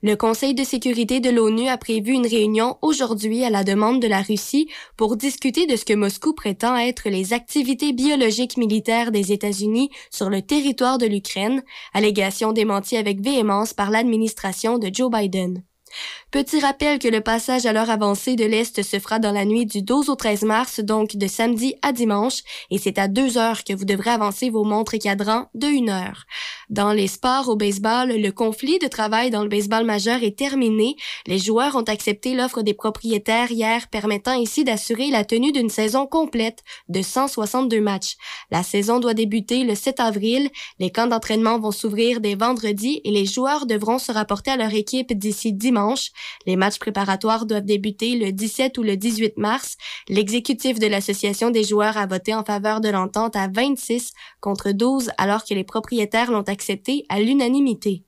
Le 0.03 0.17
Conseil 0.17 0.55
de 0.55 0.65
sécurité 0.65 1.21
de 1.21 1.29
l'ONU 1.29 1.69
a 1.69 1.77
prévu 1.77 2.13
une 2.13 2.27
réunion 2.27 2.79
aujourd'hui 2.81 3.45
à 3.45 3.51
la 3.51 3.65
demande 3.65 4.01
de 4.01 4.09
la 4.09 4.23
Russie 4.23 4.67
pour 4.97 5.19
discuter 5.19 5.67
de 5.67 5.77
ce 5.77 5.85
que 5.85 5.93
Moscou 5.93 6.33
prétend 6.33 6.75
être 6.75 7.11
les 7.11 7.35
activités 7.35 7.93
biologiques 7.93 8.57
militaires 8.57 9.13
des 9.13 9.31
États-Unis 9.31 9.91
sur 10.11 10.31
le 10.31 10.41
territoire 10.41 10.97
de 10.97 11.05
l'Ukraine, 11.05 11.63
allégation 11.93 12.53
démentie 12.53 12.97
avec 12.97 13.21
véhémence 13.21 13.75
par 13.75 13.91
l'administration 13.91 14.79
de 14.79 14.89
Joe 14.91 15.11
Biden. 15.11 15.63
Petit 16.31 16.61
rappel 16.61 17.01
que 17.01 17.09
le 17.09 17.23
passage 17.23 17.67
à 17.67 17.73
l'heure 17.73 17.91
avancée 17.91 18.37
de 18.37 18.45
l'Est 18.45 18.85
se 18.85 19.01
fera 19.01 19.19
dans 19.19 19.33
la 19.33 19.45
nuit 19.45 19.67
du 19.67 19.83
12 19.83 20.11
au 20.11 20.15
13 20.15 20.43
mars, 20.43 20.79
donc 20.79 21.17
de 21.17 21.27
samedi 21.27 21.75
à 21.83 21.91
dimanche, 21.91 22.43
et 22.71 22.79
c'est 22.79 22.99
à 22.99 23.09
deux 23.09 23.37
heures 23.37 23.65
que 23.65 23.73
vous 23.73 23.85
devrez 23.85 24.11
avancer 24.11 24.49
vos 24.49 24.63
montres 24.63 24.97
cadrans 25.01 25.49
de 25.55 25.67
une 25.67 25.91
heure. 25.91 26.27
Dans 26.69 26.93
les 26.93 27.09
sports 27.09 27.49
au 27.49 27.57
baseball, 27.57 28.11
le 28.11 28.31
conflit 28.31 28.79
de 28.79 28.87
travail 28.87 29.31
dans 29.31 29.43
le 29.43 29.49
baseball 29.49 29.85
majeur 29.85 30.23
est 30.23 30.39
terminé. 30.39 30.95
Les 31.27 31.39
joueurs 31.39 31.75
ont 31.75 31.83
accepté 31.83 32.35
l'offre 32.35 32.63
des 32.63 32.75
propriétaires 32.75 33.51
hier, 33.51 33.89
permettant 33.89 34.41
ainsi 34.41 34.63
d'assurer 34.63 35.11
la 35.11 35.25
tenue 35.25 35.51
d'une 35.51 35.69
saison 35.69 36.07
complète 36.07 36.63
de 36.89 37.03
162 37.03 37.81
matchs. 37.81 38.17
La 38.53 38.63
saison 38.63 39.01
doit 39.01 39.15
débuter 39.15 39.65
le 39.65 39.75
7 39.75 39.99
avril. 39.99 40.49
Les 40.79 40.93
camps 40.93 41.09
d'entraînement 41.09 41.59
vont 41.59 41.73
s'ouvrir 41.73 42.21
dès 42.21 42.37
vendredi 42.37 43.01
et 43.03 43.11
les 43.11 43.27
joueurs 43.27 43.67
devront 43.67 43.99
se 43.99 44.13
rapporter 44.13 44.53
à 44.53 44.57
leur 44.57 44.73
équipe 44.73 45.13
d'ici 45.13 45.53
dimanche. 45.53 46.13
Les 46.47 46.57
matchs 46.57 46.79
préparatoires 46.79 47.47
doivent 47.47 47.65
débuter 47.65 48.17
le 48.17 48.33
17 48.33 48.79
ou 48.79 48.83
le 48.83 48.97
18 48.97 49.37
mars. 49.37 49.77
L'exécutif 50.09 50.79
de 50.79 50.87
l'association 50.87 51.51
des 51.51 51.65
joueurs 51.65 51.97
a 51.97 52.07
voté 52.07 52.35
en 52.35 52.45
faveur 52.45 52.81
de 52.81 52.89
l'entente 52.89 53.37
à 53.37 53.49
26 53.49 54.13
contre 54.41 54.73
12 54.73 55.11
alors 55.19 55.45
que 55.45 55.55
les 55.55 55.65
propriétaires 55.65 56.31
l'ont 56.31 56.43
accepté 56.43 57.05
à 57.09 57.21
l'unanimité. 57.21 58.05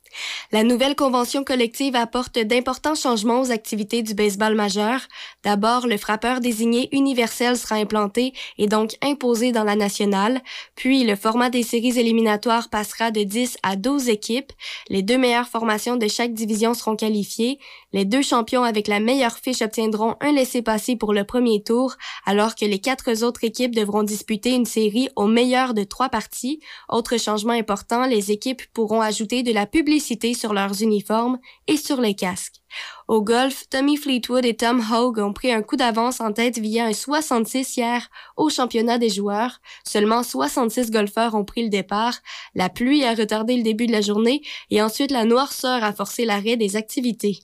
La 0.50 0.64
nouvelle 0.64 0.94
convention 0.94 1.44
collective 1.44 1.96
apporte 1.96 2.38
d'importants 2.38 2.94
changements 2.94 3.40
aux 3.40 3.50
activités 3.50 4.02
du 4.02 4.14
baseball 4.14 4.54
majeur. 4.54 5.00
D'abord, 5.42 5.86
le 5.86 5.96
frappeur 5.96 6.40
désigné 6.40 6.88
universel 6.92 7.56
sera 7.56 7.76
implanté 7.76 8.34
et 8.58 8.66
donc 8.66 8.96
imposé 9.02 9.52
dans 9.52 9.64
la 9.64 9.76
nationale. 9.76 10.42
Puis, 10.74 11.04
le 11.04 11.16
format 11.16 11.50
des 11.50 11.62
séries 11.62 11.98
éliminatoires 11.98 12.68
passera 12.68 13.10
de 13.10 13.22
10 13.22 13.58
à 13.62 13.76
12 13.76 14.08
équipes. 14.08 14.52
Les 14.88 15.02
deux 15.02 15.18
meilleures 15.18 15.48
formations 15.48 15.96
de 15.96 16.08
chaque 16.08 16.34
division 16.34 16.74
seront 16.74 16.96
qualifiées. 16.96 17.58
Les 17.92 18.06
deux 18.06 18.22
champions 18.22 18.62
avec 18.62 18.88
la 18.88 19.00
meilleure 19.00 19.36
fiche 19.36 19.60
obtiendront 19.60 20.16
un 20.20 20.32
laissez-passer 20.32 20.96
pour 20.96 21.12
le 21.12 21.24
premier 21.24 21.62
tour, 21.62 21.96
alors 22.24 22.54
que 22.54 22.64
les 22.64 22.78
quatre 22.78 23.22
autres 23.22 23.44
équipes 23.44 23.74
devront 23.74 24.02
disputer 24.02 24.54
une 24.54 24.64
série 24.64 25.10
au 25.14 25.26
meilleur 25.26 25.74
de 25.74 25.84
trois 25.84 26.08
parties. 26.08 26.60
Autre 26.88 27.18
changement 27.18 27.52
important, 27.52 28.06
les 28.06 28.30
équipes 28.30 28.62
pourront 28.72 29.02
ajouter 29.02 29.42
de 29.42 29.52
la 29.52 29.66
publicité 29.66 30.32
sur 30.32 30.54
leurs 30.54 30.82
uniformes 30.82 31.38
et 31.66 31.76
sur 31.76 32.00
les 32.00 32.14
casques. 32.14 32.62
Au 33.08 33.20
golf, 33.20 33.68
Tommy 33.68 33.98
Fleetwood 33.98 34.46
et 34.46 34.56
Tom 34.56 34.82
Hogue 34.90 35.18
ont 35.18 35.34
pris 35.34 35.52
un 35.52 35.60
coup 35.60 35.76
d'avance 35.76 36.20
en 36.20 36.32
tête 36.32 36.58
via 36.58 36.86
un 36.86 36.94
66 36.94 37.76
hier 37.76 38.08
au 38.38 38.48
championnat 38.48 38.96
des 38.96 39.10
joueurs. 39.10 39.60
Seulement 39.84 40.22
66 40.22 40.90
golfeurs 40.90 41.34
ont 41.34 41.44
pris 41.44 41.62
le 41.62 41.68
départ. 41.68 42.14
La 42.54 42.70
pluie 42.70 43.04
a 43.04 43.14
retardé 43.14 43.56
le 43.56 43.62
début 43.62 43.86
de 43.86 43.92
la 43.92 44.00
journée 44.00 44.40
et 44.70 44.80
ensuite 44.80 45.10
la 45.10 45.26
noirceur 45.26 45.84
a 45.84 45.92
forcé 45.92 46.24
l'arrêt 46.24 46.56
des 46.56 46.76
activités. 46.76 47.40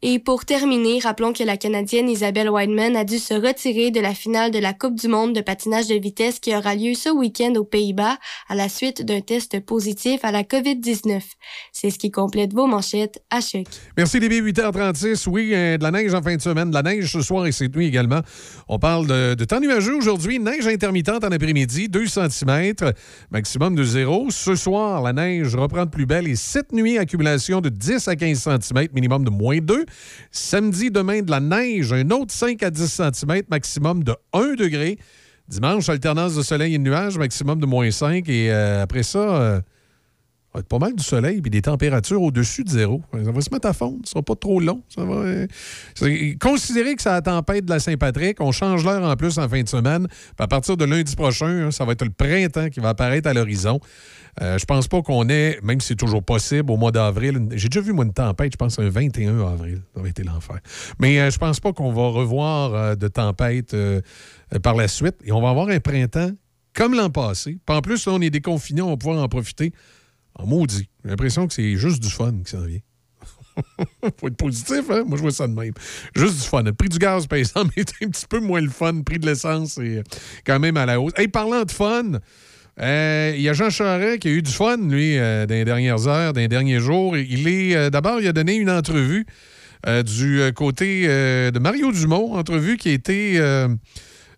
Et 0.00 0.20
pour 0.20 0.44
terminer, 0.44 1.00
rappelons 1.00 1.32
que 1.32 1.42
la 1.42 1.56
Canadienne 1.56 2.08
Isabelle 2.08 2.48
Wideman 2.48 2.94
a 2.94 3.04
dû 3.04 3.18
se 3.18 3.34
retirer 3.34 3.90
de 3.90 3.98
la 3.98 4.14
finale 4.14 4.52
de 4.52 4.60
la 4.60 4.72
Coupe 4.72 4.94
du 4.94 5.08
monde 5.08 5.34
de 5.34 5.40
patinage 5.40 5.88
de 5.88 5.96
vitesse 5.96 6.38
qui 6.38 6.54
aura 6.54 6.76
lieu 6.76 6.94
ce 6.94 7.08
week-end 7.08 7.52
aux 7.56 7.64
Pays-Bas 7.64 8.16
à 8.48 8.54
la 8.54 8.68
suite 8.68 9.04
d'un 9.04 9.20
test 9.20 9.58
positif 9.58 10.24
à 10.24 10.30
la 10.30 10.44
COVID-19. 10.44 11.20
C'est 11.72 11.90
ce 11.90 11.98
qui 11.98 12.12
complète 12.12 12.52
vos 12.54 12.68
manchettes 12.68 13.20
à 13.30 13.40
choc. 13.40 13.66
Merci, 13.96 14.20
Libé. 14.20 14.40
8h36. 14.40 15.28
Oui, 15.28 15.50
euh, 15.52 15.78
de 15.78 15.82
la 15.82 15.90
neige 15.90 16.14
en 16.14 16.22
fin 16.22 16.36
de 16.36 16.40
semaine, 16.40 16.70
de 16.70 16.74
la 16.74 16.82
neige 16.82 17.10
ce 17.10 17.20
soir 17.20 17.46
et 17.46 17.52
cette 17.52 17.74
nuit 17.74 17.86
également. 17.86 18.20
On 18.68 18.78
parle 18.78 19.08
de, 19.08 19.34
de 19.34 19.44
temps 19.44 19.58
nuageux 19.58 19.96
aujourd'hui, 19.96 20.38
neige 20.38 20.68
intermittente 20.68 21.24
en 21.24 21.32
après-midi, 21.32 21.88
2 21.88 22.06
cm, 22.06 22.74
maximum 23.32 23.74
de 23.74 23.82
0. 23.82 24.28
Ce 24.30 24.54
soir, 24.54 25.02
la 25.02 25.12
neige 25.12 25.56
reprend 25.56 25.86
de 25.86 25.90
plus 25.90 26.06
belle 26.06 26.28
et 26.28 26.36
cette 26.36 26.72
nuit, 26.72 26.98
accumulation 26.98 27.60
de 27.60 27.68
10 27.68 28.06
à 28.06 28.14
15 28.14 28.38
cm, 28.60 28.86
minimum 28.94 29.24
de 29.24 29.30
moins 29.30 29.58
2. 29.58 29.86
Samedi, 30.30 30.90
demain, 30.90 31.22
de 31.22 31.30
la 31.30 31.40
neige, 31.40 31.92
un 31.92 32.10
autre 32.10 32.32
5 32.32 32.62
à 32.62 32.70
10 32.70 33.00
cm, 33.12 33.42
maximum 33.50 34.04
de 34.04 34.14
1 34.32 34.54
degré. 34.54 34.98
Dimanche, 35.48 35.88
alternance 35.88 36.36
de 36.36 36.42
soleil 36.42 36.74
et 36.74 36.78
de 36.78 36.82
nuages, 36.82 37.16
maximum 37.16 37.58
de 37.60 37.66
moins 37.66 37.90
5. 37.90 38.28
Et 38.28 38.52
euh, 38.52 38.82
après 38.82 39.02
ça, 39.02 39.18
euh, 39.18 39.60
va 40.54 40.60
être 40.60 40.68
pas 40.68 40.78
mal 40.78 40.94
du 40.94 41.02
soleil 41.02 41.40
puis 41.40 41.50
des 41.50 41.62
températures 41.62 42.22
au-dessus 42.22 42.64
de 42.64 42.70
zéro. 42.70 43.02
Ça 43.12 43.30
va 43.30 43.40
se 43.40 43.50
mettre 43.52 43.68
à 43.68 43.72
fond. 43.72 43.98
Ce 44.04 44.12
sera 44.12 44.22
pas 44.22 44.34
trop 44.34 44.60
long. 44.60 44.82
Ça 44.88 45.02
euh, 45.02 45.46
considérez 46.40 46.96
que 46.96 47.02
c'est 47.02 47.10
la 47.10 47.22
tempête 47.22 47.64
de 47.64 47.70
la 47.70 47.80
Saint-Patrick. 47.80 48.40
On 48.40 48.52
change 48.52 48.84
l'heure 48.84 49.02
en 49.02 49.16
plus 49.16 49.38
en 49.38 49.48
fin 49.48 49.62
de 49.62 49.68
semaine. 49.68 50.06
À 50.38 50.48
partir 50.48 50.76
de 50.76 50.84
lundi 50.84 51.14
prochain, 51.16 51.66
hein, 51.66 51.70
ça 51.70 51.84
va 51.84 51.92
être 51.92 52.04
le 52.04 52.10
printemps 52.10 52.68
qui 52.70 52.80
va 52.80 52.90
apparaître 52.90 53.28
à 53.28 53.34
l'horizon. 53.34 53.80
Euh, 54.40 54.58
je 54.58 54.64
pense 54.64 54.86
pas 54.86 55.02
qu'on 55.02 55.28
ait, 55.28 55.58
même 55.62 55.80
si 55.80 55.88
c'est 55.88 55.96
toujours 55.96 56.22
possible, 56.22 56.70
au 56.70 56.76
mois 56.76 56.92
d'avril. 56.92 57.48
J'ai 57.52 57.68
déjà 57.68 57.80
vu, 57.80 57.92
moi, 57.92 58.04
une 58.04 58.12
tempête, 58.12 58.52
je 58.52 58.56
pense, 58.56 58.78
un 58.78 58.88
21 58.88 59.40
avril. 59.40 59.82
Ça 59.94 60.02
va 60.02 60.08
être 60.08 60.24
l'enfer. 60.24 60.60
Mais 61.00 61.18
euh, 61.20 61.30
je 61.30 61.38
pense 61.38 61.60
pas 61.60 61.72
qu'on 61.72 61.92
va 61.92 62.08
revoir 62.08 62.74
euh, 62.74 62.94
de 62.94 63.08
tempête 63.08 63.74
euh, 63.74 64.00
par 64.62 64.74
la 64.74 64.88
suite. 64.88 65.16
Et 65.24 65.32
on 65.32 65.40
va 65.40 65.50
avoir 65.50 65.68
un 65.68 65.80
printemps 65.80 66.30
comme 66.74 66.94
l'an 66.94 67.10
passé. 67.10 67.58
Puis 67.66 67.76
en 67.76 67.80
plus, 67.80 68.06
là, 68.06 68.12
on 68.12 68.20
est 68.20 68.30
déconfinés, 68.30 68.82
on 68.82 68.90
va 68.90 68.96
pouvoir 68.96 69.22
en 69.22 69.28
profiter 69.28 69.72
en 70.38 70.46
maudit. 70.46 70.88
J'ai 71.04 71.10
l'impression 71.10 71.46
que 71.46 71.54
c'est 71.54 71.76
juste 71.76 72.02
du 72.02 72.10
fun 72.10 72.32
qui 72.44 72.50
s'en 72.50 72.62
vient. 72.62 72.80
Faut 74.20 74.28
être 74.28 74.36
positif, 74.36 74.84
hein? 74.90 75.04
Moi, 75.06 75.16
je 75.16 75.22
vois 75.22 75.32
ça 75.32 75.46
de 75.46 75.52
même. 75.52 75.72
Juste 76.14 76.42
du 76.42 76.48
fun. 76.48 76.62
Le 76.62 76.72
prix 76.72 76.88
du 76.88 76.98
gaz, 76.98 77.26
par 77.26 77.38
exemple, 77.38 77.72
est 77.76 77.92
un 78.02 78.08
petit 78.08 78.26
peu 78.26 78.40
moins 78.40 78.60
le 78.60 78.70
fun. 78.70 78.92
Le 78.92 79.02
prix 79.02 79.18
de 79.18 79.26
l'essence 79.26 79.78
est 79.78 80.02
quand 80.46 80.58
même 80.58 80.76
à 80.76 80.86
la 80.86 81.00
hausse. 81.00 81.12
Hey, 81.16 81.28
parlant 81.28 81.64
de 81.64 81.70
fun, 81.70 82.20
euh, 82.80 83.32
il 83.34 83.42
y 83.42 83.48
a 83.48 83.52
Jean 83.52 83.70
Charest 83.70 84.20
qui 84.20 84.28
a 84.28 84.30
eu 84.30 84.42
du 84.42 84.52
fun, 84.52 84.76
lui, 84.76 85.18
euh, 85.18 85.46
dans 85.46 85.54
les 85.54 85.64
dernières 85.64 86.06
heures, 86.06 86.32
dans 86.32 86.40
les 86.40 86.48
derniers 86.48 86.80
jours. 86.80 87.16
Il 87.16 87.48
est, 87.48 87.74
euh, 87.74 87.90
d'abord, 87.90 88.20
il 88.20 88.28
a 88.28 88.32
donné 88.32 88.54
une 88.54 88.70
entrevue 88.70 89.26
du 90.04 90.40
côté 90.56 91.06
de 91.06 91.58
Mario 91.60 91.92
Dumont, 91.92 92.34
entrevue 92.34 92.76
qui 92.76 92.88
a 92.88 92.92
été, 92.92 93.40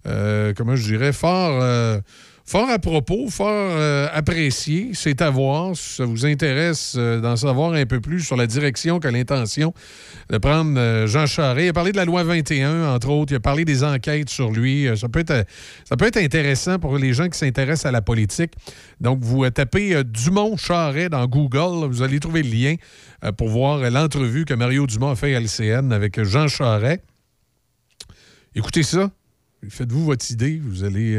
comment 0.05 0.77
je 0.77 0.85
dirais, 0.85 1.15
fort, 1.15 2.03
fort 2.51 2.69
à 2.69 2.81
propos, 2.81 3.29
fort 3.31 3.49
euh, 3.49 4.09
apprécié. 4.13 4.91
C'est 4.95 5.23
à 5.23 5.31
voir. 5.31 5.77
Si 5.77 5.95
ça 5.95 6.05
vous 6.05 6.27
intéresse 6.27 6.97
euh, 6.99 7.21
d'en 7.21 7.37
savoir 7.37 7.75
un 7.75 7.87
peu 7.87 8.01
plus 8.01 8.23
sur 8.23 8.35
la 8.35 8.49
direction 8.49 8.99
qu'a 8.99 9.13
l'intention 9.13 9.73
de 10.31 10.37
prendre 10.37 10.77
euh, 10.77 11.07
Jean 11.07 11.27
Charest. 11.27 11.67
Il 11.67 11.69
a 11.69 11.73
parlé 11.73 11.93
de 11.93 11.97
la 11.97 12.05
loi 12.05 12.25
21, 12.25 12.93
entre 12.93 13.11
autres. 13.11 13.33
Il 13.33 13.37
a 13.37 13.41
parlé 13.41 13.65
des 13.65 13.85
enquêtes 13.85 14.31
sur 14.31 14.51
lui. 14.51 14.89
Ça 14.97 15.09
peut 15.09 15.25
être, 15.29 16.17
intéressant 16.17 16.81
pour 16.81 16.99
les 16.99 17.13
gens 17.13 17.29
qui 17.29 17.39
s'intéressent 17.39 17.87
à 17.87 17.93
la 17.93 18.03
politique. 18.03 18.55
Donc, 19.01 19.21
vous 19.21 19.49
tapez 19.51 20.03
Dumont 20.03 20.57
Charest 20.57 21.11
dans 21.11 21.27
Google. 21.29 21.87
vous 21.89 22.03
allez 22.03 22.19
trouver 22.19 22.43
le 22.43 22.51
lien 22.51 22.75
pour 23.37 23.49
voir 23.49 23.79
l'entrevue 23.91 24.45
que 24.45 24.55
Mario 24.55 24.89
Dumont 24.89 25.11
a 25.11 25.15
fait 25.15 25.37
à 25.37 25.41
LCN 25.41 25.93
avec 25.93 26.21
Jean 26.25 26.49
Charest. 26.49 27.01
Écoutez 28.57 28.83
ça. 28.83 29.09
Faites-vous 29.69 30.05
votre 30.05 30.29
idée. 30.33 30.61
Vous 30.61 30.83
allez, 30.83 31.17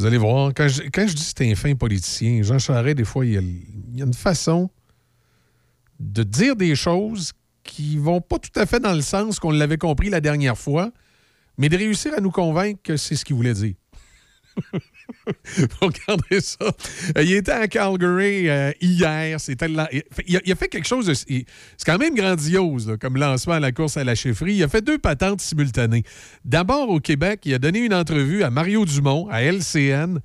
vous 0.00 0.06
allez 0.06 0.18
voir. 0.18 0.52
Quand 0.54 0.66
je, 0.66 1.14
dis 1.14 1.22
c'est 1.22 1.50
un 1.50 1.54
fin 1.54 1.74
politicien, 1.74 2.42
Jean 2.42 2.58
Charest, 2.58 2.96
des 2.96 3.04
fois, 3.04 3.26
il 3.26 3.32
y 3.32 3.36
a, 3.36 3.40
a 3.40 4.06
une 4.06 4.14
façon 4.14 4.70
de 5.98 6.22
dire 6.22 6.56
des 6.56 6.74
choses 6.74 7.32
qui 7.62 7.98
vont 7.98 8.22
pas 8.22 8.38
tout 8.38 8.58
à 8.58 8.64
fait 8.64 8.80
dans 8.80 8.94
le 8.94 9.02
sens 9.02 9.38
qu'on 9.38 9.50
l'avait 9.50 9.76
compris 9.76 10.08
la 10.08 10.22
dernière 10.22 10.56
fois, 10.56 10.90
mais 11.58 11.68
de 11.68 11.76
réussir 11.76 12.14
à 12.16 12.20
nous 12.20 12.30
convaincre 12.30 12.80
que 12.82 12.96
c'est 12.96 13.14
ce 13.14 13.24
qu'il 13.24 13.36
voulait 13.36 13.52
dire. 13.52 13.74
Regardez 15.80 16.40
ça. 16.40 16.66
Euh, 17.16 17.22
Il 17.22 17.32
était 17.32 17.52
à 17.52 17.68
Calgary 17.68 18.48
euh, 18.48 18.72
hier. 18.80 19.38
Il, 20.26 20.36
a, 20.36 20.56
fait 20.56 20.68
quelque 20.68 20.86
chose 20.86 21.06
de. 21.06 21.14
C'est 21.14 21.44
quand 21.84 21.98
même 21.98 22.14
grandiose 22.14 22.96
comme 23.00 23.16
lancement 23.16 23.54
à 23.54 23.60
la 23.60 23.72
course 23.72 23.96
à 23.96 24.04
la 24.04 24.14
chefferie. 24.14 24.54
Il 24.54 24.62
a 24.62 24.68
fait 24.68 24.82
deux 24.82 24.98
patentes 24.98 25.40
simultanées. 25.40 26.04
D'abord, 26.44 26.88
au 26.88 27.00
Québec, 27.00 27.40
il 27.44 27.54
a 27.54 27.58
donné 27.58 27.80
une 27.80 27.94
entrevue 27.94 28.42
à 28.42 28.50
Mario 28.50 28.84
Dumont, 28.84 29.28
à 29.30 29.42
LCN, 29.42 30.20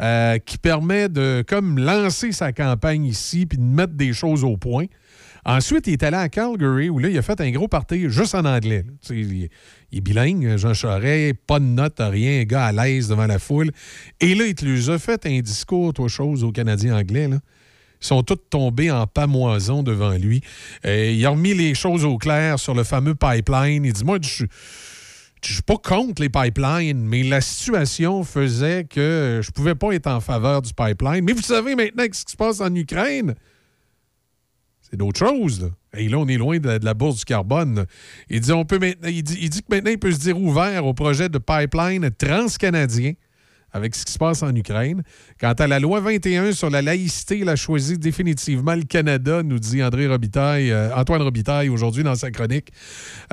euh, 0.00 0.38
qui 0.38 0.58
permet 0.58 1.08
de 1.08 1.44
comme 1.46 1.78
lancer 1.78 2.32
sa 2.32 2.52
campagne 2.52 3.04
ici 3.04 3.46
puis 3.46 3.58
de 3.58 3.62
mettre 3.62 3.94
des 3.94 4.12
choses 4.12 4.44
au 4.44 4.56
point. 4.56 4.86
Ensuite, 5.44 5.86
il 5.86 5.94
est 5.94 6.02
allé 6.02 6.16
à 6.16 6.28
Calgary 6.28 6.88
où 6.88 6.98
là, 6.98 7.08
il 7.08 7.18
a 7.18 7.22
fait 7.22 7.40
un 7.40 7.50
gros 7.50 7.68
party 7.68 8.08
juste 8.08 8.34
en 8.34 8.44
anglais. 8.44 8.84
Il, 9.10 9.48
il 9.92 9.98
est 9.98 10.00
bilingue, 10.00 10.56
Jean 10.56 10.74
Charest, 10.74 11.34
pas 11.46 11.58
de 11.58 11.64
notes, 11.64 11.98
rien, 11.98 12.40
un 12.40 12.44
gars 12.44 12.66
à 12.66 12.72
l'aise 12.72 13.08
devant 13.08 13.26
la 13.26 13.38
foule. 13.38 13.70
Et 14.20 14.34
là, 14.34 14.46
il 14.46 14.56
les 14.66 14.90
a 14.90 14.98
fait 14.98 15.26
un 15.26 15.40
discours, 15.40 15.92
toi, 15.92 16.08
chose 16.08 16.44
aux 16.44 16.52
Canadiens 16.52 16.96
anglais. 16.96 17.28
Là. 17.28 17.38
Ils 18.00 18.06
sont 18.06 18.22
tous 18.22 18.38
tombés 18.50 18.90
en 18.90 19.06
pamoison 19.06 19.82
devant 19.82 20.12
lui. 20.12 20.42
Euh, 20.86 21.10
il 21.10 21.24
a 21.24 21.30
remis 21.30 21.54
les 21.54 21.74
choses 21.74 22.04
au 22.04 22.18
clair 22.18 22.58
sur 22.58 22.74
le 22.74 22.84
fameux 22.84 23.14
pipeline. 23.14 23.84
Il 23.84 23.92
dit 23.92 24.04
Moi, 24.04 24.18
je 24.22 24.46
je 25.46 25.52
suis 25.52 25.62
pas 25.62 25.76
contre 25.76 26.22
les 26.22 26.30
pipelines, 26.30 27.04
mais 27.04 27.22
la 27.22 27.40
situation 27.40 28.24
faisait 28.24 28.84
que 28.84 29.40
je 29.42 29.50
pouvais 29.50 29.74
pas 29.74 29.92
être 29.92 30.06
en 30.06 30.20
faveur 30.20 30.62
du 30.62 30.72
pipeline. 30.72 31.24
Mais 31.24 31.32
vous 31.32 31.42
savez 31.42 31.74
maintenant 31.74 32.04
ce 32.10 32.24
qui 32.24 32.32
se 32.32 32.36
passe 32.36 32.60
en 32.60 32.74
Ukraine, 32.74 33.34
c'est 34.94 34.98
d'autres 34.98 35.18
choses. 35.18 35.72
Et 35.96 36.08
là, 36.08 36.18
on 36.18 36.28
est 36.28 36.36
loin 36.36 36.58
de, 36.58 36.78
la- 36.80 36.94
bourse 36.94 37.18
du 37.18 37.24
carbone. 37.24 37.84
Il 38.30 38.40
dit, 38.40 38.52
on 38.52 38.64
peut 38.64 38.78
maintenant, 38.78 39.08
il, 39.08 39.24
dit, 39.24 39.38
il 39.40 39.50
dit 39.50 39.60
que 39.60 39.66
maintenant, 39.74 39.90
il 39.90 39.98
peut 39.98 40.12
se 40.12 40.20
dire 40.20 40.40
ouvert 40.40 40.86
au 40.86 40.94
projet 40.94 41.28
de 41.28 41.38
pipeline 41.38 42.08
transcanadien 42.16 43.14
avec 43.72 43.96
ce 43.96 44.04
qui 44.04 44.12
se 44.12 44.18
passe 44.18 44.44
en 44.44 44.54
Ukraine. 44.54 45.02
Quant 45.40 45.52
à 45.54 45.66
la 45.66 45.80
loi 45.80 45.98
21 45.98 46.52
sur 46.52 46.70
la 46.70 46.80
laïcité, 46.80 47.38
il 47.40 47.48
a 47.48 47.56
choisi 47.56 47.98
définitivement 47.98 48.76
le 48.76 48.84
Canada, 48.84 49.42
nous 49.42 49.58
dit 49.58 49.82
André 49.82 50.06
Robitaille, 50.06 50.70
euh, 50.70 50.94
Antoine 50.94 51.22
Robitaille 51.22 51.68
aujourd'hui 51.70 52.04
dans 52.04 52.14
sa 52.14 52.30
chronique. 52.30 52.68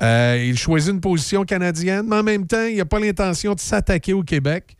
Euh, 0.01 0.43
il 0.43 0.57
choisit 0.57 0.93
une 0.93 0.99
position 1.01 1.43
canadienne, 1.43 2.07
mais 2.09 2.15
en 2.15 2.23
même 2.23 2.47
temps, 2.47 2.65
il 2.65 2.77
n'a 2.77 2.85
pas 2.85 2.99
l'intention 2.99 3.53
de 3.53 3.59
s'attaquer 3.59 4.13
au 4.13 4.23
Québec. 4.23 4.75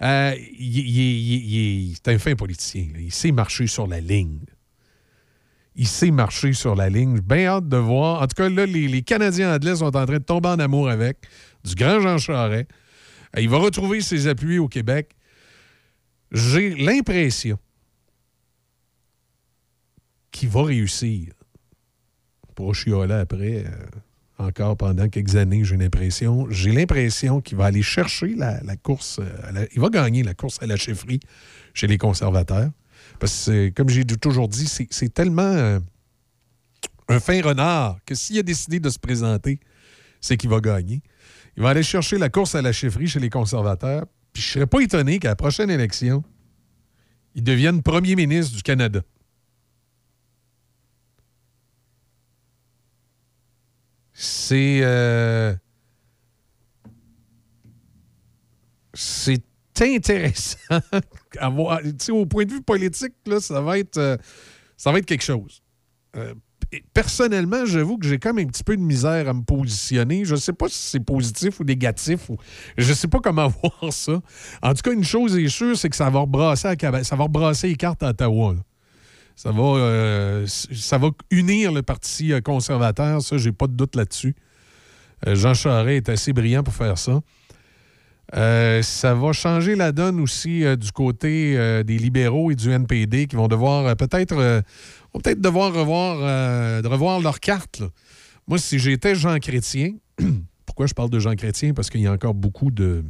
Euh, 0.00 0.34
il- 0.58 1.94
c'est 2.02 2.14
un 2.14 2.18
fin 2.18 2.34
politicien. 2.34 2.86
Il 2.98 3.12
sait 3.12 3.32
marcher 3.32 3.66
sur 3.66 3.86
la 3.86 4.00
ligne. 4.00 4.38
Il 5.74 5.88
sait 5.88 6.10
marcher 6.10 6.52
sur 6.52 6.74
la 6.74 6.88
ligne. 6.90 7.16
J'ai 7.16 7.22
bien 7.22 7.46
hâte 7.46 7.68
de 7.68 7.76
voir. 7.76 8.22
En 8.22 8.26
tout 8.26 8.34
cas, 8.36 8.48
là, 8.48 8.66
les, 8.66 9.02
Canadiens 9.02 9.54
anglais 9.54 9.76
sont 9.76 9.86
en 9.86 10.06
train 10.06 10.18
de 10.18 10.18
tomber 10.18 10.48
en 10.48 10.58
amour 10.58 10.88
avec 10.90 11.18
du 11.64 11.74
grand 11.74 12.00
Jean 12.00 12.18
Charest. 12.18 12.68
Euh, 13.36 13.40
Il 13.40 13.48
va 13.48 13.58
retrouver 13.58 14.00
ses 14.00 14.26
appuis 14.26 14.58
au 14.58 14.68
Québec. 14.68 15.16
J'ai 16.30 16.74
l'impression 16.74 17.58
qu'il 20.30 20.48
va 20.48 20.64
réussir. 20.64 21.32
Pour 22.54 22.74
chioler 22.74 23.14
après, 23.14 23.64
euh, 23.64 23.86
encore 24.38 24.76
pendant 24.76 25.08
quelques 25.08 25.36
années, 25.36 25.64
j'ai 25.64 25.78
l'impression. 25.78 26.46
J'ai 26.50 26.70
l'impression 26.72 27.40
qu'il 27.40 27.56
va 27.56 27.66
aller 27.66 27.82
chercher 27.82 28.34
la, 28.34 28.60
course. 28.76 29.20
euh, 29.20 29.66
il 29.74 29.80
va 29.80 29.88
gagner 29.88 30.22
la 30.22 30.34
course 30.34 30.62
à 30.62 30.66
la 30.66 30.76
chefferie 30.76 31.20
chez 31.72 31.86
les 31.86 31.96
conservateurs. 31.96 32.70
Parce 33.22 33.44
que, 33.44 33.68
comme 33.68 33.88
j'ai 33.88 34.04
toujours 34.04 34.48
dit, 34.48 34.66
c'est 34.66 34.88
c'est 34.90 35.14
tellement 35.14 35.42
euh, 35.42 35.78
un 37.06 37.20
fin 37.20 37.40
renard 37.40 38.00
que 38.04 38.16
s'il 38.16 38.36
a 38.36 38.42
décidé 38.42 38.80
de 38.80 38.90
se 38.90 38.98
présenter, 38.98 39.60
c'est 40.20 40.36
qu'il 40.36 40.50
va 40.50 40.58
gagner. 40.58 41.02
Il 41.56 41.62
va 41.62 41.68
aller 41.68 41.84
chercher 41.84 42.18
la 42.18 42.30
course 42.30 42.56
à 42.56 42.62
la 42.62 42.72
chefferie 42.72 43.06
chez 43.06 43.20
les 43.20 43.30
conservateurs. 43.30 44.06
Puis 44.32 44.42
je 44.42 44.48
serais 44.48 44.66
pas 44.66 44.80
étonné 44.80 45.20
qu'à 45.20 45.28
la 45.28 45.36
prochaine 45.36 45.70
élection, 45.70 46.24
il 47.36 47.44
devienne 47.44 47.80
premier 47.80 48.16
ministre 48.16 48.56
du 48.56 48.62
Canada. 48.64 49.02
C'est. 54.14 54.80
euh, 54.82 55.54
c'est 58.94 59.44
intéressant. 59.84 60.58
à 61.38 61.50
au 62.12 62.26
point 62.26 62.44
de 62.44 62.52
vue 62.52 62.62
politique, 62.62 63.14
là, 63.26 63.40
ça 63.40 63.60
va 63.60 63.78
être, 63.78 63.98
euh, 63.98 64.16
ça 64.76 64.92
va 64.92 64.98
être 64.98 65.06
quelque 65.06 65.24
chose. 65.24 65.62
Euh, 66.16 66.34
personnellement, 66.94 67.64
j'avoue 67.66 67.98
que 67.98 68.06
j'ai 68.06 68.18
même 68.24 68.38
un 68.38 68.46
petit 68.46 68.64
peu 68.64 68.76
de 68.76 68.82
misère 68.82 69.28
à 69.28 69.32
me 69.32 69.42
positionner. 69.42 70.24
Je 70.24 70.34
ne 70.34 70.40
sais 70.40 70.52
pas 70.52 70.68
si 70.68 70.78
c'est 70.78 71.00
positif 71.00 71.60
ou 71.60 71.64
négatif. 71.64 72.30
Je 72.76 72.88
ne 72.88 72.94
sais 72.94 73.08
pas 73.08 73.20
comment 73.20 73.48
voir 73.62 73.92
ça. 73.92 74.20
En 74.62 74.74
tout 74.74 74.82
cas, 74.82 74.92
une 74.92 75.04
chose 75.04 75.36
est 75.36 75.48
sûre, 75.48 75.76
c'est 75.76 75.88
que 75.88 75.96
ça 75.96 76.10
va 76.10 76.20
rebrasser, 76.20 76.68
caba- 76.76 77.04
ça 77.04 77.16
va 77.16 77.24
rebrasser 77.24 77.68
les 77.68 77.76
cartes 77.76 78.02
à 78.02 78.10
Ottawa. 78.10 78.54
Ça 79.34 79.50
va, 79.50 79.62
euh, 79.62 80.46
ça 80.46 80.98
va 80.98 81.08
unir 81.30 81.72
le 81.72 81.82
Parti 81.82 82.32
conservateur, 82.44 83.22
ça, 83.22 83.38
j'ai 83.38 83.52
pas 83.52 83.66
de 83.66 83.72
doute 83.72 83.96
là-dessus. 83.96 84.36
Jean 85.26 85.54
Charest 85.54 86.08
est 86.08 86.12
assez 86.12 86.32
brillant 86.32 86.62
pour 86.62 86.74
faire 86.74 86.98
ça. 86.98 87.20
Euh, 88.34 88.82
ça 88.82 89.14
va 89.14 89.32
changer 89.32 89.74
la 89.74 89.92
donne 89.92 90.18
aussi 90.18 90.64
euh, 90.64 90.74
du 90.74 90.90
côté 90.90 91.54
euh, 91.56 91.82
des 91.82 91.98
libéraux 91.98 92.50
et 92.50 92.54
du 92.54 92.70
NPD 92.70 93.26
qui 93.26 93.36
vont 93.36 93.48
devoir 93.48 93.94
peut-être 93.96 94.62
peut-être 95.12 95.40
devoir 95.40 95.74
revoir, 95.74 96.16
de 96.82 96.88
revoir 96.88 97.20
leur 97.20 97.40
carte. 97.40 97.82
Moi, 98.48 98.58
si 98.58 98.78
j'étais 98.78 99.14
Jean 99.14 99.38
Chrétien, 99.38 99.92
pourquoi 100.66 100.86
je 100.86 100.94
parle 100.94 101.10
de 101.10 101.18
Jean 101.18 101.34
Chrétien? 101.34 101.74
Parce 101.74 101.90
qu'il 101.90 102.00
y 102.00 102.06
a 102.06 102.12
encore 102.12 102.32
beaucoup 102.32 102.70
de. 102.70 103.04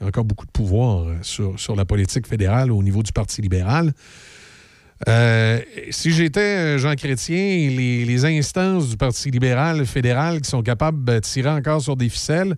il 0.00 0.02
y 0.02 0.04
a 0.04 0.08
encore 0.08 0.24
beaucoup 0.24 0.46
de 0.46 0.50
pouvoir 0.50 1.06
sur, 1.20 1.60
sur 1.60 1.76
la 1.76 1.84
politique 1.84 2.26
fédérale 2.26 2.72
au 2.72 2.82
niveau 2.82 3.02
du 3.02 3.12
Parti 3.12 3.42
libéral. 3.42 3.92
Si 5.06 6.10
j'étais 6.12 6.78
Jean 6.78 6.94
Chrétien, 6.94 7.68
les 7.70 8.24
instances 8.24 8.88
du 8.88 8.96
Parti 8.96 9.30
libéral 9.30 9.84
fédéral 9.84 10.40
qui 10.40 10.48
sont 10.48 10.62
capables 10.62 11.04
de 11.04 11.18
tirer 11.18 11.50
encore 11.50 11.82
sur 11.82 11.96
des 11.96 12.08
ficelles, 12.08 12.56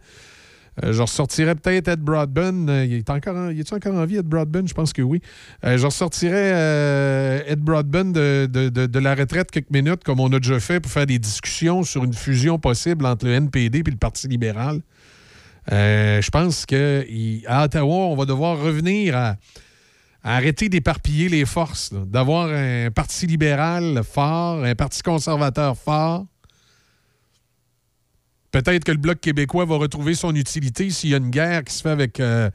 euh, 0.82 0.92
je 0.92 1.02
ressortirais 1.02 1.54
peut-être 1.54 1.88
Ed 1.88 2.00
Broadbent. 2.00 2.68
Euh, 2.68 2.84
il 2.86 2.94
est 2.94 3.10
encore 3.10 3.36
en, 3.36 3.50
il 3.50 3.60
est 3.60 3.72
encore 3.72 3.94
en 3.94 4.04
vie, 4.06 4.16
Ed 4.16 4.26
Broadbent? 4.26 4.66
Je 4.66 4.74
pense 4.74 4.92
que 4.92 5.02
oui. 5.02 5.20
Euh, 5.64 5.76
je 5.76 5.84
ressortirais 5.86 6.52
euh, 6.54 7.40
Ed 7.46 7.60
Broadbent 7.60 8.12
de, 8.12 8.46
de- 8.50 8.68
de- 8.70 8.98
la 8.98 9.14
retraite 9.14 9.50
quelques 9.50 9.70
minutes, 9.70 10.02
comme 10.04 10.20
on 10.20 10.32
a 10.32 10.38
déjà 10.38 10.58
fait, 10.60 10.80
pour 10.80 10.90
faire 10.90 11.06
des 11.06 11.18
discussions 11.18 11.82
sur 11.82 12.04
une 12.04 12.14
fusion 12.14 12.58
possible 12.58 13.04
entre 13.06 13.26
le 13.26 13.32
NPD 13.32 13.80
et 13.80 13.90
le 13.90 13.96
Parti 13.96 14.28
libéral. 14.28 14.80
Je 15.70 16.30
pense 16.30 16.64
qu'à 16.66 17.64
Ottawa, 17.64 17.94
on 18.06 18.16
va 18.16 18.24
devoir 18.24 18.58
revenir 18.58 19.16
à, 19.16 19.36
à 20.24 20.36
arrêter 20.36 20.68
d'éparpiller 20.68 21.28
les 21.28 21.44
forces, 21.44 21.92
d'avoir 21.92 22.48
un 22.48 22.90
Parti 22.90 23.26
libéral 23.26 24.02
fort, 24.04 24.64
un 24.64 24.74
Parti 24.74 25.02
conservateur 25.02 25.76
fort. 25.76 26.26
Peut-être 28.52 28.84
que 28.84 28.92
le 28.92 28.98
Bloc 28.98 29.18
québécois 29.18 29.64
va 29.64 29.76
retrouver 29.76 30.14
son 30.14 30.34
utilité 30.34 30.90
s'il 30.90 31.10
y 31.10 31.14
a 31.14 31.16
une 31.16 31.30
guerre 31.30 31.64
qui 31.64 31.74
se 31.74 31.82
fait 31.82 31.88
avec 31.88 32.20
euh, 32.20 32.50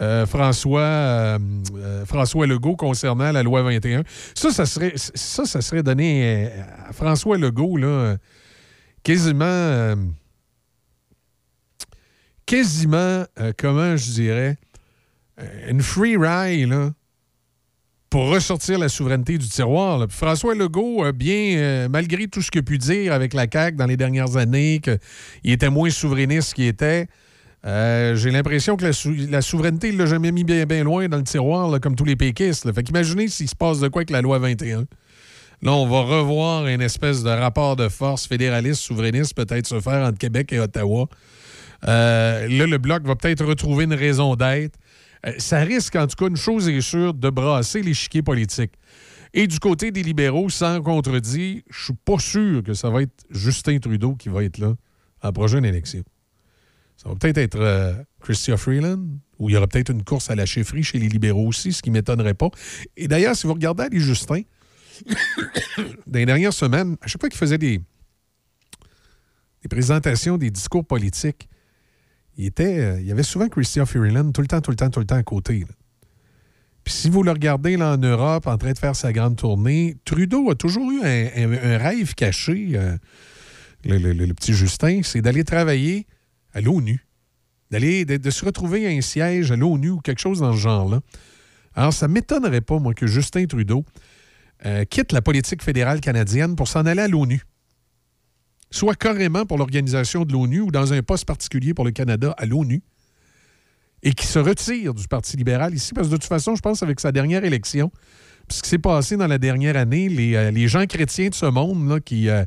euh, 0.00 0.24
François, 0.24 0.80
euh, 0.80 1.38
François 2.06 2.46
Legault 2.46 2.76
concernant 2.76 3.30
la 3.30 3.42
loi 3.42 3.62
21. 3.62 4.04
Ça, 4.34 4.50
ça 4.50 4.64
serait, 4.64 4.94
ça, 4.96 5.44
ça 5.44 5.60
serait 5.60 5.82
donné 5.82 6.50
à 6.88 6.94
François 6.94 7.36
Legault 7.36 7.76
là, 7.76 8.16
quasiment, 9.02 9.94
quasiment, 12.46 13.24
comment 13.58 13.98
je 13.98 14.10
dirais, 14.12 14.56
une 15.68 15.82
free 15.82 16.16
ride 16.16 16.70
là, 16.70 16.90
pour 18.14 18.28
ressortir 18.28 18.78
la 18.78 18.88
souveraineté 18.88 19.38
du 19.38 19.48
tiroir. 19.48 20.06
François 20.08 20.54
Legault, 20.54 21.02
bien, 21.12 21.56
euh, 21.56 21.88
malgré 21.88 22.28
tout 22.28 22.42
ce 22.42 22.56
a 22.56 22.62
pu 22.62 22.78
dire 22.78 23.12
avec 23.12 23.34
la 23.34 23.46
CAQ 23.52 23.76
dans 23.76 23.86
les 23.86 23.96
dernières 23.96 24.36
années, 24.36 24.80
qu'il 24.80 25.50
était 25.50 25.68
moins 25.68 25.90
souverainiste 25.90 26.54
qu'il 26.54 26.66
était, 26.66 27.08
euh, 27.66 28.14
j'ai 28.14 28.30
l'impression 28.30 28.76
que 28.76 28.84
la, 28.84 28.92
sou- 28.92 29.16
la 29.28 29.42
souveraineté, 29.42 29.88
il 29.88 29.96
l'a 29.96 30.06
jamais 30.06 30.30
mis 30.30 30.44
bien, 30.44 30.84
loin 30.84 31.08
dans 31.08 31.16
le 31.16 31.24
tiroir, 31.24 31.80
comme 31.80 31.96
tous 31.96 32.04
les 32.04 32.14
péquistes. 32.14 32.64
là. 32.66 32.72
Fait 32.72 32.84
qu'imaginez 32.84 33.26
s'il 33.26 33.48
se 33.48 33.56
passe 33.56 33.80
de 33.80 33.88
quoi 33.88 34.02
avec 34.02 34.10
la 34.10 34.22
loi 34.22 34.38
21. 34.38 34.84
Là, 35.62 35.72
on 35.72 35.88
va 35.88 36.02
revoir 36.02 36.68
une 36.68 36.82
espèce 36.82 37.24
de 37.24 37.30
rapport 37.30 37.74
de 37.74 37.88
force 37.88 38.28
fédéraliste, 38.28 38.80
souverainiste, 38.80 39.34
peut-être 39.34 39.66
se 39.66 39.80
faire 39.80 40.06
entre 40.06 40.18
Québec 40.18 40.52
et 40.52 40.60
Ottawa. 40.60 41.08
Euh, 41.88 42.46
là, 42.46 42.66
le 42.66 42.78
Bloc 42.78 43.02
va 43.02 43.16
peut-être 43.16 43.44
retrouver 43.44 43.84
une 43.84 43.94
raison 43.94 44.36
d'être. 44.36 44.78
Euh, 45.26 45.32
ça 45.38 45.60
risque, 45.60 45.96
en 45.96 46.06
tout 46.06 46.16
cas, 46.16 46.28
une 46.28 46.36
chose 46.36 46.68
est 46.68 46.80
sûre, 46.80 47.14
de 47.14 47.30
brasser 47.30 47.82
l'échiquier 47.82 48.22
politique. 48.22 48.72
Et 49.32 49.46
du 49.46 49.58
côté 49.58 49.90
des 49.90 50.02
libéraux, 50.02 50.48
sans 50.48 50.80
contredit, 50.80 51.64
je 51.68 51.84
suis 51.84 51.94
pas 52.04 52.18
sûr 52.18 52.62
que 52.62 52.74
ça 52.74 52.90
va 52.90 53.02
être 53.02 53.24
Justin 53.30 53.78
Trudeau 53.78 54.14
qui 54.14 54.28
va 54.28 54.44
être 54.44 54.58
là 54.58 54.74
à 55.20 55.28
la 55.28 55.32
prochaine 55.32 55.64
élection. 55.64 56.04
Ça 56.96 57.08
va 57.08 57.16
peut-être 57.16 57.38
être 57.38 57.58
euh, 57.58 57.94
Chrystia 58.20 58.56
Freeland, 58.56 59.04
ou 59.38 59.50
il 59.50 59.54
y 59.54 59.56
aura 59.56 59.66
peut-être 59.66 59.90
une 59.90 60.04
course 60.04 60.30
à 60.30 60.36
la 60.36 60.46
chefferie 60.46 60.84
chez 60.84 60.98
les 60.98 61.08
libéraux 61.08 61.48
aussi, 61.48 61.72
ce 61.72 61.82
qui 61.82 61.90
ne 61.90 61.94
m'étonnerait 61.94 62.34
pas. 62.34 62.50
Et 62.96 63.08
d'ailleurs, 63.08 63.34
si 63.34 63.48
vous 63.48 63.54
regardez 63.54 63.84
Ali 63.84 63.98
Justin, 63.98 64.42
dans 66.06 66.18
les 66.18 66.26
dernières 66.26 66.52
semaines, 66.52 66.96
à 67.00 67.08
chaque 67.08 67.20
fois 67.20 67.28
qu'il 67.28 67.38
faisait 67.38 67.58
des 67.58 67.80
présentations, 69.68 70.38
des 70.38 70.50
discours 70.50 70.86
politiques, 70.86 71.48
il, 72.36 72.46
était, 72.46 72.78
euh, 72.78 73.00
il 73.00 73.06
y 73.06 73.12
avait 73.12 73.22
souvent 73.22 73.48
Christian 73.48 73.86
Freeland 73.86 74.32
tout 74.32 74.40
le 74.40 74.46
temps, 74.46 74.60
tout 74.60 74.70
le 74.70 74.76
temps, 74.76 74.90
tout 74.90 75.00
le 75.00 75.06
temps 75.06 75.16
à 75.16 75.22
côté. 75.22 75.64
Puis 76.84 76.92
si 76.92 77.10
vous 77.10 77.22
le 77.22 77.30
regardez 77.30 77.76
là, 77.76 77.94
en 77.94 77.98
Europe 77.98 78.46
en 78.46 78.58
train 78.58 78.72
de 78.72 78.78
faire 78.78 78.94
sa 78.94 79.12
grande 79.12 79.36
tournée, 79.36 79.96
Trudeau 80.04 80.50
a 80.50 80.54
toujours 80.54 80.90
eu 80.90 81.00
un, 81.02 81.78
rêve 81.78 82.14
caché, 82.14 82.72
euh, 82.74 82.96
le, 83.84 84.32
petit 84.32 84.52
Justin, 84.52 85.00
c'est 85.02 85.22
d'aller 85.22 85.44
travailler 85.44 86.06
à 86.52 86.60
l'ONU, 86.60 87.06
d'aller 87.70 88.04
de, 88.04 88.16
de 88.16 88.30
se 88.30 88.44
retrouver 88.44 88.86
à 88.86 88.90
un 88.90 89.00
siège 89.00 89.50
à 89.50 89.56
l'ONU 89.56 89.90
ou 89.90 90.00
quelque 90.00 90.20
chose 90.20 90.40
dans 90.40 90.52
ce 90.52 90.58
genre-là. 90.58 91.00
Alors, 91.74 91.92
ça 91.92 92.06
ne 92.06 92.12
m'étonnerait 92.12 92.60
pas, 92.60 92.78
moi, 92.78 92.94
que 92.94 93.06
Justin 93.06 93.46
Trudeau 93.46 93.84
euh, 94.64 94.84
quitte 94.84 95.12
la 95.12 95.22
politique 95.22 95.62
fédérale 95.62 96.00
canadienne 96.00 96.56
pour 96.56 96.68
s'en 96.68 96.86
aller 96.86 97.02
à 97.02 97.08
l'ONU. 97.08 97.42
Soit 98.74 98.96
carrément 98.96 99.46
pour 99.46 99.56
l'organisation 99.56 100.24
de 100.24 100.32
l'ONU 100.32 100.62
ou 100.62 100.72
dans 100.72 100.92
un 100.92 101.00
poste 101.00 101.26
particulier 101.26 101.74
pour 101.74 101.84
le 101.84 101.92
Canada 101.92 102.34
à 102.36 102.44
l'ONU 102.44 102.82
et 104.02 104.14
qui 104.14 104.26
se 104.26 104.40
retire 104.40 104.94
du 104.94 105.06
Parti 105.06 105.36
libéral 105.36 105.72
ici, 105.72 105.94
parce 105.94 106.08
que 106.08 106.12
de 106.12 106.16
toute 106.16 106.28
façon, 106.28 106.56
je 106.56 106.60
pense 106.60 106.82
avec 106.82 106.98
sa 106.98 107.12
dernière 107.12 107.44
élection, 107.44 107.92
ce 108.50 108.62
qui 108.62 108.68
s'est 108.68 108.78
passé 108.78 109.16
dans 109.16 109.28
la 109.28 109.38
dernière 109.38 109.76
année, 109.76 110.08
les, 110.08 110.34
euh, 110.34 110.50
les 110.50 110.66
gens 110.66 110.86
chrétiens 110.86 111.28
de 111.28 111.34
ce 111.36 111.46
monde 111.46 111.88
là, 111.88 112.00
qui, 112.00 112.28
euh, 112.28 112.44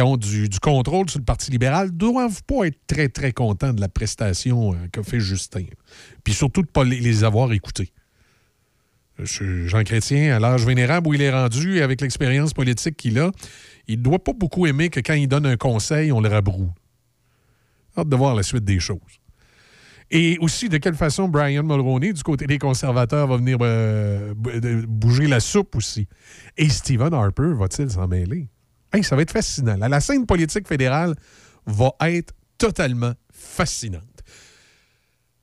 ont 0.00 0.16
du, 0.16 0.48
contrôle 0.58 1.10
sur 1.10 1.18
le 1.18 1.26
Parti 1.26 1.50
libéral 1.50 1.90
doivent 1.90 2.42
pas 2.44 2.64
être 2.64 2.86
très, 2.86 3.10
très 3.10 3.32
contents 3.32 3.74
de 3.74 3.82
la 3.82 3.90
prestation 3.90 4.72
euh, 4.72 4.76
qu'a 4.90 5.02
fait 5.02 5.20
Justin. 5.20 5.66
Puis 6.24 6.32
surtout 6.32 6.62
de 6.62 6.68
ne 6.68 6.72
pas 6.72 6.84
les 6.84 7.24
avoir 7.24 7.52
écoutés. 7.52 7.92
Je- 9.22 9.66
Jean 9.66 9.82
Chrétien, 9.82 10.36
à 10.36 10.38
l'âge 10.38 10.64
vénérable 10.64 11.08
où 11.08 11.14
il 11.14 11.22
est 11.22 11.30
rendu 11.30 11.80
avec 11.82 12.00
l'expérience 12.00 12.52
politique 12.54 12.96
qu'il 12.96 13.18
a, 13.18 13.30
il 13.86 13.98
ne 13.98 14.02
doit 14.04 14.22
pas 14.22 14.32
beaucoup 14.32 14.66
aimer 14.66 14.90
que 14.90 15.00
quand 15.00 15.14
il 15.14 15.26
donne 15.28 15.46
un 15.46 15.56
conseil, 15.56 16.12
on 16.12 16.20
le 16.20 16.28
rabroue. 16.28 16.70
Hâte 17.96 18.08
de 18.08 18.16
voir 18.16 18.34
la 18.34 18.42
suite 18.42 18.64
des 18.64 18.78
choses. 18.78 18.98
Et 20.10 20.38
aussi, 20.40 20.68
de 20.70 20.78
quelle 20.78 20.94
façon 20.94 21.28
Brian 21.28 21.62
Mulroney, 21.64 22.12
du 22.14 22.22
côté 22.22 22.46
des 22.46 22.58
conservateurs, 22.58 23.26
va 23.26 23.36
venir 23.36 23.58
euh, 23.60 24.32
bouger 24.88 25.26
la 25.26 25.40
soupe 25.40 25.76
aussi. 25.76 26.06
Et 26.56 26.68
Stephen 26.68 27.12
Harper 27.12 27.52
va-t-il 27.58 27.90
s'en 27.90 28.08
mêler? 28.08 28.48
Hey, 28.92 29.04
ça 29.04 29.16
va 29.16 29.22
être 29.22 29.32
fascinant. 29.32 29.76
La, 29.76 29.88
la 29.88 30.00
scène 30.00 30.24
politique 30.24 30.66
fédérale 30.66 31.14
va 31.66 31.90
être 32.00 32.32
totalement 32.56 33.12
fascinante. 33.30 34.07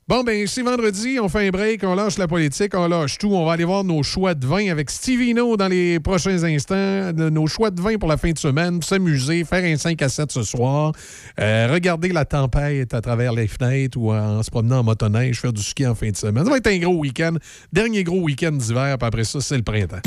Bon, 0.07 0.21
ben, 0.21 0.45
c'est 0.45 0.61
vendredi, 0.61 1.17
on 1.19 1.27
fait 1.27 1.47
un 1.47 1.49
break, 1.49 1.83
on 1.83 1.95
lâche 1.95 2.19
la 2.19 2.27
politique, 2.27 2.75
on 2.75 2.87
lâche 2.87 3.17
tout. 3.17 3.33
On 3.33 3.43
va 3.43 3.53
aller 3.53 3.63
voir 3.63 3.83
nos 3.83 4.03
choix 4.03 4.35
de 4.35 4.45
vin 4.45 4.69
avec 4.69 4.91
Stevino 4.91 5.57
dans 5.57 5.67
les 5.67 5.99
prochains 5.99 6.43
instants. 6.43 7.11
Nos 7.11 7.47
choix 7.47 7.71
de 7.71 7.81
vin 7.81 7.97
pour 7.97 8.07
la 8.07 8.15
fin 8.15 8.29
de 8.29 8.37
semaine, 8.37 8.83
s'amuser, 8.83 9.43
faire 9.45 9.63
un 9.63 9.75
5 9.75 9.99
à 10.03 10.09
7 10.09 10.31
ce 10.31 10.43
soir, 10.43 10.91
euh, 11.39 11.69
regarder 11.73 12.09
la 12.09 12.23
tempête 12.23 12.93
à 12.93 13.01
travers 13.01 13.33
les 13.33 13.47
fenêtres 13.47 13.97
ou 13.97 14.13
en 14.13 14.43
se 14.43 14.51
promenant 14.51 14.81
en 14.81 14.83
motoneige, 14.83 15.41
faire 15.41 15.53
du 15.53 15.63
ski 15.63 15.87
en 15.87 15.95
fin 15.95 16.11
de 16.11 16.15
semaine. 16.15 16.43
Ça 16.43 16.51
va 16.51 16.57
être 16.57 16.67
un 16.67 16.77
gros 16.77 16.99
week-end. 16.99 17.37
Dernier 17.73 18.03
gros 18.03 18.21
week-end 18.21 18.51
d'hiver, 18.51 18.99
puis 18.99 19.07
après 19.07 19.23
ça, 19.23 19.41
c'est 19.41 19.57
le 19.57 19.63
printemps. 19.63 20.01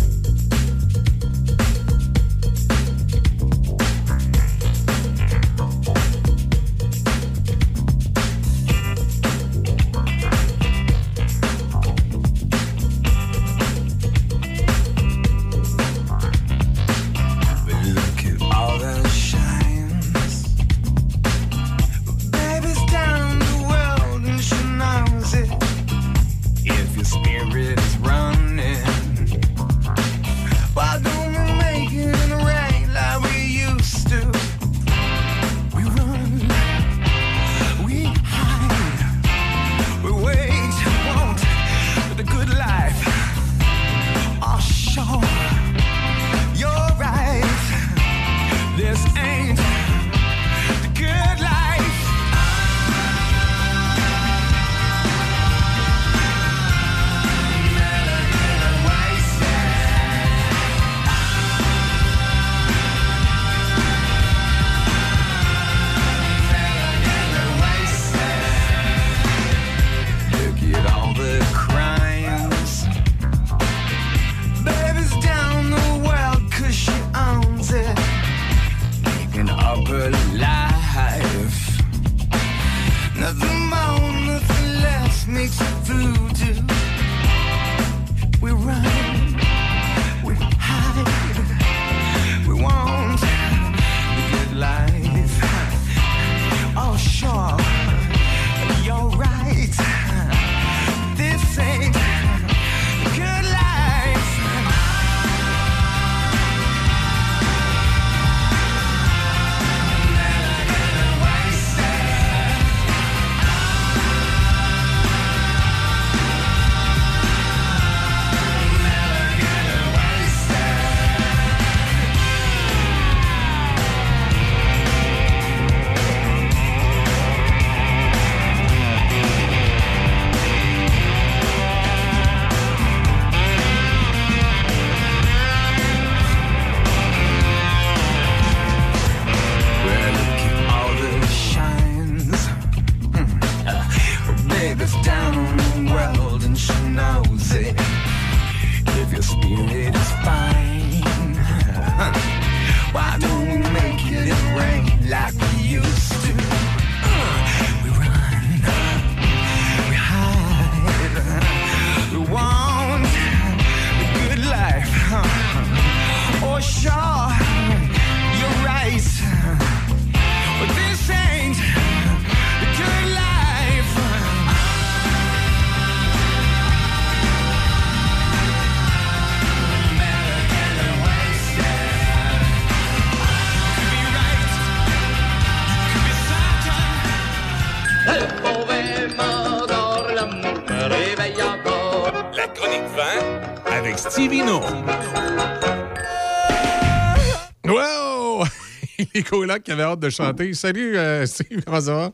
Qui 199.58 199.72
avaient 199.72 199.82
hâte 199.84 200.00
de 200.00 200.10
chanter. 200.10 200.52
Salut, 200.54 200.96
euh, 200.96 201.24
Steve, 201.26 201.62
comment 201.64 201.80
ça 201.80 201.94
va? 201.94 202.12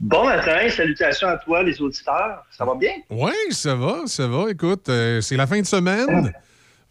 Bon 0.00 0.24
matin, 0.24 0.68
salutations 0.70 1.28
à 1.28 1.36
toi, 1.36 1.62
les 1.62 1.80
auditeurs. 1.82 2.44
Ça 2.56 2.64
va 2.64 2.74
bien? 2.74 2.92
Oui, 3.10 3.32
ça 3.50 3.74
va, 3.74 4.02
ça 4.06 4.26
va. 4.26 4.50
Écoute, 4.50 4.88
euh, 4.88 5.20
c'est 5.20 5.36
la 5.36 5.46
fin 5.46 5.60
de 5.60 5.66
semaine. 5.66 6.32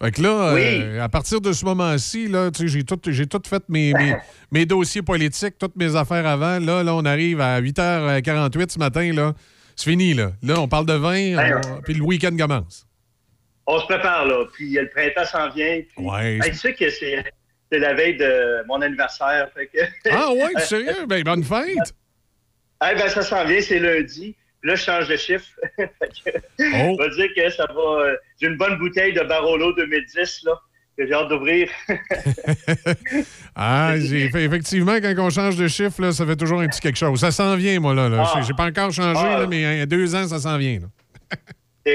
Fait 0.01 0.11
que 0.11 0.21
là, 0.21 0.53
Oui. 0.53 0.61
euh, 0.81 1.01
à 1.03 1.09
partir 1.09 1.41
de 1.41 1.51
ce 1.51 1.65
moment-ci, 1.65 2.31
j'ai 2.67 2.83
tout, 2.83 2.99
j'ai 3.07 3.25
tout 3.27 3.41
fait 3.45 3.63
mes, 3.67 3.93
mes, 3.93 4.15
mes 4.51 4.65
dossiers 4.65 5.01
politiques, 5.01 5.57
toutes 5.57 5.75
mes 5.75 5.95
affaires 5.95 6.25
avant. 6.27 6.59
Là, 6.59 6.83
là, 6.83 6.93
on 6.95 7.03
arrive 7.03 7.41
à 7.41 7.59
8h48 7.59 8.71
ce 8.73 8.79
matin. 8.79 9.11
Là. 9.11 9.33
C'est 9.75 9.89
fini, 9.89 10.13
là. 10.13 10.31
Là, 10.43 10.59
on 10.59 10.67
parle 10.67 10.85
de 10.85 10.93
vin, 10.93 11.35
Ben, 11.35 11.59
on- 11.65 11.81
puis 11.81 11.95
le 11.95 12.03
week-end 12.03 12.35
commence. 12.37 12.85
On 13.65 13.79
se 13.79 13.85
prépare, 13.87 14.25
là. 14.25 14.45
Puis 14.53 14.71
le 14.73 14.87
printemps 14.89 15.25
s'en 15.29 15.49
vient. 15.49 15.81
Puis, 15.95 16.05
Ouais. 16.05 16.39
Tu 16.45 16.53
sais 16.55 16.73
que 16.73 16.89
c'est 16.89 17.23
c'est 17.71 17.79
la 17.79 17.93
veille 17.93 18.17
de 18.17 18.65
mon 18.67 18.81
anniversaire. 18.81 19.49
fait 19.55 19.67
que- 19.67 20.09
Ah 20.11 20.31
ouais, 20.31 20.59
sérieux? 20.61 21.05
Ben, 21.07 21.23
bonne 21.23 21.43
fête! 21.43 21.93
Eh 22.83 22.95
ben, 22.95 23.07
ça 23.09 23.21
s'en 23.21 23.43
vient, 23.45 23.61
c'est 23.61 23.79
lundi. 23.79 24.35
Là, 24.63 24.75
je 24.75 24.83
change 24.83 25.07
de 25.07 25.15
chiffre. 25.15 25.47
Que, 25.77 26.31
Oh. 26.61 26.63
On 26.75 26.95
va 26.97 27.07
dire 27.09 27.27
que 27.35 27.49
ça 27.49 27.65
va. 27.73 27.81
euh, 28.03 28.15
J'ai 28.41 28.47
une 28.47 28.57
bonne 28.57 28.77
bouteille 28.77 29.13
de 29.13 29.21
Barolo 29.21 29.71
2010, 29.73 30.41
là, 30.45 30.53
que 30.97 31.07
j'ai 31.07 31.13
hâte 31.13 31.29
d'ouvrir. 31.29 31.69
Ah, 33.55 33.93
effectivement, 33.97 34.95
quand 35.01 35.13
on 35.19 35.29
change 35.29 35.55
de 35.57 35.67
chiffre, 35.67 36.01
là, 36.01 36.11
ça 36.11 36.25
fait 36.25 36.35
toujours 36.35 36.61
un 36.61 36.67
petit 36.67 36.79
quelque 36.81 36.97
chose. 36.97 37.19
Ça 37.19 37.31
s'en 37.31 37.55
vient, 37.55 37.79
moi, 37.79 37.93
là. 37.93 38.09
là. 38.09 38.23
Ah. 38.25 38.33
J'ai- 38.39 38.47
J'ai 38.47 38.53
pas 38.53 38.65
encore 38.65 38.91
changé, 38.91 39.19
Ah. 39.23 39.39
là, 39.39 39.47
mais 39.47 39.61
il 39.61 39.77
y 39.79 39.81
a 39.81 39.85
deux 39.85 40.15
ans, 40.15 40.27
ça 40.27 40.39
s'en 40.39 40.57
vient. 40.57 40.79
là. 40.79 40.87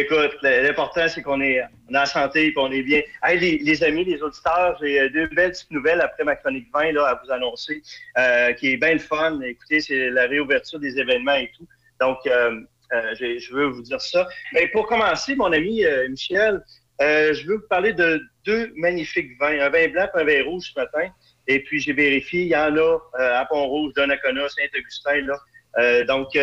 Écoute, 0.00 0.36
l'important, 0.42 1.06
c'est 1.08 1.22
qu'on 1.22 1.40
est, 1.40 1.62
en 1.94 2.06
santé 2.06 2.46
et 2.46 2.52
qu'on 2.52 2.72
est 2.72 2.82
bien. 2.82 3.00
Hey, 3.22 3.38
les, 3.38 3.84
amis, 3.84 4.04
les 4.04 4.20
auditeurs, 4.22 4.76
j'ai 4.80 5.00
euh, 5.00 5.08
deux 5.08 5.28
belles 5.28 5.52
petites 5.52 5.70
nouvelles 5.70 6.00
après 6.00 6.24
ma 6.24 6.34
chronique 6.34 6.66
20 6.74 6.92
là, 6.92 7.06
à 7.10 7.20
vous 7.22 7.30
annoncer, 7.30 7.80
euh, 8.18 8.52
qui 8.54 8.72
est 8.72 8.76
bien 8.76 8.94
le 8.94 8.98
fun. 8.98 9.40
Écoutez, 9.42 9.80
c'est 9.80 10.10
la 10.10 10.26
réouverture 10.26 10.80
des 10.80 10.98
événements 10.98 11.36
et 11.36 11.48
tout. 11.56 11.66
Donc, 12.00 12.18
euh, 12.26 12.60
je 12.90 13.54
veux 13.54 13.66
vous 13.66 13.82
dire 13.82 14.00
ça. 14.00 14.26
Mais 14.52 14.66
pour 14.68 14.88
commencer, 14.88 15.36
mon 15.36 15.52
ami 15.52 15.84
Michel, 16.08 16.60
je 17.00 17.46
veux 17.46 17.56
vous 17.56 17.68
parler 17.68 17.92
de 17.92 18.20
deux 18.44 18.72
magnifiques 18.74 19.38
vins, 19.38 19.60
un 19.60 19.68
vin 19.68 19.88
blanc 19.88 20.08
et 20.12 20.20
un 20.20 20.24
vin 20.24 20.44
rouge 20.44 20.72
ce 20.74 20.80
matin. 20.80 21.08
Et 21.46 21.62
puis, 21.62 21.78
j'ai 21.78 21.92
vérifié, 21.92 22.42
il 22.42 22.48
y 22.48 22.56
en 22.56 22.76
a 22.76 22.98
à 23.18 23.44
Pont-Rouge, 23.46 23.92
Donnacona, 23.94 24.48
Saint-Augustin. 24.48 25.20
Là. 25.22 26.04
Donc, 26.04 26.36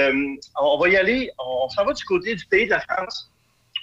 on 0.61 0.77
va 0.77 0.89
y 0.89 0.95
aller. 0.95 1.29
On 1.37 1.67
s'en 1.69 1.83
va 1.83 1.93
du 1.93 2.03
côté 2.05 2.35
du 2.35 2.45
pays 2.45 2.65
de 2.65 2.71
la 2.71 2.81
France. 2.81 3.30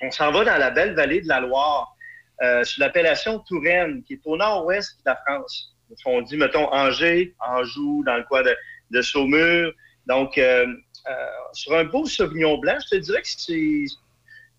On 0.03 0.11
s'en 0.11 0.31
va 0.31 0.45
dans 0.45 0.57
la 0.59 0.71
belle 0.71 0.95
vallée 0.95 1.21
de 1.21 1.29
la 1.29 1.41
Loire, 1.41 1.95
euh, 2.43 2.63
sur 2.65 2.81
l'appellation 2.83 3.41
Touraine, 3.41 4.03
qui 4.05 4.15
est 4.15 4.21
au 4.25 4.37
nord-ouest 4.37 4.99
de 4.99 5.03
la 5.07 5.17
France. 5.27 5.75
On 6.05 6.21
dit, 6.23 6.37
mettons, 6.37 6.73
Angers, 6.73 7.35
Anjou, 7.41 8.03
dans 8.07 8.17
le 8.17 8.25
coin 8.25 8.43
de, 8.43 8.55
de 8.91 9.03
Saumur. 9.03 9.73
Donc, 10.07 10.39
euh, 10.39 10.67
euh, 11.11 11.27
sur 11.53 11.75
un 11.77 11.85
beau 11.85 12.07
Sauvignon 12.07 12.59
blanc, 12.59 12.77
je 12.85 12.97
te 12.97 13.03
dirais 13.03 13.23
que 13.23 13.29
c'est 13.29 13.85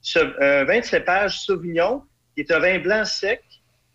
ce- 0.01 0.41
un 0.41 0.63
vin 0.65 0.79
de 0.79 0.85
cépage 0.85 1.39
Sauvignon, 1.41 2.03
qui 2.35 2.41
est 2.41 2.51
un 2.51 2.59
vin 2.59 2.79
blanc 2.79 3.05
sec, 3.05 3.41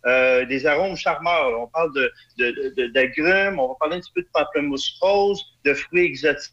euh, 0.05 0.45
des 0.45 0.65
arômes 0.65 0.95
charmeurs. 0.95 1.59
On 1.59 1.67
parle 1.67 1.91
de- 1.93 2.87
d'agrumes, 2.93 3.59
on 3.59 3.69
va 3.69 3.73
parler 3.79 3.97
un 3.97 3.99
petit 3.99 4.11
peu 4.13 4.21
de 4.21 4.29
pamplemousse 4.33 4.97
rose, 5.01 5.43
de 5.65 5.73
fruits 5.73 6.05
exotiques, 6.05 6.51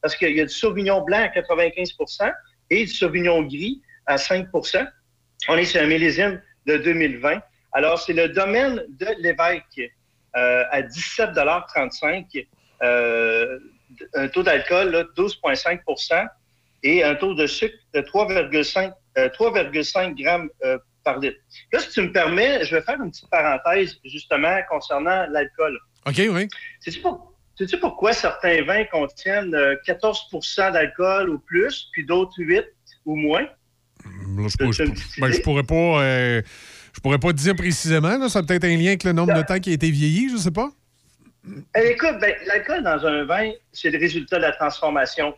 parce 0.00 0.16
qu'il 0.16 0.36
y 0.36 0.40
a 0.40 0.44
du 0.44 0.52
Sauvignon 0.52 1.02
blanc 1.02 1.18
à 1.22 1.28
95% 1.28 2.30
et 2.70 2.84
du 2.84 2.90
Sauvignon 2.90 3.42
gris 3.42 3.80
à 4.06 4.16
5% 4.16 4.86
On 5.48 5.56
est 5.56 5.64
sur 5.64 5.80
un 5.82 5.86
millésime 5.86 6.40
de 6.66 6.76
2020. 6.76 7.40
Alors, 7.72 7.98
c'est 8.00 8.12
le 8.12 8.28
domaine 8.28 8.82
de 8.88 9.06
l'évêque 9.18 9.90
euh, 10.36 10.64
à 10.70 10.82
17,35 10.82 12.46
euh, 12.82 13.58
un 14.14 14.28
taux 14.28 14.42
d'alcool 14.42 14.90
là, 14.90 15.04
12,5% 15.16 16.26
et 16.82 17.04
un 17.04 17.14
taux 17.14 17.34
de 17.34 17.46
sucre 17.46 17.76
de 17.94 18.00
3,5 18.00 18.92
euh, 19.18 19.28
3,5 19.28 20.14
grammes 20.22 20.48
euh, 20.64 20.78
par 21.04 21.18
litre. 21.18 21.38
Là, 21.72 21.80
si 21.80 21.90
tu 21.90 22.00
me 22.02 22.12
permets, 22.12 22.64
je 22.64 22.74
vais 22.76 22.82
faire 22.82 23.00
une 23.00 23.10
petite 23.10 23.28
parenthèse 23.30 23.98
justement 24.04 24.56
concernant 24.70 25.26
l'alcool. 25.28 25.78
OK, 26.06 26.20
oui. 26.30 26.48
Sais-tu 26.80 27.00
pour- 27.00 27.34
sais-tu 27.56 27.78
pourquoi 27.78 28.12
certains 28.12 28.62
vins 28.64 28.84
contiennent 28.86 29.54
euh, 29.54 29.76
14% 29.86 30.72
d'alcool 30.72 31.28
ou 31.30 31.38
plus, 31.38 31.88
puis 31.92 32.04
d'autres 32.06 32.34
8 32.38 32.64
ou 33.04 33.16
moins? 33.16 33.46
Là, 34.04 34.48
je, 34.48 34.56
je- 34.72 35.20
ben, 35.20 35.32
je 35.32 35.40
pourrais 35.42 35.62
pas. 35.62 35.74
euh, 36.02 36.42
je 36.94 37.00
pourrais 37.00 37.18
pas 37.18 37.28
te 37.28 37.38
dire 37.38 37.54
précisément. 37.56 38.18
Là, 38.18 38.28
ça 38.28 38.40
a 38.40 38.42
peut-être 38.42 38.64
un 38.64 38.76
lien 38.76 38.88
avec 38.88 39.04
le 39.04 39.12
nombre 39.12 39.34
de 39.34 39.42
temps 39.42 39.58
qui 39.58 39.70
a 39.70 39.72
été 39.72 39.90
vieilli, 39.90 40.30
je 40.30 40.36
sais 40.36 40.50
pas. 40.50 40.70
Eh, 41.76 41.88
écoute, 41.92 42.18
ben, 42.20 42.34
l'alcool 42.46 42.82
dans 42.82 43.04
un 43.06 43.24
vin, 43.24 43.50
c'est 43.72 43.90
le 43.90 43.98
résultat 43.98 44.36
de 44.36 44.42
la 44.42 44.52
transformation, 44.52 45.32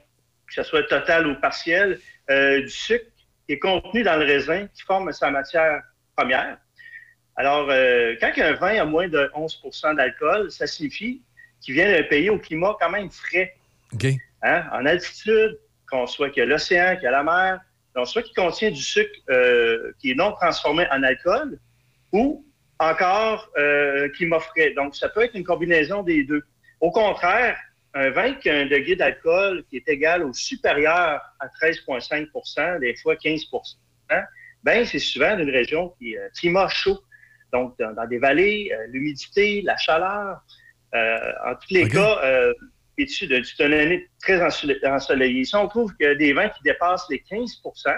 que 0.46 0.54
ce 0.54 0.62
soit 0.62 0.82
totale 0.84 1.26
ou 1.26 1.34
partielle, 1.40 1.98
euh, 2.30 2.60
du 2.60 2.68
sucre 2.68 3.04
qui 3.46 3.54
est 3.54 3.58
contenu 3.58 4.02
dans 4.02 4.16
le 4.16 4.24
raisin 4.24 4.66
qui 4.74 4.82
forme 4.82 5.12
sa 5.12 5.30
matière 5.30 5.82
première. 6.16 6.58
Alors, 7.36 7.68
euh, 7.70 8.14
quand 8.20 8.30
un 8.38 8.52
vin 8.52 8.80
a 8.80 8.84
moins 8.84 9.08
de 9.08 9.30
11% 9.34 9.94
d'alcool, 9.94 10.50
ça 10.50 10.66
signifie 10.66 11.22
qu'il 11.60 11.74
vient 11.74 11.90
d'un 11.90 12.02
pays 12.04 12.30
au 12.30 12.38
climat 12.38 12.76
quand 12.80 12.90
même 12.90 13.10
frais. 13.10 13.54
Hein? 14.42 14.64
En 14.72 14.84
altitude, 14.86 15.58
qu'on 15.90 16.06
soit 16.06 16.30
qu'il 16.30 16.40
y 16.40 16.46
a 16.46 16.48
l'océan, 16.48 16.94
qu'il 16.96 17.04
y 17.04 17.06
a 17.06 17.10
la 17.10 17.22
mer, 17.22 17.60
donc 17.94 18.08
soit 18.08 18.22
qu'il 18.22 18.34
contient 18.34 18.70
du 18.70 18.80
sucre 18.82 19.14
euh, 19.30 19.92
qui 20.00 20.10
est 20.10 20.14
non 20.14 20.32
transformé 20.32 20.86
en 20.90 21.02
alcool, 21.02 21.58
ou 22.12 22.44
encore 22.78 23.50
euh, 23.56 24.08
climat 24.10 24.40
frais. 24.40 24.72
Donc, 24.74 24.96
ça 24.96 25.08
peut 25.08 25.22
être 25.22 25.34
une 25.34 25.44
combinaison 25.44 26.02
des 26.02 26.24
deux. 26.24 26.42
Au 26.80 26.90
contraire, 26.90 27.56
un 27.94 28.10
vin 28.10 28.34
qui 28.34 28.50
a 28.50 28.56
un 28.56 28.66
degré 28.66 28.96
d'alcool 28.96 29.64
qui 29.70 29.76
est 29.76 29.88
égal 29.88 30.24
ou 30.24 30.34
supérieur 30.34 31.20
à 31.38 31.46
13,5% 31.60 32.80
des 32.80 32.96
fois 32.96 33.14
15% 33.14 33.76
ben 34.64 34.84
c'est 34.86 34.98
souvent 34.98 35.36
d'une 35.36 35.50
région 35.50 35.94
qui 35.98 36.14
est 36.14 36.18
euh, 36.18 36.28
climat 36.36 36.68
chaud. 36.68 36.98
Donc, 37.52 37.78
dans, 37.78 37.92
dans 37.92 38.06
des 38.06 38.18
vallées, 38.18 38.72
euh, 38.72 38.86
l'humidité, 38.88 39.62
la 39.62 39.76
chaleur. 39.76 40.40
Euh, 40.94 41.32
en 41.46 41.54
tous 41.54 41.74
les 41.74 41.88
cas, 41.88 42.20
euh, 42.98 43.02
issu 43.04 43.26
de- 43.26 43.62
année 43.62 44.08
très 44.20 44.40
ensole- 44.40 44.78
ensoleillée. 44.86 45.44
Si 45.44 45.54
on 45.56 45.68
trouve 45.68 45.94
que 45.98 46.14
des 46.14 46.32
vins 46.32 46.48
qui 46.48 46.62
dépassent 46.62 47.06
les 47.10 47.20
15% 47.20 47.90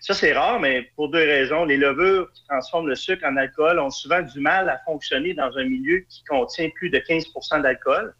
ça, 0.00 0.14
c'est 0.14 0.32
rare, 0.32 0.60
mais 0.60 0.90
pour 0.94 1.08
deux 1.10 1.18
raisons. 1.18 1.64
Les 1.64 1.76
levures 1.76 2.30
qui 2.32 2.44
transforment 2.44 2.86
le 2.88 2.94
sucre 2.94 3.24
en 3.26 3.36
alcool 3.36 3.80
ont 3.80 3.90
souvent 3.90 4.22
du 4.22 4.38
mal 4.38 4.68
à 4.68 4.78
fonctionner 4.84 5.34
dans 5.34 5.56
un 5.56 5.64
milieu 5.64 6.04
qui 6.08 6.22
contient 6.24 6.70
plus 6.76 6.88
de 6.88 6.98
15% 6.98 7.62
d'alcool. 7.62 8.14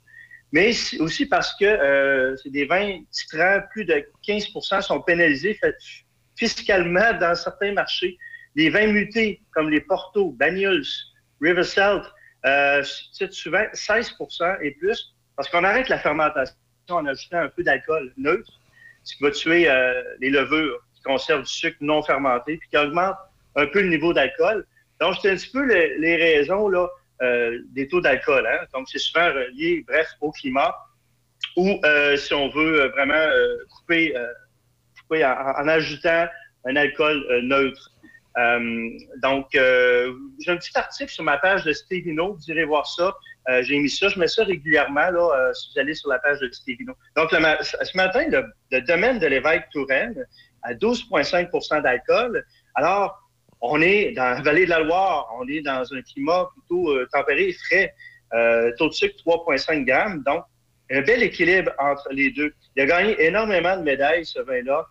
Mais 0.50 0.70
aussi 0.98 1.26
parce 1.26 1.55
que 1.56 1.64
euh, 1.64 2.34
des 2.47 2.64
vins 2.64 3.00
titrants, 3.12 3.60
plus 3.70 3.84
de 3.84 4.05
15% 4.26 4.82
sont 4.82 5.00
pénalisés 5.02 5.58
fiscalement 6.36 7.12
dans 7.20 7.34
certains 7.36 7.72
marchés. 7.72 8.18
Les 8.56 8.70
vins 8.70 8.88
mutés, 8.88 9.40
comme 9.52 9.70
les 9.70 9.80
Porto, 9.80 10.32
Banyuls, 10.32 10.82
River 11.40 11.62
titrent 13.12 13.34
souvent 13.34 13.64
16% 13.72 14.58
et 14.62 14.72
plus, 14.72 15.14
parce 15.39 15.49
qu'on 15.50 15.62
arrête 15.62 15.89
la 15.89 16.00
fermentation 16.00 16.57
en 16.91 17.07
ajoutant 17.07 17.39
un 17.39 17.49
peu 17.49 17.62
d'alcool 17.62 18.12
neutre, 18.17 18.50
ce 19.05 19.15
qui 19.15 19.23
va 19.23 19.31
tuer 19.31 19.70
euh, 19.70 20.02
les 20.18 20.31
levures 20.31 20.81
qui 20.97 21.02
conservent 21.02 21.44
du 21.44 21.52
sucre 21.52 21.76
non 21.81 22.02
fermenté, 22.02 22.57
puis 22.57 22.68
qui 22.68 22.76
augmente 22.76 23.15
un 23.55 23.67
peu 23.67 23.83
le 23.83 23.89
niveau 23.89 24.12
d'alcool. 24.12 24.67
Donc, 25.00 25.15
c'est 25.23 25.31
un 25.31 25.36
petit 25.36 25.50
peu 25.50 25.65
les, 25.65 26.17
raisons 26.17 26.68
là, 26.68 26.89
euh, 27.23 27.57
des 27.68 27.86
taux 27.86 28.00
d'alcool. 28.00 28.49
Hein? 28.49 28.67
Donc, 28.75 28.89
c'est 28.91 28.99
souvent 28.99 29.28
relié, 29.28 29.84
bref, 29.86 30.08
au 30.20 30.33
climat, 30.33 30.75
ou 31.57 31.81
euh, 31.84 32.17
si 32.17 32.34
on 32.34 32.49
veut 32.49 32.89
vraiment 32.89 33.28
couper, 33.70 34.15
en, 35.12 35.52
en 35.57 35.68
ajoutant 35.68 36.26
un 36.65 36.75
alcool 36.75 37.25
neutre. 37.44 37.92
Donc, 39.23 39.50
j'ai 39.52 40.50
un 40.50 40.57
petit 40.57 40.76
article 40.76 41.12
sur 41.12 41.23
ma 41.23 41.39
page 41.39 41.62
de 41.62 41.73
Stevino, 41.73 42.34
vous 42.34 42.50
irez 42.50 42.65
voir 42.65 42.89
ça. 42.89 43.15
Euh, 43.49 43.62
j'ai 43.62 43.78
mis 43.78 43.89
ça, 43.89 44.09
je 44.09 44.18
mets 44.18 44.28
ça 44.28 44.44
régulièrement 44.44 45.10
là, 45.10 45.31
euh, 45.35 45.52
si 45.55 45.70
vous 45.73 45.81
allez 45.81 45.94
sur 45.94 46.10
la 46.10 46.18
page 46.18 46.39
de 46.41 46.51
Stevino. 46.52 46.94
Donc, 47.17 47.31
ce 47.31 47.97
matin, 47.97 48.25
le, 48.70 48.81
domaine 48.83 49.18
de 49.18 49.27
l'évêque 49.27 49.65
Touraine 49.73 50.27
à 50.62 50.75
12,5% 50.75 51.83
d'alcool. 51.83 52.44
Alors, 52.75 53.18
on 53.60 53.81
est 53.81 54.12
dans 54.12 54.35
la 54.35 54.43
vallée 54.43 54.65
de 54.65 54.70
la 54.70 54.81
Loire, 54.81 55.28
on 55.41 55.49
est 55.49 55.62
dans 55.62 55.83
un 55.93 56.02
climat 56.02 56.49
plutôt 56.52 56.91
euh, 56.91 57.09
tempéré 57.12 57.49
et 57.49 57.52
frais. 57.52 57.94
Taux 58.77 58.89
de 58.89 58.93
sucre 58.93 59.17
3,5 59.27 59.85
grammes. 59.85 60.23
Donc, 60.27 60.44
un 60.91 61.01
bel 61.01 61.23
équilibre 61.23 61.73
entre 61.78 62.09
les 62.10 62.31
deux. 62.31 62.52
Il 62.77 62.83
a 62.83 62.86
gagné 62.86 63.25
énormément 63.25 63.77
de 63.77 63.83
médailles, 63.83 64.27
ce 64.27 64.41
vin-là. 64.41 64.86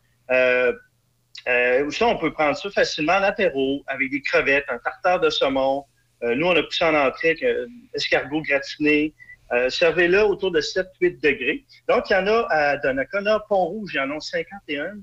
Euh, 1.47 1.89
ça, 1.91 2.07
on 2.07 2.17
peut 2.17 2.31
prendre 2.33 2.57
ça 2.57 2.69
facilement 2.69 3.13
en 3.13 3.23
apéro, 3.23 3.83
avec 3.87 4.11
des 4.11 4.21
crevettes, 4.21 4.65
un 4.69 4.79
tartare 4.79 5.19
de 5.19 5.29
saumon. 5.29 5.85
Euh, 6.23 6.35
nous, 6.35 6.47
on 6.47 6.55
a 6.55 6.61
ça 6.71 6.89
en 6.91 6.95
entrée 7.07 7.29
avec 7.31 7.43
un 7.43 7.65
escargot 7.93 8.41
gratiné. 8.41 9.13
Euh, 9.53 9.69
Servez-le 9.69 10.23
autour 10.23 10.51
de 10.51 10.59
7-8 10.59 11.21
degrés. 11.21 11.63
Donc, 11.87 12.09
il 12.09 12.13
y 12.13 12.15
en 12.17 12.27
a 12.27 12.47
à 12.49 12.77
Donnacona, 12.77 13.39
Pont-Rouge, 13.47 13.91
il 13.93 13.97
y 13.97 13.99
en 14.01 14.11
a 14.11 14.19
51. 14.19 14.95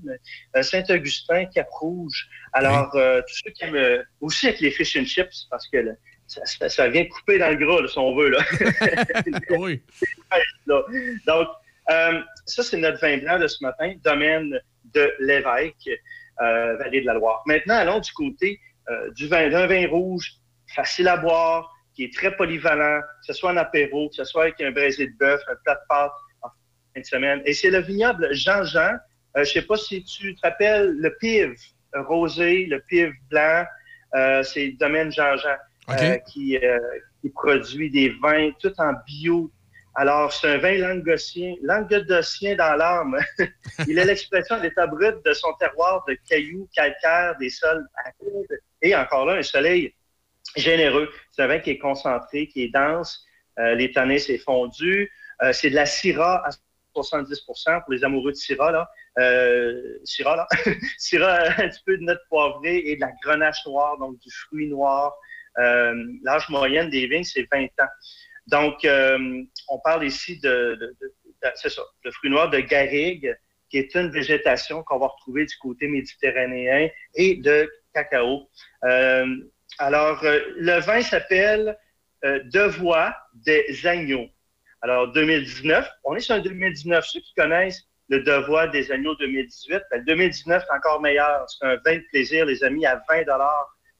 euh, 0.55 0.61
Saint-Augustin, 0.61 1.45
Cap-Rouge. 1.45 2.27
Alors, 2.53 2.91
euh, 2.95 3.21
tous 3.27 3.41
ceux 3.43 3.51
qui 3.51 3.63
aiment... 3.63 3.75
euh, 3.75 4.03
aussi 4.21 4.47
avec 4.47 4.59
les 4.59 4.69
fish 4.71 4.95
and 4.97 5.05
chips, 5.05 5.47
parce 5.49 5.67
que 5.67 5.77
là, 5.77 5.91
ça, 6.27 6.45
ça- 6.45 6.69
ça 6.69 6.87
vient 6.89 7.05
couper 7.05 7.39
dans 7.39 7.49
le 7.49 7.55
gras, 7.55 7.81
là, 7.81 7.87
si 7.87 7.97
on 7.97 8.15
veut. 8.15 8.29
Là. 8.29 8.39
oui. 9.57 9.81
Donc, 10.67 11.47
euh, 11.89 12.21
ça, 12.45 12.63
c'est 12.63 12.77
notre 12.77 12.99
vin 12.99 13.17
blanc 13.17 13.39
de 13.39 13.47
ce 13.47 13.63
matin, 13.63 13.93
domaine 14.03 14.59
de 14.93 15.13
l'évêque, 15.19 15.89
euh, 16.41 16.75
Vallée 16.77 17.01
de 17.01 17.05
la 17.05 17.13
Loire. 17.15 17.41
Maintenant, 17.45 17.75
allons 17.75 17.99
du 17.99 18.11
côté 18.11 18.59
euh, 18.89 19.11
du 19.11 19.27
vin, 19.27 19.49
d'un 19.49 19.67
vin 19.67 19.87
rouge, 19.87 20.33
facile 20.67 21.07
à 21.07 21.17
boire, 21.17 21.71
qui 21.93 22.03
est 22.03 22.13
très 22.13 22.35
polyvalent, 22.35 23.01
que 23.01 23.25
ce 23.27 23.33
soit 23.33 23.51
en 23.51 23.57
apéro, 23.57 24.09
que 24.09 24.15
ce 24.15 24.23
soit 24.25 24.43
avec 24.43 24.61
un 24.61 24.71
braisé 24.71 25.07
de 25.07 25.13
bœuf, 25.17 25.41
un 25.47 25.55
plat 25.63 25.75
de 25.75 25.87
pâtes 25.87 26.11
en 26.41 26.49
fin 26.49 27.01
de 27.01 27.05
semaine. 27.05 27.41
Et 27.45 27.53
c'est 27.53 27.69
le 27.69 27.79
vignoble 27.79 28.27
Jean-Jean. 28.33 28.91
Euh, 28.91 28.97
je 29.35 29.39
ne 29.39 29.45
sais 29.45 29.61
pas 29.61 29.77
si 29.77 30.03
tu 30.03 30.35
te 30.35 30.41
rappelles 30.41 30.91
le 30.97 31.15
pive 31.17 31.55
rosé, 31.93 32.65
le 32.65 32.81
pive 32.81 33.13
blanc. 33.29 33.65
Euh, 34.15 34.43
c'est 34.43 34.67
le 34.67 34.73
domaine 34.73 35.11
Jean-Jean 35.11 35.55
euh, 35.89 36.17
qui, 36.27 36.57
qui 37.21 37.29
produit 37.29 37.89
des 37.89 38.09
vins 38.21 38.51
tout 38.59 38.73
en 38.77 38.93
bio. 39.05 39.51
Alors, 39.97 40.33
c'est 40.33 40.49
un 40.49 40.57
vin 40.57 40.77
languedocien, 40.77 41.55
languedocien 41.61 42.55
dans 42.55 42.75
l'âme. 42.75 43.17
Il 43.87 43.97
est 43.97 44.03
l'expression 44.03 44.57
l'état 44.61 44.87
brut 44.87 45.15
de 45.25 45.33
son 45.33 45.53
terroir 45.53 46.03
de 46.05 46.17
cailloux 46.27 46.67
calcaires, 46.75 47.37
des 47.39 47.49
sols 47.49 47.85
arides 48.05 48.59
et 48.81 48.93
encore 48.95 49.25
là, 49.25 49.35
un 49.35 49.41
soleil 49.41 49.93
généreux. 50.55 51.09
C'est 51.31 51.43
un 51.43 51.47
vin 51.47 51.59
qui 51.59 51.71
est 51.71 51.77
concentré, 51.77 52.47
qui 52.47 52.63
est 52.63 52.69
dense. 52.69 53.25
Euh, 53.59 53.75
les 53.75 53.91
tanins, 53.91 54.17
c'est 54.17 54.37
fondu. 54.37 55.11
Euh, 55.43 55.53
c'est 55.53 55.69
de 55.69 55.75
la 55.75 55.85
Syrah 55.85 56.45
à 56.47 56.49
70% 56.95 57.83
pour 57.83 57.93
les 57.93 58.03
amoureux 58.03 58.31
de 58.31 58.37
Syrah, 58.37 58.71
là. 58.71 58.89
Euh, 59.19 59.97
Syrah, 60.03 60.35
là. 60.37 60.47
Syrah, 60.97 61.43
un 61.61 61.67
petit 61.69 61.83
peu 61.85 61.97
de 61.97 62.03
notes 62.03 62.21
poivrées 62.29 62.77
et 62.85 62.95
de 62.95 63.01
la 63.01 63.11
grenache 63.23 63.65
noire, 63.65 63.97
donc 63.97 64.17
du 64.19 64.31
fruit 64.31 64.67
noir. 64.67 65.13
Euh, 65.57 65.93
L'âge 66.23 66.49
moyenne 66.49 66.89
des 66.89 67.07
vignes, 67.07 67.23
c'est 67.23 67.47
20 67.51 67.65
ans. 67.81 67.87
Donc, 68.47 68.85
euh, 68.85 69.43
on 69.69 69.79
parle 69.79 70.05
ici 70.05 70.39
de, 70.39 70.75
de, 70.79 70.95
de- 71.01 71.13
de- 71.43 71.51
c'est 71.55 71.69
ça, 71.69 71.81
de 72.03 72.11
fruits 72.11 72.29
noirs 72.29 72.49
de 72.49 72.59
garrigue, 72.59 73.35
qui 73.69 73.77
est 73.77 73.93
une 73.95 74.09
végétation 74.11 74.83
qu'on 74.83 74.99
va 74.99 75.07
retrouver 75.07 75.45
du 75.45 75.55
côté 75.57 75.87
méditerranéen, 75.87 76.89
et 77.15 77.35
de 77.37 77.69
cacao. 77.93 78.49
Euh, 78.83 79.25
alors, 79.79 80.23
euh, 80.23 80.39
le 80.57 80.79
vin 80.79 81.01
s'appelle 81.01 81.77
euh, 82.23 82.39
des 83.33 83.87
agneaux. 83.87 84.27
Alors, 84.81 85.11
2019, 85.11 85.89
on 86.03 86.15
est 86.15 86.19
sur 86.19 86.35
un 86.35 86.39
2019. 86.39 87.05
Ceux 87.05 87.19
qui 87.19 87.33
connaissent 87.33 87.87
le 88.09 88.21
Devoix 88.21 88.67
des 88.67 88.91
agneaux 88.91 89.15
2018, 89.15 89.83
ben, 89.91 89.97
le 89.99 90.05
2019 90.05 90.63
est 90.63 90.75
encore 90.75 91.01
meilleur. 91.01 91.45
C'est 91.49 91.65
un 91.65 91.75
vin 91.85 91.97
de 91.97 92.03
plaisir, 92.11 92.45
les 92.45 92.63
amis, 92.63 92.85
à 92.85 93.01
20 93.09 93.25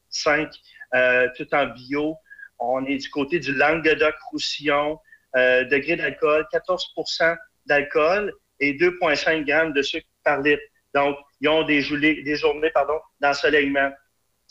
5 0.10 0.50
euh, 0.94 1.28
tout 1.36 1.48
en 1.54 1.68
bio. 1.68 2.16
On 2.60 2.86
est 2.86 2.98
du 2.98 3.10
côté 3.10 3.40
du 3.40 3.54
Languedoc-Roussillon. 3.54 5.00
Euh, 5.36 5.66
degré 5.66 5.98
d'alcool, 5.98 6.48
14% 6.54 7.36
d'alcool 7.66 8.32
et 8.62 8.74
2,5 8.74 9.44
grammes 9.44 9.74
de 9.74 9.82
sucre 9.82 10.08
par 10.24 10.40
litre. 10.40 10.64
Donc, 10.94 11.18
ils 11.42 11.50
ont 11.50 11.64
des, 11.64 11.82
des 12.24 12.36
journées 12.38 12.72
d'ensoleillement. 13.20 13.92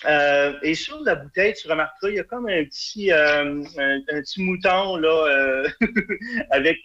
Euh, 0.07 0.53
et 0.63 0.75
sur 0.75 1.01
la 1.03 1.15
bouteille, 1.15 1.55
tu 1.55 1.69
remarqueras, 1.69 2.11
il 2.11 2.17
y 2.17 2.21
a 2.21 2.25
comme 2.25 2.49
un 2.49 2.65
petit, 2.65 3.13
euh, 3.13 3.63
un, 3.79 4.01
petit 4.21 4.43
mouton 4.43 4.97
là, 4.97 5.09
euh, 5.09 5.69
avec 6.51 6.79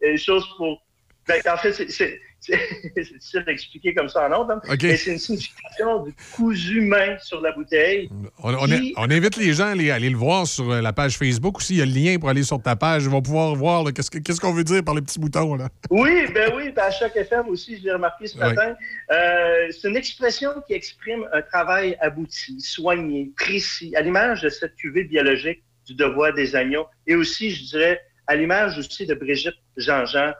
une 0.00 0.16
chose 0.18 0.46
pour. 0.56 0.82
Ben, 1.26 1.42
en 1.50 1.56
fait, 1.56 1.72
c'est- 1.72 2.20
c'est 2.40 2.56
difficile 2.96 3.44
d'expliquer 3.46 3.94
comme 3.94 4.08
ça 4.08 4.28
en 4.28 4.32
ordre, 4.32 4.52
hein. 4.52 4.76
Mais 4.82 4.96
c'est 4.96 5.12
une 5.12 5.18
signification 5.18 6.04
du 6.04 6.14
cousu 6.34 6.80
main 6.82 7.16
sur 7.20 7.40
la 7.40 7.52
bouteille. 7.52 8.08
On, 8.42 8.54
on- 8.54 8.66
Qui- 8.66 8.94
on 8.96 9.10
invite 9.10 9.36
les 9.36 9.52
gens 9.52 9.64
à 9.66 9.70
aller, 9.70 9.90
aller 9.90 10.10
le 10.10 10.16
voir 10.16 10.46
sur 10.46 10.70
euh, 10.70 10.80
la 10.80 10.92
page 10.92 11.16
Facebook 11.18 11.58
aussi. 11.58 11.74
Il 11.74 11.78
y 11.78 11.82
a 11.82 11.86
le 11.86 11.92
lien 11.92 12.18
pour 12.18 12.28
aller 12.28 12.42
sur 12.42 12.60
ta 12.62 12.76
page. 12.76 13.04
Ils 13.04 13.10
vont 13.10 13.22
pouvoir 13.22 13.54
voir 13.54 13.84
qu'est-ce 13.92 14.10
que- 14.10 14.18
qu'est-ce 14.18 14.40
qu'on 14.40 14.52
veut 14.52 14.64
dire 14.64 14.82
par 14.84 14.94
le 14.94 15.02
petit 15.02 15.18
bouton. 15.18 15.54
Là. 15.56 15.68
Oui, 15.90 16.26
ben 16.32 16.52
oui, 16.56 16.70
ben 16.74 16.82
à 16.84 16.90
chaque 16.90 17.16
FM 17.16 17.48
aussi, 17.48 17.76
je 17.78 17.84
l'ai 17.84 17.92
remarqué 17.92 18.26
ce 18.26 18.38
matin. 18.38 18.74
Euh, 19.10 19.68
c'est 19.70 19.88
une 19.88 19.96
expression 19.96 20.50
qui 20.66 20.74
exprime 20.74 21.26
un 21.32 21.42
travail 21.42 21.96
abouti, 22.00 22.60
soigné, 22.60 23.30
précis, 23.36 23.94
à 23.96 24.00
l'image 24.02 24.42
de 24.42 24.48
cette 24.48 24.74
cuvée 24.76 25.04
biologique 25.04 25.62
du 25.86 25.94
devoir 25.94 26.34
des 26.34 26.54
agneaux, 26.54 26.86
et 27.06 27.14
aussi, 27.14 27.50
je 27.50 27.64
dirais, 27.64 28.00
à 28.26 28.36
l'image 28.36 28.76
aussi 28.76 29.06
de 29.06 29.14
Brigitte 29.14 29.54
Jean-Jean, 29.78 30.32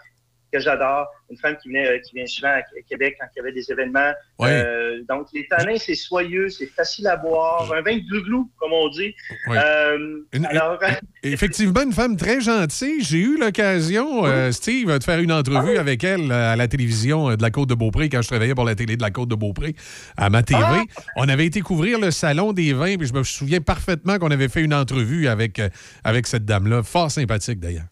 que 0.52 0.58
j'adore, 0.58 1.06
une 1.30 1.36
femme 1.36 1.56
qui 1.62 1.68
venait, 1.68 1.86
euh, 1.86 1.98
qui 1.98 2.14
vient 2.14 2.26
souvent 2.26 2.48
à 2.48 2.62
Québec 2.88 3.16
quand 3.20 3.26
il 3.34 3.38
y 3.38 3.40
avait 3.40 3.52
des 3.52 3.70
événements. 3.70 4.12
Oui. 4.38 4.48
Euh, 4.50 5.02
donc, 5.08 5.28
les 5.34 5.46
tanins, 5.46 5.76
c'est 5.76 5.94
soyeux, 5.94 6.48
c'est 6.48 6.66
facile 6.66 7.06
à 7.06 7.16
boire, 7.16 7.70
un 7.72 7.82
vin 7.82 7.96
de 7.96 8.08
glouglou, 8.08 8.50
comme 8.58 8.72
on 8.72 8.88
dit. 8.88 9.14
Oui. 9.48 9.56
Euh, 9.56 10.20
alors, 10.50 10.78
Effectivement, 11.22 11.82
une 11.82 11.92
femme 11.92 12.16
très 12.16 12.40
gentille. 12.40 13.02
J'ai 13.02 13.18
eu 13.18 13.38
l'occasion, 13.38 14.24
euh, 14.24 14.50
Steve, 14.52 14.98
de 14.98 15.04
faire 15.04 15.18
une 15.18 15.32
entrevue 15.32 15.76
avec 15.76 16.04
elle 16.04 16.32
à 16.32 16.56
la 16.56 16.68
télévision 16.68 17.36
de 17.36 17.42
la 17.42 17.50
Côte-de-Beaupré 17.50 18.08
quand 18.08 18.22
je 18.22 18.28
travaillais 18.28 18.54
pour 18.54 18.64
la 18.64 18.74
télé 18.74 18.96
de 18.96 19.02
la 19.02 19.10
Côte-de-Beaupré 19.10 19.74
à 20.16 20.30
ma 20.30 20.42
TV. 20.42 20.62
On 21.16 21.28
avait 21.28 21.46
été 21.46 21.60
couvrir 21.60 21.98
le 21.98 22.10
salon 22.10 22.52
des 22.52 22.72
vins, 22.72 22.96
puis 22.96 23.06
je 23.06 23.12
me 23.12 23.22
souviens 23.22 23.60
parfaitement 23.60 24.18
qu'on 24.18 24.30
avait 24.30 24.48
fait 24.48 24.62
une 24.62 24.74
entrevue 24.74 25.28
avec, 25.28 25.60
avec 26.04 26.26
cette 26.26 26.44
dame-là. 26.44 26.82
Fort 26.82 27.10
sympathique, 27.10 27.60
d'ailleurs. 27.60 27.86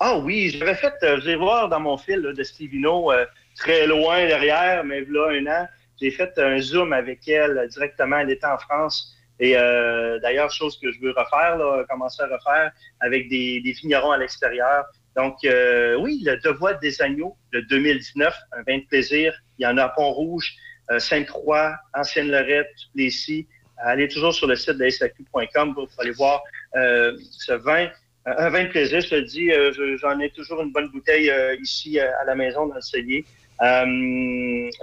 Ah 0.00 0.18
oui, 0.18 0.50
j'avais 0.50 0.74
fait, 0.74 0.94
euh, 1.02 1.18
vais 1.20 1.36
voir 1.36 1.68
dans 1.68 1.80
mon 1.80 1.96
fil 1.96 2.20
là, 2.20 2.32
de 2.32 2.42
Stevino, 2.42 3.12
euh, 3.12 3.24
très 3.56 3.86
loin 3.86 4.26
derrière, 4.26 4.84
mais 4.84 5.04
là 5.08 5.28
un 5.30 5.46
an, 5.46 5.68
j'ai 6.00 6.10
fait 6.10 6.36
un 6.38 6.58
zoom 6.58 6.92
avec 6.92 7.26
elle 7.28 7.58
euh, 7.58 7.66
directement. 7.68 8.18
Elle 8.18 8.30
était 8.30 8.46
en 8.46 8.58
France. 8.58 9.16
Et 9.40 9.56
euh, 9.56 10.18
d'ailleurs, 10.20 10.50
chose 10.50 10.78
que 10.80 10.92
je 10.92 11.00
veux 11.00 11.10
refaire, 11.10 11.56
là, 11.56 11.84
commencer 11.88 12.22
à 12.22 12.26
refaire 12.26 12.72
avec 13.00 13.28
des, 13.28 13.60
des 13.60 13.72
vignerons 13.72 14.12
à 14.12 14.18
l'extérieur. 14.18 14.84
Donc, 15.16 15.36
euh, 15.44 15.96
oui, 15.96 16.22
le 16.24 16.36
Devoir 16.38 16.78
des 16.80 17.00
agneaux 17.02 17.36
de 17.52 17.60
2019, 17.60 18.34
un 18.52 18.62
vin 18.62 18.78
de 18.78 18.84
plaisir. 18.86 19.34
Il 19.58 19.64
y 19.64 19.66
en 19.66 19.76
a 19.78 19.84
à 19.84 19.88
Pont-Rouge, 19.88 20.54
euh, 20.90 20.98
Sainte-Croix, 20.98 21.76
Ancienne-Lorette, 21.94 22.68
Duplessis. 22.94 23.48
Allez 23.78 24.08
toujours 24.08 24.34
sur 24.34 24.46
le 24.46 24.56
site 24.56 24.78
de 24.78 24.88
SAQ.com 24.88 25.74
pour 25.74 25.88
aller 25.98 26.12
voir 26.12 26.42
ce 26.74 27.52
vin. 27.52 27.88
Un 28.26 28.50
de 28.64 28.68
plaisir, 28.70 29.00
je 29.02 29.08
te 29.10 29.20
dis, 29.20 29.52
euh, 29.52 29.70
je- 29.72 29.96
j'en 29.98 30.18
ai 30.18 30.30
toujours 30.30 30.62
une 30.62 30.72
bonne 30.72 30.88
bouteille 30.88 31.28
euh, 31.30 31.56
ici 31.56 32.00
euh, 32.00 32.08
à 32.22 32.24
la 32.24 32.34
maison 32.34 32.66
dans 32.66 32.74
le 32.76 32.80
cellier. 32.80 33.24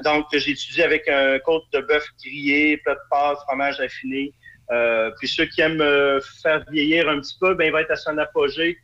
Donc, 0.04 0.26
j'ai 0.32 0.52
étudié 0.52 0.84
avec 0.84 1.08
un 1.10 1.40
côte 1.40 1.64
de 1.74 1.80
bœuf 1.82 2.06
grillé, 2.24 2.78
plat 2.78 2.94
de 2.94 3.00
pâte, 3.10 3.38
fromage 3.48 3.80
affiné. 3.82 4.34
Puis 5.20 5.28
ceux 5.28 5.46
qui 5.46 5.60
aiment 5.62 5.84
faire 6.42 6.64
vieillir 6.72 7.10
un 7.10 7.20
petit 7.20 7.36
peu, 7.42 7.54
ben, 7.54 7.66
il 7.66 7.72
va 7.74 7.82
être 7.82 7.92
à 7.92 7.98
son 7.98 8.18
apogée 8.18 8.78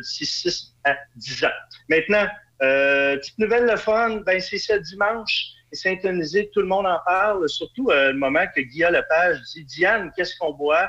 d'ici 0.00 0.26
6 0.26 0.74
à 0.84 0.96
10 1.14 1.44
ans. 1.44 1.58
Maintenant, 1.88 2.26
petite 2.58 3.38
nouvelle 3.38 3.66
le 3.66 3.76
fun, 3.76 4.22
ben, 4.26 4.40
c'est 4.40 4.58
ce 4.58 4.72
dimanche, 4.72 5.52
syntonisé, 5.72 6.50
tout 6.52 6.60
le 6.60 6.66
monde 6.66 6.86
en 6.86 6.98
parle, 7.06 7.48
surtout 7.48 7.88
euh, 7.90 8.12
le 8.12 8.18
moment 8.18 8.44
que 8.54 8.60
Guillaume 8.60 8.92
Lepage 8.92 9.40
dit 9.54 9.64
«Diane, 9.66 10.12
qu'est-ce 10.16 10.36
qu'on 10.38 10.52
boit? 10.52 10.88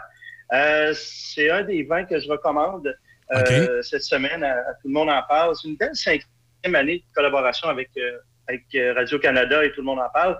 Euh, 0.53 0.93
c'est 0.95 1.49
un 1.49 1.63
des 1.63 1.83
vins 1.83 2.05
que 2.05 2.19
je 2.19 2.29
recommande 2.29 2.95
euh, 3.31 3.81
cette 3.81 4.03
semaine. 4.03 4.43
À, 4.43 4.51
à 4.51 4.73
tout 4.81 4.87
le 4.87 4.93
monde 4.93 5.09
en 5.09 5.21
parle. 5.23 5.55
C'est 5.55 5.67
une 5.67 5.77
belle 5.77 5.95
cinquième 5.95 6.75
année 6.75 6.99
de 6.99 7.13
collaboration 7.15 7.69
avec, 7.69 7.89
euh, 7.97 8.19
avec 8.47 8.63
Radio-Canada 8.95 9.65
et 9.65 9.71
tout 9.71 9.81
le 9.81 9.85
monde 9.85 9.99
en 9.99 10.09
parle. 10.09 10.39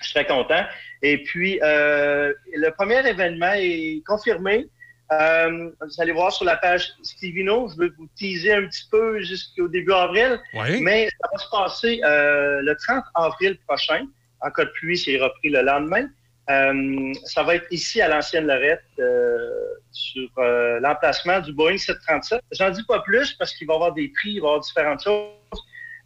Je 0.00 0.04
suis 0.04 0.14
très 0.14 0.26
content. 0.26 0.64
Et 1.02 1.22
puis, 1.22 1.60
euh, 1.62 2.32
le 2.54 2.70
premier 2.70 3.06
événement 3.06 3.52
est 3.54 4.02
confirmé. 4.06 4.68
Euh, 5.12 5.70
vous 5.80 6.00
allez 6.00 6.12
voir 6.12 6.32
sur 6.32 6.44
la 6.44 6.56
page 6.56 6.90
Stevino, 7.02 7.68
je 7.68 7.78
vais 7.78 7.90
vous 7.98 8.08
teaser 8.16 8.54
un 8.54 8.66
petit 8.66 8.88
peu 8.90 9.20
jusqu'au 9.20 9.68
début 9.68 9.92
avril. 9.92 10.40
Oui. 10.54 10.80
Mais 10.80 11.08
ça 11.20 11.28
va 11.30 11.38
se 11.38 11.50
passer 11.50 12.00
euh, 12.04 12.62
le 12.62 12.74
30 12.76 13.04
avril 13.14 13.58
prochain. 13.66 14.06
En 14.40 14.50
cas 14.50 14.64
de 14.64 14.70
pluie, 14.70 14.96
c'est 14.96 15.18
repris 15.18 15.50
le 15.50 15.62
lendemain. 15.62 16.08
Euh, 16.50 17.12
ça 17.24 17.42
va 17.44 17.54
être 17.54 17.66
ici 17.70 18.00
à 18.02 18.08
l'ancienne 18.08 18.46
Lorette 18.46 18.82
euh, 18.98 19.48
sur 19.92 20.28
euh, 20.38 20.80
l'emplacement 20.80 21.38
du 21.40 21.52
Boeing 21.52 21.78
737. 21.78 22.40
J'en 22.52 22.70
dis 22.70 22.82
pas 22.84 23.00
plus 23.00 23.32
parce 23.34 23.54
qu'il 23.54 23.66
va 23.68 23.74
y 23.74 23.76
avoir 23.76 23.92
des 23.92 24.08
prix, 24.08 24.32
il 24.32 24.40
va 24.40 24.46
y 24.46 24.48
avoir 24.48 24.60
différentes 24.60 25.02
choses. 25.04 25.28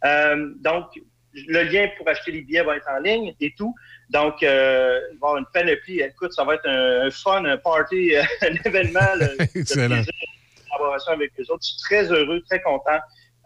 Euh, 0.05 0.53
donc, 0.59 0.85
le 1.33 1.63
lien 1.63 1.87
pour 1.97 2.07
acheter 2.07 2.31
les 2.31 2.41
billets 2.41 2.63
va 2.63 2.77
être 2.77 2.87
en 2.89 2.99
ligne 2.99 3.35
et 3.39 3.53
tout. 3.57 3.73
Donc, 4.11 4.41
euh, 4.43 4.99
il 5.11 5.17
va 5.19 5.27
y 5.27 5.29
avoir 5.29 5.37
une 5.37 5.45
panoplie. 5.53 6.01
Écoute, 6.01 6.33
ça 6.33 6.43
va 6.43 6.53
être 6.55 6.67
un, 6.67 7.07
un 7.07 7.11
fun, 7.11 7.43
un 7.45 7.57
party, 7.57 8.13
un 8.41 8.55
événement. 8.65 8.99
le- 9.15 9.37
de 9.37 9.43
Excellent. 9.59 9.97
de 10.01 10.05
collaboration 10.71 11.13
avec 11.13 11.31
les 11.37 11.49
autres. 11.49 11.63
Je 11.63 11.69
suis 11.69 11.81
très 11.81 12.11
heureux, 12.11 12.41
très 12.47 12.61
content 12.61 12.99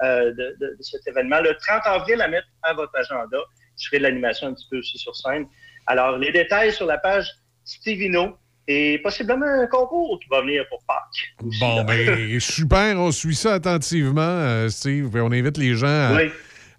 euh, 0.03 0.31
de, 0.31 0.57
de- 0.59 0.75
de 0.77 0.81
cet 0.81 1.07
événement. 1.07 1.39
Le 1.39 1.55
30 1.55 1.81
avril, 1.85 2.21
à 2.21 2.27
mettre 2.27 2.47
à 2.63 2.73
votre 2.73 2.95
agenda. 2.97 3.37
Je 3.79 3.87
ferai 3.87 3.99
de 3.99 4.03
l'animation 4.03 4.47
un 4.47 4.53
petit 4.53 4.67
peu 4.69 4.77
aussi 4.79 4.97
sur 4.97 5.15
scène. 5.15 5.47
Alors, 5.87 6.17
les 6.17 6.31
détails 6.31 6.71
sur 6.73 6.85
la 6.85 6.97
page 6.97 7.25
Stevino 7.65 8.35
et 8.67 8.99
possiblement 9.03 9.45
un 9.45 9.67
concours 9.67 10.19
qui 10.21 10.29
va 10.29 10.41
venir 10.41 10.63
pour 10.69 10.79
Pâques. 10.87 11.33
Bon, 11.59 11.83
ben, 11.83 12.39
super. 12.39 12.99
On 12.99 13.11
suit 13.11 13.35
ça 13.35 13.53
attentivement, 13.55 14.21
euh, 14.21 14.69
Steve. 14.69 15.09
Puis 15.11 15.21
on 15.21 15.31
invite 15.31 15.57
les 15.57 15.75
gens 15.75 15.87
à, 15.87 16.13
Oui. 16.15 16.29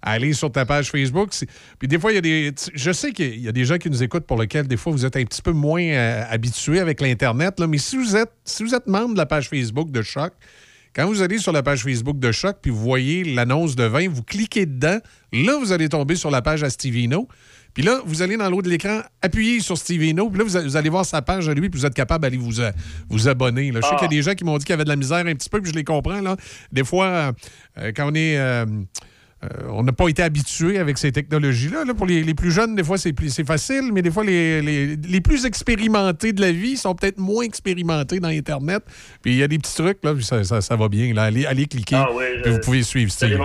à 0.00 0.12
aller 0.12 0.32
sur 0.32 0.50
ta 0.50 0.64
page 0.64 0.90
Facebook. 0.90 1.30
Puis 1.78 1.88
des 1.88 1.98
fois, 1.98 2.12
il 2.12 2.14
y 2.14 2.18
a 2.18 2.20
des. 2.20 2.52
Je 2.74 2.92
sais 2.92 3.12
qu'il 3.12 3.40
y 3.40 3.48
a 3.48 3.52
des 3.52 3.64
gens 3.64 3.76
qui 3.78 3.90
nous 3.90 4.02
écoutent 4.02 4.26
pour 4.26 4.40
lesquels, 4.40 4.66
des 4.68 4.76
fois, 4.76 4.92
vous 4.92 5.04
êtes 5.04 5.16
un 5.16 5.24
petit 5.24 5.42
peu 5.42 5.52
moins 5.52 5.82
euh, 5.82 6.24
habitués 6.30 6.80
avec 6.80 7.00
l'Internet. 7.00 7.58
là. 7.60 7.66
Mais 7.66 7.78
si 7.78 7.96
vous, 7.96 8.16
êtes, 8.16 8.32
si 8.44 8.62
vous 8.62 8.74
êtes 8.74 8.86
membre 8.86 9.14
de 9.14 9.18
la 9.18 9.26
page 9.26 9.48
Facebook 9.48 9.90
de 9.90 10.02
Choc, 10.02 10.32
quand 10.94 11.06
vous 11.06 11.22
allez 11.22 11.38
sur 11.38 11.52
la 11.52 11.62
page 11.62 11.82
Facebook 11.82 12.18
de 12.18 12.30
Choc, 12.32 12.56
puis 12.62 12.70
vous 12.70 12.80
voyez 12.80 13.24
l'annonce 13.24 13.76
de 13.76 13.84
vin, 13.84 14.08
vous 14.08 14.22
cliquez 14.22 14.66
dedans. 14.66 14.98
Là, 15.32 15.56
vous 15.58 15.72
allez 15.72 15.88
tomber 15.88 16.14
sur 16.16 16.30
la 16.30 16.42
page 16.42 16.62
à 16.62 16.70
Stevino. 16.70 17.28
Puis 17.74 17.82
là, 17.82 18.00
vous 18.04 18.22
allez 18.22 18.36
dans 18.36 18.48
le 18.50 18.54
haut 18.56 18.62
de 18.62 18.68
l'écran, 18.68 19.00
appuyer 19.22 19.60
sur 19.60 19.78
Stevino. 19.78 20.28
Puis 20.28 20.38
là, 20.38 20.44
vous, 20.44 20.56
a- 20.56 20.62
vous 20.62 20.76
allez 20.76 20.90
voir 20.90 21.04
sa 21.06 21.22
page 21.22 21.48
à 21.48 21.54
lui, 21.54 21.70
puis 21.70 21.80
vous 21.80 21.86
êtes 21.86 21.94
capable 21.94 22.22
d'aller 22.22 22.36
vous, 22.36 22.60
a- 22.60 22.72
vous 23.08 23.28
abonner. 23.28 23.70
là. 23.72 23.80
Je 23.82 23.86
sais 23.86 23.92
Ah. 23.94 23.96
qu'il 23.98 24.04
y 24.04 24.14
a 24.14 24.16
des 24.18 24.22
gens 24.22 24.34
qui 24.34 24.44
m'ont 24.44 24.58
dit 24.58 24.64
qu'il 24.64 24.72
y 24.72 24.74
avait 24.74 24.84
de 24.84 24.88
la 24.90 24.96
misère 24.96 25.18
un 25.26 25.34
petit 25.34 25.48
peu, 25.48 25.60
puis 25.60 25.70
je 25.70 25.76
les 25.76 25.84
comprends. 25.84 26.20
Là. 26.20 26.36
Des 26.70 26.84
fois, 26.84 27.32
euh, 27.78 27.92
quand 27.96 28.10
on 28.10 28.14
est. 28.14 28.36
euh, 28.38 28.66
euh, 29.44 29.48
on 29.70 29.82
n'a 29.82 29.92
pas 29.92 30.06
été 30.06 30.22
habitué 30.22 30.78
avec 30.78 30.98
ces 30.98 31.10
technologies-là. 31.10 31.84
là. 31.84 31.94
Pour 31.94 32.06
les, 32.06 32.22
les 32.22 32.34
plus 32.34 32.52
jeunes, 32.52 32.76
des 32.76 32.84
fois, 32.84 32.96
c'est 32.96 33.12
c'est 33.28 33.44
facile, 33.44 33.90
mais 33.92 34.00
des 34.00 34.10
fois, 34.12 34.22
les, 34.22 34.62
les- 34.62 34.94
les 34.94 35.20
plus 35.20 35.44
expérimentés 35.46 36.32
de 36.32 36.40
la 36.40 36.52
vie 36.52 36.76
sont 36.76 36.94
peut-être 36.94 37.18
moins 37.18 37.42
expérimentés 37.42 38.20
dans 38.20 38.28
Internet. 38.28 38.84
Puis 39.20 39.32
il 39.32 39.38
y 39.38 39.42
a 39.42 39.48
des 39.48 39.58
petits 39.58 39.74
trucs, 39.74 39.98
là, 40.04 40.14
puis 40.14 40.22
ça, 40.24 40.44
ça- 40.44 40.60
ça 40.60 40.76
va 40.76 40.88
bien. 40.88 41.12
Là. 41.12 41.24
Allez, 41.24 41.44
allez 41.46 41.66
cliquer, 41.66 41.96
Ah 41.96 42.08
oui, 42.14 42.22
je- 42.44 42.50
vous 42.50 42.60
pouvez 42.60 42.84
suivre 42.84 43.10
Steve. 43.10 43.36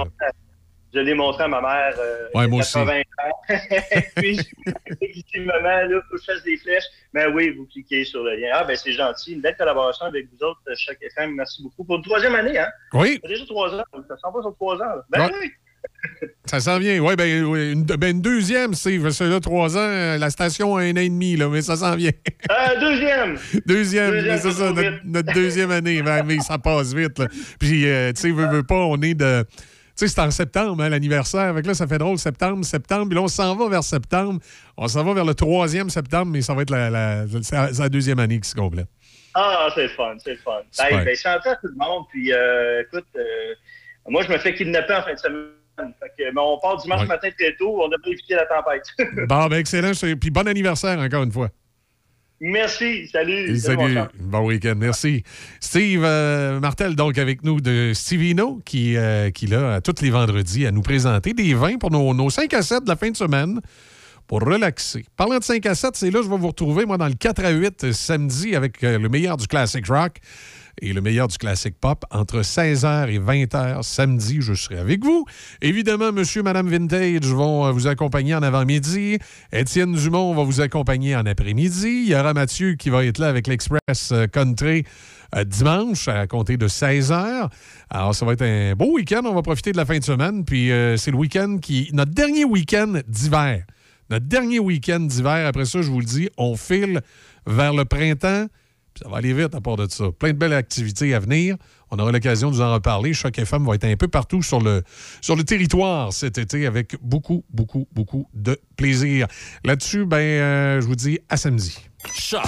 Je 0.98 1.06
l'ai 1.06 1.14
montré 1.14 1.44
à 1.44 1.48
ma 1.48 1.62
mère. 1.62 1.94
Euh, 2.00 2.28
Ouais, 2.34 2.48
moi 2.48 2.60
aussi. 2.62 2.74
80 2.74 3.00
ans. 3.00 3.50
Puis, 4.16 4.38
je 4.38 5.22
dis, 5.40 5.46
maman, 5.46 5.88
là, 5.90 6.02
faut 6.10 6.16
que 6.18 6.22
je 6.22 6.32
fasse 6.34 6.44
des 6.44 6.58
flèches. 6.58 6.84
Ben 7.14 7.32
oui, 7.34 7.52
vous 7.58 7.66
cliquez 7.66 8.04
sur 8.04 8.24
le 8.24 8.36
lien. 8.36 8.50
Ah, 8.54 8.64
ben 8.64 8.76
c'est 8.76 8.92
gentil. 8.94 9.34
Une 9.34 9.42
belle 9.42 9.56
collaboration 9.58 10.06
avec 10.06 10.28
vous 10.32 10.46
autres, 10.46 10.60
chaque 10.76 11.02
FM. 11.02 11.36
Merci 11.36 11.64
beaucoup. 11.64 11.84
Pour 11.84 11.98
une 11.98 12.04
troisième 12.04 12.36
année, 12.36 12.58
hein? 12.58 12.68
Oui. 12.94 13.20
Ça 13.22 13.28
déjà 13.30 13.46
trois 13.46 13.74
ans. 13.76 13.84
Ça 14.08 14.16
sent 14.16 14.28
pas 14.34 14.42
sur 14.42 14.54
trois 14.56 14.76
ans. 14.76 14.80
là. 14.80 15.06
Ben 15.10 15.26
Ouais. 15.28 15.32
oui. 15.42 15.52
Ça 16.46 16.60
s'en 16.60 16.80
vient. 16.80 17.00
Oui, 17.00 17.16
ben, 17.16 17.44
oui, 17.46 17.72
une, 17.74 17.84
ben, 17.84 18.12
une 18.12 18.22
deuxième, 18.22 18.72
que 18.72 19.24
là, 19.24 19.40
trois 19.40 19.78
ans, 19.78 19.80
euh, 19.82 20.18
la 20.18 20.30
station 20.30 20.76
a 20.76 20.82
un 20.82 20.92
an 20.94 20.98
et 20.98 21.10
demi, 21.10 21.36
là, 21.36 21.48
mais 21.50 21.62
ça 21.62 21.76
s'en 21.76 21.96
vient. 21.96 22.12
Euh, 22.52 22.80
deuxième. 22.80 23.38
Deuxième, 23.66 24.12
Deuxième, 24.12 24.38
c'est 24.38 24.52
ça 24.52 24.74
notre, 25.06 25.34
deuxième 25.34 25.72
année. 25.72 26.02
Ben, 26.02 26.24
mais 26.26 26.40
ça 26.40 26.58
passe 26.58 26.94
vite. 26.94 27.20
là. 27.20 27.28
Puis, 27.60 27.88
euh, 27.90 28.12
tu 28.14 28.22
sais, 28.22 28.32
veux, 28.32 28.48
veux 28.48 28.64
pas, 28.64 28.76
on 28.76 29.02
est 29.02 29.14
de. 29.14 29.46
Tu 29.98 30.08
sais, 30.08 30.14
c'est 30.14 30.22
en 30.22 30.30
septembre, 30.30 30.84
hein, 30.84 30.90
l'anniversaire. 30.90 31.42
Avec 31.50 31.66
là, 31.66 31.74
ça 31.74 31.88
fait 31.88 31.98
drôle, 31.98 32.18
septembre, 32.20 32.64
septembre. 32.64 33.08
Puis 33.08 33.16
là, 33.16 33.22
on 33.24 33.28
s'en 33.28 33.56
va 33.56 33.68
vers 33.68 33.84
septembre. 33.84 34.40
On 34.78 34.88
s'en 34.88 35.04
va 35.04 35.14
vers 35.14 35.26
le 35.26 35.34
troisième 35.34 35.90
septembre, 35.90 36.28
mais 36.32 36.42
ça 36.42 36.54
va 36.54 36.62
être 36.62 36.70
la, 36.70 36.90
la, 36.92 37.26
c'est 37.42 37.56
la- 37.56 37.74
c'est 37.74 37.82
la 37.82 37.90
deuxième 37.90 38.20
année 38.20 38.40
qui 38.40 38.48
se 38.48 38.56
complète. 38.56 38.88
Ah, 39.34 39.70
c'est 39.74 39.88
fun, 39.90 40.16
c'est 40.24 40.36
fun. 40.38 40.62
Ben, 40.78 41.16
chanter 41.16 41.50
à 41.50 41.56
tout 41.56 41.68
le 41.68 41.76
monde. 41.76 42.06
Puis, 42.12 42.32
euh, 42.32 42.82
écoute, 42.82 43.06
euh, 43.16 43.22
moi, 44.08 44.22
je 44.24 44.32
me 44.32 44.38
fais 44.38 44.54
kidnapper 44.54 44.94
en 44.96 45.02
fin 45.04 45.14
de 45.14 45.20
semaine. 45.20 45.44
Fait 46.00 46.10
que, 46.18 46.32
mais 46.34 46.42
on 46.42 46.60
part 46.60 46.78
dimanche 46.78 47.02
Ouais. 47.02 47.08
matin 47.08 47.30
très 47.38 47.56
tôt. 47.56 47.82
On 47.84 47.88
devrait 47.88 48.12
éviter 48.12 48.36
la 48.36 48.46
tempête. 48.46 48.84
Bon, 49.28 49.48
ben, 49.48 49.58
excellent. 49.58 49.92
Puis, 50.20 50.30
bon 50.32 50.48
anniversaire 50.48 50.98
encore 51.00 51.24
une 51.24 51.32
fois. 51.32 51.50
Merci. 52.40 53.08
Salut. 53.08 53.58
Salut. 53.58 53.98
Bon 54.20 54.46
week-end. 54.46 54.76
Merci. 54.78 55.24
Steve 55.60 56.04
euh, 56.04 56.60
Martel, 56.60 56.96
donc, 56.96 57.18
avec 57.18 57.44
nous 57.44 57.60
de 57.62 57.94
Stevino, 57.94 58.62
qui, 58.64 58.96
euh, 58.96 59.32
qui 59.32 59.48
là, 59.48 59.82
tous 59.82 60.02
les 60.02 60.12
vendredis, 60.12 60.66
à 60.68 60.72
nous 60.72 60.84
présenter 60.84 61.34
des 61.34 61.54
vins 61.54 61.78
pour 61.78 61.90
nos, 61.90 62.14
nos 62.14 62.30
5 62.30 62.54
à 62.54 62.62
7 62.62 62.84
de 62.84 62.90
la 62.90 62.96
fin 62.96 63.10
de 63.10 63.18
semaine 63.18 63.60
pour 64.28 64.42
relaxer. 64.42 65.06
Parlant 65.16 65.40
de 65.40 65.44
5 65.44 65.66
à 65.66 65.74
7, 65.74 65.96
c'est 65.96 66.12
là 66.12 66.20
que 66.20 66.26
je 66.26 66.30
vais 66.30 66.38
vous 66.38 66.48
retrouver, 66.48 66.86
moi, 66.86 66.98
dans 66.98 67.08
le 67.08 67.14
4 67.14 67.46
à 67.46 67.50
8 67.50 67.84
euh, 67.86 67.92
samedi 67.94 68.56
avec 68.56 68.84
euh, 68.84 69.00
le 69.00 69.10
meilleur 69.10 69.38
du 69.38 69.48
classic 69.48 69.88
rock 69.88 70.18
et 70.82 70.94
le 70.94 71.02
meilleur 71.02 71.28
du 71.28 71.38
classic 71.38 71.76
pop 71.80 72.06
entre 72.12 72.42
16h 72.42 73.10
et 73.10 73.20
20h 73.20 73.84
samedi. 73.84 74.38
Je 74.42 74.54
serai 74.54 74.78
avec 74.78 75.04
vous. 75.04 75.26
Évidemment, 75.62 76.12
monsieur, 76.12 76.44
madame 76.44 76.68
Vintage 76.68 77.26
vont 77.26 77.66
euh, 77.66 77.72
vous 77.72 77.88
accompagner 77.88 78.36
en 78.36 78.44
avant-midi. 78.44 79.18
Étienne 79.52 79.94
Dumont 79.94 80.34
va 80.34 80.44
vous 80.44 80.62
accompagner 80.62 81.16
en 81.16 81.26
après-midi. 81.26 82.04
Il 82.06 82.10
y 82.10 82.16
aura 82.16 82.34
Mathieu 82.34 82.76
qui 82.76 82.90
va 82.90 83.06
être 83.06 83.18
là 83.18 83.28
avec 83.28 83.48
l'Express 83.48 84.12
euh, 84.12 84.28
Country 84.28 84.84
euh, 85.36 85.44
dimanche 85.44 86.08
à 86.08 86.28
compter 86.28 86.58
de 86.58 86.68
16h. 86.68 87.50
Alors, 87.90 88.16
ça 88.16 88.26
va 88.26 88.34
être 88.34 88.44
un 88.44 88.76
beau 88.76 88.94
week-end. 88.94 89.22
On 89.26 89.34
va 89.34 89.42
profiter 89.42 89.72
de 89.72 89.78
la 89.78 89.86
fin 89.86 89.98
de 89.98 90.04
semaine. 90.04 90.46
Puis, 90.46 90.70
c'est 90.98 91.12
le 91.12 91.18
week-end 91.18 91.58
qui... 91.62 91.90
Notre 91.94 92.12
dernier 92.12 92.46
week-end 92.46 93.00
d'hiver. 93.08 93.64
Notre 94.10 94.26
dernier 94.26 94.60
week-end 94.60 95.00
d'hiver. 95.00 95.48
Après 95.48 95.66
ça, 95.66 95.82
je 95.82 95.90
vous 95.90 96.00
le 96.00 96.06
dis, 96.06 96.30
on 96.38 96.56
file 96.56 97.02
vers 97.46 97.74
le 97.74 97.86
printemps. 97.86 98.48
Ça 99.02 99.10
va 99.10 99.18
aller 99.18 99.34
vite 99.34 99.54
à 99.54 99.62
part 99.62 99.76
de 99.76 99.88
ça. 99.90 100.06
Plein 100.18 100.30
de 100.30 100.38
belles 100.38 100.54
activités 100.54 101.14
à 101.14 101.20
venir. 101.20 101.56
On 101.92 102.00
aura 102.00 102.12
l'occasion 102.12 102.50
de 102.50 102.56
vous 102.56 102.62
en 102.62 102.74
reparler. 102.74 103.14
Choc 103.14 103.38
FM 103.38 103.66
va 103.66 103.76
être 103.76 103.86
un 103.86 103.96
peu 103.96 104.08
partout 104.08 104.42
sur 104.42 104.60
le, 104.60 104.84
sur 105.22 105.36
le 105.36 105.44
territoire 105.44 106.12
cet 106.12 106.38
été 106.38 106.66
avec 106.66 106.96
beaucoup, 107.02 107.46
beaucoup, 107.50 107.88
beaucoup 107.94 108.28
de 108.34 108.60
plaisir. 108.76 109.28
Là-dessus, 109.64 110.06
ben, 110.06 110.18
euh, 110.18 110.82
je 110.82 110.88
vous 110.88 110.96
dis 110.96 111.20
à 111.30 111.38
samedi. 111.38 111.78
Choc. 112.14 112.42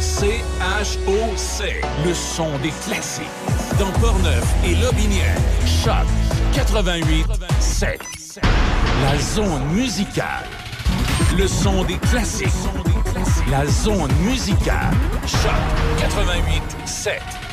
C-H-O-C. 0.00 1.80
Le 2.06 2.14
son 2.14 2.58
des 2.58 2.72
classiques. 2.84 3.24
Dans 3.78 3.92
Portneuf 4.00 4.44
et 4.64 4.74
Lobinière. 4.76 5.36
Choc 5.84 6.06
88 6.54 7.26
7. 7.60 8.00
La 9.02 9.18
zone 9.18 9.64
musicale. 9.72 10.46
Le 11.36 11.46
son 11.46 11.84
des 11.84 11.98
classiques. 11.98 12.48
La 13.48 13.66
zone 13.66 14.12
musicale. 14.20 14.96
Choc 15.26 15.52
88 15.98 16.86
7. 16.86 17.51